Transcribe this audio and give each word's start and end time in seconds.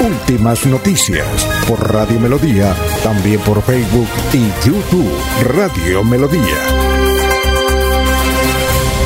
Últimas 0.00 0.64
noticias 0.66 1.26
por 1.66 1.92
Radio 1.92 2.20
Melodía, 2.20 2.72
también 3.02 3.40
por 3.40 3.60
Facebook 3.62 4.08
y 4.32 4.66
YouTube 4.66 5.12
Radio 5.42 6.04
Melodía. 6.04 6.56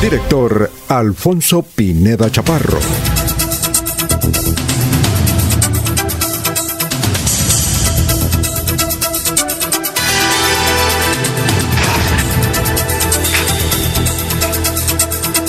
Director 0.01 0.69
Alfonso 0.89 1.63
Pineda 1.63 2.29
Chaparro. 2.29 2.79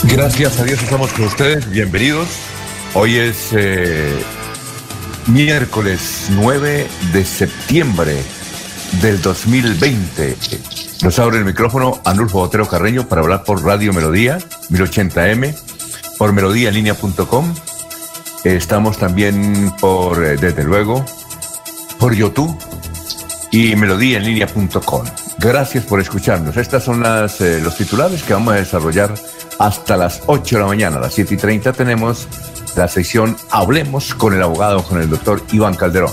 Gracias 0.04 0.58
a 0.60 0.64
Dios 0.64 0.82
estamos 0.82 1.12
con 1.12 1.26
ustedes. 1.26 1.68
Bienvenidos. 1.70 2.28
Hoy 2.94 3.16
es 3.16 3.48
eh, 3.52 4.16
miércoles 5.26 6.26
9 6.30 6.86
de 7.12 7.24
septiembre 7.24 8.22
del 9.00 9.20
2020. 9.20 10.36
Nos 11.02 11.18
abre 11.18 11.38
el 11.38 11.44
micrófono 11.44 12.00
Anulfo 12.04 12.38
Botero 12.38 12.68
Carreño 12.68 13.08
para 13.08 13.22
hablar 13.22 13.44
por 13.44 13.64
Radio 13.64 13.92
Melodía 13.92 14.38
1080m, 14.70 15.54
por 16.18 16.32
melodíaenlínea.com. 16.32 17.54
Estamos 18.44 18.98
también 18.98 19.72
por, 19.80 20.24
eh, 20.24 20.36
desde 20.36 20.64
luego, 20.64 21.04
por 21.98 22.14
YouTube 22.14 22.56
y 23.50 23.76
melodíaenlínea.com. 23.76 25.04
Gracias 25.38 25.84
por 25.84 26.00
escucharnos. 26.00 26.56
Estas 26.56 26.84
son 26.84 27.02
las, 27.02 27.40
eh, 27.40 27.60
los 27.62 27.76
titulares 27.76 28.22
que 28.22 28.34
vamos 28.34 28.54
a 28.54 28.56
desarrollar 28.56 29.14
hasta 29.58 29.96
las 29.96 30.22
8 30.26 30.56
de 30.56 30.62
la 30.62 30.68
mañana. 30.68 30.96
A 30.96 31.00
las 31.00 31.14
7 31.14 31.34
y 31.34 31.36
30 31.36 31.72
tenemos 31.72 32.28
la 32.76 32.88
sección 32.88 33.36
Hablemos 33.50 34.14
con 34.14 34.34
el 34.34 34.42
abogado, 34.42 34.82
con 34.82 35.00
el 35.00 35.08
doctor 35.08 35.42
Iván 35.52 35.74
Calderón. 35.74 36.12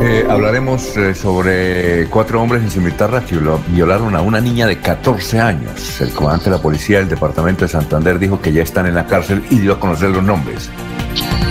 Eh, 0.00 0.26
hablaremos 0.28 0.96
eh, 0.96 1.14
sobre 1.14 2.06
cuatro 2.08 2.40
hombres 2.40 2.62
en 2.62 2.70
cimitarra 2.70 3.24
que 3.24 3.38
violaron 3.68 4.14
a 4.16 4.22
una 4.22 4.40
niña 4.40 4.66
de 4.66 4.80
14 4.80 5.40
años. 5.40 6.00
El 6.00 6.10
comandante 6.12 6.50
de 6.50 6.56
la 6.56 6.62
policía 6.62 6.98
del 6.98 7.08
departamento 7.08 7.64
de 7.64 7.68
Santander 7.68 8.18
dijo 8.18 8.40
que 8.40 8.52
ya 8.52 8.62
están 8.62 8.86
en 8.86 8.94
la 8.94 9.06
cárcel 9.06 9.44
y 9.50 9.58
dio 9.58 9.74
a 9.74 9.80
conocer 9.80 10.10
los 10.10 10.22
nombres. 10.22 10.70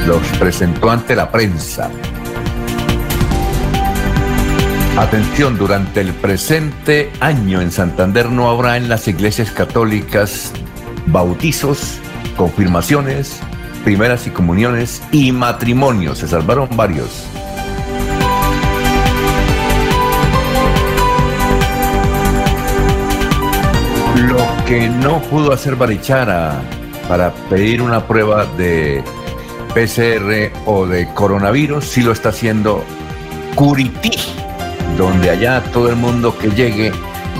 Los 0.08 0.22
presentó 0.40 0.90
ante 0.90 1.16
la 1.16 1.32
prensa. 1.32 1.92
Atención, 4.98 5.60
durante 5.60 6.02
el 6.02 6.12
presente 6.12 7.12
año 7.20 7.62
en 7.62 7.72
Santander 7.72 8.32
no 8.32 8.50
habrá 8.50 8.78
en 8.78 8.90
las 8.90 9.08
iglesias 9.08 9.52
católicas 9.52 10.52
bautizos, 11.06 12.00
confirmaciones, 12.36 13.40
primeras 13.84 14.26
y 14.26 14.32
comuniones 14.32 15.04
y 15.12 15.32
matrimonios. 15.32 16.18
Se 16.18 16.28
salvaron 16.28 16.68
varios. 16.76 17.28
Lo 24.16 24.66
que 24.66 24.90
no 24.90 25.22
pudo 25.30 25.54
hacer 25.54 25.76
Barichara 25.76 26.60
para 27.08 27.32
pedir 27.52 27.84
una 27.84 28.08
prueba 28.08 28.48
de 28.58 29.04
PCR 29.76 30.52
o 30.66 30.88
de 30.88 31.08
coronavirus, 31.14 31.86
sí 31.86 32.02
lo 32.02 32.12
está 32.12 32.30
haciendo 32.30 32.84
Curití 33.54 34.37
donde 34.96 35.30
allá 35.30 35.64
todo 35.74 35.90
el 35.90 35.96
mundo 35.96 36.38
que 36.38 36.50
llegue 36.50 36.92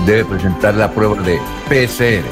debe 0.04 0.24
presentar 0.24 0.74
la 0.74 0.90
prueba 0.90 1.22
de 1.22 1.38
PCR. 1.68 2.26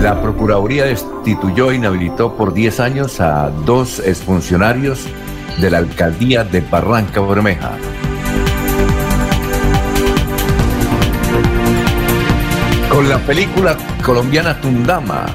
La 0.00 0.20
Procuraduría 0.20 0.84
destituyó 0.84 1.70
e 1.70 1.76
inhabilitó 1.76 2.34
por 2.34 2.52
10 2.52 2.80
años 2.80 3.20
a 3.20 3.50
dos 3.64 3.98
exfuncionarios 4.00 5.06
de 5.60 5.70
la 5.70 5.78
alcaldía 5.78 6.44
de 6.44 6.60
Barranca 6.60 7.20
Bermeja. 7.20 7.72
Con 12.90 13.08
la 13.08 13.18
película 13.18 13.76
colombiana 14.04 14.60
Tundama 14.60 15.26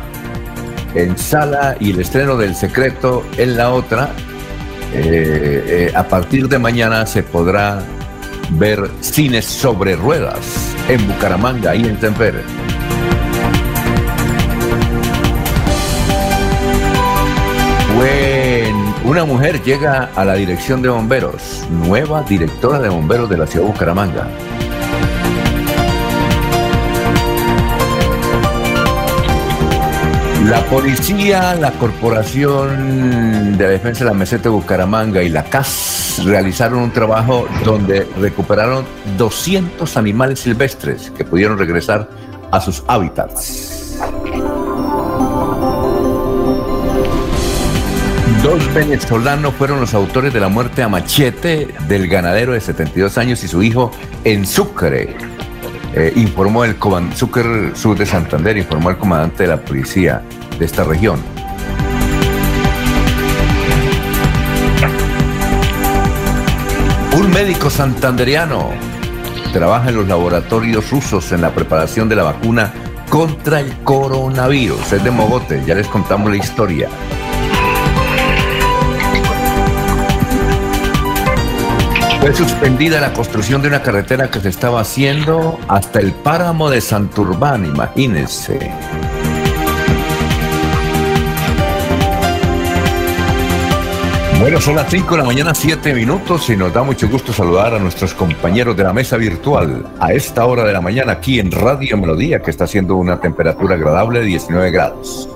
en 0.95 1.17
sala 1.17 1.75
y 1.79 1.91
el 1.91 1.99
estreno 1.99 2.37
del 2.37 2.55
secreto 2.55 3.25
en 3.37 3.57
la 3.57 3.71
otra, 3.71 4.11
eh, 4.93 5.87
eh, 5.89 5.91
a 5.95 6.07
partir 6.07 6.49
de 6.49 6.59
mañana 6.59 7.05
se 7.05 7.23
podrá 7.23 7.81
ver 8.51 8.89
cines 8.99 9.45
sobre 9.45 9.95
ruedas 9.95 10.75
en 10.89 11.07
Bucaramanga 11.07 11.73
y 11.75 11.85
en 11.85 11.97
Temper. 11.97 12.43
Bueno, 17.95 18.95
una 19.05 19.25
mujer 19.25 19.61
llega 19.63 20.09
a 20.15 20.25
la 20.25 20.33
dirección 20.33 20.81
de 20.81 20.89
bomberos, 20.89 21.65
nueva 21.69 22.23
directora 22.23 22.79
de 22.79 22.89
bomberos 22.89 23.29
de 23.29 23.37
la 23.37 23.47
ciudad 23.47 23.65
de 23.65 23.71
Bucaramanga. 23.71 24.27
La 30.51 30.65
policía, 30.65 31.55
la 31.55 31.71
Corporación 31.71 33.57
de 33.57 33.67
Defensa 33.69 34.03
de 34.03 34.11
la 34.11 34.13
Meseta 34.13 34.43
de 34.43 34.49
Bucaramanga 34.49 35.23
y 35.23 35.29
la 35.29 35.45
CAS 35.45 36.21
realizaron 36.25 36.79
un 36.79 36.91
trabajo 36.91 37.47
donde 37.63 38.05
recuperaron 38.19 38.83
200 39.17 39.95
animales 39.95 40.41
silvestres 40.41 41.09
que 41.11 41.23
pudieron 41.23 41.57
regresar 41.57 42.09
a 42.51 42.59
sus 42.59 42.83
hábitats. 42.87 43.97
Dos 48.43 48.73
venezolanos 48.73 49.53
fueron 49.53 49.79
los 49.79 49.93
autores 49.93 50.33
de 50.33 50.41
la 50.41 50.49
muerte 50.49 50.83
a 50.83 50.89
machete 50.89 51.69
del 51.87 52.09
ganadero 52.09 52.51
de 52.51 52.59
72 52.59 53.17
años 53.17 53.41
y 53.45 53.47
su 53.47 53.63
hijo 53.63 53.89
en 54.25 54.45
Sucre, 54.45 55.15
eh, 55.93 56.13
informó 56.15 56.63
el 56.63 56.75
Sucre 57.15 57.75
Sur 57.75 57.97
de 57.97 58.05
Santander, 58.05 58.57
informó 58.57 58.89
el 58.89 58.97
comandante 58.97 59.43
de 59.43 59.49
la 59.49 59.57
policía 59.57 60.21
de 60.57 60.65
esta 60.65 60.83
región. 60.83 61.19
Un 67.17 67.29
médico 67.31 67.69
santanderiano 67.69 68.69
trabaja 69.51 69.89
en 69.89 69.95
los 69.95 70.07
laboratorios 70.07 70.89
rusos 70.89 71.31
en 71.33 71.41
la 71.41 71.53
preparación 71.53 72.07
de 72.07 72.15
la 72.15 72.23
vacuna 72.23 72.71
contra 73.09 73.59
el 73.59 73.77
coronavirus. 73.83 74.93
Es 74.93 75.03
de 75.03 75.11
Mogote, 75.11 75.61
ya 75.65 75.75
les 75.75 75.87
contamos 75.87 76.29
la 76.29 76.37
historia. 76.37 76.87
Fue 82.21 82.35
suspendida 82.35 83.01
la 83.01 83.13
construcción 83.13 83.63
de 83.63 83.67
una 83.67 83.81
carretera 83.81 84.29
que 84.29 84.39
se 84.39 84.49
estaba 84.49 84.79
haciendo 84.79 85.59
hasta 85.67 85.99
el 85.99 86.11
páramo 86.11 86.69
de 86.69 86.79
Santurbán, 86.79 87.65
imagínense. 87.65 88.59
Bueno, 94.39 94.61
son 94.61 94.75
las 94.75 94.87
5 94.91 95.15
de 95.15 95.17
la 95.17 95.23
mañana, 95.23 95.55
7 95.55 95.95
minutos 95.95 96.47
y 96.51 96.55
nos 96.55 96.71
da 96.71 96.83
mucho 96.83 97.09
gusto 97.09 97.33
saludar 97.33 97.73
a 97.73 97.79
nuestros 97.79 98.13
compañeros 98.13 98.77
de 98.77 98.83
la 98.83 98.93
mesa 98.93 99.17
virtual 99.17 99.87
a 99.99 100.13
esta 100.13 100.45
hora 100.45 100.63
de 100.63 100.73
la 100.73 100.81
mañana 100.81 101.13
aquí 101.13 101.39
en 101.39 101.51
Radio 101.51 101.97
Melodía, 101.97 102.43
que 102.43 102.51
está 102.51 102.65
haciendo 102.65 102.97
una 102.97 103.19
temperatura 103.19 103.73
agradable 103.73 104.19
de 104.19 104.25
19 104.27 104.69
grados. 104.69 105.27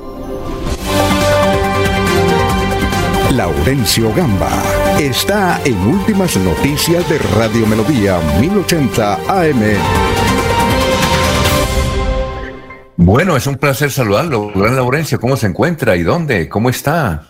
Laurencio 3.31 4.13
Gamba 4.13 4.74
está 4.99 5.59
en 5.65 5.75
Últimas 5.87 6.37
Noticias 6.37 7.07
de 7.09 7.17
Radio 7.37 7.67
Melodía 7.67 8.17
1080 8.39 9.15
AM. 9.27 9.61
Bueno, 12.95 13.35
es 13.35 13.45
un 13.45 13.55
placer 13.55 13.91
saludarlo. 13.91 14.51
Gran 14.55 14.75
Laurencio, 14.75 15.19
¿cómo 15.19 15.35
se 15.35 15.47
encuentra 15.47 15.97
y 15.97 16.03
dónde? 16.03 16.47
¿Cómo 16.47 16.69
está? 16.69 17.23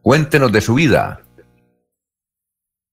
Cuéntenos 0.00 0.52
de 0.52 0.60
su 0.60 0.74
vida. 0.74 1.20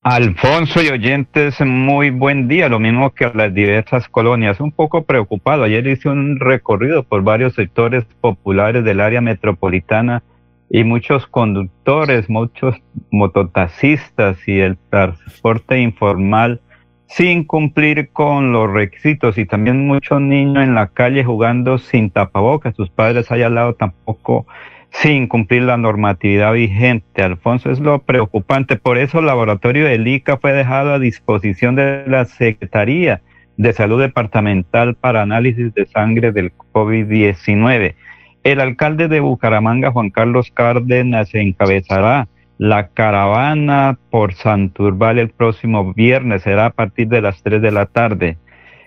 Alfonso 0.01 0.81
y 0.81 0.89
oyentes, 0.89 1.61
muy 1.61 2.09
buen 2.09 2.47
día, 2.47 2.67
lo 2.67 2.79
mismo 2.79 3.11
que 3.11 3.25
a 3.25 3.31
las 3.33 3.53
diversas 3.53 4.07
colonias. 4.09 4.59
Un 4.59 4.71
poco 4.71 5.03
preocupado, 5.03 5.63
ayer 5.63 5.85
hice 5.85 6.09
un 6.09 6.39
recorrido 6.39 7.03
por 7.03 7.23
varios 7.23 7.53
sectores 7.53 8.05
populares 8.21 8.83
del 8.83 9.01
área 9.01 9.21
metropolitana 9.21 10.23
y 10.69 10.83
muchos 10.83 11.27
conductores, 11.27 12.29
muchos 12.29 12.75
mototaxistas 13.11 14.37
y 14.47 14.59
el 14.59 14.77
transporte 14.89 15.79
informal 15.79 16.61
sin 17.07 17.43
cumplir 17.43 18.09
con 18.09 18.51
los 18.51 18.71
requisitos 18.71 19.37
y 19.37 19.45
también 19.45 19.87
muchos 19.87 20.19
niños 20.19 20.63
en 20.63 20.75
la 20.75 20.87
calle 20.87 21.23
jugando 21.23 21.77
sin 21.77 22.09
tapabocas, 22.09 22.75
sus 22.75 22.89
padres 22.89 23.31
allá 23.31 23.47
al 23.47 23.55
lado 23.55 23.73
tampoco 23.75 24.47
sin 24.89 25.27
cumplir 25.27 25.63
la 25.63 25.77
normatividad 25.77 26.53
vigente. 26.53 27.21
Alfonso, 27.21 27.69
es 27.69 27.79
lo 27.79 27.99
preocupante. 27.99 28.77
Por 28.77 28.97
eso 28.97 29.19
el 29.19 29.25
laboratorio 29.25 29.85
del 29.85 30.07
ICA 30.07 30.37
fue 30.37 30.53
dejado 30.53 30.93
a 30.93 30.99
disposición 30.99 31.75
de 31.75 32.05
la 32.07 32.25
Secretaría 32.25 33.21
de 33.57 33.73
Salud 33.73 34.01
Departamental 34.01 34.95
para 34.95 35.21
análisis 35.21 35.73
de 35.73 35.85
sangre 35.85 36.31
del 36.31 36.53
COVID-19. 36.73 37.95
El 38.45 38.59
alcalde 38.59 39.07
de 39.07 39.21
Bucaramanga, 39.21 39.89
Juan 39.89 40.11
Carlos 40.11 40.51
Cárdenas, 40.51 41.33
encabezará 41.33 42.27
la 42.59 42.89
caravana 42.89 43.97
por 44.11 44.35
Santurbal 44.35 45.17
el 45.17 45.31
próximo 45.31 45.95
viernes. 45.95 46.43
Será 46.43 46.67
a 46.67 46.69
partir 46.69 47.07
de 47.07 47.21
las 47.21 47.41
3 47.41 47.59
de 47.59 47.71
la 47.71 47.87
tarde. 47.87 48.37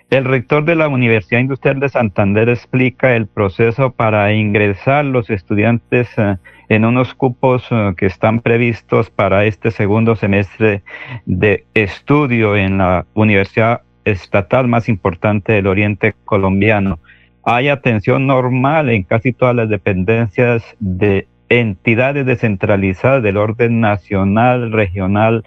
El 0.09 0.23
rector 0.23 0.63
de 0.63 0.75
la 0.75 0.87
Universidad 0.87 1.41
Industrial 1.41 1.77
de 1.81 1.89
Santander 1.89 2.47
explica 2.47 3.17
el 3.17 3.27
proceso 3.27 3.91
para 3.91 4.31
ingresar 4.31 5.03
los 5.03 5.29
estudiantes 5.29 6.07
eh, 6.15 6.37
en 6.69 6.85
unos 6.85 7.13
cupos 7.13 7.67
eh, 7.69 7.95
que 7.97 8.05
están 8.05 8.39
previstos 8.39 9.09
para 9.09 9.43
este 9.43 9.71
segundo 9.71 10.15
semestre 10.15 10.83
de 11.25 11.65
estudio 11.73 12.55
en 12.55 12.77
la 12.77 13.05
universidad 13.13 13.81
estatal 14.05 14.69
más 14.69 14.87
importante 14.87 15.51
del 15.51 15.67
oriente 15.67 16.15
colombiano. 16.23 16.99
Hay 17.43 17.69
atención 17.69 18.27
normal 18.27 18.89
en 18.89 19.03
casi 19.03 19.33
todas 19.33 19.55
las 19.55 19.69
dependencias 19.69 20.63
de 20.79 21.27
entidades 21.49 22.25
descentralizadas 22.25 23.23
del 23.23 23.37
orden 23.37 23.81
nacional, 23.81 24.71
regional 24.71 25.43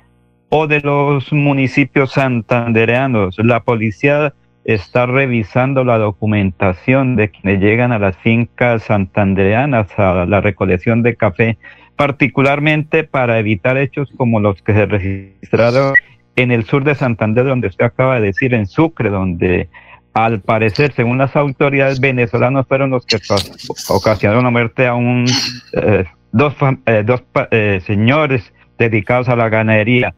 o 0.49 0.67
de 0.67 0.81
los 0.81 1.33
municipios 1.33 2.13
santandereanos. 2.13 3.39
La 3.39 3.61
policía 3.61 4.35
está 4.65 5.07
revisando 5.07 5.85
la 5.85 5.99
documentación 5.99 7.17
de 7.17 7.31
quienes 7.31 7.61
llegan 7.61 7.93
a 7.93 7.99
las 7.99 8.17
fincas 8.19 8.85
santandereanas 8.85 9.89
a 9.99 10.27
la 10.27 10.41
recolección 10.41 11.03
de 11.03 11.17
café, 11.17 11.59
particularmente 11.97 13.05
para 13.05 13.39
evitar 13.39 13.77
hechos 13.77 14.13
como 14.17 14.41
los 14.41 14.63
que 14.63 14.73
se 14.73 14.87
registraron 14.87 15.95
en 16.37 16.51
el 16.51 16.65
sur 16.65 16.85
de 16.85 16.95
Santander, 16.95 17.45
donde 17.45 17.69
usted 17.69 17.85
acaba 17.85 18.17
de 18.17 18.27
decir, 18.27 18.55
en 18.55 18.67
Sucre, 18.67 19.11
donde 19.11 19.69
al 20.15 20.41
parecer, 20.41 20.93
según 20.93 21.19
las 21.19 21.35
autoridades 21.37 22.01
venezolanas, 22.01 22.67
fueron 22.67 22.91
los 22.91 23.07
que 23.07 23.19
ocasionaron 23.89 24.45
la 24.45 24.51
muerte 24.51 24.87
a 24.87 24.95
un, 24.95 25.27
eh, 25.73 26.05
dos, 26.33 26.55
eh, 26.87 27.03
dos 27.05 27.23
eh, 27.51 27.81
señores 27.87 28.53
dedicados 28.79 29.29
a 29.29 29.37
la 29.37 29.49
ganadería. 29.49 30.15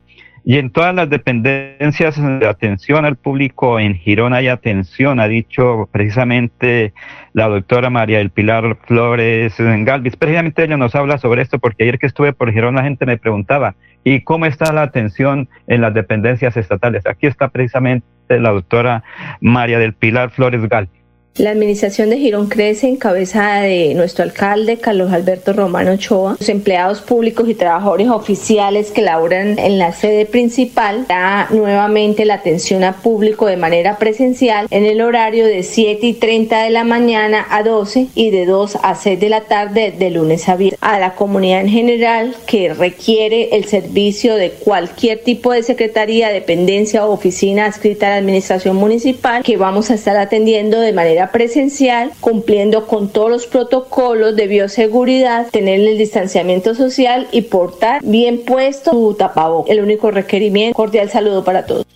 Y 0.47 0.59
en 0.59 0.71
todas 0.71 0.95
las 0.95 1.09
dependencias 1.09 2.17
de 2.21 2.47
atención 2.47 3.07
al 3.07 3.17
público 3.17 3.81
en 3.81 3.95
Girona 3.95 4.37
hay 4.37 4.49
atención, 4.49 5.19
ha 5.19 5.27
dicho 5.27 5.89
precisamente 5.91 6.93
la 7.33 7.49
doctora 7.49 7.89
María 7.89 8.19
del 8.19 8.29
Pilar 8.29 8.77
Flores 8.87 9.55
Galvis. 9.59 10.17
Precisamente 10.17 10.65
ella 10.65 10.77
nos 10.77 10.95
habla 10.95 11.17
sobre 11.17 11.41
esto 11.41 11.59
porque 11.59 11.85
ayer 11.85 11.99
que 11.99 12.07
estuve 12.07 12.35
por 12.35 12.53
Girona 12.53 12.83
la 12.83 12.89
gente 12.89 13.07
me 13.07 13.17
preguntaba, 13.17 13.75
¿y 14.05 14.21
cómo 14.21 14.45
está 14.45 14.71
la 14.75 14.83
atención 14.83 15.49
en 15.67 15.81
las 15.81 15.95
dependencias 15.95 16.59
estatales? 16.59 17.07
Aquí 17.07 17.27
está 17.27 17.49
precisamente 17.49 18.07
la 18.29 18.51
doctora 18.51 19.03
María 19.41 19.79
del 19.79 19.95
Pilar 19.95 20.31
Flores 20.31 20.69
Galvis. 20.69 21.04
La 21.37 21.51
administración 21.51 22.11
de 22.11 22.19
Girón 22.19 22.47
crece 22.47 22.87
en 22.87 22.95
cabeza 22.95 23.55
de 23.63 23.93
nuestro 23.95 24.23
alcalde 24.23 24.77
Carlos 24.77 25.13
Alberto 25.13 25.53
Romano 25.53 25.91
Ochoa. 25.91 26.37
Los 26.39 26.49
empleados 26.49 27.01
públicos 27.01 27.49
y 27.49 27.57
trabajadores 27.57 28.09
oficiales 28.09 28.93
que 28.93 29.03
laboran 29.03 29.59
en 29.59 29.79
la 29.79 29.93
sede 29.93 30.27
principal 30.27 31.07
da 31.09 31.49
nuevamente 31.51 32.25
la 32.25 32.35
atención 32.35 32.85
a 32.85 32.93
público 33.03 33.47
de 33.47 33.57
manera 33.57 33.99
presencial 33.99 34.69
en 34.71 34.85
el 34.85 35.01
horario 35.01 35.45
de 35.45 35.65
7 35.65 36.07
y 36.07 36.13
30 36.13 36.63
de 36.63 36.71
la 36.71 36.85
mañana 36.85 37.45
a 37.51 37.65
12 37.65 38.07
y 38.15 38.31
de 38.31 38.47
2 38.47 38.79
a 38.81 38.95
6 38.95 39.19
de 39.19 39.29
la 39.29 39.41
tarde 39.41 39.91
de 39.91 40.11
lunes 40.11 40.49
a 40.49 40.55
viernes. 40.55 40.79
A 40.83 41.01
la 41.01 41.17
comunidad 41.17 41.63
en 41.63 41.69
general 41.69 42.37
que 42.47 42.73
requiere 42.73 43.57
el 43.57 43.65
servicio 43.65 44.37
de 44.37 44.51
cualquier 44.53 45.19
tipo 45.25 45.51
de 45.51 45.65
secretaría, 45.65 46.29
dependencia 46.29 47.05
o 47.05 47.13
oficina 47.13 47.67
adscrita 47.67 48.07
a 48.07 48.11
la 48.11 48.17
administración 48.19 48.77
municipal 48.77 49.43
que 49.43 49.57
vamos 49.57 49.91
a 49.91 49.95
estar 49.95 50.17
atendiendo 50.17 50.79
de 50.79 50.93
manera 50.93 51.24
presencial, 51.33 52.11
cumpliendo 52.21 52.87
con 52.87 53.09
todos 53.09 53.31
los 53.31 53.47
protocolos 53.47 54.37
de 54.37 54.47
bioseguridad, 54.47 55.49
tener 55.51 55.81
el 55.81 55.99
distanciamiento 55.99 56.75
social 56.75 57.27
y 57.33 57.43
portar 57.43 58.03
bien 58.05 58.45
puesto 58.45 58.91
su 58.91 59.15
tapabocas. 59.15 59.71
El 59.71 59.83
único 59.83 60.11
requerimiento. 60.11 60.75
Cordial 60.75 61.11
saludo 61.11 61.45
para 61.45 61.67
todos. 61.67 61.87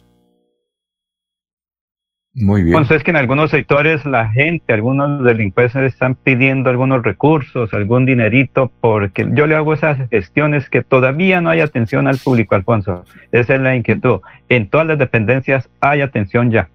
Muy 2.40 2.62
bien. 2.62 2.76
Entonces 2.76 3.02
que 3.02 3.10
en 3.10 3.16
algunos 3.16 3.50
sectores 3.50 4.04
la 4.04 4.28
gente, 4.28 4.72
algunos 4.72 5.24
delincuentes 5.24 5.92
están 5.92 6.14
pidiendo 6.14 6.70
algunos 6.70 7.02
recursos, 7.02 7.72
algún 7.74 8.06
dinerito, 8.06 8.70
porque 8.80 9.26
yo 9.32 9.46
le 9.46 9.56
hago 9.56 9.74
esas 9.74 10.08
gestiones 10.08 10.70
que 10.70 10.82
todavía 10.82 11.40
no 11.40 11.50
hay 11.50 11.60
atención 11.60 12.06
al 12.06 12.18
público, 12.18 12.54
Alfonso. 12.54 13.04
Esa 13.32 13.54
es 13.56 13.60
la 13.60 13.74
inquietud. 13.74 14.20
En 14.48 14.68
todas 14.68 14.86
las 14.86 14.98
dependencias 14.98 15.68
hay 15.80 16.00
atención 16.00 16.50
ya. 16.50 16.68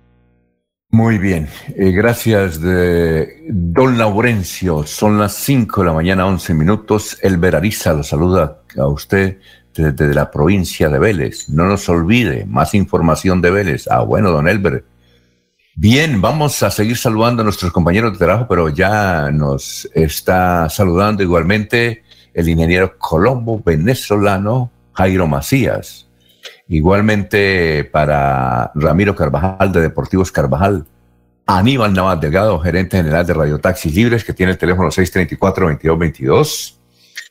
Muy 0.93 1.17
bien, 1.17 1.47
eh, 1.75 1.89
gracias 1.89 2.61
de 2.61 3.47
don 3.49 3.97
Laurencio. 3.97 4.85
Son 4.85 5.17
las 5.17 5.33
5 5.33 5.81
de 5.81 5.87
la 5.87 5.93
mañana, 5.93 6.27
11 6.27 6.53
minutos. 6.53 7.17
El 7.23 7.39
Verariza 7.39 7.93
lo 7.93 8.03
saluda 8.03 8.59
a 8.77 8.85
usted 8.85 9.39
desde 9.73 10.13
la 10.13 10.29
provincia 10.29 10.89
de 10.89 10.99
Vélez. 10.99 11.49
No 11.49 11.65
nos 11.65 11.89
olvide, 11.89 12.45
más 12.45 12.75
información 12.75 13.41
de 13.41 13.49
Vélez. 13.49 13.87
Ah, 13.89 14.03
bueno, 14.03 14.29
don 14.29 14.47
Elber. 14.47 14.85
Bien, 15.73 16.21
vamos 16.21 16.61
a 16.61 16.69
seguir 16.69 16.95
saludando 16.95 17.41
a 17.41 17.45
nuestros 17.45 17.71
compañeros 17.71 18.11
de 18.11 18.19
trabajo, 18.19 18.45
pero 18.47 18.69
ya 18.69 19.31
nos 19.31 19.89
está 19.95 20.69
saludando 20.69 21.23
igualmente 21.23 22.03
el 22.35 22.47
ingeniero 22.47 22.99
colombo 22.99 23.59
venezolano 23.65 24.71
Jairo 24.93 25.25
Macías. 25.25 26.07
Igualmente 26.67 27.83
para 27.85 28.71
Ramiro 28.75 29.15
Carvajal 29.15 29.71
de 29.71 29.81
Deportivos 29.81 30.31
Carvajal, 30.31 30.85
Aníbal 31.45 31.93
Navas 31.93 32.21
Delgado, 32.21 32.59
gerente 32.59 32.97
general 32.97 33.25
de 33.25 33.33
Radio 33.33 33.59
Taxis 33.59 33.93
Libres, 33.93 34.23
que 34.23 34.33
tiene 34.33 34.53
el 34.53 34.57
teléfono 34.57 34.89
634-2222. 34.89 36.75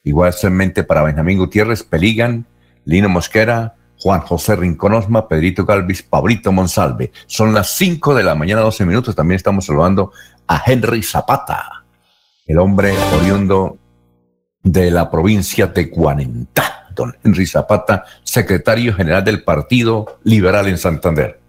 Igualmente 0.04 0.84
para 0.84 1.02
Benjamín 1.02 1.38
Gutiérrez, 1.38 1.82
Peligan, 1.82 2.46
Lino 2.84 3.08
Mosquera, 3.08 3.76
Juan 3.98 4.20
José 4.20 4.56
Rinconosma, 4.56 5.28
Pedrito 5.28 5.64
Galvis, 5.64 6.02
Pablito 6.02 6.52
Monsalve. 6.52 7.10
Son 7.26 7.54
las 7.54 7.70
5 7.76 8.14
de 8.14 8.24
la 8.24 8.34
mañana, 8.34 8.60
12 8.60 8.84
minutos. 8.84 9.14
También 9.14 9.36
estamos 9.36 9.64
saludando 9.64 10.12
a 10.46 10.62
Henry 10.66 11.02
Zapata, 11.02 11.84
el 12.46 12.58
hombre 12.58 12.92
oriundo 13.18 13.78
de 14.62 14.90
la 14.90 15.10
provincia 15.10 15.68
de 15.68 15.84
Guanentá 15.84 16.81
don 16.94 17.16
Henry 17.24 17.46
Zapata, 17.46 18.04
secretario 18.22 18.94
general 18.94 19.24
del 19.24 19.42
Partido 19.42 20.18
Liberal 20.24 20.68
en 20.68 20.78
Santander. 20.78 21.40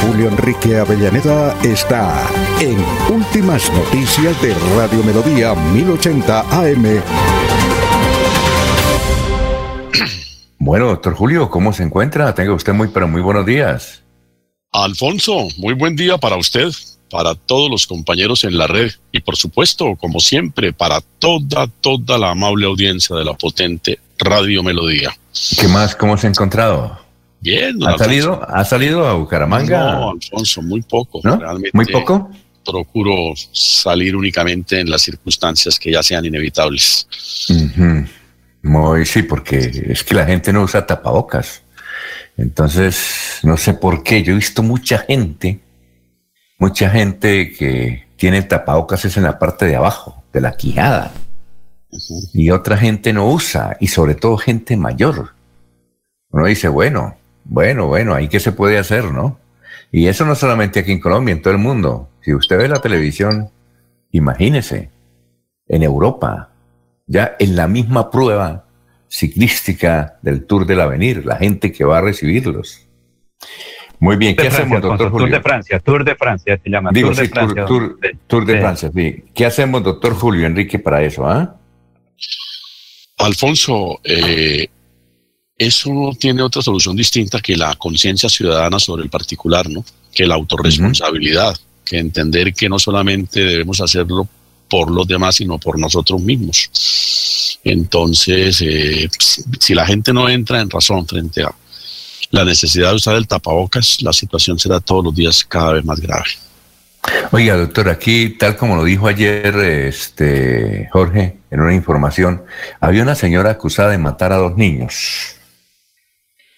Julio 0.00 0.28
Enrique 0.28 0.78
Avellaneda 0.78 1.56
está 1.62 2.28
en 2.60 2.76
Últimas 3.12 3.72
Noticias 3.72 4.40
de 4.42 4.54
Radio 4.76 5.02
Melodía 5.04 5.54
1080 5.54 6.40
AM. 6.40 7.02
Bueno, 10.58 10.86
doctor 10.86 11.14
Julio, 11.14 11.50
¿cómo 11.50 11.72
se 11.72 11.82
encuentra? 11.82 12.34
Tenga 12.34 12.54
usted 12.54 12.72
muy, 12.72 12.88
pero 12.88 13.08
muy 13.08 13.20
buenos 13.20 13.44
días. 13.46 14.02
Alfonso, 14.70 15.48
muy 15.58 15.74
buen 15.74 15.96
día 15.96 16.18
para 16.18 16.36
usted 16.36 16.68
para 17.12 17.34
todos 17.34 17.70
los 17.70 17.86
compañeros 17.86 18.42
en 18.44 18.56
la 18.56 18.66
red 18.66 18.90
y 19.12 19.20
por 19.20 19.36
supuesto, 19.36 19.96
como 19.96 20.18
siempre, 20.18 20.72
para 20.72 21.02
toda, 21.18 21.66
toda 21.66 22.16
la 22.16 22.30
amable 22.30 22.64
audiencia 22.64 23.14
de 23.14 23.22
la 23.22 23.34
potente 23.34 24.00
Radio 24.18 24.62
Melodía. 24.62 25.14
¿Qué 25.60 25.68
más? 25.68 25.94
¿Cómo 25.94 26.16
se 26.16 26.26
ha 26.26 26.30
encontrado? 26.30 26.98
Bien. 27.40 27.76
¿Ha 27.86 27.98
salido, 27.98 28.40
¿Ha 28.48 28.64
salido 28.64 29.06
a 29.06 29.12
Bucaramanga? 29.12 29.92
No, 29.92 30.10
Alfonso, 30.12 30.62
muy 30.62 30.80
poco. 30.80 31.20
Realmente 31.22 31.70
¿Muy 31.74 31.84
poco? 31.84 32.30
Procuro 32.64 33.34
salir 33.52 34.16
únicamente 34.16 34.80
en 34.80 34.88
las 34.88 35.02
circunstancias 35.02 35.78
que 35.78 35.92
ya 35.92 36.02
sean 36.02 36.24
inevitables. 36.24 37.06
Muy, 38.62 39.04
sí, 39.04 39.22
porque 39.22 39.84
es 39.90 40.02
que 40.02 40.14
la 40.14 40.24
gente 40.24 40.50
no 40.50 40.62
usa 40.62 40.86
tapabocas. 40.86 41.62
Entonces, 42.38 43.40
no 43.42 43.58
sé 43.58 43.74
por 43.74 44.02
qué. 44.02 44.22
Yo 44.22 44.32
he 44.32 44.36
visto 44.36 44.62
mucha 44.62 44.98
gente 45.00 45.60
mucha 46.62 46.90
gente 46.90 47.52
que 47.52 48.04
tiene 48.14 48.40
tapabocas 48.42 49.04
es 49.04 49.16
en 49.16 49.24
la 49.24 49.36
parte 49.40 49.64
de 49.66 49.74
abajo, 49.74 50.22
de 50.32 50.40
la 50.40 50.56
quijada. 50.56 51.10
y 52.32 52.50
otra 52.50 52.76
gente 52.76 53.12
no 53.12 53.28
usa, 53.28 53.76
y 53.80 53.88
sobre 53.88 54.14
todo 54.14 54.36
gente 54.36 54.76
mayor. 54.76 55.30
Uno 56.30 56.46
dice, 56.46 56.68
bueno, 56.68 57.16
bueno, 57.42 57.88
bueno, 57.88 58.14
ahí 58.14 58.28
qué 58.28 58.38
se 58.38 58.52
puede 58.52 58.78
hacer, 58.78 59.06
¿no? 59.06 59.40
Y 59.90 60.06
eso 60.06 60.24
no 60.24 60.36
solamente 60.36 60.78
aquí 60.78 60.92
en 60.92 61.00
Colombia, 61.00 61.32
en 61.32 61.42
todo 61.42 61.52
el 61.52 61.58
mundo. 61.58 62.08
Si 62.20 62.32
usted 62.32 62.56
ve 62.56 62.68
la 62.68 62.80
televisión, 62.80 63.50
imagínese, 64.12 64.88
en 65.66 65.82
Europa, 65.82 66.50
ya 67.08 67.34
en 67.40 67.56
la 67.56 67.66
misma 67.66 68.08
prueba 68.08 68.66
ciclística 69.08 70.16
del 70.22 70.44
Tour 70.44 70.64
del 70.64 70.80
Avenir, 70.80 71.26
la 71.26 71.36
gente 71.36 71.72
que 71.72 71.84
va 71.84 71.98
a 71.98 72.02
recibirlos. 72.02 72.86
Muy 74.02 74.16
bien, 74.16 74.34
¿qué 74.34 74.48
hacemos, 74.48 74.82
doctor 74.82 75.10
Julio? 75.12 75.26
Tour 75.26 75.36
de 75.36 75.42
Francia, 75.42 75.78
Tour 75.78 76.04
de 76.04 76.16
Francia 76.16 76.60
se 76.60 76.68
llama. 76.68 76.90
Digo, 76.92 77.10
Tour 77.10 77.18
de 77.18 77.28
Francia. 77.28 77.66
Tour, 78.26 78.46
de 78.46 78.58
Francia, 78.58 78.90
sí. 78.92 79.24
¿Qué 79.32 79.46
hacemos, 79.46 79.84
doctor 79.84 80.14
Julio 80.16 80.44
Enrique, 80.44 80.80
para 80.80 81.04
eso? 81.04 81.24
ah? 81.24 81.54
Alfonso, 83.18 84.00
eh, 84.02 84.66
eso 85.56 85.94
no 85.94 86.10
tiene 86.18 86.42
otra 86.42 86.62
solución 86.62 86.96
distinta 86.96 87.38
que 87.38 87.56
la 87.56 87.76
conciencia 87.76 88.28
ciudadana 88.28 88.80
sobre 88.80 89.04
el 89.04 89.08
particular, 89.08 89.70
¿no? 89.70 89.84
Que 90.12 90.26
la 90.26 90.34
autorresponsabilidad, 90.34 91.56
que 91.84 91.98
entender 91.98 92.52
que 92.54 92.68
no 92.68 92.80
solamente 92.80 93.38
debemos 93.38 93.80
hacerlo 93.80 94.28
por 94.68 94.90
los 94.90 95.06
demás, 95.06 95.36
sino 95.36 95.58
por 95.58 95.78
nosotros 95.78 96.20
mismos. 96.20 97.60
Entonces, 97.62 98.60
eh, 98.62 99.08
si 99.60 99.74
la 99.74 99.86
gente 99.86 100.12
no 100.12 100.28
entra 100.28 100.60
en 100.60 100.68
razón 100.68 101.06
frente 101.06 101.44
a 101.44 101.54
la 102.32 102.44
necesidad 102.44 102.88
de 102.88 102.96
usar 102.96 103.14
el 103.16 103.28
tapabocas, 103.28 104.02
la 104.02 104.12
situación 104.12 104.58
será 104.58 104.80
todos 104.80 105.04
los 105.04 105.14
días 105.14 105.44
cada 105.44 105.74
vez 105.74 105.84
más 105.84 106.00
grave. 106.00 106.24
Oiga, 107.30 107.56
doctor, 107.56 107.90
aquí, 107.90 108.30
tal 108.30 108.56
como 108.56 108.76
lo 108.76 108.84
dijo 108.84 109.06
ayer 109.06 109.54
este, 109.56 110.88
Jorge 110.92 111.38
en 111.50 111.60
una 111.60 111.74
información, 111.74 112.42
había 112.80 113.02
una 113.02 113.14
señora 113.14 113.50
acusada 113.50 113.90
de 113.90 113.98
matar 113.98 114.32
a 114.32 114.36
dos 114.36 114.56
niños. 114.56 115.36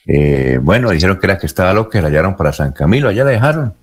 Eh, 0.06 0.58
bueno, 0.62 0.90
dijeron 0.90 1.18
que 1.18 1.26
era 1.26 1.38
que 1.38 1.46
estaba 1.46 1.72
loca, 1.72 2.00
la 2.00 2.08
hallaron 2.08 2.36
para 2.36 2.52
San 2.52 2.72
Camilo, 2.72 3.08
allá 3.08 3.24
la 3.24 3.30
dejaron. 3.30 3.74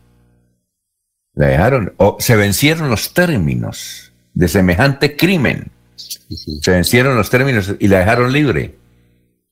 La 1.34 1.48
dejaron. 1.48 1.94
O 1.98 2.18
se 2.20 2.38
vencieron 2.38 2.90
los 2.90 3.14
términos 3.14 4.14
de 4.34 4.48
semejante 4.48 5.18
crimen. 5.18 5.72
Se 5.98 6.72
vencieron 6.72 7.18
los 7.18 7.30
términos 7.30 7.76
y 7.80 7.88
la 7.90 8.00
dejaron 8.00 8.32
libre. 8.32 8.76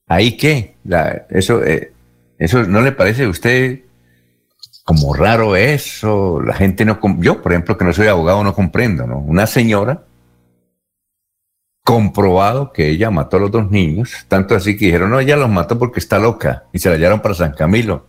¿Ahí 0.08 0.38
qué? 0.38 0.76
eso, 1.30 1.64
eh, 1.64 1.92
¿Eso 2.40 2.64
no 2.64 2.82
le 2.82 2.92
parece 2.92 3.26
a 3.26 3.30
usted 3.30 3.82
como 4.84 5.14
raro 5.14 5.56
eso? 5.56 6.42
La 6.42 6.56
gente 6.56 6.86
no... 6.86 7.00
Yo, 7.20 7.42
por 7.42 7.52
ejemplo, 7.52 7.78
que 7.78 7.86
no 7.86 7.94
soy 7.94 8.08
abogado, 8.08 8.44
no 8.44 8.56
comprendo, 8.56 9.06
¿no? 9.06 9.20
Una 9.20 9.46
señora 9.46 10.06
comprobado 11.84 12.72
que 12.72 12.90
ella 12.90 13.10
mató 13.10 13.38
a 13.38 13.40
los 13.40 13.52
dos 13.52 13.72
niños, 13.72 14.12
tanto 14.28 14.56
así 14.56 14.78
que 14.78 14.86
dijeron, 14.86 15.10
no, 15.10 15.20
ella 15.20 15.36
los 15.36 15.50
mató 15.50 15.80
porque 15.80 16.00
está 16.00 16.20
loca 16.20 16.66
y 16.72 16.80
se 16.80 16.88
la 16.90 16.96
hallaron 16.96 17.22
para 17.22 17.34
San 17.34 17.54
Camilo. 17.54 18.06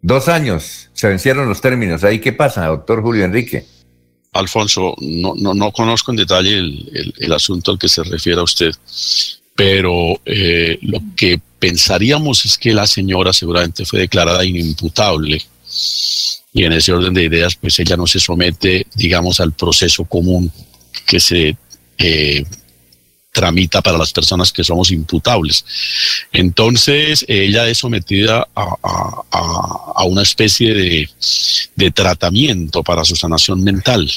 Dos 0.00 0.28
años, 0.28 0.90
se 0.92 1.06
vencieron 1.08 1.48
los 1.48 1.60
términos. 1.60 2.02
¿Ahí 2.02 2.18
qué 2.18 2.32
pasa, 2.32 2.66
doctor 2.66 3.00
Julio 3.00 3.24
Enrique? 3.24 3.64
Alfonso, 4.32 4.96
no, 5.00 5.34
no, 5.36 5.54
no 5.54 5.70
conozco 5.70 6.10
en 6.10 6.16
detalle 6.16 6.58
el, 6.58 7.32
asunto 7.32 7.70
al 7.70 7.78
que 7.78 7.88
se 7.88 8.02
refiere 8.02 8.40
a 8.40 8.44
usted, 8.44 8.72
pero 9.62 10.20
eh, 10.24 10.76
lo 10.82 11.00
que 11.16 11.40
pensaríamos 11.60 12.44
es 12.46 12.58
que 12.58 12.72
la 12.72 12.84
señora 12.84 13.32
seguramente 13.32 13.86
fue 13.86 14.00
declarada 14.00 14.44
inimputable 14.44 15.40
y 16.52 16.64
en 16.64 16.72
ese 16.72 16.92
orden 16.92 17.14
de 17.14 17.22
ideas, 17.22 17.54
pues 17.54 17.78
ella 17.78 17.96
no 17.96 18.08
se 18.08 18.18
somete, 18.18 18.88
digamos, 18.96 19.38
al 19.38 19.52
proceso 19.52 20.04
común 20.04 20.50
que 21.06 21.20
se 21.20 21.56
eh, 21.96 22.44
tramita 23.30 23.80
para 23.82 23.98
las 23.98 24.12
personas 24.12 24.50
que 24.50 24.64
somos 24.64 24.90
imputables. 24.90 25.64
Entonces, 26.32 27.24
ella 27.28 27.68
es 27.68 27.78
sometida 27.78 28.48
a, 28.56 30.04
una 30.04 30.22
especie 30.22 30.74
de, 30.74 31.08
de, 31.76 31.90
tratamiento 31.92 32.82
para 32.82 33.04
su 33.04 33.14
sanación 33.14 33.62
mental. 33.62 34.10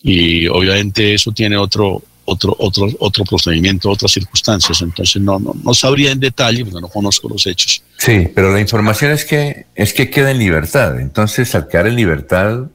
Y 0.00 0.46
obviamente 0.46 1.14
eso 1.14 1.32
tiene 1.32 1.56
otro, 1.56 2.04
otro, 2.24 2.54
otro, 2.58 2.88
otro 2.98 3.24
procedimiento, 3.24 3.90
otras 3.90 4.12
circunstancias. 4.12 4.82
Entonces 4.82 5.20
no, 5.20 5.38
no, 5.38 5.54
no 5.62 5.74
sabría 5.74 6.12
en 6.12 6.20
detalle 6.20 6.64
porque 6.64 6.80
no 6.80 6.88
conozco 6.88 7.28
los 7.28 7.46
hechos. 7.46 7.82
Sí, 7.98 8.28
pero 8.34 8.52
la 8.52 8.60
información 8.60 9.12
es 9.12 9.24
que, 9.24 9.66
es 9.74 9.92
que 9.92 10.10
queda 10.10 10.30
en 10.30 10.38
libertad. 10.38 11.00
Entonces, 11.00 11.54
al 11.54 11.68
quedar 11.68 11.86
en 11.86 11.96
libertad, 11.96 12.66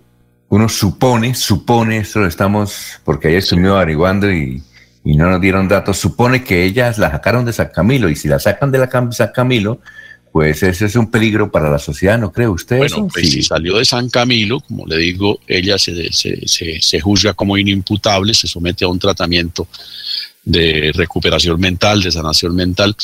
uno 0.50 0.70
supone, 0.70 1.36
supone, 1.36 1.98
esto 1.98 2.20
lo 2.20 2.28
estamos, 2.28 3.00
porque 3.04 3.28
ayer 3.28 3.40
estuvimos 3.40 3.74
averiguando 3.74 4.32
y 4.32 4.64
y 5.04 5.16
no 5.16 5.30
nos 5.30 5.42
dieron 5.42 5.68
datos, 5.68 5.98
supone 5.98 6.44
que 6.44 6.64
ellas 6.66 6.98
la 6.98 7.12
sacaron 7.12 7.46
de 7.46 7.54
San 7.54 7.70
Camilo 7.70 8.10
y 8.10 8.16
si 8.16 8.28
la 8.28 8.40
sacan 8.40 8.72
de 8.72 8.80
la 8.80 9.12
San 9.12 9.32
Camilo, 9.34 9.80
pues 10.32 10.62
ese 10.62 10.86
es 10.86 10.96
un 10.96 11.10
peligro 11.10 11.52
para 11.52 11.70
la 11.70 11.80
sociedad, 11.80 12.20
¿no 12.20 12.32
cree 12.32 12.48
usted? 12.48 12.78
Bueno, 12.78 13.08
pues 13.12 13.32
si 13.32 13.42
salió 13.42 13.78
de 13.78 13.86
San 13.86 14.10
Camilo, 14.10 14.60
como 14.60 14.86
le 14.86 14.98
digo, 14.98 15.40
ella 15.48 15.78
se, 15.78 16.14
se, 16.14 16.48
se, 16.48 16.80
se 16.82 17.00
juzga 17.00 17.34
como 17.34 17.58
inimputable, 17.58 18.34
se 18.34 18.48
somete 18.48 18.86
a 18.86 18.90
un 18.90 19.00
tratamiento 19.00 19.68
de 20.44 20.92
recuperación 20.94 21.60
mental, 21.60 22.02
de 22.02 22.12
sanación 22.12 22.56
mental, 22.56 22.96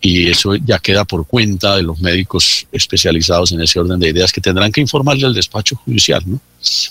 y 0.00 0.28
eso 0.28 0.54
ya 0.56 0.78
queda 0.78 1.04
por 1.04 1.26
cuenta 1.26 1.76
de 1.76 1.82
los 1.82 2.00
médicos 2.00 2.66
especializados 2.72 3.52
en 3.52 3.60
ese 3.60 3.78
orden 3.78 4.00
de 4.00 4.08
ideas 4.08 4.32
que 4.32 4.40
tendrán 4.40 4.72
que 4.72 4.80
informarle 4.80 5.26
al 5.26 5.34
despacho 5.34 5.76
judicial, 5.76 6.22
¿no? 6.26 6.40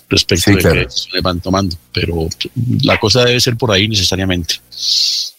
Respecto 0.09 0.51
de 0.51 0.57
que 0.57 0.85
se 0.89 1.21
van 1.21 1.39
tomando. 1.39 1.75
Pero 1.91 2.29
la 2.83 2.97
cosa 2.99 3.25
debe 3.25 3.39
ser 3.39 3.57
por 3.57 3.71
ahí 3.71 3.87
necesariamente. 3.87 4.55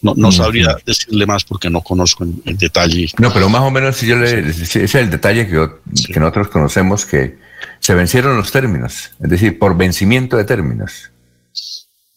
No, 0.03 0.15
no 0.17 0.31
sabría 0.31 0.77
decirle 0.85 1.27
más 1.27 1.45
porque 1.45 1.71
no 1.71 1.81
conozco 1.81 2.25
en, 2.25 2.57
detalle. 2.57 3.11
No, 3.19 3.33
pero 3.33 3.49
más 3.49 3.63
o 3.63 3.71
menos 3.71 3.97
si 3.97 4.07
yo 4.07 4.17
le, 4.17 4.51
ese 4.51 4.85
es 4.85 4.95
el 4.95 5.11
detalle 5.11 5.47
que, 5.47 5.69
que 6.13 6.21
nosotros 6.21 6.49
conocemos 6.49 7.07
que 7.07 7.37
se 7.81 7.95
vencieron 7.95 8.37
los 8.37 8.53
términos, 8.53 9.11
es 9.23 9.31
decir, 9.31 9.59
por 9.59 9.77
vencimiento 9.77 10.37
de 10.37 10.45
términos. 10.45 11.11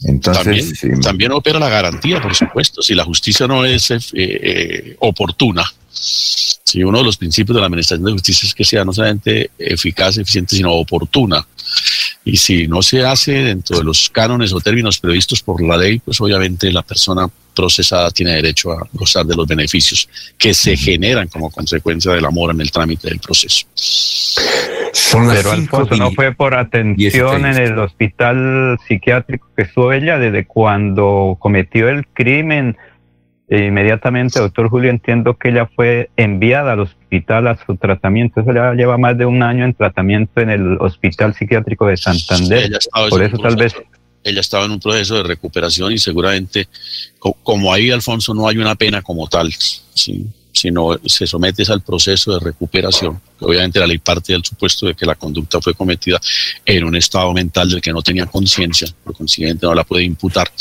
Entonces, 0.03 0.81
también, 1.01 1.31
opera 1.31 1.60
la 1.60 1.70
garantía, 1.70 2.22
por 2.22 2.34
supuesto. 2.34 2.81
Si 2.81 2.96
la 2.96 3.03
justicia 3.03 3.48
no 3.48 3.65
es 3.65 3.91
eh, 3.91 4.01
eh, 4.13 4.96
oportuna, 5.00 5.63
si 5.91 6.84
uno 6.84 7.00
de 7.00 7.03
los 7.03 7.17
principios 7.17 7.55
de 7.55 7.60
la 7.60 7.67
administración 7.67 8.05
de 8.05 8.13
justicia 8.13 8.48
es 8.48 8.55
que 8.55 8.63
sea 8.63 8.84
no 8.84 8.93
solamente 8.93 9.51
eficaz, 9.60 10.17
eficiente, 10.17 10.55
sino 10.55 10.72
oportuna. 10.72 11.46
Y 12.24 12.38
si 12.38 12.67
no 12.67 12.81
se 12.81 13.05
hace 13.05 13.34
dentro 13.34 13.77
de 13.77 13.84
los 13.84 14.10
cánones 14.10 14.53
o 14.53 14.60
términos 14.60 15.00
previstos 15.00 15.41
por 15.41 15.62
la 15.62 15.77
ley, 15.77 16.00
pues 16.00 16.20
obviamente 16.22 16.72
la 16.72 16.81
persona 16.81 17.29
procesada 17.55 18.12
tiene 18.12 18.36
derecho 18.36 18.72
a 18.72 18.88
gozar 18.93 19.25
de 19.25 19.36
los 19.36 19.48
beneficios 19.48 20.08
que 20.38 20.53
se 20.53 20.75
generan 20.75 21.27
como 21.27 21.50
consecuencia 21.50 22.12
del 22.13 22.25
amor 22.25 22.51
en 22.51 22.62
el 22.62 22.72
trámite 22.72 23.10
del 23.10 23.20
proceso. 23.20 23.65
Pero 25.13 25.51
Alfonso, 25.51 25.96
no 25.96 26.12
fue 26.12 26.34
por 26.34 26.55
atención 26.55 27.46
en 27.46 27.58
el 27.58 27.79
hospital 27.79 28.77
psiquiátrico 28.88 29.48
que 29.55 29.63
estuvo 29.63 29.91
ella 29.91 30.17
desde 30.17 30.46
cuando 30.46 31.38
cometió 31.39 31.89
el 31.89 32.08
crimen. 32.08 32.77
E 33.48 33.65
inmediatamente, 33.65 34.39
doctor 34.39 34.70
Julio, 34.70 34.89
entiendo 34.89 35.38
que 35.38 35.50
ella 35.50 35.70
fue 35.75 36.10
enviada 36.15 36.72
al 36.72 36.81
hospital 36.81 37.48
a 37.48 37.58
su 37.65 37.75
tratamiento. 37.75 38.39
Eso 38.39 38.53
ya 38.53 38.74
lleva 38.74 38.98
más 38.98 39.17
de 39.17 39.25
un 39.25 39.43
año 39.43 39.65
en 39.65 39.74
tratamiento 39.74 40.39
en 40.39 40.50
el 40.50 40.77
Hospital 40.79 41.34
Psiquiátrico 41.34 41.86
de 41.88 41.98
Santander. 41.98 42.79
por 43.10 43.22
eso 43.22 43.38
tal 43.38 43.58
vez 43.58 43.75
ella 44.24 44.42
estaba 44.42 44.66
en 44.66 44.72
un 44.72 44.80
proceso 44.80 45.16
de 45.16 45.24
recuperación 45.24 45.94
y 45.94 45.98
seguramente, 45.98 46.68
como 47.44 47.74
ahí, 47.74 47.92
Alfonso, 47.92 48.34
no 48.34 48.48
hay 48.48 48.58
una 48.58 48.75
pena 48.75 49.01
como 49.01 49.28
tal, 49.28 49.54
¿sí? 49.94 50.25
sino 50.54 51.00
se 51.06 51.25
somete 51.25 51.63
al 51.72 51.82
proceso 51.82 52.34
de 52.34 52.40
recuperación. 52.40 53.20
Obviamente 53.40 53.80
la 53.80 53.88
ley 53.88 53.98
parte 53.98 54.34
del 54.34 54.44
supuesto 54.44 54.86
de 54.86 54.94
que 54.94 55.06
la 55.06 55.16
conducta 55.16 55.62
fue 55.62 55.74
cometida 55.74 56.20
en 56.66 56.84
un 56.84 56.96
estado 56.96 57.34
mental 57.34 57.70
del 57.70 57.82
que 57.82 57.94
no 57.94 58.01
tenía 58.01 58.25
conciencia, 58.25 58.88
por 59.04 59.16
consiguiente 59.16 59.66
no 59.66 59.74
la 59.74 59.84
puede 59.84 60.04
imputar. 60.04 60.51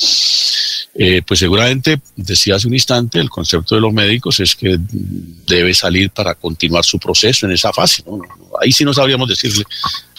Eh, 0.94 1.22
pues 1.26 1.40
seguramente, 1.40 2.00
decía 2.16 2.56
hace 2.56 2.66
un 2.66 2.74
instante, 2.74 3.18
el 3.20 3.30
concepto 3.30 3.74
de 3.74 3.80
los 3.80 3.92
médicos 3.92 4.40
es 4.40 4.54
que 4.54 4.78
debe 5.46 5.72
salir 5.74 6.10
para 6.10 6.34
continuar 6.34 6.84
su 6.84 6.98
proceso 6.98 7.46
en 7.46 7.52
esa 7.52 7.72
fase. 7.72 8.02
Ahí 8.60 8.72
sí 8.72 8.84
no 8.84 8.92
sabríamos 8.92 9.28
decirle 9.28 9.64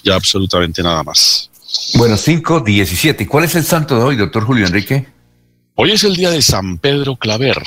ya 0.03 0.15
absolutamente 0.15 0.81
nada 0.81 1.03
más. 1.03 1.50
Bueno, 1.95 2.17
5, 2.17 2.61
17. 2.61 3.23
¿Y 3.23 3.27
cuál 3.27 3.45
es 3.45 3.55
el 3.55 3.63
santo 3.63 3.97
de 3.97 4.03
hoy, 4.03 4.15
doctor 4.15 4.43
Julio 4.43 4.65
Enrique? 4.65 5.07
Hoy 5.75 5.91
es 5.91 6.03
el 6.03 6.15
día 6.15 6.29
de 6.29 6.41
San 6.41 6.77
Pedro 6.77 7.15
Claver 7.15 7.61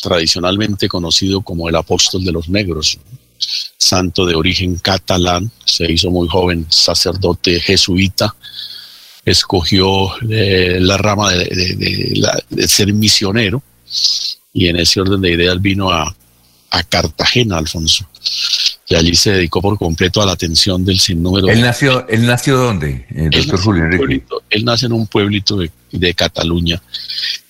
tradicionalmente 0.00 0.88
conocido 0.88 1.42
como 1.42 1.68
el 1.68 1.76
apóstol 1.76 2.24
de 2.24 2.32
los 2.32 2.48
negros, 2.48 2.98
santo 3.76 4.26
de 4.26 4.34
origen 4.34 4.76
catalán, 4.76 5.50
se 5.64 5.90
hizo 5.90 6.10
muy 6.10 6.28
joven 6.28 6.66
sacerdote 6.68 7.60
jesuita, 7.60 8.34
escogió 9.24 10.10
eh, 10.28 10.78
la 10.80 10.96
rama 10.96 11.32
de, 11.32 12.66
ser 12.66 12.92
misionero 12.92 13.62
y 14.52 14.68
en 14.68 14.76
ese 14.76 15.00
orden 15.00 15.20
de 15.20 15.32
ideas 15.32 15.60
vino 15.60 15.90
a, 15.90 16.14
Cartagena, 16.88 17.58
Alfonso. 17.58 18.06
y 18.88 18.94
allí 18.94 19.14
se 19.14 19.32
dedicó 19.32 19.60
por 19.60 19.76
completo 19.78 20.22
a 20.22 20.26
la 20.26 20.32
atención 20.32 20.84
del 20.84 20.98
sinnúmero. 21.00 21.48
¿Él 21.48 21.60
nació, 21.60 22.06
¿él 22.08 22.26
nació 22.26 22.56
dónde, 22.56 23.06
eh, 23.10 23.28
doctor 23.30 23.60
Julio 23.60 23.84
Enrique? 23.84 24.24
él 24.50 24.64
nace 24.64 24.86
en 24.86 24.92
un 24.92 25.06
pueblito 25.06 25.56
de, 25.56 26.14
Cataluña, 26.14 26.80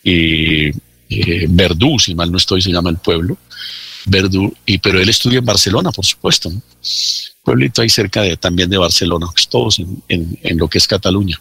y 0.02 0.68
eh, 0.68 1.46
Verdú, 1.48 1.98
si 1.98 2.14
mal 2.14 2.30
no 2.30 2.38
estoy, 2.38 2.62
se 2.62 2.70
llama 2.70 2.90
el 2.90 2.96
pueblo, 2.96 3.36
Verdú, 4.06 4.54
y, 4.64 4.78
pero 4.78 5.00
él 5.00 5.08
estudia 5.08 5.38
en 5.38 5.44
Barcelona, 5.44 5.90
por 5.90 6.04
supuesto, 6.04 6.50
pueblito 7.44 7.82
ahí 7.82 7.88
cerca 7.88 8.22
de, 8.22 8.36
también 8.36 8.70
de 8.70 8.78
Barcelona, 8.78 9.26
pues 9.32 9.48
todos 9.48 9.78
en, 9.78 10.38
en, 10.42 10.58
lo 10.58 10.68
que 10.68 10.78
es 10.78 10.86
Cataluña. 10.86 11.40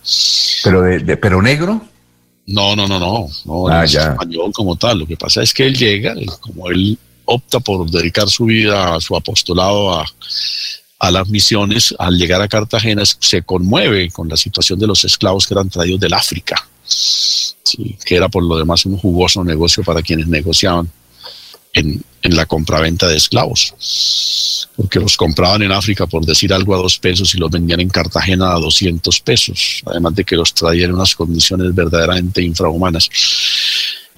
¿Pero, 0.63 0.81
de, 0.81 1.17
pero 1.17 1.41
negro? 1.41 1.81
No, 2.45 2.75
no, 2.75 2.87
no, 2.87 2.99
no, 2.99 3.27
no 3.45 3.67
ah, 3.67 3.85
ya. 3.85 4.11
español 4.11 4.51
como 4.51 4.75
tal. 4.75 4.99
Lo 4.99 5.05
que 5.05 5.15
pasa 5.15 5.43
es 5.43 5.53
que 5.53 5.67
él 5.67 5.77
llega, 5.77 6.15
como 6.39 6.69
él 6.69 6.97
opta 7.29 7.59
por 7.59 7.89
dedicar 7.89 8.27
su 8.27 8.45
vida 8.45 8.95
a 8.95 9.01
su 9.01 9.15
apostolado 9.15 9.99
a, 9.99 11.11
las 11.11 11.29
misiones, 11.29 11.95
al 11.97 12.17
llegar 12.17 12.41
a 12.41 12.47
Cartagena 12.47 13.03
se 13.05 13.43
conmueve 13.43 14.09
con 14.11 14.27
la 14.27 14.35
situación 14.35 14.77
de 14.79 14.87
los 14.87 15.05
esclavos 15.05 15.47
que 15.47 15.53
eran 15.53 15.69
traídos 15.69 15.99
del 15.99 16.13
África, 16.13 16.67
que 18.03 18.15
era 18.15 18.27
por 18.27 18.43
lo 18.43 18.57
demás 18.57 18.85
un 18.85 18.97
jugoso 18.97 19.43
negocio 19.43 19.83
para 19.83 20.01
quienes 20.01 20.27
negociaban 20.27 20.91
en, 21.71 22.03
en 22.21 22.35
la 22.35 22.45
compraventa 22.45 23.07
de 23.07 23.15
esclavos, 23.15 23.73
porque 24.75 24.99
los 24.99 25.15
compraban 25.15 25.61
en 25.61 25.71
África 25.71 26.05
por 26.05 26.25
decir 26.25 26.51
algo 26.51 26.75
a 26.75 26.79
dos 26.79 26.99
pesos 26.99 27.33
y 27.33 27.37
los 27.37 27.49
vendían 27.49 27.79
en 27.79 27.89
Cartagena 27.89 28.51
a 28.53 28.59
200 28.59 29.21
pesos, 29.21 29.81
además 29.85 30.15
de 30.15 30.25
que 30.25 30.35
los 30.35 30.53
traían 30.53 30.89
en 30.89 30.95
unas 30.95 31.15
condiciones 31.15 31.73
verdaderamente 31.73 32.41
infrahumanas. 32.41 33.09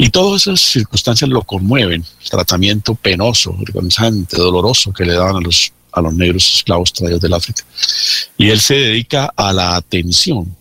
Y 0.03 0.09
todas 0.09 0.41
esas 0.41 0.59
circunstancias 0.61 1.29
lo 1.29 1.43
conmueven, 1.43 2.03
tratamiento 2.27 2.95
penoso, 2.95 3.55
vergonzante, 3.55 4.35
doloroso 4.35 4.91
que 4.91 5.05
le 5.05 5.13
daban 5.13 5.35
a 5.35 5.41
los, 5.41 5.71
a 5.91 6.01
los 6.01 6.11
negros 6.15 6.55
esclavos 6.55 6.91
traídos 6.91 7.21
del 7.21 7.35
África. 7.35 7.63
Y 8.35 8.49
él 8.49 8.59
se 8.59 8.73
dedica 8.73 9.31
a 9.35 9.53
la 9.53 9.75
atención 9.75 10.55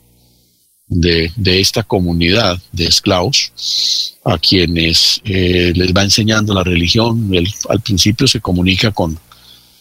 de, 0.89 1.33
esta 1.43 1.85
comunidad 1.85 2.61
de 2.71 2.85
esclavos 2.85 4.15
a 4.27 4.37
quienes 4.37 5.23
eh, 5.25 5.73
les 5.75 5.95
va 5.95 6.03
enseñando 6.03 6.53
la 6.53 6.63
religión. 6.63 7.31
Él 7.33 7.51
al 7.71 7.81
principio 7.81 8.29
se 8.29 8.43
comunica 8.43 8.91
con, 8.91 9.19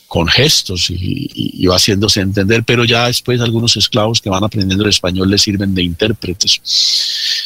con 0.10 0.28
gestos 0.28 0.88
y, 0.90 1.66
va 1.68 1.76
haciéndose 1.76 2.20
entender, 2.20 2.64
pero 2.64 2.84
ya 2.84 3.06
después 3.06 3.40
algunos 3.40 3.78
esclavos 3.78 4.20
que 4.20 4.30
van 4.30 4.44
aprendiendo 4.44 4.84
el 4.84 4.90
español 4.90 5.30
le 5.30 5.38
sirven 5.38 5.76
de 5.76 5.84
intérpretes. 5.84 6.60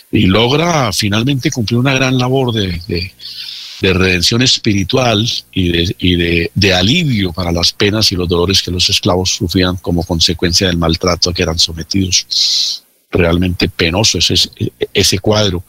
Y 0.09 0.27
logra 0.27 0.91
finalmente 0.93 1.51
cumplir 1.51 1.77
una 1.79 1.93
gran 1.93 2.17
labor 2.17 2.53
de, 2.53 3.13
redención 3.81 4.41
espiritual 4.41 5.29
y, 5.51 5.71
de, 5.73 5.95
y 5.99 6.15
de, 6.15 6.73
alivio 6.73 7.33
para 7.33 7.51
las 7.51 7.73
penas 7.73 8.09
y 8.13 8.15
los 8.15 8.29
dolores 8.29 8.63
que 8.63 8.71
los 8.71 8.89
esclavos 8.89 9.31
sufrían 9.31 9.75
como 9.75 10.05
consecuencia 10.05 10.67
del 10.67 10.77
maltrato 10.77 11.29
a 11.29 11.33
que 11.33 11.43
eran 11.43 11.59
sometidos. 11.59 12.81
Realmente 13.11 13.67
penoso 13.67 14.19
ese, 14.19 14.35
ese 14.93 15.19
cuadro, 15.19 15.65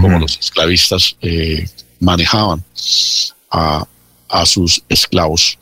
como 0.00 0.18
los 0.18 0.38
esclavistas 0.38 1.14
eh, 1.20 1.68
manejaban 2.00 2.64
a, 3.50 3.86
a 4.30 4.46
sus 4.46 4.82
esclavos. 4.88 5.58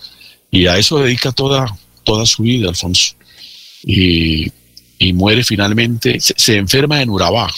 Y 0.51 0.67
a 0.67 0.77
eso 0.77 0.99
dedica 0.99 1.33
toda, 1.33 1.67
toda 2.05 2.27
su 2.27 2.43
vida, 2.43 2.69
Alfonso. 2.69 3.15
Y, 3.85 4.53
muere 5.15 5.45
finalmente, 5.45 6.19
se, 6.21 6.57
enferma 6.57 7.01
en 7.01 7.11
Urabá. 7.11 7.51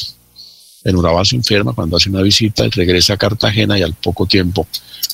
En 0.85 0.97
Urabá 0.97 1.25
se 1.25 1.37
enferma 1.37 1.73
cuando 1.73 1.97
hace 1.97 2.11
una 2.11 2.23
visita, 2.23 2.65
regresa 2.71 3.15
a 3.15 3.17
Cartagena 3.17 3.79
y 3.79 3.83
al 3.83 3.95
poco 3.95 4.27
tiempo 4.27 4.67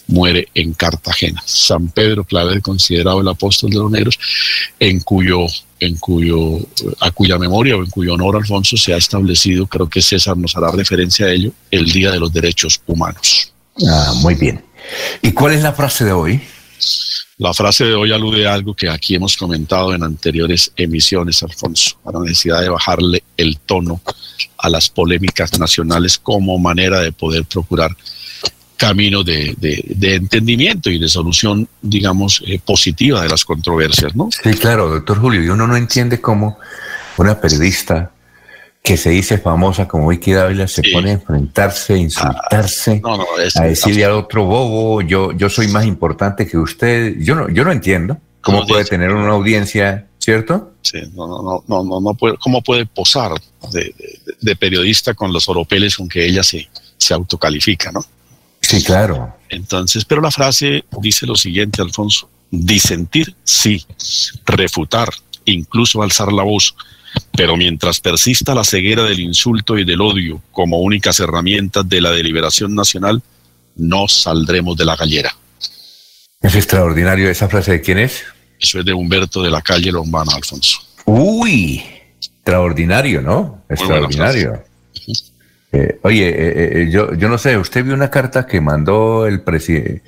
muere 0.08 0.49
en 0.54 0.73
Cartagena. 0.73 1.42
San 1.44 1.88
Pedro 1.88 2.25
Clavel, 2.25 2.62
considerado 2.62 3.20
el 3.20 3.28
apóstol 3.28 3.70
de 3.70 3.76
los 3.76 3.90
negros, 3.90 4.18
en 4.80 5.00
cuyo, 5.00 5.47
en 5.80 5.97
cuyo, 5.97 6.58
a 7.00 7.11
cuya 7.11 7.38
memoria 7.38 7.76
o 7.76 7.85
en 7.85 7.90
cuyo 7.90 8.14
honor 8.14 8.37
Alfonso 8.37 8.76
se 8.76 8.94
ha 8.94 8.97
establecido, 8.97 9.66
creo 9.66 9.88
que 9.88 10.02
César 10.02 10.37
nos 10.37 10.56
hará 10.56 10.70
referencia 10.70 11.26
a 11.26 11.30
ello, 11.30 11.52
el 11.70 11.85
Día 11.92 12.11
de 12.11 12.20
los 12.20 12.32
Derechos 12.32 12.80
Humanos. 12.87 13.52
Ah, 13.87 14.14
muy 14.16 14.35
bien. 14.35 14.62
¿Y 15.23 15.32
cuál 15.32 15.52
es 15.52 15.62
la 15.62 15.73
frase 15.73 16.04
de 16.04 16.12
hoy? 16.12 16.40
La 17.38 17.54
frase 17.54 17.85
de 17.85 17.94
hoy 17.94 18.12
alude 18.12 18.49
a 18.49 18.54
algo 18.54 18.75
que 18.75 18.88
aquí 18.88 19.14
hemos 19.14 19.37
comentado 19.37 19.94
en 19.94 20.02
anteriores 20.02 20.73
emisiones, 20.76 21.42
Alfonso, 21.42 21.99
a 22.04 22.12
la 22.12 22.20
necesidad 22.20 22.61
de 22.62 22.68
bajarle 22.68 23.23
el 23.36 23.58
tono 23.58 24.00
a 24.58 24.69
las 24.69 24.91
polémicas 24.91 25.58
nacionales 25.58 26.19
como 26.19 26.58
manera 26.58 27.00
de 27.00 27.12
poder 27.12 27.45
procurar 27.45 27.97
camino 28.76 29.25
de, 29.25 29.56
entendimiento 30.00 30.88
y 30.88 30.99
de 30.99 31.08
solución, 31.08 31.69
digamos, 31.82 32.43
eh, 32.47 32.60
positiva 32.64 33.23
de 33.23 33.28
las 33.28 33.45
controversias, 33.45 34.14
¿no? 34.14 34.30
Sí, 34.30 34.50
claro, 34.54 34.88
doctor 34.88 35.21
Julio, 35.21 35.43
y 35.43 35.49
uno 35.49 35.67
no 35.67 35.76
entiende 35.76 36.21
cómo 36.21 36.58
una 37.17 37.41
periodista 37.41 38.12
que 38.88 38.96
se 38.96 39.10
dice 39.10 39.36
famosa 39.36 39.86
como 39.86 40.08
Vicky 40.08 40.32
Dávila 40.32 40.66
se 40.66 40.80
pone 40.94 41.10
a 41.10 41.12
enfrentarse, 41.12 41.92
a 41.92 41.96
insultarse, 41.98 43.02
ah, 43.04 43.22
a 43.56 43.64
decirle 43.64 44.06
al 44.06 44.12
otro 44.12 44.46
bobo, 44.46 45.02
yo, 45.02 45.32
yo 45.32 45.50
soy 45.50 45.68
más 45.68 45.84
importante 45.84 46.46
que 46.46 46.56
usted. 46.56 47.16
Yo 47.18 47.34
no, 47.34 47.50
yo 47.50 47.66
no 47.66 47.72
entiendo 47.72 48.16
cómo 48.40 48.66
puede 48.66 48.86
tener 48.86 49.10
una 49.10 49.32
audiencia, 49.32 50.06
¿cierto? 50.18 50.72
Sí, 50.80 51.02
no, 51.12 51.26
no, 51.26 51.64
no, 51.68 51.84
no, 51.84 52.00
no, 52.00 52.14
puede, 52.14 52.38
cómo 52.38 52.62
puede 52.62 52.86
posar 52.86 53.32
de, 53.72 54.56
periodista 54.56 55.12
con 55.12 55.34
los 55.34 55.50
oropeles 55.50 55.94
con 55.94 56.08
que 56.08 56.24
ella 56.24 56.42
se, 56.42 56.66
se 56.96 57.12
autocalifica, 57.12 57.92
¿no? 57.92 58.02
Sí, 58.62 58.82
claro. 58.82 59.36
Entonces, 59.50 60.06
pero 60.06 60.22
la 60.22 60.30
frase 60.30 60.82
dice 61.02 61.26
lo 61.26 61.34
siguiente, 61.34 61.82
Alfonso, 61.82 62.30
disentir, 62.50 63.36
sí, 63.44 63.84
refutar, 64.46 65.10
incluso 65.44 66.02
alzar 66.02 66.32
la 66.32 66.42
voz, 66.42 66.74
pero 67.37 67.57
mientras 67.57 68.00
persista 68.00 68.54
la 68.54 68.65
ceguera 68.65 69.04
del 69.04 69.21
insulto 69.21 69.78
y 69.78 69.85
del 69.85 70.00
odio 70.00 70.43
como 70.52 70.81
únicas 70.81 71.21
herramientas 71.21 71.89
de 71.89 72.00
la 72.00 72.11
deliberación 72.11 72.75
nacional, 72.75 73.23
no 73.76 74.09
saldremos 74.09 74.76
de 74.76 74.85
la 74.85 74.97
gallera. 74.97 75.35
Es 76.41 76.54
extraordinario 76.54 77.31
esa 77.31 77.49
frase 77.49 77.73
de 77.73 77.81
quién 77.81 77.99
es. 77.99 78.25
Eso 78.61 78.81
es 78.81 78.85
de 78.85 78.93
Humberto 78.93 79.43
de 79.43 79.50
la 79.50 79.63
calle 79.63 79.93
Lombana, 79.93 80.33
Alfonso. 80.35 80.78
Uy, 81.04 81.83
extraordinario, 82.21 83.23
¿no? 83.23 83.63
Extraordinario. 83.69 84.63
Eh, 85.71 85.99
oye, 86.02 86.28
eh, 86.28 86.83
eh, 86.83 86.91
yo, 86.91 87.15
yo 87.15 87.28
no 87.28 87.39
sé, 87.39 87.59
usted 87.59 87.85
vio 87.85 87.95
una 87.95 88.11
carta 88.11 88.47
que 88.47 88.61
mandó 88.61 89.26
el 89.26 89.43
presidente, 89.43 90.02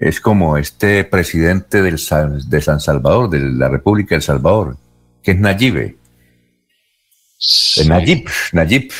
es 0.00 0.20
como 0.20 0.58
este 0.58 1.04
presidente 1.04 1.82
del 1.82 2.00
de 2.48 2.60
San 2.60 2.80
Salvador, 2.80 3.30
de 3.30 3.40
la 3.40 3.68
República 3.68 4.10
de 4.10 4.16
El 4.16 4.22
Salvador, 4.22 4.76
que 5.22 5.30
es 5.30 5.38
Nayibe. 5.38 5.96
Nayib, 7.86 8.28
Nayib, 8.52 8.92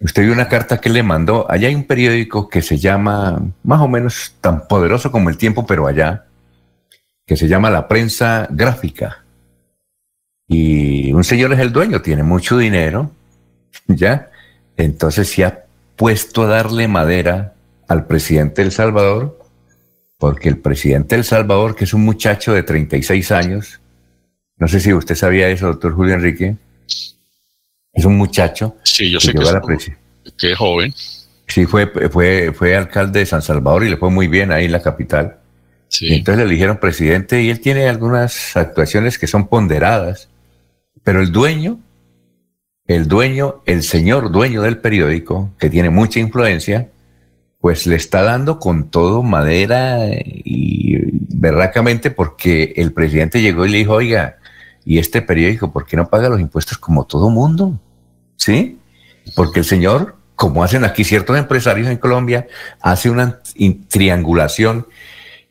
usted 0.00 0.22
vio 0.22 0.32
una 0.32 0.48
carta 0.48 0.80
que 0.80 0.88
le 0.88 1.02
mandó. 1.02 1.50
Allá 1.50 1.68
hay 1.68 1.74
un 1.74 1.84
periódico 1.84 2.48
que 2.48 2.62
se 2.62 2.78
llama, 2.78 3.40
más 3.62 3.80
o 3.80 3.88
menos 3.88 4.34
tan 4.40 4.66
poderoso 4.66 5.10
como 5.10 5.28
el 5.28 5.36
tiempo, 5.36 5.66
pero 5.66 5.86
allá, 5.86 6.26
que 7.26 7.36
se 7.36 7.48
llama 7.48 7.70
La 7.70 7.88
Prensa 7.88 8.46
Gráfica. 8.50 9.24
Y 10.48 11.12
un 11.12 11.24
señor 11.24 11.52
es 11.52 11.58
el 11.58 11.72
dueño, 11.72 12.02
tiene 12.02 12.22
mucho 12.22 12.56
dinero, 12.56 13.10
¿ya? 13.88 14.30
Entonces 14.76 15.28
se 15.28 15.44
ha 15.44 15.64
puesto 15.96 16.42
a 16.42 16.46
darle 16.46 16.88
madera 16.88 17.54
al 17.88 18.06
presidente 18.06 18.62
del 18.62 18.72
Salvador, 18.72 19.38
porque 20.18 20.48
el 20.48 20.58
presidente 20.58 21.16
del 21.16 21.24
Salvador, 21.24 21.74
que 21.74 21.84
es 21.84 21.94
un 21.94 22.04
muchacho 22.04 22.52
de 22.54 22.62
36 22.62 23.32
años, 23.32 23.80
no 24.58 24.68
sé 24.68 24.80
si 24.80 24.92
usted 24.92 25.14
sabía 25.14 25.48
eso, 25.48 25.66
doctor 25.66 25.94
Julio 25.94 26.14
Enrique, 26.14 26.56
es 27.96 28.04
un 28.04 28.16
muchacho. 28.16 28.76
Sí, 28.84 29.10
yo 29.10 29.18
sé 29.18 29.32
que, 29.32 29.42
es, 29.42 30.58
joven. 30.58 30.92
Sí, 31.48 31.64
fue, 31.64 31.86
fue, 32.10 32.52
fue 32.52 32.76
alcalde 32.76 33.20
de 33.20 33.26
San 33.26 33.40
Salvador 33.40 33.84
y 33.84 33.88
le 33.88 33.96
fue 33.96 34.10
muy 34.10 34.28
bien 34.28 34.52
ahí 34.52 34.66
en 34.66 34.72
la 34.72 34.82
capital. 34.82 35.38
Sí. 35.88 36.12
Entonces 36.12 36.44
le 36.44 36.50
eligieron 36.50 36.78
presidente 36.78 37.42
y 37.42 37.48
él 37.48 37.60
tiene 37.60 37.88
algunas 37.88 38.56
actuaciones 38.56 39.18
que 39.18 39.26
son 39.26 39.48
ponderadas, 39.48 40.28
pero 41.04 41.22
el 41.22 41.32
dueño, 41.32 41.80
el 42.86 43.08
dueño, 43.08 43.62
el 43.64 43.82
señor 43.82 44.30
dueño 44.30 44.62
del 44.62 44.78
periódico, 44.78 45.54
que 45.58 45.70
tiene 45.70 45.88
mucha 45.88 46.20
influencia, 46.20 46.90
pues 47.60 47.86
le 47.86 47.96
está 47.96 48.22
dando 48.22 48.58
con 48.58 48.90
todo 48.90 49.22
madera 49.22 50.00
y 50.10 50.98
berracamente 51.34 52.10
porque 52.10 52.74
el 52.76 52.92
presidente 52.92 53.40
llegó 53.40 53.64
y 53.64 53.70
le 53.70 53.78
dijo, 53.78 53.94
oiga, 53.94 54.36
¿y 54.84 54.98
este 54.98 55.22
periódico 55.22 55.72
por 55.72 55.86
qué 55.86 55.96
no 55.96 56.08
paga 56.08 56.28
los 56.28 56.40
impuestos 56.40 56.78
como 56.78 57.06
todo 57.06 57.30
mundo? 57.30 57.78
¿Sí? 58.46 58.78
Porque 59.34 59.58
el 59.60 59.64
señor, 59.64 60.14
como 60.36 60.62
hacen 60.62 60.84
aquí 60.84 61.02
ciertos 61.02 61.36
empresarios 61.36 61.88
en 61.88 61.96
Colombia, 61.96 62.46
hace 62.80 63.10
una 63.10 63.40
triangulación 63.88 64.86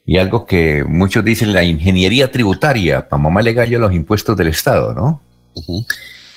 y 0.06 0.18
algo 0.18 0.46
que 0.46 0.86
muchos 0.88 1.26
dicen 1.26 1.52
la 1.52 1.64
ingeniería 1.64 2.32
tributaria, 2.32 3.10
para 3.10 3.22
mamá 3.22 3.42
le 3.42 3.54
gallo 3.54 3.80
los 3.80 3.94
impuestos 3.94 4.38
del 4.38 4.48
Estado, 4.48 4.94
¿no? 4.94 5.22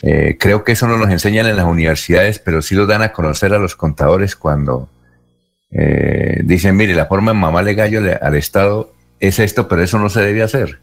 Eh, 0.02 0.36
creo 0.38 0.64
que 0.64 0.72
eso 0.72 0.88
no 0.88 0.98
nos 0.98 1.10
enseñan 1.10 1.46
en 1.46 1.56
las 1.56 1.66
universidades, 1.66 2.40
pero 2.40 2.60
sí 2.60 2.74
lo 2.74 2.86
dan 2.86 3.02
a 3.02 3.12
conocer 3.12 3.54
a 3.54 3.58
los 3.58 3.76
contadores 3.76 4.34
cuando 4.34 4.88
eh, 5.70 6.40
dicen, 6.44 6.76
mire, 6.76 6.94
la 6.94 7.06
forma 7.06 7.30
en 7.30 7.36
mamá 7.36 7.62
le 7.62 7.74
gallo 7.74 8.00
al 8.20 8.34
Estado 8.34 8.92
es 9.20 9.38
esto, 9.38 9.68
pero 9.68 9.82
eso 9.82 9.98
no 10.00 10.08
se 10.08 10.22
debe 10.22 10.42
hacer. 10.42 10.80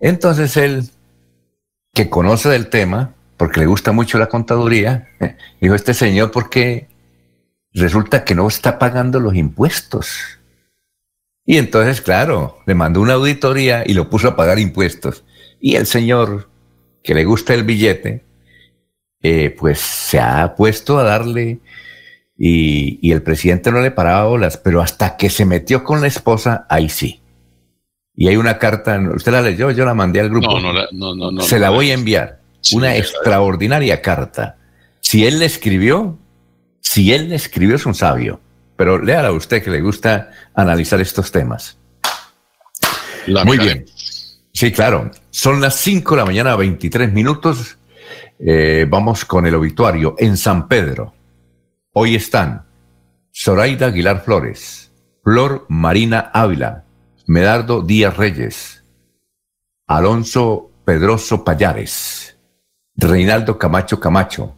Entonces 0.00 0.56
él, 0.56 0.88
que 1.92 2.08
conoce 2.08 2.48
del 2.48 2.68
tema, 2.68 3.14
porque 3.38 3.60
le 3.60 3.66
gusta 3.66 3.92
mucho 3.92 4.18
la 4.18 4.28
contaduría, 4.28 5.08
dijo, 5.60 5.74
este 5.74 5.94
señor, 5.94 6.30
¿por 6.32 6.50
qué 6.50 6.88
resulta 7.72 8.24
que 8.24 8.34
no 8.34 8.46
está 8.48 8.78
pagando 8.78 9.20
los 9.20 9.34
impuestos? 9.34 10.38
Y 11.46 11.56
entonces, 11.56 12.02
claro, 12.02 12.58
le 12.66 12.74
mandó 12.74 13.00
una 13.00 13.14
auditoría 13.14 13.82
y 13.86 13.94
lo 13.94 14.10
puso 14.10 14.28
a 14.28 14.36
pagar 14.36 14.58
impuestos. 14.58 15.24
Y 15.60 15.76
el 15.76 15.86
señor, 15.86 16.50
que 17.02 17.14
le 17.14 17.24
gusta 17.24 17.54
el 17.54 17.62
billete, 17.62 18.22
eh, 19.22 19.54
pues 19.58 19.78
se 19.78 20.18
ha 20.18 20.54
puesto 20.54 20.98
a 20.98 21.04
darle 21.04 21.60
y, 22.36 23.10
el 23.10 23.22
presidente 23.22 23.72
no 23.72 23.80
le 23.80 23.90
paraba 23.90 24.26
bolas, 24.26 24.58
pero 24.58 24.82
hasta 24.82 25.16
que 25.16 25.30
se 25.30 25.44
metió 25.44 25.84
con 25.84 26.00
la 26.00 26.08
esposa, 26.08 26.66
ahí 26.68 26.88
sí. 26.88 27.20
Y 28.14 28.28
hay 28.28 28.36
una 28.36 28.58
carta, 28.58 29.00
¿usted 29.14 29.32
la 29.32 29.42
leyó? 29.42 29.70
Yo 29.70 29.84
la 29.84 29.94
mandé 29.94 30.20
al 30.20 30.28
grupo. 30.28 30.60
No, 30.60 30.72
no, 30.72 31.14
no, 31.14 31.30
no. 31.30 31.40
Se 31.40 31.58
la 31.58 31.70
voy 31.70 31.92
a 31.92 31.94
enviar. 31.94 32.40
Una 32.72 32.96
extraordinaria 32.96 34.00
carta. 34.02 34.56
Si 35.00 35.26
él 35.26 35.38
le 35.38 35.46
escribió, 35.46 36.18
si 36.80 37.12
él 37.12 37.30
le 37.30 37.36
escribió 37.36 37.76
es 37.76 37.86
un 37.86 37.94
sabio. 37.94 38.40
Pero 38.76 38.98
léala 39.02 39.28
a 39.28 39.32
usted 39.32 39.62
que 39.62 39.70
le 39.70 39.80
gusta 39.80 40.30
analizar 40.54 41.00
estos 41.00 41.32
temas. 41.32 41.78
Muy 43.44 43.58
bien. 43.58 43.84
Sí, 44.52 44.72
claro. 44.72 45.10
Son 45.30 45.60
las 45.60 45.76
5 45.76 46.14
de 46.14 46.20
la 46.20 46.24
mañana, 46.24 46.56
23 46.56 47.12
minutos. 47.12 47.78
Eh, 48.38 48.86
vamos 48.88 49.24
con 49.24 49.46
el 49.46 49.54
obituario 49.54 50.14
en 50.18 50.36
San 50.36 50.68
Pedro. 50.68 51.14
Hoy 51.92 52.14
están 52.14 52.66
Zoraida 53.34 53.86
Aguilar 53.86 54.24
Flores, 54.24 54.92
Flor 55.22 55.66
Marina 55.68 56.30
Ávila, 56.32 56.84
Medardo 57.26 57.82
Díaz 57.82 58.16
Reyes, 58.16 58.84
Alonso 59.86 60.70
Pedroso 60.84 61.44
Payares, 61.44 62.27
Reinaldo 62.98 63.58
Camacho 63.58 64.00
Camacho, 64.00 64.54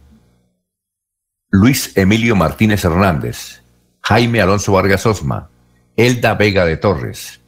Luis 1.49 1.95
Emilio 1.95 2.35
Martínez 2.35 2.83
Hernández, 2.83 3.63
Jaime 4.01 4.41
Alonso 4.41 4.73
Vargas 4.73 5.05
Osma, 5.05 5.49
Elda 5.95 6.33
Vega 6.33 6.65
de 6.65 6.75
Torres, 6.75 7.41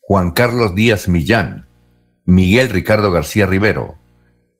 Juan 0.00 0.32
Carlos 0.32 0.74
Díaz 0.74 1.08
Millán, 1.08 1.66
Miguel 2.24 2.70
Ricardo 2.70 3.10
García 3.10 3.46
Rivero, 3.46 3.96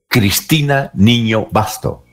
Cristina 0.08 0.90
Niño 0.94 1.48
Basto, 1.50 2.06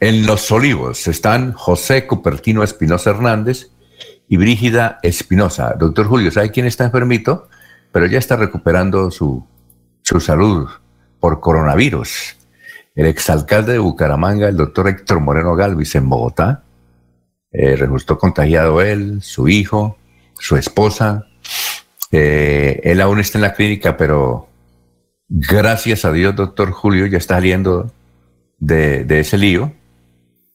en 0.00 0.26
Los 0.26 0.50
Olivos 0.50 1.06
están 1.06 1.52
José 1.52 2.06
Cupertino 2.06 2.62
Espinosa 2.62 3.10
Hernández 3.10 3.70
y 4.28 4.36
Brígida 4.36 4.98
Espinosa. 5.02 5.74
Doctor 5.78 6.06
Julio, 6.06 6.30
¿sabe 6.30 6.50
quién 6.50 6.66
está 6.66 6.84
enfermito? 6.84 7.48
Pero 7.92 8.06
ya 8.06 8.18
está 8.18 8.36
recuperando 8.36 9.10
su, 9.10 9.46
salud 10.02 10.68
por 11.22 11.38
coronavirus. 11.38 12.36
El 12.96 13.06
exalcalde 13.06 13.74
de 13.74 13.78
Bucaramanga, 13.78 14.48
el 14.48 14.56
doctor 14.56 14.88
Héctor 14.88 15.20
Moreno 15.20 15.54
Galvis, 15.54 15.94
en 15.94 16.08
Bogotá, 16.08 16.64
eh, 17.52 17.76
resultó 17.76 18.18
contagiado 18.18 18.82
él, 18.82 19.22
su 19.22 19.46
hijo, 19.46 19.96
su 20.36 20.56
esposa. 20.56 21.28
Eh, 22.10 22.80
él 22.82 23.00
aún 23.00 23.20
está 23.20 23.38
en 23.38 23.42
la 23.42 23.54
clínica, 23.54 23.96
pero 23.96 24.48
gracias 25.28 26.04
a 26.04 26.10
Dios, 26.10 26.34
doctor 26.34 26.72
Julio, 26.72 27.06
ya 27.06 27.18
está 27.18 27.36
saliendo 27.36 27.92
de, 28.58 29.06
ese 29.20 29.38
lío, 29.38 29.72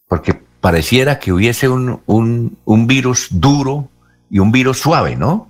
porque 0.09 0.33
pareciera 0.59 1.17
que 1.17 1.31
hubiese 1.31 1.69
un, 1.69 2.01
un, 2.05 2.87
virus 2.87 3.29
duro 3.31 3.87
y 4.29 4.39
un 4.39 4.51
virus 4.51 4.79
suave, 4.79 5.15
¿no? 5.15 5.49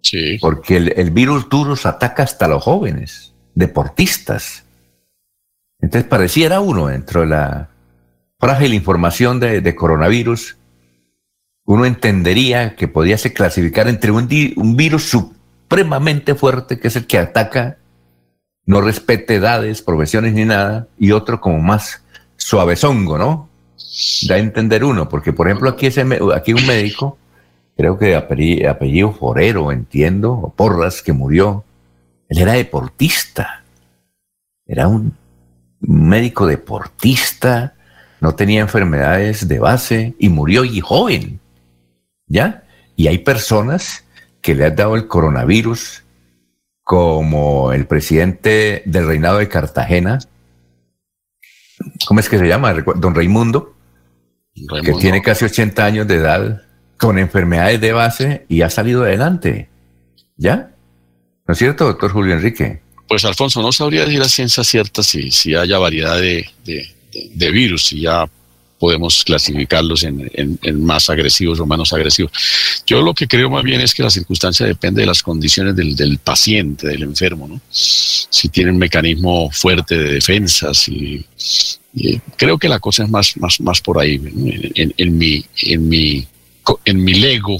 Sí. 0.00 0.38
Porque 0.40 0.78
el, 0.78 1.10
virus 1.10 1.50
duro 1.50 1.76
se 1.76 1.86
ataca 1.86 2.22
hasta 2.22 2.46
a 2.46 2.48
los 2.48 2.62
jóvenes, 2.62 3.33
deportistas. 3.54 4.64
Entonces 5.80 6.08
pareciera 6.08 6.60
uno, 6.60 6.88
dentro 6.88 7.20
de 7.20 7.26
la 7.26 7.68
frágil 8.38 8.74
información 8.74 9.40
de, 9.40 9.74
coronavirus, 9.74 10.56
uno 11.66 11.86
entendería 11.86 12.76
que 12.76 12.88
podía 12.88 13.18
se 13.18 13.32
clasificar 13.32 13.88
entre 13.88 14.10
un, 14.10 14.28
un 14.56 14.76
virus 14.76 15.08
supremamente 15.08 16.34
fuerte, 16.34 16.78
que 16.78 16.88
es 16.88 16.96
el 16.96 17.06
que 17.06 17.18
ataca 17.18 17.78
no 18.66 18.80
respete 18.80 19.36
edades, 19.36 19.82
profesiones 19.82 20.32
ni 20.32 20.44
nada, 20.44 20.88
y 20.98 21.12
otro 21.12 21.40
como 21.40 21.58
más 21.58 22.02
suavezongo, 22.36 23.18
¿no? 23.18 23.48
Da 24.28 24.36
a 24.36 24.38
entender 24.38 24.84
uno, 24.84 25.08
porque 25.08 25.32
por 25.32 25.46
ejemplo 25.46 25.68
aquí, 25.68 25.86
ese, 25.86 26.06
aquí 26.34 26.54
un 26.54 26.66
médico, 26.66 27.18
creo 27.76 27.98
que 27.98 28.06
de 28.06 28.68
apellido, 28.68 29.12
Forero, 29.12 29.70
entiendo, 29.70 30.32
o 30.32 30.50
Porras, 30.50 31.02
que 31.02 31.12
murió, 31.12 31.64
él 32.34 32.42
era 32.42 32.54
deportista, 32.54 33.62
era 34.66 34.88
un 34.88 35.16
médico 35.78 36.46
deportista, 36.48 37.74
no 38.20 38.34
tenía 38.34 38.60
enfermedades 38.60 39.46
de 39.46 39.60
base 39.60 40.14
y 40.18 40.28
murió 40.30 40.64
y 40.64 40.80
joven, 40.80 41.38
¿ya? 42.26 42.64
Y 42.96 43.06
hay 43.06 43.18
personas 43.18 44.04
que 44.40 44.56
le 44.56 44.64
han 44.64 44.74
dado 44.74 44.96
el 44.96 45.06
coronavirus 45.06 46.02
como 46.82 47.72
el 47.72 47.86
presidente 47.86 48.82
del 48.84 49.06
reinado 49.06 49.38
de 49.38 49.48
Cartagena, 49.48 50.18
¿cómo 52.06 52.18
es 52.18 52.28
que 52.28 52.38
se 52.38 52.48
llama? 52.48 52.74
Don 52.96 53.14
Raimundo, 53.14 53.76
que 54.82 54.92
tiene 54.94 55.22
casi 55.22 55.44
80 55.44 55.84
años 55.84 56.08
de 56.08 56.16
edad, 56.16 56.62
con 56.98 57.18
enfermedades 57.18 57.80
de 57.80 57.92
base 57.92 58.44
y 58.48 58.62
ha 58.62 58.70
salido 58.70 59.04
adelante. 59.04 59.68
¿Ya? 60.36 60.73
¿No 61.46 61.52
es 61.52 61.58
cierto, 61.58 61.84
doctor 61.84 62.10
Julio 62.10 62.34
Enrique? 62.34 62.80
Pues 63.08 63.24
Alfonso, 63.24 63.60
no 63.60 63.72
sabría 63.72 64.04
decir 64.04 64.22
a 64.22 64.28
ciencia 64.28 64.64
cierta 64.64 65.02
si, 65.02 65.30
si 65.30 65.54
haya 65.54 65.78
variedad 65.78 66.18
de, 66.18 66.48
de 66.64 67.50
virus, 67.50 67.84
si 67.84 68.00
ya 68.00 68.26
podemos 68.84 69.24
clasificarlos 69.24 70.02
en, 70.02 70.58
más 70.84 71.08
agresivos 71.08 71.58
o 71.58 71.64
menos 71.64 71.90
agresivos. 71.94 72.32
Yo 72.86 73.00
lo 73.00 73.14
que 73.14 73.26
creo 73.26 73.48
más 73.48 73.64
bien 73.64 73.80
es 73.80 73.94
que 73.94 74.02
la 74.02 74.10
circunstancia 74.10 74.66
depende 74.66 75.00
de 75.00 75.06
las 75.06 75.22
condiciones 75.22 75.74
del, 75.74 76.18
paciente, 76.18 76.88
del 76.88 77.04
enfermo, 77.04 77.48
¿no? 77.48 77.62
Si 77.70 78.50
tiene 78.50 78.72
un 78.72 78.76
mecanismo 78.76 79.50
fuerte 79.50 79.96
de 79.96 80.12
defensa, 80.12 80.74
si, 80.74 81.24
creo 82.36 82.58
que 82.58 82.68
la 82.68 82.78
cosa 82.78 83.04
es 83.04 83.08
más, 83.08 83.36
más, 83.38 83.58
más 83.60 83.80
por 83.80 83.98
ahí, 83.98 84.20
en, 84.74 85.18
mi, 85.18 85.42
en, 85.62 85.88
mi, 85.88 86.26
en 86.84 87.04
mi 87.04 87.14
lego, 87.14 87.56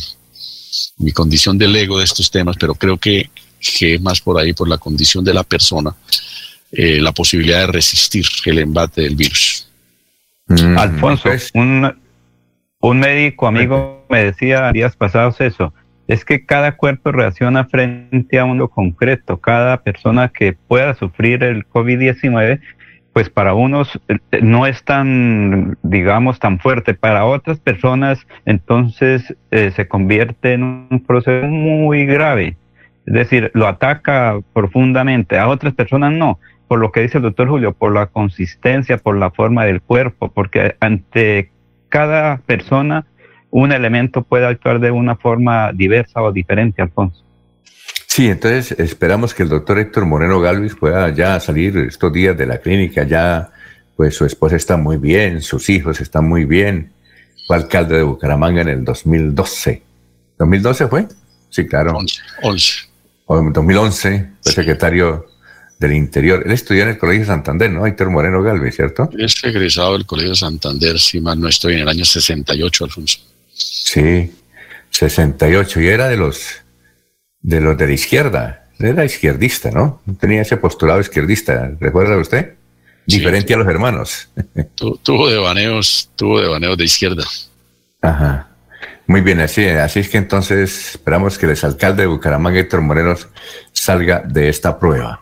mi 0.99 1.13
condición 1.13 1.57
del 1.57 1.75
ego 1.75 1.99
de 1.99 2.05
estos 2.05 2.31
temas, 2.31 2.57
pero 2.61 2.75
creo 2.75 2.99
que, 2.99 3.31
que 3.79 3.95
es 3.95 4.01
más 4.01 4.21
por 4.21 4.39
ahí, 4.39 4.53
por 4.53 4.69
la 4.69 4.79
condición 4.79 5.25
de 5.25 5.35
la 5.35 5.43
persona, 5.43 5.95
eh, 6.73 7.01
la 7.01 7.13
posibilidad 7.13 7.61
de 7.61 7.67
resistir 7.69 8.25
el 8.47 8.59
embate 8.59 9.03
del 9.03 9.17
virus. 9.17 9.69
Mm, 10.47 10.79
Alfonso, 10.79 11.31
un, 11.55 11.95
un 12.81 12.99
médico 12.99 13.47
amigo 13.47 14.05
me 14.11 14.25
decía 14.25 14.71
días 14.73 14.95
pasados 14.97 15.41
eso, 15.41 15.73
es 16.07 16.25
que 16.25 16.45
cada 16.45 16.77
cuerpo 16.77 17.13
reacciona 17.13 17.65
frente 17.65 18.39
a 18.39 18.45
uno 18.45 18.69
concreto, 18.69 19.39
cada 19.39 19.79
persona 19.83 20.29
que 20.29 20.53
pueda 20.53 20.95
sufrir 20.95 21.43
el 21.45 21.67
COVID-19, 21.67 22.61
pues 23.15 23.31
para 23.31 23.55
unos 23.55 23.99
eh, 24.09 24.19
no 24.43 24.67
es 24.67 24.83
tan, 24.85 25.79
digamos, 25.83 26.41
tan 26.41 26.59
fuerte, 26.59 26.95
para 26.95 27.25
otras 27.25 27.59
personas 27.59 28.19
entonces 28.45 29.35
eh, 29.51 29.73
se 29.75 29.89
convierte 29.89 30.53
en 30.53 30.65
un 30.65 31.05
proceso 31.07 31.47
muy 31.47 32.05
grave, 32.05 32.57
es 33.07 33.13
decir, 33.13 33.51
lo 33.55 33.67
ataca 33.67 34.41
profundamente, 34.53 35.39
a 35.39 35.49
otras 35.49 35.75
personas 35.75 36.13
no 36.13 36.39
por 36.69 36.79
lo 36.79 36.93
que 36.93 37.03
dice 37.03 37.19
el 37.19 37.23
doctor 37.23 37.49
Julio, 37.49 37.73
por 37.73 37.93
la 37.93 38.07
consistencia, 38.07 38.99
por 38.99 39.17
la 39.17 39.31
forma 39.31 39.65
del 39.65 39.81
cuerpo, 39.81 40.31
porque 40.33 40.77
ante 40.81 41.51
cada 41.89 42.39
persona 42.39 43.07
un 43.51 43.73
elemento 43.73 44.23
puede 44.23 44.47
actuar 44.47 44.81
de 44.81 44.91
una 44.91 45.17
forma 45.17 45.73
diversa 45.73 46.21
o 46.23 46.33
diferente, 46.33 46.83
Alfonso. 46.83 47.23
Sí, 48.07 48.29
entonces 48.29 48.73
esperamos 48.79 49.35
que 49.35 49.43
el 49.43 49.49
doctor 49.49 49.79
Héctor 49.79 50.07
Moreno 50.07 50.41
Galvis 50.41 50.75
pueda 50.75 51.11
ya 51.11 51.39
salir 51.41 51.77
estos 51.79 52.13
días 52.13 52.37
de 52.37 52.47
la 52.47 52.59
clínica, 52.59 53.05
ya 53.05 53.51
pues 53.97 54.17
su 54.17 54.25
esposa 54.25 54.57
está 54.57 54.77
muy 54.77 54.97
bien, 54.97 55.41
sus 55.41 55.69
hijos 55.71 56.01
están 56.01 56.29
muy 56.29 56.45
bien, 56.45 56.93
fue 57.47 57.57
alcalde 57.57 57.97
de 57.97 58.03
Bucaramanga 58.03 58.63
en 58.63 58.69
el 58.69 58.85
2012. 58.85 59.83
¿2012 60.39 60.89
fue? 60.89 61.07
Sí, 61.51 61.67
claro. 61.67 61.93
11. 61.97 62.21
11. 62.43 62.94
O 63.27 63.41
2011, 63.41 64.31
fue 64.43 64.53
secretario 64.53 65.27
del 65.79 65.93
Interior. 65.95 66.43
Él 66.45 66.53
estudió 66.53 66.83
en 66.83 66.91
el 66.91 66.99
Colegio 66.99 67.25
Santander, 67.27 67.71
¿no? 67.71 67.87
Héctor 67.87 68.11
Moreno 68.11 68.43
Galvez, 68.43 68.77
¿cierto? 68.77 69.09
Es 69.19 69.43
egresado 69.43 69.95
del 69.95 70.07
Colegio 70.07 70.35
Santander, 70.35 70.99
si 71.01 71.21
mal 71.21 71.41
no 71.41 71.49
estoy, 71.49 71.75
en 71.75 71.81
el 71.81 71.89
año 71.89 72.05
68, 72.05 72.85
Alfonso. 72.85 73.19
Sí, 73.53 74.31
68. 74.91 75.81
Y 75.81 75.87
era 75.87 76.09
de 76.09 76.17
los 76.17 76.65
de 77.41 77.61
los 77.61 77.77
de 77.77 77.87
la 77.87 77.93
izquierda. 77.93 78.67
Era 78.79 79.05
izquierdista, 79.05 79.71
¿no? 79.71 80.03
Tenía 80.19 80.43
ese 80.43 80.57
postulado 80.57 81.01
izquierdista. 81.01 81.71
¿Recuerda 81.79 82.17
usted? 82.17 82.55
Diferente 83.07 83.55
a 83.55 83.59
los 83.59 83.69
hermanos. 83.69 84.29
tuvo 84.75 85.29
devaneos, 85.29 86.11
tuvo 86.17 86.41
devaneos 86.41 86.77
de 86.77 86.85
izquierda. 86.85 87.25
Ajá. 88.01 88.49
Muy 89.07 89.21
bien, 89.21 89.41
así, 89.41 89.67
así 89.67 90.01
es 90.01 90.09
que 90.09 90.17
entonces 90.17 90.95
esperamos 90.95 91.37
que 91.37 91.47
el 91.47 91.53
exalcalde 91.53 92.03
de 92.03 92.07
Bucaramanga, 92.07 92.59
Héctor 92.59 92.81
Morelos, 92.81 93.29
salga 93.73 94.23
de 94.27 94.49
esta 94.49 94.79
prueba. 94.79 95.21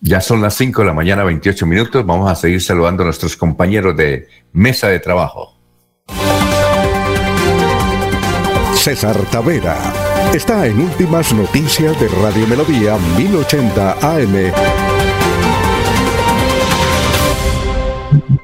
Ya 0.00 0.20
son 0.20 0.40
las 0.40 0.54
5 0.54 0.82
de 0.82 0.86
la 0.86 0.92
mañana, 0.94 1.24
28 1.24 1.66
minutos. 1.66 2.06
Vamos 2.06 2.30
a 2.30 2.36
seguir 2.36 2.62
saludando 2.62 3.02
a 3.02 3.06
nuestros 3.06 3.36
compañeros 3.36 3.96
de 3.96 4.28
mesa 4.52 4.88
de 4.88 5.00
trabajo. 5.00 5.56
César 8.74 9.16
Tavera 9.32 9.76
está 10.32 10.64
en 10.66 10.78
Últimas 10.78 11.32
Noticias 11.32 11.98
de 11.98 12.06
Radio 12.08 12.46
Melodía 12.46 12.96
1080 13.18 13.92
AM. 14.00 14.52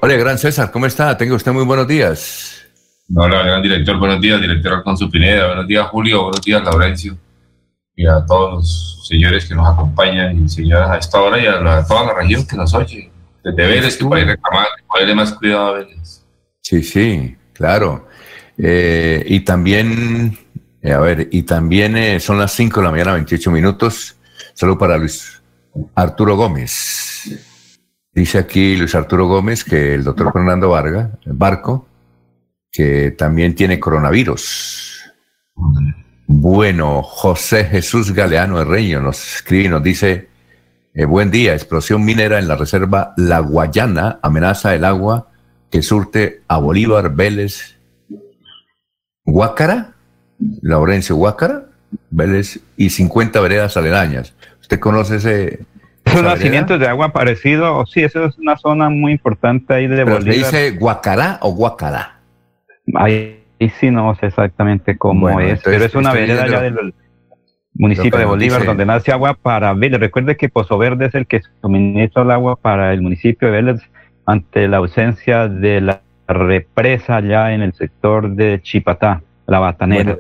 Hola, 0.00 0.14
gran 0.14 0.38
César, 0.38 0.72
¿cómo 0.72 0.86
está? 0.86 1.16
Tenga 1.16 1.36
usted 1.36 1.52
muy 1.52 1.64
buenos 1.64 1.86
días. 1.86 2.61
Hola, 3.14 3.42
gran 3.42 3.60
director, 3.60 3.98
buenos 3.98 4.22
días, 4.22 4.40
director 4.40 4.72
Alfonso 4.72 5.10
Pineda, 5.10 5.48
buenos 5.48 5.66
días, 5.66 5.86
Julio, 5.88 6.22
buenos 6.22 6.40
días, 6.40 6.64
Laurencio, 6.64 7.18
y 7.94 8.06
a 8.06 8.24
todos 8.24 8.52
los 8.54 9.06
señores 9.06 9.44
que 9.44 9.54
nos 9.54 9.68
acompañan 9.68 10.42
y 10.42 10.48
señoras 10.48 10.90
a 10.90 10.96
esta 10.96 11.20
hora 11.20 11.38
y 11.38 11.46
a, 11.46 11.84
toda 11.84 12.06
la 12.06 12.14
región 12.14 12.46
que 12.46 12.56
nos 12.56 12.72
oye. 12.72 13.10
Desde 13.44 13.66
Vélez, 13.66 13.98
que 13.98 14.06
puede 14.06 14.24
reclamar, 14.24 14.66
ponerle 14.88 15.14
más 15.14 15.32
cuidado 15.34 15.66
a 15.66 15.72
Vélez. 15.72 16.24
Sí, 16.62 16.82
sí, 16.82 17.36
claro. 17.52 18.08
Eh, 18.56 19.22
y 19.26 19.40
también, 19.40 20.38
eh, 20.80 20.92
a 20.92 21.00
ver, 21.00 21.28
y 21.30 21.42
también 21.42 21.98
eh, 21.98 22.18
son 22.18 22.38
las 22.38 22.52
5 22.52 22.80
de 22.80 22.86
la 22.86 22.92
mañana, 22.92 23.12
28 23.12 23.50
minutos. 23.50 24.16
Saludo 24.54 24.78
para 24.78 24.96
Luis 24.96 25.42
Arturo 25.94 26.34
Gómez. 26.34 27.28
Dice 28.14 28.38
aquí 28.38 28.74
Luis 28.76 28.94
Arturo 28.94 29.26
Gómez 29.26 29.64
que 29.64 29.94
el 29.94 30.04
doctor 30.04 30.32
Fernando 30.32 30.70
Vargas, 30.70 31.10
Barco, 31.26 31.88
que 32.72 33.10
también 33.10 33.54
tiene 33.54 33.78
coronavirus. 33.78 35.12
Bueno, 36.26 37.02
José 37.02 37.66
Jesús 37.66 38.12
Galeano 38.12 38.60
Herreño 38.60 39.02
nos 39.02 39.36
escribe 39.36 39.64
y 39.64 39.68
nos 39.68 39.82
dice, 39.82 40.28
eh, 40.94 41.04
buen 41.04 41.30
día, 41.30 41.52
explosión 41.52 42.02
minera 42.04 42.38
en 42.38 42.48
la 42.48 42.56
reserva 42.56 43.12
La 43.18 43.40
Guayana 43.40 44.18
amenaza 44.22 44.74
el 44.74 44.86
agua 44.86 45.28
que 45.70 45.82
surte 45.82 46.42
a 46.48 46.58
Bolívar, 46.58 47.14
Vélez, 47.14 47.78
Huácara, 49.26 49.92
Laurencio 50.62 51.16
Huácara, 51.16 51.66
Vélez 52.10 52.60
y 52.76 52.90
50 52.90 53.38
veredas 53.40 53.76
aledañas. 53.76 54.34
¿Usted 54.62 54.80
conoce 54.80 55.16
ese? 55.16 55.60
Esos 56.04 56.22
nacimientos 56.22 56.80
de 56.80 56.88
agua 56.88 57.12
parecido, 57.12 57.84
sí, 57.86 58.02
eso 58.02 58.24
es 58.24 58.38
una 58.38 58.56
zona 58.56 58.88
muy 58.90 59.12
importante 59.12 59.72
ahí 59.74 59.86
de 59.86 60.04
Bolívar. 60.04 60.34
dice 60.34 60.70
Guacará 60.72 61.38
o 61.42 61.52
Guacará? 61.52 62.21
Ahí 62.94 63.42
sí 63.80 63.90
no 63.90 64.14
sé 64.16 64.26
exactamente 64.26 64.96
cómo 64.98 65.40
es, 65.40 65.60
pero 65.62 65.84
es 65.84 65.94
una 65.94 66.12
vereda 66.12 66.48
ya 66.48 66.60
del 66.62 66.94
municipio 67.74 68.18
de 68.18 68.24
Bolívar 68.24 68.64
donde 68.64 68.84
nace 68.84 69.12
agua 69.12 69.34
para 69.34 69.72
Vélez. 69.74 70.00
Recuerde 70.00 70.36
que 70.36 70.48
Pozo 70.48 70.78
Verde 70.78 71.06
es 71.06 71.14
el 71.14 71.26
que 71.26 71.40
suministra 71.60 72.22
el 72.22 72.30
agua 72.30 72.56
para 72.56 72.92
el 72.92 73.02
municipio 73.02 73.48
de 73.48 73.52
Vélez 73.52 73.80
ante 74.26 74.68
la 74.68 74.78
ausencia 74.78 75.48
de 75.48 75.80
la 75.80 76.02
represa 76.28 77.20
ya 77.20 77.52
en 77.52 77.62
el 77.62 77.72
sector 77.74 78.30
de 78.34 78.60
Chipatá, 78.62 79.22
la 79.46 79.58
Batanera. 79.58 80.16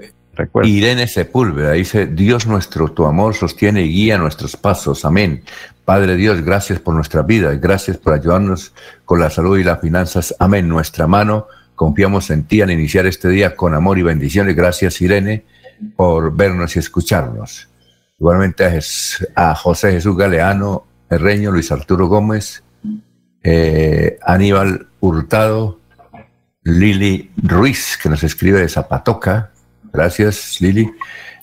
Irene 0.64 1.06
Sepúlveda 1.06 1.72
dice, 1.72 2.06
Dios 2.06 2.46
nuestro, 2.46 2.88
tu 2.88 3.04
amor 3.04 3.34
sostiene 3.34 3.82
y 3.82 3.88
guía 3.88 4.18
nuestros 4.18 4.56
pasos. 4.56 5.04
Amén. 5.04 5.42
Padre 5.84 6.16
Dios, 6.16 6.40
gracias 6.42 6.78
por 6.80 6.94
nuestra 6.94 7.22
vida, 7.22 7.54
gracias 7.56 7.98
por 7.98 8.14
ayudarnos 8.14 8.72
con 9.04 9.20
la 9.20 9.28
salud 9.28 9.58
y 9.58 9.64
las 9.64 9.80
finanzas. 9.80 10.34
Amén. 10.38 10.68
Nuestra 10.68 11.06
mano 11.06 11.48
Confiamos 11.82 12.30
en 12.30 12.44
ti 12.44 12.62
al 12.62 12.70
iniciar 12.70 13.06
este 13.06 13.28
día 13.28 13.56
con 13.56 13.74
amor 13.74 13.98
y 13.98 14.02
bendiciones. 14.02 14.54
Gracias, 14.54 15.00
Irene, 15.00 15.42
por 15.96 16.32
vernos 16.32 16.76
y 16.76 16.78
escucharnos. 16.78 17.68
Igualmente 18.20 18.64
a, 19.34 19.54
José 19.56 19.90
Jesús 19.90 20.16
Galeano, 20.16 20.86
Herreño, 21.10 21.50
Luis 21.50 21.72
Arturo 21.72 22.06
Gómez, 22.06 22.62
eh, 23.42 24.16
Aníbal 24.24 24.86
Hurtado, 25.00 25.80
Lili 26.62 27.32
Ruiz, 27.36 27.98
que 28.00 28.08
nos 28.08 28.22
escribe 28.22 28.60
de 28.60 28.68
Zapatoca. 28.68 29.50
Gracias, 29.92 30.60
Lili. 30.60 30.88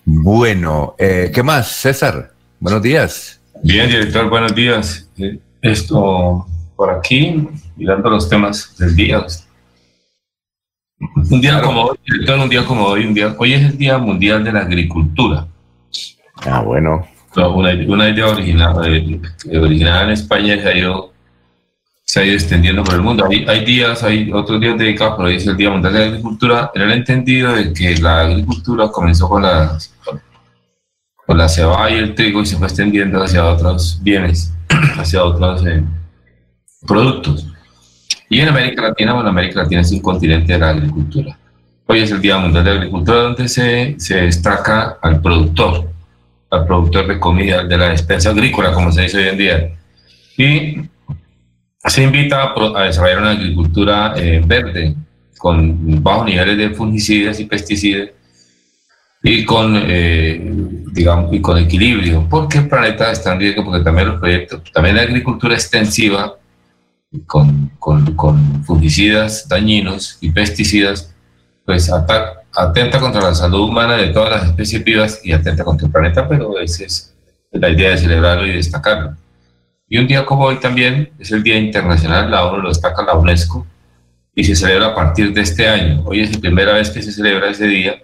Bueno, 0.06 0.96
eh, 0.98 1.32
¿qué 1.36 1.44
más, 1.44 1.68
César? 1.68 2.32
Buenos 2.62 2.82
días. 2.82 3.42
Bien, 3.62 3.90
director, 3.90 4.30
buenos 4.30 4.56
días. 4.56 5.10
Eh, 5.18 5.38
esto 5.62 6.48
por 6.78 6.92
aquí, 6.92 7.46
mirando 7.76 8.10
los 8.10 8.30
temas 8.30 8.78
del 8.78 8.96
día. 8.96 9.26
Un 11.00 11.42
día 11.42 11.62
como 11.62 11.84
hoy, 11.84 11.98
un 12.28 12.50
día 12.50 12.66
como 12.66 12.86
hoy, 12.86 13.06
un 13.06 13.14
día, 13.14 13.36
hoy 13.38 13.54
es 13.54 13.64
el 13.64 13.78
Día 13.78 13.98
Mundial 13.98 14.44
de 14.44 14.52
la 14.52 14.62
Agricultura. 14.62 15.48
Ah, 16.46 16.62
bueno. 16.62 17.08
Una, 17.36 17.72
una 17.88 18.10
idea 18.10 18.28
original, 18.28 18.76
eh, 18.86 19.58
original 19.58 20.06
en 20.06 20.10
España 20.12 20.62
se 20.62 20.68
ha 20.68 20.78
ido, 20.78 21.14
se 22.04 22.20
ha 22.20 22.26
ido 22.26 22.34
extendiendo 22.34 22.84
por 22.84 22.96
el 22.96 23.02
mundo. 23.02 23.26
Hay, 23.30 23.46
hay 23.48 23.64
días, 23.64 24.04
hay 24.04 24.30
otros 24.34 24.60
días 24.60 24.78
dedicados, 24.78 25.16
pero 25.16 25.30
hoy 25.30 25.36
es 25.36 25.48
el 25.48 25.56
Día 25.56 25.70
Mundial 25.70 25.94
de 25.94 26.00
la 26.00 26.06
Agricultura, 26.08 26.72
en 26.74 26.82
el 26.82 26.92
entendido 26.92 27.54
de 27.54 27.72
que 27.72 27.96
la 27.98 28.22
agricultura 28.22 28.90
comenzó 28.90 29.30
con 29.30 29.44
la, 29.44 29.78
con 31.26 31.38
la 31.38 31.48
cebada 31.48 31.90
y 31.92 31.96
el 31.96 32.14
trigo 32.14 32.42
y 32.42 32.46
se 32.46 32.58
fue 32.58 32.68
extendiendo 32.68 33.24
hacia 33.24 33.46
otros 33.46 34.00
bienes, 34.02 34.52
hacia 34.98 35.24
otros 35.24 35.66
eh, 35.66 35.82
productos. 36.86 37.48
Y 38.30 38.40
en 38.40 38.50
América 38.50 38.84
Latina, 38.84 39.14
bueno, 39.14 39.30
América 39.30 39.64
Latina 39.64 39.82
es 39.82 39.92
un 39.92 40.02
continente 40.02 40.54
de 40.54 40.60
la 40.60 40.70
agricultura. 40.70 41.36
Hoy 41.88 42.02
es 42.02 42.12
el 42.12 42.22
Día 42.22 42.38
Mundial 42.38 42.64
de 42.64 42.70
la 42.70 42.78
Agricultura 42.78 43.18
donde 43.18 43.50
se, 43.50 43.96
se 44.00 44.22
destaca 44.22 45.00
al 45.02 45.20
productor, 45.20 45.90
al 46.52 46.68
productor 46.68 47.08
de 47.08 47.20
comida, 47.20 47.64
de 47.64 47.76
la 47.76 47.90
despensa 47.90 48.30
agrícola, 48.30 48.72
como 48.72 48.92
se 48.92 49.02
dice 49.02 49.18
hoy 49.18 49.28
en 49.30 49.38
día. 49.38 49.72
Y 50.38 50.82
se 51.90 52.04
invita 52.04 52.54
a, 52.56 52.84
desarrollar 52.84 53.18
una 53.18 53.32
agricultura 53.32 54.14
eh, 54.16 54.40
verde, 54.46 54.96
con 55.40 56.04
bajos 56.04 56.26
niveles 56.26 56.58
de 56.58 56.70
fungicidas 56.72 57.40
y 57.40 57.46
pesticidas 57.46 58.10
y 59.24 59.44
con, 59.44 59.74
eh, 59.88 60.40
digamos, 60.92 61.34
y 61.34 61.42
con 61.42 61.58
equilibrio, 61.58 62.28
porque 62.30 62.60
el 62.60 62.70
planeta 62.70 63.12
está 63.12 63.34
en 63.34 63.40
riesgo, 63.40 63.66
porque 63.66 63.84
también 63.84 64.10
los 64.10 64.20
proyectos, 64.20 64.62
también 64.72 64.98
la 64.98 65.02
agricultura 65.02 65.56
extensiva 65.56 66.39
con, 67.26 67.72
con, 67.80 68.16
con 68.16 68.64
fungicidas 68.66 69.48
dañinos 69.48 70.18
y 70.22 70.32
pesticidas, 70.32 71.14
pues 71.66 71.92
atenta 71.92 73.00
contra 73.00 73.22
la 73.22 73.36
salud 73.36 73.70
humana 73.70 73.96
de 73.96 74.08
todas 74.08 74.32
las 74.32 74.50
especies 74.50 74.84
vivas 74.84 75.22
y 75.24 75.32
atenta 75.32 75.64
contra 75.64 75.88
el 75.88 75.92
planeta, 75.92 76.28
pero 76.28 76.60
esa 76.60 76.86
es 76.86 77.16
la 77.52 77.70
idea 77.70 77.92
de 77.92 77.98
celebrarlo 77.98 78.46
y 78.46 78.54
destacarlo. 78.54 79.16
Y 79.88 79.98
un 79.98 80.08
día 80.08 80.26
como 80.26 80.46
hoy 80.46 80.60
también 80.60 81.12
es 81.18 81.32
el 81.32 81.42
Día 81.42 81.58
Internacional, 81.58 82.30
la 82.30 82.46
ONU 82.46 82.62
lo 82.62 82.70
destaca 82.70 83.04
la 83.04 83.16
UNESCO, 83.16 83.66
y 84.36 84.44
se 84.44 84.56
celebra 84.56 84.88
a 84.88 84.96
partir 84.96 85.34
de 85.34 85.42
este 85.42 85.68
año. 85.68 86.04
Hoy 86.06 86.22
es 86.22 86.34
la 86.34 86.40
primera 86.40 86.74
vez 86.74 86.92
que 86.92 87.02
se 87.02 87.12
celebra 87.12 87.50
ese 87.50 87.68
día, 87.68 88.02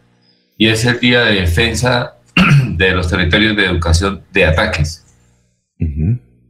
y 0.57 0.67
es 0.67 0.83
el 0.85 0.99
Día 0.99 1.21
de 1.21 1.41
Defensa 1.41 2.15
de 2.69 2.91
los 2.91 3.07
Territorios 3.07 3.55
de 3.55 3.65
Educación 3.65 4.23
de 4.33 4.45
Ataques 4.45 5.05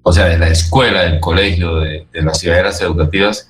o 0.08 0.14
sea, 0.14 0.26
de 0.26 0.38
la 0.38 0.50
escuela, 0.50 1.02
del 1.02 1.20
colegio, 1.20 1.80
de, 1.80 2.06
las 2.14 2.38
ciudades 2.38 2.80
educativas, 2.80 3.50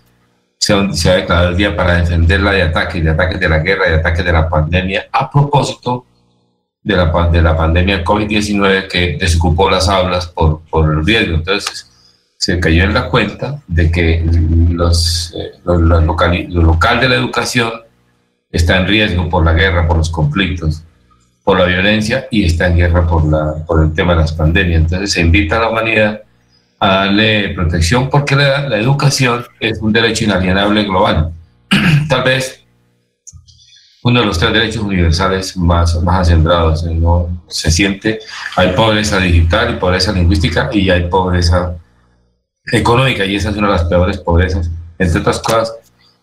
se, 0.58 0.74
ha 0.74 1.16
declarado 1.16 1.50
el 1.50 1.58
día 1.58 1.76
para 1.76 1.98
defenderla 1.98 2.52
de 2.52 2.62
ataques, 2.62 3.04
de 3.04 3.10
ataques 3.10 3.42
de 3.42 3.50
la 3.50 3.60
guerra, 3.60 3.90
de 3.90 3.96
ataques 3.96 4.24
de 4.24 4.32
la 4.32 4.48
pandemia, 4.48 5.06
a 5.12 5.30
propósito 5.30 6.06
de 6.82 6.96
la, 6.96 7.30
de 7.30 7.42
la 7.42 7.58
pandemia 7.58 8.06
COVID-19 8.06 8.88
que 8.88 9.18
desocupó 9.20 9.70
las 9.70 9.90
aulas 9.90 10.28
por, 10.28 10.62
por 10.70 10.90
el 10.94 11.06
riesgo. 11.06 11.36
Entonces, 11.36 11.92
se 12.38 12.58
cayó 12.58 12.86
en 12.86 12.94
la 12.94 13.10
cuenta 13.10 13.62
de 13.68 13.92
que 13.92 14.24
los, 14.70 15.36
eh, 15.38 15.60
lo, 15.66 15.78
local, 16.00 17.02
de 17.02 17.10
la 17.10 17.16
educación 17.16 17.70
está 18.50 18.78
en 18.78 18.88
riesgo 18.88 19.28
por 19.28 19.44
la 19.44 19.52
guerra, 19.52 19.86
por 19.86 19.98
los 19.98 20.10
conflictos, 20.10 20.86
por 21.44 21.60
la 21.60 21.66
violencia 21.66 22.30
y 22.32 22.46
está 22.46 22.68
en 22.68 22.78
guerra 22.78 23.06
por, 23.06 23.26
la, 23.26 23.56
por 23.66 23.84
el 23.84 23.94
tema 23.94 24.14
de 24.14 24.22
las 24.22 24.32
pandemias. 24.32 24.84
Entonces 24.84 25.12
se 25.12 25.20
invita 25.20 25.58
a 25.58 25.60
la 25.60 25.70
humanidad 25.70 26.22
a 26.80 26.88
darle 26.88 27.50
protección 27.50 28.10
porque 28.10 28.36
la, 28.36 28.78
educación 28.78 29.46
es 29.60 29.80
un 29.80 29.94
derecho 29.94 30.26
inalienable 30.26 30.84
global. 30.84 31.32
Tal 32.10 32.24
vez 32.24 32.64
uno 34.04 34.20
de 34.20 34.26
los 34.28 34.38
tres 34.38 34.54
derechos 34.54 34.84
universales 34.84 35.58
más, 35.58 35.96
más 36.04 36.22
acendrados. 36.22 36.84
¿no? 36.84 37.44
Se 37.48 37.72
siente, 37.72 38.20
hay 38.56 38.74
pobreza 38.74 39.18
digital 39.18 39.74
y 39.74 39.80
pobreza 39.80 40.12
lingüística 40.12 40.70
y 40.72 40.90
hay 40.90 41.08
pobreza 41.10 41.76
económica 42.72 43.26
y 43.26 43.36
esa 43.36 43.50
es 43.50 43.58
una 43.58 43.68
de 43.68 43.74
las 43.74 43.86
peores 43.86 44.18
pobrezas. 44.20 44.70
Entre 45.00 45.20
otras 45.20 45.40
cosas, 45.40 45.74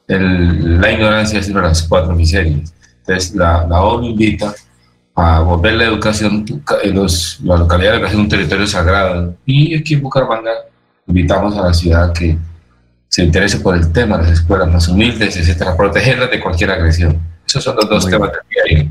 la 0.07 0.93
ignorancia 0.93 1.41
es 1.41 1.49
una 1.49 1.62
de 1.62 1.69
las 1.69 1.83
cuatro 1.83 2.15
miserias. 2.15 2.73
Entonces, 3.01 3.35
la, 3.35 3.67
la 3.67 3.83
ONU 3.83 4.07
invita 4.07 4.55
a 5.14 5.40
volver 5.40 5.75
la 5.75 5.85
educación, 5.85 6.44
los, 6.92 7.40
la 7.42 7.57
localidad 7.57 7.90
de 7.90 7.96
educación 7.98 8.20
un 8.22 8.29
territorio 8.29 8.66
sagrado. 8.66 9.37
Y 9.44 9.75
aquí 9.77 9.94
en 9.94 10.03
Bucaramanga 10.03 10.53
invitamos 11.07 11.57
a 11.57 11.62
la 11.62 11.75
ciudad 11.75 12.12
que 12.12 12.37
se 13.09 13.22
interese 13.22 13.61
por 13.61 13.77
el 13.77 13.92
tema, 13.92 14.16
las 14.16 14.31
escuelas 14.31 14.70
más 14.70 14.88
humildes, 14.88 15.37
etcétera, 15.37 15.77
protegerlas 15.77 16.31
de 16.31 16.40
cualquier 16.40 16.70
agresión. 16.70 17.20
Esos 17.46 17.62
son 17.62 17.77
los 17.77 17.88
dos 17.88 18.07
temas 18.07 18.31
del 18.31 18.87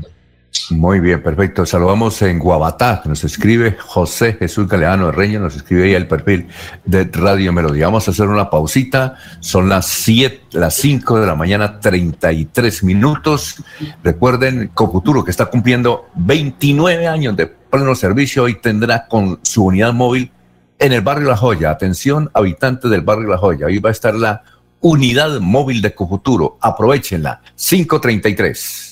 Muy 0.70 1.00
bien, 1.00 1.22
perfecto. 1.22 1.64
Saludamos 1.64 2.20
en 2.20 2.38
Guabatá, 2.38 3.02
nos 3.06 3.24
escribe 3.24 3.76
José 3.78 4.34
Jesús 4.34 4.68
Galeano 4.68 5.10
Reño, 5.10 5.40
nos 5.40 5.56
escribe 5.56 5.84
ahí 5.84 5.94
el 5.94 6.06
perfil 6.06 6.48
de 6.84 7.04
Radio 7.04 7.52
Melodía. 7.52 7.86
Vamos 7.86 8.06
a 8.06 8.10
hacer 8.10 8.28
una 8.28 8.50
pausita, 8.50 9.16
son 9.40 9.70
las 9.70 9.86
7, 9.86 10.58
las 10.58 10.74
5 10.74 11.20
de 11.20 11.26
la 11.26 11.34
mañana, 11.34 11.80
33 11.80 12.84
minutos. 12.84 13.56
Recuerden, 14.04 14.70
Cofuturo, 14.74 15.24
que 15.24 15.30
está 15.30 15.46
cumpliendo 15.46 16.08
29 16.16 17.06
años 17.06 17.34
de 17.34 17.46
pleno 17.46 17.94
servicio, 17.94 18.42
hoy 18.42 18.60
tendrá 18.60 19.06
con 19.06 19.40
su 19.42 19.64
unidad 19.64 19.94
móvil 19.94 20.30
en 20.78 20.92
el 20.92 21.00
barrio 21.00 21.28
La 21.28 21.36
Joya. 21.36 21.70
Atención, 21.70 22.30
habitantes 22.34 22.90
del 22.90 23.00
barrio 23.00 23.28
La 23.28 23.38
Joya, 23.38 23.66
hoy 23.66 23.78
va 23.78 23.88
a 23.88 23.92
estar 23.92 24.14
la 24.14 24.42
unidad 24.80 25.40
móvil 25.40 25.80
de 25.80 25.94
Cofuturo. 25.94 26.58
Aprovechenla, 26.60 27.40
533. 27.56 28.91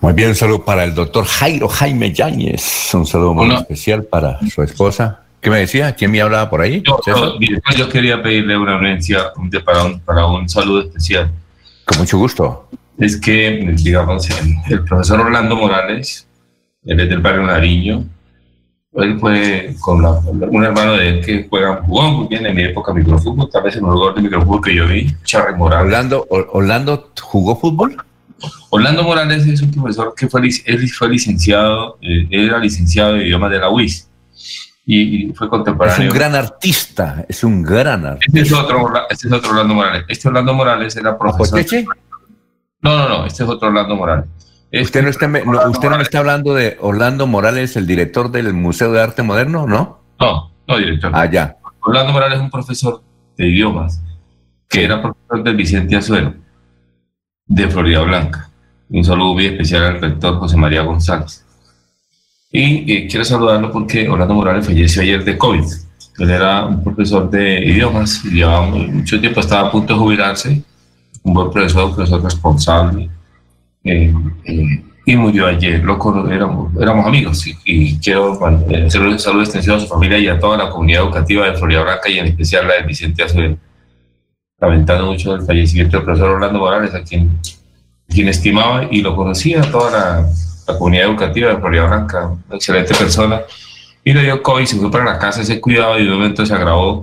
Muy 0.00 0.12
bien, 0.12 0.28
un 0.28 0.34
saludo 0.36 0.64
para 0.64 0.84
el 0.84 0.94
doctor 0.94 1.24
Jairo 1.24 1.68
Jaime 1.68 2.12
Yáñez. 2.12 2.94
Un 2.94 3.04
saludo 3.04 3.34
muy 3.34 3.52
especial 3.52 4.04
para 4.04 4.38
su 4.48 4.62
esposa. 4.62 5.22
¿Qué 5.40 5.50
me 5.50 5.58
decía? 5.58 5.92
¿Quién 5.94 6.12
me 6.12 6.20
hablaba 6.20 6.48
por 6.48 6.60
ahí? 6.60 6.82
Yo, 7.76 7.88
quería 7.88 8.22
pedirle 8.22 8.56
una 8.56 8.76
anuencia 8.76 9.32
para 9.64 9.84
un, 9.84 10.00
para 10.00 10.26
un 10.26 10.48
saludo 10.48 10.82
especial. 10.82 11.32
Con 11.84 11.98
mucho 11.98 12.16
gusto. 12.16 12.68
Es 12.96 13.20
que, 13.20 13.74
digamos, 13.76 14.28
el, 14.68 14.84
profesor 14.84 15.20
Orlando 15.20 15.56
Morales, 15.56 16.28
él 16.84 17.00
es 17.00 17.08
del 17.08 17.20
barrio 17.20 17.42
Nariño, 17.42 18.04
él 18.94 19.18
fue 19.18 19.74
con 19.80 20.04
un 20.04 20.64
hermano 20.64 20.94
de 20.94 21.08
él 21.08 21.24
que 21.24 21.46
juega, 21.48 21.82
jugó 21.82 22.10
muy 22.10 22.28
bien 22.28 22.46
en 22.46 22.56
mi 22.56 22.62
época 22.62 22.92
microfútbol, 22.92 23.48
tal 23.50 23.62
vez 23.62 23.76
el 23.76 23.82
mejor 23.82 24.14
de 24.14 24.22
microfútbol 24.22 24.62
que 24.62 24.74
yo 24.74 24.86
vi, 24.86 25.14
Charly 25.24 25.56
Morales. 25.56 25.86
¿Orlando, 25.86 26.26
¿Orlando 26.28 27.10
jugó 27.20 27.56
fútbol? 27.56 27.96
Orlando 28.70 29.02
Morales 29.02 29.46
es 29.46 29.62
un 29.62 29.70
profesor 29.70 30.14
que 30.16 30.28
fue, 30.28 30.42
él 30.64 30.90
fue 30.90 31.08
licenciado, 31.08 31.98
eh, 32.00 32.26
era 32.30 32.58
licenciado 32.58 33.14
de 33.14 33.26
idiomas 33.26 33.50
de 33.50 33.58
la 33.58 33.70
UIS 33.70 34.08
y, 34.86 35.32
fue 35.32 35.48
contemporáneo. 35.48 36.08
Es 36.08 36.12
un 36.12 36.18
gran 36.18 36.34
artista, 36.34 37.24
es 37.28 37.44
un 37.44 37.62
gran 37.62 38.06
artista. 38.06 38.38
Este 38.38 38.40
es 38.40 38.52
otro, 38.52 38.92
este 39.10 39.28
es 39.28 39.32
otro 39.32 39.50
Orlando 39.50 39.74
Morales. 39.74 40.04
Este 40.08 40.28
Orlando 40.28 40.54
Morales 40.54 40.96
era 40.96 41.18
profesor. 41.18 41.60
No, 42.80 42.96
no, 42.96 43.08
no, 43.08 43.26
este 43.26 43.42
es 43.42 43.48
otro 43.48 43.68
Orlando 43.68 43.96
Morales. 43.96 44.26
¿Usted, 44.72 45.02
no 45.02 45.08
está, 45.08 45.26
¿Usted 45.26 45.90
no 45.90 45.96
me 45.96 46.02
está 46.02 46.18
hablando 46.18 46.54
de 46.54 46.76
Orlando 46.80 47.26
Morales, 47.26 47.76
el 47.76 47.86
director 47.86 48.30
del 48.30 48.52
Museo 48.52 48.92
de 48.92 49.02
Arte 49.02 49.22
Moderno, 49.22 49.66
no? 49.66 50.02
No, 50.20 50.52
no, 50.66 50.76
director. 50.76 51.10
Ah, 51.14 51.24
ya. 51.26 51.56
Orlando 51.80 52.12
Morales 52.12 52.38
es 52.38 52.44
un 52.44 52.50
profesor 52.50 53.02
de 53.36 53.46
idiomas 53.46 54.02
que 54.68 54.84
era 54.84 55.00
profesor 55.00 55.42
del 55.42 55.56
Vicente 55.56 55.96
Azuero 55.96 56.34
de 57.48 57.68
Florida 57.68 58.02
Blanca. 58.02 58.50
Un 58.90 59.04
saludo 59.04 59.34
muy 59.34 59.46
especial 59.46 59.84
al 59.84 60.00
rector 60.00 60.38
José 60.38 60.56
María 60.56 60.82
González. 60.82 61.44
Y 62.50 62.92
eh, 62.92 63.06
quiero 63.08 63.24
saludarlo 63.24 63.72
porque 63.72 64.08
Orlando 64.08 64.34
Morales 64.34 64.66
falleció 64.66 65.02
ayer 65.02 65.24
de 65.24 65.36
COVID. 65.36 65.64
Él 66.18 66.30
era 66.30 66.64
un 66.66 66.82
profesor 66.82 67.30
de 67.30 67.64
idiomas, 67.64 68.22
llevaba 68.24 68.66
mucho 68.66 69.20
tiempo, 69.20 69.40
estaba 69.40 69.68
a 69.68 69.70
punto 69.70 69.94
de 69.94 69.98
jubilarse, 70.00 70.62
un 71.22 71.34
buen 71.34 71.50
profesor, 71.50 71.84
un 71.84 71.94
profesor 71.94 72.22
responsable, 72.22 73.10
eh, 73.84 74.12
eh, 74.44 74.84
y 75.06 75.16
murió 75.16 75.46
ayer. 75.46 75.82
Loco, 75.84 76.28
éramos, 76.28 76.74
éramos 76.80 77.06
amigos 77.06 77.46
y, 77.64 77.98
quiero 77.98 78.38
hacer 78.44 79.00
un 79.00 79.18
saludo 79.18 79.42
extensivo 79.42 79.76
a 79.76 79.80
su 79.80 79.86
familia 79.86 80.18
y 80.18 80.28
a 80.28 80.38
toda 80.38 80.58
la 80.58 80.70
comunidad 80.70 81.02
educativa 81.02 81.46
de 81.46 81.56
Florida 81.56 81.82
Blanca 81.82 82.08
y 82.08 82.18
en 82.18 82.26
especial 82.26 82.66
la 82.66 82.74
de 82.74 82.82
Vicente 82.82 83.22
Azuero 83.22 83.56
lamentando 84.60 85.06
mucho 85.06 85.34
el 85.34 85.42
fallecimiento 85.42 85.96
del 85.96 86.04
profesor 86.04 86.30
Orlando 86.30 86.58
Morales, 86.58 86.94
a 86.94 87.02
quien, 87.02 87.38
quien 88.08 88.28
estimaba 88.28 88.88
y 88.90 89.00
lo 89.00 89.14
conocía 89.14 89.62
toda 89.62 89.90
la, 89.90 90.28
comunidad 90.76 91.06
educativa 91.06 91.48
de 91.48 91.56
Florida 91.56 91.86
Blanca, 91.86 92.26
una 92.26 92.56
excelente 92.56 92.94
persona, 92.94 93.40
y 94.04 94.12
le 94.12 94.22
dio 94.22 94.42
COVID, 94.42 94.66
se 94.66 94.76
fue 94.76 94.90
para 94.90 95.04
la 95.04 95.18
casa, 95.18 95.42
se 95.42 95.62
cuidado 95.62 95.98
y 95.98 96.04
de 96.04 96.10
un 96.10 96.18
momento 96.18 96.44
se 96.44 96.52
agravó 96.52 97.00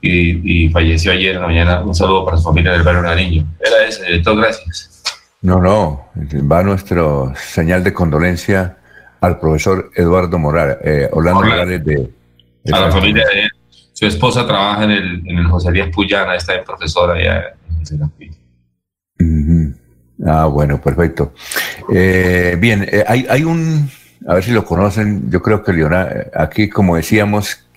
y, 0.00 0.68
falleció 0.68 1.10
ayer 1.10 1.34
en 1.34 1.40
la 1.40 1.48
mañana. 1.48 1.80
Un 1.80 1.96
saludo 1.96 2.24
para 2.24 2.36
su 2.36 2.44
familia 2.44 2.70
del 2.70 2.84
barrio 2.84 3.02
Nariño. 3.02 3.44
Era 3.58 3.88
ese, 3.88 4.04
director, 4.04 4.36
gracias. 4.36 5.02
No, 5.42 5.60
no, 5.60 6.06
va 6.48 6.62
nuestro 6.62 7.32
señal 7.34 7.82
de 7.82 7.92
condolencia 7.92 8.76
al 9.20 9.40
profesor 9.40 9.90
Eduardo 9.96 10.38
Morales, 10.38 10.76
eh, 10.84 11.08
Orlando 11.10 11.40
Morales 11.40 11.84
de, 11.84 12.10
A 12.72 12.80
la 12.82 12.92
familia 12.92 13.24
de 13.26 13.42
él 13.42 13.50
su 13.98 14.06
esposa 14.06 14.46
trabaja 14.46 14.84
en 14.84 14.92
el, 14.92 15.22
en 15.26 15.38
el 15.38 15.46
José 15.48 15.72
Díaz 15.72 15.88
Puyana, 15.92 16.36
está 16.36 16.54
en 16.54 16.62
profesora 16.62 17.14
allá 17.14 17.56
en 19.18 19.76
Ah, 20.24 20.46
bueno, 20.46 20.80
perfecto. 20.80 21.34
Eh, 21.92 22.56
bien, 22.60 22.86
eh, 22.88 23.04
hay, 23.08 23.26
hay 23.28 23.42
un, 23.42 23.90
a 24.28 24.34
ver 24.34 24.44
si 24.44 24.52
lo 24.52 24.64
conocen, 24.64 25.28
yo 25.32 25.42
creo 25.42 25.64
que 25.64 25.72
Leonardo, 25.72 26.30
aquí 26.32 26.68
como 26.68 26.94
decíamos, 26.94 27.68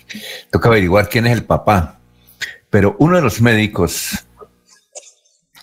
toca 0.51 0.69
averiguar 0.69 1.10
quién 1.10 1.25
es 1.25 1.34
el 1.34 1.43
papá, 1.43 1.99
pero 2.69 2.95
uno 2.99 3.15
de 3.15 3.23
los 3.23 3.41
médicos 3.41 4.27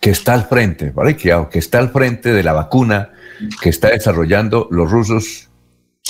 que 0.01 0.11
está 0.11 0.35
al 0.35 0.47
frente, 0.47 0.91
¿vale? 0.91 1.17
Que, 1.17 1.41
que 1.53 1.61
está 1.61 1.79
al 1.79 1.91
frente 1.91 2.33
de 2.33 2.43
la 2.43 2.53
vacuna 2.53 3.11
que 3.63 3.69
está 3.69 3.91
desarrollando 3.91 4.67
los 4.73 4.91
rusos 4.91 5.51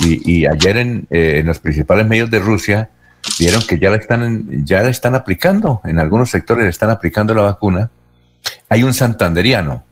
y, 0.01 0.47
ayer 0.47 0.79
en, 0.79 1.07
eh, 1.11 1.41
en 1.41 1.47
los 1.47 1.59
principales 1.59 2.07
medios 2.07 2.31
de 2.31 2.39
Rusia 2.39 2.91
vieron 3.39 3.63
que 3.63 3.79
ya 3.79 3.91
la 3.91 3.97
están, 3.97 4.65
ya 4.65 4.83
la 4.83 4.89
están 4.89 5.15
aplicando, 5.15 5.81
en 5.85 5.99
algunos 5.99 6.31
sectores 6.31 6.67
están 6.67 6.91
aplicando 6.91 7.35
la 7.35 7.43
vacuna. 7.43 7.91
Hay 8.69 8.83
un 8.83 8.95
santanderiano. 8.95 9.85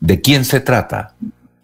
¿De 0.00 0.20
quién 0.20 0.44
se 0.44 0.60
trata? 0.60 1.14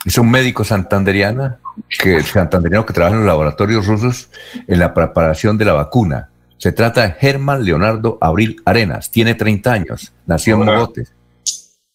Es 0.05 0.19
un 0.19 0.31
médico 0.31 0.65
santanderiano 0.65 1.57
que, 1.89 2.23
santanderiano 2.23 2.85
que 2.85 2.93
trabaja 2.93 3.15
en 3.15 3.21
los 3.21 3.27
laboratorios 3.27 3.87
rusos 3.87 4.29
en 4.67 4.79
la 4.79 4.93
preparación 4.93 5.57
de 5.57 5.65
la 5.65 5.73
vacuna. 5.73 6.29
Se 6.59 6.73
trata 6.73 7.03
de 7.03 7.13
Germán 7.13 7.65
Leonardo 7.65 8.19
Abril 8.21 8.61
Arenas. 8.65 9.11
Tiene 9.11 9.35
30 9.35 9.73
años. 9.73 10.13
Nació 10.27 10.55
en 10.55 10.65
Mogotes. 10.65 11.13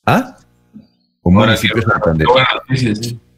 ¿Ah? 0.05 0.37
Un 1.21 1.35
municipio 1.35 1.81
santanderiano. 1.81 2.61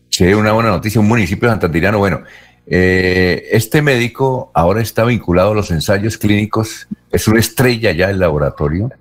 Sí, 0.09 0.25
una 0.33 0.51
buena 0.51 0.69
noticia. 0.69 0.99
Un 0.99 1.07
municipio 1.07 1.49
santanderiano. 1.49 1.99
Bueno, 1.99 2.23
eh, 2.67 3.49
este 3.51 3.81
médico 3.81 4.51
ahora 4.53 4.81
está 4.81 5.03
vinculado 5.03 5.51
a 5.51 5.55
los 5.55 5.71
ensayos 5.71 6.17
clínicos, 6.17 6.87
es 7.11 7.27
una 7.27 7.39
estrella 7.39 7.91
ya 7.91 8.07
del 8.07 8.19
laboratorio. 8.19 8.91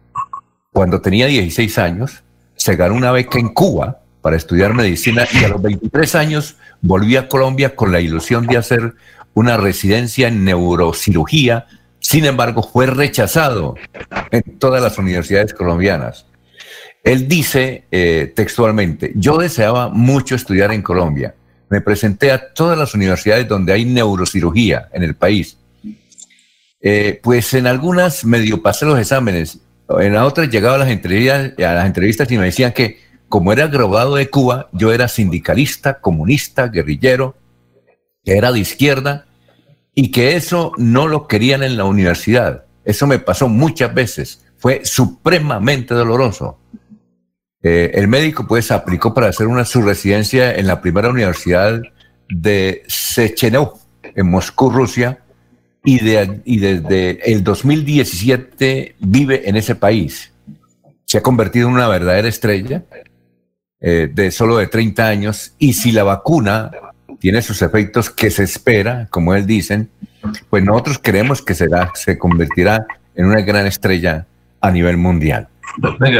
Cuando 0.72 1.00
tenía 1.00 1.26
16 1.26 1.78
años, 1.78 2.22
se 2.56 2.76
ganó 2.76 2.94
una 2.94 3.12
beca 3.12 3.38
en 3.38 3.48
Cuba 3.48 4.00
para 4.20 4.36
estudiar 4.36 4.74
medicina 4.74 5.26
y 5.32 5.44
a 5.44 5.48
los 5.48 5.62
23 5.62 6.14
años 6.14 6.56
volví 6.80 7.16
a 7.16 7.28
Colombia 7.28 7.74
con 7.74 7.92
la 7.92 8.00
ilusión 8.00 8.46
de 8.46 8.56
hacer 8.56 8.94
una 9.34 9.56
residencia 9.56 10.28
en 10.28 10.44
neurocirugía. 10.44 11.66
Sin 12.00 12.24
embargo, 12.24 12.62
fue 12.62 12.86
rechazado 12.86 13.76
en 14.30 14.58
todas 14.58 14.82
las 14.82 14.98
universidades 14.98 15.54
colombianas. 15.54 16.26
Él 17.02 17.28
dice 17.28 17.84
eh, 17.90 18.32
textualmente, 18.34 19.12
yo 19.14 19.38
deseaba 19.38 19.88
mucho 19.88 20.34
estudiar 20.34 20.72
en 20.72 20.82
Colombia. 20.82 21.34
Me 21.70 21.80
presenté 21.80 22.30
a 22.32 22.52
todas 22.52 22.78
las 22.78 22.94
universidades 22.94 23.48
donde 23.48 23.72
hay 23.72 23.86
neurocirugía 23.86 24.88
en 24.92 25.02
el 25.02 25.14
país. 25.14 25.56
Eh, 26.82 27.20
pues 27.22 27.54
en 27.54 27.66
algunas 27.66 28.24
medio 28.24 28.62
pasé 28.62 28.84
los 28.84 28.98
exámenes, 28.98 29.60
en 29.98 30.16
otras 30.16 30.50
llegaba 30.50 30.76
a 30.76 30.78
las, 30.78 30.88
entrevistas, 30.88 31.52
a 31.58 31.74
las 31.74 31.86
entrevistas 31.86 32.30
y 32.30 32.38
me 32.38 32.44
decían 32.44 32.72
que 32.72 32.98
como 33.28 33.52
era 33.52 33.68
graduado 33.68 34.16
de 34.16 34.28
Cuba, 34.28 34.68
yo 34.72 34.92
era 34.92 35.08
sindicalista, 35.08 36.00
comunista, 36.00 36.66
guerrillero, 36.66 37.36
que 38.24 38.36
era 38.36 38.50
de 38.50 38.58
izquierda 38.58 39.26
y 39.94 40.10
que 40.10 40.36
eso 40.36 40.72
no 40.78 41.06
lo 41.06 41.28
querían 41.28 41.62
en 41.62 41.76
la 41.76 41.84
universidad. 41.84 42.64
Eso 42.84 43.06
me 43.06 43.18
pasó 43.18 43.48
muchas 43.48 43.94
veces. 43.94 44.44
Fue 44.58 44.84
supremamente 44.84 45.94
doloroso. 45.94 46.58
Eh, 47.62 47.90
el 47.94 48.08
médico 48.08 48.46
pues 48.46 48.70
aplicó 48.70 49.12
para 49.12 49.28
hacer 49.28 49.46
una 49.46 49.64
subresidencia 49.64 50.54
en 50.54 50.66
la 50.66 50.80
primera 50.80 51.10
universidad 51.10 51.82
de 52.28 52.82
Sechenov, 52.86 53.78
en 54.02 54.30
Moscú, 54.30 54.70
Rusia, 54.70 55.18
y 55.82 55.98
desde 55.98 57.32
el 57.32 57.42
2017 57.42 58.96
vive 59.00 59.48
en 59.48 59.56
ese 59.56 59.74
país. 59.74 60.32
Se 61.06 61.18
ha 61.18 61.22
convertido 61.22 61.68
en 61.68 61.74
una 61.74 61.88
verdadera 61.88 62.28
estrella 62.28 62.84
eh, 63.80 64.10
de 64.12 64.30
solo 64.30 64.58
de 64.58 64.66
30 64.66 65.06
años 65.06 65.54
y 65.58 65.72
si 65.72 65.90
la 65.90 66.04
vacuna 66.04 66.70
tiene 67.18 67.40
sus 67.40 67.62
efectos 67.62 68.10
que 68.10 68.30
se 68.30 68.44
espera, 68.44 69.08
como 69.10 69.34
él 69.34 69.46
dicen, 69.46 69.88
pues 70.50 70.62
nosotros 70.62 71.00
creemos 71.02 71.40
que 71.40 71.54
será, 71.54 71.90
se 71.94 72.18
convertirá 72.18 72.86
en 73.14 73.26
una 73.26 73.40
gran 73.40 73.66
estrella 73.66 74.26
a 74.60 74.70
nivel 74.70 74.98
mundial. 74.98 75.48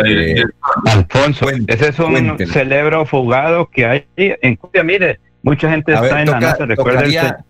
Eh, 0.07 0.45
Alfonso, 0.87 1.49
ese 1.67 1.89
es 1.89 1.99
un 1.99 2.39
celebro 2.47 3.05
fugado 3.05 3.69
que 3.69 3.85
hay 3.85 4.05
en 4.17 4.57
Cuba. 4.57 4.83
Mire, 4.83 5.19
mucha 5.43 5.71
gente 5.71 5.93
está 5.93 6.23
en 6.23 6.31
la 6.31 6.41
NASA. 6.41 6.67
Tocaría, 6.77 7.45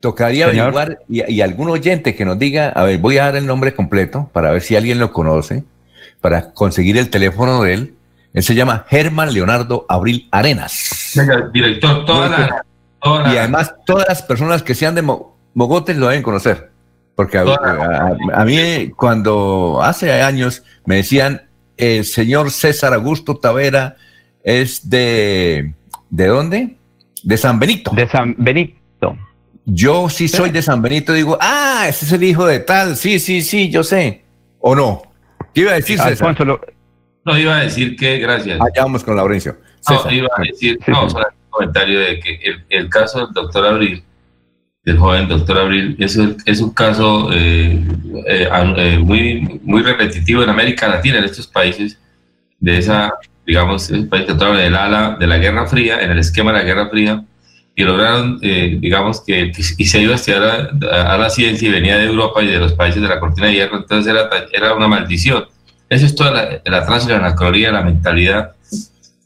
tocaría 0.00 0.46
averiguar 0.46 0.98
y, 1.08 1.32
y, 1.32 1.40
algún 1.40 1.70
oyente 1.70 2.14
que 2.14 2.24
nos 2.24 2.38
diga, 2.38 2.68
a 2.70 2.84
ver, 2.84 2.98
voy 2.98 3.18
a 3.18 3.24
dar 3.24 3.36
el 3.36 3.46
nombre 3.46 3.74
completo 3.74 4.28
para 4.32 4.50
ver 4.50 4.62
si 4.62 4.76
alguien 4.76 4.98
lo 4.98 5.12
conoce, 5.12 5.64
para 6.20 6.52
conseguir 6.52 6.98
el 6.98 7.10
teléfono 7.10 7.62
de 7.62 7.74
él 7.74 7.96
él 8.36 8.42
se 8.42 8.54
llama 8.54 8.84
Germán 8.90 9.32
Leonardo 9.32 9.86
Abril 9.88 10.28
Arenas. 10.30 11.18
Director, 11.54 12.04
toda 12.04 12.28
la, 12.28 13.32
Y 13.32 13.38
además 13.38 13.74
todas 13.86 14.06
las 14.06 14.22
personas 14.22 14.62
que 14.62 14.74
sean 14.74 14.94
de 14.94 15.00
Mogotes 15.54 15.96
lo 15.96 16.08
deben 16.08 16.22
conocer. 16.22 16.70
Porque 17.16 17.38
a, 17.38 18.44
mí 18.44 18.90
cuando 18.90 19.80
hace 19.82 20.22
años 20.22 20.62
me 20.84 20.96
decían, 20.96 21.42
el 21.76 22.04
señor 22.04 22.50
César 22.50 22.92
Augusto 22.94 23.36
Tavera 23.36 23.96
es 24.44 24.88
de... 24.88 25.72
¿De 26.10 26.26
dónde? 26.26 26.76
De 27.24 27.36
San 27.36 27.58
Benito. 27.58 27.90
De 27.92 28.06
San 28.06 28.36
Benito. 28.38 29.16
Yo 29.64 30.08
sí 30.08 30.28
soy 30.28 30.50
de 30.50 30.62
San 30.62 30.80
Benito, 30.80 31.12
digo, 31.12 31.36
ah, 31.40 31.86
ese 31.88 32.04
es 32.04 32.12
el 32.12 32.22
hijo 32.22 32.46
de 32.46 32.60
tal, 32.60 32.96
sí, 32.96 33.18
sí, 33.18 33.42
sí, 33.42 33.68
yo 33.68 33.82
sé. 33.82 34.22
¿O 34.60 34.76
no? 34.76 35.02
¿Qué 35.52 35.62
iba 35.62 35.72
a 35.72 35.74
decir 35.74 35.96
César? 35.96 36.28
Alfonso, 36.28 36.60
no, 37.24 37.36
iba 37.36 37.56
a 37.56 37.64
decir 37.64 37.96
que, 37.96 38.18
gracias. 38.18 38.60
Allá 38.60 38.82
vamos 38.84 39.02
con 39.02 39.16
Laurencio. 39.16 39.56
No, 39.90 40.10
iba 40.12 40.28
a 40.36 40.42
decir, 40.42 40.78
no, 40.86 41.10
solo 41.10 41.26
un 41.26 41.50
comentario 41.50 41.98
de 41.98 42.20
que 42.20 42.38
el, 42.68 42.88
caso 42.88 43.26
del 43.26 43.34
doctor 43.34 43.66
Abril, 43.66 44.04
del 44.86 44.98
joven 44.98 45.28
doctor 45.28 45.58
Abril, 45.58 45.96
es, 45.98 46.18
es 46.46 46.60
un 46.60 46.70
caso 46.70 47.30
eh, 47.32 47.84
eh, 48.26 48.48
eh, 48.76 48.98
muy, 48.98 49.60
muy 49.64 49.82
repetitivo 49.82 50.42
en 50.42 50.48
América 50.48 50.86
Latina, 50.88 51.18
en 51.18 51.24
estos 51.24 51.48
países, 51.48 51.98
de 52.60 52.78
esa, 52.78 53.12
digamos, 53.44 53.90
el 53.90 54.08
país 54.08 54.24
que 54.24 54.32
en 54.32 54.56
el 54.56 54.76
ala 54.76 55.16
de 55.18 55.26
la 55.26 55.38
Guerra 55.38 55.66
Fría, 55.66 56.00
en 56.00 56.12
el 56.12 56.18
esquema 56.20 56.52
de 56.52 56.58
la 56.58 56.64
Guerra 56.64 56.88
Fría, 56.88 57.24
y 57.74 57.82
lograron, 57.82 58.40
digamos, 58.40 59.20
que 59.20 59.52
y 59.76 59.84
se 59.84 60.00
iba 60.00 60.12
a 60.12 60.16
estudiar 60.16 60.70
a, 60.90 61.18
la 61.18 61.28
ciencia 61.28 61.68
y 61.68 61.72
venía 61.72 61.98
de 61.98 62.04
Europa 62.04 62.42
y 62.42 62.46
de 62.46 62.58
los 62.58 62.72
países 62.72 63.02
de 63.02 63.08
la 63.08 63.20
cortina 63.20 63.48
de 63.48 63.54
hierro, 63.54 63.76
entonces 63.76 64.10
era, 64.10 64.30
era 64.50 64.72
una 64.72 64.88
maldición 64.88 65.44
esa 65.88 66.06
es 66.06 66.14
toda 66.14 66.30
la, 66.32 66.62
la 66.64 66.84
transanacronía, 66.84 67.70
la 67.70 67.82
mentalidad 67.82 68.54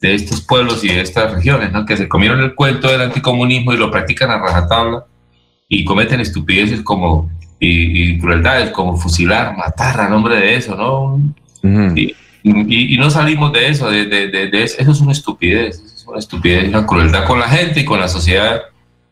de 0.01 0.15
estos 0.15 0.43
pueblos 0.43 0.85
y 0.85 0.89
de 0.89 1.01
estas 1.01 1.33
regiones, 1.33 1.73
¿no? 1.73 1.87
que 1.87 1.97
se 1.97 2.09
comieron 2.09 2.41
el 2.41 2.55
cuento 2.55 2.89
del 2.89 3.03
anticomunismo 3.03 3.73
y 3.73 3.77
lo 3.77 3.91
practican 3.91 4.31
a 4.31 4.39
rajatabla 4.39 5.05
y 5.73 5.85
cometen 5.85 6.21
estupideces 6.21 6.83
como 6.83 7.31
y, 7.61 8.19
crueldades 8.19 8.71
como 8.71 8.97
fusilar, 8.97 9.57
matar 9.57 10.01
a 10.01 10.09
nombre 10.09 10.37
de 10.37 10.57
eso, 10.57 10.77
¿no? 10.77 11.21
y, 11.95 12.15
y, 12.43 12.99
no 12.99 13.09
salimos 13.11 13.53
de 13.53 13.69
eso, 13.69 13.89
de, 13.89 14.07
de, 14.07 14.29
de, 14.29 14.63
eso. 14.63 14.77
eso 14.79 14.91
es 14.91 15.01
una 15.01 15.13
estupidez, 15.13 15.81
es 15.81 16.05
una 16.07 16.19
estupidez, 16.19 16.69
una 16.69 16.87
crueldad 16.87 17.25
con 17.25 17.39
la 17.39 17.49
gente 17.49 17.81
y 17.81 17.85
con 17.85 18.01
la 18.01 18.09
sociedad 18.09 18.63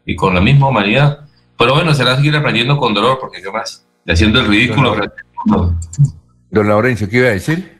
y 0.04 0.16
con 0.16 0.34
la 0.34 0.40
misma 0.40 0.68
humanidad. 0.68 1.20
Pero 1.56 1.74
bueno, 1.74 1.94
será 1.94 2.16
seguir 2.16 2.34
aprendiendo 2.34 2.76
con 2.76 2.92
dolor, 2.92 3.18
porque 3.20 3.40
qué 3.40 3.50
más, 3.50 3.86
haciendo 4.06 4.40
el 4.40 4.48
ridículo. 4.48 4.96
Don 6.50 6.68
Laurencio, 6.68 7.09
¿qué 7.09 7.18
iba 7.18 7.28
a 7.28 7.32
decir? 7.32 7.78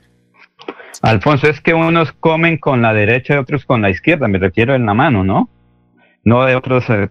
Alfonso, 1.02 1.48
es 1.48 1.60
que 1.60 1.74
unos 1.74 2.12
comen 2.12 2.58
con 2.58 2.82
la 2.82 2.92
derecha 2.92 3.34
y 3.34 3.38
otros 3.38 3.64
con 3.64 3.82
la 3.82 3.90
izquierda, 3.90 4.28
me 4.28 4.38
refiero 4.38 4.74
en 4.74 4.86
la 4.86 4.94
mano, 4.94 5.24
¿no? 5.24 5.48
No 6.24 6.44
de 6.44 6.54
otros 6.54 6.84
eh, 6.90 7.08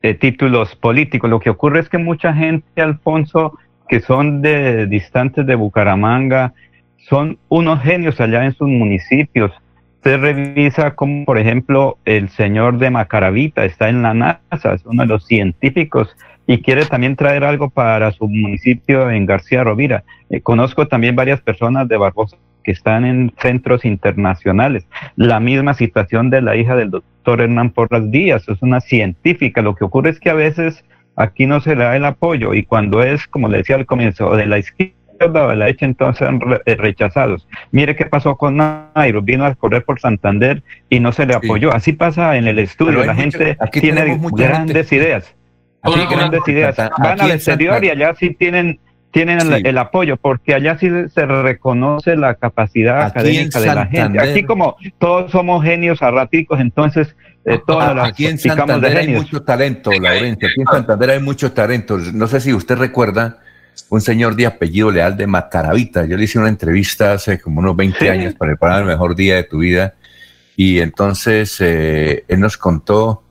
títulos 0.00 0.74
políticos. 0.76 1.28
Lo 1.28 1.40
que 1.40 1.50
ocurre 1.50 1.80
es 1.80 1.88
que 1.88 1.98
mucha 1.98 2.32
gente, 2.32 2.80
Alfonso, 2.80 3.58
que 3.88 4.00
son 4.00 4.40
de 4.40 4.86
distantes 4.86 5.46
de 5.46 5.54
Bucaramanga, 5.54 6.54
son 7.08 7.38
unos 7.48 7.82
genios 7.82 8.20
allá 8.20 8.44
en 8.44 8.54
sus 8.54 8.68
municipios. 8.68 9.52
Usted 9.96 10.18
revisa 10.18 10.94
como, 10.94 11.26
por 11.26 11.36
ejemplo, 11.36 11.98
el 12.06 12.30
señor 12.30 12.78
de 12.78 12.90
Macaravita 12.90 13.64
está 13.64 13.90
en 13.90 14.02
la 14.02 14.14
NASA, 14.14 14.74
es 14.74 14.86
uno 14.86 15.02
de 15.02 15.08
los 15.08 15.26
científicos 15.26 16.16
y 16.46 16.62
quiere 16.62 16.86
también 16.86 17.16
traer 17.16 17.44
algo 17.44 17.68
para 17.68 18.10
su 18.12 18.26
municipio 18.26 19.10
en 19.10 19.26
García 19.26 19.62
Rovira. 19.62 20.04
Eh, 20.30 20.40
conozco 20.40 20.88
también 20.88 21.16
varias 21.16 21.42
personas 21.42 21.86
de 21.88 21.98
Barbosa 21.98 22.38
que 22.64 22.72
están 22.72 23.04
en 23.04 23.32
centros 23.38 23.84
internacionales. 23.84 24.86
La 25.16 25.40
misma 25.40 25.74
situación 25.74 26.30
de 26.30 26.40
la 26.40 26.56
hija 26.56 26.76
del 26.76 26.90
doctor 26.90 27.10
Hernán 27.26 27.70
Porras 27.70 28.10
Díaz, 28.10 28.48
es 28.48 28.60
una 28.62 28.80
científica. 28.80 29.62
Lo 29.62 29.74
que 29.74 29.84
ocurre 29.84 30.10
es 30.10 30.20
que 30.20 30.30
a 30.30 30.34
veces 30.34 30.84
aquí 31.16 31.46
no 31.46 31.60
se 31.60 31.76
le 31.76 31.84
da 31.84 31.96
el 31.96 32.04
apoyo 32.04 32.54
y 32.54 32.64
cuando 32.64 33.02
es, 33.02 33.26
como 33.26 33.48
le 33.48 33.58
decía 33.58 33.76
al 33.76 33.86
comienzo, 33.86 34.34
de 34.36 34.46
la 34.46 34.58
izquierda 34.58 34.94
o 35.46 35.48
de 35.48 35.56
la 35.56 35.66
derecha, 35.66 35.86
entonces 35.86 36.26
son 36.26 36.40
eh, 36.64 36.74
rechazados. 36.76 37.46
Mire 37.70 37.94
qué 37.94 38.06
pasó 38.06 38.36
con 38.36 38.56
Nairo, 38.56 39.22
vino 39.22 39.44
a 39.44 39.54
correr 39.54 39.84
por 39.84 40.00
Santander 40.00 40.62
y 40.88 41.00
no 41.00 41.12
se 41.12 41.26
le 41.26 41.34
apoyó. 41.34 41.72
Así 41.72 41.92
pasa 41.92 42.36
en 42.36 42.48
el 42.48 42.58
estudio, 42.58 43.04
la 43.04 43.14
gente 43.14 43.56
tiene 43.72 44.18
grandes 44.32 44.92
ideas 44.92 45.34
Aquí 45.82 46.00
grandes 46.10 46.46
ideas. 46.46 46.76
Van 46.98 47.20
al 47.20 47.30
exterior 47.30 47.82
y 47.84 47.90
allá 47.90 48.14
sí 48.14 48.34
tienen 48.34 48.78
tienen 49.10 49.40
el, 49.40 49.78
apoyo, 49.78 50.16
porque 50.16 50.54
allá 50.54 50.78
sí 50.78 50.88
se 51.12 51.26
reconoce 51.26 52.16
la 52.16 52.34
capacidad 52.34 53.02
académica 53.02 53.60
de 53.60 53.74
la 53.74 53.86
gente. 53.86 54.20
Aquí 54.20 54.44
como 54.44 54.76
todos 54.98 55.32
somos 55.32 55.64
genios 55.64 56.00
arraticos, 56.02 56.60
entonces 56.60 57.14
eh, 57.44 57.58
todas 57.66 57.94
las 57.94 58.10
Aquí 58.10 58.26
en 58.26 58.38
Santander 58.38 58.96
hay 58.96 59.08
mucho 59.08 59.42
talento, 59.42 59.90
Laurencia. 59.90 60.48
Aquí 60.48 60.60
en 60.60 60.66
Santander 60.66 61.10
hay 61.10 61.20
mucho 61.20 61.52
talento. 61.52 61.98
No 61.98 62.26
sé 62.26 62.40
si 62.40 62.52
usted 62.52 62.76
recuerda 62.76 63.38
un 63.88 64.00
señor 64.00 64.36
de 64.36 64.46
apellido 64.46 64.90
leal 64.90 65.16
de 65.16 65.26
Macaravita. 65.26 66.04
Yo 66.06 66.16
le 66.16 66.24
hice 66.24 66.38
una 66.38 66.48
entrevista 66.48 67.14
hace 67.14 67.40
como 67.40 67.60
unos 67.60 67.76
20 67.76 68.10
años 68.10 68.34
para 68.34 68.52
preparar 68.52 68.82
el 68.82 68.86
mejor 68.86 69.16
día 69.16 69.36
de 69.36 69.44
tu 69.44 69.58
vida. 69.58 69.94
Y 70.56 70.80
entonces 70.80 71.56
eh, 71.60 72.24
él 72.28 72.40
nos 72.40 72.56
contó 72.56 73.24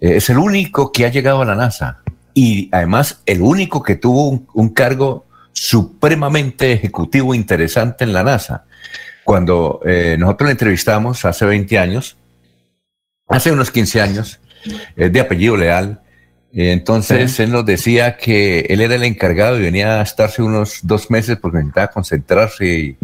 eh, 0.00 0.16
es 0.16 0.30
el 0.30 0.38
único 0.38 0.92
que 0.92 1.06
ha 1.06 1.08
llegado 1.08 1.42
a 1.42 1.44
la 1.44 1.54
NASA 1.54 2.02
y 2.36 2.68
además 2.70 3.22
el 3.24 3.40
único 3.40 3.82
que 3.82 3.96
tuvo 3.96 4.46
un, 4.52 4.68
cargo 4.68 5.24
supremamente 5.54 6.70
ejecutivo 6.70 7.34
interesante 7.34 8.04
en 8.04 8.12
la 8.12 8.22
NASA. 8.22 8.66
Cuando 9.24 9.80
eh, 9.86 10.16
nosotros 10.18 10.48
le 10.48 10.52
entrevistamos 10.52 11.24
hace 11.24 11.46
20 11.46 11.78
años, 11.78 12.18
hace 13.26 13.50
unos 13.50 13.70
15 13.70 14.02
años, 14.02 14.38
de 14.96 15.18
apellido 15.18 15.56
leal, 15.56 16.02
entonces 16.52 17.40
él 17.40 17.52
nos 17.52 17.64
decía 17.64 18.18
que 18.18 18.66
él 18.68 18.82
era 18.82 18.96
el 18.96 19.04
encargado 19.04 19.58
y 19.58 19.62
venía 19.62 20.00
a 20.00 20.02
estarse 20.02 20.42
unos 20.42 20.80
dos 20.82 21.10
meses 21.10 21.38
porque 21.38 21.56
necesitaba 21.56 21.88
concentrarse 21.88 22.66
y, 22.66 22.98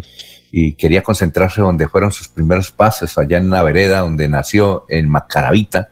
y, 0.51 0.73
quería 0.73 1.01
concentrarse 1.01 1.59
donde 1.59 1.87
fueron 1.87 2.11
sus 2.11 2.27
primeros 2.27 2.71
pasos, 2.71 3.17
allá 3.17 3.37
en 3.37 3.49
la 3.49 3.63
vereda 3.63 4.01
donde 4.01 4.27
nació, 4.27 4.85
en 4.89 5.09
Macaravita 5.09 5.89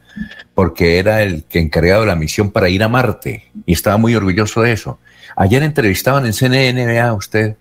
porque 0.54 1.00
era 1.00 1.22
el 1.22 1.44
que 1.44 1.60
encargado 1.60 2.02
de 2.02 2.08
la 2.08 2.16
misión 2.16 2.52
para 2.52 2.70
ir 2.70 2.84
a 2.84 2.88
Marte 2.88 3.52
y 3.66 3.74
estaba 3.74 3.98
muy 3.98 4.16
orgulloso 4.16 4.62
de 4.62 4.72
eso. 4.74 5.00
Ayer 5.36 5.64
entrevistaban 5.64 6.26
en 6.26 6.34
CNN, 6.34 6.86
vea 6.86 7.14
usted, 7.14 7.56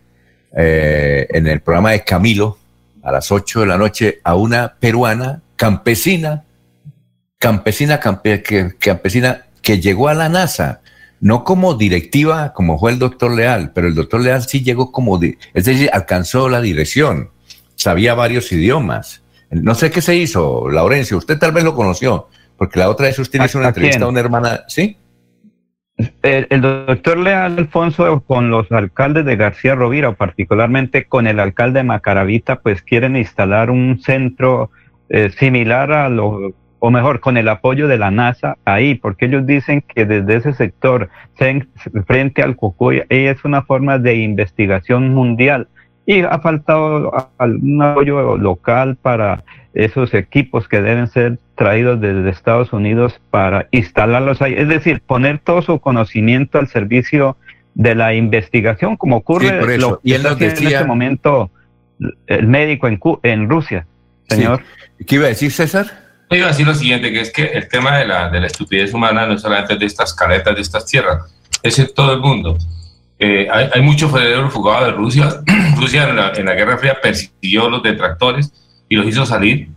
eh, 0.56 1.26
en 1.30 1.46
el 1.46 1.60
programa 1.60 1.92
de 1.92 2.02
Camilo, 2.04 2.58
a 3.02 3.12
las 3.12 3.30
8 3.30 3.60
de 3.60 3.66
la 3.66 3.78
noche 3.78 4.20
a 4.24 4.34
una 4.34 4.74
peruana 4.78 5.42
campesina, 5.56 6.44
campesina, 7.38 8.00
que, 8.00 8.74
campesina 8.78 9.46
que 9.62 9.80
llegó 9.80 10.08
a 10.08 10.14
la 10.14 10.28
NASA, 10.28 10.80
no 11.20 11.44
como 11.44 11.74
directiva 11.74 12.52
como 12.52 12.78
fue 12.78 12.92
el 12.92 12.98
doctor 12.98 13.34
Leal, 13.34 13.72
pero 13.74 13.88
el 13.88 13.94
doctor 13.94 14.20
Leal 14.20 14.42
sí 14.42 14.62
llegó 14.62 14.90
como, 14.90 15.20
es 15.22 15.64
decir, 15.64 15.90
alcanzó 15.92 16.48
la 16.48 16.60
dirección, 16.60 17.30
sabía 17.76 18.14
varios 18.14 18.50
idiomas. 18.52 19.22
No 19.50 19.74
sé 19.74 19.90
qué 19.90 20.00
se 20.00 20.14
hizo, 20.16 20.70
Laurencio, 20.70 21.18
usted 21.18 21.38
tal 21.38 21.52
vez 21.52 21.64
lo 21.64 21.74
conoció, 21.74 22.28
porque 22.60 22.78
la 22.78 22.90
otra 22.90 23.06
vez 23.06 23.18
usted 23.18 23.42
hizo 23.42 23.56
una 23.56 23.68
entrevista 23.68 24.04
a 24.04 24.08
una 24.08 24.20
hermana, 24.20 24.60
¿sí? 24.68 24.98
El, 26.22 26.60
doctor 26.60 27.16
Leal 27.16 27.56
Alfonso 27.56 28.22
con 28.26 28.50
los 28.50 28.70
alcaldes 28.70 29.24
de 29.24 29.36
García 29.36 29.74
Rovira, 29.74 30.12
particularmente 30.12 31.06
con 31.06 31.26
el 31.26 31.40
alcalde 31.40 31.78
de 31.78 31.84
Macaravita, 31.84 32.60
pues 32.60 32.82
quieren 32.82 33.16
instalar 33.16 33.70
un 33.70 33.98
centro 34.00 34.70
eh, 35.08 35.30
similar 35.30 35.90
a 35.90 36.10
lo, 36.10 36.52
o 36.80 36.90
mejor, 36.90 37.20
con 37.20 37.38
el 37.38 37.48
apoyo 37.48 37.88
de 37.88 37.96
la 37.96 38.10
NASA 38.10 38.58
ahí, 38.66 38.94
porque 38.94 39.24
ellos 39.24 39.46
dicen 39.46 39.80
que 39.80 40.04
desde 40.04 40.36
ese 40.36 40.52
sector, 40.52 41.08
frente 42.06 42.42
al 42.42 42.56
Cucuy, 42.56 43.04
es 43.08 43.42
una 43.42 43.62
forma 43.62 43.98
de 43.98 44.16
investigación 44.16 45.14
mundial 45.14 45.66
y 46.04 46.20
ha 46.20 46.38
faltado 46.40 47.10
un 47.38 47.82
apoyo 47.82 48.36
local 48.36 48.96
para 49.00 49.44
esos 49.72 50.12
equipos 50.12 50.68
que 50.68 50.82
deben 50.82 51.06
ser 51.06 51.38
traídos 51.60 52.00
desde 52.00 52.30
Estados 52.30 52.72
Unidos 52.72 53.20
para 53.30 53.68
instalarlos 53.70 54.40
ahí. 54.40 54.54
Es 54.56 54.66
decir, 54.66 55.02
poner 55.02 55.40
todo 55.40 55.60
su 55.60 55.78
conocimiento 55.78 56.58
al 56.58 56.68
servicio 56.68 57.36
de 57.74 57.94
la 57.94 58.14
investigación, 58.14 58.96
como 58.96 59.18
ocurre 59.18 59.76
lo 59.76 60.00
que 60.00 60.14
está 60.14 60.32
en 60.40 60.66
este 60.68 60.84
momento 60.84 61.50
el 62.28 62.46
médico 62.46 62.88
en, 62.88 62.98
en 63.24 63.50
Rusia, 63.50 63.86
señor. 64.26 64.62
¿Qué 65.06 65.16
iba 65.16 65.26
a 65.26 65.28
decir 65.28 65.52
César? 65.52 65.86
Yo 66.30 66.38
iba 66.38 66.46
a 66.46 66.48
decir 66.48 66.66
lo 66.66 66.74
siguiente, 66.74 67.12
que 67.12 67.20
es 67.20 67.30
que 67.30 67.44
el 67.44 67.68
tema 67.68 67.98
de 67.98 68.06
la, 68.06 68.30
de 68.30 68.40
la 68.40 68.46
estupidez 68.46 68.94
humana 68.94 69.26
no 69.26 69.34
es 69.34 69.42
solamente 69.42 69.76
de 69.76 69.84
estas 69.84 70.14
caletas, 70.14 70.54
de 70.54 70.62
estas 70.62 70.86
tierras, 70.86 71.30
es 71.62 71.78
en 71.78 71.92
todo 71.92 72.14
el 72.14 72.20
mundo. 72.20 72.56
Eh, 73.18 73.48
hay, 73.52 73.68
hay 73.74 73.82
muchos 73.82 74.10
federales 74.10 74.50
fugados 74.50 74.86
de 74.86 74.92
Rusia. 74.92 75.28
Rusia 75.76 76.08
en 76.08 76.16
la, 76.16 76.32
en 76.34 76.46
la 76.46 76.54
Guerra 76.54 76.78
Fría 76.78 76.96
persiguió 77.02 77.68
los 77.68 77.82
detractores 77.82 78.50
y 78.88 78.96
los 78.96 79.06
hizo 79.06 79.26
salir 79.26 79.68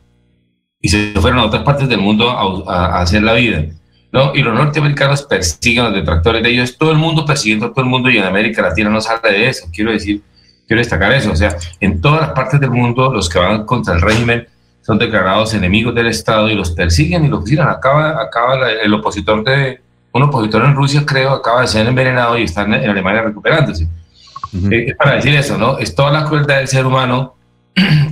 y 0.83 0.89
se 0.89 1.13
fueron 1.19 1.39
a 1.39 1.45
otras 1.45 1.63
partes 1.63 1.87
del 1.87 1.99
mundo 1.99 2.29
a, 2.29 2.99
hacer 2.99 3.23
la 3.23 3.33
vida. 3.33 3.63
¿no? 4.11 4.35
Y 4.35 4.43
los 4.43 4.53
norteamericanos 4.53 5.23
persiguen 5.23 5.85
a 5.85 5.89
los 5.89 5.95
detractores 5.95 6.43
de 6.43 6.49
ellos, 6.49 6.77
todo 6.77 6.91
el 6.91 6.97
mundo 6.97 7.25
persiguiendo 7.25 7.67
a 7.67 7.69
todo 7.69 7.85
el 7.85 7.89
mundo 7.89 8.09
y 8.09 8.17
en 8.17 8.25
América 8.25 8.61
Latina 8.61 8.89
no 8.89 8.99
sale 8.99 9.31
de 9.31 9.47
eso. 9.47 9.65
Quiero 9.73 9.91
decir, 9.91 10.21
quiero 10.67 10.81
destacar 10.81 11.13
eso. 11.13 11.31
O 11.31 11.35
sea, 11.37 11.55
en 11.79 12.01
todas 12.01 12.19
las 12.19 12.29
partes 12.31 12.59
del 12.59 12.69
mundo 12.69 13.13
los 13.13 13.29
que 13.29 13.39
van 13.39 13.65
contra 13.65 13.93
el 13.93 14.01
régimen 14.01 14.45
son 14.81 14.99
declarados 14.99 15.53
enemigos 15.53 15.95
del 15.95 16.07
Estado 16.07 16.49
y 16.49 16.55
los 16.55 16.71
persiguen 16.71 17.23
y 17.23 17.29
los 17.29 17.39
fusilan. 17.39 17.69
Acaba, 17.69 18.21
acaba 18.21 18.69
el 18.69 18.93
opositor 18.93 19.41
de, 19.45 19.79
un 20.11 20.23
opositor 20.23 20.65
en 20.65 20.75
Rusia, 20.75 21.03
creo, 21.05 21.31
acaba 21.31 21.61
de 21.61 21.67
ser 21.67 21.87
envenenado 21.87 22.37
y 22.37 22.43
está 22.43 22.63
en, 22.63 22.73
Alemania 22.73 23.21
recuperándose. 23.21 23.87
Eh, 24.69 24.87
es 24.89 24.97
para 24.97 25.15
decir 25.15 25.33
eso, 25.33 25.57
¿no? 25.57 25.77
Es 25.77 25.95
toda 25.95 26.11
la 26.11 26.25
crueldad 26.25 26.57
del 26.57 26.67
ser 26.67 26.85
humano 26.85 27.35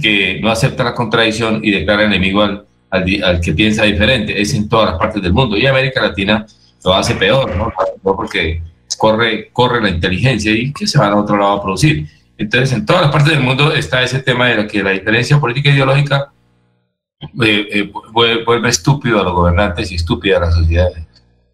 que 0.02 0.40
no 0.42 0.50
acepta 0.50 0.84
la 0.84 0.94
contradicción 0.94 1.60
y 1.64 1.72
declara 1.72 2.04
enemigo 2.04 2.42
al, 2.42 2.66
al, 2.90 3.42
que 3.42 3.54
piensa 3.54 3.84
diferente. 3.84 4.42
Es 4.42 4.54
en 4.54 4.68
todas 4.68 4.92
las 4.92 5.00
partes 5.00 5.22
del 5.22 5.34
mundo. 5.34 5.58
Y 5.58 5.66
América 5.66 6.02
Latina 6.02 6.46
lo 6.84 6.94
hace 6.94 7.16
peor, 7.16 7.56
¿no? 7.56 7.72
Porque 8.02 8.62
corre, 8.98 9.50
corre 9.52 9.82
la 9.82 9.90
inteligencia 9.90 10.52
y 10.52 10.74
que 10.74 10.88
se 10.88 10.98
van 10.98 11.14
a 11.14 11.18
otro 11.18 11.38
lado 11.38 11.54
a 11.54 11.62
producir. 11.62 12.08
Entonces, 12.38 12.74
en 12.74 12.86
todas 12.86 13.04
las 13.04 13.12
partes 13.12 13.34
del 13.34 13.44
mundo 13.44 13.72
está 13.74 14.02
ese 14.02 14.20
tema 14.20 14.48
de 14.48 14.68
que 14.68 14.82
la 14.82 14.92
diferencia 14.92 15.40
política 15.40 15.70
e 15.70 15.74
ideológica 15.74 16.32
eh, 17.22 17.68
eh, 17.72 17.92
vuelve 18.12 18.70
estúpido 18.70 19.22
a 19.22 19.24
los 19.24 19.34
gobernantes 19.34 19.92
y 19.92 19.96
estúpida 19.96 20.38
a 20.38 20.40
las 20.42 20.56
sociedades. 20.56 21.06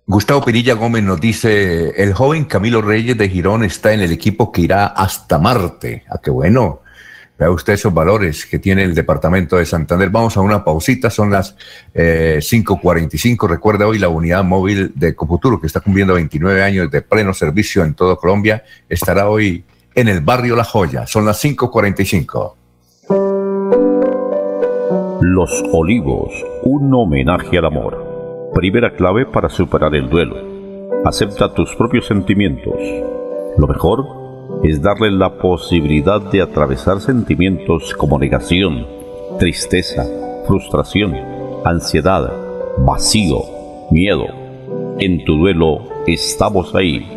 Gustavo 0.06 0.42
Pirilla 0.42 0.74
Gómez 0.74 1.04
nos 1.04 1.20
dice, 1.20 1.90
el 2.02 2.14
joven 2.14 2.46
Camilo 2.46 2.82
Reyes 2.82 3.18
de 3.18 3.28
Girón 3.28 3.66
está 3.66 3.92
en 3.92 4.00
el 4.00 4.14
equipo 4.14 4.54
que 4.54 4.62
irá 4.62 4.86
hasta 4.86 5.38
Marte. 5.38 6.06
Ah, 6.10 6.20
qué 6.24 6.32
bueno. 6.32 6.80
Vea 7.38 7.52
usted 7.52 7.74
esos 7.74 7.94
valores 7.94 8.46
que 8.48 8.58
tiene 8.58 8.84
el 8.84 8.96
departamento 8.96 9.58
de 9.58 9.66
Santander. 9.66 10.10
Vamos 10.10 10.36
a 10.38 10.42
una 10.42 10.64
pausita, 10.64 11.10
son 11.10 11.32
las 11.32 11.56
5.45. 11.94 13.46
Eh, 13.46 13.48
Recuerda 13.48 13.88
hoy 13.88 14.00
la 14.00 14.10
unidad 14.10 14.44
móvil 14.44 14.92
de 14.96 15.14
Coputuro, 15.16 15.62
que 15.62 15.68
está 15.68 15.80
cumpliendo 15.80 16.16
29 16.16 16.64
años 16.64 16.90
de 16.90 17.02
pleno 17.02 17.34
servicio 17.34 17.84
en 17.84 17.94
toda 17.94 18.16
Colombia, 18.16 18.64
estará 18.90 19.30
hoy 19.30 19.64
en 19.94 20.08
el 20.08 20.22
barrio 20.22 20.56
La 20.56 20.64
Joya. 20.64 21.06
Son 21.06 21.26
las 21.26 21.44
5.45. 21.44 22.54
Los 25.22 25.64
Olivos, 25.72 26.32
un 26.64 26.94
homenaje 26.94 27.58
al 27.58 27.66
amor. 27.66 28.52
Primera 28.54 28.96
clave 28.96 29.26
para 29.26 29.50
superar 29.50 29.94
el 29.94 30.10
duelo. 30.10 30.36
Acepta 31.06 31.54
tus 31.54 31.76
propios 31.76 32.08
sentimientos. 32.08 32.76
Lo 33.58 33.68
mejor 33.68 34.27
es 34.64 34.82
darle 34.82 35.12
la 35.12 35.38
posibilidad 35.38 36.22
de 36.22 36.42
atravesar 36.42 37.00
sentimientos 37.02 37.94
como 37.94 38.18
negación, 38.18 38.86
tristeza, 39.40 40.06
frustración, 40.46 41.16
ansiedad, 41.64 42.32
vacío, 42.80 43.42
miedo. 43.92 44.26
En 45.00 45.24
tu 45.26 45.38
duelo 45.38 45.88
estamos 46.08 46.74
ahí 46.76 47.17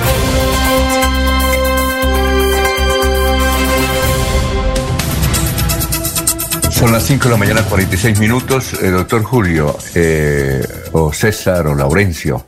Son 6.81 6.91
las 6.91 7.03
5 7.03 7.25
de 7.25 7.29
la 7.29 7.37
mañana, 7.37 7.63
46 7.63 8.19
minutos. 8.19 8.75
Doctor 8.81 9.21
Julio, 9.21 9.77
eh, 9.93 10.63
o 10.93 11.13
César, 11.13 11.67
o 11.67 11.75
Laurencio. 11.75 12.47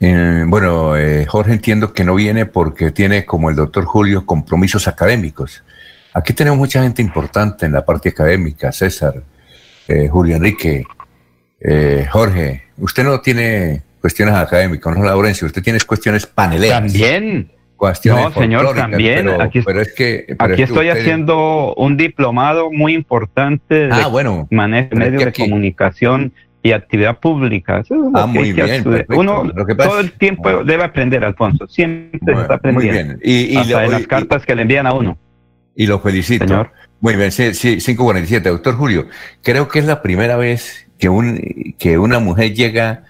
Eh, 0.00 0.42
bueno, 0.44 0.96
eh, 0.96 1.24
Jorge 1.24 1.52
entiendo 1.52 1.92
que 1.92 2.02
no 2.02 2.16
viene 2.16 2.46
porque 2.46 2.90
tiene, 2.90 3.24
como 3.24 3.48
el 3.48 3.54
doctor 3.54 3.84
Julio, 3.84 4.26
compromisos 4.26 4.88
académicos. 4.88 5.62
Aquí 6.14 6.32
tenemos 6.32 6.58
mucha 6.58 6.82
gente 6.82 7.00
importante 7.00 7.64
en 7.64 7.70
la 7.70 7.84
parte 7.84 8.08
académica, 8.08 8.72
César, 8.72 9.22
Julio 10.10 10.34
Enrique, 10.34 10.84
Jorge. 12.10 12.64
Usted 12.76 13.04
no 13.04 13.20
tiene 13.20 13.84
cuestiones 14.00 14.34
académicas, 14.34 14.96
no, 14.96 15.04
Laurencio, 15.04 15.46
usted 15.46 15.62
tiene 15.62 15.78
cuestiones 15.82 16.26
paneleras. 16.26 16.80
También 16.80 17.52
no, 17.80 18.32
señor, 18.32 18.74
también. 18.74 19.28
aquí, 19.40 19.58
es 19.58 19.92
que, 19.94 20.36
aquí 20.38 20.62
estoy 20.62 20.88
haciendo 20.88 21.74
un 21.74 21.96
diplomado 21.96 22.70
muy 22.72 22.94
importante 22.94 23.86
de 23.86 23.92
ah, 23.92 24.08
bueno, 24.08 24.48
manejo 24.50 24.96
medios 24.96 25.24
de 25.24 25.32
comunicación 25.32 26.32
y 26.62 26.72
actividad 26.72 27.18
pública. 27.18 27.82
ah, 28.14 28.26
muy 28.26 28.52
bien. 28.52 28.84
Uno 29.08 29.50
todo 29.76 30.00
el 30.00 30.12
tiempo 30.12 30.64
debe 30.64 30.84
aprender, 30.84 31.24
Alfonso. 31.24 31.66
Siempre 31.68 32.34
está 32.34 32.54
aprendiendo. 32.54 33.14
Muy 33.14 33.14
bien. 33.14 33.20
Y, 33.22 33.56
hasta 33.56 33.86
las 33.86 34.06
cartas 34.06 34.44
que 34.44 34.54
le 34.54 34.62
envían 34.62 34.86
a 34.86 34.92
uno. 34.92 35.16
Y 35.74 35.86
lo 35.86 36.00
felicito. 36.00 36.46
Señor. 36.46 36.72
Muy 37.00 37.14
bien, 37.14 37.30
sí, 37.30 37.52
547. 37.52 38.48
Doctor 38.48 38.74
Julio, 38.74 39.06
creo 39.42 39.68
que 39.68 39.78
es 39.78 39.84
la 39.84 40.02
primera 40.02 40.36
vez 40.36 40.90
que, 40.98 41.08
un, 41.08 41.74
que 41.78 41.96
una 41.96 42.18
mujer 42.18 42.52
llega 42.54 43.04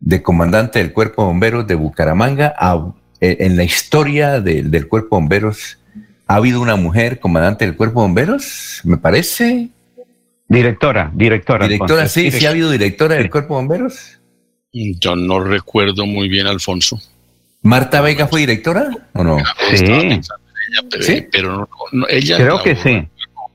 de 0.00 0.22
comandante 0.22 0.80
del 0.80 0.92
Cuerpo 0.92 1.22
de 1.22 1.28
Bomberos 1.28 1.66
de 1.68 1.76
Bucaramanga 1.76 2.52
a 2.58 2.92
en 3.22 3.56
la 3.56 3.64
historia 3.64 4.40
del 4.40 4.88
Cuerpo 4.88 5.16
de 5.16 5.20
Bomberos 5.20 5.78
ha 6.26 6.36
habido 6.36 6.60
una 6.60 6.76
mujer 6.76 7.20
comandante 7.20 7.64
del 7.64 7.76
Cuerpo 7.76 8.00
de 8.00 8.06
Bomberos, 8.08 8.80
me 8.84 8.96
parece. 8.96 9.68
Directora, 10.48 11.10
directora. 11.14 11.66
Directora, 11.66 12.08
sí, 12.08 12.30
sí 12.30 12.44
ha 12.46 12.50
habido 12.50 12.70
directora 12.70 13.14
del 13.14 13.30
Cuerpo 13.30 13.54
de 13.54 13.60
Bomberos. 13.60 14.18
Yo 14.72 15.16
no 15.16 15.40
recuerdo 15.40 16.04
muy 16.06 16.28
bien, 16.28 16.46
Alfonso. 16.46 17.00
¿Marta 17.62 18.00
Vega 18.00 18.26
fue 18.26 18.40
directora 18.40 18.90
o 19.14 19.22
no? 19.22 19.38
Sí. 19.74 19.84
Pero, 20.90 21.02
¿Sí? 21.04 21.26
pero 21.30 21.56
no- 21.58 21.68
no- 21.92 22.08
ella 22.08 22.36
Creo 22.38 22.56
no, 22.56 22.62
que 22.62 22.74
sí. 22.76 23.08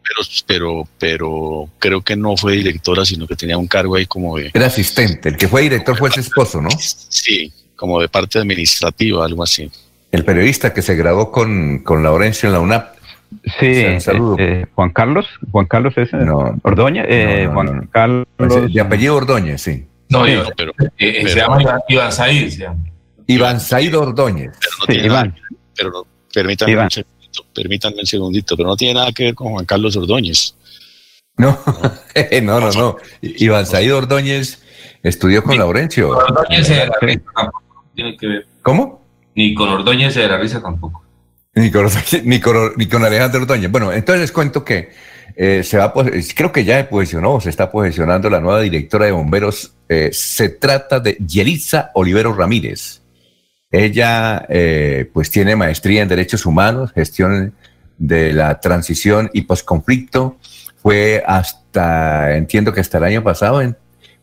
Pero, 0.07 0.23
pero, 0.45 0.87
pero 0.97 1.69
creo 1.79 2.01
que 2.01 2.15
no 2.15 2.37
fue 2.37 2.53
directora, 2.53 3.03
sino 3.03 3.27
que 3.27 3.35
tenía 3.35 3.57
un 3.57 3.67
cargo 3.67 3.95
ahí 3.95 4.05
como 4.05 4.37
de, 4.37 4.51
Era 4.53 4.67
asistente. 4.67 5.27
El 5.29 5.35
que 5.37 5.47
fue 5.49 5.63
director 5.63 5.97
fue 5.97 6.09
su 6.11 6.21
esposo, 6.21 6.61
¿no? 6.61 6.69
sí, 6.79 7.51
como 7.77 8.01
de 8.01 8.09
parte 8.09 8.39
administrativa, 8.39 9.23
algo 9.25 9.43
así. 9.43 9.71
El 10.11 10.25
periodista 10.25 10.73
que 10.73 10.81
se 10.81 10.95
graduó 10.95 11.31
con, 11.31 11.79
con 11.79 12.03
Laurencio 12.03 12.47
en 12.47 12.53
la 12.53 12.59
UNAP. 12.59 12.95
Sí, 13.59 13.83
Un 13.85 14.01
saludo. 14.01 14.35
eh, 14.39 14.61
eh, 14.61 14.65
Juan 14.73 14.89
Carlos, 14.91 15.25
Juan 15.51 15.65
Carlos 15.65 15.93
es 15.97 16.11
No. 16.13 16.57
Ordóñez, 16.63 17.05
eh, 17.09 17.41
No, 17.43 17.47
no, 17.49 17.53
Juan 17.53 17.65
no, 17.67 17.73
no. 17.73 17.89
Carlos. 17.89 18.25
De 18.73 18.81
apellido 18.81 19.15
Ordóñez, 19.15 19.61
sí. 19.61 19.85
No, 20.09 20.25
Sí. 20.25 20.33
yo- 20.33 20.43
pero, 20.55 20.71
eh, 20.71 20.89
eh, 20.97 21.13
pero- 21.23 21.29
se 21.29 21.35
llama 21.35 21.61
Iván, 21.89 22.11
Said, 22.11 22.49
se 22.49 22.57
llama. 22.59 22.77
Iván 23.27 23.59
Saído 23.59 24.01
Ordóñez. 24.01 24.51
pero 24.59 24.71
no 24.79 24.85
Sí, 24.85 24.91
tiene 24.93 25.07
nada- 25.09 25.19
Iván. 25.25 25.35
pero 25.75 25.89
no- 25.91 26.07
permítanme, 26.33 26.71
Iván. 26.71 26.85
un 26.85 26.91
segundito, 26.91 27.45
permítanme 27.53 27.99
un 27.99 28.05
segundito, 28.05 28.55
pero 28.57 28.69
no 28.69 28.75
tiene 28.77 28.93
nada 28.93 29.11
que 29.11 29.23
ver 29.25 29.35
con 29.35 29.51
Juan 29.51 29.65
Carlos 29.65 29.95
Ordóñez. 29.97 30.55
No, 31.35 31.59
no, 32.43 32.59
no, 32.61 32.71
no. 32.71 32.97
Iván 33.21 33.65
Saído 33.65 33.97
Ordóñez 33.97 34.63
estudió 35.03 35.43
con 35.43 35.57
Laurencio. 35.57 36.11
Ordóñez 36.17 36.69
tiene 37.97 38.15
que 38.15 38.27
ver. 38.27 38.45
¿Cómo? 38.61 39.01
Ni 39.35 39.55
con 39.55 39.69
Ordóñez 39.69 40.13
de 40.13 40.27
la 40.27 40.37
risa 40.37 40.61
tampoco. 40.61 41.03
Ni 41.55 41.71
con, 41.71 41.87
ni 42.25 42.39
con- 42.39 42.73
ni 42.77 42.85
con 42.87 43.03
Alejandro 43.03 43.41
Ordóñez. 43.41 43.71
Bueno, 43.71 43.91
entonces 43.91 44.21
les 44.21 44.31
cuento 44.31 44.63
que 44.63 44.91
eh, 45.35 45.63
se 45.63 45.77
va, 45.77 45.91
creo 46.35 46.51
que 46.51 46.63
ya 46.63 46.77
se 46.77 46.83
posicionó, 46.85 47.41
se 47.41 47.49
está 47.49 47.71
posicionando 47.71 48.29
la 48.29 48.39
nueva 48.39 48.61
directora 48.61 49.05
de 49.07 49.11
bomberos. 49.11 49.73
Eh, 49.89 50.11
se 50.13 50.49
trata 50.49 50.99
de 50.99 51.17
Yelitza 51.25 51.89
Olivero 51.95 52.33
Ramírez. 52.33 53.01
Ella, 53.71 54.45
eh, 54.47 55.09
pues, 55.11 55.31
tiene 55.31 55.55
maestría 55.55 56.03
en 56.03 56.07
Derechos 56.07 56.45
Humanos, 56.45 56.91
gestión 56.93 57.53
de 57.97 58.31
la 58.33 58.59
transición 58.59 59.29
y 59.33 59.41
posconflicto. 59.41 60.37
Fue 60.83 61.23
hasta, 61.25 62.37
entiendo 62.37 62.71
que 62.71 62.81
hasta 62.81 62.99
el 62.99 63.03
año 63.05 63.23
pasado, 63.23 63.61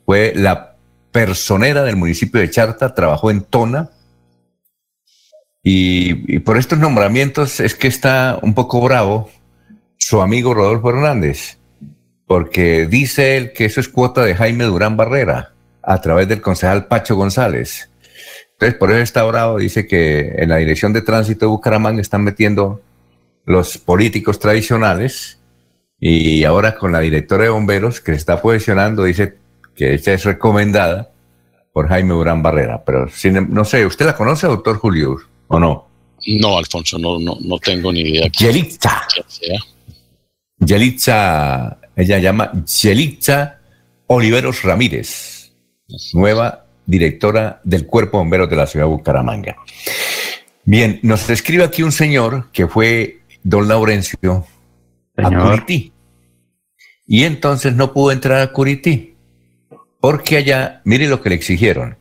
fue 0.06 0.32
la 0.36 0.73
personera 1.14 1.84
del 1.84 1.94
municipio 1.94 2.40
de 2.40 2.50
Charta, 2.50 2.92
trabajó 2.92 3.30
en 3.30 3.42
Tona, 3.42 3.88
y, 5.62 6.40
por 6.40 6.58
estos 6.58 6.76
nombramientos 6.80 7.60
es 7.60 7.76
que 7.76 7.86
está 7.86 8.40
un 8.42 8.52
poco 8.52 8.80
bravo 8.80 9.30
su 9.96 10.20
amigo 10.20 10.54
Rodolfo 10.54 10.90
Hernández, 10.90 11.58
porque 12.26 12.86
dice 12.86 13.36
él 13.36 13.52
que 13.52 13.66
eso 13.66 13.78
es 13.78 13.88
cuota 13.88 14.24
de 14.24 14.34
Jaime 14.34 14.64
Durán 14.64 14.96
Barrera 14.96 15.52
a 15.82 16.00
través 16.00 16.26
del 16.26 16.42
concejal 16.42 16.86
Pacho 16.88 17.14
González. 17.14 17.88
Entonces, 18.54 18.76
por 18.76 18.90
eso 18.90 18.98
está 18.98 19.22
bravo, 19.22 19.58
dice 19.58 19.86
que 19.86 20.34
en 20.36 20.48
la 20.48 20.56
dirección 20.56 20.92
de 20.92 21.02
tránsito 21.02 21.46
de 21.46 21.50
Bucaramanga 21.50 22.00
están 22.00 22.24
metiendo 22.24 22.82
los 23.46 23.78
políticos 23.78 24.40
tradicionales 24.40 25.38
y 26.00 26.42
ahora 26.42 26.74
con 26.74 26.90
la 26.90 27.00
directora 27.00 27.44
de 27.44 27.50
bomberos 27.50 28.00
que 28.00 28.12
se 28.12 28.18
está 28.18 28.42
posicionando, 28.42 29.04
dice 29.04 29.43
que 29.76 29.94
ella 29.94 30.12
es 30.14 30.24
recomendada 30.24 31.10
por 31.72 31.88
Jaime 31.88 32.14
Durán 32.14 32.42
Barrera. 32.42 32.82
Pero 32.84 33.08
sin- 33.08 33.36
em, 33.36 33.48
no 33.50 33.64
sé, 33.64 33.84
¿usted 33.86 34.06
la 34.06 34.16
conoce, 34.16 34.46
doctor 34.46 34.78
Julio, 34.78 35.16
o 35.48 35.58
no? 35.58 35.88
No, 36.26 36.56
Alfonso, 36.58 36.98
no, 36.98 37.18
no, 37.18 37.36
no 37.40 37.58
tengo 37.58 37.92
ni 37.92 38.00
idea 38.00 38.28
Yelitza. 38.28 39.02
Yelitza, 40.58 41.78
ella 41.96 42.18
llama 42.18 42.52
Yelitza 42.82 43.58
Oliveros 44.06 44.62
Ramírez, 44.62 45.52
nueva 46.12 46.66
directora 46.86 47.60
del 47.64 47.86
Cuerpo 47.86 48.18
de 48.18 48.22
Bomberos 48.22 48.50
de 48.50 48.56
la 48.56 48.66
ciudad 48.66 48.86
de 48.86 48.90
Bucaramanga. 48.92 49.56
Bien, 50.64 51.00
nos 51.02 51.28
escribe 51.28 51.64
aquí 51.64 51.82
un 51.82 51.92
señor 51.92 52.50
que 52.52 52.66
fue 52.68 53.20
don 53.42 53.68
Laurencio 53.68 54.46
a. 55.16 55.30
Curití. 55.30 55.92
Y 57.06 57.24
entonces 57.24 57.74
no 57.74 57.92
pudo 57.92 58.12
entrar 58.12 58.40
a 58.40 58.52
Curití, 58.52 59.13
porque 60.04 60.36
allá, 60.36 60.82
mire 60.84 61.08
lo 61.08 61.22
que 61.22 61.30
le 61.30 61.34
exigieron. 61.34 61.96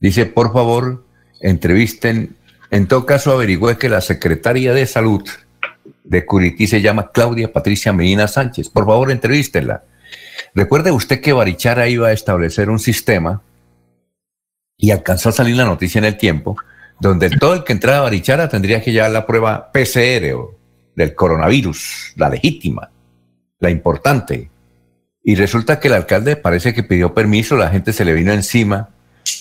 Dice, 0.00 0.26
por 0.26 0.52
favor, 0.52 1.06
entrevisten, 1.40 2.36
en 2.70 2.88
todo 2.88 3.06
caso 3.06 3.32
averigüe 3.32 3.78
que 3.78 3.88
la 3.88 4.02
secretaria 4.02 4.74
de 4.74 4.84
salud 4.84 5.26
de 6.04 6.26
Curití 6.26 6.66
se 6.66 6.82
llama 6.82 7.10
Claudia 7.10 7.54
Patricia 7.54 7.94
Medina 7.94 8.28
Sánchez. 8.28 8.68
Por 8.68 8.84
favor, 8.84 9.10
entrevístela. 9.10 9.84
Recuerde 10.54 10.92
usted 10.92 11.22
que 11.22 11.32
Barichara 11.32 11.88
iba 11.88 12.08
a 12.08 12.12
establecer 12.12 12.68
un 12.68 12.78
sistema 12.78 13.40
y 14.76 14.90
alcanzó 14.90 15.30
a 15.30 15.32
salir 15.32 15.56
la 15.56 15.64
noticia 15.64 16.00
en 16.00 16.04
el 16.04 16.18
tiempo, 16.18 16.54
donde 17.00 17.30
todo 17.30 17.54
el 17.54 17.64
que 17.64 17.72
entrara 17.72 18.00
a 18.00 18.02
Barichara 18.02 18.50
tendría 18.50 18.82
que 18.82 18.92
llevar 18.92 19.12
la 19.12 19.26
prueba 19.26 19.72
PCR 19.72 20.36
del 20.94 21.14
coronavirus, 21.14 22.12
la 22.16 22.28
legítima, 22.28 22.90
la 23.58 23.70
importante. 23.70 24.50
Y 25.22 25.34
resulta 25.34 25.80
que 25.80 25.88
el 25.88 25.94
alcalde 25.94 26.36
parece 26.36 26.72
que 26.72 26.82
pidió 26.82 27.14
permiso, 27.14 27.56
la 27.56 27.70
gente 27.70 27.92
se 27.92 28.04
le 28.04 28.14
vino 28.14 28.32
encima 28.32 28.90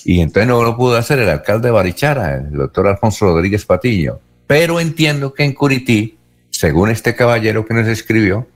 y 0.03 0.21
entonces 0.21 0.47
no 0.47 0.63
lo 0.63 0.75
pudo 0.75 0.97
hacer 0.97 1.19
el 1.19 1.29
alcalde 1.29 1.67
de 1.67 1.71
Barichara, 1.71 2.35
el 2.35 2.51
doctor 2.51 2.87
Alfonso 2.87 3.25
Rodríguez 3.25 3.65
Patiño. 3.65 4.19
Pero 4.47 4.79
entiendo 4.79 5.33
que 5.33 5.43
en 5.43 5.53
Curití, 5.53 6.17
según 6.49 6.89
este 6.89 7.15
caballero 7.15 7.65
que 7.65 7.73
nos 7.73 7.87
escribió, 7.87 8.47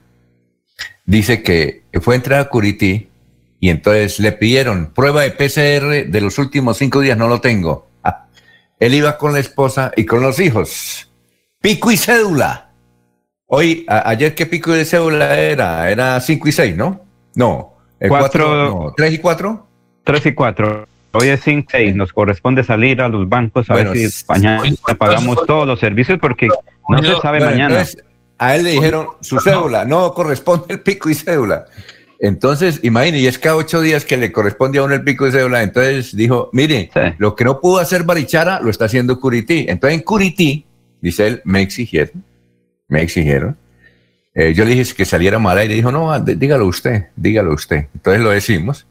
dice 1.06 1.42
que 1.42 1.84
fue 2.00 2.14
a 2.14 2.16
entrar 2.16 2.40
a 2.40 2.48
Curití 2.48 3.08
y 3.60 3.70
entonces 3.70 4.20
le 4.20 4.32
pidieron 4.32 4.92
prueba 4.92 5.22
de 5.22 5.30
PCR 5.30 6.10
de 6.10 6.20
los 6.20 6.38
últimos 6.38 6.76
cinco 6.76 7.00
días, 7.00 7.16
no 7.16 7.28
lo 7.28 7.40
tengo. 7.40 7.88
Ah, 8.02 8.26
él 8.78 8.94
iba 8.94 9.16
con 9.16 9.32
la 9.32 9.38
esposa 9.38 9.92
y 9.96 10.04
con 10.04 10.20
los 10.20 10.38
hijos. 10.38 11.10
Pico 11.62 11.90
y 11.90 11.96
cédula. 11.96 12.72
Hoy, 13.46 13.86
ayer 13.88 14.34
qué 14.34 14.44
pico 14.46 14.72
de 14.72 14.84
cédula 14.84 15.38
era? 15.40 15.90
Era 15.90 16.20
cinco 16.20 16.48
y 16.48 16.52
seis, 16.52 16.76
¿no? 16.76 17.03
No. 17.34 17.74
El 18.00 18.08
Cuatro- 18.08 18.46
cuatro, 18.46 18.68
no. 18.86 18.92
¿Tres 18.96 19.12
y 19.14 19.18
cuatro? 19.18 19.66
3 20.04 20.26
y 20.26 20.32
4. 20.34 20.86
Hoy 21.12 21.28
es 21.28 21.40
5 21.42 21.78
y 21.78 21.94
nos 21.94 22.12
corresponde 22.12 22.62
salir 22.62 23.00
a 23.00 23.08
los 23.08 23.26
bancos 23.28 23.70
a 23.70 23.72
Bueno, 23.74 23.92
ver 23.92 24.10
si 24.10 24.24
mañana 24.28 24.62
pagamos 24.98 25.46
todos 25.46 25.66
los 25.66 25.80
servicios 25.80 26.18
porque 26.20 26.48
no 26.88 26.98
se 27.02 27.14
sabe 27.22 27.38
Bueno, 27.38 27.52
mañana. 27.52 27.74
entonces, 27.76 28.04
a 28.36 28.54
él 28.56 28.64
le 28.64 28.70
dijeron 28.72 29.06
su 29.20 29.38
cédula, 29.40 29.84
no 29.86 30.12
corresponde 30.12 30.66
el 30.74 30.80
pico 30.80 31.08
y 31.08 31.14
cédula. 31.14 31.64
Entonces, 32.20 32.80
imagine, 32.82 33.18
y 33.18 33.26
es 33.26 33.38
cada 33.38 33.56
ocho 33.56 33.80
días 33.80 34.04
que 34.04 34.16
le 34.16 34.30
corresponde 34.32 34.78
a 34.78 34.82
uno 34.82 34.92
el 34.94 35.04
pico 35.04 35.26
y 35.26 35.30
cédula. 35.32 35.62
Entonces 35.62 36.14
dijo, 36.14 36.50
mire, 36.52 36.90
Sí. 36.92 37.00
lo 37.18 37.34
que 37.34 37.44
no 37.44 37.60
pudo 37.60 37.78
hacer 37.78 38.02
Barichara 38.02 38.60
lo 38.60 38.68
está 38.70 38.84
haciendo 38.86 39.18
Curití. 39.20 39.64
Entonces 39.68 39.98
en 40.00 40.04
Curití, 40.04 40.66
dice 41.00 41.26
él, 41.28 41.40
me 41.44 41.62
exigieron, 41.62 42.22
me 42.88 43.00
exigieron. 43.02 43.56
Eh, 44.34 44.52
yo 44.54 44.64
le 44.64 44.74
dije 44.74 44.94
que 44.94 45.04
saliera 45.04 45.38
mal 45.38 45.56
aire 45.58 45.74
y 45.74 45.76
dijo, 45.76 45.92
no, 45.92 46.18
d- 46.18 46.34
dígalo 46.36 46.66
usted, 46.66 47.06
dígalo 47.14 47.52
usted. 47.54 47.86
Entonces 47.94 48.20
lo 48.22 48.30
decimos. 48.30 48.86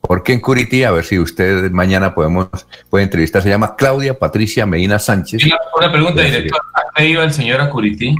Porque 0.00 0.32
en 0.32 0.40
Curití, 0.40 0.84
a 0.84 0.90
ver 0.92 1.04
si 1.04 1.18
usted 1.18 1.70
mañana 1.72 2.14
podemos, 2.14 2.48
puede 2.88 3.04
entrevistar, 3.04 3.42
se 3.42 3.48
llama 3.48 3.74
Claudia 3.76 4.18
Patricia 4.18 4.64
Medina 4.64 4.98
Sánchez. 4.98 5.44
Una, 5.44 5.56
una 5.76 5.92
pregunta, 5.92 6.22
director. 6.22 6.60
¿A 6.74 6.82
qué 6.94 7.08
iba 7.08 7.24
el 7.24 7.32
señor 7.32 7.60
a 7.60 7.68
Curití? 7.70 8.14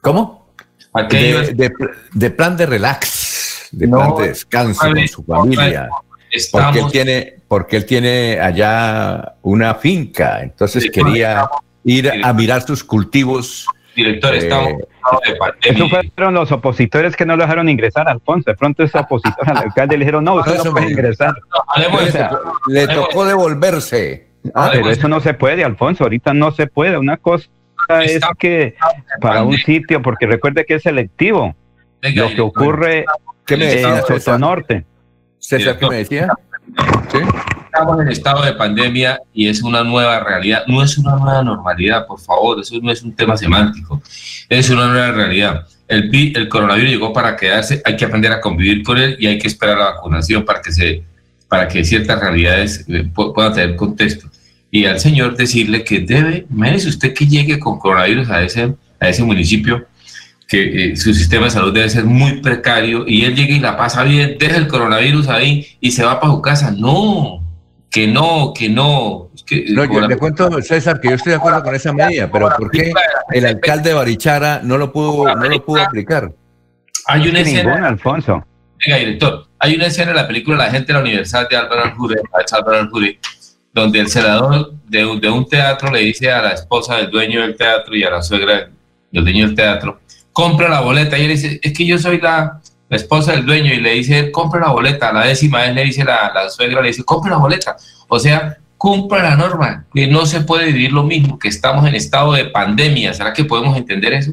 ¿Cómo? 0.00 0.52
¿A 0.92 1.06
qué 1.06 1.30
iba 1.30 1.40
de, 1.42 1.48
el 1.48 1.56
de 1.56 1.70
pl- 1.70 1.90
de 2.12 2.30
plan 2.30 2.56
de 2.56 2.66
relax, 2.66 3.68
de 3.72 3.86
No, 3.86 3.98
plan 3.98 4.14
de 4.16 4.28
descanso 4.28 4.80
vale, 4.82 5.00
con 5.02 5.08
su 5.08 5.24
familia. 5.24 5.88
Porque 6.52 6.78
él 6.80 6.86
tiene, 6.90 7.34
porque 7.48 7.76
él 7.76 7.84
tiene 7.86 8.38
allá 8.40 9.34
una 9.42 9.74
finca, 9.76 10.40
entonces 10.42 10.84
Sí, 10.84 10.90
quería 10.90 11.48
ir 11.84 12.10
a 12.22 12.32
mirar 12.32 12.62
sus 12.62 12.82
cultivos. 12.84 13.66
Director, 13.94 14.34
estamos 14.34 14.68
eh, 14.68 14.76
en 14.76 14.80
estado 14.80 15.20
de 15.24 15.30
Eso 15.30 15.38
pandemia. 15.38 16.10
fueron 16.14 16.34
los 16.34 16.52
opositores 16.52 17.16
que 17.16 17.26
no 17.26 17.36
lo 17.36 17.42
dejaron 17.42 17.68
ingresar, 17.68 18.08
Alfonso. 18.08 18.50
De 18.50 18.56
pronto 18.56 18.82
ese 18.82 18.98
opositor 18.98 19.48
al 19.48 19.58
alcalde 19.58 19.96
le 19.96 20.04
dijeron, 20.04 20.24
no, 20.24 20.34
usted 20.34 20.54
Eso 20.54 20.64
no 20.64 20.72
puede 20.72 20.90
ingresar. 20.90 21.34
O 21.56 22.06
sea. 22.06 22.30
Le 22.68 22.86
tocó 22.88 23.24
devolverse. 23.24 24.28
Ah, 24.54 24.70
pero 24.72 24.90
eso 24.90 25.08
no 25.08 25.20
se 25.20 25.34
puede, 25.34 25.64
Alfonso. 25.64 26.04
Ahorita 26.04 26.32
no 26.32 26.50
se 26.52 26.66
puede. 26.66 26.96
Una 26.96 27.16
cosa 27.16 27.48
es 28.02 28.20
que 28.38 28.76
para 29.20 29.42
un 29.42 29.56
sitio, 29.56 30.00
porque 30.02 30.26
recuerde 30.26 30.64
que 30.64 30.74
es 30.74 30.82
selectivo. 30.82 31.54
Venga, 32.00 32.22
Lo 32.22 32.34
que 32.34 32.40
ocurre 32.40 33.04
¿Qué 33.44 33.56
me 33.56 33.64
en 33.64 33.70
César? 33.70 34.20
Sotonorte. 34.20 34.84
César, 35.38 35.78
¿qué 35.78 35.88
me 35.88 35.96
decía? 35.96 36.28
¿Sí? 37.08 37.18
Estamos 37.72 38.00
en 38.00 38.08
estado 38.08 38.42
de 38.44 38.52
pandemia 38.54 39.20
y 39.32 39.46
es 39.48 39.62
una 39.62 39.84
nueva 39.84 40.18
realidad. 40.20 40.64
No 40.66 40.82
es 40.82 40.98
una 40.98 41.14
nueva 41.16 41.42
normalidad, 41.44 42.04
por 42.04 42.18
favor. 42.20 42.60
Eso 42.60 42.74
no 42.82 42.90
es 42.90 43.02
un 43.02 43.14
tema 43.14 43.36
semántico. 43.36 44.02
Es 44.48 44.70
una 44.70 44.88
nueva 44.88 45.12
realidad. 45.12 45.66
El, 45.86 46.10
el 46.36 46.48
coronavirus 46.48 46.90
llegó 46.90 47.12
para 47.12 47.36
quedarse. 47.36 47.80
Hay 47.84 47.96
que 47.96 48.04
aprender 48.04 48.32
a 48.32 48.40
convivir 48.40 48.82
con 48.82 48.98
él 48.98 49.16
y 49.20 49.28
hay 49.28 49.38
que 49.38 49.46
esperar 49.46 49.78
la 49.78 49.84
vacunación 49.92 50.44
para 50.44 50.60
que, 50.60 50.72
se, 50.72 51.04
para 51.48 51.68
que 51.68 51.84
ciertas 51.84 52.18
realidades 52.20 52.84
eh, 52.88 53.04
pu- 53.04 53.32
puedan 53.32 53.52
tener 53.54 53.76
contexto. 53.76 54.28
Y 54.72 54.86
al 54.86 54.98
señor 54.98 55.36
decirle 55.36 55.84
que 55.84 56.00
debe, 56.00 56.46
imagínese 56.50 56.88
usted 56.88 57.14
que 57.14 57.26
llegue 57.26 57.60
con 57.60 57.78
coronavirus 57.78 58.30
a 58.30 58.42
ese, 58.42 58.74
a 58.98 59.08
ese 59.08 59.22
municipio 59.22 59.86
que 60.48 60.92
eh, 60.92 60.96
su 60.96 61.14
sistema 61.14 61.44
de 61.44 61.50
salud 61.52 61.72
debe 61.72 61.88
ser 61.88 62.04
muy 62.04 62.40
precario 62.40 63.04
y 63.06 63.24
él 63.24 63.36
llega 63.36 63.54
y 63.54 63.60
la 63.60 63.76
pasa 63.76 64.02
bien, 64.02 64.36
deja 64.36 64.56
el 64.56 64.66
coronavirus 64.66 65.28
ahí 65.28 65.64
y 65.80 65.92
se 65.92 66.02
va 66.04 66.18
para 66.18 66.32
su 66.32 66.42
casa. 66.42 66.72
No, 66.76 67.39
que 67.90 68.06
no, 68.06 68.52
que 68.56 68.68
no, 68.68 69.30
que... 69.44 69.64
No, 69.70 69.84
yo 69.84 70.00
la- 70.00 70.06
le 70.08 70.16
cuento, 70.16 70.48
César, 70.62 71.00
que 71.00 71.08
yo 71.08 71.14
estoy 71.16 71.30
de 71.30 71.36
acuerdo 71.36 71.62
con 71.62 71.74
esa 71.74 71.92
medida, 71.92 72.30
pero 72.30 72.48
¿por 72.56 72.70
qué 72.70 72.92
el 73.32 73.46
alcalde 73.46 73.90
de 73.90 73.94
Barichara 73.94 74.60
no 74.62 74.78
lo 74.78 74.92
pudo, 74.92 75.34
no 75.34 75.48
lo 75.48 75.64
pudo 75.64 75.82
aplicar? 75.82 76.32
Hay 77.06 77.22
una 77.28 77.42
Ninguna, 77.42 77.72
escena, 77.72 77.88
Alfonso. 77.88 78.46
venga, 78.86 78.96
director, 78.98 79.46
hay 79.58 79.74
una 79.74 79.86
escena 79.86 80.10
en 80.12 80.16
la 80.18 80.26
película 80.28 80.56
La 80.56 80.70
gente 80.70 80.88
de 80.88 80.92
la 80.94 81.00
Universidad 81.00 81.48
de 81.48 81.56
Álvaro 81.56 81.82
Álvaro 81.82 82.78
Aljure, 82.78 83.18
donde 83.72 83.98
el 84.00 84.08
senador 84.08 84.72
de, 84.86 85.04
un- 85.06 85.20
de 85.20 85.28
un 85.30 85.48
teatro 85.48 85.90
le 85.90 86.00
dice 86.00 86.30
a 86.30 86.42
la 86.42 86.50
esposa 86.50 86.96
del 86.96 87.10
dueño 87.10 87.40
del 87.42 87.56
teatro 87.56 87.96
y 87.96 88.04
a 88.04 88.10
la 88.10 88.22
suegra 88.22 88.70
del 89.10 89.24
dueño 89.24 89.46
del 89.46 89.56
teatro, 89.56 90.00
compra 90.32 90.68
la 90.68 90.80
boleta. 90.80 91.18
Y 91.18 91.22
él 91.22 91.28
dice, 91.30 91.58
es 91.62 91.72
que 91.72 91.84
yo 91.86 91.98
soy 91.98 92.20
la, 92.20 92.60
la 92.90 92.96
esposa 92.96 93.32
del 93.32 93.46
dueño. 93.46 93.72
Y 93.72 93.80
le 93.80 93.92
dice, 93.94 94.30
compra 94.30 94.60
la 94.60 94.72
boleta. 94.72 95.08
A 95.08 95.12
la 95.14 95.26
décima 95.26 95.62
vez 95.62 95.74
le 95.74 95.84
dice 95.84 96.04
la, 96.04 96.30
la 96.34 96.50
suegra, 96.50 96.82
le 96.82 96.88
dice, 96.88 97.02
compra 97.04 97.30
la 97.30 97.38
boleta. 97.38 97.76
O 98.08 98.18
sea, 98.18 98.58
cumpla 98.76 99.22
la 99.22 99.36
norma, 99.36 99.86
que 99.94 100.06
no 100.06 100.26
se 100.26 100.40
puede 100.42 100.66
vivir 100.66 100.92
lo 100.92 101.02
mismo, 101.04 101.38
que 101.38 101.48
estamos 101.48 101.86
en 101.86 101.94
estado 101.94 102.32
de 102.34 102.46
pandemia. 102.46 103.14
¿Será 103.14 103.32
que 103.32 103.44
podemos 103.44 103.76
entender 103.76 104.12
eso? 104.12 104.32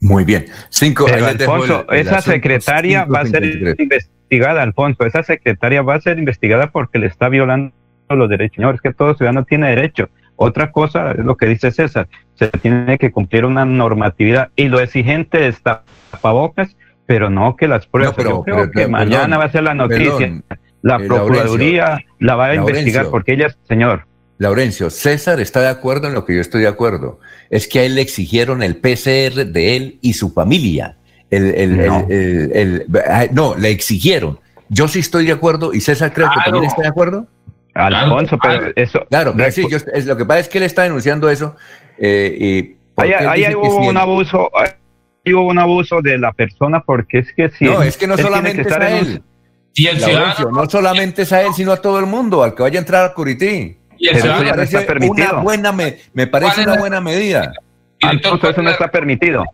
Muy 0.00 0.24
bien. 0.24 0.46
Cinco, 0.68 1.06
Pero, 1.06 1.26
Alfonso, 1.26 1.84
el- 1.88 1.94
el 1.96 2.00
esa 2.06 2.18
asunto, 2.18 2.32
secretaria 2.32 3.04
va 3.04 3.20
a 3.20 3.26
ser 3.26 3.42
553. 3.42 3.80
investigada, 3.80 4.62
Alfonso. 4.62 5.04
Esa 5.04 5.22
secretaria 5.24 5.82
va 5.82 5.94
a 5.96 6.00
ser 6.00 6.18
investigada 6.18 6.70
porque 6.70 6.98
le 7.00 7.06
está 7.06 7.28
violando 7.28 7.72
los 8.10 8.28
derechos. 8.28 8.56
Señores, 8.56 8.80
que 8.80 8.92
todo 8.92 9.14
ciudadano 9.16 9.44
tiene 9.44 9.68
derecho. 9.70 10.08
Otra 10.36 10.70
cosa 10.70 11.12
es 11.12 11.24
lo 11.24 11.36
que 11.36 11.46
dice 11.46 11.72
César. 11.72 12.08
Se 12.34 12.46
tiene 12.48 12.96
que 12.98 13.10
cumplir 13.10 13.44
una 13.44 13.64
normatividad 13.64 14.50
y 14.54 14.68
lo 14.68 14.78
exigente 14.78 15.48
es 15.48 15.60
tapabocas, 15.62 16.76
pero 17.08 17.30
no 17.30 17.56
que 17.56 17.66
las 17.66 17.86
pruebas. 17.86 18.12
No, 18.12 18.16
pero- 18.16 18.30
Yo 18.30 18.42
creo 18.42 18.56
pero- 18.56 18.66
que 18.70 18.74
pero- 18.80 18.88
mañana 18.90 19.20
perdón, 19.24 19.40
va 19.40 19.44
a 19.44 19.50
ser 19.52 19.62
la 19.62 19.74
noticia. 19.74 20.04
perdón, 20.18 20.44
la 20.82 20.96
eh, 20.96 21.06
Procuraduría 21.08 21.98
la 22.20 22.34
va 22.36 22.44
a 22.44 22.48
Laurencio. 22.48 22.70
investigar 22.78 23.06
porque 23.10 23.32
ella 23.32 23.46
es 23.46 23.56
señor. 23.66 24.04
Laurencio, 24.36 24.90
César 24.90 25.40
está 25.40 25.62
de 25.62 25.68
acuerdo 25.68 26.06
en 26.06 26.14
lo 26.14 26.24
que 26.26 26.34
yo 26.34 26.40
estoy 26.42 26.60
de 26.62 26.68
acuerdo. 26.68 27.18
Es 27.50 27.66
que 27.66 27.80
a 27.80 27.84
él 27.84 27.94
le 27.94 28.02
exigieron 28.02 28.62
el 28.62 28.76
PCR 28.76 29.46
de 29.46 29.76
él 29.76 29.98
y 30.02 30.12
su 30.12 30.30
familia. 30.32 30.96
El, 31.30 31.54
el- 31.54 31.86
No. 31.86 32.06
el- 32.10 32.52
el- 32.52 32.52
el- 32.54 32.86
ah, 33.10 33.24
no, 33.32 33.56
le 33.56 33.70
exigieron. 33.70 34.38
Yo 34.68 34.86
sí 34.86 34.98
estoy 34.98 35.24
de 35.24 35.32
acuerdo 35.32 35.72
y 35.72 35.80
César 35.80 36.12
creo 36.12 36.28
que 36.28 36.34
Claro. 36.34 36.50
también 36.52 36.64
está 36.70 36.82
de 36.82 36.88
acuerdo. 36.88 37.26
Alfonso, 37.74 38.36
claro. 38.38 38.60
pero 38.60 38.72
eso. 38.76 39.00
Claro, 39.08 39.34
pero 39.36 39.50
sí, 39.50 39.64
yo- 39.70 39.78
es, 39.94 40.04
lo 40.06 40.16
que 40.16 40.24
pasa 40.26 40.40
es 40.40 40.48
que 40.48 40.58
él 40.58 40.64
está 40.64 40.82
denunciando 40.82 41.30
eso. 41.30 41.56
eh, 41.98 42.36
y 42.38 42.76
Ahí, 43.00 43.12
ahí 43.12 43.44
que 43.46 43.56
hubo 43.56 43.70
si 43.82 43.88
un 43.88 43.96
él- 43.96 43.96
abuso, 43.96 44.50
hubo 45.34 45.46
un 45.46 45.58
abuso 45.58 46.00
de 46.02 46.18
la 46.18 46.32
persona 46.32 46.80
porque 46.80 47.18
es 47.18 47.32
que 47.32 47.48
si 47.50 47.64
No, 47.64 47.82
él- 47.82 47.88
es 47.88 47.96
que 47.96 48.06
no 48.06 48.16
solamente 48.16 48.60
es 48.62 48.66
estar 48.66 48.82
a 48.82 48.98
él. 48.98 49.22
Y 49.74 49.86
el 49.86 50.00
Laurencio, 50.00 50.34
ciudadano, 50.36 50.62
no 50.64 50.70
solamente 50.70 51.22
es 51.22 51.32
a 51.32 51.42
él, 51.42 51.52
sino 51.54 51.72
a 51.72 51.76
todo 51.76 51.98
el 52.00 52.06
mundo, 52.06 52.42
al 52.42 52.54
que 52.54 52.62
vaya 52.62 52.78
a 52.78 52.80
entrar 52.80 53.04
a 53.04 53.14
Curití. 53.14 53.76
y 54.00 54.06
el 54.08 54.14
Pero 54.14 54.14
Me 54.14 54.18
eso 54.18 54.18
ya 54.18 54.20
ciudadano, 54.20 54.44
no 54.44 54.50
parece 54.56 54.76
está 54.78 54.86
permitido. 54.92 55.28
una 55.32 55.42
buena, 55.42 55.72
me, 55.72 55.84
me 56.14 56.26
¿Cuál 56.28 56.30
parece 56.30 56.60
es 56.60 56.66
una 56.66 56.74
la- 56.74 56.80
buena 56.80 57.00
medida. 57.00 57.40
director, 58.00 58.32
Alfonso, 58.32 58.50
eso 58.50 58.62
no 58.62 58.70
está 58.70 58.88
permitido. 58.90 59.44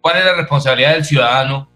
¿cuál 0.00 0.18
es 0.18 0.24
la 0.24 0.34
responsabilidad 0.34 0.92
del 0.94 1.04
ciudadano 1.04 1.68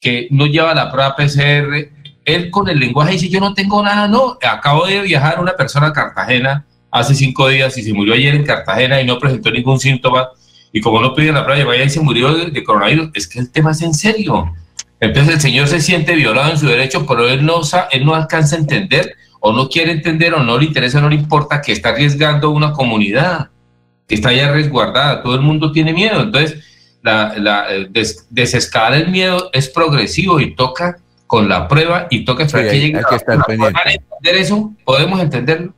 que 0.00 0.26
no 0.30 0.46
lleva 0.46 0.74
la 0.74 0.90
prueba 0.90 1.14
PCR? 1.14 1.90
Él 2.24 2.50
con 2.50 2.68
el 2.68 2.78
lenguaje 2.78 3.12
dice, 3.12 3.28
yo 3.28 3.38
no 3.40 3.52
tengo 3.54 3.82
nada, 3.82 4.08
no, 4.08 4.38
acabo 4.42 4.86
de 4.86 5.02
viajar 5.02 5.40
una 5.40 5.52
persona 5.56 5.88
a 5.88 5.92
Cartagena 5.92 6.64
hace 6.90 7.14
cinco 7.14 7.48
días 7.48 7.76
y 7.78 7.82
se 7.82 7.92
murió 7.92 8.14
ayer 8.14 8.34
en 8.34 8.44
Cartagena 8.44 9.00
y 9.00 9.06
no 9.06 9.18
presentó 9.18 9.50
ningún 9.50 9.78
síntoma 9.80 10.28
y 10.72 10.80
como 10.80 11.00
no 11.00 11.14
pide 11.14 11.32
la 11.32 11.44
prueba, 11.44 11.64
vaya 11.66 11.84
y 11.84 11.90
se 11.90 12.00
murió 12.00 12.32
de, 12.34 12.50
de 12.50 12.64
coronavirus, 12.64 13.10
es 13.14 13.26
que 13.28 13.38
el 13.38 13.50
tema 13.50 13.72
es 13.72 13.82
en 13.82 13.94
serio. 13.94 14.54
Entonces 15.00 15.34
el 15.34 15.40
señor 15.40 15.68
se 15.68 15.80
siente 15.80 16.14
violado 16.14 16.50
en 16.52 16.58
su 16.58 16.66
derecho, 16.66 17.04
pero 17.06 17.28
él 17.28 17.44
no, 17.44 17.60
él 17.90 18.04
no 18.04 18.14
alcanza 18.14 18.56
a 18.56 18.60
entender 18.60 19.14
o 19.40 19.52
no 19.52 19.68
quiere 19.68 19.90
entender 19.92 20.32
o 20.34 20.42
no 20.42 20.56
le 20.58 20.66
interesa, 20.66 21.00
no 21.00 21.08
le 21.08 21.16
importa 21.16 21.60
que 21.60 21.72
está 21.72 21.88
arriesgando 21.90 22.50
una 22.50 22.72
comunidad 22.72 23.50
que 24.06 24.14
está 24.14 24.32
ya 24.32 24.52
resguardada, 24.52 25.22
todo 25.22 25.34
el 25.34 25.40
mundo 25.40 25.72
tiene 25.72 25.92
miedo, 25.92 26.20
entonces 26.22 26.64
la, 27.02 27.34
la, 27.36 27.66
eh, 27.74 27.86
des- 27.90 28.26
desescalar 28.30 28.94
el 28.94 29.08
miedo 29.08 29.50
es 29.52 29.68
progresivo 29.68 30.38
y 30.40 30.54
toca 30.54 30.98
con 31.26 31.48
la 31.48 31.66
prueba 31.66 32.06
y 32.10 32.24
toca 32.24 32.44
esperar 32.44 32.66
Sí, 32.66 32.70
que 32.72 32.80
llegue. 32.80 32.98
¿Podrán 33.56 33.88
entender 33.88 34.36
eso? 34.36 34.72
¿Podemos 34.84 35.20
entenderlo? 35.20 35.74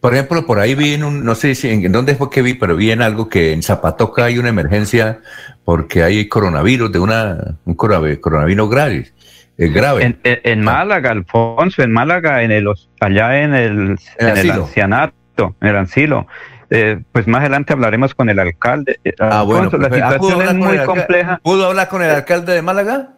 Por 0.00 0.14
ejemplo, 0.14 0.44
por 0.46 0.58
ahí 0.58 0.74
vi 0.74 0.94
en 0.94 1.04
un, 1.04 1.24
no 1.24 1.34
sé 1.34 1.54
si 1.54 1.68
en 1.70 1.92
dónde 1.92 2.14
fue 2.16 2.28
que 2.30 2.42
vi, 2.42 2.54
pero 2.54 2.74
vi 2.76 2.90
en 2.90 3.02
algo 3.02 3.28
que 3.28 3.52
en 3.52 3.62
Zapatoca 3.62 4.24
hay 4.24 4.38
una 4.38 4.48
emergencia 4.48 5.20
porque 5.64 6.02
hay 6.02 6.28
coronavirus, 6.28 6.90
de 6.92 6.98
una, 6.98 7.56
un 7.64 7.74
corona- 7.74 8.16
coronavirus 8.20 8.68
grave. 8.70 9.12
eh, 9.58 9.68
grave. 9.68 10.02
En, 10.04 10.18
en- 10.24 10.40
en 10.42 10.60
Málaga, 10.62 11.10
Alfonso, 11.12 11.82
en 11.82 11.92
Málaga, 11.92 12.42
en 12.42 12.50
el, 12.52 12.68
allá 13.00 13.40
en 13.42 13.54
el, 13.54 13.96
El 14.18 14.50
ancianato, 14.50 15.56
en 15.60 15.68
el 15.68 15.76
asilo. 15.76 16.26
Eh, 16.68 16.98
pues 17.12 17.28
más 17.28 17.40
adelante 17.42 17.72
hablaremos 17.72 18.12
con 18.14 18.28
el 18.28 18.38
alcalde. 18.40 18.98
Eh, 19.04 19.14
Ah, 19.20 19.42
bueno, 19.42 19.62
Alfonso, 19.64 19.78
la 19.78 19.88
pues, 19.88 20.02
ah, 20.02 20.16
¿pudo 20.18 20.30
situación 20.30 20.48
es 20.60 20.66
muy 20.66 20.78
compleja. 20.84 21.40
¿Pudo 21.42 21.66
hablar 21.68 21.88
con 21.88 22.02
el 22.02 22.10
alcalde 22.10 22.52
de 22.54 22.62
Málaga? 22.62 23.10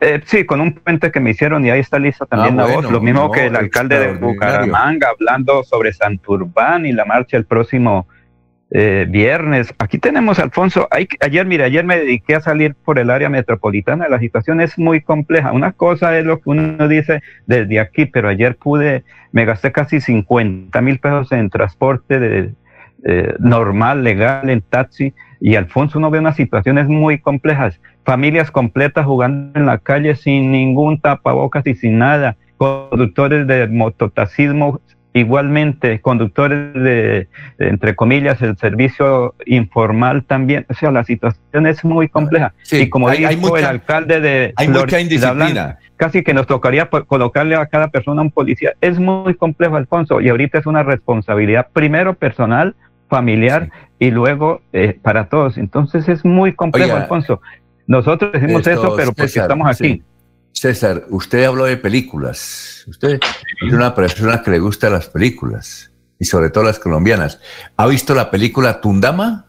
Eh, 0.00 0.20
sí, 0.24 0.46
con 0.46 0.62
un 0.62 0.72
puente 0.72 1.12
que 1.12 1.20
me 1.20 1.30
hicieron 1.30 1.64
y 1.66 1.70
ahí 1.70 1.80
está 1.80 1.98
lista 1.98 2.24
también 2.24 2.54
Ah, 2.58 2.62
la 2.62 2.72
bueno, 2.72 2.82
voz. 2.82 2.92
Lo 2.92 3.00
mismo 3.00 3.24
no, 3.24 3.30
que 3.30 3.46
el 3.46 3.56
alcalde 3.56 3.98
de. 3.98 4.12
Bucaramanga 4.14 5.08
hablando 5.10 5.62
sobre 5.62 5.92
Santurbán 5.92 6.86
y 6.86 6.92
la 6.92 7.04
marcha 7.04 7.36
el 7.36 7.44
próximo 7.44 8.08
eh, 8.70 9.04
viernes. 9.08 9.74
Aquí 9.78 9.98
tenemos, 9.98 10.38
Alfonso, 10.38 10.88
hay, 10.90 11.06
ayer, 11.20 11.44
mira, 11.44 11.66
ayer 11.66 11.84
me 11.84 11.98
dediqué 11.98 12.36
a 12.36 12.40
salir 12.40 12.74
por 12.76 12.98
el 12.98 13.10
área 13.10 13.28
metropolitana. 13.28 14.08
La 14.08 14.20
situación 14.20 14.60
es 14.60 14.78
muy 14.78 15.02
compleja. 15.02 15.52
Una 15.52 15.72
cosa 15.72 16.16
es 16.18 16.24
lo 16.24 16.38
que 16.40 16.48
uno 16.48 16.88
dice 16.88 17.20
desde 17.46 17.78
aquí, 17.78 18.06
pero 18.06 18.28
ayer 18.28 18.56
pude, 18.56 19.04
me 19.32 19.44
gasté 19.44 19.70
casi 19.70 20.00
50 20.00 20.80
mil 20.80 20.98
pesos 20.98 21.30
en 21.32 21.50
transporte 21.50 22.18
de, 22.18 22.54
eh, 23.04 23.34
normal, 23.38 24.04
legal, 24.04 24.48
en 24.48 24.60
taxi. 24.60 25.14
Y 25.40 25.56
Alfonso, 25.56 25.98
uno 25.98 26.10
ve 26.10 26.18
unas 26.18 26.36
situaciones 26.36 26.86
muy 26.86 27.18
complejas. 27.18 27.80
Familias 28.04 28.50
completas 28.50 29.06
jugando 29.06 29.58
en 29.58 29.66
la 29.66 29.78
calle 29.78 30.16
sin 30.16 30.50
ningún 30.52 31.00
tapabocas 31.00 31.66
y 31.66 31.74
sin 31.74 31.98
nada. 31.98 32.36
Conductores 32.56 33.46
de 33.46 33.66
mototaxismo 33.68 34.80
igualmente, 35.12 36.00
conductores 36.00 36.72
de, 36.74 37.28
entre 37.58 37.96
comillas, 37.96 38.40
el 38.42 38.56
servicio 38.56 39.34
informal 39.44 40.24
también. 40.24 40.66
O 40.68 40.74
sea, 40.74 40.90
la 40.92 41.04
situación 41.04 41.66
es 41.66 41.84
muy 41.84 42.08
compleja. 42.08 42.54
Sí, 42.62 42.82
y 42.82 42.88
como 42.88 43.08
hay- 43.08 43.18
dijo 43.18 43.30
hay 43.30 43.36
mucha- 43.36 43.58
el 43.58 43.64
alcalde 43.66 44.20
de 44.20 44.52
Hay 44.56 44.68
mucha 44.68 45.00
indisciplina. 45.00 45.44
Blanca, 45.52 45.78
casi 45.96 46.22
que 46.22 46.32
nos 46.32 46.46
tocaría 46.46 46.88
colocarle 47.06 47.56
a 47.56 47.66
cada 47.66 47.88
persona 47.88 48.22
un 48.22 48.30
policía. 48.30 48.72
Es 48.80 48.98
muy 49.00 49.34
complejo, 49.34 49.76
Alfonso, 49.76 50.20
y 50.20 50.28
ahorita 50.28 50.58
es 50.58 50.66
una 50.66 50.82
responsabilidad 50.84 51.68
primero 51.72 52.14
personal, 52.14 52.74
familiar 53.08 53.70
y 53.98 54.12
luego 54.12 54.62
eh, 54.72 54.96
para 55.02 55.24
todos. 55.28 55.58
Entonces 55.58 56.08
es 56.08 56.24
muy 56.24 56.52
complejo, 56.52 56.92
Oiga, 56.92 57.02
Alfonso. 57.02 57.40
Nosotros 57.90 58.30
decimos 58.32 58.64
Esto, 58.64 58.70
eso, 58.70 58.96
pero 58.96 59.12
porque 59.12 59.22
César, 59.28 59.42
estamos 59.42 59.66
aquí. 59.68 59.88
sí. 59.88 60.02
César, 60.52 61.06
usted 61.10 61.42
habló 61.44 61.64
de 61.64 61.76
películas. 61.76 62.84
Usted 62.86 63.18
es 63.66 63.72
una 63.72 63.96
persona 63.96 64.42
que 64.44 64.52
le 64.52 64.60
gusta 64.60 64.88
las 64.90 65.08
películas 65.08 65.90
y 66.16 66.24
sobre 66.24 66.50
todo 66.50 66.62
las 66.62 66.78
colombianas. 66.78 67.40
¿Ha 67.76 67.88
visto 67.88 68.14
la 68.14 68.30
película 68.30 68.80
Tundama? 68.80 69.46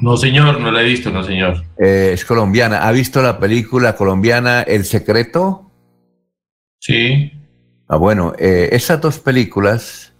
No, 0.00 0.16
señor, 0.16 0.60
no 0.60 0.72
la 0.72 0.82
he 0.82 0.86
visto, 0.86 1.10
no, 1.10 1.22
señor. 1.22 1.62
Eh, 1.78 2.10
es 2.14 2.24
colombiana. 2.24 2.88
¿Ha 2.88 2.90
visto 2.90 3.22
la 3.22 3.38
película 3.38 3.94
colombiana 3.94 4.62
El 4.62 4.84
Secreto? 4.84 5.70
Sí. 6.80 7.30
Ah, 7.86 7.96
bueno, 7.96 8.32
eh, 8.40 8.70
esas 8.72 9.00
dos 9.00 9.20
películas 9.20 10.12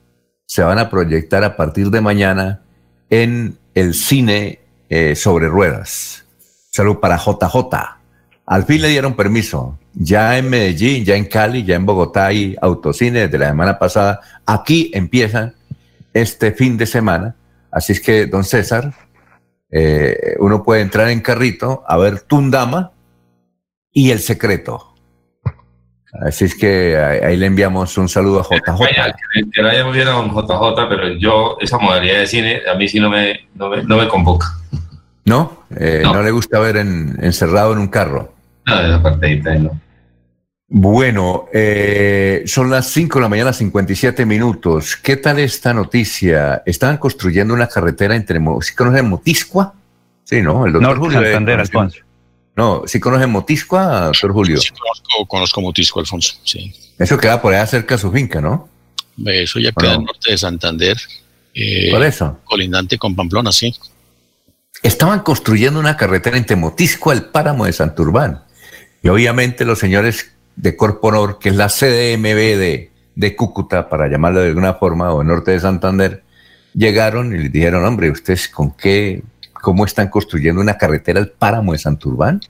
se 0.47 0.63
van 0.63 0.79
a 0.79 0.89
proyectar 0.89 1.43
a 1.43 1.57
partir 1.57 1.91
de 1.91 2.01
mañana 2.01 2.63
en 3.11 3.59
el 3.75 3.95
cine 3.95 4.61
eh, 4.89 5.17
sobre 5.17 5.49
ruedas. 5.49 6.23
Salud 6.75 7.01
para 7.01 7.19
JJ. 7.19 7.55
Al 8.47 8.65
fin 8.65 8.81
le 8.81 8.89
dieron 8.89 9.15
permiso. 9.15 9.79
Ya 9.93 10.39
en 10.39 10.49
Medellín, 10.49 11.05
ya 11.05 11.17
en 11.17 11.27
Cali, 11.27 11.65
ya 11.65 11.75
en 11.77 11.85
Bogotá 11.85 12.29
hay 12.29 12.57
autocine 12.63 13.21
desde 13.21 13.39
la 13.39 13.49
semana 13.49 13.79
pasada. 13.79 14.21
Aquí 14.47 14.91
empiezan 14.95 15.55
este 16.15 16.53
fin 16.53 16.79
de 16.79 16.87
semana. 16.87 17.37
Así 17.71 17.93
es 17.93 18.01
que, 18.01 18.25
don 18.25 18.43
César, 18.43 18.95
eh, 19.71 20.35
uno 20.39 20.63
puede 20.63 20.81
entrar 20.81 21.11
en 21.11 21.21
carrito 21.21 21.85
a 21.87 21.99
ver 21.99 22.23
Tundama 22.23 22.93
y 23.93 24.11
El 24.11 24.21
Secreto. 24.21 24.95
Así 26.27 26.47
es 26.47 26.55
que 26.55 26.97
ahí, 26.97 27.37
le 27.37 27.47
enviamos 27.47 27.99
un 27.99 28.09
saludo 28.09 28.41
a 28.41 28.45
JJ. 28.45 28.79
Que, 29.53 29.63
vaya 29.63 29.85
muy 29.85 29.95
bien 29.95 30.09
a 30.09 30.23
JJ, 30.23 30.89
pero 30.89 31.09
yo, 31.19 31.59
esa 31.61 31.77
modalidad 31.77 32.21
de 32.21 32.27
cine, 32.27 32.63
a 32.67 32.75
mí 32.77 32.89
sí 32.89 32.99
no 32.99 33.11
me, 33.11 33.47
no 33.57 33.69
me, 33.69 33.83
no 33.83 33.99
me 33.99 34.09
convoca. 34.09 34.47
¿No? 35.25 35.65
Eh, 35.79 36.01
No. 36.03 36.15
no. 36.15 36.23
le 36.23 36.31
gusta 36.31 36.59
ver 36.59 36.77
en- 36.79 37.17
encerrado 37.23 37.73
en 37.73 37.79
un 37.79 37.89
carro. 37.89 38.33
Nada 38.67 38.83
de 38.83 38.89
la 38.89 39.03
partidita, 39.03 39.55
no. 39.57 39.81
Bueno, 40.75 41.47
eh, 41.53 42.45
son 42.47 42.71
las 42.71 42.87
5 42.91 43.19
de 43.19 43.23
la 43.23 43.29
mañana, 43.29 43.53
57 43.53 44.25
minutos. 44.25 44.97
¿Qué 44.97 45.17
tal 45.17 45.39
esta 45.39 45.75
noticia? 45.75 46.63
Estaban 46.65 46.97
construyendo 46.97 47.53
una 47.53 47.67
carretera 47.69 48.17
entre... 48.17 48.41
¿Sí 48.63 48.75
conocen 48.75 49.09
Motiscua? 49.11 49.75
Sí, 50.25 50.41
¿no? 50.41 50.65
El 50.65 50.73
doctor 50.73 50.97
Norte 50.99 51.01
Julio. 51.17 51.23
Santander. 51.23 51.61
Alfonso. 51.61 51.99
No, 52.57 52.83
¿sí 52.87 53.01
conocen 53.01 53.31
Motiscua, 53.31 54.07
doctor 54.07 54.33
Julio? 54.33 54.57
Sí, 54.59 54.71
conozco, 54.71 55.27
conozco 55.29 55.61
Motisco, 55.61 56.01
Alfonso. 56.01 56.35
Sí. 56.45 56.73
Eso 56.99 57.19
queda 57.19 57.41
por 57.43 57.53
allá 57.53 57.67
cerca 57.67 57.97
de 57.97 58.01
su 58.01 58.11
finca, 58.11 58.41
¿no? 58.41 58.69
Eso 59.27 59.59
ya 59.59 59.73
queda 59.73 59.93
al 59.93 60.05
norte 60.05 60.31
de 60.31 60.39
Santander. 60.39 60.97
Eh, 61.55 61.91
Por 61.91 62.03
eso. 62.03 62.39
Colindante 62.45 62.97
con 62.97 63.15
Pamplona, 63.15 63.53
sí. 63.53 63.75
Estaban 64.83 65.21
construyendo 65.21 65.79
una 65.79 65.97
carretera 65.97 66.37
en 66.37 66.45
Temotisco 66.45 67.11
al 67.11 67.27
páramo 67.27 67.67
de 67.67 67.73
Santurbán. 67.73 68.43
Y 69.03 69.09
obviamente 69.09 69.65
los 69.65 69.79
señores 69.79 70.33
de 70.57 70.77
Corponor, 70.77 71.39
que 71.39 71.51
es 71.51 71.57
la 71.57 71.69
CDMB 71.69 72.59
de, 72.59 72.91
de 73.15 73.37
Cúcuta, 73.37 73.89
para 73.89 74.09
llamarlo 74.09 74.41
de 74.41 74.49
alguna 74.49 74.75
forma, 74.75 75.13
o 75.13 75.23
el 75.23 75.29
norte 75.29 75.53
de 75.53 75.61
Santander, 75.61 76.25
llegaron 76.75 77.35
y 77.35 77.39
les 77.39 77.53
dijeron, 77.53 77.85
hombre, 77.85 78.11
¿ustedes 78.11 78.49
con 78.49 78.73
qué, 78.73 79.23
cómo 79.53 79.85
están 79.85 80.09
construyendo 80.09 80.61
una 80.61 80.77
carretera 80.77 81.21
al 81.21 81.31
páramo 81.31 81.73
de 81.73 81.79
Santurbán? 81.79 82.41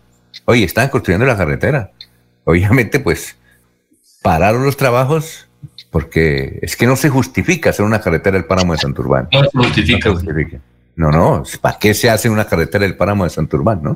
Oye, 0.47 0.65
están 0.65 0.89
construyendo 0.89 1.27
la 1.27 1.37
carretera. 1.37 1.91
Obviamente, 2.45 2.99
pues, 2.99 3.37
pararon 4.23 4.65
los 4.65 4.77
trabajos 4.77 5.49
porque 5.91 6.59
es 6.63 6.77
que 6.77 6.87
no 6.87 6.97
se 6.97 7.11
justifica 7.11 7.71
hacer 7.71 7.85
una 7.85 8.01
carretera 8.01 8.39
del 8.39 8.47
páramo 8.47 8.73
de 8.73 8.79
Santurbán. 8.79 9.29
No 9.31 9.43
se 9.43 9.59
justifica. 9.59 10.09
No, 10.09 10.61
no, 10.97 11.43
¿para 11.61 11.79
qué 11.79 11.95
se 11.95 12.11
hace 12.11 12.29
una 12.29 12.47
carretera 12.47 12.85
del 12.85 12.97
páramo 12.97 13.25
de 13.25 13.31
Santurbán, 13.31 13.83
no? 13.83 13.95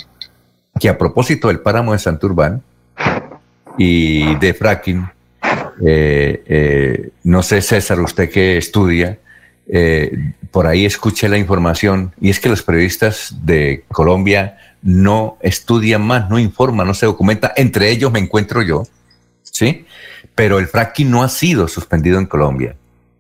Que 0.78 0.88
a 0.88 0.99
propósito 0.99 1.49
del 1.49 1.61
páramo 1.61 1.92
de 1.92 1.99
Santurbán 1.99 2.62
y 3.78 4.34
de 4.36 4.55
fracking, 4.55 5.09
eh, 5.84 6.42
eh, 6.47 7.11
no 7.24 7.42
sé, 7.42 7.61
César, 7.61 8.01
usted 8.01 8.30
que 8.30 8.57
estudia, 8.57 9.18
eh, 9.68 10.32
por 10.51 10.66
ahí 10.66 10.86
escuché 10.86 11.28
la 11.28 11.38
información, 11.38 12.12
y 12.20 12.30
es 12.30 12.40
que 12.40 12.49
los 12.49 12.62
periodistas 12.62 13.34
de 13.42 13.84
Colombia 13.88 14.59
no 14.82 15.36
estudian 15.40 16.03
más, 16.03 16.30
no 16.30 16.38
informan, 16.38 16.86
no 16.86 16.94
se 16.94 17.07
documentan, 17.07 17.53
entre 17.57 17.90
ellos 17.90 18.12
me 18.12 18.20
encuentro 18.20 18.62
yo, 18.62 18.84
¿sí? 19.42 19.84
Pero 20.34 20.59
el 20.59 20.66
fracking 20.66 21.11
no 21.11 21.22
ha 21.22 21.28
sido 21.28 21.68
suspendido 21.68 22.18
en 22.18 22.26
Colombia, 22.26 22.76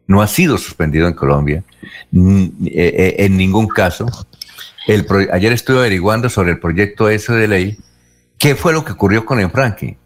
no 0.06 0.22
ha 0.22 0.26
sido 0.28 0.58
suspendido 0.58 1.08
en 1.08 1.14
Colombia, 1.14 1.64
en 2.12 3.36
ningún 3.36 3.68
caso. 3.68 4.06
El 4.86 5.06
ayer 5.32 5.52
estuve 5.52 5.78
averiguando 5.78 6.28
sobre 6.28 6.52
el 6.52 6.60
proyecto 6.60 7.08
ese 7.08 7.32
de 7.32 7.48
ley, 7.48 7.78
qué 8.38 8.54
fue 8.54 8.72
lo 8.72 8.84
que 8.84 8.92
ocurrió 8.92 9.24
con 9.24 9.50
fracking. 9.50 9.96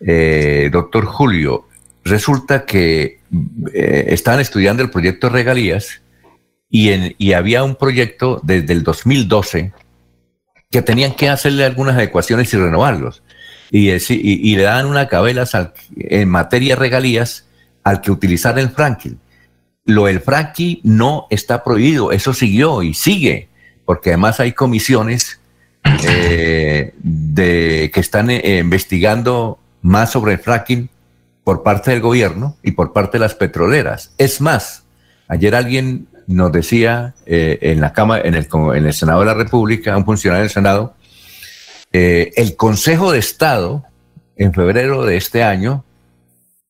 Eh, 0.00 0.68
doctor 0.72 1.06
Julio, 1.06 1.68
resulta 2.04 2.66
que 2.66 3.20
eh, 3.72 4.04
estaban 4.08 4.40
estudiando 4.40 4.82
el 4.82 4.90
proyecto 4.90 5.28
Regalías 5.28 6.02
y, 6.68 7.32
había 7.32 7.62
un 7.62 7.76
proyecto 7.76 8.40
desde 8.42 8.72
el 8.72 8.82
2012 8.82 9.72
que 10.70 10.82
tenían 10.82 11.14
que 11.14 11.28
hacerle 11.28 11.64
algunas 11.64 11.94
adecuaciones 11.94 12.52
y 12.52 12.56
renovarlos. 12.56 13.22
Y, 13.70 13.90
y, 13.90 14.56
le 14.56 14.62
daban 14.64 14.86
una 14.86 15.08
cabelas 15.08 15.52
en 15.96 16.28
materia 16.28 16.74
de 16.74 16.80
regalías 16.80 17.43
al 17.84 18.00
que 18.00 18.10
utilizar 18.10 18.58
el 18.58 18.70
franking. 18.70 19.16
Lo 19.84 20.06
del 20.06 20.20
franking 20.20 20.78
no 20.82 21.26
está 21.30 21.62
prohibido, 21.62 22.10
eso 22.10 22.32
siguió 22.32 22.82
y 22.82 22.94
sigue, 22.94 23.48
porque 23.84 24.10
además 24.10 24.40
hay 24.40 24.52
comisiones 24.52 25.40
eh, 26.06 26.94
de, 26.98 27.90
que 27.92 28.00
están 28.00 28.30
investigando 28.30 29.58
más 29.82 30.10
sobre 30.10 30.32
el 30.32 30.38
fracking 30.38 30.88
por 31.44 31.62
parte 31.62 31.90
del 31.90 32.00
gobierno 32.00 32.56
y 32.62 32.72
por 32.72 32.92
parte 32.94 33.18
de 33.18 33.20
las 33.20 33.34
petroleras. 33.34 34.12
Es 34.16 34.40
más, 34.40 34.84
ayer 35.28 35.54
alguien 35.54 36.08
nos 36.26 36.50
decía 36.50 37.14
eh, 37.26 37.58
en 37.60 37.82
la 37.82 37.92
Cámara, 37.92 38.26
en 38.26 38.34
el, 38.34 38.48
en 38.74 38.86
el 38.86 38.92
Senado 38.94 39.20
de 39.20 39.26
la 39.26 39.34
República, 39.34 39.96
un 39.96 40.06
funcionario 40.06 40.42
del 40.42 40.50
Senado, 40.50 40.94
eh, 41.92 42.32
el 42.36 42.56
Consejo 42.56 43.12
de 43.12 43.18
Estado, 43.18 43.84
en 44.36 44.52
febrero 44.52 45.04
de 45.04 45.16
este 45.16 45.44
año, 45.44 45.84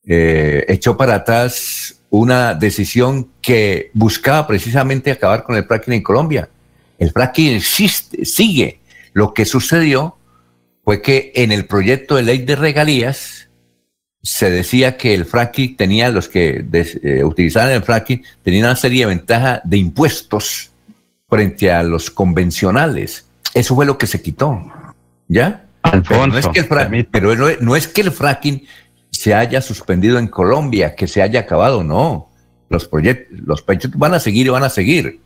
eh, 0.07 0.65
echó 0.69 0.97
para 0.97 1.17
atrás 1.17 2.01
una 2.11 2.55
decisión 2.55 3.29
que 3.41 3.91
buscaba 3.93 4.47
precisamente 4.47 5.11
acabar 5.11 5.43
con 5.43 5.57
el 5.57 5.65
fracking 5.65 5.95
en 5.95 6.03
Colombia. 6.03 6.49
El 6.99 7.11
fracking 7.11 7.57
existe, 7.57 8.25
sigue. 8.25 8.81
Lo 9.13 9.35
que 9.35 9.45
sucedió 9.45 10.17
fue 10.85 11.03
que 11.03 11.33
en 11.35 11.51
el 11.51 11.67
proyecto 11.67 12.17
de 12.17 12.23
ley 12.23 12.39
de 12.39 12.57
regalías 12.57 13.49
se 14.23 14.51
decía 14.51 14.97
que 14.97 15.13
el 15.13 15.27
fracking 15.27 15.77
tenía, 15.77 16.09
los 16.11 16.29
que 16.29 16.65
eh, 16.73 17.25
utilizaban 17.25 17.73
el 17.73 17.83
fracking, 17.83 18.25
tenían 18.43 18.65
una 18.65 18.77
serie 18.77 19.01
de 19.01 19.07
ventajas 19.07 19.61
de 19.65 19.77
impuestos 19.77 20.71
frente 21.29 21.71
a 21.71 21.83
los 21.83 22.11
convencionales. 22.11 23.27
Eso 23.53 23.75
fue 23.75 23.87
lo 23.87 23.99
que 23.99 24.07
se 24.07 24.23
quitó. 24.23 24.65
¿Ya? 25.29 25.65
pero, 26.09 26.27
no 26.27 26.39
es 26.39 26.49
que 26.49 26.61
el 26.61 26.67
fracking, 26.67 27.09
pero 27.11 27.35
no, 27.61 27.77
es 27.77 27.89
que 27.89 28.01
el 28.01 28.11
fracking 28.11 28.67
se 29.25 29.33
haya 29.33 29.63
suspendido 29.63 30.19
en 30.19 30.29
Colombia, 30.29 30.95
que 30.95 31.07
se 31.07 31.23
haya 31.23 31.41
acabado, 31.41 31.83
no. 31.83 32.29
Los 32.69 32.87
proyectos, 32.87 33.41
los 33.41 33.63
proyectos 33.63 33.93
van 33.99 34.13
a 34.13 34.21
seguir 34.21 34.49
y 34.49 34.51
van 34.51 34.65
a 34.65 34.69
seguir. 34.69 35.19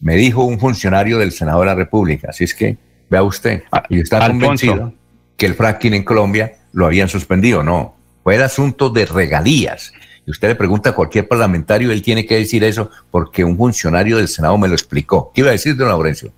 Me 0.00 0.16
dijo 0.16 0.42
un 0.42 0.58
funcionario 0.58 1.18
del 1.18 1.32
Senado 1.32 1.60
de 1.60 1.66
la 1.66 1.74
República. 1.74 2.28
Así 2.30 2.44
es 2.44 2.54
que, 2.54 2.78
vea 3.10 3.22
usted, 3.22 3.62
y 3.90 4.00
está 4.00 4.26
convencido 4.26 4.94
que 5.36 5.44
el 5.44 5.52
fracking 5.52 5.92
en 5.92 6.02
Colombia 6.02 6.54
lo 6.72 6.86
habían 6.86 7.10
suspendido, 7.10 7.62
no. 7.62 7.94
Fue 8.22 8.36
el 8.36 8.42
asunto 8.42 8.88
de 8.88 9.04
regalías. 9.04 9.92
Y 10.26 10.30
usted 10.30 10.48
le 10.48 10.54
pregunta 10.54 10.88
a 10.88 10.94
cualquier 10.94 11.28
parlamentario, 11.28 11.92
él 11.92 12.00
tiene 12.00 12.24
que 12.24 12.36
decir 12.36 12.64
eso 12.64 12.88
porque 13.10 13.44
un 13.44 13.58
funcionario 13.58 14.16
del 14.16 14.28
Senado 14.28 14.56
me 14.56 14.68
lo 14.68 14.72
explicó. 14.72 15.30
¿Qué 15.34 15.42
iba 15.42 15.50
a 15.50 15.52
decir, 15.52 15.76
don 15.76 15.88
Laurencio? 15.88 16.32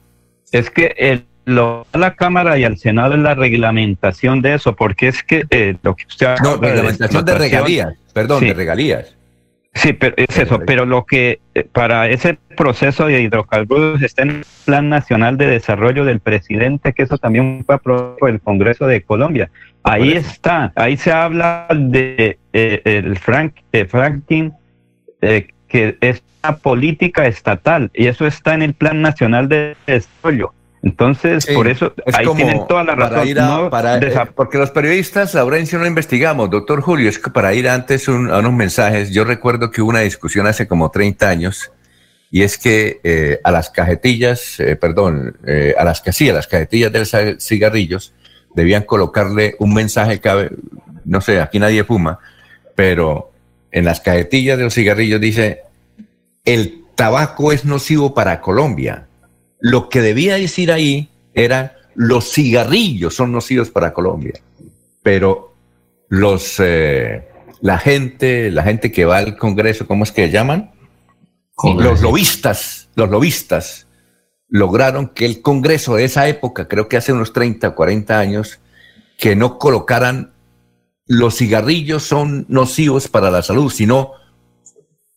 Es 0.50 0.68
que 0.68 0.92
el, 0.98 1.26
lo 1.44 1.86
a 1.92 1.98
la 1.98 2.14
Cámara 2.14 2.58
y 2.58 2.64
al 2.64 2.78
Senado 2.78 3.14
es 3.14 3.20
la 3.20 3.34
reglamentación 3.34 4.42
de 4.42 4.54
eso, 4.54 4.74
porque 4.74 5.08
es 5.08 5.22
que 5.22 5.44
eh, 5.50 5.76
lo 5.82 5.94
que 5.94 6.06
usted 6.06 6.36
No, 6.42 6.56
reglamentación 6.56 7.24
de, 7.24 7.34
regalías, 7.34 7.94
perdón, 8.12 8.44
de 8.44 8.54
regalías. 8.54 9.14
Sí, 9.74 9.92
pero 9.92 10.14
es 10.16 10.38
eso, 10.38 10.60
pero 10.64 10.86
lo 10.86 11.04
que 11.04 11.40
eh, 11.54 11.64
para 11.64 12.08
ese 12.08 12.38
proceso 12.56 13.06
de 13.06 13.20
hidrocarburos 13.22 14.00
está 14.02 14.22
en 14.22 14.30
el 14.30 14.46
Plan 14.64 14.88
Nacional 14.88 15.36
de 15.36 15.48
Desarrollo 15.48 16.04
del 16.04 16.20
presidente, 16.20 16.92
que 16.92 17.02
eso 17.02 17.18
también 17.18 17.64
fue 17.66 17.74
aprobado 17.74 18.16
por 18.16 18.30
el 18.30 18.40
Congreso 18.40 18.86
de 18.86 19.02
Colombia. 19.02 19.50
Ahí 19.82 20.12
está, 20.12 20.72
ahí 20.76 20.96
se 20.96 21.10
habla 21.10 21.66
de 21.74 22.38
eh, 22.52 22.80
el 22.84 23.18
frank, 23.18 23.56
eh, 23.72 23.84
franking, 23.84 24.52
que 25.20 25.96
es 26.00 26.22
una 26.42 26.56
política 26.56 27.26
estatal, 27.26 27.90
y 27.92 28.06
eso 28.06 28.26
está 28.26 28.54
en 28.54 28.62
el 28.62 28.74
Plan 28.74 29.02
Nacional 29.02 29.48
de 29.48 29.76
Desarrollo. 29.86 30.54
Entonces, 30.84 31.46
por 31.46 31.66
eso, 31.66 31.94
ahí 32.12 32.26
tienen 32.36 32.66
toda 32.66 32.84
la 32.84 32.94
razón. 32.94 33.70
Para 33.70 33.96
eh, 33.96 34.30
porque 34.34 34.58
los 34.58 34.70
periodistas, 34.70 35.32
Laurencio, 35.32 35.78
no 35.78 35.86
investigamos. 35.86 36.50
Doctor 36.50 36.82
Julio, 36.82 37.08
es 37.08 37.18
que 37.18 37.30
para 37.30 37.54
ir 37.54 37.70
antes 37.70 38.06
a 38.06 38.12
unos 38.12 38.52
mensajes, 38.52 39.10
yo 39.10 39.24
recuerdo 39.24 39.70
que 39.70 39.80
hubo 39.80 39.88
una 39.88 40.00
discusión 40.00 40.46
hace 40.46 40.68
como 40.68 40.90
30 40.90 41.26
años, 41.26 41.72
y 42.30 42.42
es 42.42 42.58
que 42.58 43.00
eh, 43.02 43.40
a 43.42 43.50
las 43.50 43.70
cajetillas, 43.70 44.60
eh, 44.60 44.76
perdón, 44.76 45.38
a 45.78 45.84
las 45.84 46.02
que 46.02 46.12
sí, 46.12 46.28
a 46.28 46.34
las 46.34 46.46
cajetillas 46.46 46.92
de 46.92 47.36
cigarrillos, 47.40 48.12
debían 48.54 48.82
colocarle 48.82 49.56
un 49.60 49.72
mensaje 49.72 50.20
que, 50.20 50.50
no 51.06 51.22
sé, 51.22 51.40
aquí 51.40 51.58
nadie 51.58 51.84
fuma, 51.84 52.18
pero 52.74 53.32
en 53.72 53.86
las 53.86 54.00
cajetillas 54.00 54.58
de 54.58 54.64
los 54.64 54.74
cigarrillos 54.74 55.18
dice, 55.18 55.62
el 56.44 56.84
tabaco 56.94 57.52
es 57.52 57.64
nocivo 57.64 58.12
para 58.12 58.42
Colombia 58.42 59.06
lo 59.60 59.88
que 59.88 60.00
debía 60.00 60.36
decir 60.36 60.72
ahí 60.72 61.08
era 61.34 61.76
los 61.94 62.32
cigarrillos 62.32 63.14
son 63.14 63.32
nocivos 63.32 63.70
para 63.70 63.92
Colombia, 63.92 64.40
pero 65.02 65.54
los 66.08 66.56
eh, 66.58 67.28
la 67.60 67.78
gente, 67.78 68.50
la 68.50 68.62
gente 68.62 68.92
que 68.92 69.04
va 69.04 69.18
al 69.18 69.36
Congreso, 69.38 69.86
¿cómo 69.86 70.04
es 70.04 70.12
que 70.12 70.30
llaman? 70.30 70.72
Los 71.78 72.02
lobistas, 72.02 72.88
los 72.94 73.08
lobistas 73.08 73.86
lograron 74.48 75.08
que 75.08 75.24
el 75.24 75.40
Congreso 75.40 75.94
de 75.96 76.04
esa 76.04 76.28
época, 76.28 76.68
creo 76.68 76.88
que 76.88 76.96
hace 76.96 77.12
unos 77.12 77.32
30 77.32 77.68
o 77.68 77.74
40 77.74 78.18
años, 78.18 78.60
que 79.18 79.34
no 79.34 79.58
colocaran 79.58 80.34
los 81.06 81.36
cigarrillos 81.36 82.02
son 82.02 82.46
nocivos 82.48 83.08
para 83.08 83.30
la 83.30 83.42
salud, 83.42 83.70
sino 83.70 84.12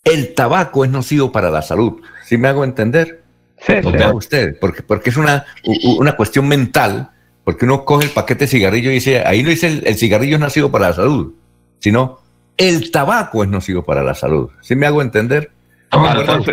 el 0.04 0.34
tabaco 0.34 0.86
es 0.86 0.92
nocivo 0.92 1.32
para 1.32 1.52
la 1.52 1.62
salud. 1.62 2.02
¿Sí 2.26 2.38
me 2.38 2.48
hago 2.48 2.64
entender? 2.64 3.24
Sí, 3.60 3.74
usted, 4.14 4.58
porque, 4.60 4.84
porque 4.84 5.10
es 5.10 5.18
una, 5.18 5.46
una 5.98 6.16
cuestión 6.16 6.48
mental, 6.48 7.10
porque 7.44 7.66
uno 7.66 7.86
coge 7.86 8.06
el 8.06 8.12
paquete 8.12 8.46
de 8.46 8.52
cigarrillo 8.52 8.92
y 8.92 8.96
dice, 8.96 9.24
ahí 9.26 9.42
no 9.44 9.50
dice 9.50 9.82
el, 9.84 9.96
cigarrillo 9.96 10.36
es 10.36 10.40
nocivo 10.40 10.72
para 10.72 10.90
la 10.90 10.94
salud, 10.94 11.34
sino 11.80 12.20
el 12.56 12.92
tabaco 12.92 13.44
es 13.44 13.50
nocivo 13.50 13.84
para 13.84 14.04
la 14.04 14.14
salud. 14.14 14.50
¿Sí 14.62 14.76
me 14.76 14.86
hago 14.86 15.02
entender? 15.02 15.52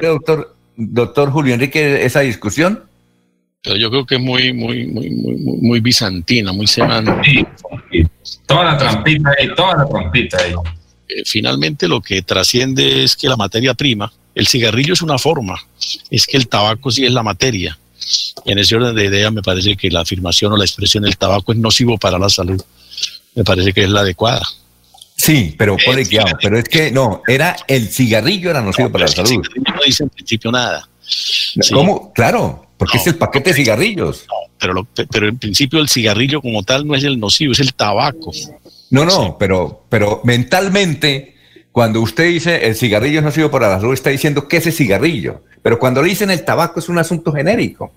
doctor, 0.02 0.55
doctor 0.76 1.30
Julio 1.30 1.55
Enrique, 1.55 2.05
esa 2.05 2.20
discusión? 2.20 2.84
Pero 3.62 3.76
yo 3.76 3.90
creo 3.90 4.05
que 4.05 4.16
es 4.16 4.20
muy, 4.20 4.52
muy, 4.52 4.86
muy, 4.86 5.11
muy, 5.11 5.36
muy 5.36 5.80
bizantina, 5.80 6.52
muy 6.52 6.66
semántica. 6.66 7.50
Toda 8.46 8.64
la 8.64 8.78
trampita 8.78 9.30
ahí, 9.38 9.48
toda 9.55 9.78
la 9.78 9.88
trampita 9.88 10.38
ahí. 10.42 10.52
Eh, 11.09 11.22
finalmente 11.24 11.88
lo 11.88 12.00
que 12.00 12.22
trasciende 12.22 13.05
es 13.05 13.16
que 13.16 13.28
la 13.28 13.36
materia 13.36 13.72
prima, 13.72 14.12
el 14.35 14.47
cigarrillo 14.47 14.95
es 14.95 15.03
una 15.03 15.18
forma, 15.18 15.57
es 16.11 16.26
que 16.26 16.37
el 16.37 16.49
tabaco 16.49 16.91
sí 16.91 17.05
es 17.05 17.12
la 17.12 17.22
materia. 17.22 17.78
Y 18.45 18.53
en 18.53 18.59
ese 18.59 18.76
orden 18.76 18.95
de 18.95 19.07
idea 19.07 19.30
me 19.30 19.43
parece 19.43 19.76
que 19.76 19.91
la 19.91 20.01
afirmación 20.01 20.53
o 20.53 20.57
la 20.57 20.64
expresión 20.64 21.05
el 21.05 21.16
tabaco 21.16 21.53
es 21.53 21.59
nocivo 21.59 21.97
para 21.97 22.18
la 22.18 22.28
salud, 22.28 22.61
me 23.35 23.45
parece 23.45 23.72
que 23.72 23.85
es 23.85 23.91
la 23.91 24.01
adecuada. 24.01 24.43
Sí, 25.16 25.55
pero 25.57 25.76
ponle 25.85 26.07
cuidado, 26.07 26.37
pero 26.43 26.59
es 26.59 26.64
que 26.64 26.91
no, 26.91 27.22
era 27.26 27.57
el 27.68 27.89
cigarrillo 27.89 28.51
era 28.51 28.61
nocivo 28.61 28.91
para 28.91 29.07
la 29.07 29.12
salud. 29.12 29.43
no 29.57 29.80
dice 29.87 30.03
en 30.03 30.11
principio 30.11 30.51
nada. 30.51 30.89
¿Cómo? 31.72 32.12
Claro, 32.12 32.66
porque 32.76 32.99
es 32.99 33.07
el 33.07 33.16
paquete 33.16 33.51
de 33.51 33.57
cigarrillos. 33.57 34.26
pero, 34.59 34.87
pero 35.11 35.28
en 35.28 35.39
principio 35.39 35.78
el 35.78 35.89
cigarrillo 35.89 36.41
como 36.41 36.62
tal 36.62 36.87
no 36.87 36.95
es 36.95 37.05
el 37.05 37.18
nocivo, 37.20 37.53
es 37.53 37.61
el 37.61 37.74
tabaco. 37.74 38.32
No, 38.91 39.05
no, 39.05 39.37
pero, 39.39 39.85
pero 39.89 40.20
mentalmente, 40.24 41.34
cuando 41.75 42.01
usted 42.01 42.29
dice 42.29 42.68
el 42.68 42.77
cigarrillo 42.77 43.18
es 43.18 43.25
nocivo 43.25 43.51
para 43.51 43.68
la 43.68 43.81
salud, 43.81 43.95
está 43.95 44.11
diciendo 44.11 44.47
que 44.47 44.59
ese 44.59 44.70
cigarrillo. 44.70 45.43
Pero 45.61 45.77
cuando 45.81 46.01
le 46.03 46.11
dicen 46.11 46.31
el 46.31 46.45
tabaco 46.45 46.79
es 46.79 46.89
un 46.89 46.99
asunto 46.99 47.33
genérico. 47.33 47.93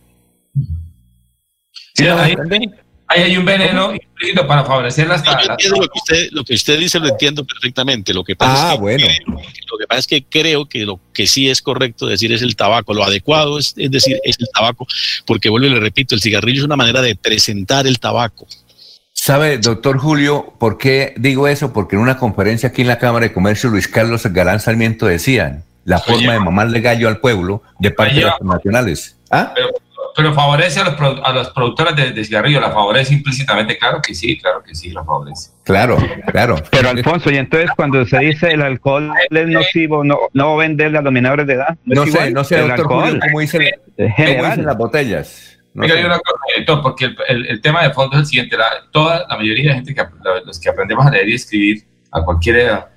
¿Sí, 1.94 2.08
Ahí 2.08 3.22
hay 3.22 3.38
un 3.38 3.46
veneno 3.46 3.94
implícito 3.94 4.48
para 4.48 4.66
favorecer 4.66 5.08
las, 5.08 5.24
lo, 5.24 5.88
que 5.88 5.92
usted, 5.94 6.30
lo 6.32 6.44
que 6.44 6.56
usted 6.56 6.80
dice 6.80 7.00
lo 7.00 7.10
entiendo 7.10 7.46
perfectamente. 7.46 8.16
Lo 8.16 8.24
que 8.24 8.36
pasa 8.36 8.72
ah, 8.72 8.74
es 8.74 8.78
que 8.78 8.82
bueno. 8.82 9.06
lo 9.28 9.78
que 9.78 9.86
pasa 9.88 10.00
es 10.00 10.08
que 10.08 10.24
creo 10.24 10.68
que 10.68 10.84
lo 10.84 11.00
que 11.14 11.28
sí 11.28 11.48
es 11.48 11.62
correcto 11.62 12.08
decir 12.08 12.34
es 12.34 12.42
el 12.42 12.56
tabaco. 12.56 12.96
Lo 12.96 13.04
adecuado 13.04 13.60
es, 13.60 13.76
es 13.78 13.92
decir 13.92 14.20
es 14.24 14.38
el 14.40 14.48
tabaco, 14.52 14.88
porque 15.28 15.50
vuelvo 15.50 15.68
y 15.68 15.70
le 15.70 15.80
repito, 15.80 16.16
el 16.16 16.22
cigarrillo 16.22 16.62
es 16.62 16.66
una 16.66 16.78
manera 16.78 17.04
de 17.04 17.16
presentar 17.16 17.86
el 17.86 18.00
tabaco. 18.00 18.48
¿Sabe, 19.28 19.58
doctor 19.58 19.98
Julio, 19.98 20.54
por 20.58 20.78
qué 20.78 21.14
digo 21.18 21.50
eso? 21.50 21.74
Porque 21.74 21.98
en 21.98 22.02
una 22.02 22.16
conferencia 22.16 22.70
aquí 22.70 22.84
en 22.84 22.88
la 22.88 22.98
Cámara 22.98 23.26
de 23.26 23.34
Comercio, 23.34 23.70
Luis 23.70 23.90
Carlos 23.90 24.26
Galán 24.26 24.62
Sarmiento 24.62 25.06
decían 25.06 25.66
la 25.84 26.00
forma 26.00 26.32
de 26.32 26.40
mamarle 26.40 26.80
gallo 26.80 27.10
al 27.10 27.18
pueblo 27.18 27.62
de 27.78 27.92
parte 27.92 28.16
de 28.16 28.22
las 28.22 28.42
nacionales. 28.42 29.20
¿Ah? 29.30 29.54
pero 30.16 30.34
favorece 30.34 30.80
a 30.80 30.86
los, 30.86 31.20
a 31.26 31.34
los 31.34 31.50
productores 31.50 31.94
de, 31.98 32.14
de, 32.14 32.24
cigarrillo, 32.24 32.62
la 32.62 32.72
favorece 32.72 33.16
implícitamente, 33.16 33.78
claro 33.78 34.02
que 34.02 34.16
sí, 34.16 34.40
claro 34.40 34.64
que 34.64 34.74
sí, 34.74 34.92
la 34.92 35.04
favorece. 35.04 35.52
Claro, 35.66 35.98
claro. 36.32 36.56
Pero 36.72 36.90
Alfonso, 36.90 37.30
y 37.30 37.36
entonces 37.36 37.70
cuando 37.76 38.06
se 38.06 38.20
dice 38.20 38.54
el 38.54 38.62
alcohol 38.62 39.12
es 39.30 39.48
nocivo, 39.50 40.06
no, 40.06 40.18
no 40.32 40.56
venderle 40.56 41.00
a 41.00 41.02
los 41.02 41.12
menores 41.12 41.46
de 41.48 41.56
edad. 41.56 41.78
No, 41.84 42.08
sé, 42.08 42.32
no 42.32 42.46
sé, 42.46 42.60
doctor 42.62 42.88
Julio, 42.88 43.20
cómo 43.20 43.42
dicen, 43.42 43.62
las 43.98 44.78
botellas. 44.78 45.57
No 45.78 45.94
hay 45.94 46.04
una 46.04 46.20
cosa, 46.20 46.82
porque 46.82 47.06
el, 47.06 47.18
el, 47.28 47.46
el, 47.46 47.62
tema 47.62 47.84
de 47.84 47.92
fondo 47.92 48.16
es 48.16 48.22
el 48.22 48.26
siguiente, 48.26 48.58
la, 48.58 48.66
toda 48.92 49.26
la 49.30 49.38
mayoría 49.38 49.72
de 49.72 49.76
gente 49.76 49.94
que 49.94 50.04
los 50.46 50.60
que 50.60 50.70
aprendemos 50.70 51.06
a 51.06 51.12
leer 51.12 51.30
y 51.30 51.36
escribir 51.36 51.84
a 52.12 52.22
cualquier 52.24 52.58
edad, 52.58 52.88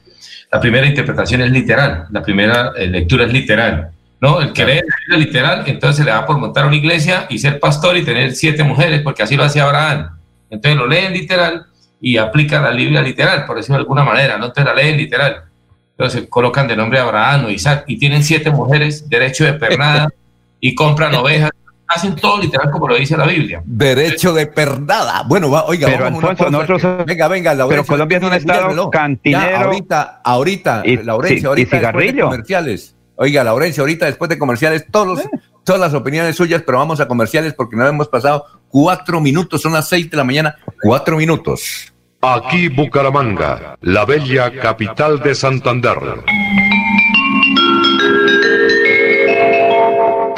la 0.50 0.60
primera 0.60 0.86
interpretación 0.86 1.42
es 1.42 1.50
literal, 1.50 2.06
la 2.10 2.22
primera 2.22 2.72
eh, 2.76 2.86
lectura 2.86 3.26
es 3.26 3.32
literal 3.32 3.90
¿no? 4.20 4.40
El 4.40 4.52
que 4.52 4.64
lee 4.64 4.80
la 5.08 5.16
literal, 5.16 5.64
entonces 5.66 6.04
le 6.04 6.10
da 6.10 6.26
por 6.26 6.38
montar 6.38 6.66
una 6.66 6.76
iglesia 6.76 7.26
y 7.30 7.38
ser 7.38 7.58
pastor 7.58 7.96
y 7.96 8.04
tener 8.04 8.34
siete 8.34 8.62
mujeres, 8.62 9.00
porque 9.00 9.22
así 9.22 9.36
lo 9.36 9.44
hacía 9.44 9.64
Abraham. 9.64 10.18
Entonces 10.50 10.78
lo 10.78 10.86
leen 10.86 11.12
literal 11.12 11.66
y 12.00 12.18
aplican 12.18 12.62
la 12.62 12.70
Biblia 12.70 13.00
literal, 13.00 13.46
por 13.46 13.56
decirlo 13.56 13.76
de 13.76 13.82
alguna 13.82 14.04
manera, 14.04 14.36
no 14.36 14.52
te 14.52 14.62
la 14.62 14.74
leen 14.74 14.98
literal. 14.98 15.44
Entonces 15.92 16.26
colocan 16.28 16.68
de 16.68 16.76
nombre 16.76 16.98
Abraham 16.98 17.46
o 17.46 17.50
Isaac 17.50 17.84
y 17.86 17.98
tienen 17.98 18.22
siete 18.22 18.50
mujeres, 18.50 19.08
derecho 19.08 19.44
de 19.44 19.54
pernada 19.54 20.08
y 20.60 20.74
compran 20.74 21.14
ovejas. 21.14 21.50
Hacen 21.92 22.14
todo 22.14 22.40
literal 22.40 22.70
como 22.70 22.88
lo 22.88 22.94
dice 22.96 23.16
la 23.16 23.26
Biblia. 23.26 23.62
Derecho 23.64 24.32
de 24.32 24.46
pernada. 24.46 25.24
Bueno, 25.26 25.50
va, 25.50 25.64
oiga, 25.64 25.88
pero 25.88 26.04
vamos 26.04 26.22
Alfonso, 26.22 26.50
nosotros, 26.50 27.04
venga, 27.04 27.26
venga, 27.26 27.68
Pero 27.68 27.84
Colombia 27.84 28.18
es 28.18 28.24
un 28.24 28.32
estado 28.32 28.90
cantinero. 28.90 29.56
ahorita, 29.56 30.20
ahorita, 30.22 30.82
y, 30.84 30.96
Laurencia, 30.98 31.48
ahorita 31.48 31.76
y 31.76 31.78
cigarrillo. 31.78 32.26
comerciales 32.26 32.96
Oiga, 33.22 33.44
Laurencio, 33.44 33.82
ahorita 33.82 34.06
después 34.06 34.30
de 34.30 34.38
comerciales, 34.38 34.86
todos 34.90 35.20
todas 35.62 35.78
las 35.78 35.92
opiniones 35.92 36.36
suyas, 36.36 36.62
pero 36.64 36.78
vamos 36.78 37.00
a 37.00 37.06
comerciales 37.06 37.52
porque 37.52 37.76
no 37.76 37.86
hemos 37.86 38.08
pasado 38.08 38.46
cuatro 38.68 39.20
minutos, 39.20 39.60
son 39.60 39.74
las 39.74 39.90
seis 39.90 40.10
de 40.10 40.16
la 40.16 40.24
mañana, 40.24 40.56
cuatro 40.80 41.18
minutos. 41.18 41.92
Aquí 42.22 42.68
Bucaramanga, 42.68 43.76
la 43.82 44.06
bella 44.06 44.50
capital 44.58 45.20
de 45.20 45.34
Santander. 45.34 45.98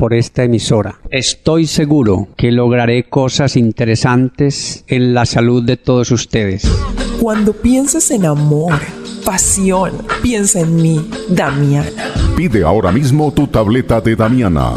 por 0.00 0.14
esta 0.14 0.42
emisora. 0.44 0.98
Estoy 1.10 1.66
seguro 1.66 2.28
que 2.38 2.50
lograré 2.50 3.04
cosas 3.04 3.54
interesantes 3.54 4.82
en 4.88 5.12
la 5.12 5.26
salud 5.26 5.62
de 5.62 5.76
todos 5.76 6.10
ustedes. 6.10 6.62
Cuando 7.20 7.52
pienses 7.52 8.10
en 8.10 8.24
amor, 8.24 8.72
pasión, 9.26 9.92
piensa 10.22 10.60
en 10.60 10.74
mí, 10.76 11.06
Damiana. 11.28 11.90
Pide 12.34 12.64
ahora 12.64 12.90
mismo 12.90 13.30
tu 13.30 13.46
tableta 13.46 14.00
de 14.00 14.16
Damiana 14.16 14.76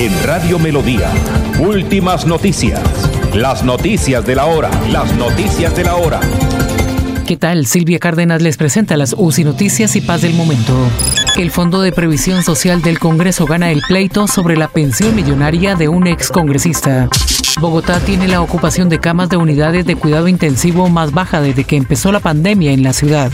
En 0.00 0.10
Radio 0.24 0.58
Melodía, 0.58 1.10
últimas 1.58 2.26
noticias. 2.26 2.80
Las 3.34 3.62
noticias 3.62 4.24
de 4.24 4.34
la 4.34 4.46
hora, 4.46 4.70
las 4.90 5.12
noticias 5.12 5.76
de 5.76 5.84
la 5.84 5.96
hora. 5.96 6.20
¿Qué 7.26 7.36
tal? 7.36 7.66
Silvia 7.66 7.98
Cárdenas 7.98 8.40
les 8.40 8.56
presenta 8.56 8.96
las 8.96 9.14
UCI 9.18 9.44
Noticias 9.44 9.94
y 9.96 10.00
Paz 10.00 10.22
del 10.22 10.32
Momento. 10.32 10.74
El 11.36 11.50
Fondo 11.50 11.82
de 11.82 11.92
Previsión 11.92 12.42
Social 12.42 12.80
del 12.80 12.98
Congreso 12.98 13.44
gana 13.44 13.70
el 13.72 13.82
pleito 13.86 14.26
sobre 14.26 14.56
la 14.56 14.68
pensión 14.68 15.14
millonaria 15.14 15.74
de 15.74 15.88
un 15.88 16.06
ex 16.06 16.30
congresista. 16.30 17.10
Bogotá 17.60 18.00
tiene 18.00 18.26
la 18.26 18.40
ocupación 18.40 18.88
de 18.88 19.00
camas 19.00 19.28
de 19.28 19.36
unidades 19.36 19.84
de 19.84 19.96
cuidado 19.96 20.28
intensivo 20.28 20.88
más 20.88 21.12
baja 21.12 21.42
desde 21.42 21.64
que 21.64 21.76
empezó 21.76 22.10
la 22.10 22.20
pandemia 22.20 22.72
en 22.72 22.82
la 22.82 22.94
ciudad. 22.94 23.30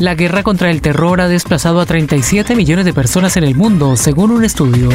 La 0.00 0.14
guerra 0.14 0.42
contra 0.42 0.70
el 0.70 0.80
terror 0.80 1.20
ha 1.20 1.28
desplazado 1.28 1.78
a 1.78 1.84
37 1.84 2.56
millones 2.56 2.86
de 2.86 2.94
personas 2.94 3.36
en 3.36 3.44
el 3.44 3.54
mundo, 3.54 3.98
según 3.98 4.30
un 4.30 4.44
estudio. 4.44 4.88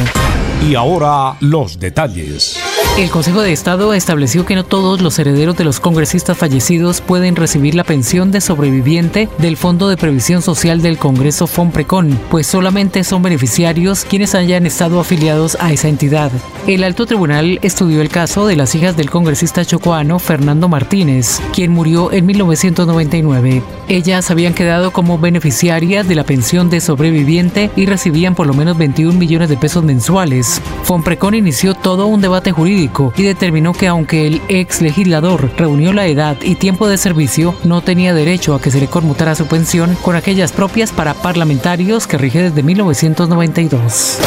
Y 0.68 0.74
ahora 0.74 1.36
los 1.38 1.78
detalles. 1.78 2.75
El 2.96 3.10
Consejo 3.10 3.42
de 3.42 3.52
Estado 3.52 3.92
estableció 3.92 4.46
que 4.46 4.54
no 4.54 4.64
todos 4.64 5.02
los 5.02 5.18
herederos 5.18 5.54
de 5.54 5.64
los 5.64 5.80
congresistas 5.80 6.38
fallecidos 6.38 7.02
pueden 7.02 7.36
recibir 7.36 7.74
la 7.74 7.84
pensión 7.84 8.32
de 8.32 8.40
sobreviviente 8.40 9.28
del 9.36 9.58
Fondo 9.58 9.90
de 9.90 9.98
Previsión 9.98 10.40
Social 10.40 10.80
del 10.80 10.96
Congreso 10.96 11.46
FOMPRECON, 11.46 12.18
pues 12.30 12.46
solamente 12.46 13.04
son 13.04 13.22
beneficiarios 13.22 14.06
quienes 14.06 14.34
hayan 14.34 14.64
estado 14.64 14.98
afiliados 14.98 15.58
a 15.60 15.74
esa 15.74 15.88
entidad. 15.88 16.32
El 16.66 16.84
alto 16.84 17.04
tribunal 17.04 17.58
estudió 17.60 18.00
el 18.00 18.08
caso 18.08 18.46
de 18.46 18.56
las 18.56 18.74
hijas 18.74 18.96
del 18.96 19.10
congresista 19.10 19.62
chocoano 19.62 20.18
Fernando 20.18 20.66
Martínez, 20.66 21.42
quien 21.52 21.72
murió 21.72 22.10
en 22.12 22.24
1999. 22.24 23.62
Ellas 23.88 24.30
habían 24.30 24.54
quedado 24.54 24.90
como 24.90 25.18
beneficiarias 25.18 26.08
de 26.08 26.14
la 26.14 26.24
pensión 26.24 26.70
de 26.70 26.80
sobreviviente 26.80 27.70
y 27.76 27.84
recibían 27.84 28.34
por 28.34 28.46
lo 28.46 28.54
menos 28.54 28.78
21 28.78 29.18
millones 29.18 29.50
de 29.50 29.58
pesos 29.58 29.84
mensuales. 29.84 30.62
FOMPRECON 30.84 31.34
inició 31.34 31.74
todo 31.74 32.06
un 32.06 32.22
debate 32.22 32.52
jurídico 32.52 32.85
médico 32.86 33.12
y 33.16 33.22
determinó 33.22 33.72
que 33.72 33.88
aunque 33.88 34.26
el 34.26 34.40
ex 34.48 34.80
legislador 34.80 35.50
reunió 35.56 35.92
la 35.92 36.06
edad 36.06 36.36
y 36.42 36.54
tiempo 36.54 36.88
de 36.88 36.98
servicio, 36.98 37.54
no 37.64 37.80
tenía 37.80 38.14
derecho 38.14 38.54
a 38.54 38.60
que 38.60 38.70
se 38.70 38.80
le 38.80 38.86
conmutara 38.86 39.34
su 39.34 39.46
pensión 39.46 39.96
con 40.02 40.16
aquellas 40.16 40.52
propias 40.52 40.92
para 40.92 41.14
parlamentarios 41.14 42.06
que 42.06 42.18
rige 42.18 42.42
desde 42.42 42.62
1992. 42.62 44.18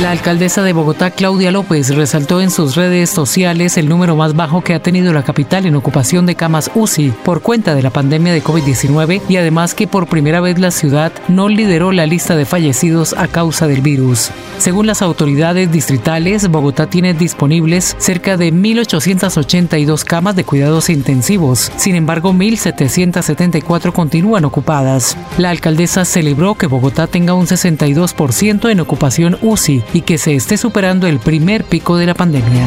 La 0.00 0.12
alcaldesa 0.12 0.62
de 0.62 0.72
Bogotá, 0.72 1.10
Claudia 1.10 1.50
López, 1.50 1.94
resaltó 1.94 2.40
en 2.40 2.50
sus 2.50 2.74
redes 2.74 3.10
sociales 3.10 3.76
el 3.76 3.88
número 3.88 4.16
más 4.16 4.34
bajo 4.34 4.62
que 4.62 4.72
ha 4.72 4.80
tenido 4.80 5.12
la 5.12 5.24
capital 5.24 5.66
en 5.66 5.76
ocupación 5.76 6.24
de 6.24 6.36
camas 6.36 6.70
UCI 6.74 7.12
por 7.22 7.42
cuenta 7.42 7.74
de 7.74 7.82
la 7.82 7.90
pandemia 7.90 8.32
de 8.32 8.42
COVID-19 8.42 9.20
y 9.28 9.36
además 9.36 9.74
que 9.74 9.86
por 9.86 10.06
primera 10.06 10.40
vez 10.40 10.58
la 10.58 10.70
ciudad 10.70 11.12
no 11.28 11.50
lideró 11.50 11.92
la 11.92 12.06
lista 12.06 12.34
de 12.34 12.46
fallecidos 12.46 13.12
a 13.12 13.28
causa 13.28 13.66
del 13.66 13.82
virus. 13.82 14.30
Según 14.56 14.86
las 14.86 15.02
autoridades 15.02 15.70
distritales, 15.70 16.48
Bogotá 16.48 16.86
tiene 16.88 17.12
disponibles 17.12 17.89
cerca 17.98 18.36
de 18.36 18.52
1.882 18.52 20.04
camas 20.04 20.36
de 20.36 20.44
cuidados 20.44 20.90
intensivos. 20.90 21.70
Sin 21.76 21.94
embargo, 21.94 22.32
1.774 22.32 23.92
continúan 23.92 24.44
ocupadas. 24.44 25.16
La 25.38 25.50
alcaldesa 25.50 26.04
celebró 26.04 26.54
que 26.54 26.66
Bogotá 26.66 27.06
tenga 27.06 27.34
un 27.34 27.46
62% 27.46 28.70
en 28.70 28.80
ocupación 28.80 29.38
UCI 29.42 29.82
y 29.92 30.02
que 30.02 30.18
se 30.18 30.34
esté 30.34 30.56
superando 30.56 31.06
el 31.06 31.18
primer 31.18 31.64
pico 31.64 31.96
de 31.96 32.06
la 32.06 32.14
pandemia. 32.14 32.66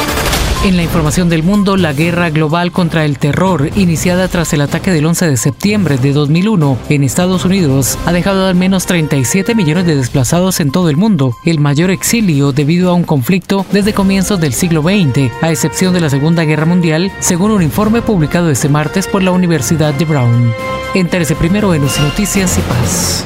En 0.63 0.77
la 0.77 0.83
información 0.83 1.27
del 1.27 1.41
mundo, 1.41 1.75
la 1.75 1.91
guerra 1.91 2.29
global 2.29 2.71
contra 2.71 3.03
el 3.03 3.17
terror, 3.17 3.71
iniciada 3.75 4.27
tras 4.27 4.53
el 4.53 4.61
ataque 4.61 4.91
del 4.91 5.07
11 5.07 5.27
de 5.27 5.37
septiembre 5.37 5.97
de 5.97 6.13
2001 6.13 6.77
en 6.89 7.03
Estados 7.03 7.45
Unidos, 7.45 7.97
ha 8.05 8.11
dejado 8.11 8.45
al 8.45 8.53
menos 8.53 8.85
37 8.85 9.55
millones 9.55 9.87
de 9.87 9.95
desplazados 9.95 10.59
en 10.59 10.71
todo 10.71 10.91
el 10.91 10.97
mundo, 10.97 11.35
el 11.45 11.59
mayor 11.59 11.89
exilio 11.89 12.51
debido 12.51 12.91
a 12.91 12.93
un 12.93 13.05
conflicto 13.05 13.65
desde 13.71 13.95
comienzos 13.95 14.39
del 14.39 14.53
siglo 14.53 14.83
XX, 14.83 15.31
a 15.41 15.49
excepción 15.49 15.95
de 15.95 16.01
la 16.01 16.11
Segunda 16.11 16.43
Guerra 16.43 16.67
Mundial, 16.67 17.11
según 17.21 17.49
un 17.49 17.63
informe 17.63 18.03
publicado 18.03 18.51
este 18.51 18.69
martes 18.69 19.07
por 19.07 19.23
la 19.23 19.31
Universidad 19.31 19.95
de 19.95 20.05
Brown. 20.05 20.53
Entérese 20.93 21.35
primero 21.35 21.73
en 21.73 21.83
UCI 21.83 22.03
Noticias 22.03 22.59
y 22.59 22.61
Paz. 22.61 23.25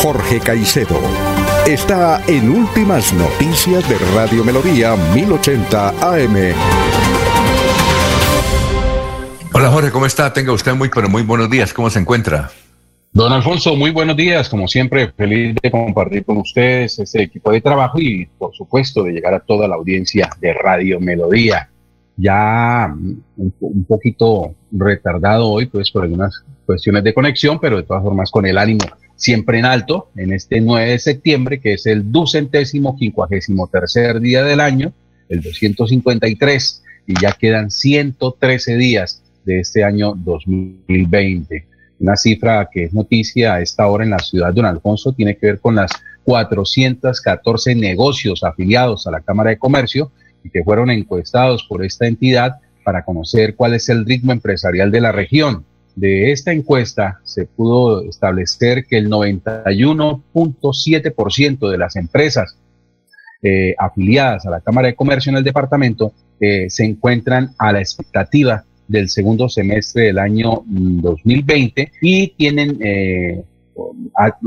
Jorge 0.00 0.40
Caicedo 0.40 1.23
está 1.66 2.22
en 2.26 2.50
Últimas 2.50 3.14
Noticias 3.14 3.88
de 3.88 3.96
Radio 4.14 4.44
Melodía 4.44 4.94
1080 5.14 5.88
AM. 5.88 6.36
Hola 9.54 9.70
Jorge, 9.70 9.90
¿cómo 9.90 10.04
está? 10.04 10.30
Tenga 10.32 10.52
usted 10.52 10.74
muy, 10.74 10.90
pero 10.90 11.08
muy 11.08 11.22
buenos 11.22 11.48
días. 11.48 11.72
¿Cómo 11.72 11.88
se 11.88 12.00
encuentra? 12.00 12.50
Don 13.12 13.32
Alfonso, 13.32 13.76
muy 13.76 13.92
buenos 13.92 14.16
días. 14.16 14.50
Como 14.50 14.68
siempre, 14.68 15.10
feliz 15.12 15.56
de 15.62 15.70
compartir 15.70 16.24
con 16.26 16.36
ustedes 16.36 16.98
este 16.98 17.22
equipo 17.22 17.50
de 17.50 17.62
trabajo 17.62 17.98
y, 17.98 18.26
por 18.26 18.54
supuesto, 18.54 19.02
de 19.02 19.12
llegar 19.12 19.32
a 19.32 19.40
toda 19.40 19.66
la 19.66 19.76
audiencia 19.76 20.28
de 20.40 20.52
Radio 20.52 21.00
Melodía. 21.00 21.70
Ya 22.16 22.94
un, 22.94 23.54
un 23.60 23.84
poquito 23.84 24.54
retardado 24.70 25.48
hoy, 25.48 25.66
pues 25.66 25.90
por 25.90 26.02
algunas 26.02 26.44
cuestiones 26.66 27.02
de 27.04 27.14
conexión, 27.14 27.58
pero 27.58 27.78
de 27.78 27.84
todas 27.84 28.02
formas 28.02 28.30
con 28.30 28.44
el 28.44 28.58
ánimo 28.58 28.84
siempre 29.16 29.58
en 29.58 29.64
alto, 29.64 30.10
en 30.16 30.32
este 30.32 30.60
9 30.60 30.90
de 30.90 30.98
septiembre, 30.98 31.60
que 31.60 31.74
es 31.74 31.86
el 31.86 32.10
ducentésimo 32.10 32.96
quincuagésimo 32.96 33.68
tercer 33.68 34.20
día 34.20 34.42
del 34.42 34.60
año, 34.60 34.92
el 35.28 35.40
253, 35.40 36.82
y 37.06 37.20
ya 37.20 37.32
quedan 37.32 37.70
113 37.70 38.76
días 38.76 39.22
de 39.44 39.60
este 39.60 39.84
año 39.84 40.14
2020. 40.16 41.66
Una 42.00 42.16
cifra 42.16 42.68
que 42.72 42.84
es 42.84 42.92
noticia 42.92 43.54
a 43.54 43.60
esta 43.60 43.86
hora 43.86 44.04
en 44.04 44.10
la 44.10 44.18
ciudad 44.18 44.48
de 44.48 44.54
Don 44.54 44.66
Alfonso 44.66 45.12
tiene 45.12 45.36
que 45.36 45.46
ver 45.46 45.60
con 45.60 45.76
las 45.76 45.90
414 46.24 47.74
negocios 47.74 48.42
afiliados 48.42 49.06
a 49.06 49.10
la 49.10 49.20
Cámara 49.20 49.50
de 49.50 49.58
Comercio 49.58 50.10
y 50.42 50.50
que 50.50 50.64
fueron 50.64 50.90
encuestados 50.90 51.64
por 51.68 51.84
esta 51.84 52.06
entidad 52.06 52.56
para 52.84 53.04
conocer 53.04 53.54
cuál 53.54 53.74
es 53.74 53.88
el 53.88 54.04
ritmo 54.04 54.32
empresarial 54.32 54.90
de 54.90 55.00
la 55.00 55.12
región 55.12 55.64
de 55.96 56.30
esta 56.32 56.52
encuesta 56.52 57.20
se 57.24 57.46
pudo 57.46 58.02
establecer 58.02 58.84
que 58.86 58.98
el 58.98 59.08
91.7% 59.08 61.70
de 61.70 61.78
las 61.78 61.96
empresas 61.96 62.58
eh, 63.42 63.74
afiliadas 63.78 64.44
a 64.46 64.50
la 64.50 64.60
Cámara 64.60 64.88
de 64.88 64.94
Comercio 64.94 65.30
en 65.30 65.36
el 65.36 65.44
departamento 65.44 66.12
eh, 66.40 66.66
se 66.68 66.84
encuentran 66.84 67.54
a 67.58 67.72
la 67.72 67.80
expectativa 67.80 68.64
del 68.88 69.08
segundo 69.08 69.48
semestre 69.48 70.06
del 70.06 70.18
año 70.18 70.64
2020 70.66 71.84
mm, 71.84 71.86
y 72.02 72.26
tienen 72.28 72.78
eh, 72.82 73.44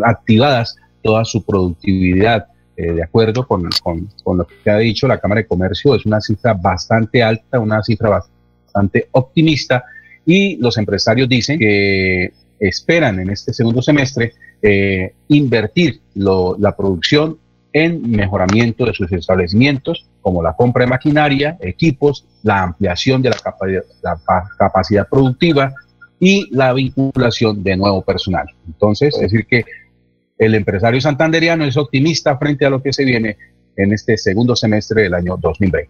activadas 0.03 0.75
toda 1.01 1.23
su 1.25 1.43
productividad. 1.43 2.45
de 2.75 3.01
acuerdo 3.01 3.47
con, 3.47 3.63
lo 3.63 4.47
que 4.63 4.69
ha 4.69 4.77
dicho 4.77 5.07
la 5.07 5.19
Cámara 5.19 5.41
de 5.41 5.47
Comercio, 5.47 5.95
es 5.95 6.05
una 6.05 6.21
cifra 6.21 6.53
bastante 6.53 7.23
alta, 7.23 7.59
una 7.59 7.81
cifra 7.81 8.09
bastante 8.09 9.07
optimista 9.11 9.83
y 10.27 10.57
los 10.57 10.77
empresarios 10.77 11.29
dicen 11.29 11.57
que 11.57 12.33
esperan 12.59 13.19
en 13.19 13.29
este 13.29 13.53
segundo 13.53 13.81
semestre 13.81 14.33
eh, 14.61 15.13
invertir 15.29 16.01
la 16.15 16.75
producción 16.75 17.37
en 17.71 18.11
mejoramiento 18.11 18.85
de 18.85 18.93
sus 18.93 19.11
establecimientos, 19.11 20.05
como 20.21 20.43
la 20.43 20.53
compra 20.53 20.83
de 20.83 20.89
maquinaria, 20.89 21.57
equipos, 21.61 22.25
la 22.43 22.63
ampliación 22.63 23.21
de 23.21 23.29
la, 23.29 23.37
la 24.03 24.19
capacidad 24.57 25.07
productiva 25.07 25.73
y 26.19 26.53
la 26.53 26.73
vinculación 26.73 27.63
de 27.63 27.77
nuevo 27.77 28.01
personal. 28.01 28.47
Entonces, 28.67 29.15
es 29.15 29.31
decir, 29.31 29.45
que 29.45 29.63
el 30.37 30.55
empresario 30.55 30.99
santanderiano 30.99 31.63
es 31.63 31.77
optimista 31.77 32.37
frente 32.37 32.65
a 32.65 32.69
lo 32.69 32.81
que 32.81 32.91
se 32.91 33.05
viene 33.05 33.37
en 33.77 33.93
este 33.93 34.17
segundo 34.17 34.55
semestre 34.57 35.03
del 35.03 35.13
año 35.13 35.37
2020. 35.37 35.89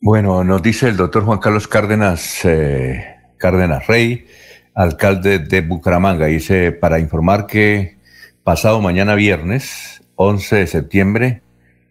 Bueno, 0.00 0.42
nos 0.42 0.62
dice 0.62 0.88
el 0.88 0.96
doctor 0.96 1.24
Juan 1.24 1.38
Carlos 1.38 1.68
Cárdenas. 1.68 2.44
Eh 2.44 3.17
Cárdenas 3.38 3.86
Rey, 3.86 4.26
alcalde 4.74 5.38
de 5.38 5.60
Bucaramanga. 5.62 6.26
Dice, 6.26 6.72
para 6.72 6.98
informar 6.98 7.46
que 7.46 7.96
pasado 8.44 8.80
mañana 8.80 9.14
viernes, 9.14 10.02
11 10.16 10.56
de 10.56 10.66
septiembre, 10.66 11.42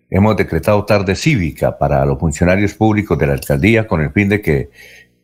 hemos 0.09 0.37
decretado 0.37 0.85
tarde 0.85 1.15
cívica 1.15 1.77
para 1.77 2.05
los 2.05 2.19
funcionarios 2.19 2.73
públicos 2.73 3.17
de 3.17 3.27
la 3.27 3.33
alcaldía 3.33 3.87
con 3.87 4.01
el 4.01 4.11
fin 4.11 4.29
de 4.29 4.41
que 4.41 4.69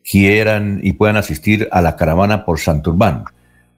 quieran 0.02 0.80
y 0.82 0.92
puedan 0.92 1.16
asistir 1.16 1.68
a 1.72 1.80
la 1.80 1.96
caravana 1.96 2.44
por 2.44 2.60
Santurbán. 2.60 3.24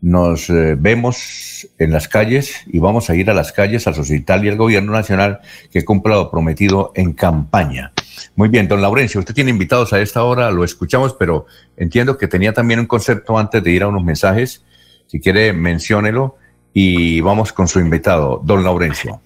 Nos 0.00 0.50
eh, 0.50 0.76
vemos 0.78 1.68
en 1.78 1.92
las 1.92 2.08
calles 2.08 2.62
y 2.66 2.78
vamos 2.78 3.08
a 3.08 3.16
ir 3.16 3.30
a 3.30 3.34
las 3.34 3.52
calles 3.52 3.86
a 3.86 3.94
solicitar 3.94 4.44
y 4.44 4.48
al 4.48 4.56
gobierno 4.56 4.92
nacional 4.92 5.40
que 5.72 5.84
cumpla 5.84 6.16
lo 6.16 6.30
prometido 6.30 6.92
en 6.94 7.12
campaña. 7.12 7.92
Muy 8.34 8.48
bien, 8.48 8.68
don 8.68 8.82
Laurencio, 8.82 9.20
usted 9.20 9.34
tiene 9.34 9.50
invitados 9.50 9.92
a 9.92 10.00
esta 10.00 10.24
hora, 10.24 10.50
lo 10.50 10.64
escuchamos, 10.64 11.14
pero 11.14 11.46
entiendo 11.76 12.16
que 12.16 12.28
tenía 12.28 12.52
también 12.52 12.80
un 12.80 12.86
concepto 12.86 13.38
antes 13.38 13.62
de 13.62 13.70
ir 13.70 13.82
a 13.82 13.88
unos 13.88 14.04
mensajes. 14.04 14.64
Si 15.06 15.20
quiere, 15.20 15.52
menciónelo 15.52 16.36
y 16.72 17.20
vamos 17.20 17.52
con 17.52 17.68
su 17.68 17.80
invitado, 17.80 18.40
don 18.44 18.64
Laurencio. 18.64 19.20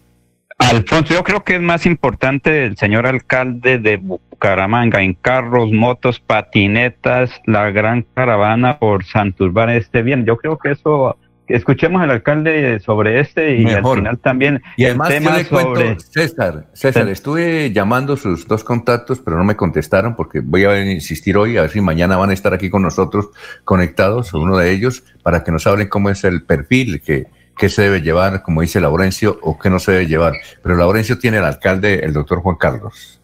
Alfonso, 0.58 1.14
yo 1.14 1.24
creo 1.24 1.42
que 1.42 1.56
es 1.56 1.60
más 1.60 1.86
importante 1.86 2.66
el 2.66 2.76
señor 2.76 3.06
alcalde 3.06 3.78
de 3.78 3.96
Bucaramanga 3.96 5.02
en 5.02 5.14
carros, 5.14 5.72
motos, 5.72 6.20
patinetas, 6.20 7.30
la 7.46 7.70
gran 7.70 8.06
caravana 8.14 8.78
por 8.78 9.04
Santurbán 9.04 9.70
este 9.70 10.02
bien. 10.02 10.26
Yo 10.26 10.36
creo 10.36 10.58
que 10.58 10.72
eso 10.72 11.16
escuchemos 11.54 12.02
al 12.02 12.10
alcalde 12.10 12.80
sobre 12.80 13.20
este 13.20 13.56
y 13.56 13.66
al 13.66 13.84
final 13.84 14.18
también 14.18 14.62
y 14.76 14.84
además 14.84 15.10
el 15.10 15.22
tema 15.22 15.44
sobre... 15.44 15.98
César, 16.00 16.66
César, 16.72 17.08
estuve 17.08 17.72
llamando 17.72 18.16
sus 18.16 18.46
dos 18.46 18.64
contactos, 18.64 19.20
pero 19.20 19.36
no 19.36 19.44
me 19.44 19.56
contestaron 19.56 20.16
porque 20.16 20.40
voy 20.40 20.64
a 20.64 20.90
insistir 20.90 21.36
hoy, 21.36 21.56
a 21.56 21.62
ver 21.62 21.70
si 21.70 21.80
mañana 21.80 22.16
van 22.16 22.30
a 22.30 22.32
estar 22.32 22.54
aquí 22.54 22.70
con 22.70 22.82
nosotros 22.82 23.30
conectados, 23.64 24.32
uno 24.34 24.56
de 24.56 24.72
ellos, 24.72 25.04
para 25.22 25.44
que 25.44 25.52
nos 25.52 25.66
hablen 25.66 25.88
cómo 25.88 26.10
es 26.10 26.24
el 26.24 26.42
perfil, 26.42 27.00
que, 27.00 27.26
qué 27.56 27.68
se 27.68 27.82
debe 27.82 28.00
llevar, 28.00 28.42
como 28.42 28.62
dice 28.62 28.80
Laurencio, 28.80 29.38
o 29.42 29.58
qué 29.58 29.70
no 29.70 29.78
se 29.78 29.92
debe 29.92 30.06
llevar. 30.06 30.34
Pero 30.62 30.76
Laurencio 30.76 31.18
tiene 31.18 31.38
el 31.38 31.44
alcalde, 31.44 32.00
el 32.04 32.12
doctor 32.12 32.40
Juan 32.40 32.56
Carlos. 32.56 33.20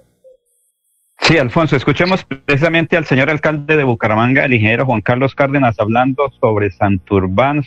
Sí, 1.21 1.39
Alfonso, 1.39 1.77
escuchemos 1.77 2.25
precisamente 2.25 2.97
al 2.97 3.07
señor 3.07 3.31
alcalde 3.31 3.77
de 3.77 3.85
Bucaramanga, 3.85 4.45
el 4.45 4.55
ingeniero 4.55 4.85
Juan 4.87 5.01
Carlos 5.01 5.35
Cárdenas, 5.35 5.81
hablando 5.81 6.31
sobre 6.41 6.71
Santurbán, 6.71 7.65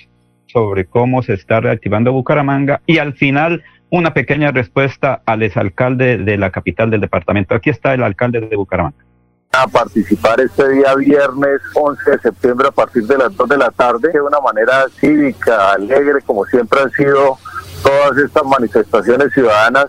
sobre 0.51 0.85
cómo 0.85 1.21
se 1.23 1.33
está 1.33 1.59
reactivando 1.59 2.11
Bucaramanga 2.11 2.81
y 2.85 2.97
al 2.97 3.13
final 3.13 3.63
una 3.89 4.13
pequeña 4.13 4.51
respuesta 4.51 5.21
al 5.25 5.43
exalcalde 5.43 6.17
de 6.17 6.37
la 6.37 6.51
capital 6.51 6.89
del 6.89 7.01
departamento. 7.01 7.55
Aquí 7.55 7.69
está 7.69 7.93
el 7.93 8.03
alcalde 8.03 8.41
de 8.41 8.55
Bucaramanga. 8.55 8.97
a 9.51 9.67
participar 9.67 10.39
este 10.41 10.69
día 10.69 10.93
viernes 10.95 11.59
11 11.73 12.11
de 12.11 12.19
septiembre 12.19 12.67
a 12.67 12.71
partir 12.71 13.03
de 13.03 13.17
las 13.17 13.35
2 13.35 13.49
de 13.49 13.57
la 13.57 13.71
tarde 13.71 14.11
de 14.13 14.21
una 14.21 14.39
manera 14.39 14.85
cívica, 14.99 15.71
alegre, 15.71 16.21
como 16.23 16.45
siempre 16.45 16.79
han 16.81 16.91
sido 16.91 17.37
todas 17.81 18.17
estas 18.17 18.43
manifestaciones 18.45 19.33
ciudadanas, 19.33 19.87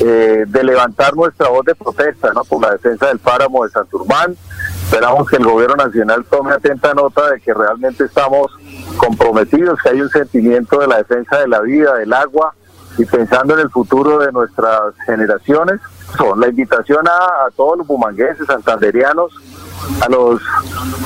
eh, 0.00 0.44
de 0.46 0.64
levantar 0.64 1.14
nuestra 1.14 1.48
voz 1.48 1.64
de 1.66 1.74
protesta 1.74 2.32
¿no? 2.32 2.44
por 2.44 2.62
la 2.62 2.70
defensa 2.70 3.08
del 3.08 3.18
páramo 3.18 3.64
de 3.64 3.70
Santurbán. 3.70 4.36
Esperamos 4.84 5.28
que 5.28 5.36
el 5.36 5.44
gobierno 5.44 5.76
nacional 5.76 6.24
tome 6.30 6.52
atenta 6.52 6.94
nota 6.94 7.30
de 7.30 7.40
que 7.40 7.52
realmente 7.52 8.04
estamos 8.04 8.52
comprometidos, 8.96 9.78
que 9.82 9.90
hay 9.90 10.00
un 10.00 10.10
sentimiento 10.10 10.78
de 10.78 10.86
la 10.86 10.98
defensa 10.98 11.38
de 11.38 11.48
la 11.48 11.60
vida, 11.60 11.94
del 11.94 12.12
agua 12.12 12.54
y 12.98 13.04
pensando 13.04 13.54
en 13.54 13.60
el 13.60 13.70
futuro 13.70 14.18
de 14.18 14.32
nuestras 14.32 14.94
generaciones. 15.06 15.80
La 16.36 16.48
invitación 16.48 17.06
a, 17.08 17.50
todos 17.56 17.78
los 17.78 17.86
bumangueses, 17.86 18.46
santanderianos, 18.46 19.32
a 20.02 20.08
los 20.08 20.40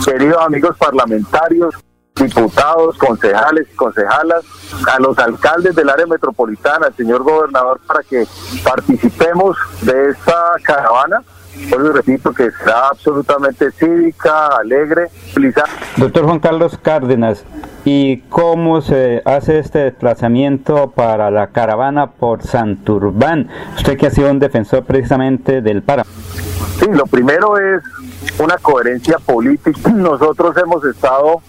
queridos 0.05 0.43
amigos 0.45 0.77
parlamentarios, 0.77 1.75
diputados, 2.17 2.99
concejales 2.99 3.69
y 3.73 3.77
concejalas, 3.77 4.45
a 4.93 4.99
los 4.99 5.17
alcaldes 5.19 5.77
del 5.77 5.89
área 5.89 6.07
metropolitana, 6.07 6.87
al 6.87 6.97
señor 6.97 7.23
gobernador, 7.23 7.81
para 7.87 8.03
que 8.03 8.27
participemos 8.65 9.57
de 9.83 10.11
esta 10.11 10.55
caravana. 10.63 11.23
Por 11.71 11.95
repito 11.95 12.33
que 12.33 12.51
será 12.51 12.89
absolutamente 12.89 13.71
cívica, 13.73 14.49
alegre. 14.59 15.09
Doctor 15.97 16.25
Juan 16.25 16.39
Carlos 16.39 16.79
Cárdenas, 16.81 17.45
¿y 17.85 18.19
cómo 18.29 18.81
se 18.81 19.23
hace 19.25 19.59
este 19.59 19.81
desplazamiento 19.81 20.91
para 20.91 21.31
la 21.31 21.49
caravana 21.49 22.13
por 22.13 22.43
Santurbán? 22.43 23.49
Usted 23.77 23.97
que 23.97 24.07
ha 24.07 24.11
sido 24.11 24.31
un 24.31 24.39
defensor 24.39 24.85
precisamente 24.85 25.61
del 25.61 25.83
páramo. 25.83 26.09
Sí, 26.79 26.87
lo 26.91 27.07
primero 27.07 27.59
es 27.59 27.83
una 28.39 28.57
coherencia 28.59 29.19
política. 29.19 29.91
Nosotros 29.91 30.57
hemos 30.57 30.85
estado 30.85 31.41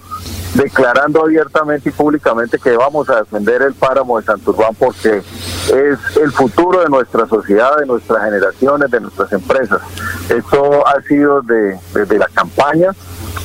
declarando 0.54 1.24
abiertamente 1.24 1.90
y 1.90 1.92
públicamente 1.92 2.58
que 2.58 2.76
vamos 2.76 3.10
a 3.10 3.20
defender 3.20 3.62
el 3.62 3.74
páramo 3.74 4.18
de 4.18 4.26
Santurbán 4.26 4.74
porque 4.78 5.22
es 5.68 6.18
el 6.18 6.32
futuro 6.32 6.82
de 6.82 6.90
nuestra 6.90 7.28
sociedad, 7.28 7.78
de 7.78 7.86
nuestras 7.86 8.24
generaciones, 8.24 8.90
de 8.90 9.02
nuestras 9.02 9.32
empresas. 9.34 9.82
Esto 10.30 10.88
ha 10.88 11.02
sido 11.02 11.42
desde 11.42 12.18
la 12.18 12.28
campaña. 12.28 12.92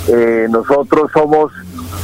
Eh, 0.09 0.47
nosotros 0.51 1.11
somos 1.13 1.53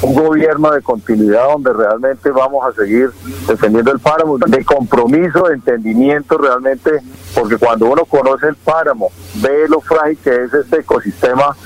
un 0.02 0.14
gobierno 0.14 0.70
de 0.70 0.82
continuidad 0.82 1.48
donde 1.48 1.72
realmente 1.72 2.30
vamos 2.30 2.64
a 2.64 2.72
seguir 2.72 3.10
defendiendo 3.48 3.90
el 3.90 3.98
páramo, 3.98 4.38
de 4.38 4.64
compromiso, 4.64 5.48
de 5.48 5.54
entendimiento 5.54 6.38
realmente, 6.38 7.00
porque 7.34 7.56
cuando 7.56 7.86
uno 7.86 8.04
conoce 8.04 8.48
el 8.48 8.54
páramo, 8.56 9.10
ve 9.36 9.68
lo 9.68 9.80
frágil 9.80 10.18
que 10.18 10.44
es 10.44 10.54
este 10.54 10.80
ecosistema 10.80 11.56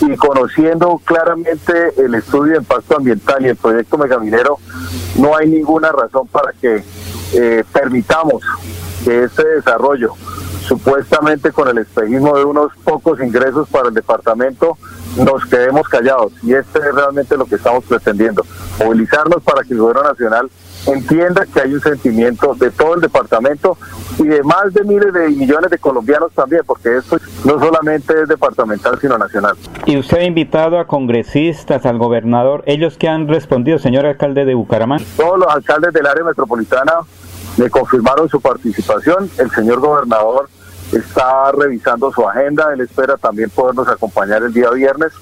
y 0.00 0.16
conociendo 0.16 1.00
claramente 1.04 1.92
el 1.98 2.14
estudio 2.14 2.52
de 2.52 2.58
impacto 2.58 2.96
ambiental 2.96 3.44
y 3.44 3.48
el 3.48 3.56
proyecto 3.56 3.98
megaminero, 3.98 4.58
no 5.16 5.36
hay 5.36 5.48
ninguna 5.48 5.92
razón 5.92 6.26
para 6.28 6.52
que 6.52 6.82
eh, 7.32 7.64
permitamos 7.72 8.42
que 9.04 9.24
este 9.24 9.46
desarrollo, 9.46 10.12
supuestamente 10.66 11.50
con 11.50 11.68
el 11.68 11.78
espejismo 11.78 12.36
de 12.36 12.44
unos 12.44 12.72
pocos 12.84 13.20
ingresos 13.20 13.68
para 13.68 13.88
el 13.88 13.94
departamento, 13.94 14.76
nos 15.16 15.44
quedemos 15.46 15.88
callados. 15.88 16.32
Y 16.42 16.54
este 16.54 16.78
es 16.78 16.94
realmente 16.94 17.36
lo 17.36 17.46
que 17.46 17.56
estamos 17.56 17.84
pretendiendo, 17.84 18.44
movilizarnos 18.78 19.42
para 19.42 19.62
que 19.62 19.74
el 19.74 19.80
gobierno 19.80 20.04
nacional 20.04 20.50
entienda 20.86 21.46
que 21.46 21.60
hay 21.60 21.74
un 21.74 21.80
sentimiento 21.80 22.54
de 22.54 22.70
todo 22.70 22.94
el 22.94 23.00
departamento 23.00 23.76
y 24.18 24.24
de 24.24 24.42
más 24.42 24.72
de 24.74 24.82
miles 24.84 25.12
de 25.12 25.28
millones 25.28 25.70
de 25.70 25.78
colombianos 25.78 26.32
también, 26.32 26.62
porque 26.66 26.96
esto 26.96 27.18
no 27.44 27.58
solamente 27.58 28.20
es 28.22 28.28
departamental, 28.28 28.98
sino 29.00 29.16
nacional. 29.16 29.56
Y 29.86 29.96
usted 29.96 30.18
ha 30.18 30.24
invitado 30.24 30.78
a 30.78 30.86
congresistas, 30.86 31.86
al 31.86 31.98
gobernador, 31.98 32.62
ellos 32.66 32.98
que 32.98 33.08
han 33.08 33.28
respondido, 33.28 33.78
señor 33.78 34.06
alcalde 34.06 34.44
de 34.44 34.54
Bucaramanga. 34.54 35.04
Todos 35.16 35.38
los 35.38 35.48
alcaldes 35.48 35.92
del 35.92 36.06
área 36.06 36.24
metropolitana 36.24 36.92
me 37.56 37.70
confirmaron 37.70 38.28
su 38.28 38.40
participación, 38.40 39.30
el 39.38 39.50
señor 39.50 39.80
gobernador 39.80 40.48
está 40.92 41.52
revisando 41.52 42.12
su 42.12 42.28
agenda, 42.28 42.72
él 42.72 42.80
espera 42.80 43.16
también 43.16 43.50
podernos 43.50 43.88
acompañar 43.88 44.42
el 44.42 44.52
día 44.52 44.70
viernes 44.70 45.12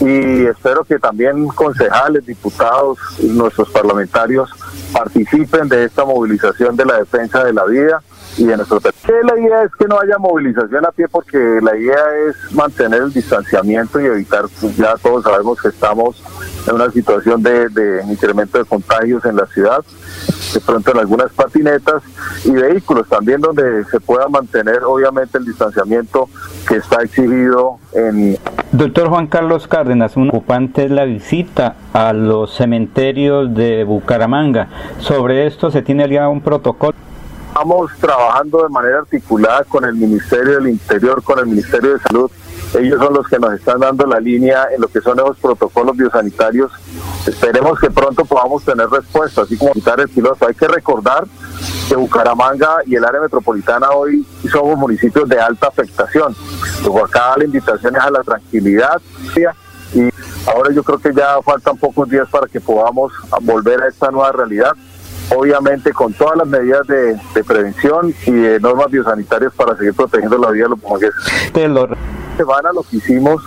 y 0.00 0.44
espero 0.46 0.84
que 0.84 0.98
también 0.98 1.48
concejales, 1.48 2.26
diputados 2.26 2.98
nuestros 3.20 3.70
parlamentarios 3.70 4.50
participen 4.92 5.68
de 5.68 5.84
esta 5.84 6.04
movilización 6.04 6.76
de 6.76 6.84
la 6.84 6.98
defensa 6.98 7.42
de 7.44 7.52
la 7.52 7.64
vida 7.64 8.02
y 8.36 8.44
de 8.44 8.56
nuestro 8.56 8.80
territorio. 8.80 9.22
La 9.24 9.40
idea 9.40 9.62
es 9.64 9.72
que 9.78 9.86
no 9.86 9.98
haya 9.98 10.18
movilización 10.18 10.84
a 10.84 10.92
pie 10.92 11.08
porque 11.08 11.38
la 11.62 11.76
idea 11.76 12.04
es 12.28 12.52
mantener 12.52 13.02
el 13.02 13.12
distanciamiento 13.12 14.00
y 14.00 14.06
evitar, 14.06 14.44
pues 14.60 14.76
ya 14.76 14.94
todos 14.96 15.24
sabemos 15.24 15.60
que 15.60 15.68
estamos 15.68 16.22
en 16.66 16.74
una 16.74 16.90
situación 16.90 17.42
de, 17.42 18.02
incremento 18.08 18.58
de 18.58 18.64
contagios 18.64 19.24
en 19.24 19.36
la 19.36 19.46
ciudad 19.46 19.84
de 20.54 20.60
pronto 20.60 20.90
en 20.92 20.98
algunas 20.98 21.32
patinetas 21.32 22.02
y 22.44 22.50
vehículos 22.50 23.08
también 23.08 23.40
donde 23.40 23.84
se 23.84 24.00
pueda 24.00 24.28
mantener 24.28 24.84
obviamente 24.84 25.38
el 25.38 25.44
distanciamiento 25.44 26.28
que 26.66 26.76
está 26.76 27.02
exigido 27.02 27.78
en... 27.92 28.38
Doctor 28.72 29.08
Juan 29.08 29.26
Carlos 29.26 29.66
Cárdenas, 29.66 30.16
un 30.16 30.28
ocupante 30.28 30.84
es 30.84 30.90
la 30.90 31.04
visita 31.04 31.76
a 31.92 32.12
los 32.12 32.54
cementerios 32.54 33.54
de 33.54 33.84
Bucaramanga. 33.84 34.68
Sobre 34.98 35.46
esto 35.46 35.70
se 35.70 35.82
tiene 35.82 36.08
ya 36.08 36.28
un 36.28 36.40
protocolo. 36.40 36.94
Estamos 37.56 37.90
trabajando 37.98 38.64
de 38.64 38.68
manera 38.68 38.98
articulada 38.98 39.64
con 39.64 39.82
el 39.86 39.94
Ministerio 39.94 40.56
del 40.56 40.68
Interior, 40.68 41.22
con 41.22 41.38
el 41.38 41.46
Ministerio 41.46 41.94
de 41.94 42.00
Salud. 42.00 42.30
Ellos 42.78 43.00
son 43.00 43.14
los 43.14 43.26
que 43.28 43.38
nos 43.38 43.54
están 43.54 43.80
dando 43.80 44.04
la 44.04 44.20
línea 44.20 44.66
en 44.74 44.82
lo 44.82 44.88
que 44.88 45.00
son 45.00 45.18
esos 45.18 45.38
protocolos 45.38 45.96
biosanitarios. 45.96 46.70
Esperemos 47.26 47.80
que 47.80 47.90
pronto 47.90 48.26
podamos 48.26 48.62
tener 48.62 48.86
respuesta, 48.90 49.40
así 49.40 49.56
como 49.56 49.72
quitar 49.72 49.98
el 49.98 50.08
piloto. 50.10 50.46
Hay 50.46 50.54
que 50.54 50.68
recordar 50.68 51.24
que 51.88 51.96
Bucaramanga 51.96 52.76
y 52.84 52.94
el 52.94 53.04
área 53.06 53.22
metropolitana 53.22 53.88
hoy 53.92 54.26
somos 54.52 54.76
municipios 54.76 55.26
de 55.26 55.40
alta 55.40 55.68
afectación. 55.68 56.36
Luego 56.82 57.06
acá 57.06 57.38
la 57.38 57.44
invitación 57.44 57.96
es 57.96 58.02
a 58.02 58.10
la 58.10 58.22
tranquilidad 58.22 59.00
y 59.94 60.10
ahora 60.46 60.74
yo 60.74 60.82
creo 60.82 60.98
que 60.98 61.14
ya 61.14 61.40
faltan 61.42 61.78
pocos 61.78 62.06
días 62.10 62.28
para 62.28 62.48
que 62.48 62.60
podamos 62.60 63.14
volver 63.40 63.82
a 63.82 63.88
esta 63.88 64.10
nueva 64.10 64.30
realidad 64.32 64.76
obviamente 65.34 65.92
con 65.92 66.12
todas 66.12 66.36
las 66.36 66.46
medidas 66.46 66.86
de, 66.86 67.18
prevención 67.44 68.14
y 68.26 68.32
de 68.32 68.60
normas 68.60 68.90
biosanitarias 68.90 69.52
para 69.54 69.76
seguir 69.76 69.94
protegiendo 69.94 70.38
la 70.38 70.50
vida 70.50 70.64
de 70.64 70.70
los 70.70 70.80
bumangueses. 70.80 71.22
semana 72.36 72.70
lo 72.72 72.82
que 72.82 72.96
hicimos 72.96 73.42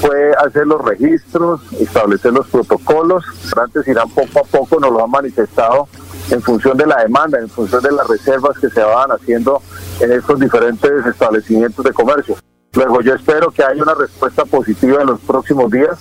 fue 0.00 0.32
hacer 0.44 0.66
los 0.66 0.82
registros, 0.84 1.60
establecer 1.74 2.32
los 2.32 2.48
protocolos. 2.48 3.24
Antes 3.56 3.86
irán 3.86 4.08
poco 4.10 4.40
a 4.40 4.44
poco, 4.44 4.80
nos 4.80 4.90
lo 4.90 5.04
han 5.04 5.10
manifestado 5.10 5.88
en 6.30 6.42
función 6.42 6.76
de 6.76 6.86
la 6.86 7.02
demanda, 7.02 7.38
en 7.38 7.48
función 7.48 7.82
de 7.82 7.92
las 7.92 8.06
reservas 8.08 8.58
que 8.58 8.68
se 8.70 8.82
van 8.82 9.10
haciendo 9.10 9.62
en 10.00 10.12
estos 10.12 10.40
diferentes 10.40 11.06
establecimientos 11.06 11.84
de 11.84 11.92
comercio. 11.92 12.36
Luego 12.74 13.02
yo 13.02 13.14
espero 13.14 13.50
que 13.50 13.62
haya 13.62 13.82
una 13.82 13.94
respuesta 13.94 14.46
positiva 14.46 15.02
en 15.02 15.08
los 15.08 15.20
próximos 15.20 15.70
días 15.70 15.98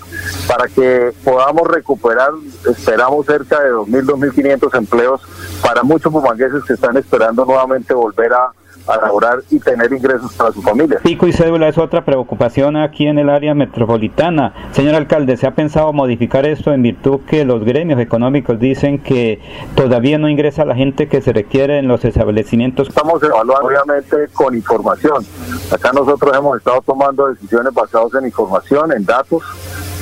para 0.48 0.70
que 0.70 1.14
podamos 1.22 1.68
recuperar, 1.68 2.32
esperamos 2.66 3.26
cerca 3.26 3.60
de 3.60 3.72
2.000, 3.72 4.32
2.500 4.32 4.78
empleos 4.78 5.22
para 5.62 5.84
muchos 5.84 6.10
bumangueses 6.14 6.64
que 6.64 6.74
están 6.74 6.96
esperando 6.96 7.44
nuevamente 7.44 7.94
volver 7.94 8.32
a, 8.32 8.54
a 8.96 9.02
laborar 9.02 9.40
y 9.50 9.60
tener 9.60 9.92
ingresos 9.92 10.34
para 10.34 10.52
su 10.52 10.62
familia. 10.62 11.00
Pico 11.04 11.28
y 11.28 11.34
cédula 11.34 11.68
es 11.68 11.78
otra 11.78 12.04
preocupación 12.04 12.78
aquí 12.78 13.08
en 13.08 13.20
el 13.20 13.30
área 13.30 13.54
metropolitana. 13.54 14.54
Señor 14.72 14.96
alcalde, 14.96 15.38
¿se 15.38 15.48
ha 15.48 15.56
pensado 15.56 15.94
modificar 15.94 16.46
esto 16.46 16.74
en 16.74 16.82
virtud 16.82 17.22
que 17.28 17.46
los 17.46 17.64
gremios 17.64 18.00
económicos 18.00 18.60
dicen 18.60 19.00
que 19.00 19.42
todavía 19.76 20.18
no 20.18 20.30
ingresa 20.30 20.66
la 20.66 20.76
gente 20.76 21.08
que 21.08 21.22
se 21.22 21.34
requiere 21.34 21.80
en 21.80 21.88
los 21.88 22.04
establecimientos? 22.06 22.90
Estamos 22.90 23.22
evaluando 23.24 23.68
obviamente 23.68 24.28
con 24.34 24.56
información. 24.56 25.26
Acá 25.72 25.92
nosotros 25.94 26.36
hemos 26.36 26.58
estado 26.58 26.82
tomando 26.82 27.28
decisiones 27.28 27.74
basadas 27.74 28.14
en 28.16 28.26
información, 28.26 28.92
en 28.92 29.06
datos. 29.06 29.44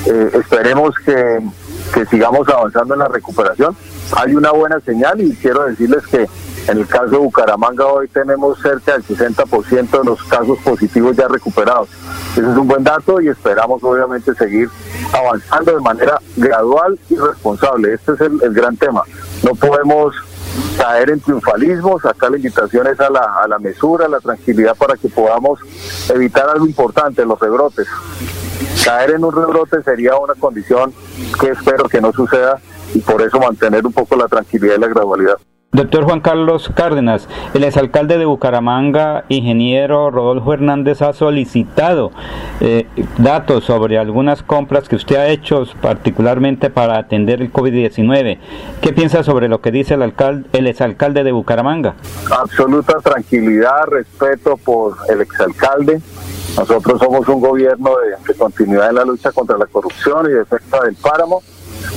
Eh, 0.06 0.30
esperemos 0.34 0.94
que, 1.04 1.40
que 1.92 2.06
sigamos 2.06 2.48
avanzando 2.48 2.94
en 2.94 3.00
la 3.00 3.08
recuperación. 3.08 3.76
Hay 4.16 4.34
una 4.34 4.50
buena 4.52 4.80
señal 4.80 5.20
y 5.20 5.34
quiero 5.36 5.64
decirles 5.64 6.06
que 6.06 6.26
en 6.68 6.78
el 6.78 6.86
caso 6.86 7.06
de 7.06 7.18
Bucaramanga 7.18 7.86
hoy 7.86 8.08
tenemos 8.08 8.58
cerca 8.60 8.92
del 8.92 9.04
60% 9.04 9.90
de 9.90 10.04
los 10.04 10.22
casos 10.24 10.58
positivos 10.58 11.16
ya 11.16 11.26
recuperados. 11.26 11.88
Ese 12.32 12.40
es 12.42 12.56
un 12.56 12.68
buen 12.68 12.84
dato 12.84 13.20
y 13.20 13.28
esperamos 13.28 13.82
obviamente 13.82 14.34
seguir 14.34 14.68
avanzando 15.12 15.74
de 15.74 15.80
manera 15.80 16.20
gradual 16.36 16.98
y 17.08 17.16
responsable. 17.16 17.94
Este 17.94 18.12
es 18.12 18.20
el, 18.20 18.38
gran 18.52 18.76
tema. 18.76 19.02
No 19.42 19.54
podemos 19.54 20.14
caer 20.76 21.10
en 21.10 21.20
triunfalismos, 21.20 22.04
acá 22.04 22.28
la 22.30 22.36
invitación 22.36 22.86
es 22.86 23.00
a 23.00 23.10
la, 23.10 23.36
a 23.42 23.48
la 23.48 23.58
mesura, 23.58 24.06
a 24.06 24.08
la 24.08 24.20
tranquilidad 24.20 24.76
para 24.76 24.96
que 24.96 25.08
podamos 25.08 25.60
evitar 26.08 26.48
algo 26.48 26.66
importante, 26.66 27.24
los 27.24 27.38
rebrotes. 27.38 27.88
Caer 28.84 29.10
en 29.10 29.24
un 29.24 29.34
rebrote 29.34 29.82
sería 29.82 30.16
una 30.16 30.34
condición 30.34 30.92
que 31.40 31.50
espero 31.50 31.84
que 31.88 32.00
no 32.00 32.12
suceda 32.12 32.58
y 32.94 33.00
por 33.00 33.22
eso 33.22 33.38
mantener 33.38 33.86
un 33.86 33.92
poco 33.92 34.16
la 34.16 34.26
tranquilidad 34.26 34.76
y 34.76 34.80
la 34.80 34.88
gradualidad. 34.88 35.36
Doctor 35.72 36.02
Juan 36.02 36.18
Carlos 36.18 36.68
Cárdenas, 36.74 37.28
el 37.54 37.62
exalcalde 37.62 38.18
de 38.18 38.24
Bucaramanga, 38.24 39.24
ingeniero 39.28 40.10
Rodolfo 40.10 40.52
Hernández, 40.52 41.00
ha 41.00 41.12
solicitado 41.12 42.10
eh, 42.60 42.88
datos 43.18 43.66
sobre 43.66 43.96
algunas 43.96 44.42
compras 44.42 44.88
que 44.88 44.96
usted 44.96 45.14
ha 45.14 45.28
hecho, 45.28 45.62
particularmente 45.80 46.70
para 46.70 46.98
atender 46.98 47.40
el 47.40 47.52
COVID-19. 47.52 48.38
¿Qué 48.80 48.92
piensa 48.92 49.22
sobre 49.22 49.46
lo 49.46 49.60
que 49.60 49.70
dice 49.70 49.94
el, 49.94 50.02
alcalde, 50.02 50.48
el 50.54 50.66
exalcalde 50.66 51.22
de 51.22 51.30
Bucaramanga? 51.30 51.94
Absoluta 52.36 52.98
tranquilidad, 52.98 53.86
respeto 53.86 54.56
por 54.56 54.96
el 55.08 55.20
exalcalde. 55.20 56.00
Nosotros 56.60 57.00
somos 57.00 57.26
un 57.26 57.40
gobierno 57.40 57.92
de, 58.26 58.34
continuidad 58.34 58.90
en 58.90 58.96
la 58.96 59.04
lucha 59.06 59.32
contra 59.32 59.56
la 59.56 59.64
corrupción 59.64 60.26
y 60.26 60.34
defensa 60.34 60.78
del 60.82 60.94
páramo. 60.94 61.42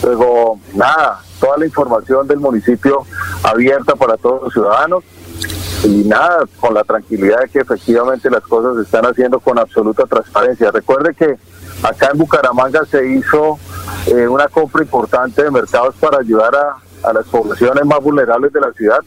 Luego, 0.02 0.58
nada, 0.74 1.20
toda 1.42 1.58
la 1.58 1.66
información 1.66 2.26
del 2.30 2.40
municipio 2.40 3.06
abierta 3.44 3.94
para 3.98 4.16
todos 4.16 4.44
los 4.44 4.54
ciudadanos 4.54 5.04
y 5.84 6.06
nada, 6.06 6.46
con 6.62 6.74
la 6.74 6.86
tranquilidad 6.86 7.42
de 7.42 7.50
que 7.50 7.60
efectivamente 7.60 8.30
las 8.30 8.44
cosas 8.44 8.78
se 8.78 8.84
están 8.84 9.06
haciendo 9.06 9.42
con 9.42 9.60
absoluta 9.60 10.06
transparencia. 10.06 10.72
Recuerde 10.72 11.14
que 11.14 11.36
acá 11.86 12.12
en 12.14 12.20
Bucaramanga 12.20 12.86
se 12.86 13.06
hizo 13.06 13.60
eh, 14.06 14.30
una 14.30 14.48
compra 14.48 14.82
importante 14.82 15.44
de 15.44 15.52
mercados 15.52 15.94
para 16.00 16.20
ayudar 16.20 16.56
a, 16.56 16.78
a 17.04 17.12
las 17.12 17.26
poblaciones 17.26 17.86
más 17.86 18.02
vulnerables 18.02 18.54
de 18.54 18.62
la 18.62 18.72
ciudad. 18.72 19.00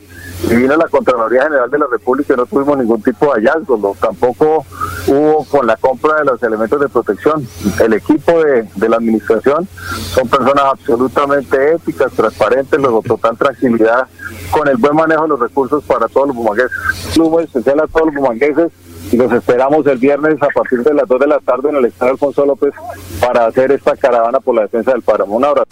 Y 0.44 0.54
vino 0.54 0.76
la 0.76 0.86
Contraloría 0.88 1.44
General 1.44 1.70
de 1.70 1.78
la 1.78 1.86
República 1.90 2.34
y 2.34 2.36
no 2.36 2.46
tuvimos 2.46 2.78
ningún 2.78 3.02
tipo 3.02 3.26
de 3.26 3.40
hallazgo, 3.40 3.96
tampoco 4.00 4.64
hubo 5.06 5.44
con 5.44 5.66
la 5.66 5.76
compra 5.76 6.18
de 6.18 6.24
los 6.24 6.42
elementos 6.42 6.80
de 6.80 6.88
protección. 6.88 7.46
El 7.80 7.94
equipo 7.94 8.32
de, 8.44 8.68
de 8.74 8.88
la 8.88 8.96
administración 8.96 9.66
son 10.14 10.28
personas 10.28 10.64
absolutamente 10.64 11.72
éticas, 11.72 12.12
transparentes, 12.12 12.78
luego 12.78 13.02
total 13.02 13.36
tranquilidad 13.36 14.06
con 14.50 14.68
el 14.68 14.76
buen 14.76 14.94
manejo 14.94 15.22
de 15.22 15.28
los 15.28 15.40
recursos 15.40 15.82
para 15.84 16.08
todos 16.08 16.28
los 16.28 16.36
bumangueses. 16.36 16.72
Muy 17.16 17.44
especial 17.44 17.80
a 17.80 17.86
todos 17.86 18.06
los 18.06 18.14
bumangueses 18.14 18.72
y 19.10 19.16
los 19.16 19.32
esperamos 19.32 19.86
el 19.86 19.98
viernes 19.98 20.42
a 20.42 20.48
partir 20.48 20.82
de 20.82 20.94
las 20.94 21.08
2 21.08 21.20
de 21.20 21.26
la 21.26 21.38
tarde 21.40 21.70
en 21.70 21.76
el 21.76 21.84
Estadio 21.86 22.12
Alfonso 22.12 22.44
López 22.44 22.74
para 23.20 23.46
hacer 23.46 23.72
esta 23.72 23.96
caravana 23.96 24.40
por 24.40 24.54
la 24.54 24.62
defensa 24.62 24.92
del 24.92 25.02
páramo. 25.02 25.36
Un 25.36 25.44
abrazo. 25.44 25.68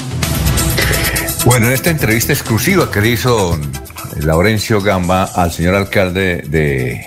Bueno, 1.45 1.66
en 1.66 1.73
esta 1.73 1.91
entrevista 1.91 2.32
exclusiva 2.32 2.91
que 2.91 3.01
le 3.01 3.09
hizo 3.09 3.59
Laurencio 4.23 4.81
Gamba 4.81 5.24
al 5.24 5.51
señor 5.51 5.74
alcalde 5.74 6.43
de, 6.49 7.07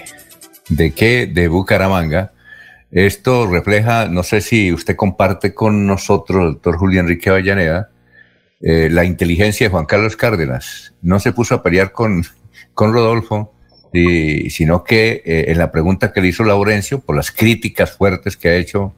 de 0.70 0.92
qué, 0.94 1.26
de 1.26 1.48
Bucaramanga, 1.48 2.34
esto 2.92 3.48
refleja, 3.48 4.08
no 4.08 4.24
sé 4.24 4.42
si 4.42 4.72
usted 4.72 4.96
comparte 4.96 5.54
con 5.54 5.86
nosotros, 5.86 6.54
doctor 6.54 6.78
Julio 6.78 7.02
Enrique 7.02 7.30
Avellaneda, 7.30 7.90
eh, 8.62 8.90
la 8.90 9.04
inteligencia 9.04 9.68
de 9.68 9.72
Juan 9.72 9.86
Carlos 9.86 10.16
Cárdenas. 10.16 10.94
No 11.02 11.20
se 11.20 11.34
puso 11.34 11.56
a 11.56 11.64
pelear 11.64 11.92
con, 11.92 12.24
con 12.74 12.94
Rodolfo, 12.94 13.54
y, 13.94 14.50
sino 14.50 14.84
que 14.84 15.22
eh, 15.26 15.46
en 15.48 15.58
la 15.58 15.72
pregunta 15.72 16.12
que 16.12 16.22
le 16.22 16.30
hizo 16.30 16.44
Laurencio, 16.44 17.00
por 17.00 17.16
las 17.16 17.32
críticas 17.32 17.92
fuertes 17.92 18.38
que 18.38 18.50
ha 18.50 18.56
hecho 18.56 18.94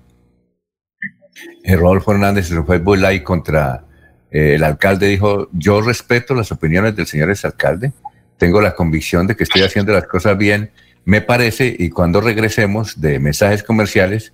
eh, 1.64 1.76
Rodolfo 1.76 2.12
Hernández 2.12 2.48
su 2.48 2.64
Facebook 2.64 2.98
Live 2.98 3.24
contra 3.24 3.86
eh, 4.32 4.56
el 4.56 4.64
alcalde 4.64 5.08
dijo, 5.08 5.50
yo 5.54 5.82
respeto 5.82 6.36
las 6.36 6.52
opiniones 6.52 6.96
del 6.96 7.08
señor 7.08 7.30
exalcalde, 7.30 7.94
tengo 8.38 8.62
la 8.62 8.76
convicción 8.76 9.28
de 9.28 9.36
que 9.36 9.44
estoy 9.44 9.64
haciendo 9.64 9.94
las 9.94 10.06
cosas 10.06 10.38
bien, 10.38 10.72
me 11.06 11.22
parece, 11.22 11.76
y 11.78 11.90
cuando 11.90 12.22
regresemos 12.22 13.00
de 13.02 13.20
mensajes 13.20 13.64
comerciales, 13.64 14.34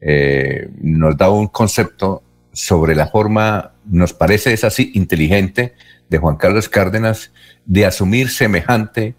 eh, 0.00 0.68
nos 0.80 1.16
da 1.16 1.30
un 1.30 1.48
concepto 1.48 2.22
sobre 2.52 2.94
la 2.94 3.06
forma, 3.08 3.72
nos 3.84 4.12
parece 4.12 4.52
es 4.52 4.64
así, 4.64 4.90
inteligente 4.94 5.74
de 6.08 6.18
Juan 6.18 6.36
Carlos 6.36 6.68
Cárdenas 6.68 7.32
de 7.64 7.86
asumir 7.86 8.28
semejante, 8.28 9.14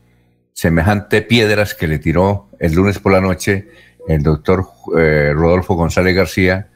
semejante 0.54 1.22
piedras 1.22 1.74
que 1.74 1.88
le 1.88 2.00
tiró 2.00 2.50
el 2.60 2.74
lunes 2.74 3.00
por 3.00 3.14
la 3.14 3.22
noche 3.22 3.68
el 4.08 4.24
doctor 4.24 4.66
eh, 4.98 5.32
Rodolfo 5.34 5.76
González 5.76 6.16
García. 6.16 6.68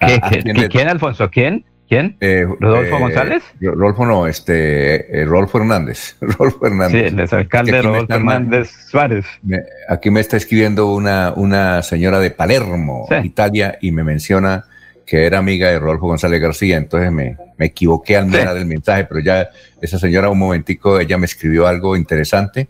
¿Qué, 0.00 0.20
¿quién, 0.42 0.68
¿Quién, 0.68 0.88
Alfonso? 0.88 1.30
¿Quién? 1.30 1.64
¿Quién? 1.88 2.16
Eh, 2.20 2.44
¿Rodolfo 2.58 2.96
eh, 2.96 3.00
González? 3.00 3.42
Rodolfo 3.60 4.06
no, 4.06 4.26
este, 4.26 5.20
eh, 5.20 5.24
Rodolfo 5.24 5.58
Hernández. 5.58 6.16
Rodolfo 6.20 6.66
Hernández. 6.66 7.10
Sí, 7.10 7.16
el 7.16 7.34
alcalde 7.38 7.82
Rodolfo 7.82 8.12
Hernández 8.12 8.70
Suárez. 8.90 9.24
Me, 9.42 9.62
aquí 9.88 10.10
me 10.10 10.20
está 10.20 10.36
escribiendo 10.36 10.92
una, 10.92 11.32
una 11.36 11.82
señora 11.82 12.18
de 12.18 12.30
Palermo, 12.30 13.06
sí. 13.08 13.14
Italia, 13.24 13.78
y 13.80 13.92
me 13.92 14.02
menciona 14.02 14.64
que 15.06 15.24
era 15.24 15.38
amiga 15.38 15.70
de 15.70 15.78
Rodolfo 15.78 16.08
González 16.08 16.40
García, 16.40 16.76
entonces 16.76 17.12
me, 17.12 17.36
me 17.56 17.66
equivoqué 17.66 18.16
al 18.16 18.26
mirar 18.26 18.52
sí. 18.52 18.58
del 18.58 18.66
mensaje, 18.66 19.04
pero 19.04 19.20
ya 19.20 19.48
esa 19.80 20.00
señora 20.00 20.28
un 20.28 20.38
momentico, 20.38 20.98
ella 20.98 21.16
me 21.16 21.26
escribió 21.26 21.68
algo 21.68 21.96
interesante 21.96 22.68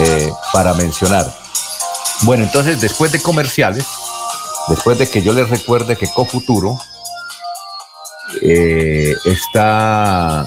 eh, 0.00 0.30
para 0.52 0.74
mencionar. 0.74 1.24
Bueno, 2.22 2.44
entonces 2.44 2.80
después 2.80 3.12
de 3.12 3.20
comerciales, 3.20 3.86
después 4.68 4.98
de 4.98 5.08
que 5.08 5.22
yo 5.22 5.32
les 5.32 5.48
recuerde 5.48 5.96
que 5.96 6.06
Cofuturo 6.06 6.78
eh, 8.40 9.14
está 9.24 10.46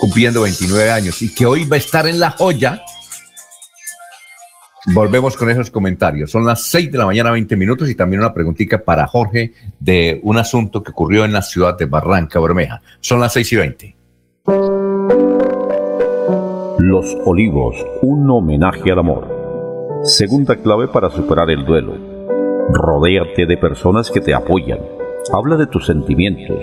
cumpliendo 0.00 0.42
29 0.42 0.90
años 0.90 1.22
y 1.22 1.34
que 1.34 1.46
hoy 1.46 1.64
va 1.64 1.76
a 1.76 1.78
estar 1.78 2.06
en 2.06 2.18
la 2.18 2.30
joya. 2.30 2.82
Volvemos 4.92 5.36
con 5.36 5.48
esos 5.48 5.70
comentarios. 5.70 6.30
Son 6.30 6.44
las 6.44 6.62
6 6.64 6.92
de 6.92 6.98
la 6.98 7.06
mañana, 7.06 7.30
20 7.30 7.56
minutos, 7.56 7.88
y 7.88 7.94
también 7.94 8.20
una 8.20 8.34
preguntita 8.34 8.84
para 8.84 9.06
Jorge 9.06 9.54
de 9.80 10.20
un 10.22 10.36
asunto 10.36 10.82
que 10.82 10.90
ocurrió 10.90 11.24
en 11.24 11.32
la 11.32 11.40
ciudad 11.40 11.78
de 11.78 11.86
Barranca 11.86 12.38
Bermeja. 12.38 12.82
Son 13.00 13.20
las 13.20 13.32
6 13.32 13.52
y 13.52 13.56
20. 13.56 13.96
Los 16.80 17.16
Olivos, 17.24 17.76
un 18.02 18.30
homenaje 18.30 18.92
al 18.92 18.98
amor. 18.98 20.02
Segunda 20.04 20.56
clave 20.56 20.88
para 20.88 21.08
superar 21.08 21.50
el 21.50 21.64
duelo. 21.64 21.96
Rodéate 22.70 23.46
de 23.46 23.56
personas 23.56 24.10
que 24.10 24.20
te 24.20 24.34
apoyan. 24.34 24.80
Habla 25.32 25.56
de 25.56 25.66
tus 25.66 25.86
sentimientos 25.86 26.62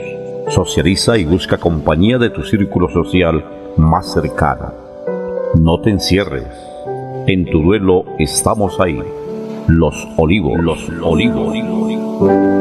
socializa 0.49 1.18
y 1.18 1.26
busca 1.26 1.57
compañía 1.57 2.18
de 2.18 2.30
tu 2.30 2.43
círculo 2.43 2.89
social 2.89 3.43
más 3.77 4.13
cercana. 4.13 4.73
No 5.59 5.80
te 5.81 5.89
encierres. 5.89 6.47
En 7.27 7.45
tu 7.45 7.61
duelo 7.61 8.05
estamos 8.19 8.80
ahí. 8.80 9.01
Los 9.68 10.07
olivos. 10.18 10.59
Los 10.59 10.89
olivos. 11.01 12.60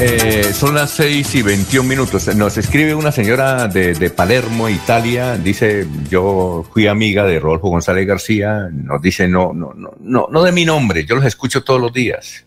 Eh, 0.00 0.52
son 0.52 0.76
las 0.76 0.90
6 0.90 1.34
y 1.34 1.42
21 1.42 1.88
minutos. 1.88 2.32
Nos 2.36 2.56
escribe 2.56 2.94
una 2.94 3.10
señora 3.10 3.66
de, 3.66 4.10
Palermo, 4.10 4.68
Italia. 4.68 5.36
Dice: 5.36 5.86
Yo 6.08 6.64
fui 6.72 6.86
amiga 6.86 7.24
de 7.24 7.40
Rodolfo 7.40 7.68
González 7.68 8.06
García. 8.06 8.68
Nos 8.72 9.02
dice: 9.02 9.26
No, 9.26 9.52
no, 9.52 9.72
no, 9.74 9.94
no, 9.98 10.28
no 10.30 10.42
de 10.44 10.52
mi 10.52 10.64
nombre. 10.64 11.04
Yo 11.04 11.16
los 11.16 11.24
escucho 11.24 11.64
todos 11.64 11.80
los 11.80 11.92
días. 11.92 12.46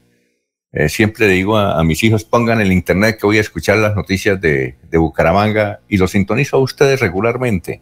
Eh, 0.71 0.87
siempre 0.87 1.27
le 1.27 1.33
digo 1.33 1.57
a, 1.57 1.83
mis 1.83 2.01
hijos: 2.05 2.23
pongan 2.23 2.61
el 2.61 2.71
internet 2.71 3.17
que 3.19 3.27
voy 3.27 3.37
a 3.37 3.41
escuchar 3.41 3.77
las 3.79 3.97
noticias 3.97 4.39
de, 4.39 4.77
Bucaramanga 4.93 5.81
y 5.89 5.97
los 5.97 6.11
sintonizo 6.11 6.55
a 6.55 6.61
ustedes 6.61 7.01
regularmente 7.01 7.81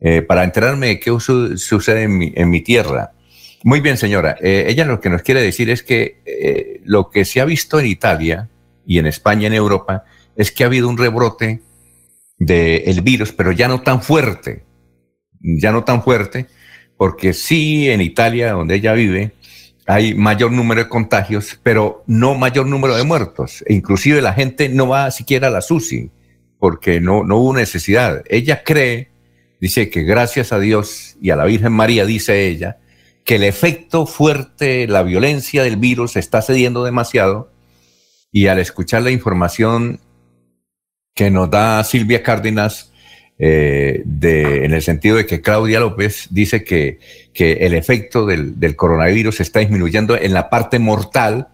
eh, 0.00 0.20
para 0.20 0.44
enterarme 0.44 0.88
de 0.88 1.00
qué 1.00 1.10
su, 1.20 1.56
sucede 1.56 2.02
en 2.02 2.18
mi, 2.18 2.32
en 2.36 2.50
mi 2.50 2.60
tierra. 2.60 3.12
Muy 3.62 3.80
bien, 3.80 3.96
señora. 3.96 4.36
Eh, 4.42 4.66
ella 4.68 4.84
lo 4.84 5.00
que 5.00 5.08
nos 5.08 5.22
quiere 5.22 5.40
decir 5.40 5.70
es 5.70 5.82
que 5.82 6.82
lo 6.84 7.08
que 7.08 7.24
se 7.24 7.40
ha 7.40 7.46
visto 7.46 7.80
en 7.80 7.86
Italia 7.86 8.50
y 8.86 8.98
en 8.98 9.06
España, 9.06 9.46
en 9.46 9.54
Europa, 9.54 10.04
es 10.36 10.50
que 10.50 10.64
ha 10.64 10.66
habido 10.66 10.88
un 10.88 10.98
rebrote 10.98 11.62
del 12.38 12.82
el 12.86 13.00
virus, 13.02 13.32
pero 13.32 13.52
ya 13.52 13.68
no 13.68 13.82
tan 13.82 14.02
fuerte. 14.02 14.64
Ya 15.40 15.72
no 15.72 15.84
tan 15.84 16.02
fuerte, 16.02 16.46
porque 16.96 17.34
sí 17.34 17.90
en 17.90 18.00
Italia, 18.00 18.52
donde 18.52 18.76
ella 18.76 18.94
vive, 18.94 19.32
hay 19.86 20.14
mayor 20.14 20.52
número 20.52 20.82
de 20.82 20.88
contagios, 20.88 21.58
pero 21.62 22.02
no 22.06 22.34
mayor 22.34 22.66
número 22.66 22.96
de 22.96 23.04
muertos. 23.04 23.62
E 23.66 23.74
inclusive 23.74 24.22
la 24.22 24.32
gente 24.32 24.68
no 24.68 24.88
va 24.88 25.10
siquiera 25.10 25.48
a 25.48 25.50
la 25.50 25.60
SUSI 25.60 26.10
porque 26.58 26.98
no, 27.00 27.24
no 27.24 27.36
hubo 27.36 27.54
necesidad. 27.54 28.22
Ella 28.26 28.62
cree, 28.64 29.10
dice 29.60 29.90
que 29.90 30.02
gracias 30.02 30.50
a 30.50 30.58
Dios 30.58 31.16
y 31.20 31.28
a 31.28 31.36
la 31.36 31.44
Virgen 31.44 31.72
María, 31.72 32.06
dice 32.06 32.46
ella, 32.46 32.78
que 33.24 33.36
el 33.36 33.44
efecto 33.44 34.06
fuerte, 34.06 34.86
la 34.86 35.02
violencia 35.02 35.62
del 35.62 35.76
virus 35.76 36.16
está 36.16 36.40
cediendo 36.40 36.82
demasiado 36.82 37.52
y 38.34 38.48
al 38.48 38.58
escuchar 38.58 39.02
la 39.02 39.12
información 39.12 40.00
que 41.14 41.30
nos 41.30 41.48
da 41.50 41.84
Silvia 41.84 42.24
Cárdenas, 42.24 42.92
eh, 43.38 44.02
en 44.04 44.74
el 44.74 44.82
sentido 44.82 45.16
de 45.16 45.24
que 45.24 45.40
Claudia 45.40 45.78
López 45.78 46.26
dice 46.32 46.64
que, 46.64 46.98
que 47.32 47.52
el 47.52 47.74
efecto 47.74 48.26
del, 48.26 48.58
del, 48.58 48.74
coronavirus 48.74 49.38
está 49.38 49.60
disminuyendo 49.60 50.16
en 50.16 50.34
la 50.34 50.50
parte 50.50 50.80
mortal, 50.80 51.46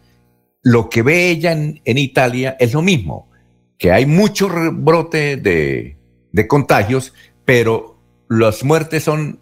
lo 0.63 0.89
que 0.89 1.03
ve 1.03 1.29
ella 1.29 1.53
en, 1.53 1.83
en 1.85 1.99
Italia 1.99 2.57
es 2.59 2.73
lo 2.73 2.81
mismo, 2.81 3.29
que 3.77 3.93
hay 3.93 4.07
mucho 4.07 4.49
brote 4.73 5.37
de, 5.37 5.99
de 6.33 6.49
contagios, 6.49 7.13
pero 7.45 8.01
las 8.31 8.65
muertes 8.65 9.05
son 9.05 9.39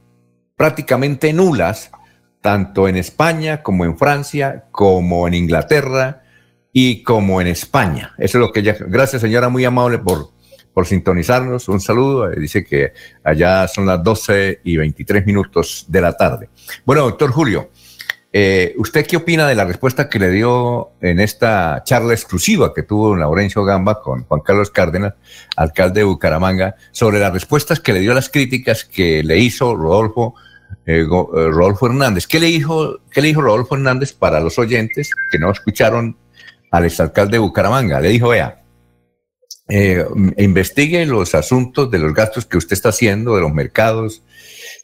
prácticamente 0.57 1.33
nulas, 1.33 1.93
tanto 2.41 2.89
en 2.89 2.97
España 2.97 3.63
como 3.63 3.85
en 3.85 3.97
Francia, 3.97 4.65
como 4.73 5.29
en 5.29 5.35
Inglaterra 5.35 6.25
y 6.73 7.03
como 7.03 7.41
en 7.41 7.47
España. 7.47 8.15
Eso 8.19 8.39
es 8.39 8.43
lo 8.43 8.53
que 8.53 8.61
ella... 8.61 8.77
Gracias 8.81 9.23
señora, 9.23 9.49
muy 9.49 9.65
amable 9.65 9.99
por 9.99 10.39
por 10.79 10.87
sintonizarnos. 10.87 11.69
Un 11.69 11.81
saludo. 11.81 12.31
Eh, 12.31 12.37
dice 12.39 12.65
que 12.65 12.93
allá 13.25 13.67
son 13.67 13.85
las 13.85 14.01
12 14.01 14.61
y 14.63 14.77
23 14.77 15.27
minutos 15.27 15.87
de 15.89 16.01
la 16.01 16.17
tarde. 16.17 16.51
Bueno, 16.85 17.03
doctor 17.03 17.33
Julio, 17.33 17.71
eh, 18.33 18.77
¿usted 18.79 19.05
qué 19.05 19.17
opina 19.17 19.49
de 19.49 19.57
la 19.57 19.65
respuesta 19.65 20.09
que 20.09 20.21
le 20.21 20.31
dio 20.31 20.91
en 21.01 21.19
esta 21.19 21.83
charla 21.85 22.13
exclusiva 22.13 22.73
que 22.73 22.85
tuvo 22.85 23.17
Laurencio 23.17 23.65
Gamba 23.65 24.01
con 24.01 24.23
Juan 24.23 24.41
Carlos 24.43 24.71
Cárdenas, 24.71 25.15
alcalde 25.57 26.03
de 26.03 26.05
Bucaramanga, 26.05 26.77
sobre 26.93 27.19
las 27.19 27.33
respuestas 27.33 27.81
que 27.81 27.93
le 27.93 27.99
dio 27.99 28.13
a 28.13 28.15
las 28.15 28.29
críticas 28.29 28.85
que 28.85 29.25
le 29.25 29.37
hizo 29.39 29.75
Rodolfo, 29.75 30.37
eh, 30.87 31.05
Rodolfo 31.09 31.87
Hernández? 31.87 32.29
¿Qué 32.29 32.39
le, 32.39 32.47
dijo, 32.47 33.01
¿Qué 33.11 33.21
le 33.21 33.27
dijo 33.27 33.41
Rodolfo 33.41 33.75
Hernández 33.75 34.13
para 34.13 34.39
los 34.39 34.61
oyentes 34.61 35.11
que 35.33 35.41
no 35.41 35.51
escucharon 35.51 36.17
al 36.71 36.85
exalcalde 36.85 37.33
de 37.33 37.39
Bucaramanga? 37.39 38.01
Le 38.01 38.09
dijo, 38.09 38.29
vea, 38.29 38.63
eh, 39.69 40.05
investigue 40.39 41.05
los 41.05 41.35
asuntos 41.35 41.91
de 41.91 41.99
los 41.99 42.15
gastos 42.15 42.47
que 42.47 42.57
usted 42.57 42.73
está 42.73 42.89
haciendo, 42.89 43.37
de 43.37 43.43
los 43.43 43.53
mercados 43.53 44.23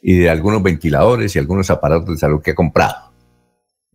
y 0.01 0.17
de 0.17 0.29
algunos 0.29 0.61
ventiladores 0.61 1.35
y 1.35 1.39
algunos 1.39 1.69
aparatos 1.71 2.09
de 2.09 2.17
salud 2.17 2.41
que 2.41 2.51
ha 2.51 2.55
comprado. 2.55 3.11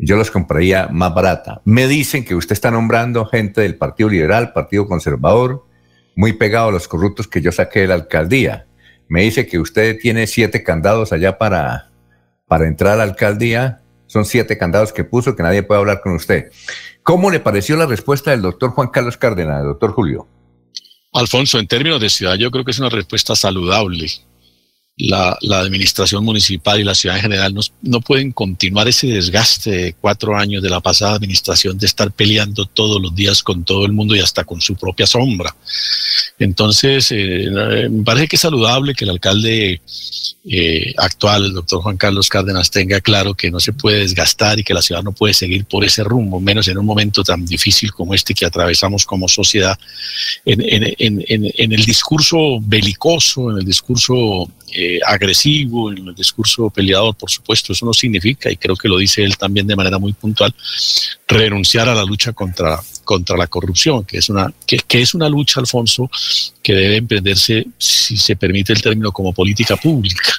Yo 0.02 0.16
los 0.16 0.30
compraría 0.30 0.88
más 0.88 1.14
barata. 1.14 1.60
Me 1.64 1.86
dicen 1.86 2.24
que 2.24 2.34
usted 2.34 2.54
está 2.54 2.70
nombrando 2.70 3.26
gente 3.26 3.60
del 3.60 3.76
Partido 3.76 4.08
Liberal, 4.08 4.52
Partido 4.52 4.86
Conservador, 4.86 5.66
muy 6.16 6.32
pegado 6.32 6.68
a 6.68 6.72
los 6.72 6.88
corruptos 6.88 7.28
que 7.28 7.40
yo 7.40 7.52
saqué 7.52 7.80
de 7.80 7.88
la 7.88 7.94
alcaldía. 7.94 8.66
Me 9.08 9.22
dice 9.22 9.46
que 9.46 9.58
usted 9.58 9.98
tiene 10.00 10.26
siete 10.26 10.62
candados 10.62 11.12
allá 11.12 11.38
para, 11.38 11.90
para 12.48 12.66
entrar 12.66 12.94
a 12.94 12.96
la 12.96 13.02
alcaldía. 13.02 13.82
Son 14.06 14.24
siete 14.24 14.56
candados 14.56 14.92
que 14.92 15.04
puso 15.04 15.36
que 15.36 15.42
nadie 15.42 15.62
puede 15.62 15.80
hablar 15.80 16.00
con 16.00 16.14
usted. 16.14 16.50
¿Cómo 17.02 17.30
le 17.30 17.40
pareció 17.40 17.76
la 17.76 17.86
respuesta 17.86 18.30
del 18.30 18.42
doctor 18.42 18.70
Juan 18.70 18.88
Carlos 18.88 19.16
Cárdenas, 19.16 19.64
doctor 19.64 19.92
Julio? 19.92 20.28
Alfonso, 21.12 21.58
en 21.58 21.66
términos 21.66 22.00
de 22.00 22.10
ciudad, 22.10 22.36
yo 22.36 22.50
creo 22.50 22.64
que 22.64 22.70
es 22.70 22.78
una 22.78 22.88
respuesta 22.88 23.34
saludable. 23.34 24.10
La, 24.96 25.38
administración 25.52 26.22
municipal 26.24 26.78
y 26.78 26.84
la 26.84 26.94
ciudad 26.94 27.16
en 27.16 27.22
general 27.22 27.54
no, 27.54 27.62
no, 27.80 28.02
pueden 28.02 28.32
continuar 28.32 28.86
ese 28.86 29.06
desgaste 29.06 29.70
de 29.70 29.94
cuatro 29.94 30.36
años 30.36 30.62
de 30.62 30.68
la 30.68 30.80
pasada 30.80 31.14
administración 31.14 31.78
de 31.78 31.86
estar 31.86 32.12
peleando 32.12 32.66
todos 32.66 33.00
los 33.00 33.14
días 33.14 33.42
con 33.42 33.64
todo 33.64 33.86
el 33.86 33.92
mundo 33.92 34.14
y 34.14 34.20
hasta 34.20 34.44
con 34.44 34.60
su 34.60 34.76
propia 34.76 35.06
sombra. 35.06 35.56
Entonces, 36.40 37.12
eh, 37.12 37.88
me 37.90 38.02
parece 38.02 38.26
que 38.26 38.36
es 38.36 38.42
saludable 38.42 38.94
que 38.94 39.04
el 39.04 39.10
alcalde 39.10 39.82
eh, 40.48 40.94
actual, 40.96 41.44
el 41.44 41.52
doctor 41.52 41.82
Juan 41.82 41.98
Carlos 41.98 42.30
Cárdenas, 42.30 42.70
tenga 42.70 43.02
claro 43.02 43.34
que 43.34 43.50
no 43.50 43.60
se 43.60 43.74
puede 43.74 43.98
desgastar 43.98 44.58
y 44.58 44.64
que 44.64 44.72
la 44.72 44.80
ciudad 44.80 45.02
no 45.02 45.12
puede 45.12 45.34
seguir 45.34 45.66
por 45.66 45.84
ese 45.84 46.02
rumbo, 46.02 46.40
menos 46.40 46.66
en 46.68 46.78
un 46.78 46.86
momento 46.86 47.22
tan 47.22 47.44
difícil 47.44 47.92
como 47.92 48.14
este 48.14 48.32
que 48.32 48.46
atravesamos 48.46 49.04
como 49.04 49.28
sociedad, 49.28 49.78
en, 50.46 50.62
el 51.72 51.84
discurso 51.84 52.58
belicoso, 52.62 53.50
en 53.50 53.58
el 53.58 53.64
discurso 53.66 54.50
eh, 54.72 54.98
agresivo, 55.06 55.92
en 55.92 56.08
el 56.08 56.14
discurso 56.14 56.70
peleador, 56.70 57.14
por 57.16 57.30
supuesto, 57.30 57.74
eso 57.74 57.84
no 57.84 57.92
significa, 57.92 58.50
y 58.50 58.56
creo 58.56 58.76
que 58.76 58.88
lo 58.88 58.96
dice 58.96 59.22
él 59.22 59.36
también 59.36 59.66
de 59.66 59.76
manera 59.76 59.98
muy 59.98 60.14
puntual, 60.14 60.54
renunciar 61.30 61.88
a 61.88 61.94
la 61.94 62.04
lucha 62.04 62.32
contra, 62.32 62.80
contra 63.04 63.36
la 63.36 63.46
corrupción, 63.46 64.04
que 64.04 64.18
es 64.18 64.28
una, 64.28 64.52
que, 64.66 64.78
que 64.78 65.00
es 65.00 65.14
una 65.14 65.28
lucha, 65.28 65.60
Alfonso, 65.60 66.10
que 66.62 66.74
debe 66.74 66.96
emprenderse, 66.96 67.66
si 67.78 68.16
se 68.16 68.36
permite 68.36 68.72
el 68.72 68.82
término, 68.82 69.12
como 69.12 69.32
política 69.32 69.76
pública, 69.76 70.32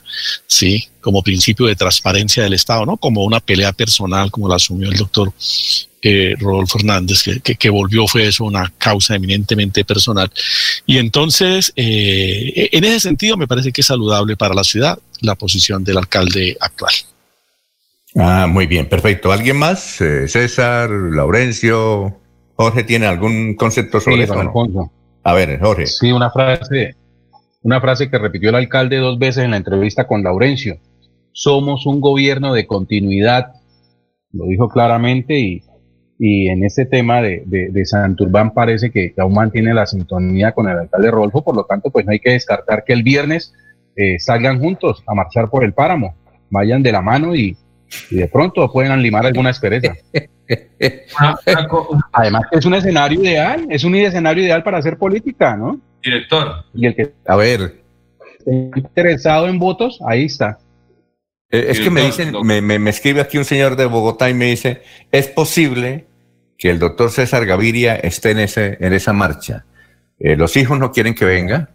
¿sí? 0.46 0.88
como 1.00 1.24
principio 1.24 1.66
de 1.66 1.76
transparencia 1.76 2.44
del 2.44 2.54
Estado, 2.54 2.86
no 2.86 2.98
como 2.98 3.24
una 3.24 3.40
pelea 3.40 3.72
personal 3.74 4.30
como 4.30 4.48
la 4.48 4.56
asumió 4.56 4.90
el 4.90 4.98
doctor 4.98 5.34
eh, 6.04 6.36
Rodolfo 6.40 6.80
Hernández, 6.80 7.24
que, 7.44 7.56
que, 7.56 7.70
volvió 7.70 8.08
fue 8.08 8.28
eso 8.28 8.44
una 8.44 8.72
causa 8.78 9.16
eminentemente 9.16 9.86
personal. 9.86 10.32
Y 10.86 10.98
entonces, 10.98 11.72
eh, 11.76 12.70
en 12.72 12.84
ese 12.84 13.00
sentido, 13.00 13.38
me 13.38 13.48
parece 13.48 13.72
que 13.72 13.82
es 13.82 13.88
saludable 13.88 14.36
para 14.36 14.56
la 14.56 14.64
ciudad 14.64 14.98
la 15.22 15.36
posición 15.36 15.84
del 15.84 16.00
alcalde 16.00 16.58
actual. 16.60 16.94
Ah, 18.16 18.48
muy 18.48 18.68
bien, 18.68 18.90
perfecto. 18.90 19.32
¿Alguien 19.32 19.58
más? 19.58 20.02
Eh, 20.02 20.28
César, 20.28 20.90
Laurencio, 20.90 22.18
Jorge, 22.56 22.84
¿tiene 22.84 23.06
algún 23.06 23.56
concepto 23.56 24.00
sobre 24.00 24.24
eso? 24.24 24.54
A 25.24 25.34
ver, 25.34 25.60
Jorge. 25.60 25.88
Sí, 25.88 26.12
una 26.12 26.30
frase, 26.30 26.96
una 27.62 27.80
frase 27.80 28.10
que 28.10 28.18
repitió 28.18 28.50
el 28.50 28.56
alcalde 28.56 28.98
dos 28.98 29.18
veces 29.18 29.46
en 29.46 29.52
la 29.52 29.58
entrevista 29.58 30.08
con 30.08 30.24
Laurencio. 30.24 30.78
Somos 31.32 31.86
un 31.86 32.02
gobierno 32.02 32.54
de 32.54 32.68
continuidad, 32.68 33.54
lo 34.34 34.46
dijo 34.46 34.68
claramente 34.68 35.40
y, 35.40 35.64
y 36.20 36.50
en 36.50 36.66
este 36.66 36.86
tema 36.86 37.22
de, 37.22 37.44
de, 37.46 37.86
Santurbán 37.86 38.54
parece 38.54 38.92
que, 38.92 39.14
aún 39.18 39.34
mantiene 39.34 39.74
la 39.74 39.86
sintonía 39.86 40.52
con 40.52 40.70
el 40.70 40.78
alcalde 40.78 41.10
Rolfo, 41.12 41.44
por 41.44 41.56
lo 41.56 41.66
tanto 41.66 41.90
pues 41.92 42.06
no 42.06 42.12
hay 42.12 42.20
que 42.20 42.32
descartar 42.34 42.84
que 42.84 42.94
el 42.94 43.04
viernes 43.04 43.54
eh, 43.96 44.20
salgan 44.20 44.60
juntos 44.60 45.04
a 45.08 45.14
marchar 45.14 45.50
por 45.50 45.64
el 45.64 45.74
páramo, 45.74 46.16
vayan 46.50 46.84
de 46.84 46.92
la 46.92 47.02
mano 47.02 47.36
y, 47.36 47.58
y 48.10 48.18
de 48.18 48.28
pronto 48.28 48.72
pueden 48.72 49.02
limar 49.02 49.26
alguna 49.26 49.50
esperanza. 49.50 49.94
Además 52.12 52.44
es 52.52 52.66
un 52.66 52.74
escenario 52.74 53.22
ideal, 53.22 53.68
es 53.70 53.84
un 53.84 53.96
escenario 53.96 54.44
ideal 54.44 54.64
para 54.64 54.78
hacer 54.78 54.98
política, 54.98 55.56
¿no? 55.56 55.80
Director. 56.04 56.66
Y 56.74 56.88
el 56.88 56.96
que 56.96 57.14
a 57.26 57.36
ver 57.36 57.82
interesado 58.46 59.48
en 59.48 59.60
votos, 59.60 60.00
ahí 60.08 60.26
está. 60.26 60.60
Eh, 61.50 61.66
es 61.70 61.80
que 61.80 61.90
me 61.90 62.02
dicen, 62.02 62.34
me, 62.44 62.62
me, 62.62 62.90
escribe 62.90 63.22
aquí 63.22 63.38
un 63.38 63.46
señor 63.46 63.76
de 63.76 63.86
Bogotá 63.86 64.30
y 64.30 64.34
me 64.34 64.46
dice, 64.46 64.82
es 65.12 65.28
posible 65.28 66.06
que 66.58 66.70
el 66.70 66.80
doctor 66.80 67.12
César 67.12 67.46
Gaviria 67.46 67.96
esté 67.96 68.32
en, 68.32 68.40
ese, 68.40 68.78
en 68.80 68.94
esa 68.94 69.14
marcha. 69.14 69.66
Eh, 70.20 70.36
los 70.36 70.56
hijos 70.56 70.80
no 70.80 70.92
quieren 70.92 71.14
que 71.14 71.26
venga, 71.26 71.70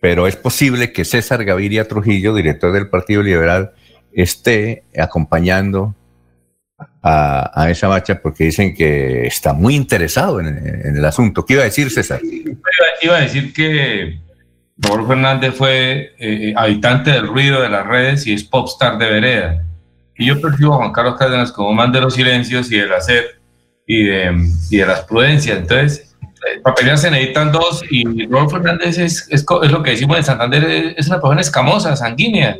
pero 0.00 0.26
es 0.26 0.36
posible 0.36 0.92
que 0.92 1.04
César 1.04 1.44
Gaviria 1.44 1.88
Trujillo, 1.88 2.34
director 2.34 2.72
del 2.72 2.88
Partido 2.88 3.22
Liberal, 3.22 3.72
esté 4.12 4.84
acompañando 4.96 5.94
a, 7.02 7.68
esa 7.70 7.88
marcha 7.88 8.20
porque 8.20 8.44
dicen 8.44 8.74
que 8.74 9.26
está 9.26 9.52
muy 9.52 9.74
interesado 9.74 10.40
en, 10.40 10.96
el 10.96 11.04
asunto. 11.04 11.44
¿Qué 11.44 11.54
iba 11.54 11.62
a 11.62 11.66
decir, 11.66 11.90
César? 11.90 12.20
Iba, 13.02 13.16
a 13.16 13.20
decir 13.20 13.52
que 13.52 14.18
Rodolfo 14.76 15.08
Fernández 15.08 15.54
fue 15.54 16.14
eh, 16.18 16.52
habitante 16.56 17.12
del 17.12 17.28
ruido 17.28 17.62
de 17.62 17.68
las 17.68 17.86
redes 17.86 18.26
y 18.26 18.32
es 18.32 18.44
popstar 18.44 18.98
de 18.98 19.10
vereda. 19.10 19.62
Y 20.18 20.26
yo 20.26 20.40
percibo 20.40 20.74
a 20.74 20.78
Juan 20.78 20.92
Carlos 20.92 21.16
Cárdenas 21.16 21.52
como 21.52 21.72
man 21.72 21.92
de 21.92 22.00
los 22.00 22.14
silencios 22.14 22.72
y 22.72 22.78
del 22.78 22.92
hacer 22.92 23.40
y 23.86 24.04
de, 24.04 24.34
y 24.70 24.78
de 24.78 24.86
las 24.86 25.02
prudencias. 25.02 25.58
Entonces, 25.58 26.16
eh, 26.22 26.60
para 26.62 26.96
se 26.96 27.10
necesitan 27.10 27.52
dos 27.52 27.84
y 27.88 28.26
Rodolfo 28.26 28.56
Fernández 28.56 28.98
es, 28.98 29.28
es, 29.30 29.46
es, 29.62 29.70
lo 29.70 29.82
que 29.82 29.90
decimos 29.90 30.16
en 30.16 30.24
Santander, 30.24 30.94
es 30.96 31.06
una 31.06 31.20
persona 31.20 31.40
escamosa, 31.40 31.94
sanguínea 31.94 32.56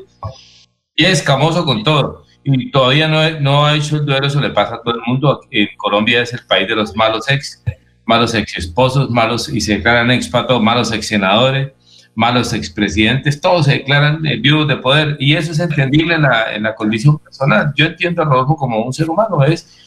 y 0.96 1.04
es 1.04 1.20
escamoso 1.20 1.64
con 1.64 1.84
todo 1.84 2.26
y 2.48 2.70
todavía 2.70 3.08
no, 3.08 3.40
no 3.40 3.66
ha 3.66 3.74
hecho 3.74 3.96
el 3.96 4.06
duelo, 4.06 4.26
eso 4.26 4.40
le 4.40 4.50
pasa 4.50 4.76
a 4.76 4.82
todo 4.82 4.94
el 4.94 5.00
mundo. 5.04 5.40
En 5.50 5.66
Colombia 5.76 6.22
es 6.22 6.32
el 6.32 6.46
país 6.46 6.68
de 6.68 6.76
los 6.76 6.94
malos 6.94 7.28
ex, 7.28 7.62
malos 8.04 8.34
ex 8.34 8.56
esposos, 8.56 9.10
malos 9.10 9.48
y 9.48 9.60
se 9.60 9.74
declaran 9.78 10.12
expatos, 10.12 10.62
malos 10.62 10.92
ex 10.92 11.08
senadores, 11.08 11.72
malos 12.14 12.52
expresidentes, 12.52 13.40
todos 13.40 13.66
se 13.66 13.72
declaran 13.72 14.24
eh, 14.24 14.36
vivos 14.36 14.68
de 14.68 14.76
poder 14.76 15.16
y 15.18 15.34
eso 15.34 15.50
es 15.50 15.58
entendible 15.58 16.14
en 16.14 16.22
la, 16.22 16.54
en 16.54 16.62
la 16.62 16.74
condición 16.76 17.18
personal. 17.18 17.72
Yo 17.74 17.86
entiendo 17.86 18.22
a 18.22 18.26
Rodolfo 18.26 18.56
como 18.56 18.80
un 18.84 18.92
ser 18.92 19.10
humano, 19.10 19.42
es 19.42 19.82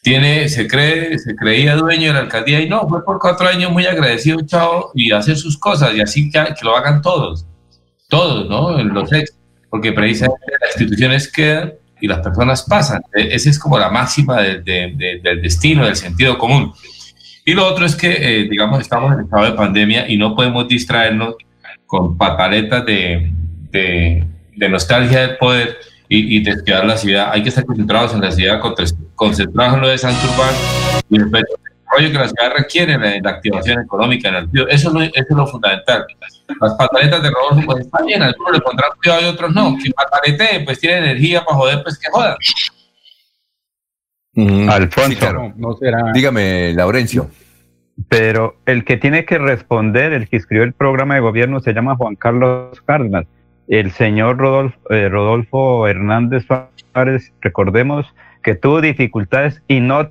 tiene, 0.00 0.48
se 0.48 0.68
cree, 0.68 1.18
se 1.18 1.34
creía 1.34 1.74
dueño 1.74 2.08
de 2.08 2.12
la 2.12 2.20
alcaldía 2.20 2.60
y 2.60 2.68
no, 2.68 2.88
fue 2.88 3.04
por 3.04 3.18
cuatro 3.18 3.48
años 3.48 3.72
muy 3.72 3.86
agradecido, 3.86 4.40
chao, 4.46 4.92
y 4.94 5.10
hacer 5.10 5.36
sus 5.36 5.58
cosas 5.58 5.96
y 5.96 6.00
así 6.00 6.30
que, 6.30 6.38
que 6.38 6.64
lo 6.64 6.76
hagan 6.76 7.02
todos, 7.02 7.44
todos, 8.08 8.48
¿no? 8.48 8.80
Los 8.84 9.12
ex, 9.12 9.37
porque 9.70 9.92
precisamente 9.92 10.46
las 10.60 10.80
instituciones 10.80 11.30
quedan 11.30 11.74
y 12.00 12.06
las 12.06 12.20
personas 12.20 12.62
pasan. 12.62 13.02
E, 13.14 13.34
esa 13.34 13.50
es 13.50 13.58
como 13.58 13.78
la 13.78 13.90
máxima 13.90 14.40
del 14.40 14.62
destino, 15.42 15.84
del 15.84 15.96
sentido 15.96 16.38
común. 16.38 16.72
Y 17.44 17.54
lo 17.54 17.66
otro 17.66 17.86
es 17.86 17.96
que, 17.96 18.12
eh, 18.12 18.48
digamos, 18.48 18.80
estamos 18.80 19.12
en 19.14 19.20
estado 19.20 19.46
de 19.46 19.52
pandemia 19.52 20.08
y 20.08 20.16
no 20.16 20.34
podemos 20.34 20.68
distraernos 20.68 21.34
con 21.86 22.18
pataletas 22.18 22.84
de, 22.84 23.32
de, 23.70 24.68
nostalgia 24.68 25.20
del 25.20 25.38
poder 25.38 25.78
y, 26.08 26.36
y 26.36 26.44
la 26.44 26.96
ciudad. 26.96 27.30
Hay 27.32 27.42
que 27.42 27.48
estar 27.48 27.64
concentrados 27.64 28.12
en 28.12 28.20
la 28.20 28.30
ciudad, 28.30 28.60
concentrados 29.14 29.74
en 29.74 29.80
lo 29.80 29.88
de 29.88 29.96
Santurbán 29.96 30.54
y 31.08 31.16
el 31.16 31.30
desarrollo 31.30 32.12
que 32.12 32.18
la 32.18 32.28
ciudad 32.28 32.52
requiere, 32.54 32.98
la, 32.98 33.18
la 33.22 33.30
activación 33.30 33.82
económica, 33.82 34.28
en 34.28 34.34
el 34.34 34.48
eso, 34.68 34.90
eso 35.00 35.10
es 35.14 35.26
lo 35.30 35.46
fundamental. 35.46 36.04
Las 36.60 36.74
pataletas 36.74 37.22
de 37.22 37.30
Rodolfo, 37.30 37.66
pues 37.66 37.86
está 37.86 38.02
bien, 38.04 38.22
algunos 38.22 38.52
le 38.52 38.60
pondrán 38.60 38.90
cuidado 39.02 39.22
y 39.22 39.24
otros 39.26 39.54
no. 39.54 39.76
Quien 39.76 39.92
patalete, 39.92 40.60
pues 40.64 40.80
tiene 40.80 40.98
energía 40.98 41.44
para 41.44 41.56
joder, 41.56 41.82
pues 41.82 41.98
que 41.98 42.10
joda. 42.10 42.36
Mm, 44.32 44.68
Alfonso, 44.68 45.52
no, 45.56 45.76
será... 45.76 46.12
dígame, 46.12 46.72
Laurencio. 46.72 47.30
Pero 48.08 48.56
el 48.66 48.84
que 48.84 48.96
tiene 48.96 49.24
que 49.24 49.38
responder, 49.38 50.12
el 50.12 50.28
que 50.28 50.36
escribió 50.36 50.64
el 50.64 50.72
programa 50.72 51.14
de 51.14 51.20
gobierno, 51.20 51.60
se 51.60 51.72
llama 51.72 51.96
Juan 51.96 52.14
Carlos 52.14 52.80
Cárdenas. 52.82 53.26
El 53.66 53.90
señor 53.90 54.38
Rodolfo, 54.38 54.78
eh, 54.90 55.08
Rodolfo 55.08 55.86
Hernández 55.88 56.46
Suárez, 56.46 57.32
recordemos 57.40 58.06
que 58.42 58.54
tuvo 58.54 58.80
dificultades 58.80 59.62
y 59.68 59.80
no 59.80 60.08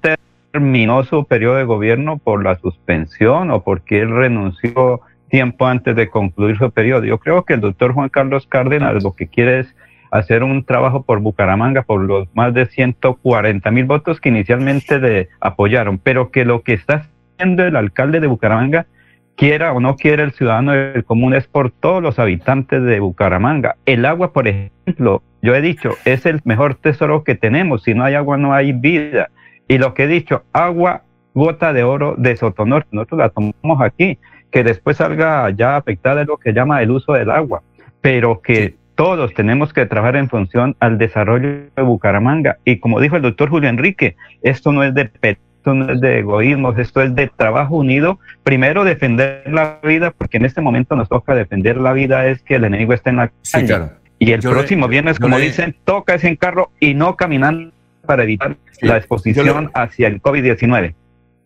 terminó 0.52 1.04
su 1.06 1.26
periodo 1.26 1.56
de 1.56 1.64
gobierno 1.64 2.18
por 2.18 2.44
la 2.44 2.60
suspensión 2.60 3.50
o 3.50 3.64
porque 3.64 4.02
él 4.02 4.12
renunció 4.12 5.02
tiempo 5.30 5.68
antes 5.68 5.96
de 5.96 6.10
concluir 6.10 6.58
su 6.58 6.72
periodo. 6.72 7.04
Yo 7.06 7.20
creo 7.20 7.44
que 7.44 7.54
el 7.54 7.62
doctor 7.62 7.94
Juan 7.94 8.10
Carlos 8.10 8.48
Cárdenas 8.48 9.04
lo 9.04 9.14
que 9.14 9.28
quiere 9.28 9.60
es 9.60 9.76
hacer 10.12 10.44
un 10.44 10.64
trabajo 10.64 11.04
por 11.04 11.20
Bucaramanga, 11.20 11.84
por 11.84 12.02
los 12.02 12.28
más 12.34 12.54
de 12.54 12.66
140 12.66 13.70
mil 13.72 13.86
votos 13.86 14.22
que 14.22 14.30
inicialmente 14.30 15.00
le 15.00 15.30
apoyaron, 15.40 15.98
pero 15.98 16.32
que 16.32 16.46
lo 16.46 16.62
que 16.62 16.74
está 16.74 17.06
haciendo 17.36 17.66
el 17.66 17.76
alcalde 17.76 18.20
de 18.20 18.28
Bucaramanga, 18.28 18.88
quiera 19.36 19.74
o 19.74 19.80
no 19.80 19.96
quiera 19.96 20.24
el 20.24 20.32
ciudadano 20.32 20.72
del 20.72 21.04
común, 21.04 21.34
es 21.34 21.48
por 21.48 21.72
todos 21.72 22.02
los 22.02 22.20
habitantes 22.20 22.82
de 22.84 23.00
Bucaramanga. 23.00 23.76
El 23.86 24.06
agua, 24.06 24.34
por 24.34 24.48
ejemplo, 24.48 25.22
yo 25.42 25.54
he 25.54 25.62
dicho, 25.62 25.92
es 26.06 26.26
el 26.26 26.42
mejor 26.44 26.76
tesoro 26.76 27.24
que 27.24 27.36
tenemos. 27.36 27.84
Si 27.84 27.94
no 27.94 28.04
hay 28.04 28.16
agua, 28.16 28.38
no 28.38 28.54
hay 28.54 28.74
vida. 28.74 29.30
Y 29.68 29.78
lo 29.78 29.94
que 29.94 30.04
he 30.04 30.08
dicho, 30.08 30.44
agua, 30.54 31.04
gota 31.34 31.74
de 31.74 31.84
oro 31.84 32.16
de 32.18 32.36
Sotonorte, 32.36 32.90
nosotros 32.92 33.20
la 33.20 33.30
tomamos 33.30 33.82
aquí 33.82 34.18
que 34.52 34.64
después 34.64 34.98
salga 34.98 35.50
ya 35.52 35.76
afectada 35.76 36.22
es 36.22 36.28
lo 36.28 36.38
que 36.38 36.54
llama 36.54 36.82
el 36.82 36.92
uso 36.92 37.14
del 37.14 37.32
agua, 37.32 37.64
pero 38.02 38.42
que 38.42 38.76
todos 38.96 39.34
tenemos 39.34 39.74
que 39.74 39.86
trabajar 39.86 40.16
en 40.16 40.28
función 40.30 40.76
al 40.80 40.98
desarrollo 40.98 41.50
de 41.76 41.82
Bucaramanga. 41.84 42.58
Y 42.66 42.80
como 42.80 43.00
dijo 43.00 43.16
el 43.16 43.22
doctor 43.22 43.50
Julio 43.50 43.70
Enrique, 43.70 44.16
esto 44.42 44.72
no 44.72 44.84
es 44.84 44.94
de 44.96 45.10
esto 45.22 45.74
no 45.74 45.92
es 45.92 46.02
de 46.02 46.20
egoísmo, 46.20 46.72
esto 46.72 47.02
es 47.02 47.14
de 47.14 47.28
trabajo 47.28 47.76
unido. 47.76 48.20
Primero 48.44 48.84
defender 48.84 49.44
la 49.52 49.80
vida, 49.84 50.12
porque 50.18 50.38
en 50.38 50.46
este 50.46 50.62
momento 50.62 50.96
nos 50.96 51.10
toca 51.10 51.36
defender 51.36 51.78
la 51.78 51.94
vida, 51.94 52.26
es 52.28 52.42
que 52.42 52.56
el 52.56 52.64
enemigo 52.64 52.94
está 52.94 53.10
en 53.10 53.18
la 53.18 53.32
calle. 53.52 53.90
Y 54.18 54.32
el 54.32 54.42
próximo 54.42 54.88
viernes, 54.88 55.20
como 55.20 55.38
dicen, 55.38 55.76
toca 55.84 56.16
ese 56.16 56.30
en 56.30 56.38
carro 56.38 56.72
y 56.80 56.94
no 56.94 57.16
caminando 57.16 57.72
para 58.06 58.24
evitar 58.24 58.56
la 58.82 58.98
exposición 58.98 59.70
hacia 59.74 60.08
el 60.08 60.22
COVID-19. 60.22 60.96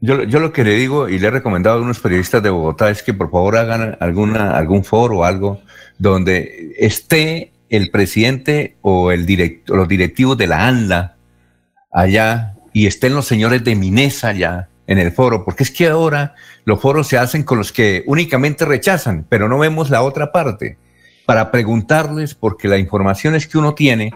Yo, 0.03 0.23
yo 0.23 0.39
lo 0.39 0.51
que 0.51 0.63
le 0.63 0.73
digo 0.73 1.07
y 1.07 1.19
le 1.19 1.27
he 1.27 1.31
recomendado 1.31 1.77
a 1.77 1.81
unos 1.81 1.99
periodistas 1.99 2.41
de 2.41 2.49
Bogotá 2.49 2.89
es 2.89 3.03
que 3.03 3.13
por 3.13 3.29
favor 3.29 3.55
hagan 3.55 3.97
alguna, 3.99 4.57
algún 4.57 4.83
foro 4.83 5.19
o 5.19 5.23
algo 5.23 5.61
donde 5.99 6.73
esté 6.79 7.51
el 7.69 7.91
presidente 7.91 8.77
o 8.81 9.11
el 9.11 9.27
directo, 9.27 9.75
los 9.75 9.87
directivos 9.87 10.37
de 10.37 10.47
la 10.47 10.67
ANLA 10.67 11.15
allá 11.91 12.55
y 12.73 12.87
estén 12.87 13.13
los 13.13 13.27
señores 13.27 13.63
de 13.63 13.75
Minesa 13.75 14.29
allá 14.29 14.69
en 14.87 14.97
el 14.97 15.11
foro, 15.11 15.45
porque 15.45 15.63
es 15.63 15.71
que 15.71 15.87
ahora 15.87 16.35
los 16.65 16.81
foros 16.81 17.07
se 17.07 17.17
hacen 17.17 17.43
con 17.43 17.59
los 17.59 17.71
que 17.71 18.03
únicamente 18.07 18.65
rechazan, 18.65 19.25
pero 19.29 19.47
no 19.47 19.59
vemos 19.59 19.89
la 19.89 20.01
otra 20.01 20.31
parte, 20.31 20.77
para 21.25 21.51
preguntarles, 21.51 22.35
porque 22.35 22.67
la 22.67 22.77
información 22.77 23.35
es 23.35 23.47
que 23.47 23.57
uno 23.57 23.73
tiene 23.73 24.13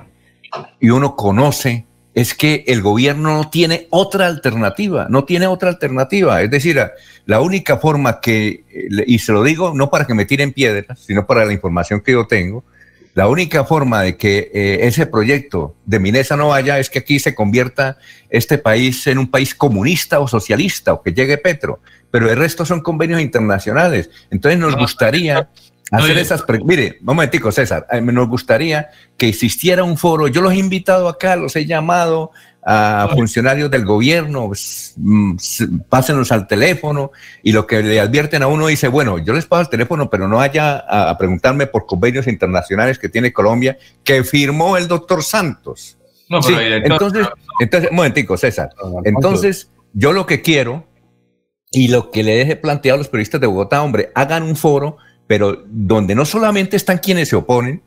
y 0.80 0.90
uno 0.90 1.16
conoce 1.16 1.86
es 2.16 2.34
que 2.34 2.64
el 2.68 2.82
gobierno 2.82 3.36
no 3.36 3.50
tiene 3.50 3.88
otra 3.90 4.28
alternativa, 4.28 5.08
no 5.10 5.26
tiene 5.26 5.48
otra 5.48 5.70
alternativa. 5.70 6.42
Es 6.42 6.50
decir, 6.50 6.82
la 7.26 7.42
única 7.42 7.78
forma 7.78 8.22
que, 8.22 8.64
y 9.06 9.20
se 9.20 9.34
lo 9.34 9.44
digo 9.44 9.74
no 9.76 9.90
para 9.90 10.08
que 10.08 10.14
me 10.14 10.26
tiren 10.26 10.54
piedras, 10.54 10.98
sino 11.00 11.28
para 11.28 11.44
la 11.46 11.52
información 11.52 12.00
que 12.00 12.14
yo 12.14 12.26
tengo, 12.26 12.64
la 13.16 13.28
única 13.28 13.66
forma 13.66 14.02
de 14.02 14.16
que 14.16 14.50
eh, 14.54 14.80
ese 14.88 15.06
proyecto 15.06 15.76
de 15.86 16.00
Minesa 16.00 16.38
no 16.38 16.50
vaya 16.50 16.80
es 16.80 16.90
que 16.90 17.00
aquí 17.00 17.20
se 17.20 17.36
convierta 17.36 17.98
este 18.30 18.58
país 18.58 19.08
en 19.08 19.18
un 19.18 19.30
país 19.30 19.54
comunista 19.54 20.20
o 20.20 20.28
socialista 20.28 20.94
o 20.94 21.02
que 21.02 21.14
llegue 21.14 21.38
Petro, 21.38 21.82
pero 22.12 22.30
el 22.30 22.38
resto 22.38 22.66
son 22.66 22.82
convenios 22.82 23.22
internacionales. 23.22 24.10
Entonces 24.32 24.60
nos 24.60 24.78
gustaría 24.78 25.50
hacer 25.92 26.18
esas 26.18 26.44
Mire, 26.64 26.98
un 27.00 27.06
momentico, 27.06 27.52
César, 27.52 27.86
nos 28.02 28.28
gustaría 28.28 28.90
que 29.18 29.28
existiera 29.28 29.84
un 29.84 29.98
foro. 29.98 30.28
Yo 30.28 30.42
los 30.42 30.54
he 30.54 30.58
invitado 30.58 31.08
acá, 31.08 31.36
los 31.36 31.56
he 31.56 31.66
llamado 31.66 32.32
a 32.68 33.10
funcionarios 33.14 33.70
del 33.70 33.86
gobierno, 33.86 34.50
mm, 34.96 35.36
pásenos 35.88 36.32
al 36.32 36.48
teléfono 36.48 37.12
y 37.44 37.52
lo 37.52 37.68
que 37.68 37.84
le 37.84 38.00
advierten 38.00 38.42
a 38.42 38.48
uno 38.48 38.66
dice, 38.66 38.88
bueno, 38.88 39.20
yo 39.20 39.34
les 39.34 39.46
paso 39.46 39.62
el 39.62 39.70
teléfono, 39.70 40.10
pero 40.10 40.28
no 40.28 40.42
haya 40.42 40.78
a, 40.78 41.16
preguntarme 41.16 41.68
por 41.68 41.86
convenios 41.86 42.26
internacionales 42.26 42.98
que 42.98 43.08
tiene 43.08 43.32
Colombia, 43.32 43.78
que 44.04 44.24
firmó 44.24 44.78
el 44.78 44.88
doctor 44.88 45.24
Santos. 45.24 46.00
No, 46.28 46.42
sí, 46.42 46.56
entonces, 46.58 47.28
entonces, 47.60 47.92
un 47.92 47.98
momentico, 47.98 48.36
César. 48.36 48.72
Entonces, 49.04 49.70
yo 49.94 50.12
lo 50.12 50.26
que 50.26 50.42
quiero 50.42 50.88
y 51.72 51.90
lo 51.90 52.10
que 52.10 52.24
le 52.24 52.42
he 52.42 52.56
planteado 52.56 52.96
a 52.96 52.98
los 52.98 53.10
periodistas 53.10 53.42
de 53.42 53.46
Bogotá, 53.46 53.84
hombre, 53.84 54.12
hagan 54.16 54.42
un 54.42 54.56
foro 54.56 54.98
pero 55.28 55.64
donde 55.68 56.16
no 56.16 56.26
solamente 56.26 56.78
están 56.78 57.00
quienes 57.00 57.30
se 57.30 57.36
oponen, 57.36 57.82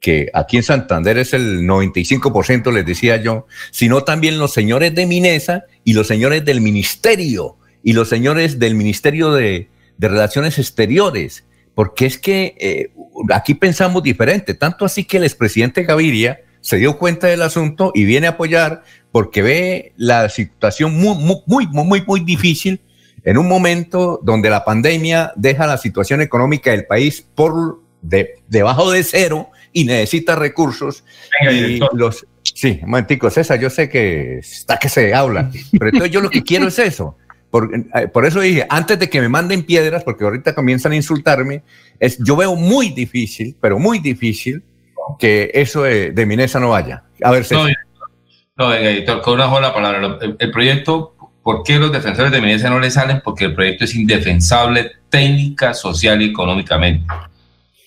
que 0.00 0.30
aquí 0.34 0.58
en 0.58 0.62
Santander 0.62 1.16
es 1.16 1.32
el 1.32 1.62
95%, 1.62 2.70
les 2.72 2.84
decía 2.84 3.16
yo, 3.16 3.46
sino 3.70 4.04
también 4.04 4.38
los 4.38 4.52
señores 4.52 4.94
de 4.94 5.06
Minesa 5.06 5.64
y 5.82 5.94
los 5.94 6.06
señores 6.06 6.44
del 6.44 6.60
ministerio 6.60 7.56
y 7.82 7.92
los 7.92 8.08
señores 8.08 8.58
del 8.58 8.74
Ministerio 8.74 9.32
de, 9.32 9.68
Relaciones 9.96 10.58
Exteriores, 10.58 11.44
porque 11.74 12.06
es 12.06 12.18
que 12.18 12.56
eh, 12.58 12.90
aquí 13.32 13.54
pensamos 13.54 14.02
diferente, 14.02 14.52
tanto 14.54 14.84
así 14.84 15.04
que 15.04 15.18
el 15.18 15.24
expresidente 15.24 15.84
Gaviria 15.84 16.40
se 16.60 16.78
dio 16.78 16.98
cuenta 16.98 17.28
del 17.28 17.42
asunto 17.42 17.92
y 17.94 18.04
viene 18.04 18.26
a 18.26 18.30
apoyar 18.30 18.82
porque 19.12 19.42
ve 19.42 19.92
la 19.96 20.28
situación 20.28 20.94
muy, 20.94 21.16
muy, 21.16 21.36
muy, 21.46 21.66
muy, 21.68 22.02
muy 22.04 22.20
difícil 22.20 22.80
en 23.24 23.38
un 23.38 23.48
momento 23.48 24.20
donde 24.22 24.50
la 24.50 24.64
pandemia 24.64 25.32
deja 25.34 25.66
la 25.66 25.78
situación 25.78 26.20
económica 26.20 26.70
del 26.70 26.86
país 26.86 27.26
por 27.34 27.80
debajo 28.48 28.90
de 28.90 29.02
cero 29.02 29.50
y 29.72 29.84
necesita 29.84 30.36
recursos. 30.36 31.04
y 31.50 31.80
los, 31.94 32.26
sí, 32.42 32.80
un 32.82 32.90
momentico, 32.90 33.30
César, 33.30 33.58
yo 33.58 33.70
sé 33.70 33.88
que 33.88 34.38
está 34.38 34.78
que 34.78 34.90
se 34.90 35.14
habla, 35.14 35.50
pero 35.72 35.86
entonces 35.86 36.10
yo 36.10 36.20
lo 36.20 36.30
que 36.30 36.42
quiero 36.42 36.68
es 36.68 36.78
eso. 36.78 37.16
Por, 37.50 37.70
eh, 37.74 38.08
por, 38.08 38.26
eso 38.26 38.40
dije, 38.40 38.66
antes 38.68 38.98
de 38.98 39.08
que 39.08 39.20
me 39.20 39.28
manden 39.28 39.62
piedras, 39.62 40.02
porque 40.02 40.24
ahorita 40.24 40.54
comienzan 40.54 40.92
a 40.92 40.96
insultarme, 40.96 41.62
es, 42.00 42.18
yo 42.18 42.36
veo 42.36 42.56
muy 42.56 42.90
difícil, 42.90 43.56
pero 43.60 43.78
muy 43.78 44.00
difícil, 44.00 44.62
que 45.18 45.50
eso 45.54 45.82
de, 45.84 46.10
de 46.10 46.26
Minesa 46.26 46.58
no 46.58 46.70
vaya. 46.70 47.04
A 47.22 47.30
ver, 47.30 47.44
César. 47.44 47.72
No, 48.56 48.70
no 48.70 49.22
con 49.22 49.34
una 49.34 49.48
sola 49.48 49.72
palabra. 49.72 50.18
el 50.38 50.50
proyecto 50.50 51.13
¿Por 51.44 51.62
qué 51.62 51.78
los 51.78 51.92
defensores 51.92 52.32
de 52.32 52.40
Minesa 52.40 52.70
no 52.70 52.80
le 52.80 52.90
salen? 52.90 53.20
Porque 53.22 53.44
el 53.44 53.54
proyecto 53.54 53.84
es 53.84 53.94
indefensable 53.94 54.92
técnica, 55.10 55.74
social 55.74 56.22
y 56.22 56.30
económicamente. 56.30 57.04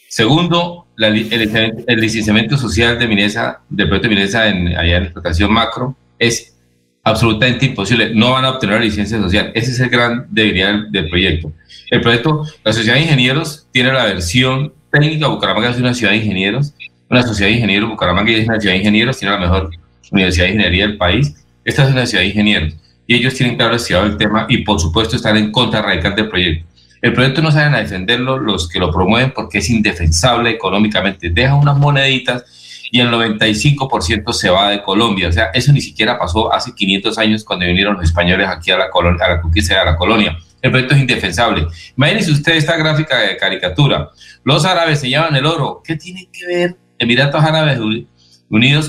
Segundo, 0.07 0.85
el, 0.95 1.99
licenciamiento 1.99 2.55
social 2.55 2.99
de 2.99 3.07
Minesa, 3.07 3.61
del 3.67 3.87
proyecto 3.87 4.09
de 4.09 4.15
Minesa 4.15 4.47
en, 4.47 4.77
allá 4.77 4.99
la 4.99 5.05
explotación 5.05 5.51
macro, 5.51 5.97
es 6.19 6.55
absolutamente 7.03 7.65
imposible. 7.65 8.11
No 8.13 8.33
van 8.33 8.45
a 8.45 8.51
obtener 8.51 8.77
la 8.77 8.85
licencia 8.85 9.19
social. 9.19 9.51
Ese 9.55 9.71
es 9.71 9.79
el 9.79 9.89
gran 9.89 10.27
debilidad 10.29 10.75
del, 10.91 11.09
proyecto. 11.09 11.51
El 11.89 12.01
proyecto, 12.01 12.43
la 12.63 12.73
Sociedad 12.73 12.95
de 12.95 13.01
Ingenieros 13.01 13.67
tiene 13.71 13.91
la 13.91 14.05
versión 14.05 14.71
técnica. 14.91 15.29
Bucaramanga 15.29 15.71
es 15.71 15.77
una 15.77 15.95
ciudad 15.95 16.11
de 16.11 16.17
ingenieros. 16.17 16.75
Una 17.09 17.23
sociedad 17.23 17.49
de 17.49 17.55
ingenieros. 17.55 17.89
Bucaramanga 17.89 18.31
es 18.33 18.47
una 18.47 18.59
ciudad 18.59 18.75
de 18.75 18.79
ingenieros. 18.81 19.17
Tiene 19.17 19.33
la 19.33 19.41
mejor 19.41 19.71
universidad 20.11 20.45
de 20.45 20.51
ingeniería 20.51 20.87
del 20.87 20.97
país. 20.97 21.43
Esta 21.65 21.85
es 21.85 21.91
una 21.91 22.05
ciudad 22.05 22.21
de 22.21 22.29
ingenieros 22.29 22.75
y 23.07 23.15
ellos 23.15 23.33
tienen 23.33 23.55
claro 23.55 23.77
el 23.77 24.17
tema 24.17 24.45
y 24.49 24.59
por 24.59 24.79
supuesto 24.79 25.15
están 25.15 25.37
en 25.37 25.51
contra 25.51 25.81
radical 25.81 26.13
del 26.13 26.27
proyecto. 26.27 26.67
El 27.01 27.13
proyecto 27.13 27.41
no 27.41 27.51
saben 27.51 27.73
a 27.73 27.79
defenderlo 27.79 28.37
los 28.37 28.67
que 28.67 28.79
lo 28.79 28.91
promueven 28.91 29.31
porque 29.31 29.59
es 29.59 29.69
indefensable 29.69 30.49
económicamente. 30.49 31.29
Deja 31.29 31.55
unas 31.55 31.77
moneditas 31.77 32.43
y 32.91 32.99
el 32.99 33.09
95% 33.09 34.33
se 34.33 34.49
va 34.49 34.71
de 34.71 34.81
Colombia. 34.81 35.29
O 35.29 35.31
sea, 35.31 35.45
eso 35.53 35.71
ni 35.71 35.79
siquiera 35.79 36.19
pasó 36.19 36.51
hace 36.51 36.73
500 36.75 37.17
años 37.17 37.43
cuando 37.43 37.65
vinieron 37.65 37.95
los 37.95 38.03
españoles 38.03 38.47
aquí 38.49 38.71
a 38.71 38.77
la, 38.77 38.89
colonia, 38.89 39.23
a 39.23 39.29
la 39.29 39.41
conquista 39.41 39.79
de 39.79 39.85
la 39.85 39.95
colonia. 39.95 40.37
El 40.61 40.71
proyecto 40.71 40.95
es 40.95 41.01
indefensable. 41.01 41.67
Imagínense 41.95 42.31
usted 42.31 42.55
esta 42.55 42.75
gráfica 42.75 43.19
de 43.19 43.37
caricatura. 43.37 44.09
Los 44.43 44.65
árabes 44.65 44.99
se 44.99 45.07
llevan 45.07 45.35
el 45.35 45.45
oro. 45.45 45.81
¿Qué 45.83 45.95
tienen 45.95 46.27
que 46.31 46.45
ver 46.47 46.77
Emiratos 46.99 47.43
Árabes 47.43 47.79
unidos 47.79 48.09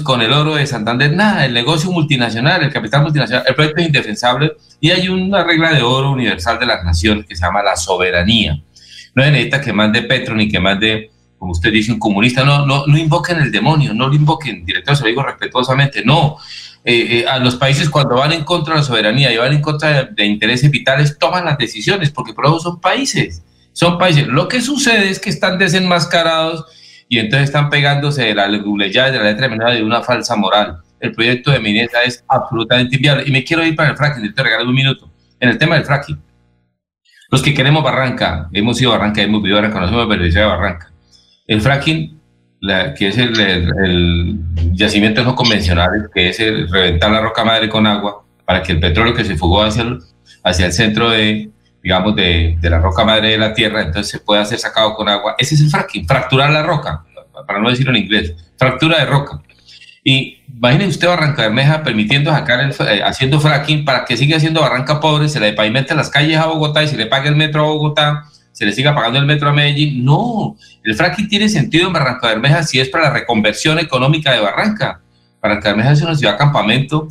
con 0.05 0.23
el 0.23 0.33
oro 0.33 0.55
de 0.55 0.67
Santander, 0.67 1.13
nada, 1.13 1.45
el 1.45 1.53
negocio 1.53 1.91
multinacional, 1.91 2.63
el 2.63 2.73
capital 2.73 3.03
multinacional, 3.03 3.45
el 3.47 3.55
proyecto 3.55 3.81
es 3.81 3.87
indefensable 3.87 4.53
y 4.81 4.91
hay 4.91 5.09
una 5.09 5.43
regla 5.43 5.73
de 5.73 5.83
oro 5.83 6.13
universal 6.13 6.59
de 6.59 6.67
las 6.67 6.85
naciones 6.85 7.27
que 7.27 7.35
se 7.35 7.45
llama 7.45 7.63
la 7.63 7.77
soberanía. 7.77 8.63
No 9.15 9.25
se 9.25 9.31
necesita 9.31 9.61
que 9.61 9.73
mande 9.73 10.03
Petro 10.03 10.37
ni 10.37 10.49
que 10.49 10.61
mande, 10.61 11.11
como 11.39 11.53
usted 11.53 11.73
dice, 11.73 11.91
un 11.91 11.99
comunista, 11.99 12.45
no, 12.45 12.67
no, 12.67 12.87
no 12.87 12.97
invoquen 12.97 13.39
el 13.39 13.51
demonio, 13.51 13.93
no 13.93 14.07
lo 14.07 14.15
invoquen, 14.15 14.65
director, 14.65 14.97
se 14.97 15.03
lo 15.03 15.09
digo 15.09 15.23
respetuosamente, 15.25 16.05
no. 16.05 16.37
Eh, 16.85 17.19
eh, 17.19 17.27
a 17.27 17.39
los 17.39 17.57
países 17.57 17.91
cuando 17.91 18.15
van 18.15 18.33
en 18.33 18.45
contra 18.45 18.75
de 18.75 18.81
la 18.81 18.87
soberanía 18.87 19.33
y 19.33 19.37
van 19.37 19.53
en 19.53 19.61
contra 19.61 20.05
de, 20.05 20.25
intereses 20.25 20.71
vitales, 20.71 21.19
toman 21.19 21.45
las 21.45 21.59
decisiones, 21.59 22.11
porque 22.11 22.33
por 22.33 22.47
eso 22.47 22.61
son 22.61 22.81
países, 22.81 23.43
son 23.73 23.99
países. 23.99 24.27
Lo 24.29 24.47
que 24.47 24.61
sucede 24.61 25.11
es 25.11 25.19
que 25.19 25.31
están 25.31 25.59
desenmascarados 25.59 26.65
y 27.09 27.19
entonces 27.19 27.49
están 27.49 27.71
pegándose 27.71 28.23
de 28.23 28.35
la 28.35 28.49
leguleyad 28.49 29.13
de 29.13 29.19
la 29.19 29.25
letra 29.25 29.49
menor 29.49 29.73
de 29.73 29.83
una 29.83 30.03
falsa 30.03 30.37
moral. 30.37 30.79
El 31.01 31.13
proyecto 31.13 31.51
de 31.51 31.61
Minesa 31.61 32.03
es 32.03 32.25
absolutamente 32.29 32.97
inviable. 32.97 33.25
Y 33.27 33.31
me 33.31 33.45
quiero 33.45 33.65
ir 33.65 33.75
para 33.75 33.91
el 33.91 33.97
fracking, 33.97 34.35
te 34.35 34.43
regalo 34.43 34.69
un 34.69 34.75
minuto. 34.75 35.11
En 35.41 35.49
el 35.49 35.57
tema 35.57 35.77
del 35.77 35.85
fracking, 35.85 36.21
los 37.31 37.43
que 37.43 37.55
queremos 37.55 37.83
Barranca, 37.83 38.49
hemos 38.53 38.81
ido 38.81 38.93
a 38.93 38.99
Barranca, 38.99 39.23
hemos 39.23 39.43
vivido 39.43 39.61
Barranca, 39.61 39.81
nos 39.81 39.91
hemos 39.91 40.09
beneficiado 40.09 40.51
de 40.51 40.57
Barranca. 40.57 40.93
El 41.47 41.61
fracking, 41.61 42.21
que 42.61 43.09
es 43.09 43.17
el, 43.19 44.41
yacimiento 44.73 45.25
no 45.25 45.35
convencional, 45.35 46.11
que 46.13 46.29
es 46.29 46.41
el 46.41 46.69
reventar 46.69 47.11
la 47.11 47.21
roca 47.21 47.45
madre 47.45 47.69
con 47.69 47.87
agua 47.87 48.25
para 48.45 48.63
que 48.63 48.73
el 48.73 48.81
petróleo 48.81 49.15
que 49.15 49.25
se 49.25 49.37
fugó 49.37 49.63
hacia 49.63 49.83
el, 49.83 49.99
hacia 50.43 50.67
el 50.67 50.73
centro 50.73 51.11
de, 51.11 51.51
digamos, 51.83 52.15
de, 52.17 52.57
de, 52.61 52.71
la 52.71 52.79
roca 52.79 53.05
madre 53.05 53.31
de 53.31 53.39
la 53.39 53.55
tierra, 53.55 53.83
entonces 53.83 54.11
se 54.11 54.19
puede 54.19 54.43
hacer 54.43 54.59
sacado 54.59 54.95
con 54.95 55.09
agua. 55.09 55.35
Ese 55.39 55.55
es 55.55 55.61
el 55.61 55.71
fracking, 55.71 56.07
fracturar 56.07 56.51
la 56.51 56.63
roca, 56.63 57.05
para 57.47 57.61
no 57.61 57.71
decirlo 57.71 57.91
en 57.93 58.03
inglés, 58.03 58.35
fractura 58.57 58.99
de 58.99 59.07
roca. 59.07 59.41
Y 60.05 60.43
imagínese 60.49 60.91
usted 60.91 61.09
Barranca 61.09 61.43
Bermeja 61.43 61.83
permitiendo 61.83 62.31
sacar, 62.31 62.61
el, 62.61 62.75
eh, 62.89 63.03
haciendo 63.05 63.41
fracking 63.41 63.85
para 63.85 64.05
que 64.05 64.17
siga 64.17 64.41
siendo 64.41 64.61
Barranca 64.61 65.01
pobre, 65.01 65.29
se 65.29 65.41
le 65.41 65.53
pavimente 65.53 65.95
las 65.95 66.11
calles 66.11 66.39
a 66.39 66.47
Bogotá 66.47 66.83
y 66.83 66.89
se 66.89 66.97
le 66.97 67.07
pague 67.07 67.29
el 67.29 67.37
metro 67.37 67.61
a 67.61 67.67
Bogotá, 67.67 68.25
se 68.53 68.65
le 68.65 68.73
siga 68.73 68.95
pagando 68.95 69.19
el 69.19 69.27
metro 69.27 69.51
a 69.51 69.53
Medellín. 69.53 70.05
No, 70.05 70.57
el 70.83 70.95
fracking 70.95 71.29
tiene 71.29 71.49
sentido 71.49 71.89
en 71.89 71.93
Barranca 71.93 72.29
Bermeja 72.29 72.63
si 72.63 72.81
es 72.81 72.89
para 72.89 73.05
la 73.05 73.11
reconversión 73.11 73.79
económica 73.79 74.33
de 74.33 74.41
Barranca. 74.41 75.01
Barranca 75.41 75.69
Bermeja 75.69 75.93
es 75.93 76.03
una 76.03 76.15
ciudad 76.17 76.39
campamento 76.39 77.09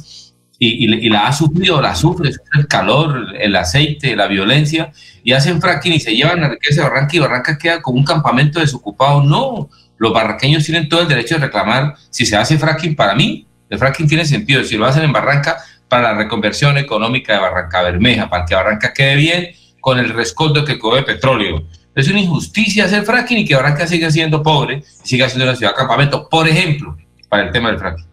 y, 0.59 1.09
la 1.09 1.27
ha 1.27 1.34
sufrido, 1.34 1.81
la 1.81 1.95
sufre, 1.95 2.31
el 2.53 2.67
calor, 2.67 3.35
el 3.39 3.55
aceite, 3.55 4.15
la 4.15 4.27
violencia, 4.27 4.91
y 5.23 5.34
hacen 5.34 5.61
fracking 5.61 5.93
y 5.93 5.99
se 5.99 6.15
llevan 6.15 6.41
la 6.41 6.49
riqueza 6.49 6.81
de 6.81 6.89
Barranca 6.89 7.15
y 7.15 7.19
Barranca 7.19 7.57
queda 7.57 7.81
como 7.81 7.99
un 7.99 8.05
campamento 8.05 8.59
desocupado. 8.59 9.23
No, 9.23 9.69
los 9.97 10.13
barranqueños 10.13 10.63
tienen 10.63 10.89
todo 10.89 11.01
el 11.01 11.07
derecho 11.07 11.35
de 11.35 11.41
reclamar 11.41 11.95
si 12.09 12.25
se 12.25 12.35
hace 12.35 12.57
fracking 12.57 12.95
para 12.95 13.13
mí. 13.13 13.45
El 13.69 13.77
fracking 13.77 14.07
tiene 14.07 14.25
sentido, 14.25 14.63
si 14.63 14.77
lo 14.77 14.85
hacen 14.85 15.03
en 15.03 15.11
Barranca, 15.11 15.57
para 15.88 16.13
la 16.13 16.17
reconversión 16.17 16.77
económica 16.77 17.34
de 17.34 17.39
Barranca 17.39 17.81
Bermeja, 17.81 18.29
para 18.29 18.45
que 18.45 18.55
Barranca 18.55 18.93
quede 18.93 19.15
bien 19.15 19.47
con 19.79 19.99
el 19.99 20.09
rescoldo 20.09 20.65
que 20.65 20.79
coge 20.79 21.03
petróleo. 21.03 21.65
Es 21.95 22.07
una 22.09 22.19
injusticia 22.19 22.85
hacer 22.85 23.03
fracking 23.03 23.39
y 23.39 23.45
que 23.45 23.55
Barranca 23.55 23.88
siga 23.88 24.11
siendo 24.11 24.43
pobre 24.43 24.84
y 25.03 25.07
siga 25.07 25.29
siendo 25.29 25.45
una 25.45 25.55
ciudad 25.55 25.75
campamento, 25.75 26.27
por 26.29 26.47
ejemplo, 26.47 26.97
para 27.29 27.43
el 27.43 27.51
tema 27.51 27.69
del 27.69 27.79
fracking. 27.79 28.05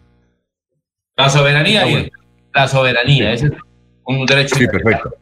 La 1.17 1.29
soberanía 1.29 1.87
y 1.87 2.11
la 2.55 2.67
soberanía. 2.67 3.33
Ese 3.33 3.47
es 3.47 3.53
un 4.05 4.25
derecho. 4.25 4.55
Sí, 4.55 4.67
perfecto. 4.67 5.13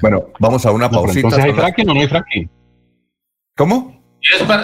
Bueno, 0.00 0.26
vamos 0.38 0.64
a 0.66 0.72
una 0.72 0.90
pausita. 0.90 1.20
entonces, 1.20 1.44
¿hay 1.44 1.52
fracking 1.52 1.90
o 1.90 1.94
no 1.94 2.00
hay 2.00 2.08
fracking? 2.08 2.50
¿Cómo? 3.56 4.02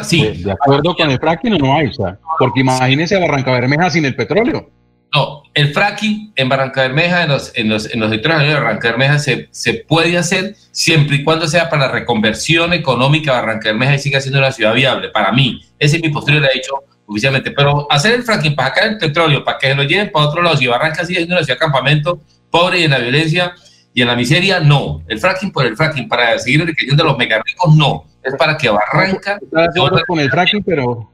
sí. 0.03 0.43
¿De 0.43 0.53
acuerdo 0.53 0.95
con 0.95 1.11
el 1.11 1.19
fracking 1.19 1.55
o 1.55 1.59
no 1.59 1.77
hay? 1.77 1.91
porque 2.39 2.61
imagínense 2.61 3.19
Barranca 3.19 3.53
Bermeja 3.53 3.91
sin 3.91 4.05
el 4.05 4.15
petróleo. 4.15 4.71
No, 5.13 5.43
el 5.55 5.73
fracking 5.75 6.33
en 6.37 6.49
Barranca 6.49 6.83
Bermeja, 6.83 7.25
en 7.25 7.31
los, 7.31 7.53
en 7.57 7.69
los, 7.69 7.93
en 7.93 7.99
los 7.99 8.11
sectores 8.11 8.47
de 8.47 8.55
Barranca 8.55 8.91
Bermeja, 8.91 9.19
se, 9.19 9.49
se, 9.51 9.75
puede 9.75 10.17
hacer 10.17 10.55
siempre 10.71 11.17
y 11.17 11.25
cuando 11.25 11.49
sea 11.49 11.69
para 11.69 11.87
la 11.87 11.93
reconversión 11.93 12.73
económica 12.73 13.33
de 13.33 13.41
Barranca 13.41 13.69
Bermeja 13.71 13.95
y 13.95 13.99
siga 13.99 14.21
siendo 14.21 14.39
una 14.39 14.53
ciudad 14.53 14.73
viable. 14.73 15.09
Para 15.09 15.33
mí, 15.33 15.63
ese 15.81 15.97
es 15.97 16.03
mi 16.03 16.11
postura, 16.11 16.39
lo 16.39 16.47
he 16.47 16.55
dicho 16.55 16.75
oficialmente. 17.11 17.51
Pero 17.51 17.87
hacer 17.91 18.15
el 18.15 18.23
fracking 18.23 18.55
para 18.55 18.69
sacar 18.69 18.89
el 18.89 18.99
petróleo, 18.99 19.45
para 19.45 19.59
que 19.59 19.69
se 19.69 19.75
lo 19.75 19.83
lleven 19.83 20.11
para 20.11 20.27
otro 20.27 20.43
lado, 20.43 20.57
si 20.57 20.67
Barranca 20.67 21.05
sigue 21.05 21.19
siendo 21.19 21.37
una 21.37 21.45
ciudad 21.45 21.59
campamento 21.59 22.21
pobre 22.51 22.81
y 22.81 22.85
en 22.85 22.91
la 22.91 22.99
violencia 22.99 23.55
y 23.93 24.03
en 24.03 24.09
la 24.09 24.17
miseria, 24.17 24.61
no. 24.61 25.03
El 25.09 25.19
fracking 25.19 25.53
por 25.53 25.67
el 25.67 25.77
fracking, 25.77 26.09
para 26.09 26.39
seguir 26.39 26.61
enriqueciendo 26.61 27.03
a 27.03 27.07
los 27.07 27.19
megarricos, 27.19 27.75
no. 27.75 28.05
Es 28.23 28.35
para 28.37 28.57
que 28.57 28.69
Barranca... 28.69 29.39
Está 29.43 29.61
de 29.61 29.67
acuerdo 29.67 30.05
con 30.07 30.21
el 30.21 30.31
fracking, 30.31 30.63
pero... 30.63 31.11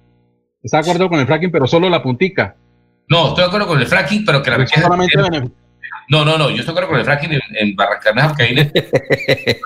Está 0.62 0.78
de 0.78 0.80
acuerdo 0.82 1.08
con 1.08 1.20
el 1.20 1.26
fracking, 1.26 1.50
pero 1.50 1.66
solo 1.66 1.88
la 1.88 2.02
puntica. 2.02 2.56
No, 3.08 3.28
estoy 3.28 3.44
de 3.44 3.48
acuerdo 3.48 3.66
con 3.68 3.80
el 3.80 3.86
fracking, 3.86 4.24
pero 4.24 4.42
que 4.42 4.50
la 4.50 4.56
riqueza... 4.58 4.88
No, 6.08 6.24
no, 6.24 6.38
no, 6.38 6.50
yo 6.50 6.60
estoy 6.60 6.66
de 6.66 6.70
acuerdo 6.70 6.88
con 6.88 6.98
el 6.98 7.04
fracking 7.04 7.32
en, 7.32 7.40
en 7.54 7.76
Barranca 7.76 8.28
porque 8.28 8.42
ahí... 8.42 8.72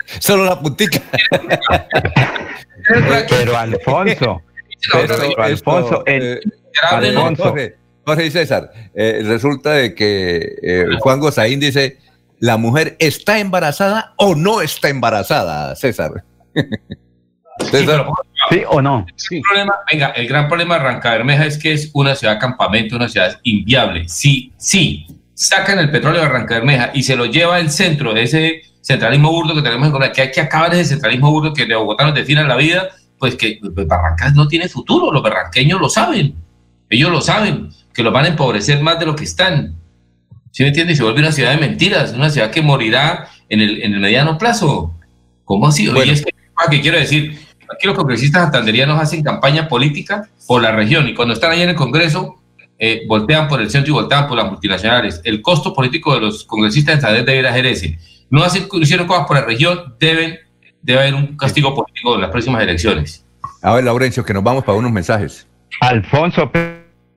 solo 0.21 0.45
la 0.45 0.61
puntica. 0.61 1.01
pero 3.29 3.57
Alfonso... 3.57 4.43
Pero, 4.93 5.39
Alfonso, 5.39 6.03
eh, 6.07 6.41
Jorge, 8.05 8.27
y 8.27 8.31
César, 8.31 8.71
eh, 8.95 9.23
resulta 9.25 9.73
de 9.73 9.95
que 9.95 10.57
eh, 10.63 10.87
Juan 11.01 11.21
Gozaín 11.21 11.61
dice, 11.61 11.99
¿la 12.39 12.57
mujer 12.57 12.97
está 12.99 13.39
embarazada 13.39 14.15
o 14.17 14.35
no 14.35 14.63
está 14.63 14.89
embarazada, 14.89 15.75
César? 15.77 16.25
Sí, 18.49 18.63
o 18.69 18.81
no? 18.81 19.07
El 19.31 19.43
problema, 19.43 19.75
venga, 19.93 20.09
el 20.13 20.27
gran 20.27 20.49
problema 20.49 20.79
de 20.79 20.85
Rancabermeja 20.85 21.45
es 21.45 21.59
que 21.59 21.73
es 21.73 21.91
una 21.93 22.15
ciudad 22.15 22.41
campamento, 22.41 22.97
una 22.97 23.09
ciudad 23.09 23.39
inviable. 23.43 24.09
Sí, 24.09 24.53
sí, 24.57 25.07
sacan 25.35 25.79
el 25.79 25.91
petróleo 25.91 26.23
de 26.23 26.29
Rancabermeja 26.29 26.91
y 26.95 27.03
se 27.03 27.17
lo 27.17 27.27
lleva 27.27 27.57
al 27.57 27.71
centro 27.71 28.15
de 28.15 28.23
ese 28.23 28.63
centralismo 28.81 29.31
burdo 29.31 29.55
que 29.55 29.63
tenemos 29.63 29.87
en 29.87 29.93
Colombia, 29.93 30.13
que 30.13 30.23
hay 30.23 30.31
que 30.31 30.41
acabar 30.41 30.73
ese 30.73 30.87
centralismo 30.87 31.31
burdo 31.31 31.53
que 31.53 31.67
de 31.67 31.77
Bogotá 31.77 32.07
nos 32.07 32.15
define 32.15 32.45
la 32.45 32.57
vida 32.57 32.89
pues 33.21 33.37
que 33.37 33.61
Barrancas 33.63 34.35
no 34.35 34.49
tiene 34.49 34.67
futuro, 34.67 35.13
los 35.13 35.23
barranqueños 35.23 35.79
lo 35.79 35.91
saben, 35.91 36.35
ellos 36.89 37.11
lo 37.11 37.21
saben, 37.21 37.69
que 37.93 38.03
los 38.03 38.13
van 38.13 38.25
a 38.25 38.29
empobrecer 38.29 38.83
más 38.83 38.99
de 38.99 39.07
lo 39.07 39.15
que 39.15 39.25
están. 39.25 39.77
¿Sí 40.51 40.63
me 40.63 40.71
entiendes? 40.71 40.97
Se 40.97 41.05
vuelve 41.05 41.21
una 41.21 41.31
ciudad 41.31 41.51
de 41.51 41.59
mentiras, 41.59 42.15
una 42.15 42.31
ciudad 42.31 42.51
que 42.51 42.63
morirá 42.63 43.29
en 43.51 43.61
el, 43.61 43.83
en 43.83 43.93
el 43.93 44.01
mediano 44.01 44.39
plazo. 44.39 44.95
¿Cómo 45.45 45.69
así? 45.69 45.87
Bueno. 45.89 46.11
es 46.11 46.25
que, 46.25 46.33
¿qué 46.71 46.81
quiero 46.81 46.99
decir? 46.99 47.39
Aquí 47.73 47.87
los 47.87 47.95
congresistas 47.95 48.45
santanderianos 48.45 48.99
hacen 48.99 49.23
campaña 49.23 49.69
política 49.69 50.29
por 50.47 50.63
la 50.63 50.73
región 50.73 51.07
y 51.07 51.15
cuando 51.15 51.35
están 51.35 51.53
ahí 51.53 51.63
en 51.63 51.69
el 51.69 51.77
Congreso 51.77 52.41
eh, 52.79 53.03
voltean 53.07 53.49
por 53.49 53.61
el 53.61 53.71
centro 53.71 53.91
y 53.91 53.95
voltean 53.95 54.27
por 54.27 54.39
las 54.39 54.51
multinacionales. 54.51 55.21
El 55.25 55.43
costo 55.43 55.75
político 55.75 56.15
de 56.15 56.21
los 56.23 56.45
congresistas 56.45 56.97
de 56.97 57.01
Santander 57.03 57.27
debe 57.27 57.53
ser 57.53 57.67
ese. 57.67 57.99
No 58.31 58.43
hacen, 58.43 58.67
hicieron 58.81 59.07
cosas 59.07 59.27
por 59.27 59.37
la 59.37 59.45
región, 59.45 59.95
deben 60.01 60.39
debe 60.83 61.01
haber 61.01 61.15
un 61.15 61.37
castigo 61.37 61.75
político 61.75 62.15
en 62.15 62.23
las 62.23 62.31
próximas 62.31 62.63
elecciones. 62.63 63.27
A 63.63 63.75
ver, 63.75 63.85
Laurencio, 63.85 64.25
que 64.25 64.35
nos 64.35 64.43
vamos 64.43 64.65
para 64.65 64.79
unos 64.79 64.93
mensajes. 64.93 65.47
Alfonso, 65.81 66.51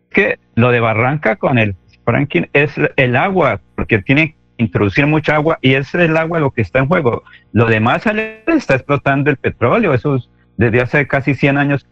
que 0.10 0.40
lo 0.56 0.72
de 0.72 0.80
Barranca 0.80 1.36
con 1.36 1.58
el 1.58 1.76
Franklin 2.06 2.50
es 2.54 2.72
el 2.98 3.16
agua, 3.16 3.62
porque 3.76 4.02
tiene 4.02 4.32
que 4.32 4.36
introducir 4.58 5.08
mucha 5.08 5.36
agua 5.36 5.58
y 5.62 5.74
es 5.74 5.94
el 5.96 6.16
agua 6.18 6.40
lo 6.40 6.52
que 6.52 6.62
está 6.62 6.80
en 6.80 6.88
juego. 6.88 7.24
Lo 7.52 7.66
demás 7.66 8.04
está 8.06 8.76
explotando 8.76 9.30
el 9.30 9.38
petróleo, 9.38 9.94
eso 9.94 10.16
es 10.16 10.30
desde 10.58 10.82
hace 10.82 11.08
casi 11.08 11.34
100 11.34 11.58
años. 11.58 11.88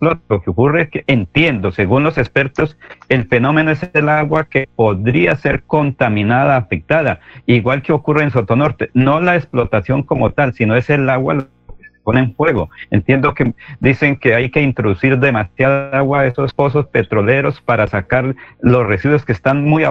Lo 0.00 0.40
que 0.42 0.50
ocurre 0.50 0.82
es 0.82 0.90
que 0.90 1.04
entiendo, 1.06 1.70
según 1.70 2.04
los 2.04 2.16
expertos, 2.18 2.78
el 3.08 3.26
fenómeno 3.26 3.70
es 3.70 3.88
el 3.92 4.08
agua 4.08 4.44
que 4.44 4.68
podría 4.74 5.36
ser 5.36 5.62
contaminada, 5.64 6.56
afectada, 6.56 7.20
igual 7.46 7.82
que 7.82 7.92
ocurre 7.92 8.22
en 8.22 8.30
Sotonorte. 8.30 8.90
No 8.94 9.20
la 9.20 9.36
explotación 9.36 10.02
como 10.02 10.30
tal, 10.30 10.54
sino 10.54 10.76
es 10.76 10.88
el 10.90 11.08
agua 11.10 11.46
que 11.78 11.84
se 11.84 12.00
pone 12.02 12.20
en 12.20 12.34
fuego. 12.34 12.70
Entiendo 12.90 13.34
que 13.34 13.54
dicen 13.80 14.16
que 14.16 14.34
hay 14.34 14.50
que 14.50 14.62
introducir 14.62 15.18
demasiada 15.18 15.98
agua 15.98 16.20
a 16.20 16.26
esos 16.26 16.54
pozos 16.54 16.86
petroleros 16.86 17.60
para 17.60 17.86
sacar 17.86 18.34
los 18.60 18.86
residuos 18.86 19.24
que 19.24 19.32
están 19.32 19.64
muy 19.64 19.84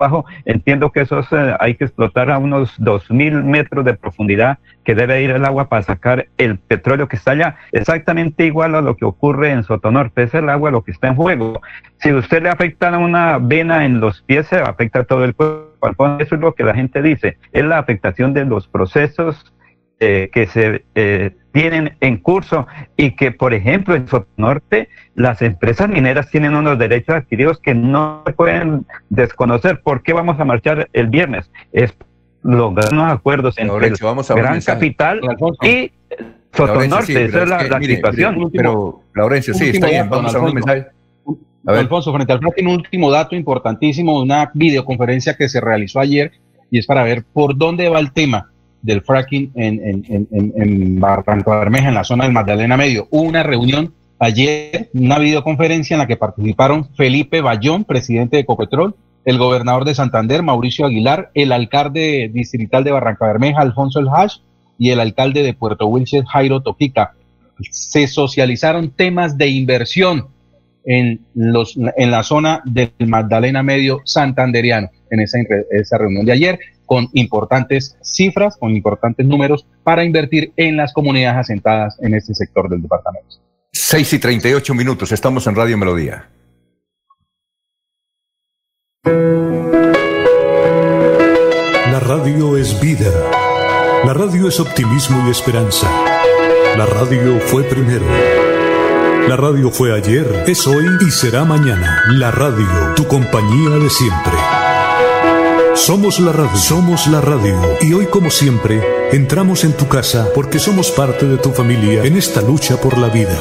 bajo, 0.00 0.24
entiendo 0.46 0.90
que 0.90 1.02
eso 1.02 1.20
eh, 1.20 1.54
hay 1.60 1.76
que 1.76 1.84
explotar 1.84 2.30
a 2.30 2.38
unos 2.38 2.80
2.000 2.80 3.44
metros 3.44 3.84
de 3.84 3.94
profundidad 3.94 4.58
que 4.82 4.94
debe 4.94 5.22
ir 5.22 5.30
el 5.30 5.44
agua 5.44 5.68
para 5.68 5.82
sacar 5.82 6.26
el 6.38 6.58
petróleo 6.58 7.06
que 7.06 7.16
está 7.16 7.32
allá, 7.32 7.56
exactamente 7.70 8.46
igual 8.46 8.74
a 8.74 8.80
lo 8.80 8.96
que 8.96 9.04
ocurre 9.04 9.52
en 9.52 9.62
Sotonorte, 9.62 10.24
es 10.24 10.34
el 10.34 10.48
agua 10.48 10.70
lo 10.70 10.82
que 10.82 10.90
está 10.90 11.08
en 11.08 11.14
juego. 11.14 11.60
Si 11.98 12.12
usted 12.12 12.42
le 12.42 12.48
afecta 12.48 12.96
una 12.98 13.38
vena 13.38 13.84
en 13.84 14.00
los 14.00 14.22
pies, 14.22 14.46
se 14.46 14.56
afecta 14.56 15.04
todo 15.04 15.24
el 15.24 15.34
cuerpo. 15.34 15.70
Eso 16.18 16.34
es 16.34 16.40
lo 16.40 16.54
que 16.54 16.64
la 16.64 16.74
gente 16.74 17.02
dice, 17.02 17.36
es 17.52 17.64
la 17.64 17.78
afectación 17.78 18.32
de 18.32 18.46
los 18.46 18.66
procesos 18.66 19.52
eh, 20.02 20.30
que 20.32 20.46
se 20.46 20.82
eh, 20.94 21.32
tienen 21.52 21.94
en 22.00 22.16
curso 22.16 22.66
y 22.96 23.10
que, 23.16 23.32
por 23.32 23.52
ejemplo, 23.52 23.94
en 23.94 24.08
Sotonorte, 24.08 24.88
las 25.14 25.42
empresas 25.42 25.90
mineras 25.90 26.30
tienen 26.30 26.54
unos 26.54 26.78
derechos 26.78 27.16
adquiridos 27.16 27.58
que 27.58 27.74
no 27.74 28.22
se 28.24 28.32
pueden 28.32 28.86
desconocer. 29.10 29.82
¿Por 29.82 30.02
qué 30.02 30.14
vamos 30.14 30.40
a 30.40 30.46
marchar 30.46 30.88
el 30.94 31.08
viernes? 31.08 31.50
Es 31.72 31.94
lograr 32.42 32.94
unos 32.94 33.12
acuerdos 33.12 33.58
entre 33.58 33.88
el 33.88 33.96
Gran 33.96 34.60
Capital 34.62 35.20
y 35.62 35.92
Sotonorte. 36.54 37.24
Esa 37.26 37.42
es 37.42 37.48
la, 37.50 37.80
situación. 37.80 38.50
pero, 38.54 39.02
Laurencio, 39.14 39.52
sí, 39.52 39.68
está 39.68 39.88
bien. 39.88 40.08
Vamos 40.08 40.34
a 40.34 40.40
un 40.40 40.54
mensaje. 40.54 40.86
Alfonso, 41.66 42.10
frente 42.14 42.32
al 42.32 42.38
fracking, 42.38 42.66
un 42.66 42.76
último 42.76 43.10
dato 43.10 43.36
importantísimo, 43.36 44.18
una 44.18 44.50
videoconferencia 44.54 45.36
que 45.36 45.46
se 45.46 45.60
realizó 45.60 46.00
ayer 46.00 46.32
y 46.70 46.78
es 46.78 46.86
para 46.86 47.04
ver 47.04 47.22
por 47.34 47.54
dónde 47.54 47.90
va 47.90 48.00
el 48.00 48.12
tema 48.12 48.50
del 48.82 49.02
fracking 49.02 49.52
en, 49.54 50.04
en, 50.08 50.28
en, 50.30 51.00
Barranco 51.00 51.50
Bermeja, 51.50 51.88
en 51.88 51.94
la 51.94 52.04
zona 52.04 52.24
del 52.24 52.32
Magdalena 52.32 52.76
Medio. 52.76 53.08
Hubo 53.10 53.22
una 53.22 53.42
reunión 53.42 53.92
ayer, 54.18 54.88
una 54.94 55.18
videoconferencia 55.18 55.94
en 55.94 55.98
la 55.98 56.06
que 56.06 56.16
participaron 56.16 56.88
Felipe 56.94 57.40
Bayón, 57.40 57.84
presidente 57.84 58.36
de 58.36 58.44
Copetrol, 58.44 58.94
el 59.24 59.38
gobernador 59.38 59.84
de 59.84 59.94
Santander, 59.94 60.42
Mauricio 60.42 60.86
Aguilar, 60.86 61.30
el 61.34 61.52
alcalde 61.52 62.30
distrital 62.32 62.84
de 62.84 62.92
Barranca 62.92 63.26
Bermeja, 63.26 63.60
Alfonso 63.60 64.00
El 64.00 64.08
Hash, 64.08 64.38
y 64.78 64.90
el 64.90 65.00
alcalde 65.00 65.42
de 65.42 65.52
Puerto 65.52 65.86
Wilches, 65.86 66.24
Jairo 66.26 66.62
Toquica. 66.62 67.12
Se 67.70 68.06
socializaron 68.06 68.90
temas 68.90 69.36
de 69.36 69.48
inversión 69.48 70.28
en, 70.86 71.20
los, 71.34 71.76
en 71.76 72.10
la 72.10 72.22
zona 72.22 72.62
del 72.64 72.90
Magdalena 73.06 73.62
Medio 73.62 74.00
Santanderiano, 74.04 74.88
en 75.10 75.20
esa, 75.20 75.38
esa 75.70 75.98
reunión 75.98 76.24
de 76.24 76.32
ayer, 76.32 76.58
con 76.90 77.08
importantes 77.12 77.96
cifras, 78.02 78.56
con 78.56 78.74
importantes 78.74 79.24
números 79.24 79.64
para 79.84 80.02
invertir 80.02 80.52
en 80.56 80.76
las 80.76 80.92
comunidades 80.92 81.38
asentadas 81.38 81.96
en 82.02 82.14
este 82.14 82.34
sector 82.34 82.68
del 82.68 82.82
departamento. 82.82 83.36
6 83.70 84.14
y 84.14 84.18
38 84.18 84.74
minutos, 84.74 85.12
estamos 85.12 85.46
en 85.46 85.54
Radio 85.54 85.78
Melodía. 85.78 86.28
La 91.92 92.00
radio 92.00 92.56
es 92.56 92.80
vida. 92.80 93.12
La 94.04 94.12
radio 94.12 94.48
es 94.48 94.58
optimismo 94.58 95.28
y 95.28 95.30
esperanza. 95.30 95.88
La 96.76 96.86
radio 96.86 97.38
fue 97.38 97.62
primero. 97.62 98.06
La 99.28 99.36
radio 99.36 99.70
fue 99.70 99.96
ayer, 99.96 100.42
es 100.48 100.66
hoy 100.66 100.86
y 101.06 101.10
será 101.12 101.44
mañana. 101.44 102.02
La 102.08 102.32
radio, 102.32 102.94
tu 102.96 103.06
compañía 103.06 103.78
de 103.78 103.88
siempre. 103.88 104.59
Somos 105.74 106.18
la 106.20 106.32
radio, 106.32 106.56
somos 106.56 107.06
la 107.06 107.20
radio. 107.20 107.56
Y 107.80 107.94
hoy 107.94 108.06
como 108.06 108.30
siempre, 108.30 108.82
entramos 109.12 109.64
en 109.64 109.72
tu 109.72 109.88
casa 109.88 110.28
porque 110.34 110.58
somos 110.58 110.90
parte 110.90 111.26
de 111.26 111.38
tu 111.38 111.52
familia 111.52 112.04
en 112.04 112.16
esta 112.16 112.42
lucha 112.42 112.76
por 112.80 112.98
la 112.98 113.08
vida. 113.08 113.38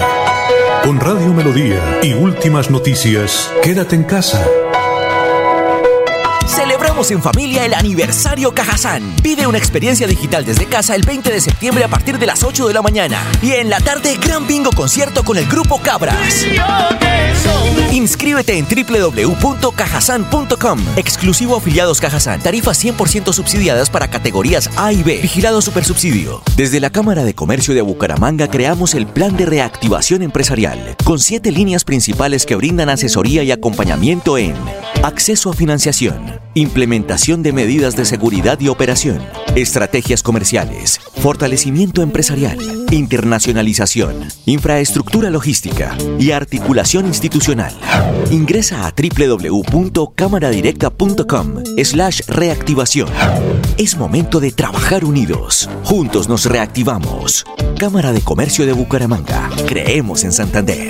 Con 0.84 1.00
Radio 1.00 1.34
Melodía 1.34 2.00
y 2.02 2.14
últimas 2.14 2.70
noticias, 2.70 3.52
quédate 3.62 3.96
en 3.96 4.04
casa. 4.04 4.46
En 7.00 7.24
familia 7.24 7.66
el 7.66 7.74
aniversario 7.74 8.54
Cajazán. 8.54 9.16
Pide 9.24 9.48
una 9.48 9.58
experiencia 9.58 10.06
digital 10.06 10.44
desde 10.44 10.66
casa 10.66 10.96
el 10.96 11.04
20 11.04 11.32
de 11.32 11.40
septiembre 11.40 11.86
a 11.86 11.88
partir 11.88 12.20
de 12.20 12.26
las 12.26 12.44
8 12.44 12.68
de 12.68 12.74
la 12.74 12.82
mañana. 12.82 13.24
Y 13.42 13.54
en 13.54 13.70
la 13.70 13.80
tarde, 13.80 14.18
gran 14.22 14.46
bingo 14.46 14.72
concierto 14.72 15.24
con 15.24 15.38
el 15.38 15.46
grupo 15.46 15.82
Cabras. 15.82 16.46
Inscríbete 17.94 18.58
en 18.58 18.68
www.cajazán.com. 18.68 20.80
Exclusivo 20.98 21.56
afiliados 21.56 22.02
Cajazán. 22.02 22.42
Tarifas 22.42 22.84
100% 22.84 23.32
subsidiadas 23.32 23.90
para 23.90 24.10
categorías 24.10 24.70
A 24.76 24.92
y 24.92 25.02
B. 25.02 25.20
Vigilado 25.22 25.62
Supersubsidio. 25.62 26.42
Desde 26.58 26.82
la 26.82 26.90
Cámara 26.90 27.24
de 27.24 27.34
Comercio 27.34 27.74
de 27.74 27.82
Bucaramanga 27.82 28.50
creamos 28.50 28.94
el 28.94 29.08
Plan 29.08 29.38
de 29.38 29.46
Reactivación 29.46 30.22
Empresarial, 30.22 30.98
con 31.06 31.20
siete 31.20 31.54
líneas 31.54 31.86
principales 31.86 32.46
que 32.46 32.56
brindan 32.56 32.90
asesoría 32.90 33.42
y 33.44 33.52
acompañamiento 33.52 34.38
en 34.38 34.56
acceso 35.04 35.50
a 35.50 35.54
financiación, 35.54 36.40
implementación 36.56 37.42
de 37.42 37.54
medidas 37.54 37.96
de 37.96 38.04
seguridad 38.06 38.60
y 38.60 38.68
operación, 38.68 39.20
estrategias 39.56 40.22
comerciales, 40.24 41.00
fortalecimiento 41.22 42.02
empresarial, 42.02 42.58
internacionalización, 42.92 44.28
infraestructura 44.46 45.30
logística 45.30 45.96
y 46.20 46.32
articulación 46.32 47.06
institucional. 47.06 47.74
Ingresa 48.32 48.88
a 48.88 48.94
www.cámaradirecta.com 48.94 51.64
slash 51.84 52.22
reactivación. 52.28 53.08
Es 53.78 53.96
momento 53.98 54.42
de 54.42 54.52
trabajar 54.52 55.06
unidos. 55.06 55.70
Juntos 55.84 56.28
nos 56.28 56.46
reactivamos. 56.46 57.46
Cámara 57.78 58.12
de 58.12 58.20
Comercio 58.22 58.66
de 58.66 58.74
Bucaramanga. 58.74 59.50
Creemos 59.66 60.26
en 60.26 60.34
Santander. 60.34 60.90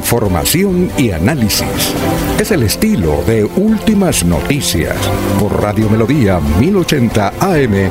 Información 0.00 0.90
y 0.96 1.10
análisis. 1.10 1.94
Es 2.38 2.50
el 2.52 2.62
estilo 2.62 3.22
de 3.26 3.44
Últimas 3.44 4.24
Noticias 4.24 4.96
por 5.38 5.60
Radio 5.62 5.90
Melodía 5.90 6.40
1080 6.58 7.34
AM. 7.38 7.90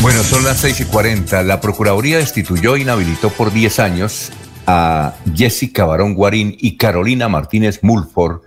Bueno, 0.00 0.22
son 0.22 0.42
las 0.44 0.56
6 0.60 0.80
y 0.80 0.84
40. 0.86 1.42
La 1.42 1.60
Procuraduría 1.60 2.16
destituyó 2.16 2.76
e 2.76 2.80
inhabilitó 2.80 3.28
por 3.28 3.52
10 3.52 3.78
años 3.78 4.32
a 4.66 5.16
Jessica 5.34 5.84
Barón 5.84 6.14
Guarín 6.14 6.56
y 6.58 6.78
Carolina 6.78 7.28
Martínez 7.28 7.80
Mulford 7.82 8.40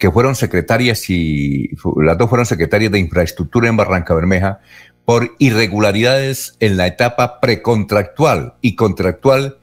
que 0.00 0.10
fueron 0.10 0.34
secretarias 0.34 1.10
y 1.10 1.70
las 2.02 2.16
dos 2.16 2.30
fueron 2.30 2.46
secretarias 2.46 2.90
de 2.90 2.98
infraestructura 2.98 3.68
en 3.68 3.76
Barranca 3.76 4.14
Bermeja 4.14 4.60
por 5.04 5.36
irregularidades 5.38 6.56
en 6.58 6.78
la 6.78 6.86
etapa 6.86 7.38
precontractual 7.38 8.54
y 8.62 8.76
contractual 8.76 9.58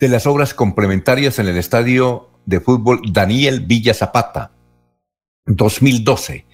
de 0.00 0.08
las 0.08 0.26
obras 0.26 0.52
complementarias 0.52 1.38
en 1.38 1.46
el 1.46 1.56
estadio 1.58 2.30
de 2.44 2.58
fútbol 2.58 3.02
Daniel 3.12 3.60
Villa 3.60 3.94
Zapata, 3.94 4.50
2012. 5.46 6.44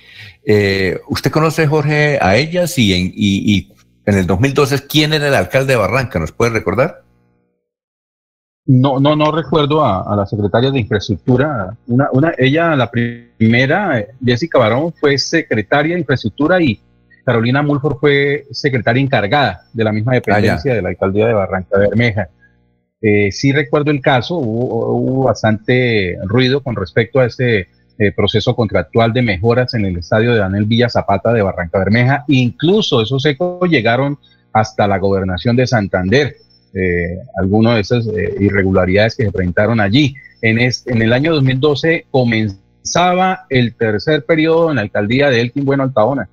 Eh, 0.44 1.00
¿Usted 1.08 1.30
conoce, 1.30 1.66
Jorge, 1.66 2.18
a 2.20 2.36
ellas 2.36 2.76
y 2.76 2.92
en, 2.92 3.06
y, 3.06 3.56
y 3.56 3.72
en 4.04 4.18
el 4.18 4.26
2012 4.26 4.86
quién 4.86 5.14
era 5.14 5.28
el 5.28 5.34
alcalde 5.34 5.72
de 5.72 5.78
Barranca? 5.78 6.18
¿Nos 6.18 6.32
puede 6.32 6.50
recordar? 6.50 7.05
No, 8.66 8.98
no, 8.98 9.14
no 9.14 9.30
recuerdo 9.30 9.84
a, 9.84 10.16
la 10.16 10.26
secretaria 10.26 10.72
de 10.72 10.80
infraestructura. 10.80 11.76
Una, 11.86 12.08
una, 12.12 12.32
ella, 12.36 12.74
la 12.74 12.90
primera, 12.90 14.04
Jessica 14.24 14.58
Barón, 14.58 14.92
fue 14.92 15.16
secretaria 15.18 15.94
de 15.94 16.00
infraestructura 16.00 16.60
y 16.60 16.80
Carolina 17.24 17.62
Mulford 17.62 17.98
fue 17.98 18.44
secretaria 18.50 19.02
encargada 19.02 19.62
de 19.72 19.84
la 19.84 19.92
misma 19.92 20.14
dependencia 20.14 20.74
de 20.74 20.82
la 20.82 20.88
alcaldía 20.88 21.26
de 21.26 21.32
Barranca 21.32 21.78
Bermeja. 21.78 22.28
Eh, 23.00 23.30
sí 23.30 23.52
recuerdo 23.52 23.90
el 23.90 24.00
caso, 24.00 24.36
hubo, 24.36 25.24
bastante 25.24 26.16
ruido 26.24 26.60
con 26.60 26.74
respecto 26.74 27.20
a 27.20 27.26
ese 27.26 27.68
eh, 27.98 28.12
proceso 28.16 28.56
contractual 28.56 29.12
de 29.12 29.22
mejoras 29.22 29.74
en 29.74 29.84
el 29.84 29.98
estadio 29.98 30.32
de 30.32 30.38
Daniel 30.38 30.64
Villa 30.64 30.88
Zapata 30.88 31.32
de 31.32 31.42
Barranca 31.42 31.78
Bermeja. 31.78 32.24
Incluso 32.28 33.00
esos 33.00 33.24
ecos 33.26 33.68
llegaron 33.68 34.18
hasta 34.52 34.88
la 34.88 34.98
gobernación 34.98 35.54
de 35.54 35.66
Santander 35.66 36.36
eh, 36.76 37.22
algunas 37.36 37.76
de 37.76 37.80
esas 37.80 38.06
eh, 38.08 38.34
irregularidades 38.38 39.16
que 39.16 39.24
se 39.24 39.32
presentaron 39.32 39.80
allí. 39.80 40.14
En, 40.42 40.58
en 40.58 41.02
el 41.02 41.12
año 41.14 41.32
2012 41.32 42.06
comenzaba 42.10 43.46
el 43.48 43.74
tercer 43.74 44.26
periodo 44.26 44.68
en 44.70 44.76
la 44.76 44.82
alcaldía 44.82 45.30
de 45.30 45.40
Elkin 45.40 45.64
Bueno 45.64 45.84
Altaona. 45.84 46.28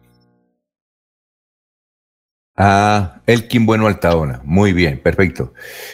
Ah, 2.57 3.22
Elkin 3.26 3.65
Bueno 3.65 3.88
Altaona. 3.88 4.41
Muy 4.44 4.74
bien, 4.74 4.99
perfecto. 4.99 5.53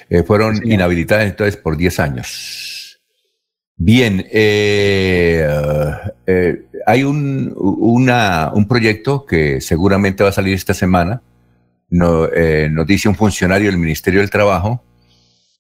Eh, 0.10 0.24
fueron 0.24 0.60
inhabilitadas 0.66 1.26
entonces 1.26 1.56
por 1.56 1.78
10 1.78 2.00
años. 2.00 3.00
Bien, 3.78 4.26
eh, 4.32 5.48
hay 6.86 7.04
un, 7.04 7.54
una, 7.56 8.52
un 8.54 8.68
proyecto 8.68 9.26
que 9.26 9.62
seguramente 9.62 10.24
va 10.24 10.30
a 10.30 10.34
salir 10.34 10.56
esta 10.56 10.74
semana 10.74 11.22
no, 11.90 12.26
eh, 12.26 12.70
nos 12.72 12.86
dice 12.86 13.10
un 13.10 13.16
funcionario 13.16 13.70
del 13.70 13.80
Ministerio 13.80 14.20
del 14.20 14.30
Trabajo, 14.30 14.84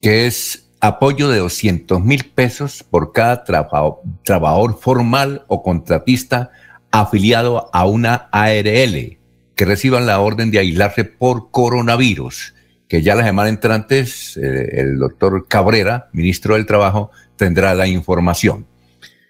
que 0.01 0.27
es 0.27 0.69
apoyo 0.79 1.29
de 1.29 1.39
200 1.39 2.01
mil 2.03 2.25
pesos 2.33 2.83
por 2.83 3.11
cada 3.11 3.43
trabajador 3.43 4.79
formal 4.79 5.43
o 5.47 5.61
contratista 5.61 6.51
afiliado 6.91 7.69
a 7.73 7.85
una 7.85 8.29
ARL 8.31 9.17
que 9.55 9.65
reciban 9.65 10.05
la 10.05 10.21
orden 10.21 10.51
de 10.51 10.59
aislarse 10.59 11.03
por 11.03 11.51
coronavirus, 11.51 12.53
que 12.87 13.01
ya 13.01 13.15
la 13.15 13.25
semana 13.25 13.49
entrante 13.49 13.99
eh, 13.99 14.69
el 14.71 14.97
doctor 14.97 15.47
Cabrera, 15.47 16.09
ministro 16.13 16.55
del 16.55 16.65
Trabajo, 16.65 17.11
tendrá 17.35 17.75
la 17.75 17.85
información. 17.85 18.65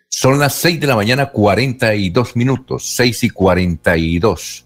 Son 0.07 0.38
las 0.38 0.53
6 0.55 0.80
de 0.80 0.88
la 0.88 0.95
mañana, 0.95 1.27
42 1.27 2.35
minutos, 2.35 2.95
6 2.95 3.23
y 3.23 3.30
42. 3.30 4.65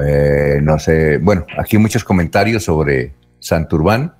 Eh, 0.00 0.60
no 0.62 0.78
sé, 0.78 1.18
bueno, 1.18 1.46
aquí 1.58 1.78
muchos 1.78 2.04
comentarios 2.04 2.64
sobre 2.64 3.12
Santurbán. 3.40 4.14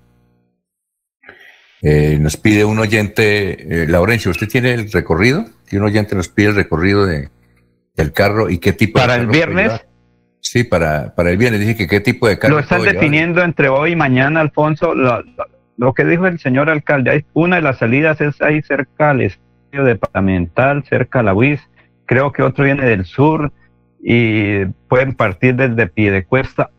Eh, 1.80 2.18
nos 2.20 2.36
pide 2.36 2.64
un 2.64 2.78
oyente, 2.78 3.82
eh, 3.82 3.86
Laurencio, 3.88 4.30
¿usted 4.30 4.48
tiene 4.48 4.72
el 4.74 4.92
recorrido? 4.92 5.46
Que 5.66 5.78
un 5.78 5.84
oyente 5.84 6.14
nos 6.14 6.28
pide 6.28 6.48
el 6.48 6.54
recorrido 6.54 7.06
de, 7.06 7.30
del 7.96 8.12
carro 8.12 8.50
y 8.50 8.58
qué 8.58 8.72
tipo 8.72 9.00
¿Para 9.00 9.16
el 9.16 9.26
viernes? 9.26 9.84
Sí, 10.40 10.64
para, 10.64 11.14
para 11.14 11.30
el 11.30 11.38
viernes. 11.38 11.60
Dije 11.60 11.76
que 11.76 11.88
qué 11.88 12.00
tipo 12.00 12.28
de 12.28 12.38
carro. 12.38 12.54
Lo 12.54 12.60
están 12.60 12.82
definiendo 12.82 13.42
entre 13.42 13.68
hoy 13.68 13.92
y 13.92 13.96
mañana, 13.96 14.40
Alfonso. 14.40 14.94
Lo, 14.94 15.94
que 15.94 16.04
dijo 16.04 16.26
el 16.26 16.38
señor 16.38 16.68
alcalde, 16.68 17.24
una 17.32 17.56
de 17.56 17.62
las 17.62 17.78
salidas 17.78 18.20
es 18.20 18.40
ahí 18.42 18.60
cerca 18.62 19.10
al 19.10 19.22
estadio 19.22 19.84
departamental, 19.84 20.84
cerca 20.84 21.20
a 21.20 21.22
la 21.22 21.34
UIS. 21.34 21.60
Creo 22.06 22.32
que 22.32 22.42
otro 22.42 22.64
viene 22.64 22.84
del 22.84 23.04
sur 23.04 23.52
y 24.02 24.64
pueden 24.88 25.14
partir 25.14 25.54
desde 25.54 25.86
Piedecuesta. 25.86 26.70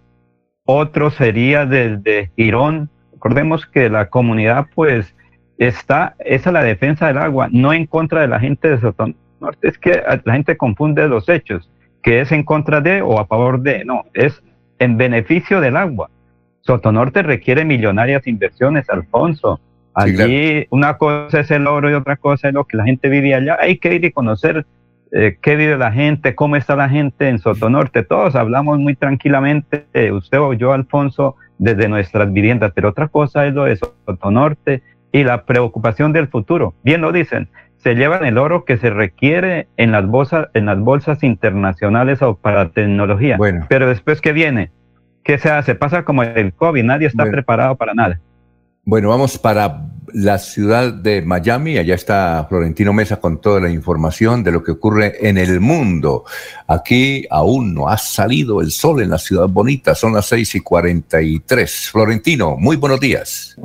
Otro 0.65 1.09
sería 1.09 1.65
desde 1.65 2.31
Girón 2.35 2.89
Recordemos 3.23 3.65
que 3.65 3.89
la 3.89 4.09
comunidad 4.09 4.67
pues 4.75 5.15
está, 5.57 6.13
esa 6.19 6.49
es 6.49 6.53
la 6.53 6.61
defensa 6.61 7.07
del 7.07 7.19
agua, 7.19 7.47
no 7.49 7.71
en 7.71 7.85
contra 7.85 8.19
de 8.19 8.27
la 8.27 8.37
gente 8.37 8.67
de 8.67 8.81
Sotonorte, 8.81 9.65
es 9.65 9.77
que 9.77 10.03
la 10.25 10.33
gente 10.33 10.57
confunde 10.57 11.07
los 11.07 11.29
hechos, 11.29 11.71
que 12.01 12.19
es 12.19 12.33
en 12.33 12.43
contra 12.43 12.81
de 12.81 13.01
o 13.01 13.17
a 13.17 13.25
favor 13.25 13.61
de, 13.61 13.85
no, 13.85 14.03
es 14.13 14.43
en 14.77 14.97
beneficio 14.97 15.61
del 15.61 15.77
agua. 15.77 16.09
Sotonorte 16.63 17.23
requiere 17.23 17.63
millonarias 17.63 18.27
inversiones, 18.27 18.89
Alfonso. 18.89 19.61
Allí 19.93 20.67
una 20.69 20.97
cosa 20.97 21.39
es 21.39 21.49
el 21.49 21.65
oro 21.65 21.89
y 21.89 21.93
otra 21.93 22.17
cosa 22.17 22.49
es 22.49 22.53
lo 22.53 22.65
que 22.65 22.75
la 22.75 22.83
gente 22.83 23.07
vive 23.07 23.33
allá. 23.33 23.57
Hay 23.57 23.77
que 23.77 23.95
ir 23.95 24.03
y 24.03 24.11
conocer 24.11 24.65
eh, 25.15 25.37
qué 25.39 25.55
vive 25.55 25.77
la 25.77 25.91
gente, 25.91 26.33
cómo 26.33 26.55
está 26.55 26.75
la 26.75 26.89
gente 26.89 27.29
en 27.29 27.37
Sotonorte. 27.37 28.03
Todos 28.03 28.35
hablamos 28.35 28.79
muy 28.79 28.95
tranquilamente, 28.95 29.85
eh, 29.93 30.11
usted 30.11 30.39
o 30.39 30.53
yo, 30.53 30.73
Alfonso, 30.73 31.35
desde 31.59 31.87
nuestras 31.87 32.33
viviendas, 32.33 32.71
pero 32.73 32.89
otra 32.89 33.07
cosa 33.07 33.45
es 33.45 33.53
lo 33.53 33.65
de 33.65 33.75
Soto 33.75 34.31
Norte 34.31 34.81
y 35.11 35.23
la 35.23 35.45
preocupación 35.45 36.13
del 36.13 36.29
futuro. 36.29 36.73
Bien 36.83 37.01
lo 37.01 37.11
dicen, 37.11 37.47
se 37.77 37.93
llevan 37.93 38.25
el 38.25 38.39
oro 38.39 38.65
que 38.65 38.77
se 38.77 38.89
requiere 38.89 39.67
en 39.77 39.91
las 39.91 40.07
bolsas, 40.07 40.47
en 40.55 40.65
las 40.65 40.79
bolsas 40.79 41.21
internacionales 41.21 42.23
o 42.23 42.35
para 42.35 42.69
tecnología. 42.69 43.37
Bueno. 43.37 43.67
Pero 43.69 43.87
después, 43.87 44.19
¿qué 44.19 44.31
viene? 44.31 44.71
¿Qué 45.23 45.37
se 45.37 45.51
hace? 45.51 45.75
Pasa 45.75 46.03
como 46.03 46.23
el 46.23 46.53
COVID, 46.53 46.83
nadie 46.83 47.05
está 47.05 47.25
preparado 47.25 47.75
para 47.75 47.93
nada. 47.93 48.19
Bueno, 48.83 49.09
vamos 49.09 49.37
para 49.37 49.81
la 50.13 50.37
ciudad 50.37 50.93
de 50.93 51.21
Miami. 51.21 51.77
Allá 51.77 51.95
está 51.95 52.45
Florentino 52.47 52.93
Mesa 52.93 53.17
con 53.17 53.41
toda 53.41 53.59
la 53.59 53.69
información 53.69 54.43
de 54.43 54.51
lo 54.51 54.63
que 54.63 54.71
ocurre 54.71 55.27
en 55.27 55.37
el 55.37 55.59
mundo. 55.59 56.23
Aquí 56.67 57.25
aún 57.29 57.73
no 57.73 57.89
ha 57.89 57.97
salido 57.97 58.61
el 58.61 58.71
sol 58.71 59.01
en 59.01 59.09
la 59.09 59.17
ciudad 59.17 59.47
bonita. 59.47 59.95
Son 59.95 60.13
las 60.13 60.27
seis 60.27 60.53
y 60.55 60.61
cuarenta 60.61 61.21
y 61.21 61.39
tres. 61.39 61.89
Florentino, 61.91 62.55
muy 62.57 62.75
buenos 62.75 62.99
días. 62.99 63.55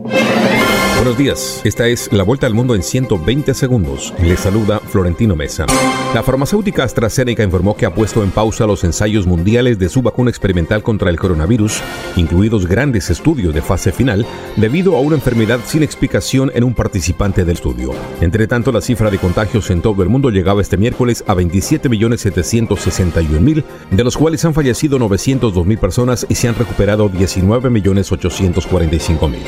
Buenos 0.97 1.17
días, 1.17 1.61
esta 1.63 1.87
es 1.87 2.13
la 2.13 2.25
vuelta 2.25 2.49
al 2.49 2.55
mundo 2.55 2.75
en 2.75 2.83
120 2.83 3.55
segundos. 3.55 4.13
Le 4.21 4.37
saluda 4.37 4.81
Florentino 4.81 5.37
Mesa. 5.37 5.65
La 6.13 6.25
farmacéutica 6.25 6.83
AstraZeneca 6.83 7.45
informó 7.45 7.77
que 7.77 7.87
ha 7.87 7.95
puesto 7.95 8.25
en 8.25 8.33
pausa 8.33 8.67
los 8.67 8.83
ensayos 8.83 9.25
mundiales 9.25 9.79
de 9.79 9.89
su 9.89 10.03
vacuna 10.03 10.31
experimental 10.31 10.83
contra 10.83 11.09
el 11.11 11.17
coronavirus, 11.17 11.83
incluidos 12.17 12.67
grandes 12.67 13.11
estudios 13.11 13.55
de 13.55 13.63
fase 13.63 13.93
final, 13.93 14.27
debido 14.57 14.97
a 14.97 15.01
una 15.01 15.15
enfermedad 15.15 15.61
sin 15.65 15.85
explicación 15.85 16.38
en 16.39 16.65
un 16.65 16.75
participante 16.75 17.45
del 17.45 17.57
estudio. 17.57 17.93
Entre 18.21 18.47
tanto, 18.47 18.71
la 18.71 18.81
cifra 18.81 19.11
de 19.11 19.19
contagios 19.19 19.69
en 19.71 19.83
todo 19.83 20.05
el 20.05 20.09
mundo 20.09 20.31
llegaba 20.31 20.63
este 20.63 20.77
miércoles 20.77 21.25
a 21.27 21.35
27.761.000, 21.35 23.65
de 23.91 24.05
los 24.05 24.17
cuales 24.17 24.45
han 24.45 24.55
fallecido 24.55 24.97
902.000 24.99 25.79
personas 25.79 26.25
y 26.29 26.37
se 26.37 26.47
han 26.49 26.55
recuperado 26.55 27.11
19.845.000. 27.11 29.39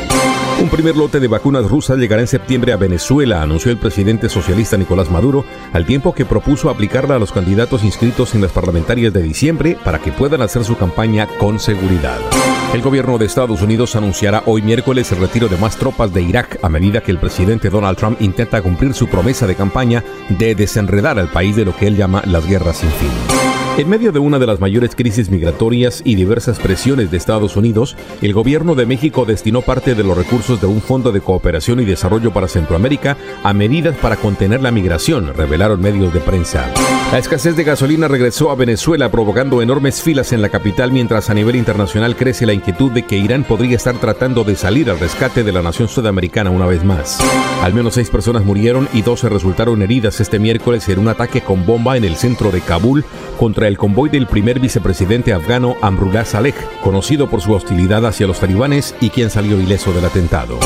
Un 0.61 0.69
primer 0.69 0.97
lote 0.97 1.21
de 1.21 1.29
vacunas 1.29 1.71
rusas 1.71 1.99
llegará 1.99 2.21
en 2.21 2.29
septiembre 2.29 2.73
a 2.73 2.77
Venezuela, 2.77 3.41
anunció 3.41 3.71
el 3.71 3.79
presidente 3.79 4.29
socialista 4.29 4.77
Nicolás 4.77 5.11
Maduro, 5.11 5.45
al 5.73 5.87
tiempo 5.87 6.12
que 6.12 6.27
propuso 6.27 6.69
aplicarla 6.69 7.15
a 7.15 7.19
los 7.19 7.33
candidatos 7.33 7.85
inscritos 7.85 8.35
en 8.35 8.43
las 8.43 8.53
parlamentarias 8.53 9.12
de 9.12 9.23
diciembre 9.23 9.79
para 9.85 10.01
que 10.01 10.12
puedan 10.12 10.43
hacer 10.43 10.65
su 10.65 10.77
campaña 10.77 11.29
con 11.39 11.61
seguridad. 11.61 12.19
El 12.73 12.83
gobierno 12.83 13.19
de 13.19 13.27
Estados 13.27 13.63
Unidos 13.63 13.97
anunciará 13.97 14.45
hoy 14.47 14.63
miércoles 14.63 15.11
el 15.11 15.19
retiro 15.19 15.49
de 15.49 15.57
más 15.57 15.77
tropas 15.77 16.15
de 16.15 16.23
Irak 16.23 16.61
a 16.63 16.69
medida 16.69 17.01
que 17.01 17.11
el 17.11 17.19
presidente 17.19 17.69
Donald 17.69 17.99
Trump 17.99 18.23
intenta 18.23 18.63
cumplir 18.63 18.95
su 18.95 19.09
promesa 19.09 19.45
de 19.49 19.57
campaña 19.57 20.05
de 20.29 20.55
desenredar 20.55 21.19
al 21.19 21.29
país 21.29 21.57
de 21.57 21.65
lo 21.65 21.77
que 21.77 21.89
él 21.89 21.97
llama 21.97 22.23
las 22.27 22.47
guerras 22.47 22.77
sin 22.77 22.91
fin. 22.91 23.49
En 23.79 23.89
medio 23.89 24.13
de 24.13 24.19
una 24.19 24.39
de 24.39 24.47
las 24.47 24.61
mayores 24.61 24.95
crisis 24.95 25.31
migratorias 25.31 26.03
y 26.05 26.15
diversas 26.15 26.59
presiones 26.59 27.11
de 27.11 27.17
Estados 27.17 27.57
Unidos, 27.57 27.97
el 28.21 28.35
gobierno 28.35 28.75
de 28.75 28.85
México 28.85 29.25
destinó 29.25 29.63
parte 29.63 29.95
de 29.95 30.05
los 30.05 30.19
recursos 30.19 30.61
de 30.61 30.67
un 30.67 30.83
fondo 30.83 31.13
de 31.13 31.21
cooperación 31.21 31.81
y 31.81 31.87
desarrollo 31.87 32.31
para 32.33 32.49
Centroamérica 32.49 33.17
a 33.43 33.55
medidas 33.55 33.97
para 33.97 34.17
contener 34.17 34.61
la 34.61 34.71
migración, 34.71 35.33
revelaron 35.35 35.81
medios 35.81 36.13
de 36.13 36.21
prensa. 36.21 36.71
La 37.11 37.19
escasez 37.19 37.57
de 37.57 37.65
gasolina 37.65 38.07
regresó 38.07 38.51
a 38.51 38.55
Venezuela 38.55 39.11
provocando 39.11 39.63
enormes 39.63 40.03
filas 40.03 40.33
en 40.33 40.43
la 40.43 40.49
capital 40.49 40.93
mientras 40.93 41.31
a 41.31 41.35
nivel 41.35 41.57
internacional 41.57 42.17
crece 42.17 42.47
la 42.47 42.53
inquietud 42.53 42.91
de 42.91 43.05
que 43.05 43.17
Irán 43.17 43.45
podría 43.45 43.77
estar 43.77 43.97
tratando 43.99 44.45
de 44.45 44.57
salir 44.57 44.91
al 44.91 45.01
rescate 45.01 45.43
de 45.43 45.53
la 45.53 45.63
nación 45.63 45.89
sudamericana 45.89 46.51
una 46.51 46.67
vez 46.67 46.85
más. 46.85 47.19
Al 47.63 47.73
menos 47.73 47.95
seis 47.95 48.11
personas 48.11 48.45
murieron 48.45 48.89
y 48.93 49.03
12 49.03 49.29
resultaron 49.29 49.81
heridas 49.83 50.21
este 50.21 50.39
miércoles 50.39 50.89
en 50.89 50.99
un 50.99 51.09
ataque 51.09 51.41
con 51.41 51.65
bomba 51.65 51.97
en 51.97 52.05
el 52.05 52.17
centro 52.17 52.51
de 52.51 52.61
Kabul 52.61 53.05
contra 53.39 53.60
el 53.69 53.78
convoy 53.78 54.09
del 54.09 54.27
primer 54.27 54.61
vicepresidente 54.61 55.32
afgano 55.32 55.77
Amrullah 55.82 56.24
Saleh, 56.24 56.55
conocido 56.82 57.28
por 57.28 57.41
su 57.41 57.53
hostilidad 57.53 58.07
hacia 58.07 58.27
los 58.27 58.41
talibanes 58.41 58.95
y 59.01 59.11
quien 59.11 59.31
salió 59.31 59.61
ileso 59.61 59.93
del 59.93 60.05
atentado. 60.05 60.59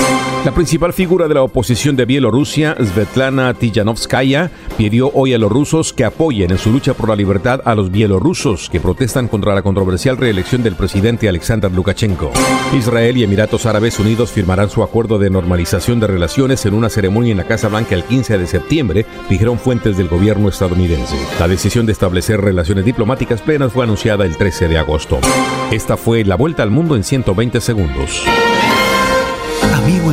La 0.44 0.52
principal 0.52 0.92
figura 0.92 1.26
de 1.26 1.34
la 1.34 1.42
oposición 1.42 1.96
de 1.96 2.04
Bielorrusia, 2.04 2.76
Svetlana 2.78 3.54
Tijanovskaya, 3.54 4.50
pidió 4.76 5.10
hoy 5.14 5.32
a 5.32 5.38
los 5.38 5.50
rusos 5.50 5.94
que 5.94 6.04
apoyen 6.04 6.50
en 6.50 6.58
su 6.58 6.70
lucha 6.70 6.92
por 6.92 7.08
la 7.08 7.16
libertad 7.16 7.62
a 7.64 7.74
los 7.74 7.90
bielorrusos 7.90 8.68
que 8.68 8.78
protestan 8.78 9.28
contra 9.28 9.54
la 9.54 9.62
controversial 9.62 10.18
reelección 10.18 10.62
del 10.62 10.74
presidente 10.74 11.30
Alexander 11.30 11.72
Lukashenko. 11.72 12.30
Israel 12.76 13.16
y 13.16 13.24
Emiratos 13.24 13.64
Árabes 13.64 13.98
Unidos 13.98 14.32
firmarán 14.32 14.68
su 14.68 14.82
acuerdo 14.82 15.18
de 15.18 15.30
normalización 15.30 15.98
de 15.98 16.08
relaciones 16.08 16.66
en 16.66 16.74
una 16.74 16.90
ceremonia 16.90 17.32
en 17.32 17.38
la 17.38 17.44
Casa 17.44 17.68
Blanca 17.68 17.94
el 17.94 18.04
15 18.04 18.36
de 18.36 18.46
septiembre, 18.46 19.06
dijeron 19.30 19.58
fuentes 19.58 19.96
del 19.96 20.08
gobierno 20.08 20.48
estadounidense. 20.50 21.16
La 21.40 21.48
decisión 21.48 21.86
de 21.86 21.92
establecer 21.92 22.40
relaciones 22.40 22.83
diplomáticas 22.84 23.42
plenas 23.42 23.72
fue 23.72 23.84
anunciada 23.84 24.24
el 24.24 24.36
13 24.36 24.68
de 24.68 24.78
agosto. 24.78 25.18
Esta 25.70 25.96
fue 25.96 26.24
la 26.24 26.36
vuelta 26.36 26.62
al 26.62 26.70
mundo 26.70 26.96
en 26.96 27.04
120 27.04 27.60
segundos. 27.60 28.22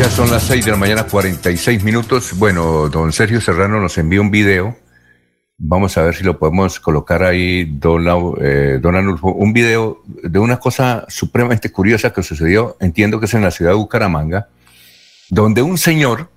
Ya 0.00 0.08
son 0.08 0.30
las 0.30 0.44
6 0.44 0.64
de 0.64 0.70
la 0.70 0.78
mañana, 0.78 1.04
46 1.04 1.84
minutos. 1.84 2.32
Bueno, 2.38 2.88
don 2.88 3.12
Sergio 3.12 3.38
Serrano 3.38 3.78
nos 3.80 3.98
envió 3.98 4.22
un 4.22 4.30
video. 4.30 4.74
Vamos 5.58 5.98
a 5.98 6.02
ver 6.02 6.14
si 6.14 6.24
lo 6.24 6.38
podemos 6.38 6.80
colocar 6.80 7.22
ahí, 7.22 7.66
don, 7.66 8.06
eh, 8.40 8.78
don 8.80 8.96
Anulfo. 8.96 9.30
Un 9.30 9.52
video 9.52 10.02
de 10.06 10.38
una 10.38 10.58
cosa 10.58 11.04
supremamente 11.08 11.70
curiosa 11.70 12.14
que 12.14 12.22
sucedió, 12.22 12.78
entiendo 12.80 13.20
que 13.20 13.26
es 13.26 13.34
en 13.34 13.42
la 13.42 13.50
ciudad 13.50 13.72
de 13.72 13.76
Bucaramanga, 13.76 14.48
donde 15.28 15.60
un 15.60 15.76
señor, 15.76 16.30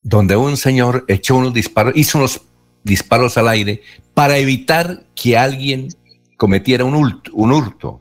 donde 0.00 0.34
un 0.34 0.56
señor 0.56 1.04
echó 1.08 1.36
unos 1.36 1.52
disparos, 1.52 1.92
hizo 1.96 2.16
unos 2.16 2.40
disparos 2.82 3.36
al 3.36 3.48
aire 3.48 3.82
para 4.14 4.38
evitar 4.38 5.04
que 5.14 5.36
alguien 5.36 5.88
cometiera 6.38 6.86
un 6.86 6.94
un 6.94 7.52
hurto. 7.52 8.00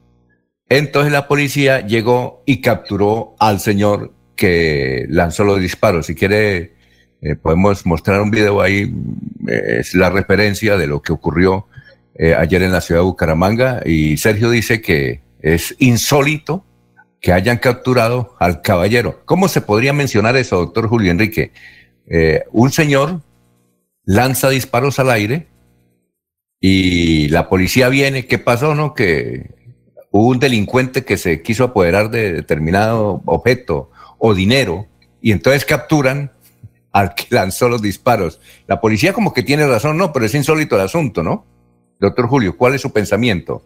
Entonces 0.69 1.11
la 1.11 1.27
policía 1.27 1.85
llegó 1.85 2.43
y 2.45 2.61
capturó 2.61 3.35
al 3.37 3.59
señor 3.59 4.20
que 4.41 5.05
lanzó 5.07 5.43
los 5.43 5.59
disparos. 5.61 6.07
Si 6.07 6.15
quiere, 6.15 6.73
eh, 7.21 7.35
podemos 7.35 7.85
mostrar 7.85 8.19
un 8.21 8.31
video 8.31 8.59
ahí, 8.59 8.91
eh, 9.47 9.77
es 9.81 9.93
la 9.93 10.09
referencia 10.09 10.77
de 10.77 10.87
lo 10.87 11.03
que 11.03 11.13
ocurrió 11.13 11.67
eh, 12.15 12.33
ayer 12.33 12.63
en 12.63 12.71
la 12.71 12.81
ciudad 12.81 13.01
de 13.01 13.05
Bucaramanga. 13.05 13.83
Y 13.85 14.17
Sergio 14.17 14.49
dice 14.49 14.81
que 14.81 15.21
es 15.41 15.75
insólito 15.77 16.65
que 17.21 17.33
hayan 17.33 17.59
capturado 17.59 18.35
al 18.39 18.63
caballero. 18.63 19.21
¿Cómo 19.25 19.47
se 19.47 19.61
podría 19.61 19.93
mencionar 19.93 20.35
eso, 20.37 20.57
doctor 20.57 20.87
Julio 20.87 21.11
Enrique? 21.11 21.51
un 22.51 22.71
señor 22.71 23.21
lanza 24.03 24.49
disparos 24.49 24.99
al 24.99 25.11
aire 25.11 25.47
y 26.59 27.29
la 27.29 27.47
policía 27.47 27.87
viene, 27.87 28.25
¿qué 28.25 28.37
pasó, 28.37 28.75
no? 28.75 28.93
Que 28.93 29.51
hubo 30.09 30.27
un 30.27 30.39
delincuente 30.39 31.05
que 31.05 31.15
se 31.15 31.41
quiso 31.41 31.63
apoderar 31.63 32.09
de 32.09 32.33
determinado 32.33 33.21
objeto 33.25 33.90
o 34.21 34.33
dinero 34.35 34.87
y 35.19 35.31
entonces 35.31 35.65
capturan 35.65 36.31
al 36.93 37.15
que 37.15 37.25
lanzó 37.35 37.67
los 37.67 37.81
disparos. 37.81 38.39
La 38.67 38.79
policía 38.79 39.13
como 39.13 39.33
que 39.33 39.43
tiene 39.43 39.67
razón, 39.67 39.97
no, 39.97 40.13
pero 40.13 40.25
es 40.25 40.35
insólito 40.35 40.75
el 40.75 40.83
asunto, 40.83 41.23
¿no? 41.23 41.45
Doctor 41.99 42.27
Julio, 42.27 42.55
¿cuál 42.55 42.75
es 42.75 42.81
su 42.81 42.93
pensamiento? 42.93 43.63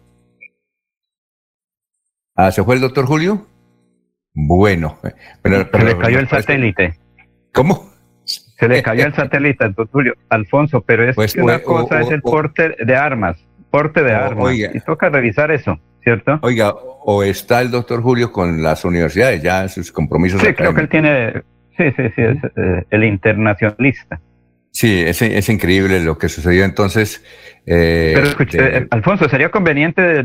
Ah, 2.34 2.50
¿se 2.50 2.62
fue 2.64 2.74
el 2.74 2.80
doctor 2.80 3.06
Julio? 3.06 3.46
Bueno, 4.34 4.98
pero, 5.40 5.66
se 5.70 5.84
le 5.84 5.96
cayó 5.96 6.18
el 6.18 6.28
satélite. 6.28 6.98
¿Cómo? 7.52 7.90
Se 8.24 8.68
le 8.68 8.82
cayó 8.82 9.06
el 9.06 9.14
satélite, 9.14 9.64
doctor 9.64 9.88
Julio. 9.90 10.14
Alfonso, 10.28 10.82
pero 10.82 11.08
es 11.08 11.16
pues, 11.16 11.32
que 11.32 11.40
una 11.40 11.60
cosa 11.60 12.00
es 12.02 12.10
el 12.10 12.20
porte 12.20 12.76
de 12.78 12.96
armas, 12.96 13.38
porte 13.70 14.02
de 14.02 14.12
armas. 14.12 14.54
y 14.54 14.80
toca 14.80 15.08
revisar 15.08 15.50
eso, 15.50 15.80
¿cierto? 16.06 16.38
Oiga, 16.42 16.72
o 16.72 17.24
está 17.24 17.60
el 17.60 17.72
doctor 17.72 18.00
Julio 18.00 18.30
con 18.30 18.62
las 18.62 18.84
universidades, 18.84 19.42
ya 19.42 19.66
sus 19.66 19.90
compromisos. 19.90 20.40
Sí, 20.40 20.54
creo 20.54 20.72
que 20.72 20.82
él 20.82 20.88
tiene, 20.88 21.32
sí, 21.76 21.84
sí, 21.96 22.02
sí, 22.14 22.22
es 22.22 22.36
eh, 22.56 22.86
el 22.90 23.02
internacionalista. 23.02 24.20
Sí, 24.70 25.02
es, 25.04 25.20
es, 25.20 25.48
increíble 25.48 25.98
lo 26.04 26.16
que 26.16 26.28
sucedió 26.28 26.64
entonces. 26.64 27.24
Eh, 27.66 28.12
Pero 28.14 28.28
escuche, 28.28 28.58
eh, 28.60 28.86
Alfonso, 28.90 29.28
sería 29.28 29.50
conveniente 29.50 30.24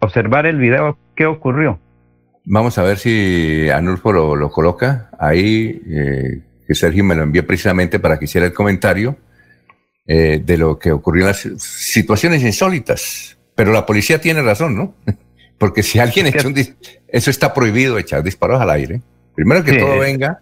observar 0.00 0.44
el 0.44 0.58
video. 0.58 0.98
¿Qué 1.14 1.24
ocurrió? 1.24 1.80
Vamos 2.44 2.76
a 2.76 2.82
ver 2.82 2.98
si 2.98 3.70
Anulfo 3.70 4.12
lo, 4.12 4.50
coloca 4.50 5.08
ahí, 5.18 5.80
eh, 5.88 6.42
que 6.66 6.74
Sergio 6.74 7.04
me 7.04 7.14
lo 7.14 7.22
envió 7.22 7.46
precisamente 7.46 7.98
para 7.98 8.18
que 8.18 8.26
hiciera 8.26 8.46
el 8.46 8.52
comentario 8.52 9.16
de 10.04 10.56
lo 10.56 10.78
que 10.78 10.92
ocurrió 10.92 11.22
en 11.22 11.28
las 11.28 11.48
situaciones 11.58 12.40
insólitas. 12.42 13.36
Pero 13.56 13.72
la 13.72 13.84
policía 13.84 14.20
tiene 14.20 14.42
razón, 14.42 14.76
¿no? 14.76 14.94
Porque 15.58 15.82
si 15.82 15.98
alguien 15.98 16.26
echa 16.26 16.46
un... 16.46 16.54
Eso 17.08 17.30
está 17.30 17.52
prohibido, 17.52 17.98
echar 17.98 18.22
disparos 18.22 18.60
al 18.60 18.70
aire. 18.70 19.00
Primero 19.34 19.64
que 19.64 19.72
todo 19.72 19.98
venga 19.98 20.40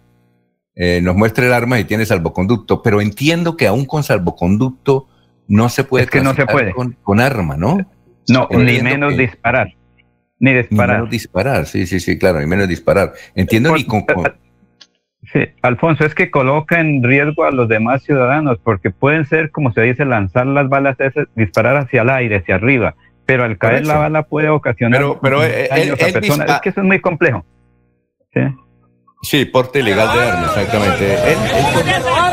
eh, 0.75 0.99
nos 1.01 1.15
muestre 1.15 1.47
el 1.47 1.53
arma 1.53 1.79
y 1.79 1.85
tiene 1.85 2.05
salvoconducto, 2.05 2.81
pero 2.81 2.99
entiendo 2.99 3.55
que 3.55 3.65
aún 3.65 3.85
con 3.85 4.03
salvoconducto 4.03 5.07
no 5.47 5.69
se 5.69 5.85
puede, 5.85 6.07
que 6.07 6.21
no 6.21 6.33
se 6.33 6.45
puede. 6.45 6.73
Con, 6.73 7.19
arma, 7.21 7.55
¿no? 7.55 7.77
No, 8.27 8.49
ni 8.51 8.81
menos 8.81 9.15
disparar. 9.15 9.69
Ni 10.37 10.53
disparar. 10.53 10.89
Ni 10.89 10.95
menos 10.95 11.11
disparar, 11.11 11.65
sí, 11.65 11.87
sí, 11.87 12.01
sí, 12.01 12.17
claro, 12.17 12.41
ni 12.41 12.45
menos 12.45 12.67
disparar. 12.67 13.13
Entiendo 13.35 13.73
ni 13.73 13.85
con, 13.85 14.05
Sí, 15.33 15.39
Alfonso, 15.61 16.05
es 16.05 16.13
que 16.13 16.29
coloca 16.29 16.79
en 16.79 17.01
riesgo 17.01 17.45
a 17.45 17.51
los 17.51 17.67
demás 17.67 18.03
ciudadanos, 18.03 18.59
porque 18.61 18.91
pueden 18.91 19.25
ser, 19.25 19.51
como 19.51 19.71
se 19.71 19.81
dice, 19.81 20.05
lanzar 20.05 20.45
las 20.45 20.69
balas, 20.69 20.97
disparar 21.35 21.77
hacia 21.77 22.03
el 22.03 22.09
aire, 22.09 22.37
hacia 22.37 22.55
arriba, 22.55 22.95
pero 23.25 23.43
al 23.43 23.57
caer 23.57 23.85
la 23.85 23.97
bala 23.97 24.23
puede 24.23 24.49
ocasionar 24.49 24.99
pero, 24.99 25.19
pero 25.21 25.39
daños 25.41 26.01
a 26.01 26.07
personas. 26.13 26.49
Es 26.49 26.61
que 26.61 26.69
eso 26.69 26.81
es 26.81 26.85
muy 26.85 27.01
complejo. 27.01 27.45
¿sí? 28.33 28.41
Sí, 29.21 29.45
porte 29.45 29.79
ilegal 29.79 30.13
de 30.13 30.23
armas, 30.23 30.55
exactamente. 30.55 31.17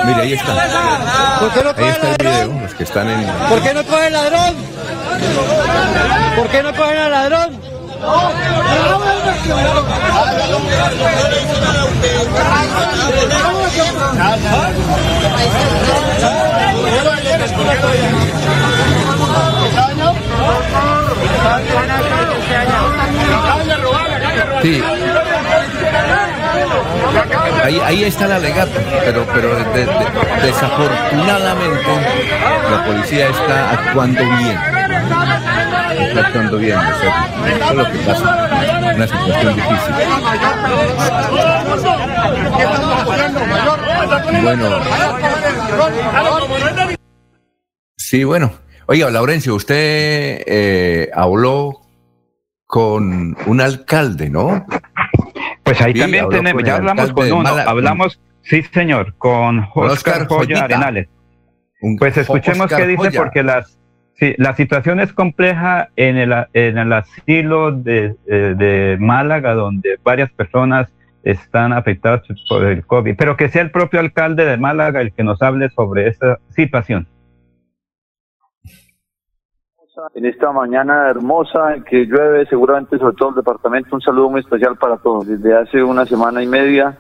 mire, 0.05 0.21
ahí 0.21 0.33
está. 0.35 1.41
¿Por 1.41 1.51
qué 1.53 1.63
no 1.65 1.71
ahí 1.71 1.89
está 1.89 2.11
el 2.11 2.17
video, 2.19 2.61
los 2.61 2.75
que 2.75 2.85
están 2.85 3.09
en... 3.09 3.27
¿Por 3.49 3.63
qué 3.63 3.75
no 3.75 3.85
coge 3.85 4.07
el 4.09 4.13
ladrón? 4.13 4.57
¿Por 6.37 6.49
qué 6.49 6.63
no 6.63 6.75
cogen 6.75 6.99
al 6.99 7.11
ladrón? 7.11 7.61
Ahí, 27.65 27.81
ahí 27.85 28.05
está 28.05 28.27
el 28.27 28.33
alegato, 28.33 28.79
pero, 29.05 29.27
pero 29.33 29.57
desafortunadamente 30.43 31.91
la 32.71 32.85
policía 32.85 33.29
está 33.29 33.71
actuando 33.71 34.21
bien. 34.21 34.59
Está 35.99 36.21
actuando 36.21 36.59
bien, 36.59 36.79
eso 36.79 37.71
es 37.71 37.75
lo 37.75 37.91
que 37.91 37.99
pasa. 37.99 38.49
Una 38.95 39.07
situación 39.07 39.57
difícil. 39.57 39.95
Bueno. 44.43 44.81
Sí, 47.97 48.25
bueno. 48.25 48.53
Oiga, 48.87 49.11
Laurencio, 49.11 49.55
usted 49.55 50.43
eh, 50.47 51.11
habló 51.15 51.81
con 52.67 53.37
un 53.47 53.61
alcalde, 53.61 54.29
¿no? 54.29 54.67
Pues 55.63 55.81
ahí 55.81 55.95
también 55.95 56.29
tenemos, 56.29 56.63
ya 56.65 56.77
hablamos 56.77 57.13
con 57.13 57.33
uno, 57.33 57.49
hablamos, 57.49 58.21
sí 58.43 58.63
señor, 58.73 59.15
con 59.19 59.69
Oscar, 59.75 60.27
Joya 60.27 60.65
Arenales. 60.65 61.09
pues 61.99 62.17
escuchemos 62.17 62.73
qué 62.73 62.87
dice 62.87 63.13
porque 63.13 63.45
las, 63.45 63.79
sí, 64.15 64.35
la 64.39 64.57
situación 64.57 64.99
es 64.99 65.13
compleja 65.13 65.91
en 65.95 66.17
el, 66.17 66.35
en 66.53 66.79
el 66.79 66.93
asilo 66.93 67.71
de, 67.71 68.17
eh, 68.27 68.55
de 68.57 68.97
Málaga, 68.99 69.55
donde 69.55 69.99
varias 70.03 70.33
personas 70.33 70.89
están 71.23 71.73
afectadas 71.73 72.23
por 72.49 72.65
el 72.65 72.85
COVID, 72.85 73.15
pero 73.17 73.37
que 73.37 73.49
sea 73.49 73.63
el 73.63 73.71
propio 73.71 74.01
alcalde 74.01 74.45
de 74.45 74.57
Málaga 74.57 75.01
el 75.01 75.13
que 75.13 75.23
nos 75.23 75.41
hable 75.41 75.71
sobre 75.71 76.09
esa 76.09 76.41
situación 76.49 77.07
en 80.15 80.27
esta 80.27 80.53
mañana 80.53 81.09
hermosa 81.09 81.77
que 81.89 82.07
llueve 82.07 82.47
seguramente 82.47 82.99
sobre 82.99 83.17
todo 83.17 83.31
el 83.31 83.35
departamento. 83.37 83.95
Un 83.95 84.03
saludo 84.03 84.31
muy 84.31 84.41
especial 84.41 84.77
para 84.77 84.97
todos. 84.97 85.27
Desde 85.27 85.57
hace 85.57 85.83
una 85.83 86.07
semana 86.07 86.43
y 86.43 86.47
media, 86.47 86.97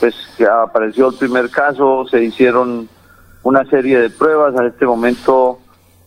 pues 0.00 0.14
apareció 0.40 1.08
el 1.08 1.16
primer 1.16 1.50
caso, 1.50 2.06
se 2.06 2.22
hicieron 2.22 2.88
una 3.42 3.64
serie 3.66 3.98
de 3.98 4.10
pruebas. 4.10 4.56
A 4.56 4.66
este 4.66 4.86
momento 4.86 5.58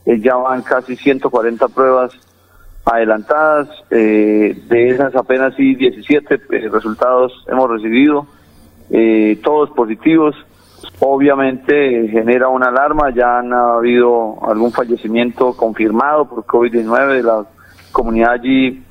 eh, 0.06 0.20
ya 0.20 0.36
van 0.36 0.62
casi 0.62 0.96
140 0.96 1.68
pruebas 1.70 2.14
adelantadas. 2.86 3.68
Eh, 3.90 4.58
de 4.68 4.90
esas 4.90 5.16
apenas 5.16 5.54
sí 5.56 5.76
17 5.76 6.36
eh, 6.36 6.70
resultados 6.72 7.46
hemos 7.48 7.70
recibido, 7.70 8.28
todos 9.44 9.70
positivos. 9.72 10.36
Obviamente 11.00 12.08
genera 12.10 12.48
una 12.48 12.68
alarma, 12.68 13.10
ya 13.12 13.40
han 13.40 13.54
habido 13.54 14.38
algún 14.48 14.72
fallecimiento 14.72 15.56
confirmado 15.56 16.26
por 16.26 16.46
COVID-19 16.46 17.16
de 17.16 17.24
la 17.24 17.46
comunidad 17.92 18.34
allí 18.34 18.84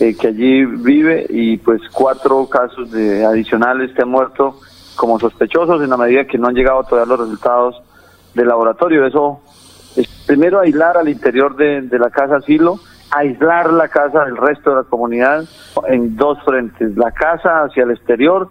eh, 0.00 0.16
que 0.16 0.28
allí 0.28 0.64
vive 0.64 1.24
y 1.28 1.56
pues 1.58 1.80
cuatro 1.92 2.48
casos 2.48 2.90
de 2.90 3.24
adicionales 3.24 3.92
que 3.94 4.02
han 4.02 4.08
muerto 4.08 4.58
como 4.96 5.20
sospechosos 5.20 5.82
en 5.82 5.90
la 5.90 5.96
medida 5.96 6.24
que 6.24 6.38
no 6.38 6.48
han 6.48 6.54
llegado 6.54 6.82
todavía 6.82 7.16
los 7.16 7.20
resultados 7.20 7.80
del 8.34 8.48
laboratorio. 8.48 9.06
Eso 9.06 9.40
es 9.96 10.08
primero 10.26 10.60
aislar 10.60 10.96
al 10.96 11.08
interior 11.08 11.54
de, 11.56 11.82
de 11.82 11.98
la 11.98 12.10
casa 12.10 12.36
asilo, 12.36 12.80
aislar 13.12 13.72
la 13.72 13.86
casa 13.86 14.24
del 14.24 14.36
resto 14.36 14.70
de 14.70 14.76
la 14.76 14.82
comunidad 14.82 15.44
en 15.88 16.16
dos 16.16 16.42
frentes, 16.44 16.96
la 16.96 17.12
casa 17.12 17.62
hacia 17.62 17.84
el 17.84 17.92
exterior, 17.92 18.48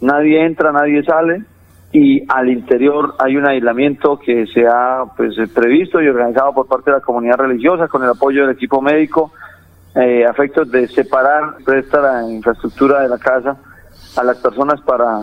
nadie 0.00 0.44
entra, 0.44 0.70
nadie 0.70 1.02
sale, 1.02 1.44
y 1.98 2.22
al 2.28 2.50
interior 2.50 3.14
hay 3.18 3.38
un 3.38 3.48
aislamiento 3.48 4.18
que 4.18 4.46
se 4.48 4.66
ha 4.66 5.04
pues, 5.16 5.34
previsto 5.54 6.02
y 6.02 6.08
organizado 6.08 6.52
por 6.52 6.66
parte 6.66 6.90
de 6.90 6.98
la 6.98 7.02
comunidad 7.02 7.38
religiosa 7.38 7.88
con 7.88 8.04
el 8.04 8.10
apoyo 8.10 8.42
del 8.42 8.54
equipo 8.54 8.82
médico 8.82 9.32
eh, 9.94 10.26
a 10.26 10.34
de 10.66 10.88
separar 10.88 11.56
prestar 11.64 12.02
la 12.02 12.30
infraestructura 12.30 13.00
de 13.00 13.08
la 13.08 13.16
casa 13.16 13.56
a 14.14 14.24
las 14.24 14.36
personas 14.36 14.78
para 14.82 15.22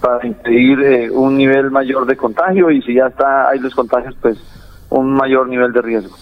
para 0.00 0.26
impedir 0.26 0.80
eh, 0.80 1.08
un 1.08 1.36
nivel 1.36 1.70
mayor 1.70 2.04
de 2.04 2.16
contagio 2.16 2.68
y 2.72 2.82
si 2.82 2.94
ya 2.94 3.06
está 3.06 3.50
hay 3.50 3.60
los 3.60 3.74
contagios 3.76 4.16
pues 4.20 4.38
un 4.90 5.12
mayor 5.12 5.46
nivel 5.48 5.72
de 5.72 5.82
riesgo. 5.82 6.16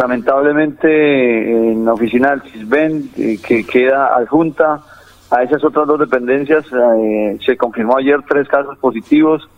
Lamentablemente 0.00 1.72
en 1.72 1.84
la 1.84 1.92
oficina 1.92 2.30
del 2.30 2.42
CISBEN 2.50 3.10
eh, 3.18 3.38
que 3.46 3.66
queda 3.66 4.16
adjunta 4.16 4.80
a 5.30 5.42
esas 5.44 5.64
otras 5.64 5.86
dos 5.86 6.00
dependencias 6.00 6.64
eh, 6.72 7.38
se 7.44 7.56
confirmó 7.56 7.98
ayer 7.98 8.20
tres 8.28 8.48
casos 8.48 8.76
positivos. 8.78 9.48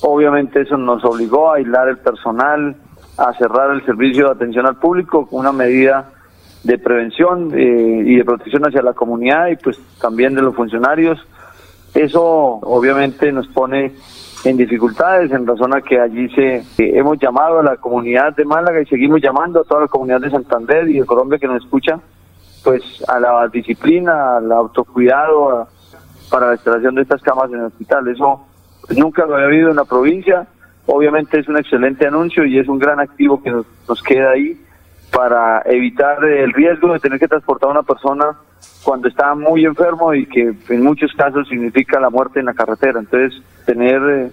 Obviamente 0.00 0.62
eso 0.62 0.76
nos 0.76 1.04
obligó 1.04 1.52
a 1.52 1.56
aislar 1.56 1.88
el 1.88 1.98
personal, 1.98 2.74
a 3.18 3.32
cerrar 3.34 3.72
el 3.72 3.84
servicio 3.84 4.26
de 4.26 4.32
atención 4.32 4.66
al 4.66 4.76
público 4.76 5.28
una 5.30 5.52
medida 5.52 6.10
de 6.64 6.78
prevención 6.78 7.52
eh, 7.54 8.02
y 8.06 8.16
de 8.16 8.24
protección 8.24 8.64
hacia 8.64 8.82
la 8.82 8.94
comunidad 8.94 9.48
y 9.48 9.56
pues 9.56 9.78
también 10.00 10.34
de 10.34 10.42
los 10.42 10.54
funcionarios. 10.54 11.18
Eso 11.92 12.22
obviamente 12.62 13.30
nos 13.32 13.48
pone 13.48 13.92
en 14.44 14.56
dificultades 14.56 15.30
en 15.30 15.46
razón 15.46 15.74
a 15.74 15.82
que 15.82 16.00
allí 16.00 16.28
se 16.30 16.56
eh, 16.56 16.64
hemos 16.78 17.18
llamado 17.18 17.58
a 17.58 17.62
la 17.62 17.76
comunidad 17.76 18.34
de 18.34 18.46
Málaga 18.46 18.80
y 18.80 18.86
seguimos 18.86 19.20
llamando 19.20 19.60
a 19.60 19.64
toda 19.64 19.82
la 19.82 19.88
comunidad 19.88 20.20
de 20.22 20.30
Santander 20.30 20.88
y 20.88 21.00
de 21.00 21.06
Colombia 21.06 21.38
que 21.38 21.46
nos 21.46 21.62
escucha 21.62 22.00
pues 22.62 22.82
a 23.08 23.18
la 23.18 23.48
disciplina, 23.48 24.36
al 24.36 24.50
autocuidado 24.52 25.68
para 26.30 26.48
la 26.48 26.52
instalación 26.54 26.94
de 26.94 27.02
estas 27.02 27.22
camas 27.22 27.50
en 27.50 27.60
el 27.60 27.66
hospital. 27.66 28.08
Eso 28.08 28.46
nunca 28.96 29.26
lo 29.26 29.34
había 29.34 29.46
habido 29.46 29.70
en 29.70 29.76
la 29.76 29.84
provincia, 29.84 30.46
obviamente 30.86 31.38
es 31.38 31.48
un 31.48 31.58
excelente 31.58 32.06
anuncio 32.06 32.44
y 32.44 32.58
es 32.58 32.68
un 32.68 32.78
gran 32.78 33.00
activo 33.00 33.42
que 33.42 33.50
nos, 33.50 33.66
nos 33.88 34.02
queda 34.02 34.30
ahí 34.30 34.58
para 35.12 35.62
evitar 35.66 36.24
el 36.24 36.52
riesgo 36.52 36.92
de 36.92 37.00
tener 37.00 37.18
que 37.18 37.28
transportar 37.28 37.68
a 37.68 37.72
una 37.72 37.82
persona 37.82 38.38
cuando 38.82 39.08
está 39.08 39.34
muy 39.34 39.64
enfermo 39.64 40.14
y 40.14 40.26
que 40.26 40.54
en 40.68 40.82
muchos 40.82 41.12
casos 41.12 41.48
significa 41.48 42.00
la 42.00 42.10
muerte 42.10 42.40
en 42.40 42.46
la 42.46 42.54
carretera. 42.54 42.98
Entonces, 42.98 43.42
tener 43.66 44.02
eh, 44.08 44.30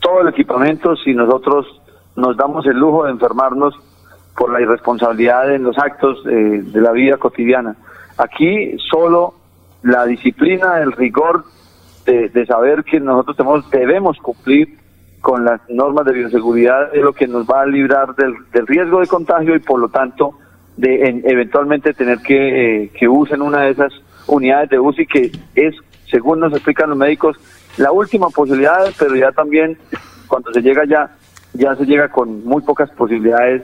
todo 0.00 0.20
el 0.20 0.28
equipamiento, 0.28 0.94
si 0.96 1.14
nosotros 1.14 1.66
nos 2.14 2.36
damos 2.36 2.66
el 2.66 2.76
lujo 2.76 3.04
de 3.04 3.12
enfermarnos 3.12 3.74
por 4.38 4.52
la 4.52 4.60
irresponsabilidad 4.60 5.52
en 5.52 5.64
los 5.64 5.76
actos 5.76 6.24
eh, 6.26 6.62
de 6.62 6.80
la 6.80 6.92
vida 6.92 7.16
cotidiana. 7.16 7.74
Aquí 8.16 8.76
solo 8.88 9.34
la 9.82 10.06
disciplina, 10.06 10.80
el 10.80 10.92
rigor 10.92 11.44
de, 12.06 12.46
saber 12.46 12.84
que 12.84 13.00
nosotros 13.00 13.36
tenemos, 13.36 13.70
debemos 13.70 14.16
cumplir 14.18 14.78
con 15.20 15.44
las 15.44 15.60
normas 15.68 16.06
de 16.06 16.12
bioseguridad 16.14 16.94
es 16.94 17.02
lo 17.02 17.12
que 17.12 17.26
nos 17.26 17.46
va 17.46 17.62
a 17.62 17.66
librar 17.66 18.14
del, 18.14 18.66
riesgo 18.66 19.00
de 19.00 19.08
contagio 19.08 19.54
y 19.56 19.58
por 19.58 19.78
lo 19.78 19.88
tanto 19.90 20.38
de 20.76 21.20
eventualmente 21.24 21.92
tener 21.92 22.20
que, 22.20 22.84
eh, 22.84 22.90
que 22.98 23.08
usen 23.08 23.42
una 23.42 23.62
de 23.62 23.70
esas 23.70 23.92
unidades 24.26 24.70
de 24.70 24.78
UCI 24.78 25.06
que 25.06 25.32
es, 25.54 25.74
según 26.10 26.40
nos 26.40 26.52
explican 26.52 26.88
los 26.88 26.98
médicos, 26.98 27.36
la 27.76 27.92
última 27.92 28.30
posibilidad, 28.30 28.86
pero 28.98 29.16
ya 29.16 29.32
también 29.32 29.76
cuando 30.28 30.50
se 30.52 30.62
llega 30.62 30.86
ya, 30.86 31.10
ya 31.52 31.74
se 31.74 31.84
llega 31.84 32.08
con 32.08 32.44
muy 32.46 32.62
pocas 32.62 32.88
posibilidades 32.92 33.62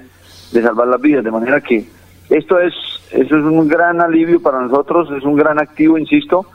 de 0.55 0.63
salvar 0.63 0.87
las 0.87 1.01
vidas, 1.01 1.25
de 1.25 1.31
manera 1.31 1.61
que 1.61 1.85
esto 2.31 2.59
es, 2.59 2.73
eso 3.11 3.37
es 3.37 3.45
un 3.45 3.69
gran 3.69 4.01
alivio 4.01 4.41
para 4.41 4.61
nosotros, 4.61 5.11
es 5.11 5.25
un 5.25 5.37
gran 5.37 5.59
activo, 5.59 5.99
insisto, 5.99 6.47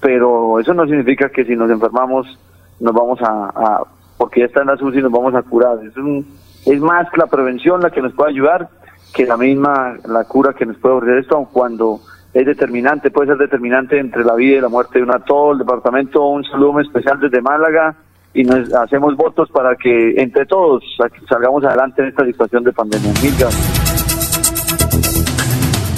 pero 0.00 0.60
eso 0.60 0.74
no 0.74 0.84
significa 0.84 1.30
que 1.30 1.44
si 1.44 1.56
nos 1.56 1.70
enfermamos 1.70 2.38
nos 2.78 2.92
vamos 2.92 3.18
a, 3.22 3.82
porque 4.18 4.40
ya 4.40 4.46
está 4.46 4.60
en 4.60 4.66
la 4.66 4.76
SUSI 4.76 5.00
nos 5.00 5.10
vamos 5.10 5.34
a 5.34 5.42
curar. 5.42 5.78
Es, 5.82 5.96
un, 5.96 6.26
es 6.66 6.80
más 6.80 7.08
la 7.16 7.26
prevención 7.26 7.80
la 7.80 7.90
que 7.90 8.02
nos 8.02 8.12
puede 8.12 8.30
ayudar 8.30 8.68
que 9.14 9.24
la 9.24 9.38
misma, 9.38 9.96
la 10.06 10.24
cura 10.24 10.52
que 10.52 10.66
nos 10.66 10.76
puede 10.76 10.96
ofrecer 10.96 11.18
esto, 11.18 11.48
cuando 11.50 12.00
es 12.34 12.44
determinante, 12.44 13.10
puede 13.10 13.28
ser 13.28 13.38
determinante 13.38 13.98
entre 13.98 14.22
la 14.24 14.34
vida 14.34 14.58
y 14.58 14.60
la 14.60 14.68
muerte 14.68 14.98
de 14.98 15.04
una 15.04 15.20
todo 15.20 15.52
el 15.52 15.58
departamento, 15.58 16.26
un 16.26 16.44
saludo 16.44 16.80
especial 16.80 17.18
desde 17.18 17.40
Málaga 17.40 17.96
y 18.36 18.44
nos 18.44 18.72
hacemos 18.74 19.16
votos 19.16 19.48
para 19.50 19.74
que 19.76 20.10
entre 20.18 20.44
todos 20.44 20.84
salgamos 21.26 21.64
adelante 21.64 22.02
en 22.02 22.08
esta 22.08 22.24
situación 22.26 22.64
de 22.64 22.72
pandemia. 22.72 23.10
Mil 23.22 23.34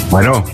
Bueno, 0.08 0.44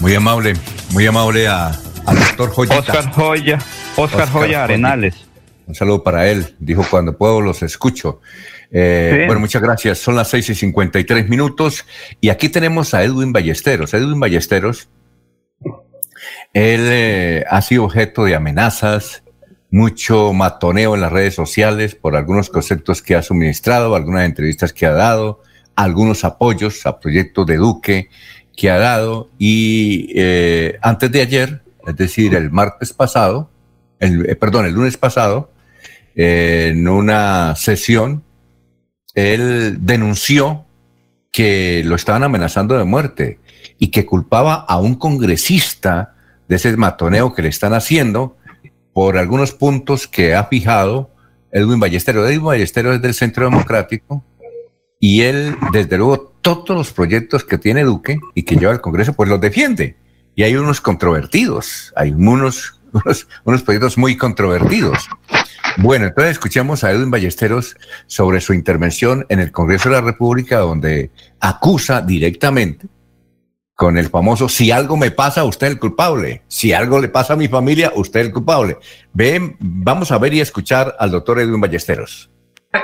muy 0.00 0.14
amable, 0.16 0.54
muy 0.92 1.06
amable 1.06 1.46
a, 1.46 1.68
al 2.06 2.18
doctor 2.18 2.50
Joya. 2.50 2.78
Oscar 2.80 3.12
Joya, 3.12 3.58
Oscar, 3.96 4.28
Joya 4.28 4.64
Arenales. 4.64 5.26
Un 5.68 5.76
saludo 5.76 6.02
para 6.02 6.28
él. 6.28 6.56
Dijo, 6.58 6.84
cuando 6.90 7.16
puedo 7.16 7.40
los 7.40 7.62
escucho. 7.62 8.20
Eh, 8.72 9.24
bueno, 9.26 9.40
muchas 9.40 9.62
gracias. 9.62 9.98
Son 9.98 10.16
las 10.16 10.28
seis 10.28 10.50
y 10.50 10.56
53 10.56 11.28
minutos. 11.28 11.86
Y 12.20 12.30
aquí 12.30 12.48
tenemos 12.48 12.92
a 12.92 13.04
Edwin 13.04 13.32
Ballesteros. 13.32 13.94
Edwin 13.94 14.18
Ballesteros, 14.18 14.88
él 16.52 16.80
eh, 16.90 17.44
ha 17.48 17.62
sido 17.62 17.84
objeto 17.84 18.24
de 18.24 18.34
amenazas, 18.34 19.22
mucho 19.70 20.32
matoneo 20.32 20.94
en 20.94 21.00
las 21.00 21.12
redes 21.12 21.34
sociales 21.34 21.94
por 21.94 22.16
algunos 22.16 22.50
conceptos 22.50 23.02
que 23.02 23.14
ha 23.14 23.22
suministrado, 23.22 23.94
algunas 23.94 24.24
entrevistas 24.24 24.72
que 24.72 24.86
ha 24.86 24.92
dado, 24.92 25.42
algunos 25.76 26.24
apoyos 26.24 26.84
a 26.86 26.98
proyectos 26.98 27.46
de 27.46 27.56
Duque 27.56 28.10
que 28.56 28.70
ha 28.70 28.78
dado. 28.78 29.30
Y 29.38 30.12
eh, 30.14 30.78
antes 30.82 31.10
de 31.12 31.22
ayer, 31.22 31.62
es 31.86 31.96
decir, 31.96 32.34
el 32.34 32.50
martes 32.50 32.92
pasado, 32.92 33.50
el, 34.00 34.36
perdón, 34.38 34.66
el 34.66 34.74
lunes 34.74 34.96
pasado, 34.96 35.52
en 36.14 36.88
una 36.88 37.54
sesión, 37.54 38.24
él 39.14 39.78
denunció 39.80 40.66
que 41.30 41.82
lo 41.84 41.94
estaban 41.94 42.24
amenazando 42.24 42.76
de 42.76 42.84
muerte 42.84 43.38
y 43.78 43.88
que 43.88 44.04
culpaba 44.04 44.54
a 44.54 44.78
un 44.78 44.96
congresista 44.96 46.14
de 46.48 46.56
ese 46.56 46.76
matoneo 46.76 47.32
que 47.32 47.42
le 47.42 47.48
están 47.48 47.72
haciendo 47.72 48.36
por 49.00 49.16
algunos 49.16 49.52
puntos 49.52 50.06
que 50.06 50.34
ha 50.34 50.44
fijado 50.44 51.08
Edwin 51.50 51.80
Ballesteros. 51.80 52.28
Edwin 52.28 52.44
Ballesteros 52.44 52.96
es 52.96 53.00
del 53.00 53.14
Centro 53.14 53.44
Democrático 53.44 54.22
y 54.98 55.22
él, 55.22 55.56
desde 55.72 55.96
luego, 55.96 56.34
todos 56.42 56.76
los 56.76 56.92
proyectos 56.92 57.42
que 57.42 57.56
tiene 57.56 57.82
Duque 57.82 58.18
y 58.34 58.42
que 58.42 58.56
lleva 58.56 58.72
al 58.72 58.82
Congreso, 58.82 59.14
pues 59.14 59.30
los 59.30 59.40
defiende. 59.40 59.96
Y 60.34 60.42
hay 60.42 60.54
unos 60.54 60.82
controvertidos, 60.82 61.94
hay 61.96 62.10
unos, 62.10 62.78
unos, 63.44 63.62
proyectos 63.62 63.96
muy 63.96 64.18
controvertidos. 64.18 65.08
Bueno, 65.78 66.04
entonces 66.04 66.32
escuchamos 66.32 66.84
a 66.84 66.90
Edwin 66.90 67.10
Ballesteros 67.10 67.78
sobre 68.06 68.42
su 68.42 68.52
intervención 68.52 69.24
en 69.30 69.40
el 69.40 69.50
Congreso 69.50 69.88
de 69.88 69.94
la 69.94 70.02
República, 70.02 70.58
donde 70.58 71.10
acusa 71.40 72.02
directamente 72.02 72.86
con 73.80 73.96
el 73.96 74.10
famoso, 74.10 74.46
si 74.46 74.70
algo 74.70 74.98
me 74.98 75.10
pasa, 75.10 75.42
usted 75.44 75.68
es 75.68 75.72
el 75.72 75.78
culpable. 75.78 76.42
Si 76.48 76.70
algo 76.70 77.00
le 77.00 77.08
pasa 77.08 77.32
a 77.32 77.36
mi 77.36 77.48
familia, 77.48 77.90
usted 77.94 78.20
es 78.20 78.26
el 78.26 78.32
culpable. 78.34 78.76
Ven, 79.14 79.56
vamos 79.58 80.12
a 80.12 80.18
ver 80.18 80.34
y 80.34 80.40
escuchar 80.42 80.94
al 80.98 81.10
doctor 81.10 81.40
Edwin 81.40 81.62
Ballesteros. 81.62 82.28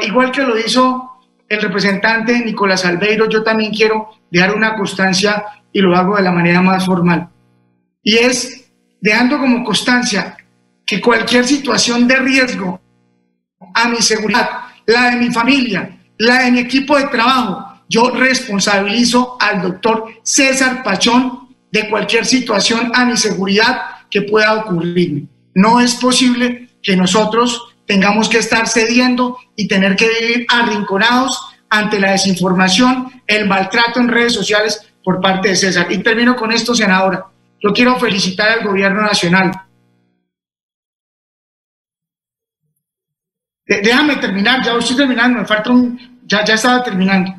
Igual 0.01 0.32
que 0.32 0.40
lo 0.40 0.59
hizo 0.59 1.20
el 1.51 1.60
representante 1.60 2.43
Nicolás 2.43 2.86
Albeiro, 2.86 3.28
yo 3.28 3.43
también 3.43 3.73
quiero 3.73 4.09
dejar 4.31 4.55
una 4.55 4.74
constancia 4.74 5.44
y 5.70 5.82
lo 5.82 5.94
hago 5.94 6.16
de 6.16 6.23
la 6.23 6.32
manera 6.32 6.62
más 6.62 6.86
formal. 6.86 7.28
Y 8.02 8.16
es 8.16 8.73
dejando 8.98 9.36
como 9.36 9.64
constancia 9.64 10.39
que 10.86 11.02
cualquier 11.02 11.44
situación 11.44 12.09
de 12.09 12.16
riesgo 12.16 12.81
a 13.74 13.86
mi 13.89 13.98
seguridad, 13.98 14.48
la 14.86 15.10
de 15.10 15.16
mi 15.16 15.31
familia, 15.31 15.94
la 16.16 16.44
de 16.44 16.52
mi 16.52 16.60
equipo 16.60 16.97
de 16.97 17.05
trabajo, 17.09 17.76
yo 17.88 18.10
responsabilizo 18.10 19.36
al 19.40 19.62
doctor 19.62 20.06
César 20.22 20.82
Pachón 20.82 21.54
de 21.70 21.88
cualquier 21.88 22.26
situación 22.26 22.90
a 22.94 23.04
mi 23.04 23.16
seguridad 23.16 23.82
que 24.10 24.22
pueda 24.22 24.54
ocurrir. 24.54 25.26
No 25.54 25.80
es 25.80 25.94
posible 25.94 26.70
que 26.82 26.96
nosotros 26.96 27.74
tengamos 27.86 28.28
que 28.28 28.38
estar 28.38 28.68
cediendo 28.68 29.38
y 29.56 29.68
tener 29.68 29.96
que 29.96 30.08
vivir 30.20 30.46
arrinconados 30.48 31.40
ante 31.68 32.00
la 32.00 32.12
desinformación, 32.12 33.22
el 33.26 33.46
maltrato 33.48 34.00
en 34.00 34.08
redes 34.08 34.34
sociales 34.34 34.86
por 35.02 35.20
parte 35.20 35.50
de 35.50 35.56
César. 35.56 35.86
Y 35.90 35.98
termino 35.98 36.36
con 36.36 36.52
esto, 36.52 36.74
senadora. 36.74 37.26
Yo 37.62 37.72
quiero 37.72 37.98
felicitar 37.98 38.50
al 38.50 38.64
gobierno 38.64 39.02
nacional 39.02 39.66
Déjame 43.66 44.16
terminar, 44.16 44.64
ya 44.64 44.76
estoy 44.76 44.96
terminando, 44.96 45.40
me 45.40 45.44
falta 45.44 45.70
un, 45.70 46.20
ya, 46.24 46.44
ya 46.44 46.54
estaba 46.54 46.84
terminando. 46.84 47.34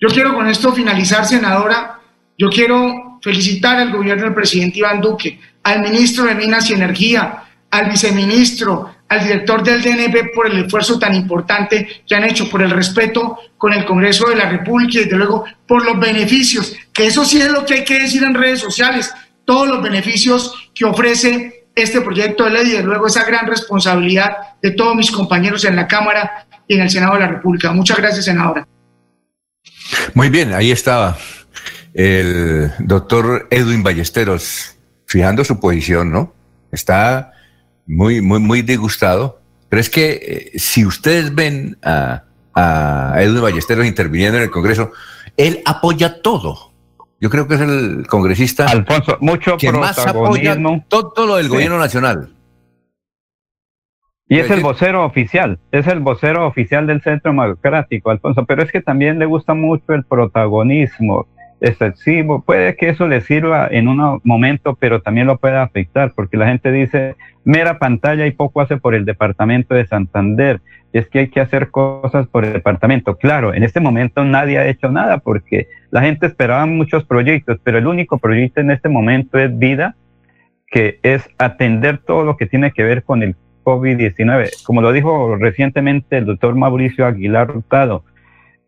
Yo 0.00 0.08
quiero 0.08 0.34
con 0.34 0.48
esto 0.48 0.72
finalizar, 0.72 1.26
senadora. 1.26 2.00
Yo 2.38 2.48
quiero 2.48 3.18
felicitar 3.22 3.76
al 3.76 3.92
gobierno 3.92 4.24
del 4.24 4.34
presidente 4.34 4.78
Iván 4.78 5.02
Duque, 5.02 5.38
al 5.62 5.82
ministro 5.82 6.24
de 6.24 6.34
Minas 6.34 6.70
y 6.70 6.72
Energía, 6.72 7.44
al 7.70 7.90
viceministro, 7.90 8.94
al 9.10 9.22
director 9.22 9.62
del 9.62 9.82
DNP 9.82 10.32
por 10.34 10.46
el 10.46 10.64
esfuerzo 10.64 10.98
tan 10.98 11.14
importante 11.14 12.02
que 12.06 12.14
han 12.14 12.24
hecho, 12.24 12.48
por 12.48 12.62
el 12.62 12.70
respeto 12.70 13.38
con 13.58 13.74
el 13.74 13.84
Congreso 13.84 14.26
de 14.30 14.36
la 14.36 14.48
República 14.48 14.98
y 14.98 15.04
desde 15.04 15.18
luego 15.18 15.44
por 15.66 15.84
los 15.84 16.00
beneficios, 16.00 16.74
que 16.94 17.06
eso 17.06 17.26
sí 17.26 17.38
es 17.38 17.50
lo 17.50 17.66
que 17.66 17.74
hay 17.74 17.84
que 17.84 18.00
decir 18.00 18.22
en 18.22 18.34
redes 18.34 18.60
sociales, 18.60 19.12
todos 19.44 19.68
los 19.68 19.82
beneficios 19.82 20.70
que 20.74 20.86
ofrece 20.86 21.66
este 21.74 22.00
proyecto 22.00 22.44
de 22.44 22.50
ley 22.52 22.68
y 22.68 22.76
de 22.76 22.82
luego 22.82 23.06
esa 23.06 23.24
gran 23.24 23.46
responsabilidad 23.46 24.30
de 24.62 24.70
todos 24.70 24.96
mis 24.96 25.10
compañeros 25.10 25.64
en 25.66 25.76
la 25.76 25.86
Cámara 25.86 26.46
y 26.66 26.74
en 26.74 26.82
el 26.82 26.90
Senado 26.90 27.14
de 27.14 27.20
la 27.20 27.28
República. 27.28 27.72
Muchas 27.72 27.98
gracias, 27.98 28.24
senadora. 28.24 28.66
Muy 30.14 30.30
bien, 30.30 30.52
ahí 30.52 30.70
estaba 30.70 31.16
el 31.94 32.72
doctor 32.78 33.48
Edwin 33.50 33.82
Ballesteros 33.82 34.76
fijando 35.06 35.44
su 35.44 35.58
posición, 35.60 36.12
¿no? 36.12 36.32
Está 36.72 37.32
muy, 37.86 38.20
muy, 38.20 38.38
muy 38.38 38.62
disgustado. 38.62 39.40
Pero 39.68 39.80
es 39.80 39.90
que 39.90 40.10
eh, 40.54 40.58
si 40.58 40.84
ustedes 40.84 41.34
ven 41.34 41.78
a, 41.82 42.24
a 42.54 43.14
Edwin 43.18 43.42
Ballesteros 43.42 43.86
interviniendo 43.86 44.38
en 44.38 44.44
el 44.44 44.50
Congreso, 44.50 44.92
él 45.36 45.62
apoya 45.64 46.20
todo 46.22 46.70
yo 47.20 47.28
creo 47.28 47.46
que 47.46 47.54
es 47.54 47.60
el 47.60 48.06
congresista 48.08 48.64
Alfonso, 48.66 49.18
mucho 49.20 49.58
que 49.58 49.70
más 49.70 49.98
apoya 49.98 50.56
todo 50.88 51.26
lo 51.26 51.36
del 51.36 51.48
gobierno 51.48 51.78
nacional. 51.78 52.30
Y 54.32 54.38
es 54.38 54.48
el 54.48 54.60
vocero 54.60 55.04
oficial, 55.04 55.58
es 55.72 55.88
el 55.88 55.98
vocero 55.98 56.46
oficial 56.46 56.86
del 56.86 57.02
Centro 57.02 57.32
Democrático, 57.32 58.12
Alfonso, 58.12 58.46
pero 58.46 58.62
es 58.62 58.70
que 58.70 58.80
también 58.80 59.18
le 59.18 59.26
gusta 59.26 59.54
mucho 59.54 59.92
el 59.92 60.04
protagonismo 60.04 61.26
excesivo. 61.60 62.40
Puede 62.40 62.76
que 62.76 62.90
eso 62.90 63.08
le 63.08 63.22
sirva 63.22 63.66
en 63.68 63.88
un 63.88 64.20
momento, 64.22 64.76
pero 64.76 65.02
también 65.02 65.26
lo 65.26 65.38
puede 65.38 65.56
afectar, 65.56 66.12
porque 66.14 66.36
la 66.36 66.46
gente 66.46 66.70
dice, 66.70 67.16
mera 67.42 67.80
pantalla 67.80 68.24
y 68.24 68.30
poco 68.30 68.60
hace 68.60 68.76
por 68.76 68.94
el 68.94 69.04
departamento 69.04 69.74
de 69.74 69.84
Santander 69.84 70.60
es 70.92 71.08
que 71.08 71.18
hay 71.18 71.28
que 71.28 71.40
hacer 71.40 71.72
cosas 71.72 72.28
por 72.28 72.44
el 72.44 72.52
departamento. 72.52 73.16
Claro, 73.16 73.52
en 73.52 73.64
este 73.64 73.80
momento 73.80 74.24
nadie 74.24 74.58
ha 74.58 74.68
hecho 74.68 74.92
nada 74.92 75.18
porque 75.18 75.66
la 75.90 76.02
gente 76.02 76.26
esperaba 76.26 76.66
muchos 76.66 77.04
proyectos, 77.04 77.58
pero 77.64 77.78
el 77.78 77.88
único 77.88 78.18
proyecto 78.18 78.60
en 78.60 78.70
este 78.70 78.88
momento 78.88 79.40
es 79.40 79.58
vida, 79.58 79.96
que 80.68 81.00
es 81.02 81.28
atender 81.36 81.98
todo 81.98 82.22
lo 82.22 82.36
que 82.36 82.46
tiene 82.46 82.70
que 82.70 82.84
ver 82.84 83.02
con 83.02 83.24
el 83.24 83.34
COVID-19. 83.70 84.64
Como 84.64 84.82
lo 84.82 84.92
dijo 84.92 85.36
recientemente 85.36 86.18
el 86.18 86.26
doctor 86.26 86.56
Mauricio 86.56 87.06
Aguilar 87.06 87.50
Hurtado, 87.50 88.04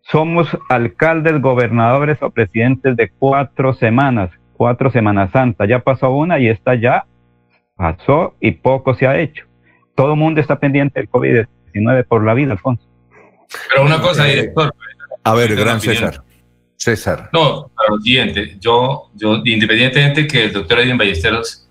somos 0.03 0.49
alcaldes, 0.69 1.41
gobernadores 1.41 2.19
o 2.23 2.31
presidentes 2.31 2.97
de 2.97 3.11
cuatro 3.11 3.73
semanas, 3.74 4.31
cuatro 4.53 4.91
Semanas 4.91 5.31
Santa. 5.33 5.65
Ya 5.66 5.81
pasó 5.81 6.11
una 6.11 6.39
y 6.39 6.49
esta 6.49 6.74
ya 6.74 7.07
pasó 7.77 8.35
y 8.41 8.53
poco 8.53 8.95
se 8.95 9.07
ha 9.07 9.19
hecho. 9.19 9.45
Todo 9.97 10.12
el 10.12 10.19
mundo 10.19 10.41
está 10.41 10.59
pendiente 10.59 11.01
del 11.01 11.11
COVID-19 11.11 12.07
por 12.07 12.24
la 12.24 12.35
vida, 12.35 12.53
Alfonso. 12.53 12.87
Pero 13.70 13.85
una 13.85 14.01
cosa, 14.01 14.24
director. 14.24 14.73
A 15.24 15.35
ver, 15.35 15.55
gran 15.57 15.81
César. 15.81 16.23
César. 16.77 17.29
No, 17.33 17.70
para 17.77 17.91
lo 17.91 18.01
siguiente, 18.01 18.57
yo, 18.59 19.11
yo 19.15 19.43
independientemente 19.45 20.27
que 20.27 20.45
el 20.45 20.53
doctor 20.53 20.81
Edwin 20.81 20.99
Ballesteros 20.99 21.61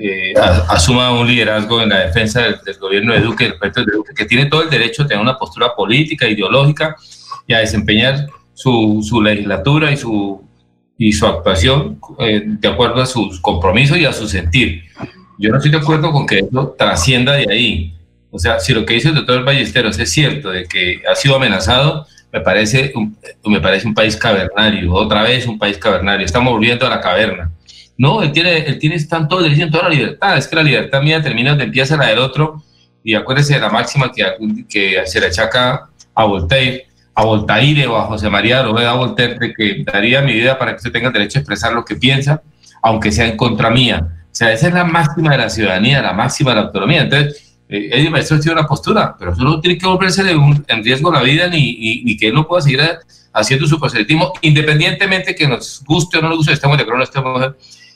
eh, 0.00 0.34
asuma 0.68 1.12
un 1.12 1.26
liderazgo 1.26 1.80
en 1.80 1.88
la 1.88 2.00
defensa 2.00 2.42
del, 2.42 2.58
gobierno 2.78 3.12
de 3.12 3.20
Duque, 3.20 3.44
del 3.44 3.86
de 3.86 3.92
Duque, 3.92 4.14
que 4.14 4.24
tiene 4.24 4.46
todo 4.46 4.62
el 4.62 4.70
derecho 4.70 5.02
a 5.02 5.06
tener 5.06 5.22
una 5.22 5.38
postura 5.38 5.74
política, 5.74 6.28
ideológica 6.28 6.96
y 7.46 7.54
a 7.54 7.58
desempeñar 7.58 8.26
su, 8.54 9.04
su 9.06 9.20
legislatura 9.22 9.90
y 9.90 9.96
su, 9.96 10.42
y 10.98 11.12
su 11.12 11.26
actuación 11.26 11.98
eh, 12.18 12.42
de 12.44 12.68
acuerdo 12.68 13.02
a 13.02 13.06
sus 13.06 13.40
compromisos 13.40 13.98
y 13.98 14.04
a 14.04 14.12
su 14.12 14.28
sentir. 14.28 14.84
Yo 15.38 15.50
no 15.50 15.56
estoy 15.56 15.70
de 15.70 15.78
acuerdo 15.78 16.12
con 16.12 16.26
que 16.26 16.38
eso 16.38 16.74
trascienda 16.78 17.32
de 17.32 17.46
ahí. 17.50 17.96
O 18.30 18.38
sea, 18.38 18.60
si 18.60 18.72
lo 18.72 18.86
que 18.86 18.94
dice 18.94 19.08
el 19.08 19.14
doctor 19.14 19.44
Ballesteros 19.44 19.98
es 19.98 20.10
cierto 20.10 20.50
de 20.50 20.66
que 20.66 21.02
ha 21.10 21.14
sido 21.14 21.36
amenazado, 21.36 22.06
me 22.32 22.40
parece 22.40 22.92
un, 22.94 23.16
me 23.44 23.60
parece 23.60 23.86
un 23.86 23.94
país 23.94 24.16
cavernario, 24.16 24.94
otra 24.94 25.22
vez 25.22 25.46
un 25.46 25.58
país 25.58 25.76
cavernario. 25.76 26.24
Estamos 26.24 26.52
volviendo 26.52 26.86
a 26.86 26.90
la 26.90 27.00
caverna. 27.00 27.50
No, 28.02 28.20
él 28.20 28.32
tiene, 28.32 28.56
él 28.66 28.80
tiene 28.80 28.98
tanto 29.04 29.40
derecho 29.40 29.62
en 29.62 29.70
toda 29.70 29.84
la 29.84 29.90
libertad. 29.90 30.36
Es 30.36 30.48
que 30.48 30.56
la 30.56 30.64
libertad 30.64 31.00
mía 31.02 31.22
termina 31.22 31.50
donde 31.50 31.66
empieza 31.66 31.96
la 31.96 32.08
del 32.08 32.18
otro. 32.18 32.60
Y 33.04 33.14
acuérdese 33.14 33.54
de 33.54 33.60
la 33.60 33.68
máxima 33.68 34.10
que, 34.10 34.24
que 34.68 35.06
se 35.06 35.20
le 35.20 35.26
achaca 35.26 35.88
a 36.12 36.24
Voltaire, 36.24 36.88
a 37.14 37.24
Voltaire 37.24 37.86
o 37.86 37.96
a 37.96 38.06
José 38.06 38.28
María 38.28 38.64
Roveda 38.64 38.94
Voltaire, 38.94 39.38
de 39.38 39.54
que 39.54 39.84
daría 39.86 40.20
mi 40.20 40.32
vida 40.32 40.58
para 40.58 40.72
que 40.72 40.78
usted 40.78 40.90
tenga 40.90 41.12
derecho 41.12 41.38
a 41.38 41.42
expresar 41.42 41.74
lo 41.74 41.84
que 41.84 41.94
piensa, 41.94 42.42
aunque 42.82 43.12
sea 43.12 43.28
en 43.28 43.36
contra 43.36 43.70
mía. 43.70 44.04
O 44.04 44.34
sea, 44.34 44.52
esa 44.52 44.66
es 44.66 44.74
la 44.74 44.84
máxima 44.84 45.30
de 45.30 45.38
la 45.38 45.48
ciudadanía, 45.48 46.02
la 46.02 46.12
máxima 46.12 46.50
de 46.50 46.56
la 46.56 46.62
autonomía. 46.62 47.02
Entonces, 47.02 47.56
eh, 47.68 47.88
tiene 47.88 48.52
una 48.52 48.66
postura, 48.66 49.14
pero 49.16 49.32
eso 49.32 49.44
no 49.44 49.60
tiene 49.60 49.78
que 49.78 49.86
volverse 49.86 50.24
de 50.24 50.34
un, 50.34 50.64
en 50.66 50.82
riesgo 50.82 51.12
la 51.12 51.22
vida 51.22 51.46
ni, 51.46 52.02
ni, 52.02 52.16
que 52.16 52.26
él 52.26 52.34
no 52.34 52.48
pueda 52.48 52.62
seguir 52.62 52.80
haciendo 53.32 53.64
su 53.68 53.78
proselitismo, 53.78 54.32
independientemente 54.40 55.36
que 55.36 55.46
nos 55.46 55.84
guste 55.84 56.18
o 56.18 56.22
no 56.22 56.30
nos 56.30 56.38
guste, 56.38 56.52
estemos 56.52 56.76
de 56.76 56.82
acuerdo 56.82 57.02
o 57.02 57.04
estemos, 57.04 57.54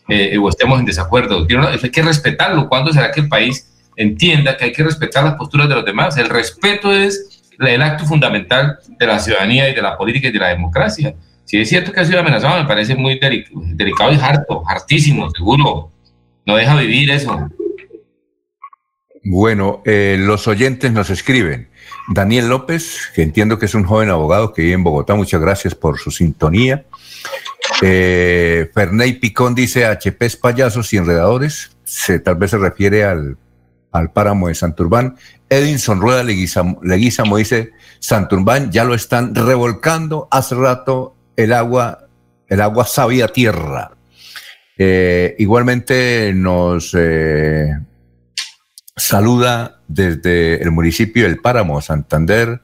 eh, 0.09 0.39
o 0.39 0.49
estemos 0.49 0.79
en 0.79 0.85
desacuerdo. 0.85 1.47
Hay 1.83 1.91
que 1.91 2.03
respetarlo. 2.03 2.69
¿Cuándo 2.69 2.93
será 2.93 3.11
que 3.11 3.21
el 3.21 3.29
país 3.29 3.69
entienda 3.97 4.57
que 4.57 4.67
hay 4.67 4.73
que 4.73 4.85
respetar 4.85 5.25
las 5.25 5.35
posturas 5.35 5.69
de 5.69 5.75
los 5.75 5.85
demás? 5.85 6.17
El 6.17 6.29
respeto 6.29 6.93
es 6.93 7.43
el 7.59 7.83
acto 7.83 8.05
fundamental 8.05 8.79
de 8.89 9.07
la 9.07 9.19
ciudadanía 9.19 9.69
y 9.69 9.75
de 9.75 9.83
la 9.83 9.97
política 9.97 10.29
y 10.29 10.33
de 10.33 10.39
la 10.39 10.49
democracia. 10.49 11.15
Si 11.45 11.59
es 11.59 11.69
cierto 11.69 11.93
que 11.93 12.01
ha 12.01 12.05
sido 12.05 12.21
amenazado, 12.21 12.61
me 12.61 12.69
parece 12.69 12.97
muy 12.97 13.19
delicado 13.19 14.13
y 14.13 14.17
harto, 14.17 14.63
hartísimo, 14.69 15.31
seguro. 15.31 15.91
No 16.45 16.57
deja 16.57 16.77
vivir 16.77 17.11
eso. 17.11 17.49
Bueno, 19.25 19.83
eh, 19.85 20.17
los 20.19 20.47
oyentes 20.47 20.93
nos 20.93 21.11
escriben. 21.11 21.69
Daniel 22.09 22.49
López, 22.49 23.11
que 23.15 23.23
entiendo 23.23 23.59
que 23.59 23.67
es 23.67 23.75
un 23.75 23.85
joven 23.85 24.11
abogado 24.11 24.53
que 24.53 24.63
vive 24.63 24.75
en 24.75 24.85
Bogotá, 24.85 25.15
muchas 25.15 25.41
gracias 25.41 25.75
por 25.75 25.99
su 25.99 26.11
sintonía. 26.11 26.85
Eh, 27.83 28.71
Ferney 28.73 29.15
Picón 29.15 29.55
dice 29.55 29.87
HP 29.87 30.27
es 30.27 30.37
payasos 30.37 30.93
y 30.93 30.97
enredadores. 30.97 31.71
Se, 31.85 32.19
tal 32.19 32.37
vez 32.37 32.51
se 32.51 32.59
refiere 32.59 33.05
al, 33.05 33.37
páramo 34.13 34.49
de 34.49 34.55
Santurbán. 34.55 35.17
Edinson 35.49 36.01
Rueda 36.01 36.23
Leguizamo, 36.23 37.37
dice, 37.37 37.73
Santurbán 37.99 38.71
ya 38.71 38.85
lo 38.85 38.95
están 38.95 39.35
revolcando. 39.35 40.29
Hace 40.31 40.55
rato 40.55 41.15
el 41.37 41.53
agua, 41.53 42.09
el 42.49 42.61
agua 42.61 42.85
sabía 42.87 43.29
tierra. 43.29 43.93
Eh, 44.79 45.35
igualmente 45.39 46.33
nos 46.35 46.95
eh, 46.95 47.71
Saluda 48.99 49.83
desde 49.89 50.63
el 50.63 50.71
municipio 50.71 51.25
del 51.25 51.39
Páramo, 51.39 51.83
Santander, 51.83 52.63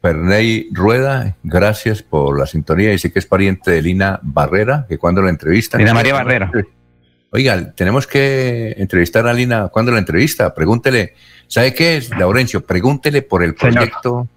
Perney 0.00 0.68
Rueda. 0.72 1.36
Gracias 1.42 2.02
por 2.02 2.38
la 2.38 2.46
sintonía. 2.46 2.90
Dice 2.90 3.12
que 3.12 3.18
es 3.18 3.26
pariente 3.26 3.70
de 3.70 3.82
Lina 3.82 4.18
Barrera, 4.22 4.86
que 4.88 4.98
cuando 4.98 5.22
la 5.22 5.30
entrevista. 5.30 5.78
Lina 5.78 5.94
María 5.94 6.14
Barrera. 6.14 6.50
Oiga, 7.32 7.72
tenemos 7.72 8.06
que 8.06 8.74
entrevistar 8.78 9.26
a 9.26 9.32
Lina. 9.32 9.68
¿Cuándo 9.68 9.92
la 9.92 9.98
entrevista? 9.98 10.52
Pregúntele. 10.52 11.14
¿Sabe 11.46 11.74
qué 11.74 11.96
es, 11.96 12.10
Laurencio? 12.10 12.64
Pregúntele 12.64 13.22
por 13.22 13.44
el 13.44 13.54
proyecto, 13.54 14.28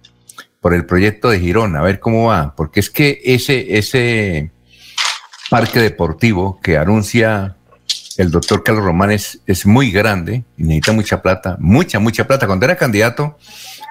por 0.60 0.74
el 0.74 0.86
proyecto 0.86 1.30
de 1.30 1.40
Girón, 1.40 1.76
a 1.76 1.82
ver 1.82 1.98
cómo 1.98 2.28
va. 2.28 2.54
Porque 2.54 2.80
es 2.80 2.90
que 2.90 3.20
ese, 3.24 3.78
ese 3.78 4.50
parque 5.50 5.80
deportivo 5.80 6.60
que 6.60 6.78
anuncia 6.78 7.56
el 8.16 8.30
doctor 8.30 8.62
Carlos 8.62 8.84
Román 8.84 9.10
es, 9.10 9.40
es 9.46 9.66
muy 9.66 9.90
grande 9.90 10.44
y 10.56 10.62
necesita 10.62 10.92
mucha 10.92 11.22
plata, 11.22 11.56
mucha, 11.58 11.98
mucha 11.98 12.26
plata. 12.26 12.46
Cuando 12.46 12.64
era 12.64 12.76
candidato, 12.76 13.38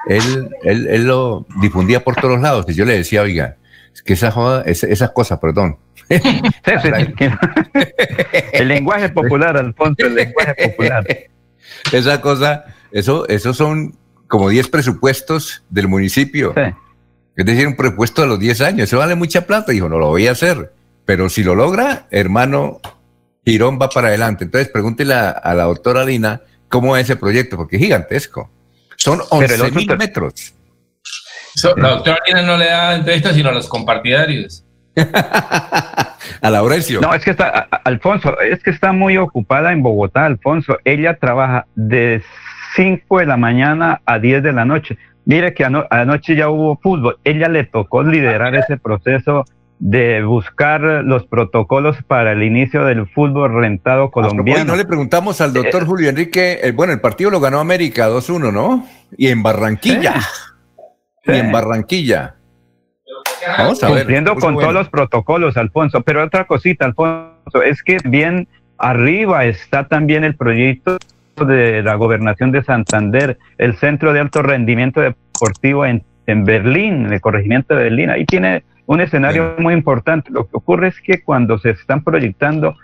él, 0.08 0.50
él, 0.64 1.06
lo 1.06 1.46
difundía 1.62 2.04
por 2.04 2.16
todos 2.16 2.40
lados. 2.40 2.66
Y 2.68 2.74
yo 2.74 2.86
le 2.86 2.98
decía, 2.98 3.22
oiga, 3.22 3.58
es 3.94 4.02
que 4.02 4.14
esa 4.14 4.32
joda, 4.32 4.64
esas 4.66 5.12
cosas, 5.12 5.40
perdón. 5.40 5.78
el 8.54 8.68
lenguaje 8.68 9.10
popular, 9.10 9.58
Alfonso, 9.58 10.06
el 10.06 10.16
lenguaje 10.16 10.56
popular. 10.70 11.06
Esa 11.92 12.22
cosa, 12.22 12.66
eso, 12.92 13.28
eso 13.28 13.54
son 13.54 13.96
como 14.28 14.50
10 14.50 14.70
presupuestos 14.70 15.64
del 15.70 15.88
municipio. 15.88 16.54
Es 17.36 17.46
decir, 17.46 17.68
un 17.68 17.76
presupuesto 17.76 18.22
de 18.22 18.28
los 18.28 18.40
10 18.40 18.62
años. 18.62 18.84
Eso 18.90 19.00
vale 19.00 19.16
mucha 19.16 19.46
plata. 19.46 19.72
Dijo, 19.72 19.90
no 19.90 20.00
lo 20.00 20.08
voy 20.08 20.28
a 20.28 20.32
hacer. 20.32 20.72
Pero 21.06 21.30
si 21.30 21.44
lo 21.44 21.56
logra, 21.56 22.08
hermano, 22.12 22.80
Girón 23.46 23.80
va 23.82 23.90
para 23.90 24.08
adelante. 24.08 24.46
Entonces, 24.46 24.70
pregúntele 24.70 25.14
a, 25.14 25.54
la 25.54 25.64
doctora 25.64 26.06
Lina 26.06 26.42
cómo 26.70 26.96
es 26.96 27.04
ese 27.04 27.16
proyecto, 27.16 27.58
porque 27.58 27.76
es 27.76 27.82
gigantesco. 27.82 28.50
Son 29.04 29.20
11 29.32 29.72
mil 29.72 29.98
metros. 29.98 30.54
la 31.76 31.90
doctora 31.90 32.20
Lina 32.26 32.42
no 32.42 32.56
le 32.56 32.68
da 32.68 32.96
entrevistas, 32.96 33.36
sino 33.36 33.50
a 33.50 33.52
los 33.52 33.68
compartidarios. 33.68 34.64
a 34.96 36.50
Laurencio. 36.50 37.02
No, 37.02 37.14
es 37.14 37.22
que 37.26 37.32
está, 37.32 37.68
Alfonso, 37.84 38.40
es 38.40 38.64
que 38.64 38.70
está 38.70 38.94
muy 38.94 39.18
ocupada 39.18 39.74
en 39.74 39.84
Bogotá, 39.84 40.26
Alfonso. 40.26 40.78
Ella 40.86 41.18
trabaja 41.18 41.68
de 41.76 42.24
5 42.78 43.20
de 43.20 43.26
la 43.26 43.36
mañana 43.36 44.00
a 44.06 44.20
10 44.20 44.42
de 44.42 44.54
la 44.54 44.64
noche. 44.64 44.98
Mire 45.26 45.54
que 45.54 45.66
anoche 45.66 46.38
ya 46.38 46.48
hubo 46.48 46.80
fútbol. 46.82 47.20
Ella 47.26 47.50
le 47.50 47.66
tocó 47.66 48.04
liderar 48.04 48.56
ese 48.56 48.78
proceso 48.78 49.44
de 49.80 50.24
buscar 50.24 50.82
los 50.82 51.26
protocolos 51.26 51.98
para 52.08 52.32
el 52.32 52.44
inicio 52.44 52.86
del 52.86 53.08
fútbol 53.08 53.54
rentado 53.54 54.12
colombiano. 54.12 54.64
no 54.64 54.76
le 54.76 54.86
preguntamos 54.86 55.42
al 55.42 55.52
doctor 55.52 55.84
eh, 55.84 55.86
Julio 55.86 56.10
Enrique, 56.10 56.60
eh, 56.64 56.72
bueno, 56.72 56.94
el 56.94 57.02
partido 57.02 57.30
lo 57.30 57.40
ganó 57.40 57.60
América 57.60 58.10
2-1, 58.10 58.54
¿no? 58.54 58.88
Y 59.18 59.28
en 59.28 59.44
Barranquilla. 59.44 60.16
Y 61.26 61.32
en 61.32 61.52
Barranquilla. 61.52 62.36
Vamos 63.58 63.84
a 63.84 63.88
Cumpliendo 63.88 64.36
con 64.36 64.56
todos 64.56 64.74
los 64.74 64.90
protocolos, 64.90 65.58
Alfonso. 65.58 66.02
Pero 66.02 66.24
otra 66.24 66.46
cosita, 66.46 66.86
Alfonso, 66.86 67.62
es 67.66 67.84
que 67.84 67.98
bien 68.06 68.48
arriba 68.78 69.46
está 69.46 69.88
también 69.88 70.24
el 70.24 70.36
proyecto 70.36 70.98
de 71.46 71.82
la 71.82 71.96
gobernación 71.96 72.52
de 72.52 72.64
Santander, 72.64 73.38
el 73.58 73.76
Centro 73.78 74.14
de 74.14 74.20
Alto 74.20 74.42
Rendimiento 74.42 75.02
Deportivo 75.02 75.86
en, 75.86 76.04
en 76.28 76.46
Berlín, 76.46 77.12
el 77.12 77.22
corregimiento 77.22 77.76
de 77.76 77.84
Berlín. 77.84 78.10
Ahí 78.10 78.26
tiene 78.26 78.64
un 78.86 79.02
escenario 79.02 79.56
muy 79.60 79.74
importante. 79.74 80.32
Lo 80.32 80.46
que 80.46 80.58
ocurre 80.58 80.90
es 80.90 81.02
que 81.02 81.22
cuando 81.22 81.58
se 81.58 81.72
están 81.72 82.04
proyectando, 82.04 82.76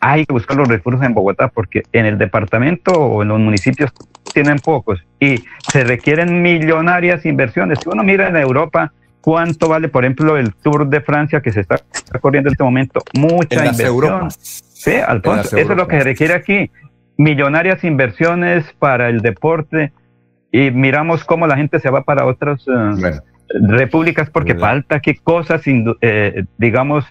hay 0.00 0.24
que 0.24 0.32
buscar 0.32 0.56
los 0.56 0.68
recursos 0.68 1.02
en 1.04 1.14
Bogotá, 1.14 1.48
porque 1.48 1.82
en 1.92 2.06
el 2.06 2.18
departamento 2.18 2.92
o 2.92 3.22
en 3.22 3.28
los 3.28 3.38
municipios 3.38 3.92
tienen 4.32 4.58
pocos 4.58 5.04
y 5.18 5.44
se 5.70 5.84
requieren 5.84 6.42
millonarias 6.42 7.26
inversiones. 7.26 7.78
Si 7.82 7.88
uno 7.88 8.02
mira 8.02 8.28
en 8.28 8.36
Europa, 8.36 8.92
¿cuánto 9.20 9.68
vale, 9.68 9.88
por 9.88 10.04
ejemplo, 10.04 10.36
el 10.36 10.54
Tour 10.54 10.88
de 10.88 11.00
Francia 11.00 11.40
que 11.40 11.52
se 11.52 11.60
está, 11.60 11.76
corriendo 12.20 12.48
en 12.48 12.52
este 12.52 12.64
momento? 12.64 13.00
Mucha 13.18 13.66
inversión. 13.66 14.30
Sí, 14.30 14.94
Alfonso, 14.94 15.56
eso 15.56 15.72
es 15.72 15.76
lo 15.76 15.86
que 15.86 15.98
se 15.98 16.04
requiere 16.04 16.34
aquí. 16.34 16.70
Millonarias 17.18 17.84
inversiones 17.84 18.64
para 18.78 19.10
el 19.10 19.20
deporte 19.20 19.92
y 20.50 20.70
miramos 20.70 21.24
cómo 21.24 21.46
la 21.46 21.56
gente 21.56 21.78
se 21.78 21.90
va 21.90 22.02
para 22.02 22.24
otros 22.24 22.66
eh, 22.66 23.20
repúblicas 23.54 24.30
porque 24.30 24.54
falta 24.54 25.00
qué 25.00 25.16
cosas, 25.16 25.62
eh, 25.66 26.44
digamos, 26.58 27.04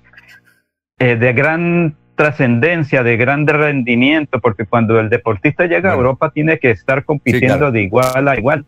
eh, 1.00 1.16
de 1.16 1.34
gran 1.34 1.96
trascendencia, 2.16 3.04
de 3.04 3.18
gran 3.18 3.48
rendimiento, 3.48 4.40
porque 4.40 4.66
cuando 4.66 5.00
el 5.00 5.10
deportista 5.10 5.66
llega 5.66 5.92
a 5.92 5.96
Europa 5.96 6.32
tiene 6.32 6.60
que 6.60 6.72
estar 6.72 7.06
compitiendo 7.06 7.72
de 7.72 7.84
igual 7.84 8.28
a 8.28 8.38
igual. 8.38 8.66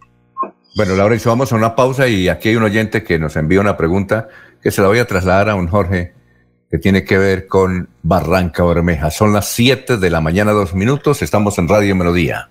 Bueno, 0.75 0.95
Laurencio, 0.95 1.29
vamos 1.31 1.51
a 1.51 1.57
una 1.57 1.75
pausa 1.75 2.07
y 2.07 2.29
aquí 2.29 2.49
hay 2.49 2.55
un 2.55 2.63
oyente 2.63 3.03
que 3.03 3.19
nos 3.19 3.35
envía 3.35 3.59
una 3.59 3.75
pregunta 3.75 4.29
que 4.61 4.71
se 4.71 4.81
la 4.81 4.87
voy 4.87 4.99
a 4.99 5.05
trasladar 5.05 5.49
a 5.49 5.55
un 5.55 5.67
Jorge 5.67 6.13
que 6.69 6.77
tiene 6.77 7.03
que 7.03 7.17
ver 7.17 7.47
con 7.47 7.89
Barranca 8.01 8.63
Bermeja. 8.63 9.11
Son 9.11 9.33
las 9.33 9.49
7 9.49 9.97
de 9.97 10.09
la 10.09 10.21
mañana, 10.21 10.51
dos 10.51 10.73
minutos, 10.73 11.21
estamos 11.21 11.57
en 11.57 11.67
Radio 11.67 11.93
Melodía. 11.97 12.50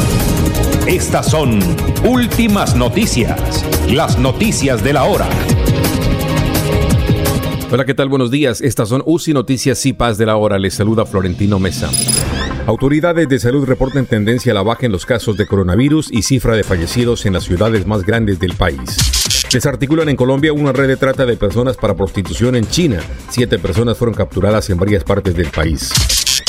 Estas 0.87 1.29
son 1.29 1.59
últimas 2.03 2.75
noticias, 2.75 3.63
las 3.87 4.17
noticias 4.17 4.83
de 4.83 4.93
la 4.93 5.03
hora. 5.03 5.29
Hola, 7.71 7.85
¿qué 7.85 7.93
tal? 7.93 8.09
Buenos 8.09 8.31
días. 8.31 8.61
Estas 8.61 8.89
son 8.89 9.03
UCI 9.05 9.33
Noticias 9.33 9.85
y 9.85 9.93
Paz 9.93 10.17
de 10.17 10.25
la 10.25 10.37
hora. 10.37 10.57
Les 10.57 10.73
saluda 10.73 11.05
Florentino 11.05 11.59
Mesa. 11.59 11.89
Autoridades 12.65 13.29
de 13.29 13.39
salud 13.39 13.65
reportan 13.65 14.07
tendencia 14.07 14.51
a 14.51 14.55
la 14.55 14.63
baja 14.63 14.87
en 14.87 14.91
los 14.91 15.05
casos 15.05 15.37
de 15.37 15.45
coronavirus 15.45 16.11
y 16.11 16.23
cifra 16.23 16.55
de 16.55 16.63
fallecidos 16.63 17.25
en 17.27 17.33
las 17.33 17.43
ciudades 17.43 17.85
más 17.85 18.03
grandes 18.03 18.39
del 18.39 18.55
país. 18.55 18.97
Desarticulan 19.53 20.09
en 20.09 20.15
Colombia 20.15 20.51
una 20.51 20.73
red 20.73 20.87
de 20.87 20.97
trata 20.97 21.25
de 21.25 21.37
personas 21.37 21.77
para 21.77 21.95
prostitución 21.95 22.55
en 22.55 22.67
China. 22.67 22.99
Siete 23.29 23.59
personas 23.59 23.97
fueron 23.97 24.15
capturadas 24.15 24.69
en 24.71 24.77
varias 24.77 25.03
partes 25.03 25.35
del 25.35 25.47
país. 25.47 25.91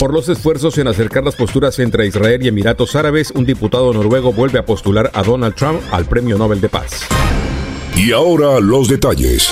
Por 0.02 0.12
los 0.12 0.28
esfuerzos 0.28 0.78
en 0.78 0.88
acercar 0.88 1.22
las 1.22 1.36
posturas 1.36 1.78
entre 1.78 2.08
Israel 2.08 2.44
y 2.44 2.48
Emiratos 2.48 2.96
Árabes, 2.96 3.30
un 3.30 3.46
diputado 3.46 3.92
noruego 3.92 4.32
vuelve 4.32 4.58
a 4.58 4.66
postular 4.66 5.12
a 5.14 5.22
Donald 5.22 5.54
Trump 5.54 5.80
al 5.92 6.06
Premio 6.06 6.36
Nobel 6.36 6.60
de 6.60 6.68
Paz. 6.68 7.06
Y 7.94 8.10
ahora 8.10 8.58
los 8.58 8.88
detalles. 8.88 9.48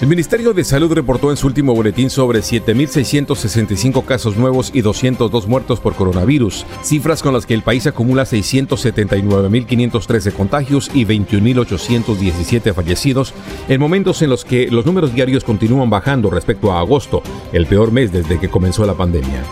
El 0.00 0.08
Ministerio 0.08 0.54
de 0.54 0.64
Salud 0.64 0.94
reportó 0.94 1.30
en 1.30 1.36
su 1.36 1.46
último 1.46 1.74
boletín 1.74 2.08
sobre 2.08 2.40
7.665 2.40 4.02
casos 4.06 4.38
nuevos 4.38 4.70
y 4.72 4.80
202 4.80 5.46
muertos 5.46 5.78
por 5.78 5.94
coronavirus, 5.94 6.64
cifras 6.82 7.22
con 7.22 7.34
las 7.34 7.44
que 7.44 7.52
el 7.52 7.60
país 7.60 7.86
acumula 7.86 8.22
679.513 8.22 10.32
contagios 10.32 10.90
y 10.94 11.04
21.817 11.04 12.72
fallecidos, 12.72 13.34
en 13.68 13.78
momentos 13.78 14.22
en 14.22 14.30
los 14.30 14.46
que 14.46 14.70
los 14.70 14.86
números 14.86 15.12
diarios 15.12 15.44
continúan 15.44 15.90
bajando 15.90 16.30
respecto 16.30 16.72
a 16.72 16.80
agosto, 16.80 17.22
el 17.52 17.66
peor 17.66 17.92
mes 17.92 18.10
desde 18.10 18.40
que 18.40 18.48
comenzó 18.48 18.86
la 18.86 18.94
pandemia. 18.94 19.44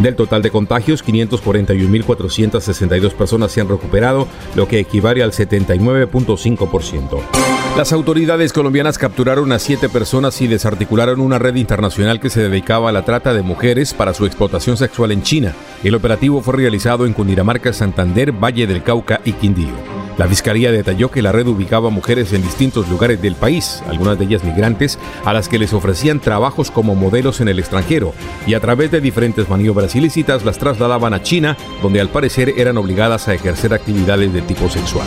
Del 0.00 0.16
total 0.16 0.40
de 0.40 0.50
contagios, 0.50 1.04
541.462 1.04 3.12
personas 3.12 3.52
se 3.52 3.60
han 3.60 3.68
recuperado, 3.68 4.26
lo 4.54 4.66
que 4.66 4.78
equivale 4.78 5.22
al 5.22 5.32
79.5%. 5.32 7.20
Las 7.76 7.92
autoridades 7.92 8.54
colombianas 8.54 8.96
capturaron 8.96 9.52
a 9.52 9.58
siete 9.58 9.90
personas 9.90 10.40
y 10.40 10.48
desarticularon 10.48 11.20
una 11.20 11.38
red 11.38 11.56
internacional 11.56 12.18
que 12.18 12.30
se 12.30 12.48
dedicaba 12.48 12.88
a 12.88 12.92
la 12.92 13.04
trata 13.04 13.34
de 13.34 13.42
mujeres 13.42 13.92
para 13.92 14.14
su 14.14 14.24
explotación 14.24 14.78
sexual 14.78 15.12
en 15.12 15.22
China. 15.22 15.54
El 15.84 15.94
operativo 15.94 16.40
fue 16.40 16.56
realizado 16.56 17.04
en 17.04 17.12
Cundinamarca, 17.12 17.74
Santander, 17.74 18.32
Valle 18.32 18.66
del 18.66 18.82
Cauca 18.82 19.20
y 19.24 19.34
Quindío. 19.34 19.99
La 20.20 20.28
fiscalía 20.28 20.70
detalló 20.70 21.10
que 21.10 21.22
la 21.22 21.32
red 21.32 21.46
ubicaba 21.46 21.88
mujeres 21.88 22.34
en 22.34 22.42
distintos 22.42 22.90
lugares 22.90 23.22
del 23.22 23.36
país, 23.36 23.82
algunas 23.88 24.18
de 24.18 24.26
ellas 24.26 24.44
migrantes, 24.44 24.98
a 25.24 25.32
las 25.32 25.48
que 25.48 25.58
les 25.58 25.72
ofrecían 25.72 26.20
trabajos 26.20 26.70
como 26.70 26.94
modelos 26.94 27.40
en 27.40 27.48
el 27.48 27.58
extranjero 27.58 28.12
y 28.46 28.52
a 28.52 28.60
través 28.60 28.90
de 28.90 29.00
diferentes 29.00 29.48
maniobras 29.48 29.96
ilícitas 29.96 30.44
las 30.44 30.58
trasladaban 30.58 31.14
a 31.14 31.22
China, 31.22 31.56
donde 31.80 32.02
al 32.02 32.10
parecer 32.10 32.52
eran 32.58 32.76
obligadas 32.76 33.28
a 33.28 33.34
ejercer 33.34 33.72
actividades 33.72 34.30
de 34.34 34.42
tipo 34.42 34.68
sexual. 34.68 35.06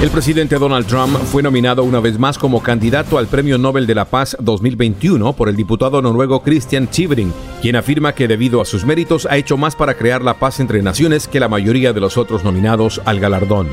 El 0.00 0.10
presidente 0.10 0.60
Donald 0.60 0.86
Trump 0.86 1.16
fue 1.24 1.42
nominado 1.42 1.82
una 1.82 1.98
vez 1.98 2.20
más 2.20 2.38
como 2.38 2.62
candidato 2.62 3.18
al 3.18 3.26
Premio 3.26 3.58
Nobel 3.58 3.84
de 3.84 3.96
la 3.96 4.04
Paz 4.04 4.36
2021 4.38 5.32
por 5.32 5.48
el 5.48 5.56
diputado 5.56 6.00
noruego 6.00 6.40
Christian 6.40 6.86
Tybring, 6.86 7.32
quien 7.60 7.74
afirma 7.74 8.12
que 8.12 8.28
debido 8.28 8.60
a 8.60 8.64
sus 8.64 8.84
méritos 8.84 9.26
ha 9.28 9.36
hecho 9.36 9.56
más 9.56 9.74
para 9.74 9.94
crear 9.94 10.22
la 10.22 10.34
paz 10.34 10.60
entre 10.60 10.82
naciones 10.82 11.26
que 11.26 11.40
la 11.40 11.48
mayoría 11.48 11.92
de 11.92 11.98
los 11.98 12.16
otros 12.16 12.44
nominados 12.44 13.02
al 13.06 13.18
galardón. 13.18 13.66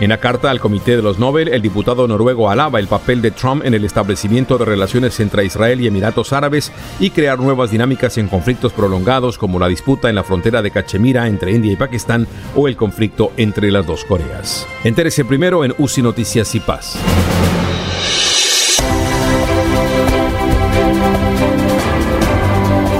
En 0.00 0.08
la 0.08 0.16
carta 0.16 0.50
al 0.50 0.60
Comité 0.60 0.96
de 0.96 1.02
los 1.02 1.18
Nobel, 1.18 1.48
el 1.48 1.60
diputado 1.60 2.08
noruego 2.08 2.48
alaba 2.48 2.80
el 2.80 2.86
papel 2.86 3.20
de 3.20 3.32
Trump 3.32 3.66
en 3.66 3.74
el 3.74 3.84
establecimiento 3.84 4.56
de 4.56 4.64
relaciones 4.64 5.20
entre 5.20 5.44
Israel 5.44 5.78
y 5.78 5.88
Emiratos 5.88 6.32
Árabes 6.32 6.72
y 6.98 7.10
crear 7.10 7.38
nuevas 7.38 7.70
dinámicas 7.70 8.16
en 8.16 8.28
conflictos 8.28 8.72
prolongados 8.72 9.36
como 9.36 9.58
la 9.58 9.68
disputa 9.68 10.08
en 10.08 10.14
la 10.14 10.24
frontera 10.24 10.62
de 10.62 10.70
Cachemira 10.70 11.26
entre 11.26 11.52
India 11.52 11.72
y 11.72 11.76
Pakistán 11.76 12.26
o 12.56 12.66
el 12.66 12.76
conflicto 12.76 13.32
entre 13.36 13.70
las 13.70 13.86
dos 13.86 14.06
Coreas. 14.06 14.66
Entérese 14.84 15.26
primero 15.26 15.66
en 15.66 15.74
UCI 15.76 16.00
Noticias 16.00 16.54
y 16.54 16.60
Paz. 16.60 16.96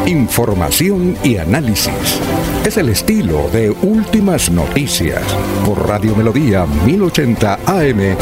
Información 0.05 1.17
y 1.25 1.39
análisis. 1.39 2.21
Es 2.71 2.77
el 2.77 2.91
estilo 2.91 3.51
de 3.51 3.69
Últimas 3.69 4.49
Noticias 4.49 5.25
por 5.67 5.89
Radio 5.89 6.15
Melodía 6.15 6.67
1080 6.67 7.59
AM. 7.67 8.17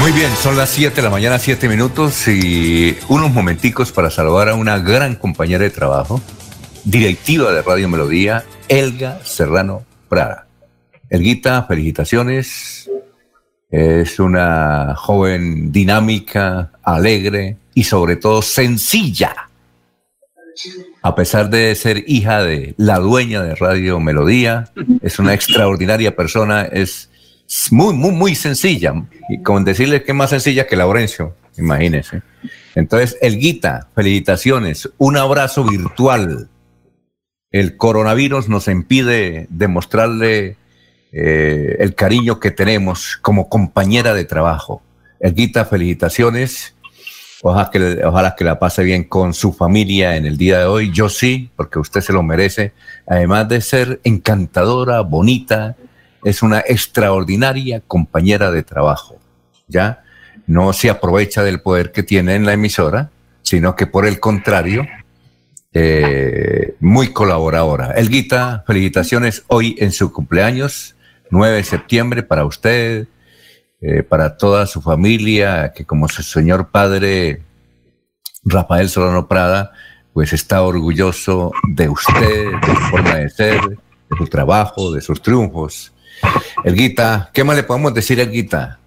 Muy 0.00 0.10
bien, 0.10 0.32
son 0.42 0.56
las 0.56 0.70
7 0.70 0.96
de 0.96 1.02
la 1.02 1.10
mañana, 1.10 1.38
7 1.38 1.68
minutos 1.68 2.26
y 2.26 2.98
unos 3.06 3.30
momenticos 3.30 3.92
para 3.92 4.10
saludar 4.10 4.48
a 4.48 4.56
una 4.56 4.80
gran 4.80 5.14
compañera 5.14 5.62
de 5.62 5.70
trabajo, 5.70 6.20
directiva 6.82 7.52
de 7.52 7.62
Radio 7.62 7.88
Melodía, 7.88 8.44
Elga 8.68 9.20
Serrano 9.24 9.84
Prada. 10.08 10.46
Elguita, 11.10 11.62
felicitaciones. 11.64 12.90
Es 13.70 14.18
una 14.18 14.94
joven 14.96 15.72
dinámica, 15.72 16.72
alegre 16.82 17.56
y 17.74 17.84
sobre 17.84 18.16
todo 18.16 18.42
sencilla. 18.42 19.34
A 21.02 21.14
pesar 21.14 21.50
de 21.50 21.74
ser 21.74 22.04
hija 22.06 22.42
de 22.42 22.74
la 22.78 22.98
dueña 22.98 23.42
de 23.42 23.54
Radio 23.54 24.00
Melodía, 24.00 24.70
es 25.02 25.18
una 25.18 25.34
extraordinaria 25.34 26.16
persona, 26.16 26.62
es 26.62 27.10
muy, 27.70 27.94
muy, 27.94 28.12
muy 28.12 28.34
sencilla. 28.34 28.94
Y 29.28 29.42
con 29.42 29.64
decirle 29.64 30.02
que 30.02 30.12
es 30.12 30.16
más 30.16 30.30
sencilla 30.30 30.66
que 30.66 30.76
Laurencio, 30.76 31.34
imagínense. 31.58 32.22
Entonces, 32.74 33.16
Elguita, 33.20 33.88
felicitaciones. 33.94 34.88
Un 34.98 35.16
abrazo 35.16 35.64
virtual. 35.64 36.48
El 37.52 37.76
coronavirus 37.76 38.48
nos 38.48 38.68
impide 38.68 39.46
demostrarle 39.50 40.56
eh, 41.12 41.76
el 41.78 41.94
cariño 41.94 42.40
que 42.40 42.50
tenemos 42.50 43.16
como 43.22 43.48
compañera 43.48 44.14
de 44.14 44.24
trabajo. 44.24 44.82
Elguita, 45.20 45.64
felicitaciones. 45.64 46.74
Ojalá 47.42 47.70
que, 47.70 48.04
ojalá 48.04 48.34
que 48.36 48.44
la 48.44 48.58
pase 48.58 48.82
bien 48.82 49.04
con 49.04 49.32
su 49.32 49.52
familia 49.52 50.16
en 50.16 50.26
el 50.26 50.36
día 50.36 50.58
de 50.58 50.64
hoy. 50.64 50.90
Yo 50.92 51.08
sí, 51.08 51.50
porque 51.56 51.78
usted 51.78 52.00
se 52.00 52.12
lo 52.12 52.22
merece. 52.22 52.72
Además 53.06 53.48
de 53.48 53.60
ser 53.60 54.00
encantadora, 54.04 55.00
bonita, 55.02 55.76
es 56.24 56.42
una 56.42 56.60
extraordinaria 56.60 57.80
compañera 57.80 58.50
de 58.50 58.64
trabajo, 58.64 59.16
¿ya? 59.68 60.02
No 60.46 60.72
se 60.72 60.90
aprovecha 60.90 61.44
del 61.44 61.60
poder 61.60 61.92
que 61.92 62.02
tiene 62.02 62.34
en 62.34 62.44
la 62.44 62.54
emisora, 62.54 63.10
sino 63.42 63.76
que 63.76 63.86
por 63.86 64.06
el 64.06 64.18
contrario, 64.18 64.84
eh, 65.78 66.74
muy 66.80 67.12
colaboradora. 67.12 67.90
Elguita, 67.90 68.64
felicitaciones 68.66 69.44
hoy 69.48 69.76
en 69.78 69.92
su 69.92 70.10
cumpleaños, 70.10 70.96
9 71.30 71.56
de 71.56 71.64
septiembre, 71.64 72.22
para 72.22 72.46
usted, 72.46 73.08
eh, 73.82 74.02
para 74.02 74.38
toda 74.38 74.64
su 74.66 74.80
familia, 74.80 75.74
que 75.74 75.84
como 75.84 76.08
su 76.08 76.22
señor 76.22 76.70
padre 76.70 77.42
Rafael 78.42 78.88
Solano 78.88 79.28
Prada, 79.28 79.72
pues 80.14 80.32
está 80.32 80.62
orgulloso 80.62 81.52
de 81.68 81.90
usted, 81.90 82.52
de 82.52 82.74
su 82.74 82.82
forma 82.90 83.16
de 83.16 83.28
ser, 83.28 83.60
de 83.60 84.16
su 84.16 84.26
trabajo, 84.28 84.92
de 84.92 85.02
sus 85.02 85.20
triunfos. 85.20 85.92
Elguita, 86.64 87.28
¿qué 87.34 87.44
más 87.44 87.54
le 87.54 87.64
podemos 87.64 87.92
decir 87.92 88.18
a 88.20 88.22
Elguita? 88.22 88.78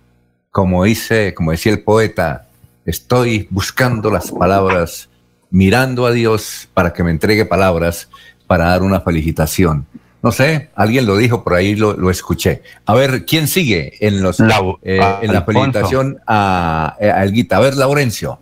Como 0.49 0.86
dice, 0.86 1.36
como 1.36 1.52
decía 1.52 1.72
el 1.72 1.84
poeta, 1.84 2.48
estoy 2.84 3.48
buscando 3.52 4.10
las 4.10 4.32
palabras, 4.32 5.07
mirando 5.49 6.05
a 6.05 6.11
Dios 6.11 6.69
para 6.73 6.93
que 6.93 7.03
me 7.03 7.11
entregue 7.11 7.45
palabras 7.45 8.09
para 8.47 8.65
dar 8.65 8.81
una 8.84 9.01
felicitación. 9.01 9.85
No 10.21 10.31
sé, 10.31 10.69
alguien 10.76 11.05
lo 11.05 11.15
dijo 11.15 11.43
por 11.43 11.53
ahí, 11.53 11.76
lo, 11.76 12.09
escuché. 12.09 12.61
A 12.85 12.93
ver, 12.93 13.26
¿quién 13.26 13.47
sigue 13.47 13.93
en 14.05 14.21
los 14.21 14.39
eh, 14.39 14.99
en 15.21 15.34
la 15.34 15.43
felicitación 15.43 16.17
a, 16.27 16.95
a 16.99 17.23
Elguita? 17.23 17.57
A 17.57 17.59
ver, 17.61 17.76
Laurencio. 17.76 18.39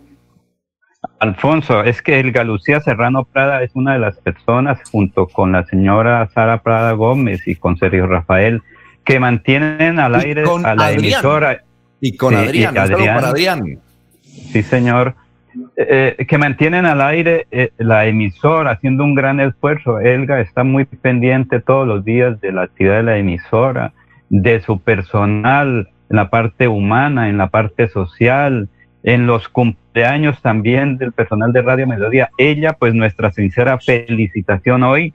Alfonso, 1.20 1.82
es 1.82 2.02
que 2.02 2.18
el 2.18 2.32
Galucía 2.32 2.80
Serrano 2.80 3.24
Prada 3.24 3.62
es 3.62 3.70
una 3.74 3.92
de 3.94 4.00
las 4.00 4.16
personas, 4.16 4.80
junto 4.90 5.26
con 5.26 5.52
la 5.52 5.64
señora 5.66 6.28
Sara 6.34 6.62
Prada 6.62 6.92
Gómez 6.92 7.46
y 7.46 7.54
con 7.54 7.76
Sergio 7.76 8.06
Rafael, 8.06 8.62
que 9.04 9.20
mantienen 9.20 9.98
al 9.98 10.14
aire 10.16 10.44
a 10.64 10.74
la 10.74 10.92
emisora. 10.92 11.62
Y 12.00 12.16
con 12.16 12.34
Adrián, 12.34 12.76
Adrián. 12.76 13.80
Sí, 14.52 14.62
señor. 14.62 15.14
Eh, 15.80 16.26
que 16.26 16.38
mantienen 16.38 16.86
al 16.86 17.00
aire 17.00 17.46
eh, 17.52 17.70
la 17.78 18.06
emisora 18.06 18.72
haciendo 18.72 19.04
un 19.04 19.14
gran 19.14 19.38
esfuerzo. 19.38 20.00
Elga 20.00 20.40
está 20.40 20.64
muy 20.64 20.84
pendiente 20.86 21.60
todos 21.60 21.86
los 21.86 22.04
días 22.04 22.40
de 22.40 22.50
la 22.50 22.62
actividad 22.62 22.96
de 22.96 23.02
la 23.04 23.16
emisora, 23.16 23.92
de 24.28 24.60
su 24.60 24.80
personal, 24.80 25.88
en 26.10 26.16
la 26.16 26.30
parte 26.30 26.66
humana, 26.66 27.28
en 27.28 27.38
la 27.38 27.50
parte 27.50 27.86
social, 27.86 28.68
en 29.04 29.28
los 29.28 29.48
cumpleaños 29.48 30.42
también 30.42 30.98
del 30.98 31.12
personal 31.12 31.52
de 31.52 31.62
Radio 31.62 31.86
Melodía. 31.86 32.28
Ella, 32.38 32.72
pues 32.72 32.92
nuestra 32.92 33.30
sincera 33.30 33.78
felicitación 33.78 34.82
hoy 34.82 35.12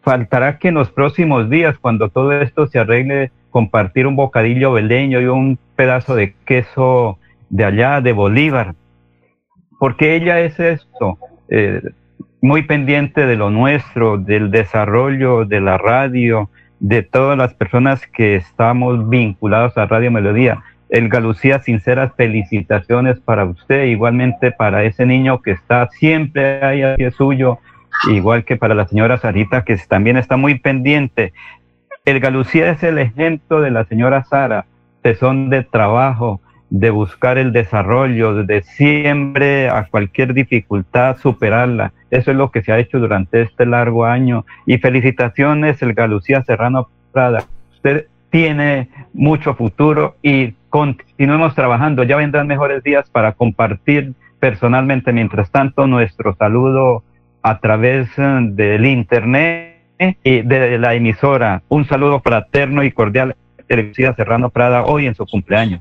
faltará 0.00 0.56
que 0.56 0.68
en 0.68 0.76
los 0.76 0.90
próximos 0.90 1.50
días, 1.50 1.76
cuando 1.78 2.08
todo 2.08 2.32
esto 2.32 2.66
se 2.68 2.78
arregle, 2.78 3.32
compartir 3.50 4.06
un 4.06 4.16
bocadillo 4.16 4.72
veleño 4.72 5.20
y 5.20 5.26
un 5.26 5.58
pedazo 5.76 6.14
de 6.14 6.34
queso 6.46 7.18
de 7.50 7.66
allá, 7.66 8.00
de 8.00 8.12
Bolívar, 8.12 8.74
porque 9.78 10.16
ella 10.16 10.40
es 10.40 10.58
esto, 10.58 11.18
eh, 11.48 11.82
muy 12.40 12.62
pendiente 12.62 13.26
de 13.26 13.36
lo 13.36 13.50
nuestro, 13.50 14.18
del 14.18 14.50
desarrollo 14.50 15.44
de 15.44 15.60
la 15.60 15.78
radio, 15.78 16.50
de 16.80 17.02
todas 17.02 17.36
las 17.36 17.54
personas 17.54 18.06
que 18.06 18.36
estamos 18.36 19.08
vinculados 19.08 19.76
a 19.78 19.86
Radio 19.86 20.10
Melodía. 20.10 20.62
El 20.88 21.08
Galucía, 21.08 21.58
sinceras 21.58 22.12
felicitaciones 22.16 23.18
para 23.18 23.44
usted, 23.44 23.86
igualmente 23.86 24.52
para 24.52 24.84
ese 24.84 25.04
niño 25.04 25.42
que 25.42 25.52
está 25.52 25.88
siempre 25.90 26.62
ahí 26.62 26.82
hacia 26.82 27.10
suyo, 27.10 27.58
igual 28.08 28.44
que 28.44 28.56
para 28.56 28.74
la 28.74 28.86
señora 28.86 29.18
Sarita, 29.18 29.64
que 29.64 29.76
también 29.88 30.16
está 30.16 30.36
muy 30.36 30.58
pendiente. 30.58 31.32
El 32.04 32.20
Galucía 32.20 32.70
es 32.70 32.82
el 32.84 32.98
ejemplo 32.98 33.60
de 33.60 33.72
la 33.72 33.84
señora 33.84 34.22
Sara, 34.24 34.66
son 35.14 35.50
de 35.50 35.62
trabajo, 35.62 36.40
de 36.70 36.90
buscar 36.90 37.38
el 37.38 37.52
desarrollo, 37.52 38.44
de 38.44 38.62
siempre 38.62 39.68
a 39.68 39.84
cualquier 39.84 40.34
dificultad 40.34 41.16
superarla. 41.18 41.92
Eso 42.10 42.30
es 42.30 42.36
lo 42.36 42.50
que 42.50 42.62
se 42.62 42.72
ha 42.72 42.78
hecho 42.78 42.98
durante 42.98 43.42
este 43.42 43.66
largo 43.66 44.04
año. 44.04 44.44
Y 44.66 44.78
felicitaciones, 44.78 45.80
el 45.82 45.94
Galucía 45.94 46.42
Serrano 46.42 46.88
Prada. 47.12 47.44
Usted 47.72 48.06
tiene 48.30 48.88
mucho 49.14 49.54
futuro 49.54 50.16
y 50.22 50.54
continuemos 50.68 51.54
trabajando. 51.54 52.02
Ya 52.02 52.16
vendrán 52.16 52.46
mejores 52.46 52.82
días 52.82 53.08
para 53.10 53.32
compartir 53.32 54.12
personalmente. 54.40 55.12
Mientras 55.12 55.50
tanto, 55.50 55.86
nuestro 55.86 56.34
saludo 56.34 57.02
a 57.42 57.60
través 57.60 58.08
eh, 58.18 58.38
del 58.40 58.86
Internet 58.86 59.76
y 60.24 60.42
de 60.42 60.78
la 60.78 60.94
emisora. 60.94 61.62
Un 61.68 61.86
saludo 61.86 62.20
fraterno 62.20 62.82
y 62.82 62.90
cordial, 62.90 63.36
Televisiva 63.66 64.14
Serrano 64.14 64.50
Prada, 64.50 64.84
hoy 64.84 65.06
en 65.06 65.14
su 65.14 65.24
cumpleaños. 65.26 65.80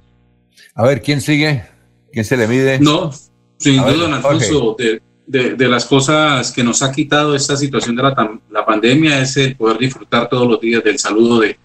A 0.73 0.83
ver, 0.83 1.01
¿quién 1.01 1.21
sigue? 1.21 1.63
¿Quién 2.11 2.25
se 2.25 2.37
le 2.37 2.47
mide? 2.47 2.79
No, 2.79 3.11
sin 3.57 3.77
duda, 3.77 3.93
don 3.93 4.13
Alfonso, 4.13 4.75
de, 4.77 5.01
de, 5.27 5.67
las 5.67 5.85
cosas 5.85 6.51
que 6.51 6.63
nos 6.63 6.81
ha 6.83 6.91
quitado 6.91 7.35
esta 7.35 7.57
situación 7.57 7.95
de 7.95 8.03
la, 8.03 8.39
la, 8.51 8.65
pandemia 8.65 9.21
es 9.21 9.37
el 9.37 9.55
poder 9.55 9.77
disfrutar 9.77 10.29
todos 10.29 10.47
los 10.47 10.59
días 10.61 10.83
del 10.83 10.99
saludo 10.99 11.39
de, 11.39 11.57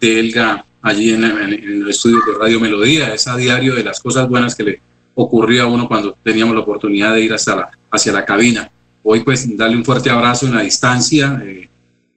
de 0.00 0.20
Elga 0.20 0.64
allí 0.82 1.12
en, 1.12 1.24
en, 1.24 1.52
el 1.52 1.88
estudio 1.88 2.18
de 2.26 2.38
Radio 2.38 2.60
Melodía, 2.60 3.14
es 3.14 3.26
a 3.26 3.36
diario 3.36 3.74
de 3.74 3.82
las 3.82 4.00
cosas 4.00 4.28
buenas 4.28 4.54
que 4.54 4.62
le 4.62 4.80
ocurrió 5.14 5.64
a 5.64 5.66
uno 5.66 5.88
cuando 5.88 6.16
teníamos 6.22 6.54
la 6.54 6.60
oportunidad 6.60 7.14
de 7.14 7.22
ir 7.22 7.32
hasta 7.32 7.56
la, 7.56 7.70
hacia 7.90 8.12
la 8.12 8.24
cabina. 8.24 8.70
Hoy 9.02 9.20
pues 9.20 9.56
darle 9.56 9.76
un 9.76 9.84
fuerte 9.84 10.10
abrazo 10.10 10.46
en 10.46 10.54
la 10.54 10.62
distancia, 10.62 11.40
eh, 11.44 11.68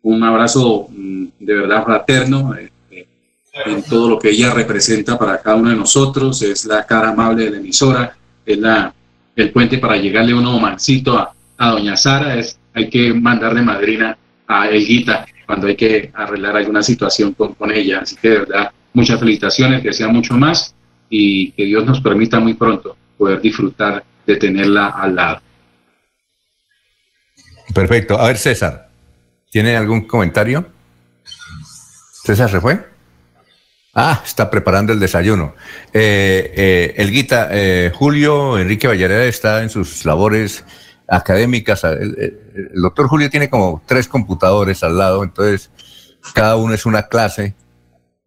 un 0.01 0.23
abrazo 0.23 0.88
mm, 0.89 1.26
de 1.39 1.53
verdad 1.53 1.85
fraterno 1.85 2.56
eh, 2.56 2.72
en 3.65 3.84
todo 3.84 4.10
lo 4.10 4.19
que 4.19 4.30
ella 4.30 4.53
representa 4.53 5.18
para 5.18 5.41
cada 5.41 5.57
uno 5.57 5.69
de 5.69 5.76
nosotros, 5.76 6.41
es 6.41 6.65
la 6.65 6.86
cara 6.86 7.10
amable 7.10 7.45
de 7.45 7.52
la 7.52 7.57
emisora, 7.57 8.15
es 8.45 8.57
la, 8.57 8.94
el 9.36 9.52
puente 9.52 9.77
para 9.77 9.98
llegarle 9.98 10.34
un 10.34 10.61
mancito 10.61 11.18
a, 11.18 11.34
a 11.57 11.69
doña 11.72 11.98
Sara, 11.98 12.36
es, 12.36 12.57
hay 12.73 12.90
que 12.90 13.14
mandarle 13.14 13.61
madrina 13.61 14.18
a 14.48 14.69
Elguita 14.69 15.26
cuando 15.45 15.68
hay 15.68 15.76
que 15.76 16.11
arreglar 16.14 16.57
alguna 16.57 16.84
situación 16.84 17.34
con, 17.34 17.53
con 17.56 17.72
ella. 17.72 17.99
Así 18.02 18.15
que 18.15 18.30
de 18.30 18.40
verdad, 18.40 18.72
muchas 18.94 19.19
felicitaciones, 19.19 19.81
que 19.81 19.94
sea 19.94 20.07
mucho 20.07 20.36
más 20.36 20.73
y 21.10 21.52
que 21.52 21.65
Dios 21.65 21.86
nos 21.86 22.02
permita 22.02 22.40
muy 22.40 22.53
pronto 22.53 22.95
poder 23.18 23.41
disfrutar 23.41 24.03
de 24.26 24.36
tenerla 24.38 24.88
al 24.90 25.15
lado. 25.15 25.41
Perfecto. 27.73 28.19
A 28.19 28.27
ver, 28.27 28.38
César, 28.38 28.90
¿tiene 29.52 29.76
algún 29.76 30.07
comentario? 30.07 30.65
¿César 32.23 32.49
se 32.49 32.61
fue? 32.61 32.98
Ah, 34.01 34.21
está 34.26 34.49
preparando 34.49 34.93
el 34.93 34.99
desayuno. 35.01 35.55
Eh, 35.91 36.53
eh, 36.55 36.93
el 36.95 37.11
Guita, 37.11 37.49
eh, 37.51 37.91
Julio 37.93 38.57
Enrique 38.57 38.88
Vallareda 38.88 39.26
está 39.26 39.61
en 39.61 39.69
sus 39.69 40.05
labores 40.05 40.63
académicas. 41.05 41.84
El, 41.84 42.39
doctor 42.76 43.09
Julio 43.09 43.30
tiene 43.30 43.49
como 43.49 43.81
tres 43.85 44.07
computadores 44.07 44.84
al 44.84 44.97
lado, 44.97 45.21
entonces 45.21 45.69
cada 46.34 46.55
uno 46.55 46.73
es 46.73 46.85
una 46.85 47.09
clase. 47.09 47.55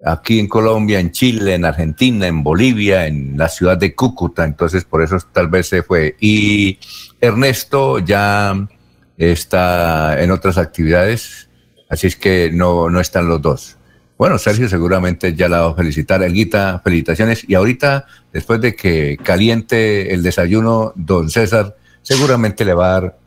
Aquí 0.04 0.40
en 0.40 0.46
Colombia, 0.46 1.00
en 1.00 1.10
Chile, 1.10 1.54
en 1.54 1.64
Argentina, 1.64 2.26
en 2.26 2.42
Bolivia, 2.42 3.06
en 3.06 3.38
la 3.38 3.48
ciudad 3.48 3.78
de 3.78 3.94
Cúcuta, 3.94 4.44
entonces 4.44 4.84
por 4.84 5.02
eso 5.02 5.16
tal 5.32 5.48
vez 5.48 5.68
se 5.68 5.82
fue. 5.82 6.16
Y 6.20 6.78
Ernesto 7.18 7.98
ya 7.98 8.68
está 9.16 10.22
en 10.22 10.32
otras 10.32 10.58
actividades, 10.58 11.48
así 11.88 12.08
es 12.08 12.16
que 12.16 12.50
no, 12.52 12.90
no 12.90 13.00
están 13.00 13.26
los 13.26 13.40
dos. 13.40 13.78
Bueno, 14.22 14.38
Sergio 14.38 14.68
seguramente 14.68 15.34
ya 15.34 15.48
la 15.48 15.62
va 15.62 15.70
a 15.72 15.74
felicitar. 15.74 16.22
Elguita, 16.22 16.80
felicitaciones. 16.84 17.44
Y 17.48 17.56
ahorita, 17.56 18.06
después 18.32 18.60
de 18.60 18.76
que 18.76 19.18
caliente 19.20 20.14
el 20.14 20.22
desayuno, 20.22 20.92
don 20.94 21.28
César, 21.28 21.74
seguramente 22.02 22.64
le 22.64 22.72
va 22.72 22.86
a 22.86 22.92
dar 23.00 23.18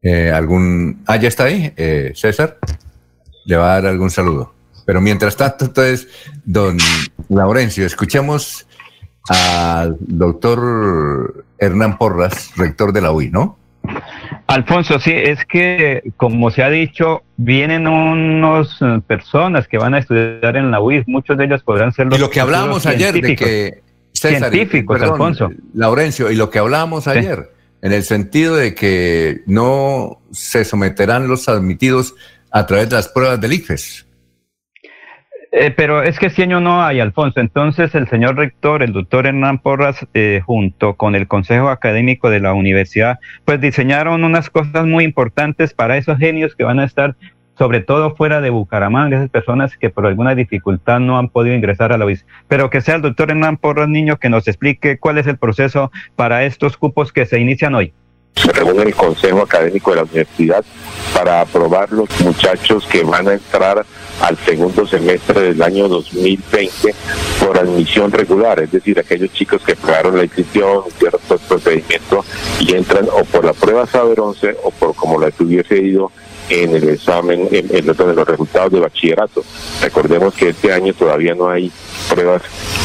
eh, 0.00 0.30
algún... 0.30 1.02
Ah, 1.06 1.16
ya 1.16 1.28
está 1.28 1.44
ahí, 1.44 1.74
eh, 1.76 2.12
César. 2.14 2.56
Le 3.44 3.56
va 3.56 3.72
a 3.72 3.82
dar 3.82 3.90
algún 3.90 4.08
saludo. 4.08 4.54
Pero 4.86 5.02
mientras 5.02 5.36
tanto, 5.36 5.66
entonces, 5.66 6.08
don 6.42 6.78
Laurencio, 7.28 7.84
escuchemos 7.84 8.66
al 9.28 9.98
doctor 10.00 11.44
Hernán 11.58 11.98
Porras, 11.98 12.52
rector 12.56 12.94
de 12.94 13.02
la 13.02 13.12
UI, 13.12 13.28
¿no? 13.28 13.58
Alfonso, 14.50 14.98
sí, 14.98 15.12
es 15.14 15.44
que 15.44 16.12
como 16.16 16.50
se 16.50 16.64
ha 16.64 16.70
dicho, 16.70 17.22
vienen 17.36 17.86
unas 17.86 18.82
eh, 18.82 19.00
personas 19.06 19.68
que 19.68 19.78
van 19.78 19.94
a 19.94 19.98
estudiar 19.98 20.56
en 20.56 20.72
la 20.72 20.80
UIS, 20.80 21.06
muchos 21.06 21.38
de 21.38 21.44
ellos 21.44 21.62
podrán 21.62 21.92
ser 21.92 22.06
los... 22.06 22.18
Y 22.18 22.20
lo 22.20 22.30
que 22.30 22.40
hablábamos 22.40 22.84
ayer 22.84 23.14
de 23.14 23.36
que... 23.36 23.82
científicos, 24.12 25.00
Alfonso. 25.00 25.50
Laurencio, 25.72 26.32
y 26.32 26.34
lo 26.34 26.50
que 26.50 26.58
hablábamos 26.58 27.06
ayer, 27.06 27.52
en 27.80 27.92
el 27.92 28.02
sentido 28.02 28.56
de 28.56 28.74
que 28.74 29.42
no 29.46 30.20
se 30.32 30.64
someterán 30.64 31.28
los 31.28 31.48
admitidos 31.48 32.16
a 32.50 32.66
través 32.66 32.90
de 32.90 32.96
las 32.96 33.06
pruebas 33.06 33.40
del 33.40 33.52
IFES. 33.52 34.06
Eh, 35.52 35.72
pero 35.72 36.02
es 36.02 36.20
que 36.20 36.26
este 36.26 36.44
año 36.44 36.60
no 36.60 36.82
hay, 36.82 37.00
Alfonso. 37.00 37.40
Entonces 37.40 37.94
el 37.94 38.08
señor 38.08 38.36
rector, 38.36 38.82
el 38.82 38.92
doctor 38.92 39.26
Hernán 39.26 39.58
Porras, 39.58 40.06
eh, 40.14 40.42
junto 40.44 40.94
con 40.94 41.16
el 41.16 41.26
Consejo 41.26 41.68
Académico 41.68 42.30
de 42.30 42.40
la 42.40 42.52
Universidad, 42.54 43.18
pues 43.44 43.60
diseñaron 43.60 44.22
unas 44.22 44.48
cosas 44.48 44.86
muy 44.86 45.04
importantes 45.04 45.74
para 45.74 45.96
esos 45.96 46.18
genios 46.18 46.54
que 46.54 46.64
van 46.64 46.78
a 46.78 46.84
estar 46.84 47.16
sobre 47.58 47.80
todo 47.80 48.16
fuera 48.16 48.40
de 48.40 48.48
Bucaramanga, 48.48 49.18
esas 49.18 49.28
personas 49.28 49.76
que 49.76 49.90
por 49.90 50.06
alguna 50.06 50.34
dificultad 50.34 50.98
no 50.98 51.18
han 51.18 51.28
podido 51.28 51.54
ingresar 51.54 51.92
a 51.92 51.98
la 51.98 52.06
UIS. 52.06 52.24
Pero 52.48 52.70
que 52.70 52.80
sea 52.80 52.94
el 52.94 53.02
doctor 53.02 53.30
Hernán 53.30 53.58
Porras 53.58 53.88
Niño 53.88 54.16
que 54.18 54.30
nos 54.30 54.48
explique 54.48 54.98
cuál 54.98 55.18
es 55.18 55.26
el 55.26 55.36
proceso 55.36 55.90
para 56.16 56.44
estos 56.44 56.78
cupos 56.78 57.12
que 57.12 57.26
se 57.26 57.38
inician 57.38 57.74
hoy 57.74 57.92
se 58.34 58.52
reúne 58.52 58.84
el 58.84 58.94
Consejo 58.94 59.42
Académico 59.42 59.90
de 59.90 59.96
la 59.96 60.02
Universidad 60.04 60.64
para 61.14 61.40
aprobar 61.40 61.92
los 61.92 62.08
muchachos 62.20 62.86
que 62.86 63.02
van 63.02 63.28
a 63.28 63.34
entrar 63.34 63.84
al 64.20 64.36
segundo 64.38 64.86
semestre 64.86 65.40
del 65.40 65.62
año 65.62 65.88
2020 65.88 66.94
por 67.40 67.58
admisión 67.58 68.12
regular, 68.12 68.60
es 68.60 68.70
decir, 68.72 68.98
aquellos 68.98 69.32
chicos 69.32 69.62
que 69.62 69.76
pagaron 69.76 70.16
la 70.16 70.24
inscripción, 70.24 70.82
hicieron 70.88 71.20
todo 71.26 71.38
el 71.38 71.46
procedimiento 71.46 72.24
y 72.60 72.74
entran 72.74 73.08
o 73.12 73.24
por 73.24 73.44
la 73.44 73.52
prueba 73.52 73.86
Saber 73.86 74.20
11 74.20 74.56
o 74.62 74.70
por 74.70 74.94
como 74.94 75.18
la 75.20 75.30
tuviese 75.30 75.78
ido 75.78 76.10
en 76.50 76.74
el 76.74 76.88
examen, 76.88 77.48
en, 77.50 77.66
en, 77.74 77.86
de 77.86 78.14
los 78.14 78.28
resultados 78.28 78.72
de 78.72 78.80
bachillerato. 78.80 79.42
Recordemos 79.80 80.34
que 80.34 80.48
este 80.50 80.72
año 80.72 80.92
todavía 80.92 81.34
no 81.34 81.48
hay 81.48 81.70
pruebas 82.12 82.42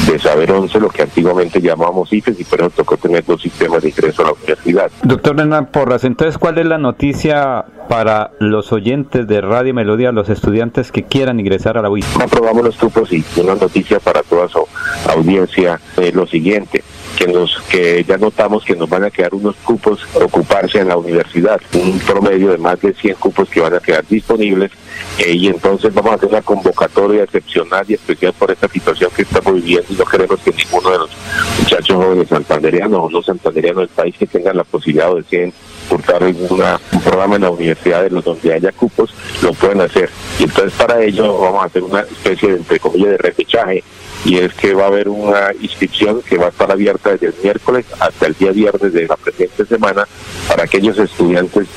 de 0.07 0.19
saber 0.19 0.51
11, 0.51 0.79
lo 0.79 0.89
que 0.89 1.01
antiguamente 1.01 1.59
llamábamos 1.59 2.13
IFES, 2.13 2.39
y 2.39 2.43
por 2.43 2.59
eso 2.61 2.69
tocó 2.69 2.97
tener 2.97 3.25
dos 3.25 3.41
sistemas 3.41 3.81
de 3.81 3.89
ingreso 3.89 4.21
a 4.21 4.25
la 4.25 4.33
universidad. 4.33 4.91
Doctor 5.03 5.39
Hernán 5.39 5.71
Porras, 5.71 6.03
entonces, 6.03 6.37
¿cuál 6.37 6.59
es 6.59 6.65
la 6.65 6.77
noticia 6.77 7.65
para 7.89 8.31
los 8.39 8.71
oyentes 8.71 9.27
de 9.27 9.41
Radio 9.41 9.73
Melodía, 9.73 10.11
los 10.11 10.29
estudiantes 10.29 10.91
que 10.91 11.03
quieran 11.03 11.39
ingresar 11.39 11.77
a 11.77 11.81
la 11.81 11.89
UIS? 11.89 12.05
Aprobamos 12.21 12.63
los 12.63 12.79
grupos 12.79 13.11
y 13.11 13.23
una 13.37 13.55
noticia 13.55 13.99
para 13.99 14.21
toda 14.21 14.47
su 14.47 14.67
audiencia 15.09 15.79
es 15.97 16.13
lo 16.13 16.27
siguiente 16.27 16.83
que 17.15 17.27
nos 17.27 17.61
que 17.69 18.03
ya 18.03 18.17
notamos 18.17 18.63
que 18.63 18.75
nos 18.75 18.89
van 18.89 19.05
a 19.05 19.09
quedar 19.09 19.33
unos 19.33 19.55
cupos 19.57 20.05
ocuparse 20.13 20.79
en 20.79 20.89
la 20.89 20.97
universidad, 20.97 21.61
un 21.73 21.99
promedio 21.99 22.51
de 22.51 22.57
más 22.57 22.79
de 22.81 22.93
100 22.93 23.15
cupos 23.15 23.49
que 23.49 23.61
van 23.61 23.73
a 23.73 23.79
quedar 23.79 24.05
disponibles 24.07 24.71
eh, 25.19 25.33
y 25.33 25.47
entonces 25.47 25.93
vamos 25.93 26.11
a 26.11 26.15
hacer 26.15 26.29
una 26.29 26.41
convocatoria 26.41 27.23
excepcional 27.23 27.85
y 27.87 27.93
especial 27.93 28.33
por 28.33 28.51
esta 28.51 28.67
situación 28.67 29.09
que 29.15 29.21
estamos 29.21 29.55
viviendo 29.55 29.87
y 29.89 29.95
no 29.95 30.05
queremos 30.05 30.39
que 30.41 30.51
ninguno 30.51 30.91
de 30.91 30.97
los 30.99 31.09
muchachos 31.59 31.95
jóvenes 31.95 32.27
santanderianos 32.27 32.99
o 32.99 33.09
no 33.09 33.23
santanderianos 33.23 33.81
del 33.81 33.89
país 33.89 34.15
que 34.17 34.27
tengan 34.27 34.57
la 34.57 34.63
posibilidad 34.63 35.11
o 35.11 35.15
deseen 35.15 35.53
cursar 35.89 36.23
una, 36.23 36.79
un 36.91 37.01
programa 37.01 37.35
en 37.35 37.43
la 37.43 37.49
universidad 37.51 38.03
de 38.03 38.09
los 38.09 38.23
donde 38.23 38.53
haya 38.53 38.71
cupos, 38.71 39.13
lo 39.41 39.53
pueden 39.53 39.81
hacer. 39.81 40.09
Y 40.39 40.43
entonces 40.43 40.73
para 40.73 41.01
ello 41.03 41.37
vamos 41.39 41.63
a 41.63 41.65
hacer 41.67 41.83
una 41.83 42.01
especie 42.01 42.49
de, 42.49 42.55
entre 42.57 42.79
comillas, 42.79 43.11
de 43.11 43.17
repechaje 43.17 43.83
y 44.25 44.39
es 44.39 44.53
que 44.55 44.73
va 44.73 44.85
a 44.85 44.87
haber 44.87 45.07
una 45.07 45.51
inscripción 45.61 46.21
que 46.23 46.37
va 46.37 46.47
a 46.47 46.49
estar 46.49 46.71
abierta 46.71 47.11
desde 47.11 47.27
el 47.27 47.35
miércoles 47.43 47.85
hasta 47.99 48.25
el 48.25 48.33
día 48.33 48.51
viernes 48.51 48.91
de 48.91 49.07
la 49.07 49.15
presente 49.15 49.65
semana 49.65 50.07
para 50.47 50.63
aquellos 50.63 50.97
estudiantes 50.97 51.67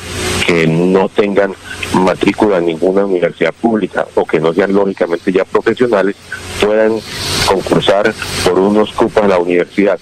que 0.47 0.67
no 0.67 1.11
tengan 1.11 1.55
matrícula 1.93 2.59
en 2.59 2.67
ninguna 2.67 3.05
universidad 3.05 3.53
pública 3.53 4.07
o 4.15 4.25
que 4.25 4.41
no 4.41 4.55
sean 4.55 4.73
lógicamente 4.73 5.31
ya 5.31 5.45
profesionales 5.45 6.17
puedan 6.59 6.99
concursar 7.47 8.15
por 8.45 8.59
unos 8.59 8.93
cupos 8.93 9.25
en 9.25 9.29
la 9.29 9.39
universidad. 9.39 10.01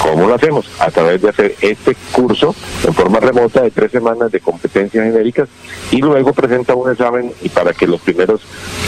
¿Cómo 0.00 0.26
lo 0.26 0.34
hacemos? 0.34 0.70
A 0.78 0.90
través 0.90 1.20
de 1.22 1.28
hacer 1.28 1.54
este 1.60 1.94
curso 2.12 2.54
en 2.86 2.94
forma 2.94 3.20
remota 3.20 3.62
de 3.62 3.70
tres 3.70 3.92
semanas 3.92 4.32
de 4.32 4.40
competencias 4.40 5.04
genéricas 5.04 5.48
y 5.90 5.98
luego 5.98 6.32
presenta 6.32 6.74
un 6.74 6.90
examen 6.90 7.32
y 7.42 7.48
para 7.48 7.72
que 7.72 7.86
los 7.86 8.00
primeros 8.00 8.40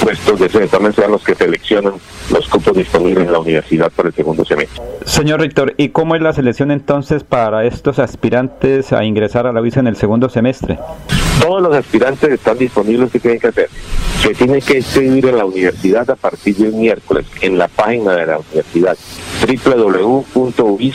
puestos 0.03 0.41
de 0.41 0.47
ese 0.47 0.65
examen 0.65 0.93
sean 0.93 1.11
los 1.11 1.23
que 1.23 1.35
seleccionan 1.35 1.95
los 2.31 2.49
cupos 2.49 2.77
disponibles 2.77 3.27
en 3.27 3.33
la 3.33 3.39
universidad 3.41 3.91
para 3.93 4.09
el 4.09 4.15
segundo 4.15 4.45
semestre. 4.45 4.83
Señor 5.05 5.41
Rector, 5.41 5.75
¿y 5.77 5.91
cómo 5.91 6.15
es 6.17 6.23
la 6.23 6.33
selección 6.33 6.71
entonces 6.71 7.25
para 7.25 7.65
estos 7.65 7.99
aspirantes 7.99 8.93
a 8.93 9.05
ingresar 9.05 9.47
a 9.47 9.53
la 9.53 9.61
visa 9.61 9.81
en 9.81 9.89
el 9.89 9.97
segundo 9.97 10.29
semestre? 10.29 10.79
Todos 11.41 11.63
los 11.63 11.75
aspirantes 11.75 12.31
están 12.31 12.57
disponibles. 12.57 13.11
¿Qué 13.11 13.19
tienen 13.19 13.41
que 13.41 13.49
hacer? 13.49 13.69
Se 14.21 14.35
tienen 14.35 14.61
que 14.61 14.79
inscribir 14.79 15.27
en 15.27 15.39
la 15.39 15.45
universidad 15.45 16.09
a 16.11 16.17
partir 16.17 16.57
del 16.57 16.73
miércoles 16.73 17.27
en 17.41 17.59
la 17.59 17.69
página 17.69 18.15
de 18.15 18.27
la 18.27 18.39
universidad 18.39 18.97
www.uis.edu.co. 19.43 20.89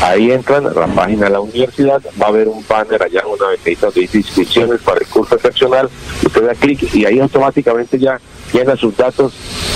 Ahí 0.00 0.30
entran 0.32 0.66
a 0.66 0.70
la 0.70 0.86
página 0.86 1.26
de 1.26 1.32
la 1.32 1.40
universidad, 1.40 2.00
va 2.20 2.26
a 2.26 2.28
haber 2.28 2.48
un 2.48 2.64
banner 2.66 3.02
allá, 3.02 3.24
una 3.26 3.48
ventita 3.48 3.90
de 3.90 4.02
inscripciones 4.02 4.80
para 4.80 5.00
el 5.00 5.06
curso 5.06 5.34
excepcional. 5.34 5.88
Usted 6.24 6.46
da 6.46 6.54
clic 6.54 6.94
y 6.94 7.04
ahí 7.04 7.18
automáticamente 7.18 7.98
ya 7.98 8.20
llena 8.52 8.76
sus 8.76 8.96
datos, 8.96 9.32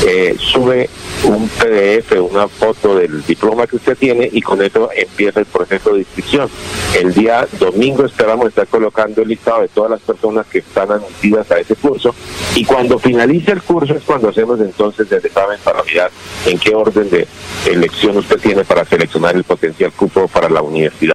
eh, 0.06 0.36
sube 0.38 0.88
un 1.24 1.48
PDF, 1.48 2.20
una 2.20 2.46
foto 2.46 2.96
del 2.96 3.24
diploma 3.24 3.66
que 3.66 3.76
usted 3.76 3.96
tiene 3.96 4.28
y 4.30 4.42
con 4.42 4.62
eso 4.62 4.90
empieza 4.94 5.40
el 5.40 5.46
proceso 5.46 5.94
de 5.94 6.00
inscripción. 6.00 6.48
El 6.94 7.14
día 7.14 7.48
domingo 7.58 8.04
esperamos 8.04 8.48
estar 8.48 8.66
colocando 8.66 9.22
el 9.22 9.28
listado 9.28 9.62
de 9.62 9.68
todas 9.68 9.90
las 9.90 10.00
personas 10.00 10.46
que 10.46 10.58
están 10.58 10.90
admitidas 10.92 11.50
a 11.50 11.58
ese 11.58 11.74
curso 11.74 12.14
y 12.54 12.64
cuando 12.64 12.98
finalice 12.98 13.52
el 13.52 13.62
curso 13.62 13.94
es 13.94 14.02
cuando 14.04 14.28
hacemos 14.28 14.60
entonces 14.60 15.10
el 15.10 15.24
examen 15.24 15.58
para 15.64 15.82
mirar 15.82 16.10
en 16.44 16.58
qué 16.58 16.74
orden 16.74 17.08
de 17.10 17.26
elección 17.66 18.16
usted 18.16 18.38
tiene 18.38 18.64
para 18.64 18.84
seleccionar 18.84 19.34
el 19.36 19.44
potencial 19.44 19.92
cupo 19.92 20.28
para 20.28 20.48
la 20.48 20.62
universidad. 20.62 21.14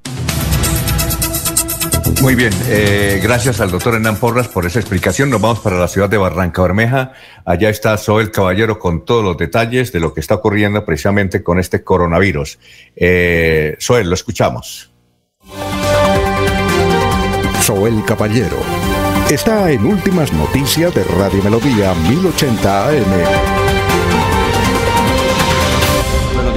Muy 2.22 2.36
bien, 2.36 2.54
eh, 2.68 3.20
gracias 3.24 3.62
al 3.62 3.72
doctor 3.72 3.96
Hernán 3.96 4.16
Porras 4.18 4.48
por 4.48 4.68
esa 4.68 4.80
explicación. 4.80 5.32
Nos 5.32 5.42
vamos 5.42 5.60
para 5.60 5.80
la 5.80 5.88
ciudad 5.88 6.08
de 6.08 6.18
Barranca 6.18 6.62
Bermeja. 6.62 7.14
Allá 7.46 7.70
está 7.70 7.98
Soel 7.98 8.30
Caballero 8.30 8.78
con 8.78 9.06
todos 9.06 9.24
los 9.24 9.38
detalles 9.38 9.92
de 9.92 10.00
lo 10.00 10.14
que 10.14 10.20
está 10.20 10.36
ocurriendo 10.36 10.86
precisamente 10.86 11.42
con 11.42 11.58
este 11.58 11.84
coronavirus. 11.84 12.60
Eh, 12.96 13.76
Soel, 13.80 14.08
lo 14.08 14.14
escuchamos. 14.14 14.92
Soel 17.64 18.04
Caballero 18.06 18.58
está 19.32 19.72
en 19.72 19.84
Últimas 19.84 20.32
Noticias 20.32 20.94
de 20.94 21.04
Radio 21.04 21.42
Melodía 21.42 21.96
1080 22.08 22.88
AM 22.90 23.61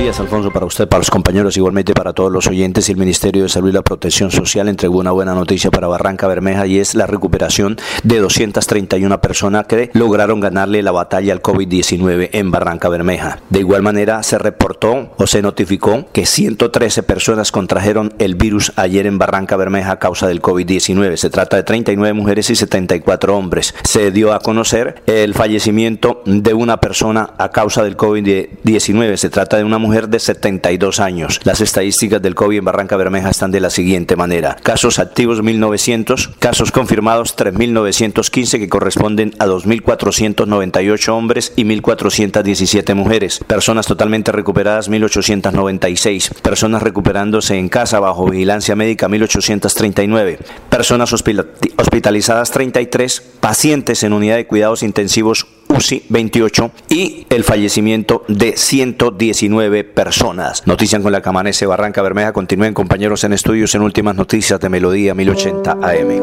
días, 0.04 0.20
Alfonso, 0.20 0.50
para 0.50 0.66
usted, 0.66 0.86
para 0.86 0.98
los 0.98 1.10
compañeros, 1.10 1.56
igualmente 1.56 1.94
para 1.94 2.12
todos 2.12 2.30
los 2.30 2.46
oyentes. 2.46 2.90
El 2.90 2.98
Ministerio 2.98 3.44
de 3.44 3.48
Salud 3.48 3.70
y 3.70 3.72
la 3.72 3.80
Protección 3.80 4.30
Social 4.30 4.68
entregó 4.68 4.98
una 4.98 5.12
buena 5.12 5.34
noticia 5.34 5.70
para 5.70 5.88
Barranca 5.88 6.26
Bermeja 6.26 6.66
y 6.66 6.78
es 6.78 6.94
la 6.94 7.06
recuperación 7.06 7.78
de 8.02 8.18
231 8.18 9.22
personas 9.22 9.66
que 9.66 9.90
lograron 9.94 10.40
ganarle 10.40 10.82
la 10.82 10.92
batalla 10.92 11.32
al 11.32 11.40
COVID-19 11.40 12.28
en 12.32 12.50
Barranca 12.50 12.90
Bermeja. 12.90 13.38
De 13.48 13.60
igual 13.60 13.80
manera, 13.80 14.22
se 14.22 14.36
reportó 14.36 15.14
o 15.16 15.26
se 15.26 15.40
notificó 15.40 16.04
que 16.12 16.26
113 16.26 17.02
personas 17.02 17.50
contrajeron 17.50 18.12
el 18.18 18.34
virus 18.34 18.72
ayer 18.76 19.06
en 19.06 19.16
Barranca 19.16 19.56
Bermeja 19.56 19.92
a 19.92 19.98
causa 19.98 20.26
del 20.26 20.42
COVID-19. 20.42 21.16
Se 21.16 21.30
trata 21.30 21.56
de 21.56 21.62
39 21.62 22.12
mujeres 22.12 22.50
y 22.50 22.56
74 22.56 23.34
hombres. 23.34 23.74
Se 23.84 24.10
dio 24.10 24.34
a 24.34 24.40
conocer 24.40 25.02
el 25.06 25.32
fallecimiento 25.32 26.20
de 26.26 26.52
una 26.52 26.76
persona 26.76 27.30
a 27.38 27.50
causa 27.52 27.82
del 27.82 27.96
COVID-19. 27.96 29.16
Se 29.16 29.30
trata 29.30 29.56
de 29.56 29.64
una 29.64 29.78
mujer 29.78 29.93
mujer 29.94 30.08
de 30.08 30.18
72 30.18 30.98
años. 30.98 31.40
Las 31.44 31.60
estadísticas 31.60 32.20
del 32.20 32.34
COVID 32.34 32.58
en 32.58 32.64
Barranca 32.64 32.96
Bermeja 32.96 33.30
están 33.30 33.52
de 33.52 33.60
la 33.60 33.70
siguiente 33.70 34.16
manera. 34.16 34.56
Casos 34.60 34.98
activos 34.98 35.40
1900, 35.40 36.30
casos 36.40 36.72
confirmados 36.72 37.36
3915 37.36 38.58
que 38.58 38.68
corresponden 38.68 39.36
a 39.38 39.46
2498 39.46 41.16
hombres 41.16 41.52
y 41.54 41.64
1417 41.64 42.92
mujeres. 42.94 43.38
Personas 43.46 43.86
totalmente 43.86 44.32
recuperadas 44.32 44.88
1896. 44.88 46.30
Personas 46.42 46.82
recuperándose 46.82 47.56
en 47.56 47.68
casa 47.68 48.00
bajo 48.00 48.28
vigilancia 48.28 48.74
médica 48.74 49.08
1839. 49.08 50.40
Personas 50.70 51.12
hospitalizadas 51.12 52.50
33. 52.50 53.20
Pacientes 53.38 54.02
en 54.02 54.12
unidad 54.12 54.34
de 54.34 54.48
cuidados 54.48 54.82
intensivos 54.82 55.46
UCI 55.68 56.04
28 56.08 56.70
y 56.88 57.26
el 57.30 57.44
fallecimiento 57.44 58.24
de 58.28 58.56
119 58.56 59.84
personas. 59.84 60.66
Notician 60.66 61.02
con 61.02 61.12
la 61.12 61.22
que 61.22 61.66
Barranca 61.66 62.02
Bermeja. 62.02 62.32
Continúen 62.32 62.74
compañeros 62.74 63.24
en 63.24 63.32
estudios 63.32 63.74
en 63.74 63.82
últimas 63.82 64.14
noticias 64.14 64.60
de 64.60 64.68
Melodía 64.68 65.14
1080 65.14 65.72
AM. 65.72 66.22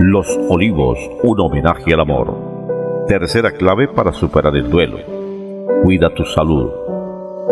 Los 0.00 0.28
Olivos, 0.48 0.98
un 1.22 1.40
homenaje 1.40 1.92
al 1.92 2.00
amor. 2.00 3.06
Tercera 3.08 3.52
clave 3.52 3.88
para 3.88 4.12
superar 4.12 4.54
el 4.56 4.70
duelo. 4.70 4.98
Cuida 5.82 6.14
tu 6.14 6.24
salud. 6.24 6.70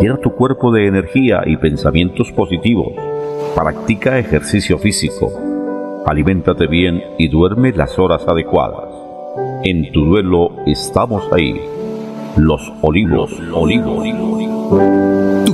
Llena 0.00 0.18
tu 0.18 0.32
cuerpo 0.34 0.70
de 0.70 0.86
energía 0.86 1.42
y 1.46 1.56
pensamientos 1.56 2.30
positivos. 2.32 2.92
Practica 3.54 4.18
ejercicio 4.18 4.78
físico. 4.78 5.32
Aliméntate 6.06 6.66
bien 6.66 7.02
y 7.18 7.28
duerme 7.28 7.72
las 7.72 7.98
horas 7.98 8.28
adecuadas. 8.28 8.95
En 9.68 9.90
tu 9.90 10.04
duelo 10.04 10.52
estamos 10.64 11.24
ahí. 11.32 11.60
Los 12.36 12.72
olivos, 12.82 13.32
olivos. 13.52 15.45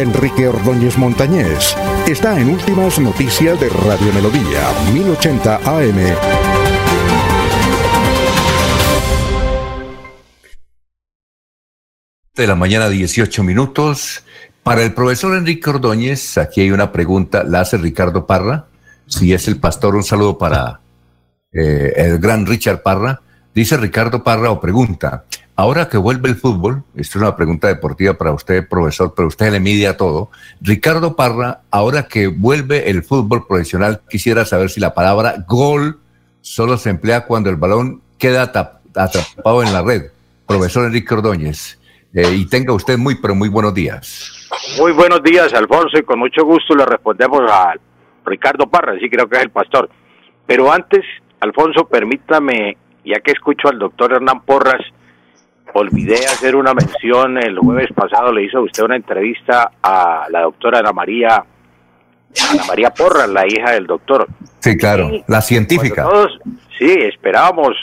Enrique 0.00 0.48
Ordóñez 0.48 0.96
Montañés 0.96 1.76
está 2.06 2.40
en 2.40 2.48
Últimas 2.48 2.98
Noticias 2.98 3.60
de 3.60 3.68
Radio 3.68 4.10
Melodía, 4.14 4.72
1080 4.94 5.56
AM. 5.56 5.96
De 12.34 12.46
la 12.46 12.54
mañana, 12.54 12.88
18 12.88 13.42
minutos. 13.42 14.24
Para 14.62 14.82
el 14.82 14.94
profesor 14.94 15.36
Enrique 15.36 15.68
Ordóñez, 15.68 16.38
aquí 16.38 16.62
hay 16.62 16.70
una 16.70 16.92
pregunta, 16.92 17.44
la 17.44 17.60
hace 17.60 17.76
Ricardo 17.76 18.26
Parra. 18.26 18.68
Si 19.06 19.34
es 19.34 19.48
el 19.48 19.60
pastor, 19.60 19.96
un 19.96 20.04
saludo 20.04 20.38
para 20.38 20.80
eh, 21.52 21.92
el 21.96 22.18
gran 22.18 22.46
Richard 22.46 22.82
Parra. 22.82 23.20
Dice 23.54 23.76
Ricardo 23.76 24.24
Parra 24.24 24.50
o 24.50 24.60
pregunta, 24.60 25.24
ahora 25.60 25.90
que 25.90 25.98
vuelve 25.98 26.30
el 26.30 26.36
fútbol, 26.36 26.84
esto 26.96 27.18
es 27.18 27.22
una 27.22 27.36
pregunta 27.36 27.68
deportiva 27.68 28.14
para 28.14 28.32
usted, 28.32 28.66
profesor, 28.66 29.12
pero 29.14 29.28
usted 29.28 29.52
le 29.52 29.60
mide 29.60 29.88
a 29.88 29.96
todo. 29.98 30.30
Ricardo 30.62 31.16
Parra, 31.16 31.60
ahora 31.70 32.04
que 32.04 32.28
vuelve 32.28 32.88
el 32.88 33.02
fútbol 33.02 33.46
profesional, 33.46 34.00
quisiera 34.08 34.46
saber 34.46 34.70
si 34.70 34.80
la 34.80 34.94
palabra 34.94 35.44
gol 35.46 35.98
solo 36.40 36.78
se 36.78 36.88
emplea 36.88 37.26
cuando 37.26 37.50
el 37.50 37.56
balón 37.56 38.00
queda 38.16 38.44
atrapado 38.44 39.62
en 39.62 39.74
la 39.74 39.82
red. 39.82 40.04
Profesor 40.46 40.86
Enrique 40.86 41.12
Ordóñez, 41.12 41.78
eh, 42.14 42.32
y 42.34 42.46
tenga 42.46 42.72
usted 42.72 42.96
muy, 42.96 43.16
pero 43.16 43.34
muy 43.34 43.50
buenos 43.50 43.74
días. 43.74 44.48
Muy 44.78 44.92
buenos 44.92 45.22
días, 45.22 45.52
Alfonso, 45.52 45.98
y 45.98 46.02
con 46.04 46.20
mucho 46.20 46.42
gusto 46.42 46.74
le 46.74 46.86
respondemos 46.86 47.42
a 47.50 47.74
Ricardo 48.24 48.66
Parra, 48.66 48.98
sí 48.98 49.10
creo 49.10 49.28
que 49.28 49.36
es 49.36 49.42
el 49.42 49.50
pastor. 49.50 49.90
Pero 50.46 50.72
antes, 50.72 51.04
Alfonso, 51.40 51.86
permítame 51.86 52.78
ya 53.04 53.20
que 53.20 53.32
escucho 53.32 53.68
al 53.68 53.78
doctor 53.78 54.14
Hernán 54.14 54.40
Porras, 54.40 54.80
olvidé 55.74 56.16
hacer 56.26 56.56
una 56.56 56.74
mención, 56.74 57.38
el 57.38 57.58
jueves 57.58 57.88
pasado 57.94 58.32
le 58.32 58.44
hizo 58.44 58.60
usted 58.62 58.84
una 58.84 58.96
entrevista 58.96 59.72
a 59.82 60.26
la 60.30 60.42
doctora 60.42 60.78
Ana 60.78 60.92
María, 60.92 61.44
Ana 62.50 62.64
María 62.68 62.90
Porras, 62.90 63.28
la 63.28 63.46
hija 63.46 63.72
del 63.72 63.86
doctor. 63.86 64.26
Sí, 64.60 64.76
claro, 64.76 65.10
la 65.26 65.40
científica. 65.40 66.04
Todos, 66.04 66.38
sí, 66.78 66.90
esperábamos 67.02 67.76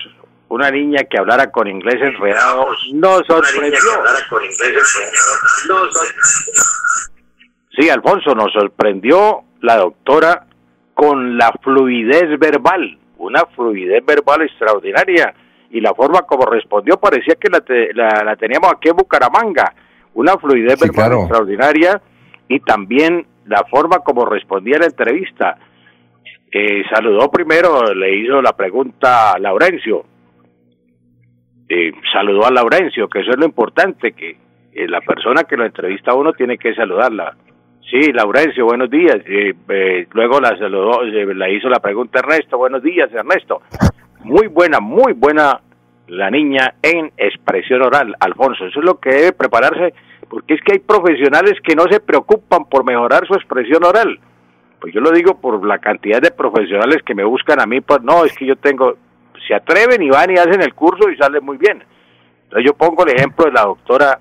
una 0.49 0.71
niña 0.71 1.03
que 1.09 1.17
hablara 1.17 1.51
con 1.51 1.67
inglés 1.67 2.01
enredado, 2.01 2.67
nos 2.93 3.25
sorprendió. 3.27 3.79
Sí, 7.77 7.89
Alfonso, 7.89 8.33
nos 8.33 8.51
sorprendió 8.53 9.41
la 9.61 9.77
doctora 9.77 10.45
con 10.93 11.37
la 11.37 11.51
fluidez 11.61 12.39
verbal 12.39 12.97
una 13.19 13.45
fluidez 13.55 14.05
verbal 14.05 14.43
extraordinaria 14.43 15.33
y 15.71 15.81
la 15.81 15.93
forma 15.93 16.21
como 16.21 16.45
respondió 16.45 16.97
parecía 16.97 17.35
que 17.35 17.49
la, 17.49 18.23
la, 18.23 18.35
teníamos 18.35 18.71
aquí 18.71 18.89
en 18.89 18.95
Bucaramanga, 18.95 19.73
una 20.13 20.37
fluidez 20.37 20.79
verbal 20.79 21.19
extraordinaria 21.19 22.01
y 22.47 22.59
también 22.61 23.25
la 23.45 23.63
forma 23.69 23.99
como 23.99 24.25
respondía 24.25 24.79
la 24.79 24.85
entrevista. 24.85 25.57
Eh, 26.51 26.83
saludó 26.89 27.29
primero, 27.29 27.93
le 27.93 28.15
hizo 28.15 28.41
la 28.41 28.55
pregunta 28.55 29.33
a 29.33 29.39
Laurencio, 29.39 30.05
eh, 31.67 31.91
saludó 32.13 32.45
a 32.45 32.51
Laurencio, 32.51 33.09
que 33.09 33.19
eso 33.19 33.31
es 33.31 33.37
lo 33.37 33.45
importante, 33.45 34.13
que 34.13 34.37
eh, 34.71 34.87
la 34.87 35.01
persona 35.01 35.43
que 35.43 35.57
lo 35.57 35.65
entrevista 35.65 36.11
a 36.11 36.15
uno 36.15 36.31
tiene 36.33 36.57
que 36.57 36.73
saludarla. 36.73 37.35
Sí, 37.89 38.11
Laurencio, 38.11 38.65
buenos 38.65 38.89
días. 38.89 39.17
Eh, 39.25 40.07
luego 40.13 40.39
la 40.39 40.57
saludó, 40.57 41.03
le 41.03 41.53
hizo 41.53 41.69
la 41.69 41.79
pregunta 41.79 42.19
Ernesto, 42.19 42.57
buenos 42.57 42.83
días, 42.83 43.11
Ernesto. 43.13 43.61
Muy 44.27 44.47
buena, 44.47 44.81
muy 44.81 45.13
buena 45.13 45.61
la 46.07 46.29
niña 46.29 46.73
en 46.81 47.13
expresión 47.15 47.81
oral, 47.81 48.13
Alfonso. 48.19 48.65
Eso 48.65 48.81
es 48.81 48.85
lo 48.85 48.99
que 48.99 49.09
debe 49.09 49.31
prepararse, 49.31 49.93
porque 50.29 50.55
es 50.55 50.61
que 50.63 50.73
hay 50.73 50.79
profesionales 50.79 51.53
que 51.63 51.75
no 51.75 51.83
se 51.89 52.01
preocupan 52.01 52.65
por 52.65 52.83
mejorar 52.83 53.25
su 53.25 53.35
expresión 53.35 53.85
oral. 53.85 54.19
Pues 54.81 54.93
yo 54.93 54.99
lo 54.99 55.11
digo 55.11 55.39
por 55.39 55.65
la 55.65 55.79
cantidad 55.79 56.21
de 56.21 56.31
profesionales 56.31 57.03
que 57.05 57.15
me 57.15 57.23
buscan 57.23 57.61
a 57.61 57.65
mí, 57.65 57.79
pues 57.79 58.01
no, 58.01 58.25
es 58.25 58.37
que 58.37 58.45
yo 58.45 58.57
tengo, 58.57 58.97
se 59.47 59.55
atreven 59.55 60.03
y 60.03 60.09
van 60.09 60.29
y 60.29 60.33
hacen 60.33 60.61
el 60.61 60.73
curso 60.73 61.09
y 61.09 61.15
sale 61.15 61.39
muy 61.39 61.55
bien. 61.55 61.81
Entonces 62.43 62.65
yo 62.65 62.73
pongo 62.73 63.05
el 63.05 63.15
ejemplo 63.15 63.45
de 63.45 63.53
la 63.53 63.61
doctora 63.61 64.19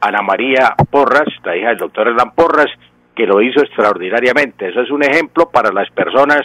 Ana 0.00 0.22
María 0.22 0.74
Porras, 0.90 1.28
la 1.44 1.58
hija 1.58 1.68
del 1.68 1.78
doctor 1.78 2.08
Hernán 2.08 2.30
Porras, 2.34 2.68
que 3.14 3.26
lo 3.26 3.42
hizo 3.42 3.60
extraordinariamente. 3.60 4.70
Eso 4.70 4.80
es 4.80 4.90
un 4.90 5.02
ejemplo 5.02 5.50
para 5.50 5.70
las 5.72 5.90
personas 5.90 6.40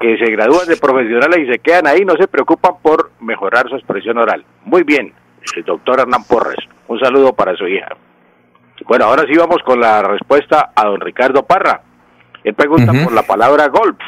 que 0.00 0.16
se 0.18 0.30
gradúan 0.30 0.68
de 0.68 0.76
profesionales 0.76 1.40
y 1.40 1.52
se 1.52 1.58
quedan 1.58 1.86
ahí, 1.86 2.04
no 2.04 2.14
se 2.16 2.28
preocupan 2.28 2.74
por 2.82 3.10
mejorar 3.20 3.68
su 3.68 3.76
expresión 3.76 4.18
oral. 4.18 4.44
Muy 4.64 4.82
bien, 4.82 5.12
el 5.56 5.64
doctor 5.64 6.00
Hernán 6.00 6.24
Porras. 6.24 6.56
Un 6.86 6.98
saludo 7.00 7.32
para 7.32 7.56
su 7.56 7.66
hija. 7.66 7.88
Bueno, 8.86 9.06
ahora 9.06 9.24
sí 9.28 9.36
vamos 9.36 9.58
con 9.64 9.80
la 9.80 10.02
respuesta 10.02 10.70
a 10.74 10.84
don 10.86 11.00
Ricardo 11.00 11.44
Parra. 11.44 11.82
Él 12.44 12.54
pregunta 12.54 12.92
por 12.92 13.12
la 13.12 13.22
palabra 13.22 13.68
golf. 13.68 13.98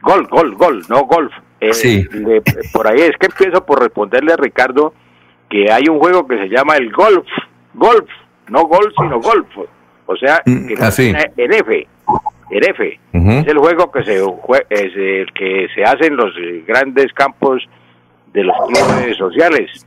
Golf, 0.00 0.28
golf, 0.30 0.56
golf, 0.56 0.88
no 0.88 1.04
golf. 1.04 1.32
Eh, 1.60 1.72
sí. 1.72 2.06
por 2.72 2.86
ahí 2.86 3.00
es 3.00 3.16
que 3.18 3.26
empiezo 3.26 3.66
por 3.66 3.80
responderle 3.80 4.32
a 4.32 4.36
Ricardo 4.36 4.94
que 5.50 5.72
hay 5.72 5.88
un 5.88 5.98
juego 5.98 6.28
que 6.28 6.38
se 6.38 6.48
llama 6.48 6.76
el 6.76 6.92
golf 6.92 7.26
golf, 7.78 8.08
no 8.48 8.64
golf, 8.66 8.92
sino 9.00 9.20
golf. 9.20 9.46
O 10.06 10.16
sea, 10.16 10.42
mm, 10.44 10.66
que 10.66 10.74
en 11.36 11.52
F. 11.52 11.86
En 12.50 12.64
F. 12.64 13.00
Es 13.12 13.46
el 13.46 13.58
juego 13.58 13.90
que 13.92 14.04
se, 14.04 14.16
es 14.16 14.96
el 14.96 15.32
que 15.32 15.68
se 15.74 15.84
hace 15.84 16.06
en 16.06 16.16
los 16.16 16.32
grandes 16.66 17.12
campos 17.12 17.62
de 18.32 18.44
los 18.44 18.56
clubes 18.66 19.16
sociales. 19.16 19.86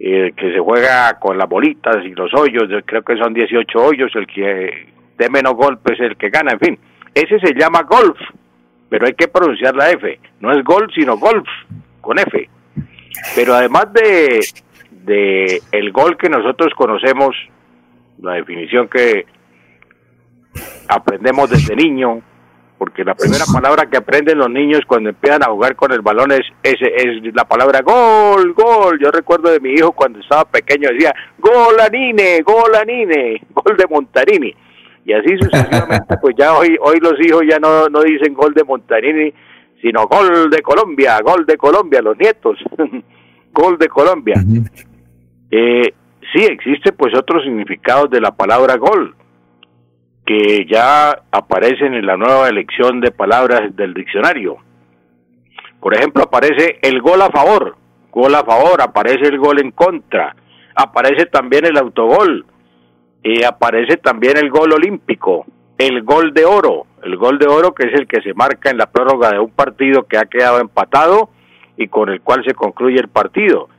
Eh, 0.00 0.32
que 0.36 0.52
se 0.52 0.58
juega 0.58 1.18
con 1.20 1.38
las 1.38 1.48
bolitas 1.48 2.04
y 2.04 2.10
los 2.10 2.34
hoyos, 2.34 2.68
creo 2.84 3.02
que 3.02 3.16
son 3.16 3.32
18 3.32 3.78
hoyos, 3.78 4.10
el 4.16 4.26
que 4.26 4.88
de 5.16 5.30
menos 5.30 5.54
golpes 5.54 5.98
es 6.00 6.10
el 6.10 6.16
que 6.16 6.30
gana, 6.30 6.52
en 6.52 6.58
fin. 6.58 6.78
Ese 7.14 7.38
se 7.38 7.54
llama 7.54 7.82
golf, 7.84 8.18
pero 8.88 9.06
hay 9.06 9.14
que 9.14 9.28
pronunciar 9.28 9.76
la 9.76 9.90
F. 9.90 10.18
No 10.40 10.52
es 10.52 10.64
golf, 10.64 10.92
sino 10.94 11.16
golf, 11.16 11.46
con 12.00 12.18
F. 12.18 12.50
Pero 13.36 13.54
además 13.54 13.92
de, 13.92 14.40
de 14.90 15.62
el 15.70 15.92
gol 15.92 16.16
que 16.16 16.28
nosotros 16.28 16.74
conocemos, 16.74 17.36
la 18.20 18.34
definición 18.34 18.88
que 18.88 19.26
aprendemos 20.88 21.50
desde 21.50 21.76
niño, 21.76 22.22
porque 22.78 23.04
la 23.04 23.14
primera 23.14 23.44
palabra 23.52 23.86
que 23.86 23.96
aprenden 23.96 24.38
los 24.38 24.50
niños 24.50 24.82
cuando 24.86 25.10
empiezan 25.10 25.42
a 25.42 25.50
jugar 25.50 25.76
con 25.76 25.92
el 25.92 26.00
balón 26.00 26.32
es, 26.32 26.42
es, 26.62 26.76
es 26.80 27.34
la 27.34 27.44
palabra 27.44 27.80
gol, 27.82 28.52
gol. 28.52 28.98
Yo 29.00 29.10
recuerdo 29.10 29.50
de 29.50 29.60
mi 29.60 29.70
hijo 29.70 29.92
cuando 29.92 30.18
estaba 30.18 30.44
pequeño 30.44 30.88
decía 30.90 31.14
gol 31.38 31.80
Anine, 31.80 32.42
gol 32.42 32.74
Anine, 32.74 33.40
gol 33.54 33.76
de 33.76 33.86
Montarini. 33.88 34.54
Y 35.06 35.12
así 35.12 35.36
sucesivamente, 35.38 36.16
pues 36.20 36.34
ya 36.36 36.54
hoy, 36.54 36.76
hoy 36.80 36.98
los 37.00 37.14
hijos 37.20 37.42
ya 37.48 37.58
no, 37.58 37.88
no 37.88 38.02
dicen 38.02 38.34
gol 38.34 38.54
de 38.54 38.64
Montarini, 38.64 39.32
sino 39.80 40.06
gol 40.06 40.50
de 40.50 40.62
Colombia, 40.62 41.20
gol 41.20 41.46
de 41.46 41.56
Colombia, 41.56 42.02
los 42.02 42.18
nietos, 42.18 42.58
gol 43.52 43.78
de 43.78 43.88
Colombia. 43.88 44.36
eh, 45.50 45.94
sí, 46.32 46.44
existe 46.44 46.92
pues 46.92 47.16
otros 47.16 47.44
significados 47.44 48.10
de 48.10 48.20
la 48.20 48.32
palabra 48.32 48.76
gol 48.76 49.14
que 50.26 50.66
ya 50.66 51.22
aparecen 51.30 51.94
en 51.94 52.06
la 52.06 52.16
nueva 52.16 52.48
elección 52.48 53.00
de 53.00 53.10
palabras 53.10 53.74
del 53.76 53.94
diccionario. 53.94 54.56
Por 55.80 55.94
ejemplo, 55.94 56.24
aparece 56.24 56.78
el 56.82 57.00
gol 57.02 57.20
a 57.22 57.30
favor, 57.30 57.76
gol 58.10 58.34
a 58.34 58.44
favor, 58.44 58.80
aparece 58.80 59.28
el 59.28 59.38
gol 59.38 59.60
en 59.60 59.70
contra, 59.70 60.34
aparece 60.74 61.26
también 61.26 61.66
el 61.66 61.76
autogol, 61.76 62.46
y 63.24 63.42
aparece 63.42 63.96
también 63.96 64.36
el 64.36 64.50
gol 64.50 64.72
olímpico, 64.74 65.46
el 65.78 66.02
gol 66.02 66.34
de 66.34 66.44
oro, 66.44 66.86
el 67.02 67.16
gol 67.16 67.38
de 67.38 67.46
oro 67.46 67.74
que 67.74 67.88
es 67.88 67.94
el 67.94 68.06
que 68.06 68.20
se 68.20 68.34
marca 68.34 68.70
en 68.70 68.76
la 68.76 68.86
prórroga 68.86 69.30
de 69.30 69.38
un 69.38 69.50
partido 69.50 70.04
que 70.04 70.18
ha 70.18 70.26
quedado 70.26 70.60
empatado 70.60 71.30
y 71.78 71.88
con 71.88 72.10
el 72.10 72.20
cual 72.20 72.44
se 72.46 72.54
concluye 72.54 73.00
el 73.00 73.08
partido. 73.08 73.70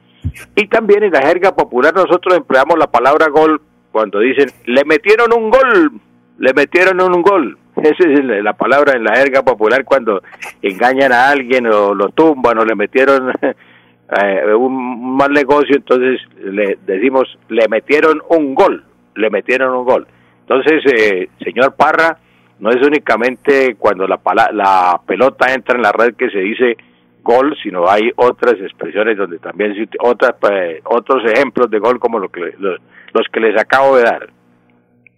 Y 0.56 0.68
también 0.68 1.04
en 1.04 1.12
la 1.12 1.22
jerga 1.22 1.56
popular 1.56 1.94
nosotros 1.94 2.36
empleamos 2.36 2.78
la 2.80 2.88
palabra 2.88 3.28
gol 3.30 3.62
cuando 3.92 4.20
dicen, 4.20 4.50
le 4.66 4.84
metieron 4.84 5.32
un 5.32 5.52
gol, 5.52 5.92
le 6.38 6.54
metieron 6.54 7.02
un 7.02 7.22
gol. 7.22 7.58
Esa 7.76 8.10
es 8.10 8.24
la 8.24 8.54
palabra 8.54 8.94
en 8.94 9.04
la 9.04 9.16
jerga 9.16 9.44
popular 9.44 9.84
cuando 9.84 10.22
engañan 10.62 11.12
a 11.12 11.30
alguien 11.30 11.68
o 11.68 11.94
lo 11.94 12.10
tumban 12.10 12.58
o 12.58 12.66
le 12.66 12.76
metieron 12.76 13.32
eh, 13.42 14.54
un 14.54 15.18
mal 15.18 15.32
negocio, 15.32 15.76
entonces 15.76 16.22
le 16.42 16.78
decimos, 16.86 17.38
le 17.50 17.68
metieron 17.68 18.22
un 18.30 18.56
gol, 18.56 18.84
le 19.16 19.30
metieron 19.30 19.76
un 19.76 19.86
gol. 19.86 20.08
Entonces, 20.42 20.84
eh, 20.94 21.30
señor 21.44 21.76
Parra, 21.76 22.18
no 22.60 22.70
es 22.70 22.86
únicamente 22.86 23.76
cuando 23.76 24.08
la, 24.08 24.20
la 24.54 25.02
pelota 25.06 25.54
entra 25.54 25.76
en 25.76 25.82
la 25.82 25.92
red 25.92 26.16
que 26.16 26.30
se 26.30 26.40
dice 26.40 26.78
gol, 27.26 27.58
sino 27.62 27.90
hay 27.90 28.12
otras 28.16 28.54
expresiones 28.62 29.18
donde 29.18 29.40
también 29.40 29.74
otras, 30.00 30.36
eh, 30.52 30.80
otros 30.86 31.24
ejemplos 31.26 31.70
de 31.70 31.80
gol 31.80 32.00
como 32.00 32.20
lo 32.20 32.30
que, 32.30 32.54
los, 32.60 32.80
los 33.14 33.28
que 33.34 33.40
les 33.40 33.60
acabo 33.60 33.98
de 33.98 34.04
dar. 34.04 34.30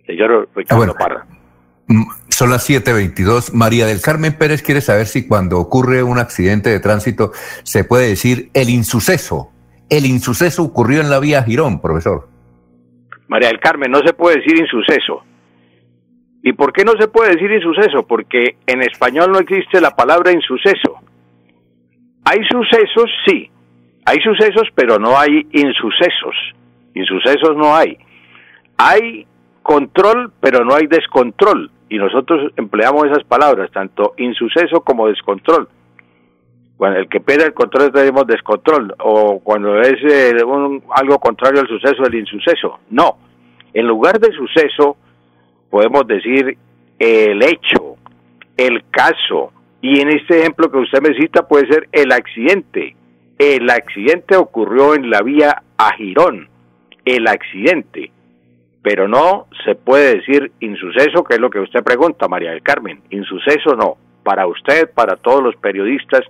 Señor 0.08 0.50
Ricardo 0.56 0.96
Parra. 0.96 1.26
Mm, 1.88 2.04
son 2.30 2.50
las 2.50 2.68
7:22. 2.68 3.54
María 3.54 3.86
del 3.86 4.02
Carmen 4.02 4.38
Pérez 4.38 4.64
quiere 4.64 4.82
saber 4.82 5.06
si 5.06 5.28
cuando 5.28 5.60
ocurre 5.60 6.02
un 6.02 6.18
accidente 6.18 6.70
de 6.70 6.80
tránsito 6.80 7.32
se 7.64 7.84
puede 7.84 8.08
decir 8.08 8.50
el 8.54 8.70
insuceso. 8.70 9.52
El 9.90 10.06
insuceso 10.06 10.64
ocurrió 10.64 11.02
en 11.02 11.10
la 11.10 11.20
vía 11.20 11.44
Girón, 11.44 11.82
profesor. 11.82 12.28
María 13.28 13.50
del 13.50 13.60
Carmen, 13.60 13.92
no 13.92 14.00
se 14.00 14.14
puede 14.14 14.38
decir 14.38 14.58
insuceso. 14.60 15.24
¿Y 16.44 16.54
por 16.54 16.72
qué 16.72 16.84
no 16.84 16.94
se 17.00 17.08
puede 17.08 17.34
decir 17.34 17.52
insuceso? 17.52 18.06
Porque 18.08 18.58
en 18.66 18.82
español 18.82 19.32
no 19.32 19.40
existe 19.40 19.82
la 19.82 19.96
palabra 19.96 20.32
insuceso. 20.32 20.96
Hay 22.24 22.40
sucesos, 22.50 23.10
sí. 23.26 23.50
Hay 24.06 24.20
sucesos, 24.22 24.70
pero 24.76 24.98
no 25.00 25.18
hay 25.18 25.46
insucesos. 25.52 26.36
Insucesos 26.94 27.56
no 27.58 27.76
hay. 27.76 27.98
Hay 28.78 29.28
control, 29.68 30.32
pero 30.40 30.64
no 30.64 30.76
hay 30.76 30.88
descontrol. 30.88 31.70
Y 31.90 31.98
nosotros 31.98 32.54
empleamos 32.56 33.06
esas 33.08 33.26
palabras, 33.26 33.70
tanto 33.72 34.14
insuceso 34.18 34.80
como 34.80 35.10
descontrol. 35.10 35.68
Cuando 36.78 37.00
el 37.00 37.10
que 37.10 37.20
pierde 37.20 37.48
el 37.48 37.54
control 37.54 37.92
tenemos 37.92 38.26
descontrol, 38.26 38.96
o 39.00 39.40
cuando 39.40 39.82
es 39.82 39.98
eh, 40.10 40.38
algo 40.96 41.20
contrario 41.20 41.60
al 41.60 41.68
suceso, 41.68 42.06
el 42.06 42.16
insuceso. 42.16 42.80
No. 42.90 43.18
En 43.74 43.86
lugar 43.86 44.22
de 44.22 44.32
suceso, 44.32 44.96
podemos 45.70 46.08
decir 46.08 46.58
el 46.98 47.44
hecho, 47.44 47.98
el 48.56 48.86
caso, 48.90 49.52
y 49.82 50.00
en 50.00 50.10
este 50.10 50.40
ejemplo 50.40 50.72
que 50.72 50.78
usted 50.78 51.02
me 51.02 51.14
cita 51.16 51.46
puede 51.46 51.68
ser 51.68 51.90
el 51.92 52.14
accidente. 52.14 52.96
El 53.38 53.70
accidente 53.70 54.38
ocurrió 54.38 54.96
en 54.96 55.10
la 55.10 55.22
vía 55.22 55.62
a 55.78 55.94
Girón. 55.94 56.48
El 57.04 57.28
accidente. 57.28 58.12
Pero 58.88 59.06
no 59.06 59.48
se 59.66 59.76
puede 59.76 60.16
decir 60.16 60.50
insuceso, 60.62 61.22
que 61.22 61.36
es 61.36 61.42
lo 61.42 61.50
que 61.50 61.60
usted 61.60 61.84
pregunta, 61.84 62.30
María 62.30 62.52
del 62.52 62.62
Carmen. 62.62 63.02
Insuceso 63.10 63.76
no. 63.76 63.98
Para 64.24 64.48
usted, 64.48 64.90
para 64.92 65.18
todos 65.18 65.44
los 65.44 65.58
periodistas, 65.58 66.22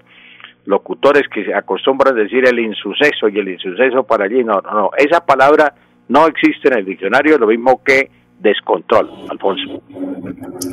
locutores 0.66 1.28
que 1.32 1.46
se 1.46 1.54
acostumbran 1.54 2.16
a 2.16 2.20
decir 2.20 2.48
el 2.48 2.58
insuceso 2.58 3.30
y 3.30 3.38
el 3.38 3.50
insuceso 3.50 4.02
para 4.02 4.26
allí, 4.26 4.44
no, 4.44 4.60
no, 4.62 4.72
no. 4.74 4.90
Esa 4.98 5.24
palabra 5.24 5.76
no 6.08 6.26
existe 6.26 6.70
en 6.70 6.80
el 6.80 6.86
diccionario, 6.86 7.38
lo 7.38 7.46
mismo 7.46 7.84
que 7.84 8.10
descontrol, 8.40 9.08
Alfonso. 9.30 9.84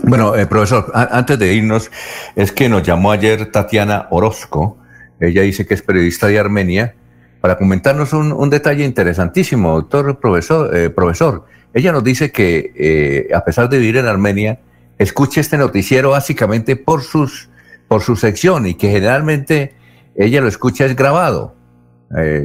Bueno, 0.04 0.34
eh, 0.36 0.46
profesor, 0.46 0.86
antes 0.94 1.38
de 1.38 1.52
irnos, 1.52 1.90
es 2.34 2.50
que 2.50 2.66
nos 2.70 2.82
llamó 2.82 3.12
ayer 3.12 3.52
Tatiana 3.52 4.06
Orozco, 4.08 4.78
ella 5.20 5.42
dice 5.42 5.66
que 5.66 5.74
es 5.74 5.82
periodista 5.82 6.28
de 6.28 6.38
Armenia, 6.38 6.94
para 7.42 7.58
comentarnos 7.58 8.14
un, 8.14 8.48
detalle 8.48 8.86
interesantísimo, 8.86 9.74
doctor 9.74 10.18
profesor, 10.18 10.74
eh, 10.74 10.88
profesor. 10.88 11.44
Ella 11.74 11.92
nos 11.92 12.04
dice 12.04 12.30
que 12.30 12.72
eh, 12.76 13.34
a 13.34 13.44
pesar 13.44 13.68
de 13.68 13.78
vivir 13.78 13.96
en 13.96 14.06
Armenia, 14.06 14.60
escucha 14.98 15.40
este 15.40 15.58
noticiero 15.58 16.10
básicamente 16.10 16.76
por, 16.76 17.02
sus, 17.02 17.50
por 17.88 18.00
su 18.02 18.16
sección 18.16 18.66
y 18.66 18.74
que 18.74 18.90
generalmente 18.90 19.74
ella 20.14 20.40
lo 20.40 20.48
escucha 20.48 20.86
es 20.86 20.94
grabado. 20.94 21.54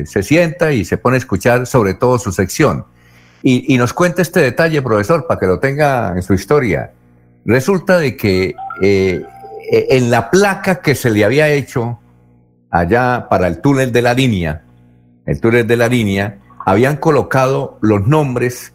se 0.05 0.23
sienta 0.23 0.71
y 0.71 0.83
se 0.83 0.97
pone 0.97 1.17
a 1.17 1.19
escuchar 1.19 1.67
sobre 1.67 1.93
todo 1.93 2.17
su 2.17 2.31
sección. 2.31 2.85
Y, 3.41 3.77
nos 3.77 3.93
cuenta 3.93 4.21
este 4.21 4.41
detalle, 4.41 4.81
profesor, 4.81 5.25
para 5.25 5.39
que 5.39 5.45
lo 5.45 5.59
tenga 5.59 6.13
en 6.13 6.21
su 6.23 6.33
historia. 6.33 6.91
Resulta 7.45 7.97
de 7.97 8.17
que 8.17 8.53
eh, 8.81 9.23
en 9.71 10.11
la 10.11 10.29
placa 10.29 10.81
que 10.81 10.93
se 10.93 11.09
le 11.09 11.23
había 11.23 11.47
hecho 11.47 11.99
allá 12.69 13.27
para 13.29 13.47
el 13.47 13.61
túnel 13.61 13.91
de 13.93 14.01
la 14.01 14.13
línea, 14.13 14.63
el 15.25 15.39
túnel 15.39 15.65
de 15.67 15.77
la 15.77 15.87
línea, 15.87 16.37
habían 16.65 16.97
colocado 16.97 17.77
los 17.81 18.05
nombres, 18.07 18.73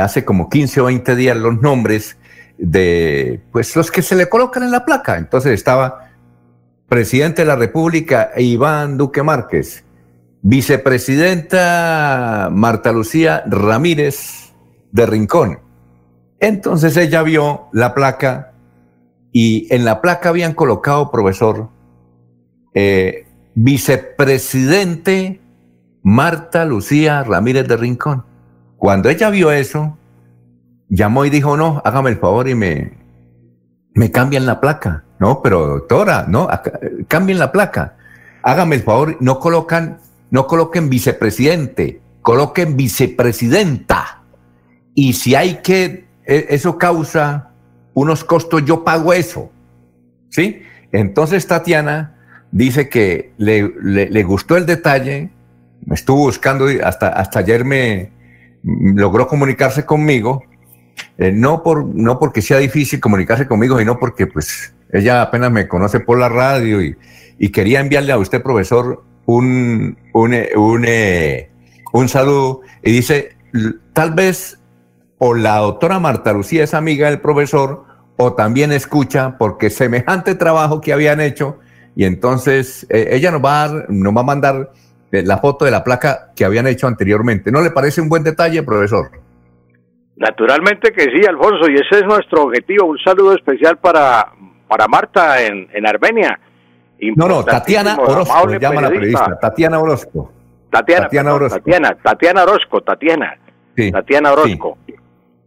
hace 0.00 0.24
como 0.24 0.48
15 0.48 0.80
o 0.80 0.84
20 0.86 1.16
días, 1.16 1.36
los 1.36 1.60
nombres 1.60 2.16
de, 2.58 3.40
pues 3.52 3.74
los 3.76 3.90
que 3.90 4.02
se 4.02 4.16
le 4.16 4.28
colocan 4.28 4.62
en 4.62 4.70
la 4.70 4.84
placa. 4.84 5.16
Entonces 5.16 5.52
estaba 5.52 6.10
presidente 6.88 7.42
de 7.42 7.48
la 7.48 7.56
República, 7.56 8.30
Iván 8.36 8.96
Duque 8.96 9.22
Márquez, 9.22 9.84
vicepresidenta 10.42 12.48
Marta 12.50 12.92
Lucía 12.92 13.42
Ramírez 13.46 14.52
de 14.92 15.06
Rincón. 15.06 15.60
Entonces 16.40 16.96
ella 16.96 17.22
vio 17.22 17.66
la 17.72 17.94
placa 17.94 18.52
y 19.32 19.72
en 19.74 19.84
la 19.84 20.00
placa 20.00 20.30
habían 20.30 20.54
colocado, 20.54 21.10
profesor, 21.10 21.68
eh, 22.74 23.26
vicepresidente 23.54 25.40
Marta 26.02 26.64
Lucía 26.64 27.22
Ramírez 27.24 27.68
de 27.68 27.76
Rincón. 27.76 28.24
Cuando 28.78 29.10
ella 29.10 29.28
vio 29.28 29.52
eso, 29.52 29.98
llamó 30.88 31.26
y 31.26 31.30
dijo, 31.30 31.56
no, 31.56 31.82
hágame 31.84 32.10
el 32.10 32.16
favor 32.16 32.48
y 32.48 32.54
me, 32.54 32.92
me 33.94 34.10
cambian 34.10 34.46
la 34.46 34.60
placa. 34.60 35.04
No, 35.20 35.42
pero 35.42 35.66
doctora, 35.66 36.24
no, 36.28 36.48
cambien 37.08 37.38
la 37.38 37.52
placa. 37.52 37.96
Hágame 38.42 38.76
el 38.76 38.82
favor, 38.82 39.16
no 39.20 39.40
colocan 39.40 39.98
no 40.30 40.46
coloquen 40.46 40.90
vicepresidente, 40.90 42.00
coloquen 42.22 42.76
vicepresidenta. 42.76 44.22
Y 44.94 45.14
si 45.14 45.34
hay 45.34 45.60
que, 45.62 46.06
e, 46.24 46.46
eso 46.50 46.78
causa 46.78 47.50
unos 47.94 48.24
costos, 48.24 48.64
yo 48.64 48.84
pago 48.84 49.12
eso. 49.12 49.50
¿Sí? 50.30 50.62
Entonces 50.92 51.46
Tatiana 51.46 52.16
dice 52.50 52.88
que 52.88 53.32
le, 53.38 54.22
gustó 54.22 54.56
el 54.56 54.66
detalle, 54.66 55.30
me 55.84 55.94
estuvo 55.94 56.18
buscando, 56.18 56.66
hasta, 56.84 57.08
hasta 57.08 57.38
ayer 57.38 57.64
me 57.64 58.12
logró 58.62 59.26
comunicarse 59.26 59.84
conmigo, 59.84 60.42
eh, 61.16 61.32
no, 61.32 61.62
por, 61.62 61.84
no 61.84 62.18
porque 62.18 62.42
sea 62.42 62.58
difícil 62.58 63.00
comunicarse 63.00 63.46
conmigo, 63.46 63.78
sino 63.78 63.98
porque 63.98 64.26
pues 64.26 64.74
ella 64.92 65.22
apenas 65.22 65.50
me 65.50 65.68
conoce 65.68 66.00
por 66.00 66.18
la 66.18 66.28
radio 66.28 66.82
y, 66.82 66.96
quería 67.50 67.80
enviarle 67.80 68.12
a 68.12 68.18
usted, 68.18 68.42
profesor, 68.42 69.04
un, 69.26 69.96
un, 70.12 70.34
un, 70.56 70.84
eh, 70.86 71.50
un 71.92 72.08
saludo. 72.08 72.62
Y 72.82 72.92
dice, 72.92 73.36
tal 73.92 74.12
vez 74.12 74.58
o 75.18 75.34
la 75.34 75.56
doctora 75.56 75.98
Marta 75.98 76.32
Lucía 76.32 76.64
es 76.64 76.74
amiga 76.74 77.08
del 77.10 77.20
profesor 77.20 77.84
o 78.16 78.32
también 78.32 78.72
escucha 78.72 79.36
porque 79.38 79.70
semejante 79.70 80.34
trabajo 80.34 80.80
que 80.80 80.92
habían 80.92 81.20
hecho 81.20 81.58
y 81.96 82.04
entonces 82.04 82.86
eh, 82.90 83.08
ella 83.12 83.30
nos 83.32 83.44
va, 83.44 83.64
a 83.64 83.86
nos 83.88 84.16
va 84.16 84.20
a 84.20 84.24
mandar 84.24 84.72
eh, 85.12 85.22
la 85.24 85.38
foto 85.38 85.64
de 85.64 85.70
la 85.70 85.84
placa 85.84 86.32
que 86.34 86.44
habían 86.44 86.66
hecho 86.66 86.86
anteriormente. 86.86 87.50
¿No 87.50 87.60
le 87.60 87.70
parece 87.70 88.00
un 88.00 88.08
buen 88.08 88.22
detalle, 88.22 88.62
profesor? 88.62 89.10
Naturalmente 90.16 90.92
que 90.92 91.04
sí, 91.04 91.24
Alfonso, 91.28 91.70
y 91.70 91.74
ese 91.74 92.00
es 92.00 92.04
nuestro 92.04 92.44
objetivo. 92.44 92.86
Un 92.86 92.98
saludo 92.98 93.34
especial 93.34 93.78
para 93.78 94.32
para 94.68 94.86
Marta 94.86 95.42
en, 95.42 95.68
en 95.72 95.86
Armenia. 95.86 96.38
No, 97.16 97.26
no, 97.26 97.44
Tatiana 97.44 97.96
Orozco, 97.96 98.50
se 98.50 98.58
llama 98.58 98.82
la 98.82 98.88
periodista. 98.88 99.38
Tatiana 99.40 99.80
Orozco. 99.80 100.32
Tatiana, 100.70 101.02
Tatiana 101.04 101.34
Orozco. 101.34 101.58
Tatiana, 101.58 101.94
Tatiana 102.02 102.42
Orozco, 102.42 102.80
Tatiana. 102.82 103.38
Tatiana 103.92 104.32
Orozco. 104.32 104.78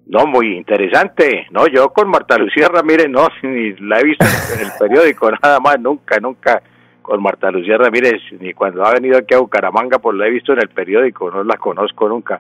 No, 0.08 0.26
muy 0.26 0.58
interesante. 0.58 1.48
No, 1.52 1.68
yo 1.68 1.90
con 1.90 2.10
Marta 2.10 2.38
Lucía 2.38 2.68
Ramírez 2.68 3.08
no, 3.10 3.28
ni 3.44 3.74
la 3.78 4.00
he 4.00 4.04
visto 4.04 4.26
en 4.56 4.66
el 4.66 4.72
periódico, 4.80 5.30
nada 5.44 5.60
más, 5.60 5.80
nunca, 5.80 6.20
nunca 6.20 6.62
con 7.02 7.22
Marta 7.22 7.52
Lucía 7.52 7.78
Ramírez, 7.78 8.22
ni 8.40 8.54
cuando 8.54 8.86
ha 8.86 8.94
venido 8.94 9.18
aquí 9.18 9.34
a 9.34 9.40
Bucaramanga, 9.40 10.00
pues 10.00 10.18
la 10.18 10.28
he 10.28 10.32
visto 10.32 10.54
en 10.54 10.60
el 10.60 10.70
periódico, 10.70 11.30
no 11.32 11.44
la 11.44 11.58
conozco 11.58 12.08
nunca. 12.08 12.40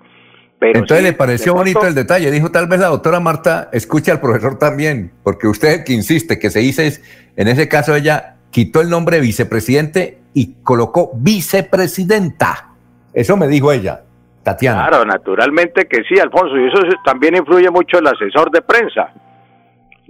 Pero 0.59 0.79
Entonces 0.79 1.03
le 1.03 1.13
pareció 1.13 1.55
bonito 1.55 1.87
el 1.87 1.95
detalle. 1.95 2.29
Dijo, 2.29 2.51
tal 2.51 2.67
vez 2.67 2.79
la 2.79 2.87
doctora 2.89 3.19
Marta 3.19 3.69
escuche 3.73 4.11
al 4.11 4.21
profesor 4.21 4.59
también, 4.59 5.11
porque 5.23 5.47
usted 5.47 5.83
que 5.83 5.93
insiste 5.93 6.37
que 6.37 6.51
se 6.51 6.59
dice, 6.59 7.01
en 7.35 7.47
ese 7.47 7.67
caso 7.67 7.95
ella 7.95 8.35
quitó 8.51 8.81
el 8.81 8.89
nombre 8.89 9.17
de 9.17 9.23
vicepresidente 9.23 10.19
y 10.35 10.55
colocó 10.61 11.11
vicepresidenta. 11.15 12.73
Eso 13.11 13.37
me 13.37 13.47
dijo 13.47 13.71
ella, 13.71 14.03
Tatiana. 14.43 14.87
Claro, 14.87 15.05
naturalmente 15.05 15.87
que 15.87 16.03
sí, 16.03 16.19
Alfonso, 16.19 16.55
y 16.57 16.67
eso 16.67 16.77
también 17.03 17.35
influye 17.35 17.69
mucho 17.71 17.97
el 17.97 18.05
asesor 18.05 18.51
de 18.51 18.61
prensa. 18.61 19.11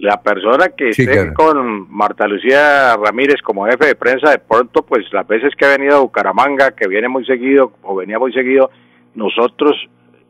La 0.01 0.19
persona 0.19 0.69
que 0.69 0.89
esté 0.89 1.31
con 1.31 1.87
Marta 1.91 2.27
Lucía 2.27 2.97
Ramírez 2.97 3.39
como 3.43 3.67
jefe 3.67 3.85
de 3.85 3.95
prensa, 3.95 4.31
de 4.31 4.39
pronto, 4.39 4.81
pues 4.81 5.05
las 5.13 5.27
veces 5.27 5.53
que 5.55 5.63
ha 5.63 5.77
venido 5.77 5.95
a 5.95 5.99
Bucaramanga, 5.99 6.71
que 6.71 6.87
viene 6.87 7.07
muy 7.07 7.23
seguido 7.23 7.73
o 7.83 7.97
venía 7.97 8.17
muy 8.17 8.33
seguido, 8.33 8.71
nosotros 9.13 9.75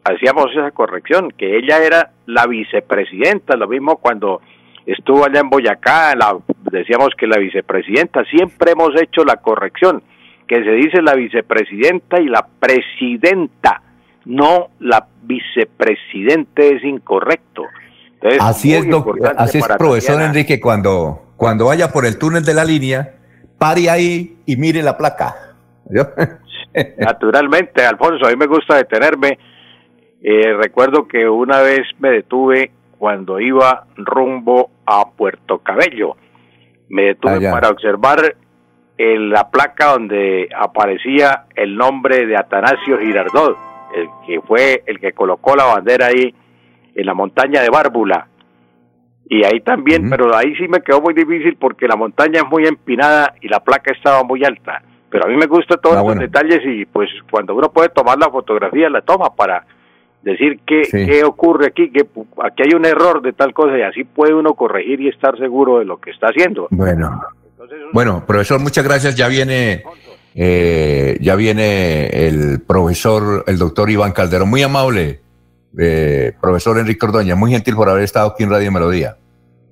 hacíamos 0.03 0.47
esa 0.51 0.71
corrección, 0.71 1.31
que 1.37 1.57
ella 1.57 1.77
era 1.85 2.11
la 2.25 2.47
vicepresidenta, 2.47 3.55
lo 3.55 3.69
mismo 3.69 3.95
cuando 3.95 4.41
estuvo 4.85 5.23
allá 5.23 5.39
en 5.39 5.49
Boyacá, 5.49 6.17
la, 6.17 6.37
decíamos 6.69 7.11
que 7.17 7.27
la 7.27 7.37
vicepresidenta, 7.37 8.25
siempre 8.25 8.71
hemos 8.71 8.89
hecho 9.01 9.23
la 9.23 9.37
corrección, 9.37 10.03
que 10.49 10.65
se 10.65 10.71
dice 10.71 11.01
la 11.01 11.15
vicepresidenta 11.15 12.19
y 12.19 12.27
la 12.27 12.45
presidenta, 12.59 13.81
no 14.25 14.67
la 14.79 15.07
vicepresidente 15.23 16.75
es 16.75 16.83
incorrecto. 16.83 17.63
Así 18.39 18.73
es, 18.73 18.85
así 19.37 19.57
es 19.57 19.67
profesor 19.77 20.21
Enrique, 20.21 20.59
cuando, 20.59 21.33
cuando 21.37 21.65
vaya 21.65 21.91
por 21.91 22.05
el 22.05 22.17
túnel 22.17 22.43
de 22.43 22.53
la 22.53 22.63
línea, 22.63 23.15
pare 23.57 23.89
ahí 23.89 24.37
y 24.45 24.55
mire 24.57 24.81
la 24.83 24.97
placa. 24.97 25.35
Naturalmente, 26.97 27.85
Alfonso, 27.85 28.25
a 28.25 28.29
mí 28.29 28.35
me 28.35 28.47
gusta 28.47 28.75
detenerme. 28.75 29.37
Eh, 30.23 30.53
recuerdo 30.53 31.07
que 31.07 31.27
una 31.27 31.61
vez 31.61 31.81
me 31.99 32.09
detuve 32.11 32.71
cuando 32.97 33.39
iba 33.39 33.85
rumbo 33.95 34.69
a 34.85 35.09
Puerto 35.09 35.59
Cabello. 35.59 36.15
Me 36.89 37.03
detuve 37.03 37.49
para 37.49 37.69
observar 37.69 38.35
en 38.97 39.29
la 39.31 39.49
placa 39.49 39.93
donde 39.93 40.47
aparecía 40.55 41.45
el 41.55 41.75
nombre 41.75 42.27
de 42.27 42.37
Atanasio 42.37 42.99
Girardot, 42.99 43.57
el 43.95 44.07
que 44.27 44.41
fue 44.41 44.83
el 44.85 44.99
que 44.99 45.13
colocó 45.13 45.55
la 45.55 45.65
bandera 45.65 46.07
ahí 46.07 46.35
en 46.95 47.05
la 47.05 47.13
montaña 47.13 47.61
de 47.61 47.69
Bárbula. 47.69 48.27
Y 49.29 49.45
ahí 49.45 49.61
también, 49.61 50.09
pero 50.09 50.35
ahí 50.35 50.53
sí 50.55 50.67
me 50.67 50.81
quedó 50.81 51.01
muy 51.01 51.13
difícil 51.13 51.55
porque 51.57 51.87
la 51.87 51.95
montaña 51.95 52.41
es 52.41 52.49
muy 52.49 52.65
empinada 52.65 53.33
y 53.39 53.47
la 53.47 53.61
placa 53.61 53.93
estaba 53.93 54.23
muy 54.23 54.43
alta. 54.43 54.81
Pero 55.09 55.25
a 55.25 55.27
mí 55.29 55.37
me 55.37 55.45
gustan 55.45 55.79
todos 55.81 55.97
ah, 55.97 56.03
los 56.03 56.19
detalles 56.19 56.61
y 56.65 56.85
pues 56.85 57.09
cuando 57.29 57.55
uno 57.55 57.71
puede 57.71 57.89
tomar 57.89 58.17
la 58.17 58.29
fotografía 58.29 58.89
la 58.89 59.01
toma 59.01 59.33
para 59.35 59.65
decir 60.21 60.59
qué, 60.65 60.83
qué 60.91 61.23
ocurre 61.23 61.67
aquí, 61.67 61.91
que 61.91 62.05
aquí 62.43 62.63
hay 62.63 62.75
un 62.75 62.85
error 62.85 63.21
de 63.21 63.33
tal 63.33 63.53
cosa 63.53 63.77
y 63.77 63.81
así 63.81 64.03
puede 64.03 64.33
uno 64.33 64.53
corregir 64.53 65.01
y 65.01 65.09
estar 65.09 65.37
seguro 65.37 65.79
de 65.79 65.85
lo 65.85 65.99
que 65.99 66.11
está 66.11 66.27
haciendo. 66.27 66.67
Bueno, 66.71 67.21
bueno 67.93 68.23
profesor, 68.25 68.59
muchas 68.59 68.83
gracias. 68.83 69.15
Ya 69.15 69.27
viene, 69.27 69.83
eh, 70.35 71.17
ya 71.19 71.35
viene 71.35 72.07
el 72.07 72.61
profesor, 72.61 73.43
el 73.47 73.57
doctor 73.57 73.89
Iván 73.89 74.11
Calderón, 74.11 74.49
muy 74.49 74.61
amable, 74.61 75.21
eh, 75.77 76.33
profesor 76.41 76.77
Enrique 76.79 77.05
Ordoña, 77.05 77.35
muy 77.35 77.51
gentil 77.51 77.75
por 77.75 77.89
haber 77.89 78.03
estado 78.03 78.29
aquí 78.29 78.43
en 78.43 78.49
Radio 78.49 78.71
Melodía. 78.71 79.17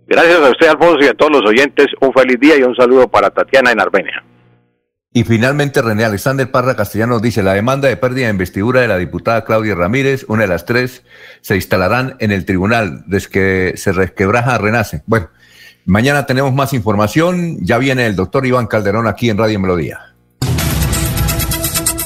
Gracias 0.07 0.39
a 0.39 0.49
usted, 0.49 0.67
Alfonso, 0.67 0.99
y 1.01 1.07
a 1.07 1.13
todos 1.13 1.31
los 1.31 1.45
oyentes. 1.45 1.87
Un 2.01 2.11
feliz 2.13 2.39
día 2.39 2.57
y 2.57 2.63
un 2.63 2.75
saludo 2.75 3.07
para 3.07 3.29
Tatiana 3.29 3.71
en 3.71 3.79
Armenia. 3.79 4.23
Y 5.11 5.23
finalmente 5.23 5.81
René 5.81 6.05
Alexander 6.05 6.49
Parra 6.49 6.75
Castellanos 6.75 7.21
dice, 7.21 7.41
la 7.41 7.53
demanda 7.53 7.87
de 7.87 7.97
pérdida 7.97 8.25
de 8.25 8.31
investidura 8.31 8.81
de 8.81 8.87
la 8.87 8.97
diputada 8.97 9.43
Claudia 9.43 9.73
Ramírez, 9.73 10.25
una 10.27 10.43
de 10.43 10.47
las 10.47 10.65
tres, 10.65 11.03
se 11.41 11.55
instalarán 11.55 12.15
en 12.19 12.31
el 12.31 12.45
tribunal 12.45 13.03
desde 13.07 13.29
que 13.29 13.73
se 13.75 13.91
resquebraja 13.91 14.59
Renace. 14.59 15.01
Bueno, 15.07 15.29
mañana 15.85 16.27
tenemos 16.27 16.53
más 16.53 16.73
información, 16.73 17.57
ya 17.61 17.79
viene 17.79 18.05
el 18.05 18.15
doctor 18.15 18.45
Iván 18.45 18.67
Calderón 18.67 19.07
aquí 19.07 19.31
en 19.31 19.39
Radio 19.39 19.59
Melodía. 19.59 20.08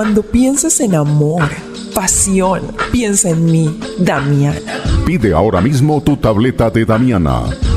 Cuando 0.00 0.22
piensas 0.22 0.80
en 0.80 0.94
amor, 0.94 1.42
pasión. 1.94 2.62
Piensa 2.90 3.28
en 3.28 3.44
mí, 3.44 3.78
Damiana. 3.98 4.58
Pide 5.04 5.34
ahora 5.34 5.60
mismo 5.60 6.02
tu 6.02 6.16
tableta 6.16 6.70
de 6.70 6.86
Damiana 6.86 7.42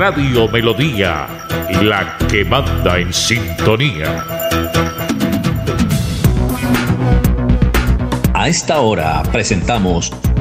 Radio 0.00 0.48
Melodía, 0.48 1.26
la 1.82 2.16
que 2.30 2.42
manda 2.42 2.98
en 2.98 3.12
sintonía. 3.12 4.24
A 8.32 8.48
esta 8.48 8.80
hora 8.80 9.22
presentamos 9.30 10.10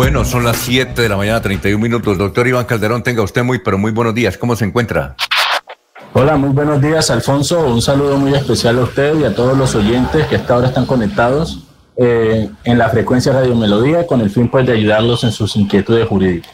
Bueno, 0.00 0.24
son 0.24 0.44
las 0.44 0.56
7 0.56 1.02
de 1.02 1.10
la 1.10 1.18
mañana, 1.18 1.42
31 1.42 1.78
minutos. 1.78 2.16
Doctor 2.16 2.48
Iván 2.48 2.64
Calderón, 2.64 3.02
tenga 3.02 3.22
usted 3.22 3.42
muy, 3.42 3.58
pero 3.58 3.76
muy 3.76 3.92
buenos 3.92 4.14
días. 4.14 4.38
¿Cómo 4.38 4.56
se 4.56 4.64
encuentra? 4.64 5.14
Hola, 6.14 6.38
muy 6.38 6.54
buenos 6.54 6.80
días, 6.80 7.10
Alfonso. 7.10 7.66
Un 7.66 7.82
saludo 7.82 8.16
muy 8.16 8.32
especial 8.32 8.78
a 8.78 8.84
usted 8.84 9.20
y 9.20 9.24
a 9.24 9.34
todos 9.34 9.58
los 9.58 9.74
oyentes 9.74 10.26
que 10.28 10.36
hasta 10.36 10.54
ahora 10.54 10.68
están 10.68 10.86
conectados 10.86 11.68
eh, 11.98 12.48
en 12.64 12.78
la 12.78 12.88
frecuencia 12.88 13.34
Radio 13.34 13.54
Melodía 13.54 14.06
con 14.06 14.22
el 14.22 14.30
fin 14.30 14.48
pues, 14.48 14.66
de 14.66 14.72
ayudarlos 14.72 15.22
en 15.24 15.32
sus 15.32 15.54
inquietudes 15.56 16.08
jurídicas. 16.08 16.50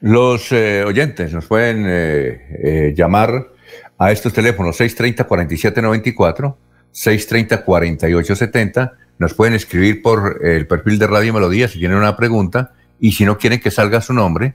Los 0.00 0.50
eh, 0.50 0.82
oyentes 0.84 1.32
nos 1.32 1.46
pueden 1.46 1.84
eh, 1.86 2.92
llamar 2.96 3.52
a 3.98 4.10
estos 4.10 4.32
teléfonos 4.32 4.80
630-4794, 4.80 6.56
630-4870 6.92 8.94
nos 9.18 9.34
pueden 9.34 9.54
escribir 9.54 10.02
por 10.02 10.40
el 10.44 10.66
perfil 10.66 10.98
de 10.98 11.06
Radio 11.06 11.34
Melodía 11.34 11.68
si 11.68 11.78
tienen 11.78 11.98
una 11.98 12.16
pregunta 12.16 12.72
y 13.00 13.12
si 13.12 13.24
no 13.24 13.38
quieren 13.38 13.60
que 13.60 13.70
salga 13.70 14.00
su 14.00 14.12
nombre, 14.12 14.54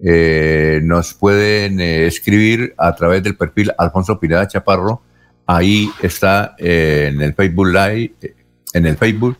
eh, 0.00 0.80
nos 0.82 1.14
pueden 1.14 1.80
eh, 1.80 2.06
escribir 2.06 2.74
a 2.78 2.94
través 2.94 3.22
del 3.22 3.36
perfil 3.36 3.72
Alfonso 3.76 4.18
Pirada 4.18 4.46
Chaparro. 4.46 5.02
Ahí 5.46 5.90
está 6.02 6.54
eh, 6.58 7.10
en 7.12 7.20
el 7.20 7.34
Facebook 7.34 7.66
Live, 7.68 8.14
en 8.72 8.86
el 8.86 8.96
Facebook 8.96 9.38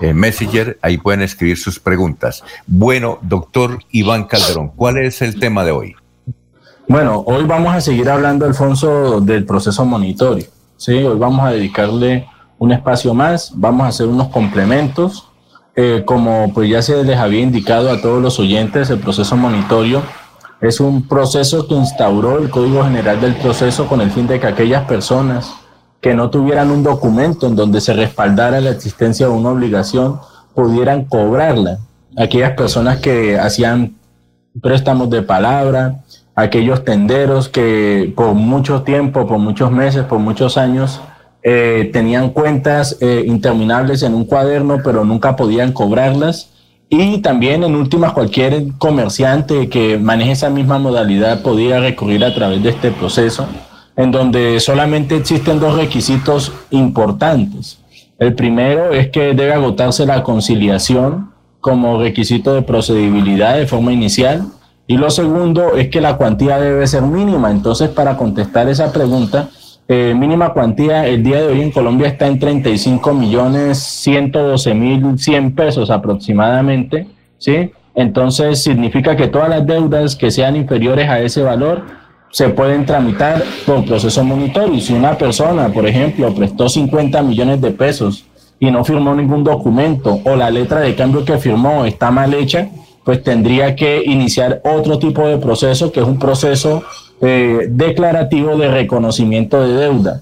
Messenger, 0.00 0.78
ahí 0.80 0.96
pueden 0.96 1.22
escribir 1.22 1.58
sus 1.58 1.80
preguntas. 1.80 2.44
Bueno, 2.68 3.18
doctor 3.20 3.80
Iván 3.90 4.26
Calderón, 4.28 4.68
¿cuál 4.68 4.98
es 4.98 5.22
el 5.22 5.40
tema 5.40 5.64
de 5.64 5.72
hoy? 5.72 5.96
Bueno, 6.86 7.24
hoy 7.26 7.44
vamos 7.44 7.74
a 7.74 7.80
seguir 7.80 8.08
hablando, 8.08 8.46
Alfonso, 8.46 9.20
del 9.20 9.44
proceso 9.44 9.84
monitorio. 9.84 10.44
Sí, 10.76 10.92
hoy 10.92 11.18
vamos 11.18 11.44
a 11.44 11.50
dedicarle 11.50 12.28
un 12.58 12.72
espacio 12.72 13.14
más, 13.14 13.52
vamos 13.54 13.84
a 13.84 13.88
hacer 13.88 14.06
unos 14.06 14.28
complementos. 14.28 15.28
Eh, 15.76 16.02
como 16.04 16.52
pues 16.52 16.68
ya 16.68 16.82
se 16.82 17.04
les 17.04 17.16
había 17.16 17.40
indicado 17.40 17.90
a 17.90 18.00
todos 18.00 18.20
los 18.20 18.40
oyentes, 18.40 18.90
el 18.90 18.98
proceso 18.98 19.36
monitorio 19.36 20.02
es 20.60 20.80
un 20.80 21.06
proceso 21.06 21.68
que 21.68 21.74
instauró 21.74 22.38
el 22.38 22.50
Código 22.50 22.82
General 22.82 23.20
del 23.20 23.36
Proceso 23.36 23.86
con 23.86 24.00
el 24.00 24.10
fin 24.10 24.26
de 24.26 24.40
que 24.40 24.46
aquellas 24.48 24.84
personas 24.86 25.54
que 26.00 26.14
no 26.14 26.30
tuvieran 26.30 26.70
un 26.70 26.82
documento 26.82 27.46
en 27.46 27.54
donde 27.54 27.80
se 27.80 27.92
respaldara 27.92 28.60
la 28.60 28.70
existencia 28.70 29.26
de 29.26 29.32
una 29.32 29.50
obligación 29.50 30.20
pudieran 30.54 31.04
cobrarla. 31.04 31.78
Aquellas 32.16 32.52
personas 32.52 32.98
que 32.98 33.38
hacían 33.38 33.96
préstamos 34.60 35.10
de 35.10 35.22
palabra, 35.22 36.00
aquellos 36.34 36.84
tenderos 36.84 37.48
que 37.48 38.12
por 38.16 38.34
mucho 38.34 38.82
tiempo, 38.82 39.28
por 39.28 39.38
muchos 39.38 39.70
meses, 39.70 40.04
por 40.04 40.18
muchos 40.18 40.56
años 40.58 41.00
eh, 41.50 41.88
tenían 41.94 42.28
cuentas 42.28 42.98
eh, 43.00 43.24
interminables 43.26 44.02
en 44.02 44.12
un 44.12 44.26
cuaderno, 44.26 44.82
pero 44.84 45.02
nunca 45.06 45.34
podían 45.34 45.72
cobrarlas. 45.72 46.50
Y 46.90 47.22
también, 47.22 47.64
en 47.64 47.74
últimas, 47.74 48.12
cualquier 48.12 48.74
comerciante 48.76 49.70
que 49.70 49.96
maneje 49.96 50.32
esa 50.32 50.50
misma 50.50 50.78
modalidad 50.78 51.40
podía 51.40 51.80
recurrir 51.80 52.22
a 52.22 52.34
través 52.34 52.62
de 52.62 52.68
este 52.68 52.90
proceso, 52.90 53.46
en 53.96 54.10
donde 54.10 54.60
solamente 54.60 55.16
existen 55.16 55.58
dos 55.58 55.74
requisitos 55.74 56.52
importantes. 56.68 57.78
El 58.18 58.34
primero 58.34 58.92
es 58.92 59.08
que 59.08 59.32
debe 59.32 59.54
agotarse 59.54 60.04
la 60.04 60.22
conciliación 60.22 61.30
como 61.60 61.98
requisito 61.98 62.52
de 62.52 62.60
procedibilidad 62.60 63.56
de 63.56 63.66
forma 63.66 63.90
inicial. 63.94 64.42
Y 64.86 64.98
lo 64.98 65.08
segundo 65.08 65.76
es 65.76 65.88
que 65.88 66.02
la 66.02 66.18
cuantía 66.18 66.58
debe 66.58 66.86
ser 66.86 67.04
mínima. 67.04 67.50
Entonces, 67.50 67.88
para 67.88 68.18
contestar 68.18 68.68
esa 68.68 68.92
pregunta, 68.92 69.48
eh, 69.88 70.14
mínima 70.14 70.52
cuantía 70.52 71.06
el 71.06 71.22
día 71.22 71.40
de 71.40 71.46
hoy 71.46 71.62
en 71.62 71.70
Colombia 71.70 72.08
está 72.08 72.26
en 72.26 72.38
35 72.38 73.14
millones 73.14 73.78
112 73.78 74.74
mil 74.74 75.18
100 75.18 75.54
pesos 75.54 75.90
aproximadamente, 75.90 77.06
¿sí? 77.38 77.70
Entonces 77.94 78.62
significa 78.62 79.16
que 79.16 79.28
todas 79.28 79.48
las 79.48 79.66
deudas 79.66 80.14
que 80.14 80.30
sean 80.30 80.56
inferiores 80.56 81.08
a 81.08 81.20
ese 81.20 81.42
valor 81.42 81.84
se 82.30 82.50
pueden 82.50 82.84
tramitar 82.84 83.42
por 83.64 83.84
proceso 83.86 84.22
monitorio. 84.22 84.78
Si 84.78 84.92
una 84.92 85.16
persona, 85.16 85.70
por 85.70 85.86
ejemplo, 85.86 86.34
prestó 86.34 86.68
50 86.68 87.22
millones 87.22 87.60
de 87.62 87.70
pesos 87.70 88.26
y 88.60 88.70
no 88.70 88.84
firmó 88.84 89.14
ningún 89.14 89.42
documento 89.42 90.20
o 90.24 90.36
la 90.36 90.50
letra 90.50 90.80
de 90.80 90.94
cambio 90.94 91.24
que 91.24 91.38
firmó 91.38 91.86
está 91.86 92.10
mal 92.10 92.34
hecha, 92.34 92.68
pues 93.04 93.22
tendría 93.22 93.74
que 93.74 94.02
iniciar 94.04 94.60
otro 94.64 94.98
tipo 94.98 95.26
de 95.26 95.38
proceso, 95.38 95.90
que 95.90 96.00
es 96.00 96.06
un 96.06 96.18
proceso 96.18 96.82
eh, 97.20 97.66
declarativo 97.70 98.56
de 98.56 98.68
reconocimiento 98.70 99.60
de 99.60 99.74
deuda, 99.74 100.20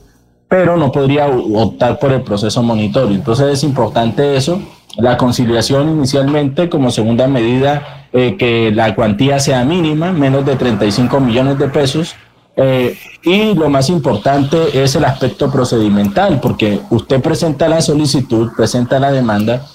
pero 0.48 0.78
no 0.78 0.90
podría 0.90 1.26
optar 1.26 1.98
por 1.98 2.10
el 2.10 2.22
proceso 2.22 2.62
monitorio. 2.62 3.14
Entonces 3.14 3.48
es 3.48 3.64
importante 3.64 4.34
eso, 4.34 4.62
la 4.96 5.18
conciliación 5.18 5.90
inicialmente 5.90 6.70
como 6.70 6.90
segunda 6.90 7.26
medida, 7.26 8.06
eh, 8.14 8.36
que 8.38 8.72
la 8.72 8.94
cuantía 8.94 9.38
sea 9.40 9.62
mínima, 9.62 10.12
menos 10.12 10.46
de 10.46 10.56
35 10.56 11.20
millones 11.20 11.58
de 11.58 11.68
pesos. 11.68 12.14
Eh, 12.56 12.96
y 13.22 13.52
lo 13.52 13.68
más 13.68 13.90
importante 13.90 14.82
es 14.82 14.96
el 14.96 15.04
aspecto 15.04 15.52
procedimental, 15.52 16.40
porque 16.40 16.80
usted 16.88 17.20
presenta 17.20 17.68
la 17.68 17.82
solicitud, 17.82 18.52
presenta 18.56 18.98
la 18.98 19.12
demanda, 19.12 19.66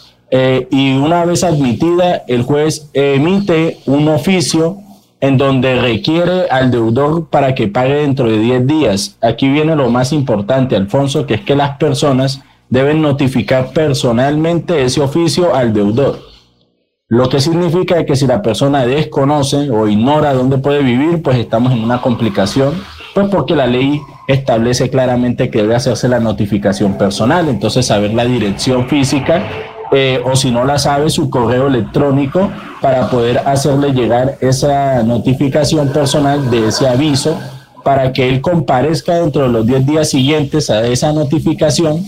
y 0.69 0.93
una 0.95 1.25
vez 1.25 1.43
admitida, 1.43 2.23
el 2.25 2.43
juez 2.43 2.89
emite 2.93 3.79
un 3.85 4.07
oficio 4.07 4.77
en 5.21 5.37
donde 5.37 5.79
requiere 5.79 6.49
al 6.49 6.71
deudor 6.71 7.27
para 7.29 7.55
que 7.55 7.67
pague 7.67 7.93
dentro 7.93 8.29
de 8.29 8.39
10 8.39 8.67
días. 8.67 9.17
Aquí 9.21 9.47
viene 9.47 9.75
lo 9.75 9.89
más 9.89 10.11
importante, 10.11 10.75
Alfonso, 10.75 11.25
que 11.25 11.35
es 11.35 11.41
que 11.41 11.55
las 11.55 11.77
personas 11.77 12.41
deben 12.69 13.01
notificar 13.01 13.71
personalmente 13.71 14.83
ese 14.83 14.99
oficio 14.99 15.53
al 15.53 15.73
deudor. 15.73 16.19
Lo 17.07 17.29
que 17.29 17.39
significa 17.39 18.05
que 18.05 18.15
si 18.15 18.25
la 18.25 18.41
persona 18.41 18.85
desconoce 18.85 19.69
o 19.69 19.87
ignora 19.87 20.33
dónde 20.33 20.57
puede 20.57 20.81
vivir, 20.81 21.21
pues 21.21 21.37
estamos 21.37 21.73
en 21.73 21.83
una 21.83 22.01
complicación, 22.01 22.73
pues 23.13 23.27
porque 23.27 23.55
la 23.55 23.67
ley 23.67 24.01
establece 24.27 24.89
claramente 24.89 25.49
que 25.49 25.61
debe 25.61 25.75
hacerse 25.75 26.07
la 26.07 26.21
notificación 26.21 26.97
personal, 26.97 27.49
entonces 27.49 27.85
saber 27.85 28.13
la 28.13 28.23
dirección 28.23 28.87
física 28.87 29.43
eh, 29.91 30.21
o 30.23 30.35
si 30.35 30.51
no 30.51 30.65
la 30.65 30.79
sabe, 30.79 31.09
su 31.09 31.29
correo 31.29 31.67
electrónico 31.67 32.49
para 32.81 33.09
poder 33.09 33.39
hacerle 33.39 33.91
llegar 33.91 34.37
esa 34.39 35.03
notificación 35.03 35.89
personal 35.89 36.49
de 36.49 36.69
ese 36.69 36.87
aviso 36.87 37.37
para 37.83 38.13
que 38.13 38.29
él 38.29 38.41
comparezca 38.41 39.15
dentro 39.15 39.43
de 39.43 39.49
los 39.49 39.65
10 39.65 39.85
días 39.85 40.09
siguientes 40.09 40.69
a 40.69 40.85
esa 40.87 41.11
notificación 41.13 42.05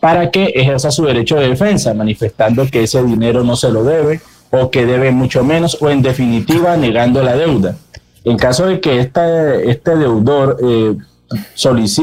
para 0.00 0.30
que 0.30 0.52
ejerza 0.54 0.90
su 0.90 1.04
derecho 1.04 1.36
de 1.36 1.48
defensa, 1.48 1.94
manifestando 1.94 2.66
que 2.66 2.82
ese 2.82 3.02
dinero 3.02 3.42
no 3.42 3.56
se 3.56 3.70
lo 3.70 3.84
debe 3.84 4.20
o 4.50 4.70
que 4.70 4.86
debe 4.86 5.10
mucho 5.10 5.42
menos 5.42 5.78
o 5.80 5.88
en 5.88 6.02
definitiva 6.02 6.76
negando 6.76 7.22
la 7.22 7.36
deuda. 7.36 7.76
En 8.22 8.36
caso 8.36 8.66
de 8.66 8.80
que 8.80 9.00
este, 9.00 9.70
este 9.70 9.96
deudor 9.96 10.58
eh, 10.62 10.94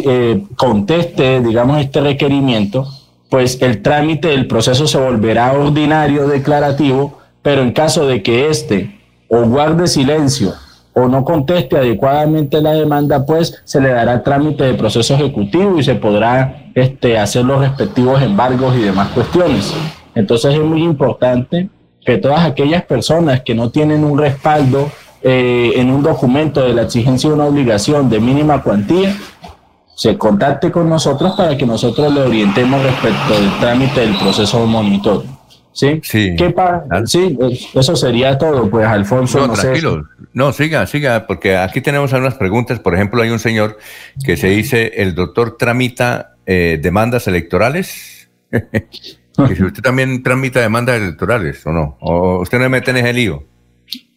eh, 0.06 0.44
conteste, 0.56 1.42
digamos, 1.42 1.80
este 1.80 2.02
requerimiento, 2.02 2.88
pues 3.32 3.62
el 3.62 3.82
trámite 3.82 4.28
del 4.28 4.46
proceso 4.46 4.88
se 4.88 4.98
volverá 4.98 5.54
ordinario 5.54 6.28
declarativo, 6.28 7.18
pero 7.42 7.62
en 7.62 7.72
caso 7.72 8.06
de 8.06 8.22
que 8.22 8.50
éste 8.50 9.00
o 9.30 9.44
guarde 9.44 9.88
silencio 9.88 10.54
o 10.94 11.08
no 11.08 11.24
conteste 11.24 11.78
adecuadamente 11.78 12.62
la 12.62 12.74
demanda, 12.74 13.26
pues 13.26 13.62
se 13.64 13.80
le 13.80 13.88
dará 13.88 14.22
trámite 14.22 14.66
de 14.66 14.74
proceso 14.74 15.14
ejecutivo 15.14 15.80
y 15.80 15.84
se 15.84 15.96
podrá 15.96 16.66
este, 16.76 17.18
hacer 17.18 17.46
los 17.46 17.62
respectivos 17.62 18.22
embargos 18.22 18.76
y 18.76 18.82
demás 18.82 19.08
cuestiones. 19.14 19.74
Entonces 20.14 20.54
es 20.54 20.60
muy 20.60 20.84
importante 20.84 21.70
que 22.06 22.18
todas 22.18 22.42
aquellas 22.42 22.84
personas 22.84 23.44
que 23.44 23.56
no 23.56 23.70
tienen 23.70 24.04
un 24.04 24.20
respaldo 24.20 24.92
eh, 25.24 25.72
en 25.78 25.90
un 25.90 26.04
documento 26.04 26.64
de 26.64 26.74
la 26.74 26.82
exigencia 26.82 27.30
de 27.30 27.36
una 27.36 27.46
obligación 27.46 28.10
de 28.10 28.20
mínima 28.20 28.62
cuantía, 28.62 29.16
se 30.02 30.18
contacte 30.18 30.72
con 30.72 30.90
nosotros 30.90 31.36
para 31.38 31.56
que 31.56 31.64
nosotros 31.64 32.12
le 32.12 32.22
orientemos 32.22 32.82
respecto 32.82 33.40
del 33.40 33.60
trámite 33.60 34.00
del 34.00 34.18
proceso 34.18 34.66
monitor. 34.66 35.24
¿Sí? 35.74 36.02
Sí. 36.04 36.36
¿Qué 36.36 36.52
sí, 37.06 37.38
eso 37.76 37.96
sería 37.96 38.36
todo, 38.36 38.68
pues 38.68 38.88
Alfonso. 38.88 39.46
No, 39.46 39.54
tranquilo. 39.54 40.04
No, 40.34 40.54
siga, 40.54 40.88
siga, 40.88 41.28
porque 41.28 41.56
aquí 41.56 41.82
tenemos 41.82 42.12
algunas 42.14 42.34
preguntas. 42.34 42.80
Por 42.80 42.96
ejemplo, 42.96 43.22
hay 43.22 43.30
un 43.30 43.38
señor 43.38 43.78
que 44.26 44.38
se 44.38 44.48
dice, 44.48 44.92
¿el 44.96 45.14
doctor 45.14 45.56
tramita 45.56 46.34
eh, 46.48 46.80
demandas 46.82 47.28
electorales? 47.28 48.28
que 48.50 49.56
si 49.56 49.64
usted 49.64 49.84
también 49.84 50.24
tramita 50.24 50.62
demandas 50.62 51.00
electorales 51.00 51.64
o 51.68 51.72
no, 51.72 51.98
o 52.00 52.40
usted 52.40 52.58
no 52.58 52.68
mete 52.72 52.90
en 52.90 52.98
ese 52.98 53.14
lío. 53.14 53.44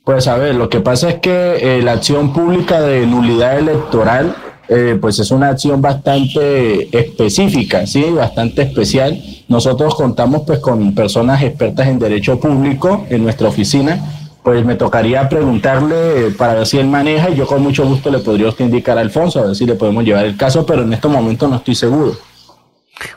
Pues 0.02 0.28
a 0.28 0.38
ver, 0.38 0.54
lo 0.54 0.70
que 0.70 0.80
pasa 0.80 1.10
es 1.10 1.14
que 1.16 1.56
eh, 1.60 1.82
la 1.82 1.92
acción 1.92 2.32
pública 2.32 2.80
de 2.80 3.06
nulidad 3.06 3.58
electoral, 3.58 4.34
eh, 4.68 4.96
pues 5.00 5.18
es 5.18 5.30
una 5.30 5.48
acción 5.48 5.82
bastante 5.82 6.96
específica, 6.96 7.86
sí, 7.86 8.04
bastante 8.10 8.62
especial. 8.62 9.22
Nosotros 9.48 9.94
contamos 9.94 10.42
pues 10.46 10.58
con 10.58 10.94
personas 10.94 11.42
expertas 11.42 11.88
en 11.88 11.98
derecho 11.98 12.40
público 12.40 13.06
en 13.10 13.22
nuestra 13.24 13.48
oficina. 13.48 13.98
Pues 14.42 14.64
me 14.64 14.74
tocaría 14.74 15.26
preguntarle 15.28 16.30
para 16.36 16.54
ver 16.54 16.66
si 16.66 16.78
él 16.78 16.86
maneja 16.86 17.30
y 17.30 17.36
yo 17.36 17.46
con 17.46 17.62
mucho 17.62 17.86
gusto 17.86 18.10
le 18.10 18.18
podría 18.18 18.48
usted 18.48 18.66
indicar 18.66 18.98
a 18.98 19.00
Alfonso 19.00 19.40
a 19.40 19.46
ver 19.46 19.56
si 19.56 19.64
le 19.64 19.74
podemos 19.74 20.04
llevar 20.04 20.26
el 20.26 20.36
caso, 20.36 20.66
pero 20.66 20.82
en 20.82 20.92
este 20.92 21.08
momento 21.08 21.48
no 21.48 21.56
estoy 21.56 21.74
seguro. 21.74 22.14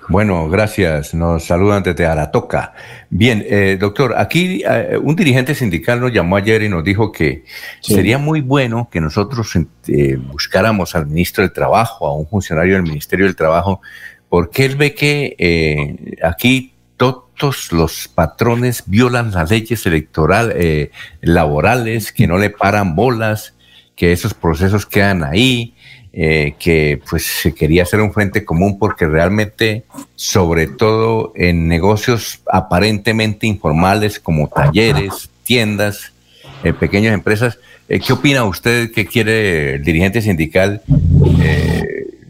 Bueno, 0.09 0.49
gracias. 0.49 1.13
Nos 1.13 1.45
saludan 1.45 1.83
desde 1.83 2.05
Aratoca. 2.05 2.73
Bien, 3.09 3.45
eh, 3.47 3.77
doctor, 3.79 4.15
aquí 4.17 4.63
eh, 4.67 4.97
un 5.01 5.15
dirigente 5.15 5.53
sindical 5.53 6.01
nos 6.01 6.11
llamó 6.11 6.35
ayer 6.35 6.63
y 6.63 6.69
nos 6.69 6.83
dijo 6.83 7.11
que 7.11 7.43
sería 7.81 8.17
muy 8.17 8.41
bueno 8.41 8.89
que 8.91 8.99
nosotros 9.01 9.51
eh, 9.87 10.15
buscáramos 10.15 10.95
al 10.95 11.07
ministro 11.07 11.43
del 11.43 11.53
Trabajo, 11.53 12.07
a 12.07 12.13
un 12.13 12.27
funcionario 12.27 12.75
del 12.75 12.83
Ministerio 12.83 13.25
del 13.25 13.35
Trabajo, 13.35 13.81
porque 14.29 14.65
él 14.65 14.75
ve 14.75 14.93
que 14.93 16.17
aquí 16.23 16.73
todos 16.97 17.71
los 17.71 18.07
patrones 18.07 18.83
violan 18.87 19.31
las 19.31 19.49
leyes 19.49 19.85
electorales, 19.85 20.89
laborales, 21.21 22.11
que 22.11 22.27
no 22.27 22.37
le 22.37 22.49
paran 22.49 22.95
bolas, 22.95 23.53
que 23.95 24.11
esos 24.11 24.33
procesos 24.33 24.85
quedan 24.85 25.23
ahí 25.23 25.76
eh, 26.19 26.55
que 26.57 26.99
pues 27.07 27.27
se 27.27 27.53
quería 27.53 27.83
hacer 27.83 28.01
un 28.01 28.11
frente 28.11 28.43
común 28.43 28.79
porque 28.79 29.05
realmente, 29.05 29.83
sobre 30.15 30.65
todo 30.65 31.31
en 31.35 31.67
negocios 31.67 32.39
aparentemente 32.51 33.45
informales 33.45 34.19
como 34.19 34.47
talleres, 34.47 35.29
tiendas, 35.43 36.13
eh, 36.63 36.73
pequeñas 36.73 37.13
empresas, 37.13 37.59
eh, 37.87 37.99
¿qué 37.99 38.13
opina 38.13 38.45
usted 38.45 38.91
que 38.91 39.05
quiere 39.05 39.75
el 39.75 39.83
dirigente 39.83 40.23
sindical? 40.23 40.81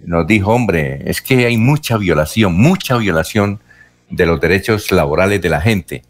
nos 0.06 0.27
dijo, 0.27 0.51
hombre, 0.51 1.09
es 1.09 1.22
que 1.22 1.45
hay 1.45 1.56
mucha 1.56 1.95
violación, 1.98 2.59
mucha 2.59 2.98
violación 2.98 3.61
de 4.09 4.25
los 4.25 4.41
derechos 4.41 4.91
laborales 4.91 5.41
de 5.41 5.49
la 5.49 5.61
gente. 5.61 6.03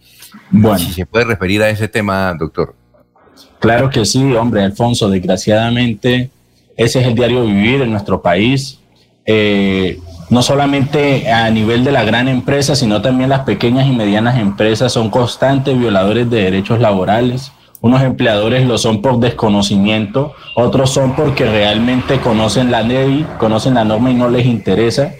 Bueno. 0.50 0.80
Si 0.80 0.94
se 0.94 1.06
puede 1.06 1.26
referir 1.26 1.62
a 1.62 1.70
ese 1.70 1.88
tema, 1.88 2.34
doctor. 2.34 2.74
Claro 3.60 3.92
que 3.92 4.04
sí, 4.04 4.34
hombre, 4.34 4.64
Alfonso, 4.64 5.10
desgraciadamente 5.10 6.32
ese 6.78 7.02
es 7.02 7.08
el 7.08 7.16
diario 7.16 7.44
vivir 7.44 7.82
en 7.82 7.92
nuestro 7.92 8.22
país. 8.22 8.80
Eh, 9.26 10.00
no 10.30 10.42
solamente 10.42 11.32
a 11.32 11.50
nivel 11.50 11.84
de 11.84 11.92
la 11.92 12.04
gran 12.04 12.28
empresa, 12.28 12.76
sino 12.76 13.02
también 13.02 13.30
las 13.30 13.42
pequeñas 13.42 13.88
y 13.88 13.92
medianas 13.92 14.38
empresas 14.38 14.94
son 14.94 15.10
constantes 15.10 15.78
violadores 15.78 16.30
de 16.30 16.44
derechos 16.44 16.80
laborales. 16.80 17.52
Unos 17.80 18.02
empleadores 18.02 18.66
lo 18.68 18.78
son 18.78 19.02
por 19.02 19.20
desconocimiento, 19.20 20.34
otros 20.56 20.90
son 20.90 21.16
porque 21.16 21.46
realmente 21.46 22.20
conocen 22.20 22.72
la 22.72 22.82
ley, 22.82 23.26
conocen 23.40 23.76
la 23.76 23.86
norma 23.86 24.12
y 24.12 24.16
no 24.16 24.30
les 24.30 24.46
interesa. 24.46 25.14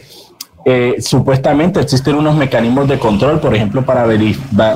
Eh, 0.66 0.96
supuestamente 1.00 1.80
existen 1.80 2.16
unos 2.16 2.36
mecanismos 2.36 2.90
de 2.90 3.00
control, 3.00 3.40
por 3.40 3.56
ejemplo, 3.56 3.86
para, 3.86 4.06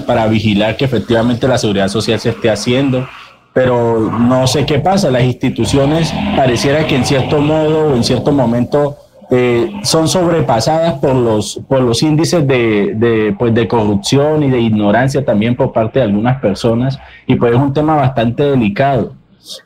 para 0.06 0.28
vigilar 0.28 0.78
que 0.78 0.86
efectivamente 0.86 1.48
la 1.48 1.58
seguridad 1.58 1.90
social 1.90 2.20
se 2.20 2.30
esté 2.30 2.50
haciendo, 2.50 3.08
pero 3.54 4.12
no 4.12 4.48
sé 4.48 4.66
qué 4.66 4.80
pasa. 4.80 5.12
Las 5.12 5.24
instituciones 5.24 6.14
pareciera 6.36 6.88
que 6.88 6.96
en 6.96 7.06
cierto 7.06 7.40
modo 7.40 7.92
o 7.92 7.96
en 7.96 8.04
cierto 8.04 8.32
momento 8.32 8.98
eh, 9.30 9.72
son 9.84 10.08
sobrepasadas 10.08 10.96
por 10.96 11.16
los, 11.16 11.62
por 11.68 11.82
los 11.82 12.04
índices 12.04 12.46
de, 12.46 12.94
de, 12.96 13.36
pues 13.38 13.54
de 13.54 13.68
corrupción 13.68 14.44
y 14.44 14.50
de 14.50 14.60
ignorancia 14.60 15.24
también 15.24 15.56
por 15.56 15.72
parte 15.72 16.00
de 16.00 16.06
algunas 16.06 16.42
personas 16.42 17.00
y 17.28 17.36
pues 17.36 17.54
es 17.54 17.58
un 17.58 17.74
tema 17.74 17.96
bastante 17.96 18.44
delicado. 18.44 19.14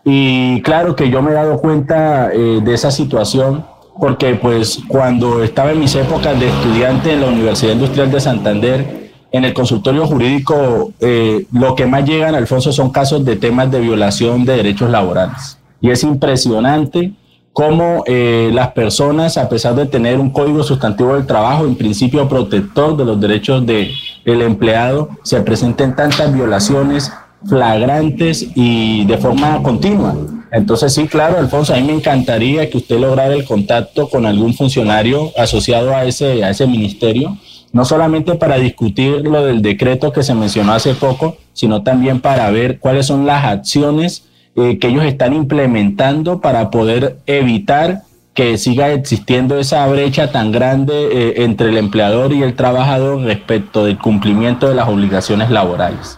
Y 0.04 0.62
claro 0.62 0.96
que 0.96 1.10
yo 1.10 1.22
me 1.22 1.32
he 1.32 1.34
dado 1.34 1.60
cuenta 1.60 2.32
eh, 2.32 2.62
de 2.64 2.74
esa 2.74 2.92
situación 2.92 3.66
porque 4.00 4.36
pues 4.36 4.80
cuando 4.88 5.44
estaba 5.44 5.72
en 5.72 5.80
mis 5.80 5.96
épocas 5.96 6.40
de 6.40 6.48
estudiante 6.48 7.14
en 7.14 7.22
la 7.22 7.28
Universidad 7.28 7.74
Industrial 7.74 8.12
de 8.12 8.20
Santander, 8.20 9.05
en 9.36 9.44
el 9.44 9.54
consultorio 9.54 10.08
jurídico 10.08 10.94
eh, 11.02 11.46
lo 11.52 11.76
que 11.76 11.86
más 11.86 12.06
llegan, 12.06 12.36
Alfonso, 12.36 12.72
son 12.72 12.90
casos 12.90 13.26
de 13.26 13.36
temas 13.36 13.70
de 13.70 13.82
violación 13.82 14.46
de 14.46 14.56
derechos 14.56 14.90
laborales. 14.90 15.58
Y 15.82 15.90
es 15.90 16.04
impresionante 16.04 17.12
cómo 17.52 18.04
eh, 18.06 18.50
las 18.54 18.72
personas, 18.72 19.38
a 19.38 19.50
pesar 19.50 19.76
de 19.76 19.88
tener 19.88 20.20
un 20.20 20.30
código 20.30 20.64
sustantivo 20.64 21.16
del 21.16 21.26
trabajo, 21.26 21.66
en 21.66 21.76
principio 21.76 22.30
protector 22.30 22.96
de 22.96 23.04
los 23.04 23.20
derechos 23.20 23.66
del 23.66 24.42
empleado, 24.42 25.10
se 25.24 25.42
presenten 25.42 25.96
tantas 25.96 26.34
violaciones 26.34 27.12
flagrantes 27.46 28.48
y 28.56 29.06
de 29.06 29.18
forma 29.18 29.62
continua. 29.62 30.16
Entonces 30.52 30.94
sí, 30.94 31.08
claro, 31.08 31.38
Alfonso, 31.38 31.74
a 31.74 31.78
mí 31.78 31.84
me 31.84 31.94
encantaría 31.94 32.70
que 32.70 32.78
usted 32.78 33.00
lograra 33.00 33.34
el 33.34 33.44
contacto 33.44 34.08
con 34.08 34.26
algún 34.26 34.54
funcionario 34.54 35.32
asociado 35.38 35.94
a 35.94 36.06
ese, 36.06 36.42
a 36.44 36.52
ese 36.52 36.66
ministerio 36.66 37.38
no 37.76 37.84
solamente 37.84 38.36
para 38.36 38.56
discutir 38.58 39.28
lo 39.28 39.46
del 39.46 39.62
decreto 39.62 40.14
que 40.14 40.24
se 40.24 40.34
mencionó 40.34 40.72
hace 40.72 40.94
poco, 40.94 41.36
sino 41.52 41.84
también 41.84 42.22
para 42.22 42.50
ver 42.50 42.80
cuáles 42.80 43.06
son 43.06 43.26
las 43.26 43.44
acciones 43.44 44.30
eh, 44.56 44.80
que 44.80 44.88
ellos 44.88 45.04
están 45.04 45.34
implementando 45.34 46.40
para 46.40 46.72
poder 46.72 47.18
evitar 47.26 48.04
que 48.34 48.58
siga 48.58 48.94
existiendo 48.94 49.60
esa 49.60 49.86
brecha 49.88 50.32
tan 50.32 50.54
grande 50.54 50.94
eh, 51.12 51.44
entre 51.44 51.68
el 51.68 51.78
empleador 51.78 52.32
y 52.32 52.44
el 52.44 52.54
trabajador 52.54 53.22
respecto 53.24 53.84
del 53.84 53.98
cumplimiento 53.98 54.70
de 54.70 54.76
las 54.76 54.88
obligaciones 54.88 55.52
laborales. 55.52 56.18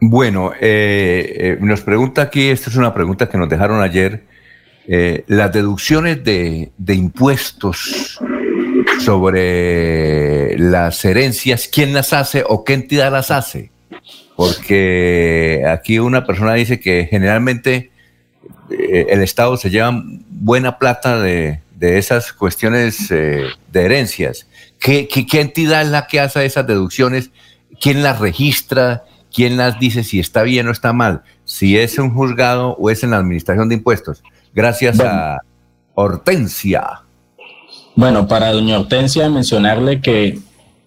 Bueno, 0.00 0.52
eh, 0.58 1.58
nos 1.60 1.82
pregunta 1.82 2.22
aquí, 2.22 2.48
esta 2.48 2.70
es 2.70 2.76
una 2.76 2.94
pregunta 2.94 3.28
que 3.28 3.36
nos 3.36 3.50
dejaron 3.50 3.82
ayer, 3.82 4.24
las 5.26 5.52
deducciones 5.52 6.22
de, 6.24 6.70
de 6.78 6.94
impuestos 6.94 8.18
sobre 9.00 10.58
las 10.58 11.04
herencias, 11.04 11.68
quién 11.72 11.92
las 11.92 12.12
hace 12.12 12.44
o 12.46 12.64
qué 12.64 12.74
entidad 12.74 13.12
las 13.12 13.30
hace. 13.30 13.70
Porque 14.34 15.64
aquí 15.66 15.98
una 15.98 16.26
persona 16.26 16.54
dice 16.54 16.78
que 16.78 17.06
generalmente 17.10 17.90
eh, 18.70 19.06
el 19.10 19.22
Estado 19.22 19.56
se 19.56 19.70
lleva 19.70 20.02
buena 20.28 20.78
plata 20.78 21.20
de, 21.20 21.60
esas 21.80 22.32
cuestiones 22.32 23.10
eh, 23.10 23.44
de 23.70 23.82
herencias. 23.82 24.46
¿Qué, 24.78 25.08
¿Qué, 25.08 25.40
entidad 25.40 25.82
es 25.82 25.88
la 25.88 26.06
que 26.06 26.20
hace 26.20 26.44
esas 26.44 26.66
deducciones? 26.66 27.30
¿Quién 27.80 28.02
las 28.02 28.18
registra? 28.18 29.04
¿Quién 29.32 29.56
las 29.56 29.78
dice 29.78 30.02
si 30.04 30.18
está 30.18 30.42
bien 30.42 30.68
o 30.68 30.72
está 30.72 30.92
mal? 30.92 31.22
Si 31.44 31.78
es 31.78 31.98
un 31.98 32.14
juzgado 32.14 32.76
o 32.78 32.90
es 32.90 33.02
en 33.04 33.10
la 33.10 33.18
administración 33.18 33.68
de 33.68 33.76
impuestos. 33.76 34.22
Gracias 34.54 35.00
a 35.00 35.38
Hortensia. 35.94 37.05
Bueno, 37.96 38.28
para 38.28 38.52
doña 38.52 38.78
Hortensia 38.78 39.30
mencionarle 39.30 40.02
que 40.02 40.38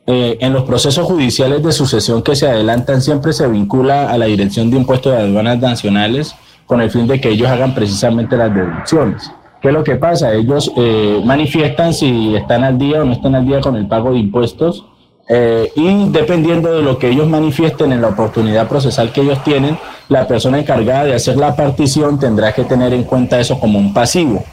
eh, 0.05 0.37
en 0.41 0.53
los 0.53 0.63
procesos 0.63 1.07
judiciales 1.07 1.63
de 1.63 1.71
sucesión 1.71 2.21
que 2.21 2.35
se 2.35 2.47
adelantan 2.47 3.01
siempre 3.01 3.33
se 3.33 3.47
vincula 3.47 4.11
a 4.11 4.17
la 4.19 4.27
Dirección 4.27 4.69
de 4.69 4.77
Impuestos 4.77 5.13
de 5.13 5.19
Aduanas 5.19 5.59
Nacionales 5.59 6.35
con 6.67 6.81
el 6.81 6.91
fin 6.91 7.07
de 7.07 7.19
que 7.19 7.29
ellos 7.29 7.49
hagan 7.49 7.73
precisamente 7.73 8.37
las 8.37 8.53
deducciones. 8.53 9.31
¿Qué 9.59 9.69
es 9.69 9.73
lo 9.73 9.83
que 9.83 9.95
pasa? 9.95 10.33
Ellos 10.35 10.71
eh, 10.77 11.19
manifiestan 11.25 11.95
si 11.95 12.35
están 12.35 12.63
al 12.63 12.77
día 12.77 13.01
o 13.01 13.05
no 13.05 13.13
están 13.13 13.33
al 13.33 13.45
día 13.45 13.59
con 13.59 13.75
el 13.75 13.87
pago 13.87 14.11
de 14.11 14.19
impuestos 14.19 14.85
eh, 15.27 15.71
y 15.75 16.09
dependiendo 16.09 16.71
de 16.71 16.83
lo 16.83 16.99
que 16.99 17.09
ellos 17.09 17.27
manifiesten 17.27 17.91
en 17.91 18.01
la 18.01 18.09
oportunidad 18.09 18.67
procesal 18.67 19.11
que 19.11 19.21
ellos 19.21 19.43
tienen, 19.43 19.79
la 20.09 20.27
persona 20.27 20.59
encargada 20.59 21.05
de 21.05 21.15
hacer 21.15 21.37
la 21.37 21.55
partición 21.55 22.19
tendrá 22.19 22.53
que 22.53 22.65
tener 22.65 22.93
en 22.93 23.03
cuenta 23.03 23.39
eso 23.39 23.59
como 23.59 23.79
un 23.79 23.95
pasivo. 23.95 24.43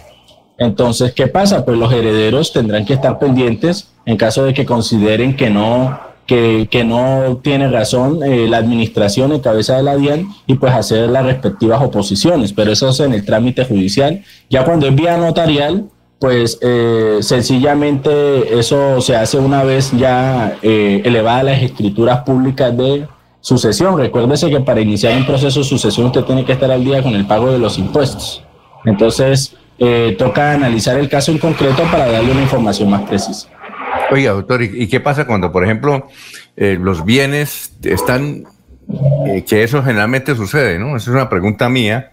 Entonces, 0.59 1.13
¿qué 1.13 1.27
pasa? 1.27 1.65
Pues 1.65 1.79
los 1.79 1.93
herederos 1.93 2.53
tendrán 2.53 2.85
que 2.87 2.95
estar 2.95 3.19
pendientes 3.19 3.89
en 4.07 4.17
caso 4.17 4.45
de 4.45 4.55
que 4.55 4.65
consideren 4.65 5.37
que 5.37 5.51
no, 5.51 5.99
que, 6.27 6.69
que 6.71 6.85
no 6.85 7.41
tiene 7.43 7.69
razón 7.69 8.23
eh, 8.23 8.49
la 8.49 8.59
administración 8.59 9.33
en 9.33 9.41
cabeza 9.41 9.77
de 9.77 9.83
la 9.83 9.97
DIAN 9.97 10.29
y 10.47 10.55
pues 10.55 10.73
hacer 10.73 11.11
las 11.11 11.27
respectivas 11.27 11.83
oposiciones. 11.83 12.53
Pero 12.53 12.73
eso 12.73 12.89
es 12.89 13.01
en 13.01 13.13
el 13.13 13.25
trámite 13.25 13.65
judicial. 13.65 14.23
Ya 14.49 14.65
cuando 14.65 14.87
es 14.87 14.95
vía 14.95 15.19
notarial, 15.19 15.91
pues 16.19 16.59
eh, 16.63 17.19
sencillamente 17.21 18.59
eso 18.59 19.01
se 19.03 19.15
hace 19.15 19.39
una 19.39 19.63
vez 19.63 19.93
ya 19.93 20.57
eh, 20.63 21.03
elevada 21.05 21.43
las 21.43 21.63
escrituras 21.63 22.21
públicas 22.21 22.75
de 22.75 23.07
sucesión. 23.41 23.99
Recuérdese 23.99 24.49
que 24.49 24.61
para 24.61 24.81
iniciar 24.81 25.17
un 25.19 25.27
proceso 25.27 25.61
de 25.61 25.67
sucesión 25.67 26.07
usted 26.07 26.25
tiene 26.25 26.47
que 26.47 26.53
estar 26.53 26.71
al 26.71 26.83
día 26.83 27.03
con 27.03 27.15
el 27.15 27.27
pago 27.27 27.53
de 27.53 27.59
los 27.59 27.79
impuestos. 27.79 28.43
Entonces, 28.87 29.55
eh, 29.79 30.17
toca 30.19 30.53
analizar 30.53 30.99
el 30.99 31.09
caso 31.09 31.33
en 31.33 31.39
concreto 31.39 31.83
para 31.91 32.07
darle 32.07 32.33
una 32.33 32.43
información 32.43 32.91
más 32.91 33.03
precisa. 33.03 33.49
Oiga, 34.11 34.33
doctor, 34.33 34.63
¿y 34.63 34.87
qué 34.89 35.01
pasa 35.01 35.27
cuando, 35.27 35.51
por 35.53 35.65
ejemplo, 35.65 36.09
eh, 36.57 36.79
los 36.81 37.05
bienes 37.05 37.73
están, 37.83 38.45
eh, 39.27 39.45
que 39.47 39.63
eso 39.65 39.83
generalmente 39.83 40.35
sucede, 40.35 40.79
¿no? 40.79 40.97
Esa 40.97 41.11
es 41.11 41.15
una 41.15 41.29
pregunta 41.29 41.69
mía, 41.69 42.13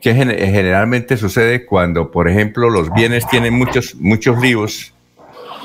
que 0.00 0.14
generalmente 0.14 1.16
sucede 1.16 1.66
cuando, 1.66 2.10
por 2.10 2.28
ejemplo, 2.28 2.70
los 2.70 2.92
bienes 2.92 3.26
tienen 3.28 3.54
muchos, 3.54 3.94
muchos 3.96 4.38
líos 4.40 4.94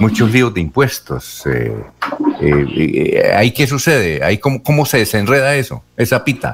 muchos 0.02 0.32
líos 0.32 0.54
de 0.54 0.62
impuestos. 0.62 1.44
Eh, 1.46 1.84
eh, 2.42 3.32
¿Ahí 3.36 3.52
qué 3.52 3.68
sucede? 3.68 4.24
¿Ahí 4.24 4.40
cómo, 4.40 4.62
cómo, 4.64 4.86
se 4.86 4.98
desenreda 4.98 5.56
eso, 5.56 5.84
esa 5.96 6.24
pita? 6.24 6.54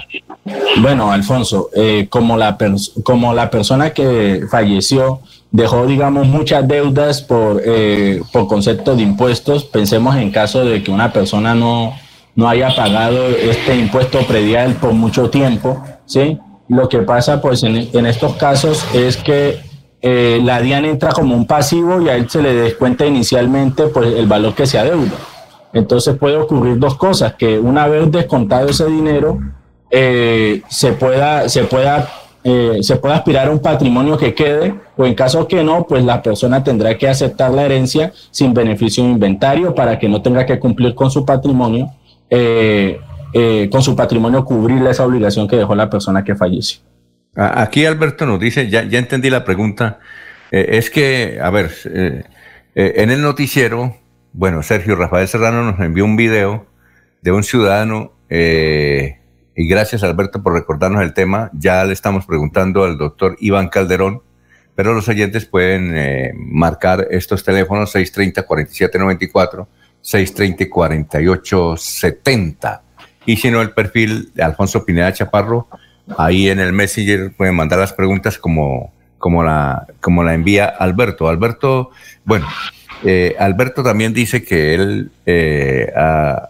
Bueno, 0.81 1.11
Alfonso, 1.11 1.69
como, 2.09 2.37
la 2.37 2.57
como 3.03 3.33
la 3.33 3.49
persona 3.49 3.91
que 3.91 4.43
falleció 4.51 5.21
dejó, 5.51 5.85
digamos, 5.87 6.27
muchas 6.27 6.67
deudas 6.67 7.21
por, 7.21 7.61
por 8.31 8.47
concepto 8.47 8.95
de 8.95 9.03
impuestos, 9.03 9.63
pensemos 9.63 10.15
en 10.17 10.29
caso 10.31 10.63
de 10.63 10.83
que 10.83 10.91
una 10.91 11.11
persona 11.11 11.55
no, 11.55 11.93
no 12.35 12.47
haya 12.47 12.75
pagado 12.75 13.27
este 13.27 13.75
impuesto 13.75 14.19
predial 14.27 14.75
por 14.75 14.93
mucho 14.93 15.29
tiempo, 15.29 15.83
¿sí? 16.05 16.37
Lo 16.69 16.87
que 16.89 16.99
pasa, 16.99 17.41
pues, 17.41 17.63
en 17.63 18.05
estos 18.05 18.35
casos 18.35 18.85
es 18.93 19.17
que 19.17 19.66
eh, 20.01 20.39
la 20.43 20.61
DIAN 20.61 20.85
entra 20.85 21.11
como 21.11 21.35
un 21.35 21.47
pasivo 21.47 22.01
y 22.01 22.09
a 22.09 22.15
él 22.15 22.29
se 22.29 22.41
le 22.41 22.53
descuenta 22.53 23.05
inicialmente 23.05 23.87
pues, 23.87 24.13
el 24.13 24.27
valor 24.27 24.53
que 24.53 24.67
se 24.67 24.77
adeuda. 24.77 25.17
Entonces 25.73 26.15
puede 26.17 26.37
ocurrir 26.37 26.77
dos 26.77 26.95
cosas, 26.95 27.33
que 27.33 27.59
una 27.59 27.87
vez 27.87 28.11
descontado 28.11 28.69
ese 28.69 28.85
dinero, 28.85 29.39
eh, 29.89 30.61
se, 30.69 30.93
pueda, 30.93 31.49
se, 31.49 31.63
pueda, 31.63 32.09
eh, 32.43 32.77
se 32.81 32.95
pueda 32.97 33.15
aspirar 33.15 33.47
a 33.47 33.51
un 33.51 33.59
patrimonio 33.59 34.17
que 34.17 34.33
quede, 34.33 34.75
o 34.95 35.05
en 35.05 35.13
caso 35.13 35.47
que 35.47 35.63
no, 35.63 35.85
pues 35.85 36.03
la 36.03 36.21
persona 36.21 36.63
tendrá 36.63 36.97
que 36.97 37.07
aceptar 37.07 37.51
la 37.51 37.63
herencia 37.65 38.13
sin 38.31 38.53
beneficio 38.53 39.03
de 39.03 39.09
inventario 39.09 39.75
para 39.75 39.99
que 39.99 40.07
no 40.07 40.21
tenga 40.21 40.45
que 40.45 40.59
cumplir 40.59 40.95
con 40.95 41.11
su 41.11 41.25
patrimonio, 41.25 41.91
con 43.71 43.81
su 43.81 43.95
patrimonio 43.95 44.45
cubrirle 44.45 44.91
esa 44.91 45.05
obligación 45.05 45.47
que 45.47 45.57
dejó 45.57 45.75
la 45.75 45.89
persona 45.89 46.23
que 46.23 46.35
falleció. 46.35 46.86
Aquí 47.39 47.85
Alberto 47.85 48.25
nos 48.25 48.39
dice, 48.39 48.67
ya, 48.67 48.81
entendí 48.81 49.29
la 49.29 49.45
pregunta, 49.45 49.99
eh, 50.49 50.69
es 50.71 50.89
que, 50.89 51.37
a 51.39 51.51
ver, 51.51 51.71
eh, 51.85 52.23
eh, 52.73 52.93
en 52.95 53.11
el 53.11 53.21
noticiero, 53.21 53.95
bueno, 54.33 54.63
Sergio 54.63 54.95
Rafael 54.95 55.27
Serrano 55.27 55.61
nos 55.61 55.79
envió 55.79 56.03
un 56.03 56.15
video 56.15 56.65
de 57.21 57.31
un 57.31 57.43
ciudadano, 57.43 58.13
y 58.29 59.13
gracias 59.69 60.01
Alberto 60.01 60.41
por 60.41 60.53
recordarnos 60.53 61.03
el 61.03 61.13
tema, 61.13 61.51
ya 61.53 61.85
le 61.85 61.93
estamos 61.93 62.25
preguntando 62.25 62.83
al 62.83 62.97
doctor 62.97 63.37
Iván 63.39 63.69
Calderón, 63.69 64.23
pero 64.73 64.95
los 64.95 65.07
oyentes 65.07 65.45
pueden 65.45 66.33
marcar 66.35 67.07
estos 67.11 67.43
teléfonos 67.43 67.95
630-4794, 67.95 69.67
630-4870, 70.03 72.81
y 73.27 73.37
si 73.37 73.51
no, 73.51 73.61
el 73.61 73.69
perfil 73.71 74.31
de 74.33 74.41
Alfonso 74.41 74.83
Pineda 74.83 75.13
Chaparro, 75.13 75.67
Ahí 76.17 76.49
en 76.49 76.59
el 76.59 76.71
Messenger 76.71 77.33
pueden 77.35 77.55
mandar 77.55 77.79
las 77.79 77.93
preguntas 77.93 78.37
como, 78.37 78.93
como, 79.17 79.43
la, 79.43 79.87
como 79.99 80.23
la 80.23 80.33
envía 80.33 80.65
Alberto. 80.65 81.27
Alberto, 81.27 81.91
bueno, 82.23 82.47
eh, 83.03 83.35
Alberto 83.39 83.83
también 83.83 84.13
dice 84.13 84.43
que 84.43 84.73
él 84.73 85.11
eh, 85.25 85.91
ha, 85.95 86.49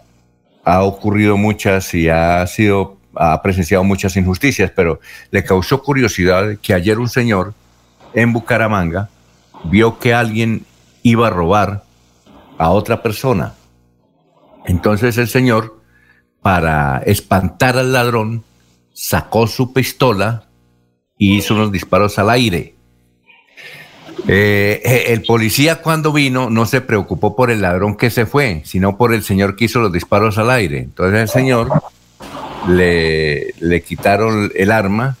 ocurrido 0.82 1.36
muchas 1.36 1.92
y 1.94 2.08
ha 2.08 2.46
sido, 2.46 2.98
ha 3.14 3.40
presenciado 3.42 3.84
muchas 3.84 4.16
injusticias, 4.16 4.70
pero 4.74 5.00
le 5.30 5.42
causó 5.42 5.82
curiosidad 5.82 6.58
que 6.60 6.74
ayer 6.74 6.98
un 6.98 7.08
señor 7.08 7.54
en 8.14 8.32
Bucaramanga 8.32 9.08
vio 9.64 9.98
que 9.98 10.14
alguien 10.14 10.64
iba 11.02 11.28
a 11.28 11.30
robar 11.30 11.84
a 12.58 12.70
otra 12.70 13.02
persona. 13.02 13.54
Entonces 14.66 15.16
el 15.16 15.28
señor, 15.28 15.80
para 16.42 16.98
espantar 17.06 17.78
al 17.78 17.92
ladrón, 17.92 18.44
sacó 19.00 19.46
su 19.46 19.72
pistola 19.72 20.48
y 21.16 21.36
hizo 21.36 21.54
unos 21.54 21.70
disparos 21.70 22.18
al 22.18 22.30
aire. 22.30 22.74
Eh, 24.26 24.82
eh, 24.84 25.04
el 25.12 25.22
policía 25.22 25.76
cuando 25.76 26.12
vino 26.12 26.50
no 26.50 26.66
se 26.66 26.80
preocupó 26.80 27.36
por 27.36 27.52
el 27.52 27.62
ladrón 27.62 27.96
que 27.96 28.10
se 28.10 28.26
fue, 28.26 28.62
sino 28.64 28.98
por 28.98 29.14
el 29.14 29.22
señor 29.22 29.54
que 29.54 29.66
hizo 29.66 29.78
los 29.78 29.92
disparos 29.92 30.36
al 30.36 30.50
aire. 30.50 30.78
Entonces 30.78 31.20
el 31.20 31.28
señor 31.28 31.70
le, 32.66 33.54
le 33.60 33.82
quitaron 33.82 34.50
el 34.56 34.72
arma 34.72 35.16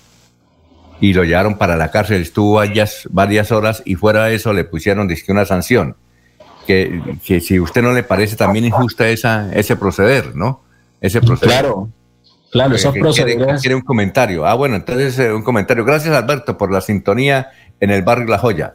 y 1.00 1.12
lo 1.12 1.22
llevaron 1.22 1.56
para 1.56 1.76
la 1.76 1.92
cárcel. 1.92 2.20
Estuvo 2.20 2.54
varias, 2.54 3.06
varias 3.10 3.52
horas 3.52 3.82
y 3.84 3.94
fuera 3.94 4.24
de 4.24 4.34
eso 4.34 4.52
le 4.52 4.64
pusieron 4.64 5.08
una 5.28 5.44
sanción. 5.44 5.94
Que, 6.66 7.00
que, 7.24 7.40
si 7.40 7.60
usted 7.60 7.80
no 7.80 7.92
le 7.92 8.02
parece 8.02 8.34
también 8.34 8.64
injusta 8.64 9.08
esa, 9.08 9.52
ese 9.54 9.76
proceder, 9.76 10.34
¿no? 10.34 10.64
Ese 11.00 11.20
proceder. 11.20 11.60
Claro, 11.60 11.90
Claro, 12.50 12.74
esos 12.74 12.94
procederes. 12.94 13.60
Quiere, 13.60 13.74
un 13.74 13.82
comentario. 13.82 14.46
Ah, 14.46 14.54
bueno, 14.54 14.76
entonces 14.76 15.18
eh, 15.18 15.32
un 15.32 15.42
comentario. 15.42 15.84
Gracias, 15.84 16.14
Alberto, 16.14 16.56
por 16.56 16.72
la 16.72 16.80
sintonía 16.80 17.50
en 17.80 17.90
el 17.90 18.02
barrio 18.02 18.26
La 18.26 18.38
Joya. 18.38 18.74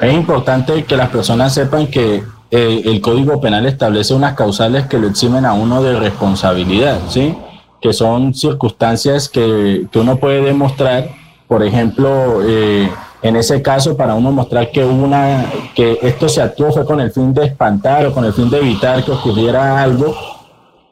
Es 0.00 0.12
importante 0.12 0.84
que 0.84 0.96
las 0.96 1.08
personas 1.08 1.54
sepan 1.54 1.86
que 1.86 2.22
eh, 2.50 2.82
el 2.84 3.00
Código 3.00 3.40
Penal 3.40 3.66
establece 3.66 4.14
unas 4.14 4.34
causales 4.34 4.86
que 4.86 4.98
lo 4.98 5.08
eximen 5.08 5.46
a 5.46 5.54
uno 5.54 5.82
de 5.82 5.98
responsabilidad, 5.98 7.00
¿sí? 7.08 7.36
Que 7.80 7.92
son 7.92 8.34
circunstancias 8.34 9.28
que, 9.28 9.86
que 9.90 9.98
uno 9.98 10.16
puede 10.16 10.42
demostrar, 10.42 11.08
por 11.48 11.62
ejemplo, 11.64 12.40
eh, 12.46 12.90
en 13.22 13.36
ese 13.36 13.62
caso, 13.62 13.96
para 13.96 14.14
uno 14.14 14.30
mostrar 14.30 14.70
que 14.70 14.84
una, 14.84 15.46
que 15.74 15.98
esto 16.02 16.28
se 16.28 16.42
actuó 16.42 16.70
fue 16.70 16.84
con 16.84 17.00
el 17.00 17.10
fin 17.10 17.32
de 17.32 17.46
espantar 17.46 18.06
o 18.06 18.12
con 18.12 18.24
el 18.24 18.32
fin 18.32 18.50
de 18.50 18.58
evitar 18.58 19.02
que 19.02 19.10
ocurriera 19.10 19.82
algo 19.82 20.14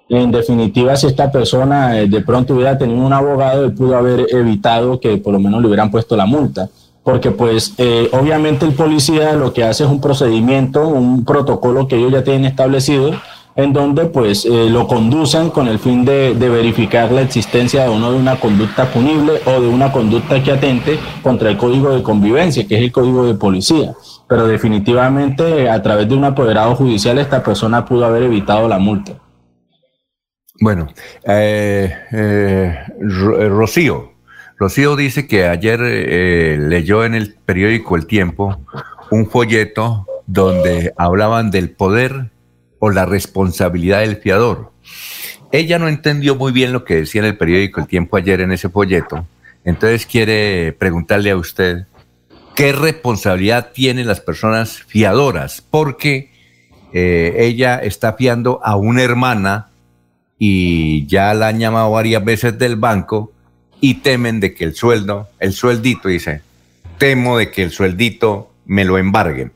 en 0.08 0.30
definitiva, 0.30 0.96
si 0.96 1.06
esta 1.06 1.30
persona 1.30 1.98
eh, 1.98 2.06
de 2.08 2.20
pronto 2.20 2.54
hubiera 2.54 2.76
tenido 2.76 3.04
un 3.04 3.12
abogado, 3.12 3.64
él 3.64 3.72
pudo 3.72 3.96
haber 3.96 4.26
evitado 4.30 5.00
que 5.00 5.16
por 5.16 5.32
lo 5.32 5.40
menos 5.40 5.62
le 5.62 5.68
hubieran 5.68 5.90
puesto 5.90 6.16
la 6.16 6.26
multa. 6.26 6.68
Porque 7.02 7.30
pues 7.30 7.74
eh, 7.78 8.08
obviamente 8.12 8.64
el 8.64 8.72
policía 8.72 9.34
lo 9.34 9.52
que 9.52 9.64
hace 9.64 9.84
es 9.84 9.90
un 9.90 10.00
procedimiento, 10.00 10.88
un 10.88 11.24
protocolo 11.24 11.86
que 11.86 11.96
ellos 11.96 12.12
ya 12.12 12.24
tienen 12.24 12.46
establecido, 12.46 13.12
en 13.56 13.72
donde 13.72 14.06
pues 14.06 14.46
eh, 14.46 14.68
lo 14.70 14.86
conducen 14.86 15.50
con 15.50 15.68
el 15.68 15.78
fin 15.78 16.04
de, 16.04 16.34
de, 16.34 16.48
verificar 16.48 17.12
la 17.12 17.20
existencia 17.20 17.84
de 17.84 17.90
uno 17.90 18.10
de 18.10 18.18
una 18.18 18.36
conducta 18.40 18.86
punible 18.90 19.34
o 19.46 19.60
de 19.60 19.68
una 19.68 19.92
conducta 19.92 20.42
que 20.42 20.52
atente 20.52 20.98
contra 21.22 21.50
el 21.50 21.56
código 21.56 21.94
de 21.94 22.02
convivencia, 22.02 22.66
que 22.66 22.76
es 22.76 22.82
el 22.82 22.92
código 22.92 23.26
de 23.26 23.34
policía. 23.34 23.94
Pero 24.26 24.46
definitivamente 24.46 25.68
a 25.68 25.80
través 25.82 26.08
de 26.08 26.16
un 26.16 26.24
apoderado 26.24 26.74
judicial 26.74 27.18
esta 27.18 27.42
persona 27.42 27.84
pudo 27.84 28.06
haber 28.06 28.24
evitado 28.24 28.66
la 28.66 28.78
multa. 28.78 29.23
Bueno, 30.60 30.88
eh, 31.26 31.92
eh, 32.12 32.78
eh, 32.92 33.48
Rocío. 33.48 34.12
Rocío 34.56 34.94
dice 34.94 35.26
que 35.26 35.46
ayer 35.46 35.80
leyó 35.80 37.04
en 37.04 37.14
el 37.14 37.34
periódico 37.34 37.96
El 37.96 38.06
Tiempo 38.06 38.64
un 39.10 39.28
folleto 39.28 40.06
donde 40.26 40.92
hablaban 40.96 41.50
del 41.50 41.70
poder 41.70 42.30
o 42.78 42.90
la 42.90 43.04
responsabilidad 43.04 44.00
del 44.00 44.16
fiador. 44.16 44.70
Ella 45.50 45.80
no 45.80 45.88
entendió 45.88 46.36
muy 46.36 46.52
bien 46.52 46.72
lo 46.72 46.84
que 46.84 46.96
decía 46.96 47.22
en 47.22 47.26
el 47.26 47.36
periódico 47.36 47.80
El 47.80 47.88
Tiempo 47.88 48.16
ayer 48.16 48.40
en 48.40 48.52
ese 48.52 48.68
folleto, 48.68 49.26
entonces 49.64 50.06
quiere 50.06 50.72
preguntarle 50.72 51.32
a 51.32 51.36
usted 51.36 51.86
qué 52.54 52.72
responsabilidad 52.72 53.72
tienen 53.72 54.06
las 54.06 54.20
personas 54.20 54.84
fiadoras, 54.84 55.62
porque 55.62 56.30
ella 56.92 57.78
está 57.78 58.12
fiando 58.12 58.60
a 58.62 58.76
una 58.76 59.02
hermana 59.02 59.72
y 60.38 61.06
ya 61.06 61.34
la 61.34 61.48
han 61.48 61.58
llamado 61.58 61.90
varias 61.90 62.24
veces 62.24 62.58
del 62.58 62.76
banco 62.76 63.32
y 63.80 63.94
temen 63.94 64.40
de 64.40 64.54
que 64.54 64.64
el 64.64 64.74
sueldo, 64.74 65.28
el 65.40 65.52
sueldito, 65.52 66.08
dice, 66.08 66.42
temo 66.98 67.38
de 67.38 67.50
que 67.50 67.62
el 67.62 67.70
sueldito 67.70 68.50
me 68.66 68.84
lo 68.84 68.98
embarguen. 68.98 69.52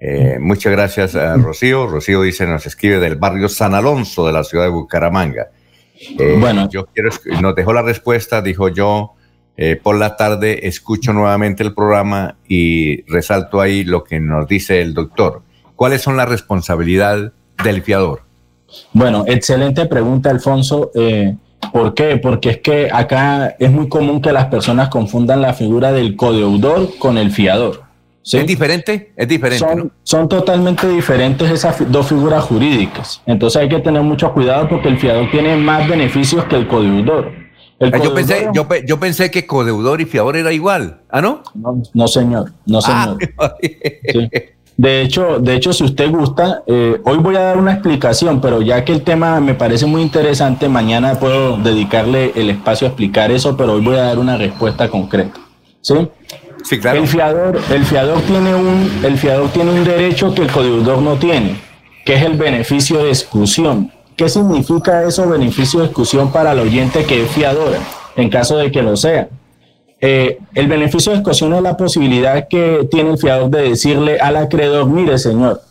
Eh, 0.00 0.38
muchas 0.40 0.72
gracias 0.72 1.14
a 1.16 1.36
Rocío. 1.36 1.86
Rocío 1.86 2.22
dice, 2.22 2.46
nos 2.46 2.66
escribe 2.66 2.98
del 2.98 3.16
barrio 3.16 3.48
San 3.48 3.74
Alonso 3.74 4.26
de 4.26 4.32
la 4.32 4.44
ciudad 4.44 4.64
de 4.64 4.70
Bucaramanga. 4.70 5.48
Eh, 6.18 6.36
bueno, 6.38 6.68
yo 6.68 6.86
quiero, 6.86 7.10
nos 7.40 7.54
dejó 7.54 7.72
la 7.72 7.82
respuesta, 7.82 8.42
dijo 8.42 8.68
yo, 8.68 9.14
eh, 9.56 9.76
por 9.80 9.96
la 9.96 10.16
tarde 10.16 10.66
escucho 10.66 11.12
nuevamente 11.12 11.62
el 11.62 11.74
programa 11.74 12.36
y 12.48 13.02
resalto 13.10 13.60
ahí 13.60 13.84
lo 13.84 14.04
que 14.04 14.20
nos 14.20 14.48
dice 14.48 14.82
el 14.82 14.94
doctor. 14.94 15.42
¿Cuáles 15.76 16.02
son 16.02 16.16
las 16.16 16.28
responsabilidades 16.28 17.32
del 17.62 17.82
fiador? 17.82 18.23
Bueno, 18.92 19.24
excelente 19.26 19.86
pregunta, 19.86 20.30
Alfonso. 20.30 20.90
Eh, 20.94 21.34
¿Por 21.72 21.94
qué? 21.94 22.16
Porque 22.18 22.50
es 22.50 22.58
que 22.58 22.88
acá 22.92 23.56
es 23.58 23.70
muy 23.70 23.88
común 23.88 24.20
que 24.20 24.32
las 24.32 24.46
personas 24.46 24.88
confundan 24.88 25.40
la 25.40 25.54
figura 25.54 25.92
del 25.92 26.16
codeudor 26.16 26.98
con 26.98 27.18
el 27.18 27.30
fiador. 27.30 27.82
¿Es 28.24 28.46
diferente? 28.46 29.12
Es 29.16 29.28
diferente. 29.28 29.58
Son, 29.58 29.92
son, 30.02 30.28
totalmente 30.28 30.88
diferentes 30.88 31.50
esas 31.50 31.76
dos 31.90 32.08
figuras 32.08 32.42
jurídicas. 32.44 33.20
Entonces 33.26 33.60
hay 33.60 33.68
que 33.68 33.80
tener 33.80 34.02
mucho 34.02 34.32
cuidado 34.32 34.68
porque 34.68 34.88
el 34.88 34.98
fiador 34.98 35.30
tiene 35.30 35.56
más 35.56 35.86
beneficios 35.86 36.44
que 36.46 36.56
el 36.56 36.66
codeudor. 36.66 37.32
Ah, 37.80 37.98
yo, 38.02 38.14
pensé, 38.14 38.48
yo, 38.54 38.66
yo, 38.86 39.00
pensé 39.00 39.30
que 39.30 39.46
codeudor 39.46 40.00
y 40.00 40.06
fiador 40.06 40.36
era 40.36 40.52
igual. 40.52 41.00
¿Ah, 41.10 41.20
no? 41.20 41.42
No, 41.92 42.08
señor. 42.08 42.52
No, 42.66 42.80
señor. 42.80 43.18
Ah, 43.38 43.56
De 44.76 45.02
hecho, 45.02 45.38
de 45.38 45.54
hecho, 45.54 45.72
si 45.72 45.84
usted 45.84 46.10
gusta, 46.10 46.62
eh, 46.66 47.00
hoy 47.04 47.18
voy 47.18 47.36
a 47.36 47.40
dar 47.40 47.58
una 47.58 47.72
explicación, 47.72 48.40
pero 48.40 48.60
ya 48.60 48.84
que 48.84 48.92
el 48.92 49.02
tema 49.02 49.38
me 49.40 49.54
parece 49.54 49.86
muy 49.86 50.02
interesante, 50.02 50.68
mañana 50.68 51.14
puedo 51.14 51.56
dedicarle 51.58 52.32
el 52.34 52.50
espacio 52.50 52.88
a 52.88 52.90
explicar 52.90 53.30
eso, 53.30 53.56
pero 53.56 53.74
hoy 53.74 53.82
voy 53.82 53.96
a 53.96 54.02
dar 54.02 54.18
una 54.18 54.36
respuesta 54.36 54.88
concreta. 54.88 55.38
¿sí? 55.80 55.94
Sí, 56.64 56.80
claro. 56.80 57.00
El 57.00 57.06
fiador, 57.06 57.60
el 57.70 57.84
fiador 57.84 58.20
tiene 58.22 58.54
un, 58.54 58.90
el 59.04 59.16
fiador 59.16 59.50
tiene 59.50 59.70
un 59.70 59.84
derecho 59.84 60.34
que 60.34 60.42
el 60.42 60.50
codeudor 60.50 60.98
no 61.02 61.14
tiene, 61.16 61.56
que 62.04 62.14
es 62.14 62.22
el 62.22 62.34
beneficio 62.36 63.04
de 63.04 63.10
exclusión. 63.10 63.92
¿Qué 64.16 64.28
significa 64.28 65.04
eso, 65.04 65.28
beneficio 65.28 65.80
de 65.80 65.86
exclusión 65.86 66.32
para 66.32 66.52
el 66.52 66.60
oyente 66.60 67.04
que 67.04 67.24
es 67.24 67.30
fiador, 67.30 67.74
en 68.16 68.28
caso 68.28 68.56
de 68.56 68.72
que 68.72 68.82
lo 68.82 68.96
sea? 68.96 69.28
Eh, 70.06 70.38
el 70.54 70.68
beneficio 70.68 71.12
de 71.12 71.16
exclusión 71.16 71.54
es 71.54 71.62
la 71.62 71.78
posibilidad 71.78 72.46
que 72.46 72.86
tiene 72.90 73.12
el 73.12 73.16
fiador 73.16 73.48
de 73.48 73.70
decirle 73.70 74.18
al 74.20 74.36
acreedor, 74.36 74.86
mire 74.86 75.16
señor, 75.16 75.62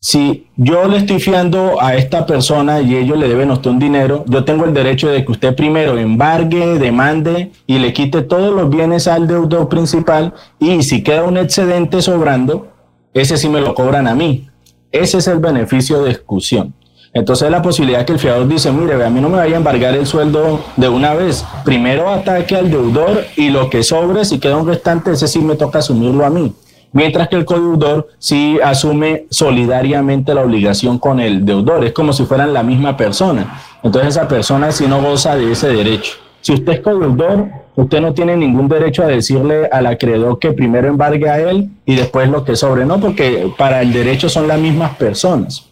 si 0.00 0.46
yo 0.56 0.88
le 0.88 0.96
estoy 0.96 1.20
fiando 1.20 1.82
a 1.82 1.96
esta 1.96 2.24
persona 2.24 2.80
y 2.80 2.96
ellos 2.96 3.18
le 3.18 3.28
deben 3.28 3.50
usted 3.50 3.72
un 3.72 3.78
dinero, 3.78 4.24
yo 4.26 4.44
tengo 4.44 4.64
el 4.64 4.72
derecho 4.72 5.10
de 5.10 5.22
que 5.22 5.32
usted 5.32 5.54
primero 5.54 5.98
embargue, 5.98 6.78
demande 6.78 7.52
y 7.66 7.78
le 7.78 7.92
quite 7.92 8.22
todos 8.22 8.54
los 8.54 8.70
bienes 8.70 9.06
al 9.06 9.26
deudor 9.26 9.68
principal 9.68 10.32
y 10.58 10.82
si 10.82 11.02
queda 11.02 11.24
un 11.24 11.36
excedente 11.36 12.00
sobrando, 12.00 12.68
ese 13.12 13.36
sí 13.36 13.50
me 13.50 13.60
lo 13.60 13.74
cobran 13.74 14.08
a 14.08 14.14
mí. 14.14 14.48
Ese 14.92 15.18
es 15.18 15.26
el 15.26 15.40
beneficio 15.40 16.02
de 16.02 16.12
exclusión. 16.12 16.72
Entonces 17.12 17.50
la 17.50 17.60
posibilidad 17.60 18.04
que 18.04 18.12
el 18.12 18.18
fiador 18.18 18.46
dice, 18.46 18.70
mire, 18.70 19.04
a 19.04 19.10
mí 19.10 19.20
no 19.20 19.28
me 19.28 19.38
vaya 19.38 19.54
a 19.54 19.58
embargar 19.58 19.94
el 19.94 20.06
sueldo 20.06 20.60
de 20.76 20.88
una 20.88 21.14
vez. 21.14 21.44
Primero 21.64 22.08
ataque 22.08 22.56
al 22.56 22.70
deudor 22.70 23.24
y 23.36 23.50
lo 23.50 23.68
que 23.68 23.82
sobre, 23.82 24.24
si 24.24 24.38
queda 24.38 24.56
un 24.56 24.68
restante, 24.68 25.12
ese 25.12 25.26
sí 25.26 25.40
me 25.40 25.56
toca 25.56 25.80
asumirlo 25.80 26.24
a 26.24 26.30
mí 26.30 26.54
mientras 26.92 27.28
que 27.28 27.36
el 27.36 27.44
codeudor 27.44 28.08
sí 28.18 28.58
asume 28.62 29.26
solidariamente 29.30 30.34
la 30.34 30.42
obligación 30.42 30.98
con 30.98 31.20
el 31.20 31.44
deudor, 31.44 31.84
es 31.84 31.92
como 31.92 32.12
si 32.12 32.24
fueran 32.24 32.52
la 32.52 32.62
misma 32.62 32.96
persona. 32.96 33.60
Entonces 33.82 34.16
esa 34.16 34.28
persona 34.28 34.72
sí 34.72 34.86
no 34.86 35.00
goza 35.02 35.36
de 35.36 35.52
ese 35.52 35.68
derecho. 35.68 36.14
Si 36.40 36.52
usted 36.54 36.72
es 36.72 36.80
codeudor, 36.80 37.48
usted 37.76 38.00
no 38.00 38.14
tiene 38.14 38.36
ningún 38.36 38.68
derecho 38.68 39.02
a 39.02 39.06
decirle 39.06 39.68
al 39.70 39.86
acreedor 39.86 40.38
que 40.38 40.52
primero 40.52 40.88
embargue 40.88 41.28
a 41.28 41.38
él 41.38 41.70
y 41.84 41.96
después 41.96 42.28
lo 42.28 42.44
que 42.44 42.56
sobre, 42.56 42.86
no, 42.86 42.98
porque 42.98 43.52
para 43.58 43.82
el 43.82 43.92
derecho 43.92 44.28
son 44.28 44.48
las 44.48 44.58
mismas 44.58 44.96
personas. 44.96 45.69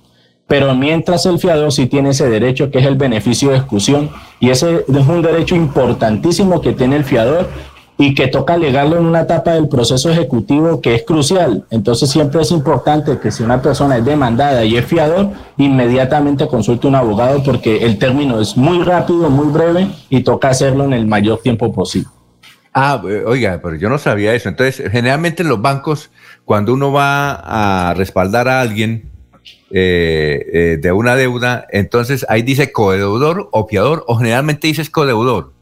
Pero 0.49 0.75
mientras 0.75 1.27
el 1.27 1.39
fiador 1.39 1.70
sí 1.70 1.86
tiene 1.86 2.10
ese 2.10 2.28
derecho 2.28 2.70
que 2.70 2.78
es 2.78 2.86
el 2.86 2.97
beneficio 2.97 3.51
de 3.51 3.59
exclusión 3.59 4.10
y 4.41 4.49
ese 4.49 4.86
es 4.89 5.07
un 5.07 5.23
derecho 5.23 5.55
importantísimo 5.55 6.62
que 6.62 6.73
tiene 6.73 6.97
el 6.97 7.05
fiador 7.05 7.49
y 7.99 8.15
que 8.15 8.28
toca 8.28 8.55
alegarlo 8.55 8.97
en 8.97 9.05
una 9.05 9.23
etapa 9.23 9.52
del 9.52 9.68
proceso 9.68 10.10
ejecutivo 10.10 10.81
que 10.81 10.94
es 10.94 11.02
crucial. 11.02 11.67
Entonces 11.70 12.09
siempre 12.09 12.41
es 12.41 12.51
importante 12.51 13.18
que 13.18 13.31
si 13.31 13.43
una 13.43 13.60
persona 13.60 13.99
es 13.99 14.05
demandada 14.05 14.65
y 14.65 14.77
es 14.77 14.86
fiador, 14.86 15.31
inmediatamente 15.59 16.47
consulte 16.47 16.86
un 16.86 16.94
abogado 16.94 17.43
porque 17.43 17.85
el 17.85 17.99
término 17.99 18.41
es 18.41 18.57
muy 18.57 18.83
rápido, 18.83 19.28
muy 19.28 19.52
breve 19.52 19.89
y 20.09 20.23
toca 20.23 20.49
hacerlo 20.49 20.85
en 20.85 20.94
el 20.94 21.07
mayor 21.07 21.41
tiempo 21.43 21.73
posible. 21.75 22.09
Ah, 22.73 23.02
eh, 23.07 23.25
oiga, 23.27 23.60
pero 23.62 23.75
yo 23.75 23.91
no 23.91 23.99
sabía 23.99 24.33
eso. 24.33 24.49
Entonces, 24.49 24.91
generalmente 24.91 25.43
los 25.43 25.60
bancos, 25.60 26.10
cuando 26.44 26.73
uno 26.73 26.93
va 26.93 27.91
a 27.91 27.94
respaldar 27.94 28.49
a 28.49 28.60
alguien 28.60 29.10
eh, 29.70 30.47
eh, 30.52 30.78
de 30.81 30.93
una 30.93 31.15
deuda, 31.17 31.67
entonces 31.70 32.25
ahí 32.28 32.43
dice 32.43 32.73
codeudor 32.73 33.49
o 33.52 33.67
fiador, 33.67 34.05
o 34.07 34.17
generalmente 34.17 34.67
dices 34.67 34.91
codeudor. 34.91 35.52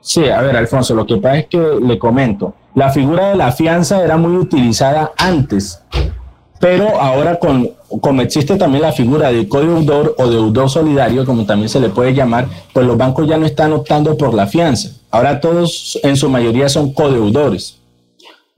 Sí, 0.00 0.28
a 0.28 0.40
ver, 0.40 0.56
Alfonso, 0.56 0.94
lo 0.94 1.04
que 1.04 1.16
pasa 1.16 1.38
es 1.38 1.46
que 1.46 1.58
le 1.82 1.98
comento, 1.98 2.54
la 2.74 2.90
figura 2.90 3.30
de 3.30 3.36
la 3.36 3.50
fianza 3.50 4.04
era 4.04 4.16
muy 4.16 4.36
utilizada 4.36 5.12
antes, 5.16 5.82
pero 6.60 7.00
ahora 7.00 7.38
con, 7.38 7.70
como 8.00 8.22
existe 8.22 8.56
también 8.56 8.82
la 8.82 8.92
figura 8.92 9.32
de 9.32 9.48
codeudor 9.48 10.14
o 10.18 10.26
deudor 10.28 10.70
solidario, 10.70 11.24
como 11.26 11.44
también 11.44 11.68
se 11.68 11.80
le 11.80 11.88
puede 11.88 12.14
llamar, 12.14 12.46
pues 12.72 12.86
los 12.86 12.96
bancos 12.96 13.28
ya 13.28 13.36
no 13.36 13.46
están 13.46 13.72
optando 13.72 14.16
por 14.16 14.32
la 14.32 14.46
fianza. 14.46 14.90
Ahora 15.10 15.40
todos 15.40 15.98
en 16.02 16.16
su 16.16 16.28
mayoría 16.28 16.68
son 16.68 16.92
codeudores. 16.92 17.78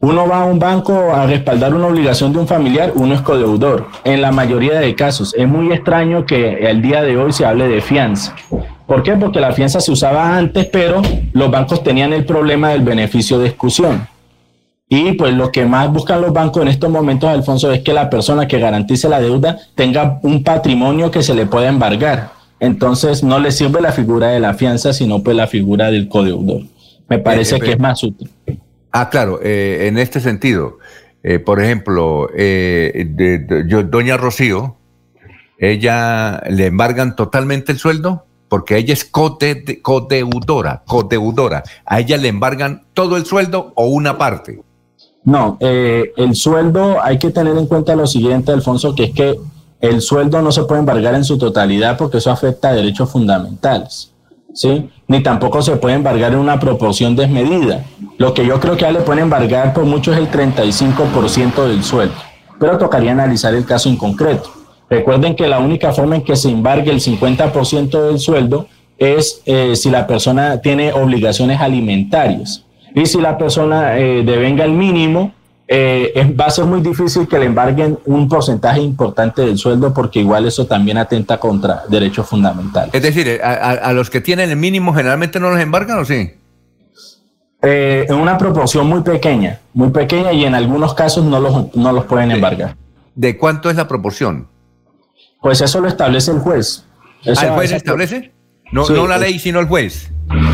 Uno 0.01 0.29
va 0.29 0.43
a 0.43 0.45
un 0.45 0.61
banco 0.61 1.13
a 1.13 1.27
respaldar 1.27 1.75
una 1.75 1.89
obligación 1.89 2.33
de 2.33 2.39
un 2.39 2.47
familiar, 2.47 2.93
uno 2.95 3.17
es 3.17 3.21
codeudor. 3.21 3.89
En 4.05 4.23
la 4.23 4.31
mayoría 4.31 4.79
de 4.79 4.95
casos 4.95 5.35
es 5.37 5.49
muy 5.49 5.73
extraño 5.73 6.25
que 6.25 6.71
el 6.71 6.81
día 6.81 7.03
de 7.03 7.17
hoy 7.17 7.33
se 7.33 7.45
hable 7.45 7.67
de 7.67 7.81
fianza. 7.81 8.37
¿Por 8.87 9.03
qué? 9.03 9.17
Porque 9.17 9.41
la 9.41 9.51
fianza 9.51 9.81
se 9.81 9.91
usaba 9.91 10.37
antes, 10.37 10.67
pero 10.67 11.03
los 11.33 11.51
bancos 11.51 11.83
tenían 11.83 12.13
el 12.13 12.25
problema 12.25 12.69
del 12.69 12.83
beneficio 12.83 13.41
de 13.41 13.49
exclusión. 13.49 14.07
Y 14.89 15.15
pues 15.15 15.35
lo 15.35 15.51
que 15.51 15.67
más 15.67 15.93
buscan 15.93 16.21
los 16.21 16.33
bancos 16.33 16.63
en 16.63 16.69
estos 16.69 16.91
momentos, 16.91 17.29
Alfonso, 17.29 17.73
es 17.73 17.83
que 17.83 17.93
la 17.93 18.09
persona 18.09 18.47
que 18.47 18.61
garantice 18.61 19.09
la 19.09 19.21
deuda 19.21 19.59
tenga 19.75 20.21
un 20.23 20.45
patrimonio 20.45 21.11
que 21.11 21.25
se 21.25 21.35
le 21.35 21.47
pueda 21.47 21.69
embargar. 21.69 22.31
Entonces 22.61 23.25
no 23.25 23.41
le 23.41 23.51
sirve 23.51 23.81
la 23.81 23.91
figura 23.91 24.29
de 24.29 24.39
la 24.39 24.55
fianza, 24.55 24.93
sino 24.93 25.25
pues 25.25 25.37
la 25.37 25.49
figura 25.49 25.91
del 25.91 26.09
codeudor. 26.09 26.63
Me 27.09 27.19
parece 27.19 27.57
eh, 27.57 27.61
que 27.61 27.73
es 27.73 27.81
más 27.81 28.01
útil. 28.05 28.31
Ah, 28.93 29.11
claro, 29.11 29.41
eh, 29.43 29.87
en 29.89 29.99
este 29.99 30.21
sentido, 30.21 30.79
eh, 31.23 31.39
por 31.39 31.61
ejemplo, 31.61 32.29
doña 33.91 34.17
Rocío, 34.17 34.77
ella 35.59 36.41
le 36.49 36.67
embargan 36.67 37.17
totalmente 37.17 37.73
el 37.73 37.79
sueldo 37.79 38.25
porque 38.49 38.77
ella 38.77 38.95
es 38.95 39.05
codeudora, 39.05 40.83
codeudora. 40.87 41.63
¿A 41.85 42.01
ella 42.01 42.17
le 42.17 42.29
embargan 42.29 42.85
todo 42.95 43.17
el 43.17 43.27
sueldo 43.27 43.73
o 43.75 43.87
una 43.87 44.17
parte? 44.17 44.63
No, 45.25 45.59
eh, 45.61 46.13
el 46.17 46.35
sueldo 46.35 47.03
hay 47.03 47.19
que 47.19 47.31
tener 47.31 47.57
en 47.57 47.67
cuenta 47.67 47.95
lo 47.95 48.07
siguiente, 48.07 48.53
Alfonso, 48.53 48.95
que 48.95 49.05
es 49.05 49.15
que 49.15 49.39
el 49.81 50.01
sueldo 50.01 50.41
no 50.41 50.51
se 50.51 50.65
puede 50.65 50.81
embargar 50.81 51.15
en 51.15 51.25
su 51.25 51.37
totalidad 51.39 51.99
porque 51.99 52.19
eso 52.19 52.31
afecta 52.31 52.71
a 52.71 52.73
derechos 52.73 53.11
fundamentales. 53.11 54.13
¿Sí? 54.59 54.91
Ni 55.07 55.23
tampoco 55.23 55.63
se 55.63 55.77
puede 55.77 55.95
embargar 55.95 56.33
en 56.33 56.41
una 56.41 56.59
proporción 56.59 57.15
desmedida. 57.15 57.85
Lo 58.19 58.35
que 58.35 58.45
yo 58.45 58.59
creo 58.59 58.77
que 58.77 58.83
ya 58.83 58.91
le 58.91 59.01
pueden 59.01 59.23
embargar 59.23 59.73
por 59.73 59.85
mucho 59.85 60.13
es 60.13 60.19
el 60.19 60.29
35% 60.29 61.67
del 61.69 61.85
sueldo, 61.85 62.17
pero 62.59 62.77
tocaría 62.77 63.13
analizar 63.13 63.55
el 63.55 63.65
caso 63.65 63.89
en 63.89 63.97
concreto. 63.97 64.51
Recuerden 64.91 65.37
que 65.37 65.47
la 65.47 65.61
única 65.61 65.93
forma 65.93 66.17
en 66.17 66.25
que 66.25 66.35
se 66.35 66.51
embargue 66.51 66.91
el 66.91 67.01
50% 67.01 68.09
del 68.09 68.19
sueldo 68.19 68.67
es 68.99 69.43
eh, 69.47 69.77
si 69.77 69.91
la 69.91 70.09
persona 70.09 70.61
tiene 70.61 70.93
obligaciones 70.93 71.61
alimentarias. 71.61 72.65
Y 72.95 73.07
si 73.07 73.21
la 73.21 73.39
persona 73.39 73.97
eh, 73.97 74.25
devenga 74.25 74.65
el 74.65 74.73
mínimo, 74.73 75.33
eh, 75.69 76.35
va 76.39 76.47
a 76.47 76.51
ser 76.51 76.65
muy 76.65 76.81
difícil 76.81 77.29
que 77.29 77.39
le 77.39 77.45
embarguen 77.45 77.99
un 78.07 78.29
porcentaje 78.29 78.81
importante 78.81 79.43
del 79.43 79.59
sueldo 79.59 79.93
porque 79.93 80.21
igual 80.21 80.47
eso 80.47 80.67
también 80.67 80.97
atenta 80.97 81.39
contra 81.39 81.83
derechos 81.89 82.27
fundamentales. 82.27 82.95
Es 82.95 83.03
decir, 83.03 83.41
a, 83.43 83.93
los 83.93 84.09
que 84.09 84.21
tienen 84.21 84.51
el 84.51 84.57
mínimo 84.57 84.95
generalmente 84.95 85.39
no 85.39 85.51
los 85.51 85.61
embargan 85.61 85.99
o 85.99 86.05
sí? 86.05 86.33
en 87.61 88.15
una 88.15 88.39
proporción 88.39 88.87
muy 88.87 89.03
pequeña, 89.03 89.59
muy 89.75 89.91
pequeña 89.91 90.33
y 90.33 90.45
en 90.45 90.55
algunos 90.55 90.95
casos 90.95 91.25
no 91.25 91.41
los, 91.41 91.75
no 91.75 91.93
los 91.93 92.05
pueden 92.05 92.31
embargar. 92.31 92.77
¿De 93.17 93.37
cuánto 93.37 93.69
es 93.69 93.77
la 93.77 93.89
proporción? 93.89 94.47
Pues 95.41 95.61
eso 95.61 95.81
lo 95.81 95.89
establece 95.89 96.31
el 96.31 96.39
juez. 96.39 96.85
¿Ah, 97.27 97.47
¿El 97.47 97.51
juez 97.51 97.73
establece? 97.73 98.33
No, 98.71 98.89
no 98.89 99.07
la 99.07 99.19
ley, 99.19 99.39
sino 99.39 99.61
el 99.61 99.67
juez. 99.67 100.11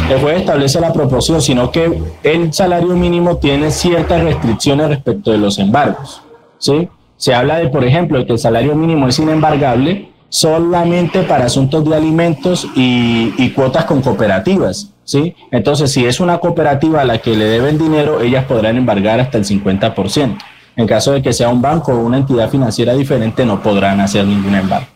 El 0.09 0.21
juez 0.21 0.41
establece 0.41 0.81
la 0.81 0.93
proporción, 0.93 1.43
sino 1.43 1.71
que 1.71 1.99
el 2.23 2.53
salario 2.53 2.95
mínimo 2.95 3.39
tiene 3.39 3.71
ciertas 3.71 4.23
restricciones 4.23 4.89
respecto 4.89 5.33
de 5.33 5.39
los 5.39 5.59
embargos. 5.59 6.23
¿sí? 6.59 6.89
Se 7.17 7.35
habla 7.35 7.57
de, 7.57 7.69
por 7.69 7.85
ejemplo, 7.85 8.19
de 8.19 8.27
que 8.27 8.33
el 8.33 8.39
salario 8.39 8.75
mínimo 8.75 9.09
es 9.09 9.19
inembargable 9.19 10.11
solamente 10.29 11.23
para 11.23 11.47
asuntos 11.47 11.85
de 11.89 11.95
alimentos 11.95 12.67
y, 12.77 13.33
y, 13.37 13.51
cuotas 13.51 13.85
con 13.85 14.03
cooperativas. 14.03 14.93
¿sí? 15.05 15.35
Entonces, 15.51 15.93
si 15.93 16.05
es 16.05 16.21
una 16.21 16.39
cooperativa 16.39 17.01
a 17.01 17.05
la 17.05 17.19
que 17.19 17.37
le 17.37 17.47
deben 17.47 17.79
dinero, 17.79 18.21
ellas 18.21 18.45
podrán 18.45 18.77
embargar 18.77 19.21
hasta 19.21 19.39
el 19.39 19.45
50%. 19.45 20.39
En 20.77 20.87
caso 20.87 21.13
de 21.13 21.23
que 21.23 21.33
sea 21.33 21.49
un 21.49 21.63
banco 21.63 21.93
o 21.93 22.01
una 22.01 22.19
entidad 22.19 22.51
financiera 22.51 22.95
diferente, 22.95 23.45
no 23.47 23.63
podrán 23.63 24.01
hacer 24.01 24.27
ningún 24.27 24.55
embargo. 24.55 24.87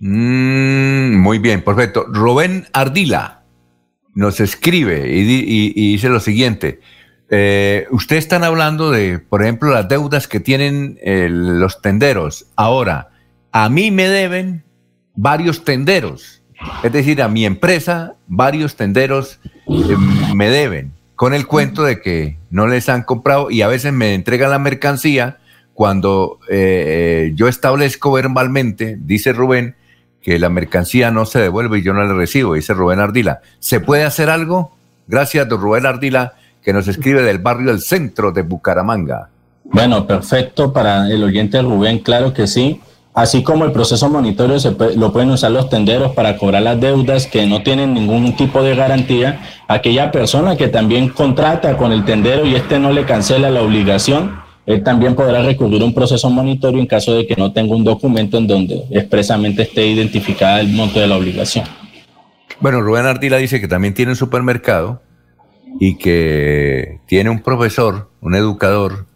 Mm, 0.00 1.16
muy 1.16 1.38
bien, 1.38 1.62
perfecto. 1.62 2.06
Rubén 2.08 2.66
Ardila 2.72 3.42
nos 4.14 4.40
escribe 4.40 5.08
y, 5.08 5.92
dice 5.92 6.08
lo 6.08 6.20
siguiente. 6.20 6.80
Eh, 7.30 7.86
ustedes 7.90 8.24
están 8.24 8.42
hablando 8.42 8.90
de, 8.90 9.20
por 9.20 9.42
ejemplo, 9.42 9.70
las 9.70 9.88
deudas 9.88 10.26
que 10.26 10.40
tienen 10.40 10.98
los 11.04 11.80
tenderos. 11.80 12.46
Ahora, 12.56 13.10
a 13.52 13.68
mí 13.68 13.90
me 13.90 14.08
deben 14.08 14.64
varios 15.14 15.64
tenderos. 15.64 16.42
Es 16.82 16.92
decir, 16.92 17.22
a 17.22 17.28
mi 17.28 17.44
empresa, 17.46 18.14
varios 18.26 18.76
tenderos 18.76 19.38
eh, 19.66 19.96
me 20.34 20.50
deben 20.50 20.92
con 21.14 21.34
el 21.34 21.46
cuento 21.46 21.84
de 21.84 22.00
que 22.00 22.38
no 22.48 22.66
les 22.66 22.88
han 22.88 23.02
comprado 23.02 23.50
y 23.50 23.60
a 23.60 23.68
veces 23.68 23.92
me 23.92 24.14
entregan 24.14 24.50
la 24.50 24.58
mercancía 24.58 25.38
cuando 25.74 26.38
eh, 26.48 27.28
eh, 27.28 27.32
yo 27.34 27.46
establezco 27.46 28.12
verbalmente, 28.12 28.96
dice 28.98 29.32
Rubén, 29.32 29.76
que 30.22 30.38
la 30.38 30.48
mercancía 30.48 31.10
no 31.10 31.26
se 31.26 31.38
devuelve 31.38 31.78
y 31.78 31.82
yo 31.82 31.92
no 31.92 32.04
la 32.04 32.12
recibo, 32.12 32.54
dice 32.54 32.74
Rubén 32.74 33.00
Ardila. 33.00 33.40
¿Se 33.58 33.80
puede 33.80 34.04
hacer 34.04 34.30
algo? 34.30 34.72
Gracias, 35.06 35.48
don 35.48 35.60
Rubén 35.60 35.86
Ardila, 35.86 36.34
que 36.62 36.72
nos 36.72 36.88
escribe 36.88 37.22
del 37.22 37.38
barrio 37.38 37.68
del 37.68 37.80
centro 37.80 38.32
de 38.32 38.42
Bucaramanga. 38.42 39.28
Bueno, 39.64 40.06
perfecto 40.06 40.72
para 40.72 41.08
el 41.08 41.22
oyente 41.22 41.62
Rubén, 41.62 42.00
claro 42.00 42.32
que 42.32 42.46
sí. 42.46 42.80
Así 43.12 43.42
como 43.42 43.64
el 43.64 43.72
proceso 43.72 44.08
monitorio 44.08 44.60
se 44.60 44.70
lo 44.96 45.12
pueden 45.12 45.30
usar 45.30 45.50
los 45.50 45.68
tenderos 45.68 46.12
para 46.12 46.36
cobrar 46.36 46.62
las 46.62 46.80
deudas 46.80 47.26
que 47.26 47.44
no 47.44 47.62
tienen 47.62 47.92
ningún 47.92 48.36
tipo 48.36 48.62
de 48.62 48.76
garantía, 48.76 49.40
aquella 49.66 50.12
persona 50.12 50.56
que 50.56 50.68
también 50.68 51.08
contrata 51.08 51.76
con 51.76 51.90
el 51.90 52.04
tendero 52.04 52.46
y 52.46 52.54
este 52.54 52.78
no 52.78 52.92
le 52.92 53.04
cancela 53.06 53.50
la 53.50 53.62
obligación, 53.62 54.40
él 54.70 54.82
también 54.82 55.14
podrá 55.14 55.42
recurrir 55.42 55.82
a 55.82 55.84
un 55.84 55.94
proceso 55.94 56.30
monitorio 56.30 56.80
en 56.80 56.86
caso 56.86 57.14
de 57.14 57.26
que 57.26 57.36
no 57.36 57.52
tenga 57.52 57.74
un 57.74 57.84
documento 57.84 58.38
en 58.38 58.46
donde 58.46 58.84
expresamente 58.90 59.62
esté 59.62 59.86
identificada 59.86 60.60
el 60.60 60.68
monto 60.68 61.00
de 61.00 61.06
la 61.06 61.16
obligación. 61.16 61.64
Bueno, 62.60 62.80
Rubén 62.80 63.06
Ardila 63.06 63.38
dice 63.38 63.60
que 63.60 63.68
también 63.68 63.94
tiene 63.94 64.12
un 64.12 64.16
supermercado 64.16 65.02
y 65.78 65.96
que 65.96 67.00
tiene 67.06 67.30
un 67.30 67.40
profesor, 67.40 68.10
un 68.20 68.34
educador, 68.34 69.06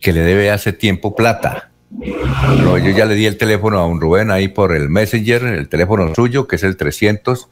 que 0.00 0.12
le 0.12 0.20
debe 0.20 0.50
hace 0.50 0.72
tiempo 0.72 1.16
plata. 1.16 1.70
yo 2.00 2.78
ya 2.78 3.06
le 3.06 3.14
di 3.14 3.26
el 3.26 3.36
teléfono 3.36 3.78
a 3.78 3.86
un 3.86 4.00
Rubén 4.00 4.30
ahí 4.30 4.48
por 4.48 4.74
el 4.76 4.90
Messenger, 4.90 5.44
el 5.44 5.68
teléfono 5.68 6.14
suyo, 6.14 6.46
que 6.46 6.56
es 6.56 6.62
el 6.62 6.76
300, 6.76 7.48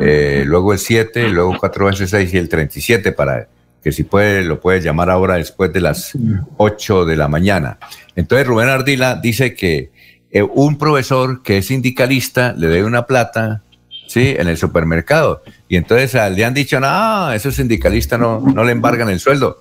eh, 0.00 0.44
luego 0.46 0.72
el 0.72 0.78
7, 0.78 1.28
luego 1.30 1.56
4 1.58 1.86
veces 1.86 2.10
6 2.10 2.34
y 2.34 2.36
el 2.36 2.48
37 2.48 3.12
para 3.12 3.48
que 3.84 3.92
si 3.92 4.02
puede, 4.02 4.42
lo 4.44 4.60
puede 4.60 4.80
llamar 4.80 5.10
ahora 5.10 5.34
después 5.34 5.70
de 5.70 5.82
las 5.82 6.16
8 6.56 7.04
de 7.04 7.16
la 7.16 7.28
mañana. 7.28 7.78
Entonces 8.16 8.46
Rubén 8.46 8.70
Ardila 8.70 9.16
dice 9.16 9.54
que 9.54 9.90
eh, 10.30 10.42
un 10.42 10.78
profesor 10.78 11.42
que 11.42 11.58
es 11.58 11.66
sindicalista 11.66 12.54
le 12.56 12.68
debe 12.68 12.84
una 12.84 13.06
plata, 13.06 13.62
¿sí? 14.08 14.34
En 14.38 14.48
el 14.48 14.56
supermercado. 14.56 15.42
Y 15.68 15.76
entonces 15.76 16.14
le 16.34 16.44
han 16.46 16.54
dicho, 16.54 16.80
no, 16.80 17.30
ese 17.30 17.52
sindicalista 17.52 18.16
no, 18.16 18.40
no 18.40 18.64
le 18.64 18.72
embargan 18.72 19.10
el 19.10 19.20
sueldo. 19.20 19.60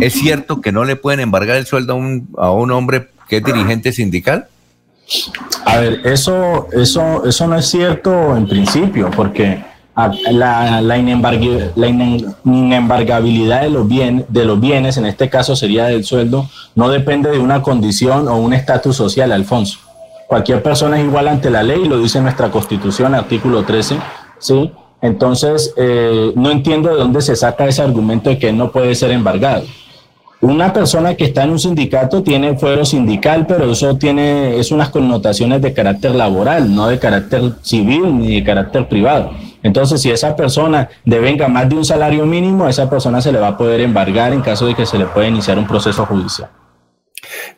¿Es 0.00 0.12
cierto 0.12 0.60
que 0.60 0.70
no 0.70 0.84
le 0.84 0.94
pueden 0.94 1.18
embargar 1.18 1.56
el 1.56 1.66
sueldo 1.66 1.94
a 1.94 1.96
un, 1.96 2.28
a 2.38 2.52
un 2.52 2.70
hombre 2.70 3.08
que 3.28 3.38
es 3.38 3.44
dirigente 3.44 3.90
sindical? 3.90 4.46
A 5.66 5.78
ver, 5.78 6.00
eso, 6.04 6.68
eso, 6.72 7.26
eso 7.26 7.46
no 7.48 7.58
es 7.58 7.66
cierto 7.66 8.36
en 8.36 8.46
principio, 8.46 9.10
porque 9.10 9.64
la, 9.96 10.80
la, 10.80 10.98
inembargabilidad 10.98 13.62
de 13.62 13.70
los, 13.70 13.86
bien, 13.86 14.26
de 14.28 14.44
los 14.44 14.60
bienes, 14.60 14.96
en 14.96 15.06
este 15.06 15.30
caso 15.30 15.54
sería 15.54 15.84
del 15.84 16.04
sueldo, 16.04 16.48
no 16.74 16.88
depende 16.88 17.30
de 17.30 17.38
una 17.38 17.62
condición 17.62 18.26
o 18.28 18.36
un 18.36 18.54
estatus 18.54 18.96
social, 18.96 19.30
Alfonso. 19.32 19.78
Cualquier 20.26 20.62
persona 20.62 20.98
es 20.98 21.04
igual 21.04 21.28
ante 21.28 21.50
la 21.50 21.62
ley, 21.62 21.84
lo 21.84 21.98
dice 21.98 22.20
nuestra 22.20 22.50
Constitución, 22.50 23.14
artículo 23.14 23.64
13, 23.64 23.98
¿sí? 24.38 24.72
Entonces, 25.00 25.72
eh, 25.76 26.32
no 26.34 26.50
entiendo 26.50 26.88
de 26.88 26.96
dónde 26.96 27.20
se 27.20 27.36
saca 27.36 27.66
ese 27.66 27.82
argumento 27.82 28.30
de 28.30 28.38
que 28.38 28.52
no 28.52 28.72
puede 28.72 28.94
ser 28.94 29.10
embargado. 29.10 29.64
Una 30.40 30.72
persona 30.72 31.14
que 31.14 31.24
está 31.24 31.44
en 31.44 31.50
un 31.50 31.58
sindicato 31.58 32.22
tiene 32.22 32.56
fuero 32.56 32.84
sindical, 32.84 33.46
pero 33.46 33.70
eso 33.70 33.96
tiene 33.96 34.58
es 34.58 34.72
unas 34.72 34.90
connotaciones 34.90 35.62
de 35.62 35.72
carácter 35.72 36.14
laboral, 36.14 36.74
no 36.74 36.88
de 36.88 36.98
carácter 36.98 37.52
civil 37.62 38.18
ni 38.18 38.36
de 38.36 38.44
carácter 38.44 38.88
privado. 38.88 39.30
Entonces, 39.64 40.02
si 40.02 40.10
esa 40.10 40.36
persona 40.36 40.90
devenga 41.06 41.48
más 41.48 41.68
de 41.70 41.74
un 41.74 41.84
salario 41.86 42.26
mínimo, 42.26 42.66
a 42.66 42.70
esa 42.70 42.88
persona 42.88 43.22
se 43.22 43.32
le 43.32 43.40
va 43.40 43.48
a 43.48 43.56
poder 43.56 43.80
embargar 43.80 44.34
en 44.34 44.42
caso 44.42 44.66
de 44.66 44.74
que 44.74 44.84
se 44.84 44.98
le 44.98 45.06
pueda 45.06 45.26
iniciar 45.26 45.58
un 45.58 45.66
proceso 45.66 46.04
judicial. 46.04 46.50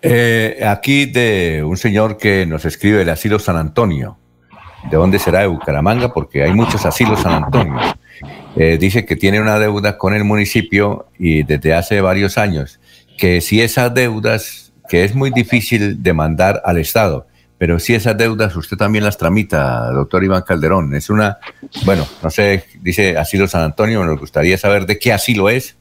Eh, 0.00 0.62
aquí 0.64 1.06
de 1.06 1.64
un 1.66 1.76
señor 1.76 2.16
que 2.16 2.46
nos 2.46 2.64
escribe 2.64 3.02
el 3.02 3.08
asilo 3.10 3.40
San 3.40 3.56
Antonio. 3.56 4.18
¿De 4.88 4.96
dónde 4.96 5.18
será? 5.18 5.40
De 5.40 5.48
Bucaramanga, 5.48 6.12
porque 6.12 6.44
hay 6.44 6.52
muchos 6.52 6.86
asilos 6.86 7.20
San 7.20 7.42
Antonio. 7.42 7.74
Eh, 8.54 8.78
dice 8.78 9.04
que 9.04 9.16
tiene 9.16 9.40
una 9.40 9.58
deuda 9.58 9.98
con 9.98 10.14
el 10.14 10.22
municipio 10.22 11.08
y 11.18 11.42
desde 11.42 11.74
hace 11.74 12.00
varios 12.00 12.38
años, 12.38 12.78
que 13.18 13.40
si 13.40 13.60
esas 13.60 13.92
deudas, 13.92 14.72
que 14.88 15.02
es 15.02 15.12
muy 15.12 15.30
difícil 15.30 16.04
demandar 16.04 16.62
al 16.64 16.78
Estado, 16.78 17.26
pero 17.58 17.78
si 17.78 17.94
esas 17.94 18.16
deudas 18.18 18.54
usted 18.56 18.76
también 18.76 19.04
las 19.04 19.16
tramita, 19.16 19.90
doctor 19.90 20.22
Iván 20.22 20.42
Calderón. 20.42 20.94
Es 20.94 21.08
una, 21.08 21.38
bueno, 21.84 22.06
no 22.22 22.30
sé, 22.30 22.64
dice 22.80 23.16
asilo 23.16 23.48
San 23.48 23.62
Antonio, 23.62 24.04
nos 24.04 24.20
gustaría 24.20 24.58
saber 24.58 24.86
de 24.86 24.98
qué 24.98 25.12
asilo 25.12 25.48
es, 25.48 25.76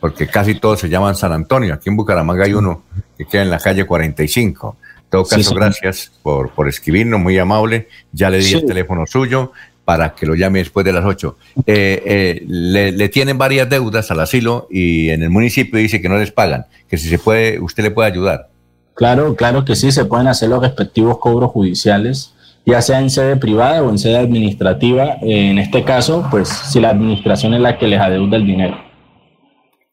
porque 0.00 0.26
casi 0.26 0.54
todos 0.54 0.80
se 0.80 0.88
llaman 0.88 1.16
San 1.16 1.32
Antonio. 1.32 1.74
Aquí 1.74 1.88
en 1.88 1.96
Bucaramanga 1.96 2.44
hay 2.44 2.52
uno 2.52 2.82
que 3.16 3.24
queda 3.24 3.42
en 3.42 3.50
la 3.50 3.58
calle 3.58 3.86
45. 3.86 4.76
En 5.04 5.10
todo 5.10 5.24
caso, 5.24 5.54
gracias 5.54 6.12
por, 6.22 6.50
por 6.50 6.68
escribirnos, 6.68 7.20
muy 7.20 7.38
amable. 7.38 7.88
Ya 8.12 8.28
le 8.28 8.38
di 8.38 8.52
el 8.52 8.66
teléfono 8.66 9.06
suyo 9.06 9.52
para 9.84 10.14
que 10.14 10.26
lo 10.26 10.34
llame 10.34 10.58
después 10.58 10.84
de 10.84 10.92
las 10.92 11.04
8. 11.04 11.38
Eh, 11.66 12.02
eh, 12.04 12.44
le, 12.46 12.92
le, 12.92 13.08
tienen 13.08 13.38
varias 13.38 13.68
deudas 13.68 14.10
al 14.10 14.20
asilo 14.20 14.66
y 14.70 15.10
en 15.10 15.22
el 15.22 15.30
municipio 15.30 15.78
dice 15.78 16.00
que 16.00 16.08
no 16.08 16.18
les 16.18 16.32
pagan, 16.32 16.66
que 16.88 16.98
si 16.98 17.08
se 17.08 17.18
puede, 17.18 17.60
usted 17.60 17.82
le 17.82 17.90
puede 17.90 18.10
ayudar. 18.10 18.48
Claro, 18.94 19.34
claro 19.34 19.64
que 19.64 19.74
sí, 19.74 19.90
se 19.90 20.04
pueden 20.04 20.28
hacer 20.28 20.48
los 20.48 20.62
respectivos 20.62 21.18
cobros 21.18 21.50
judiciales, 21.50 22.32
ya 22.64 22.80
sea 22.80 23.00
en 23.00 23.10
sede 23.10 23.36
privada 23.36 23.82
o 23.82 23.90
en 23.90 23.98
sede 23.98 24.18
administrativa. 24.18 25.16
En 25.20 25.58
este 25.58 25.84
caso, 25.84 26.26
pues 26.30 26.48
si 26.48 26.80
la 26.80 26.90
administración 26.90 27.54
es 27.54 27.60
la 27.60 27.76
que 27.76 27.88
les 27.88 28.00
adeuda 28.00 28.36
el 28.36 28.46
dinero. 28.46 28.76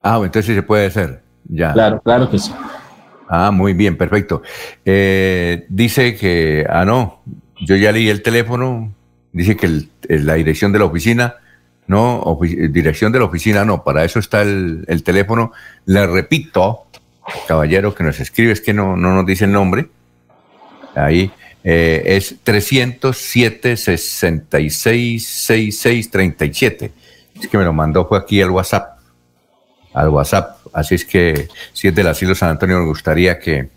Ah, 0.04 0.18
entonces 0.18 0.46
sí 0.46 0.54
se 0.54 0.64
puede 0.64 0.88
hacer, 0.88 1.22
ya. 1.46 1.74
Claro, 1.74 2.02
claro 2.02 2.30
que 2.30 2.40
sí. 2.40 2.52
Ah, 3.28 3.50
muy 3.52 3.74
bien, 3.74 3.98
perfecto. 3.98 4.42
Eh, 4.86 5.66
dice 5.70 6.16
que, 6.16 6.66
ah, 6.70 6.86
no, 6.86 7.22
yo 7.62 7.76
ya 7.76 7.92
leí 7.92 8.10
el 8.10 8.22
teléfono, 8.22 8.94
dice 9.32 9.56
que 9.56 9.84
la 10.10 10.36
dirección 10.36 10.72
de 10.72 10.80
la 10.80 10.86
oficina, 10.86 11.36
no, 11.88 12.38
dirección 12.70 13.12
de 13.12 13.20
la 13.20 13.26
oficina 13.26 13.66
no, 13.66 13.84
para 13.84 14.04
eso 14.04 14.20
está 14.20 14.42
el, 14.42 14.86
el 14.88 15.04
teléfono. 15.04 15.52
Le 15.86 16.06
repito, 16.08 16.86
caballero 17.48 17.94
que 17.94 18.04
nos 18.04 18.20
escribe, 18.20 18.52
es 18.52 18.62
que 18.62 18.74
no, 18.74 18.96
no 18.96 19.14
nos 19.14 19.26
dice 19.26 19.46
el 19.46 19.52
nombre, 19.52 19.90
ahí 20.96 21.32
eh, 21.64 22.04
es 22.06 22.36
307 22.44 23.78
66 23.78 25.26
66 25.26 26.12
37. 26.12 26.92
Es 27.40 27.48
que 27.48 27.58
me 27.58 27.64
lo 27.64 27.74
mandó, 27.74 28.08
fue 28.08 28.18
aquí 28.18 28.42
al 28.42 28.52
WhatsApp, 28.52 28.98
al 29.94 30.10
WhatsApp. 30.10 30.58
Así 30.74 30.96
es 30.96 31.06
que 31.06 31.48
si 31.74 31.88
es 31.88 31.96
del 31.96 32.08
asilo 32.08 32.36
San 32.36 32.50
Antonio, 32.50 32.80
me 32.80 32.86
gustaría 32.86 33.40
que, 33.40 33.70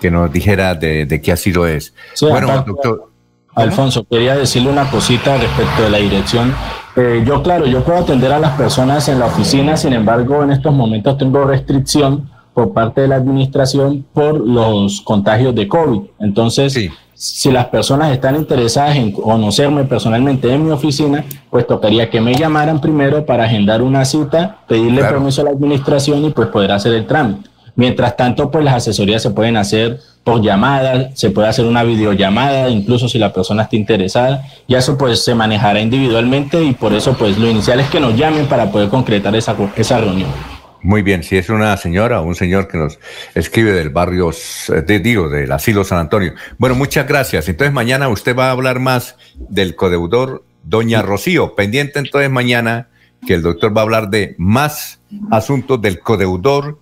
que 0.00 0.10
nos 0.10 0.32
dijera 0.32 0.74
de, 0.74 1.06
de, 1.06 1.20
qué 1.20 1.32
asilo 1.32 1.66
es. 1.66 1.94
bueno, 2.20 2.64
doctor. 2.66 3.08
Alfonso, 3.54 4.06
quería 4.08 4.34
decirle 4.34 4.70
una 4.70 4.90
cosita 4.90 5.36
respecto 5.36 5.82
de 5.82 5.90
la 5.90 5.98
dirección. 5.98 6.54
Eh, 6.96 7.22
yo, 7.26 7.42
claro, 7.42 7.66
yo 7.66 7.84
puedo 7.84 7.98
atender 7.98 8.32
a 8.32 8.38
las 8.38 8.56
personas 8.56 9.08
en 9.08 9.18
la 9.18 9.26
oficina, 9.26 9.76
sin 9.76 9.92
embargo, 9.92 10.42
en 10.42 10.52
estos 10.52 10.72
momentos 10.72 11.18
tengo 11.18 11.44
restricción 11.44 12.30
por 12.54 12.72
parte 12.72 13.02
de 13.02 13.08
la 13.08 13.16
administración 13.16 14.04
por 14.12 14.38
los 14.38 15.00
contagios 15.00 15.54
de 15.54 15.68
COVID. 15.68 16.00
Entonces, 16.20 16.90
si 17.14 17.52
las 17.52 17.66
personas 17.66 18.10
están 18.10 18.36
interesadas 18.36 18.96
en 18.96 19.12
conocerme 19.12 19.84
personalmente 19.84 20.52
en 20.52 20.64
mi 20.64 20.72
oficina, 20.72 21.24
pues 21.50 21.66
tocaría 21.66 22.10
que 22.10 22.20
me 22.20 22.34
llamaran 22.34 22.80
primero 22.80 23.24
para 23.24 23.44
agendar 23.44 23.80
una 23.80 24.04
cita, 24.04 24.58
pedirle 24.66 25.02
permiso 25.02 25.40
a 25.40 25.44
la 25.44 25.50
administración 25.50 26.24
y 26.24 26.30
pues 26.30 26.48
poder 26.48 26.72
hacer 26.72 26.94
el 26.94 27.06
trámite. 27.06 27.48
Mientras 27.74 28.16
tanto, 28.16 28.50
pues 28.50 28.64
las 28.64 28.74
asesorías 28.74 29.22
se 29.22 29.30
pueden 29.30 29.56
hacer 29.56 29.98
por 30.24 30.42
llamada, 30.42 31.10
se 31.14 31.30
puede 31.30 31.48
hacer 31.48 31.64
una 31.64 31.82
videollamada, 31.84 32.68
incluso 32.68 33.08
si 33.08 33.18
la 33.18 33.32
persona 33.32 33.62
está 33.62 33.76
interesada, 33.76 34.44
y 34.66 34.74
eso 34.74 34.98
pues 34.98 35.24
se 35.24 35.34
manejará 35.34 35.80
individualmente 35.80 36.62
y 36.62 36.74
por 36.74 36.92
eso 36.92 37.14
pues 37.14 37.38
lo 37.38 37.48
inicial 37.48 37.80
es 37.80 37.88
que 37.88 37.98
nos 38.00 38.16
llamen 38.16 38.46
para 38.46 38.70
poder 38.70 38.88
concretar 38.88 39.34
esa, 39.34 39.56
esa 39.76 39.98
reunión. 39.98 40.28
Muy 40.82 41.02
bien, 41.02 41.22
si 41.22 41.36
es 41.36 41.48
una 41.48 41.76
señora 41.76 42.20
o 42.20 42.24
un 42.24 42.34
señor 42.34 42.66
que 42.66 42.76
nos 42.76 42.98
escribe 43.34 43.72
del 43.72 43.90
barrio, 43.90 44.32
de, 44.68 44.98
digo, 44.98 45.28
del 45.28 45.52
asilo 45.52 45.84
San 45.84 45.98
Antonio. 45.98 46.34
Bueno, 46.58 46.74
muchas 46.74 47.06
gracias. 47.06 47.48
Entonces 47.48 47.72
mañana 47.72 48.08
usted 48.08 48.36
va 48.36 48.48
a 48.48 48.50
hablar 48.50 48.80
más 48.80 49.16
del 49.36 49.76
codeudor 49.76 50.44
Doña 50.64 51.02
Rocío. 51.02 51.54
Pendiente 51.54 52.00
entonces 52.00 52.30
mañana 52.30 52.88
que 53.24 53.34
el 53.34 53.42
doctor 53.42 53.76
va 53.76 53.82
a 53.82 53.84
hablar 53.84 54.10
de 54.10 54.34
más 54.38 55.00
asuntos 55.30 55.80
del 55.80 56.00
codeudor 56.00 56.80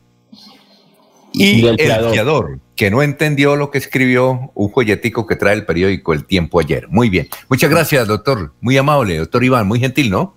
y, 1.32 1.66
el 1.66 1.78
fiador, 1.78 2.58
que 2.74 2.90
no 2.90 3.02
entendió 3.02 3.54
lo 3.54 3.70
que 3.70 3.78
escribió 3.78 4.50
un 4.54 4.72
folletico 4.72 5.26
que 5.26 5.36
trae 5.36 5.54
el 5.54 5.66
periódico 5.66 6.12
El 6.12 6.24
Tiempo 6.24 6.58
ayer. 6.58 6.88
Muy 6.88 7.08
bien. 7.10 7.28
Muchas 7.48 7.70
gracias, 7.70 8.08
doctor. 8.08 8.54
Muy 8.60 8.76
amable, 8.78 9.18
doctor 9.18 9.44
Iván. 9.44 9.68
Muy 9.68 9.78
gentil, 9.78 10.10
¿no? 10.10 10.34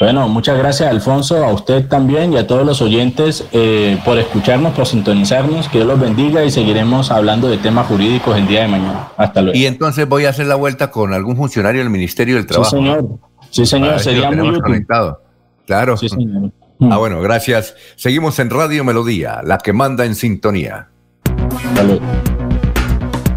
Bueno, 0.00 0.28
muchas 0.28 0.56
gracias 0.56 0.88
Alfonso, 0.88 1.44
a 1.44 1.52
usted 1.52 1.86
también 1.88 2.32
y 2.32 2.36
a 2.36 2.46
todos 2.46 2.64
los 2.64 2.80
oyentes 2.80 3.44
eh, 3.50 3.98
por 4.04 4.16
escucharnos, 4.18 4.72
por 4.72 4.86
sintonizarnos. 4.86 5.68
Que 5.68 5.78
Dios 5.78 5.88
los 5.88 5.98
bendiga 5.98 6.44
y 6.44 6.52
seguiremos 6.52 7.10
hablando 7.10 7.48
de 7.48 7.58
temas 7.58 7.88
jurídicos 7.88 8.36
el 8.36 8.46
día 8.46 8.62
de 8.62 8.68
mañana. 8.68 9.08
Hasta 9.16 9.42
luego. 9.42 9.58
Y 9.58 9.66
entonces 9.66 10.08
voy 10.08 10.26
a 10.26 10.30
hacer 10.30 10.46
la 10.46 10.54
vuelta 10.54 10.90
con 10.92 11.12
algún 11.12 11.36
funcionario 11.36 11.80
del 11.80 11.90
Ministerio 11.90 12.36
del 12.36 12.46
Trabajo. 12.46 12.70
Sí, 12.70 12.76
señor. 12.76 13.08
Sí, 13.50 13.66
señor. 13.66 13.98
Sería 13.98 14.30
muy 14.30 14.50
útil. 14.50 14.62
Conectado. 14.62 15.20
Claro. 15.66 15.96
Sí, 15.96 16.08
señor. 16.08 16.52
Ah, 16.80 16.98
bueno, 16.98 17.20
gracias. 17.20 17.74
Seguimos 17.96 18.38
en 18.38 18.50
Radio 18.50 18.84
Melodía, 18.84 19.40
la 19.44 19.58
que 19.58 19.72
manda 19.72 20.04
en 20.04 20.14
sintonía. 20.14 20.88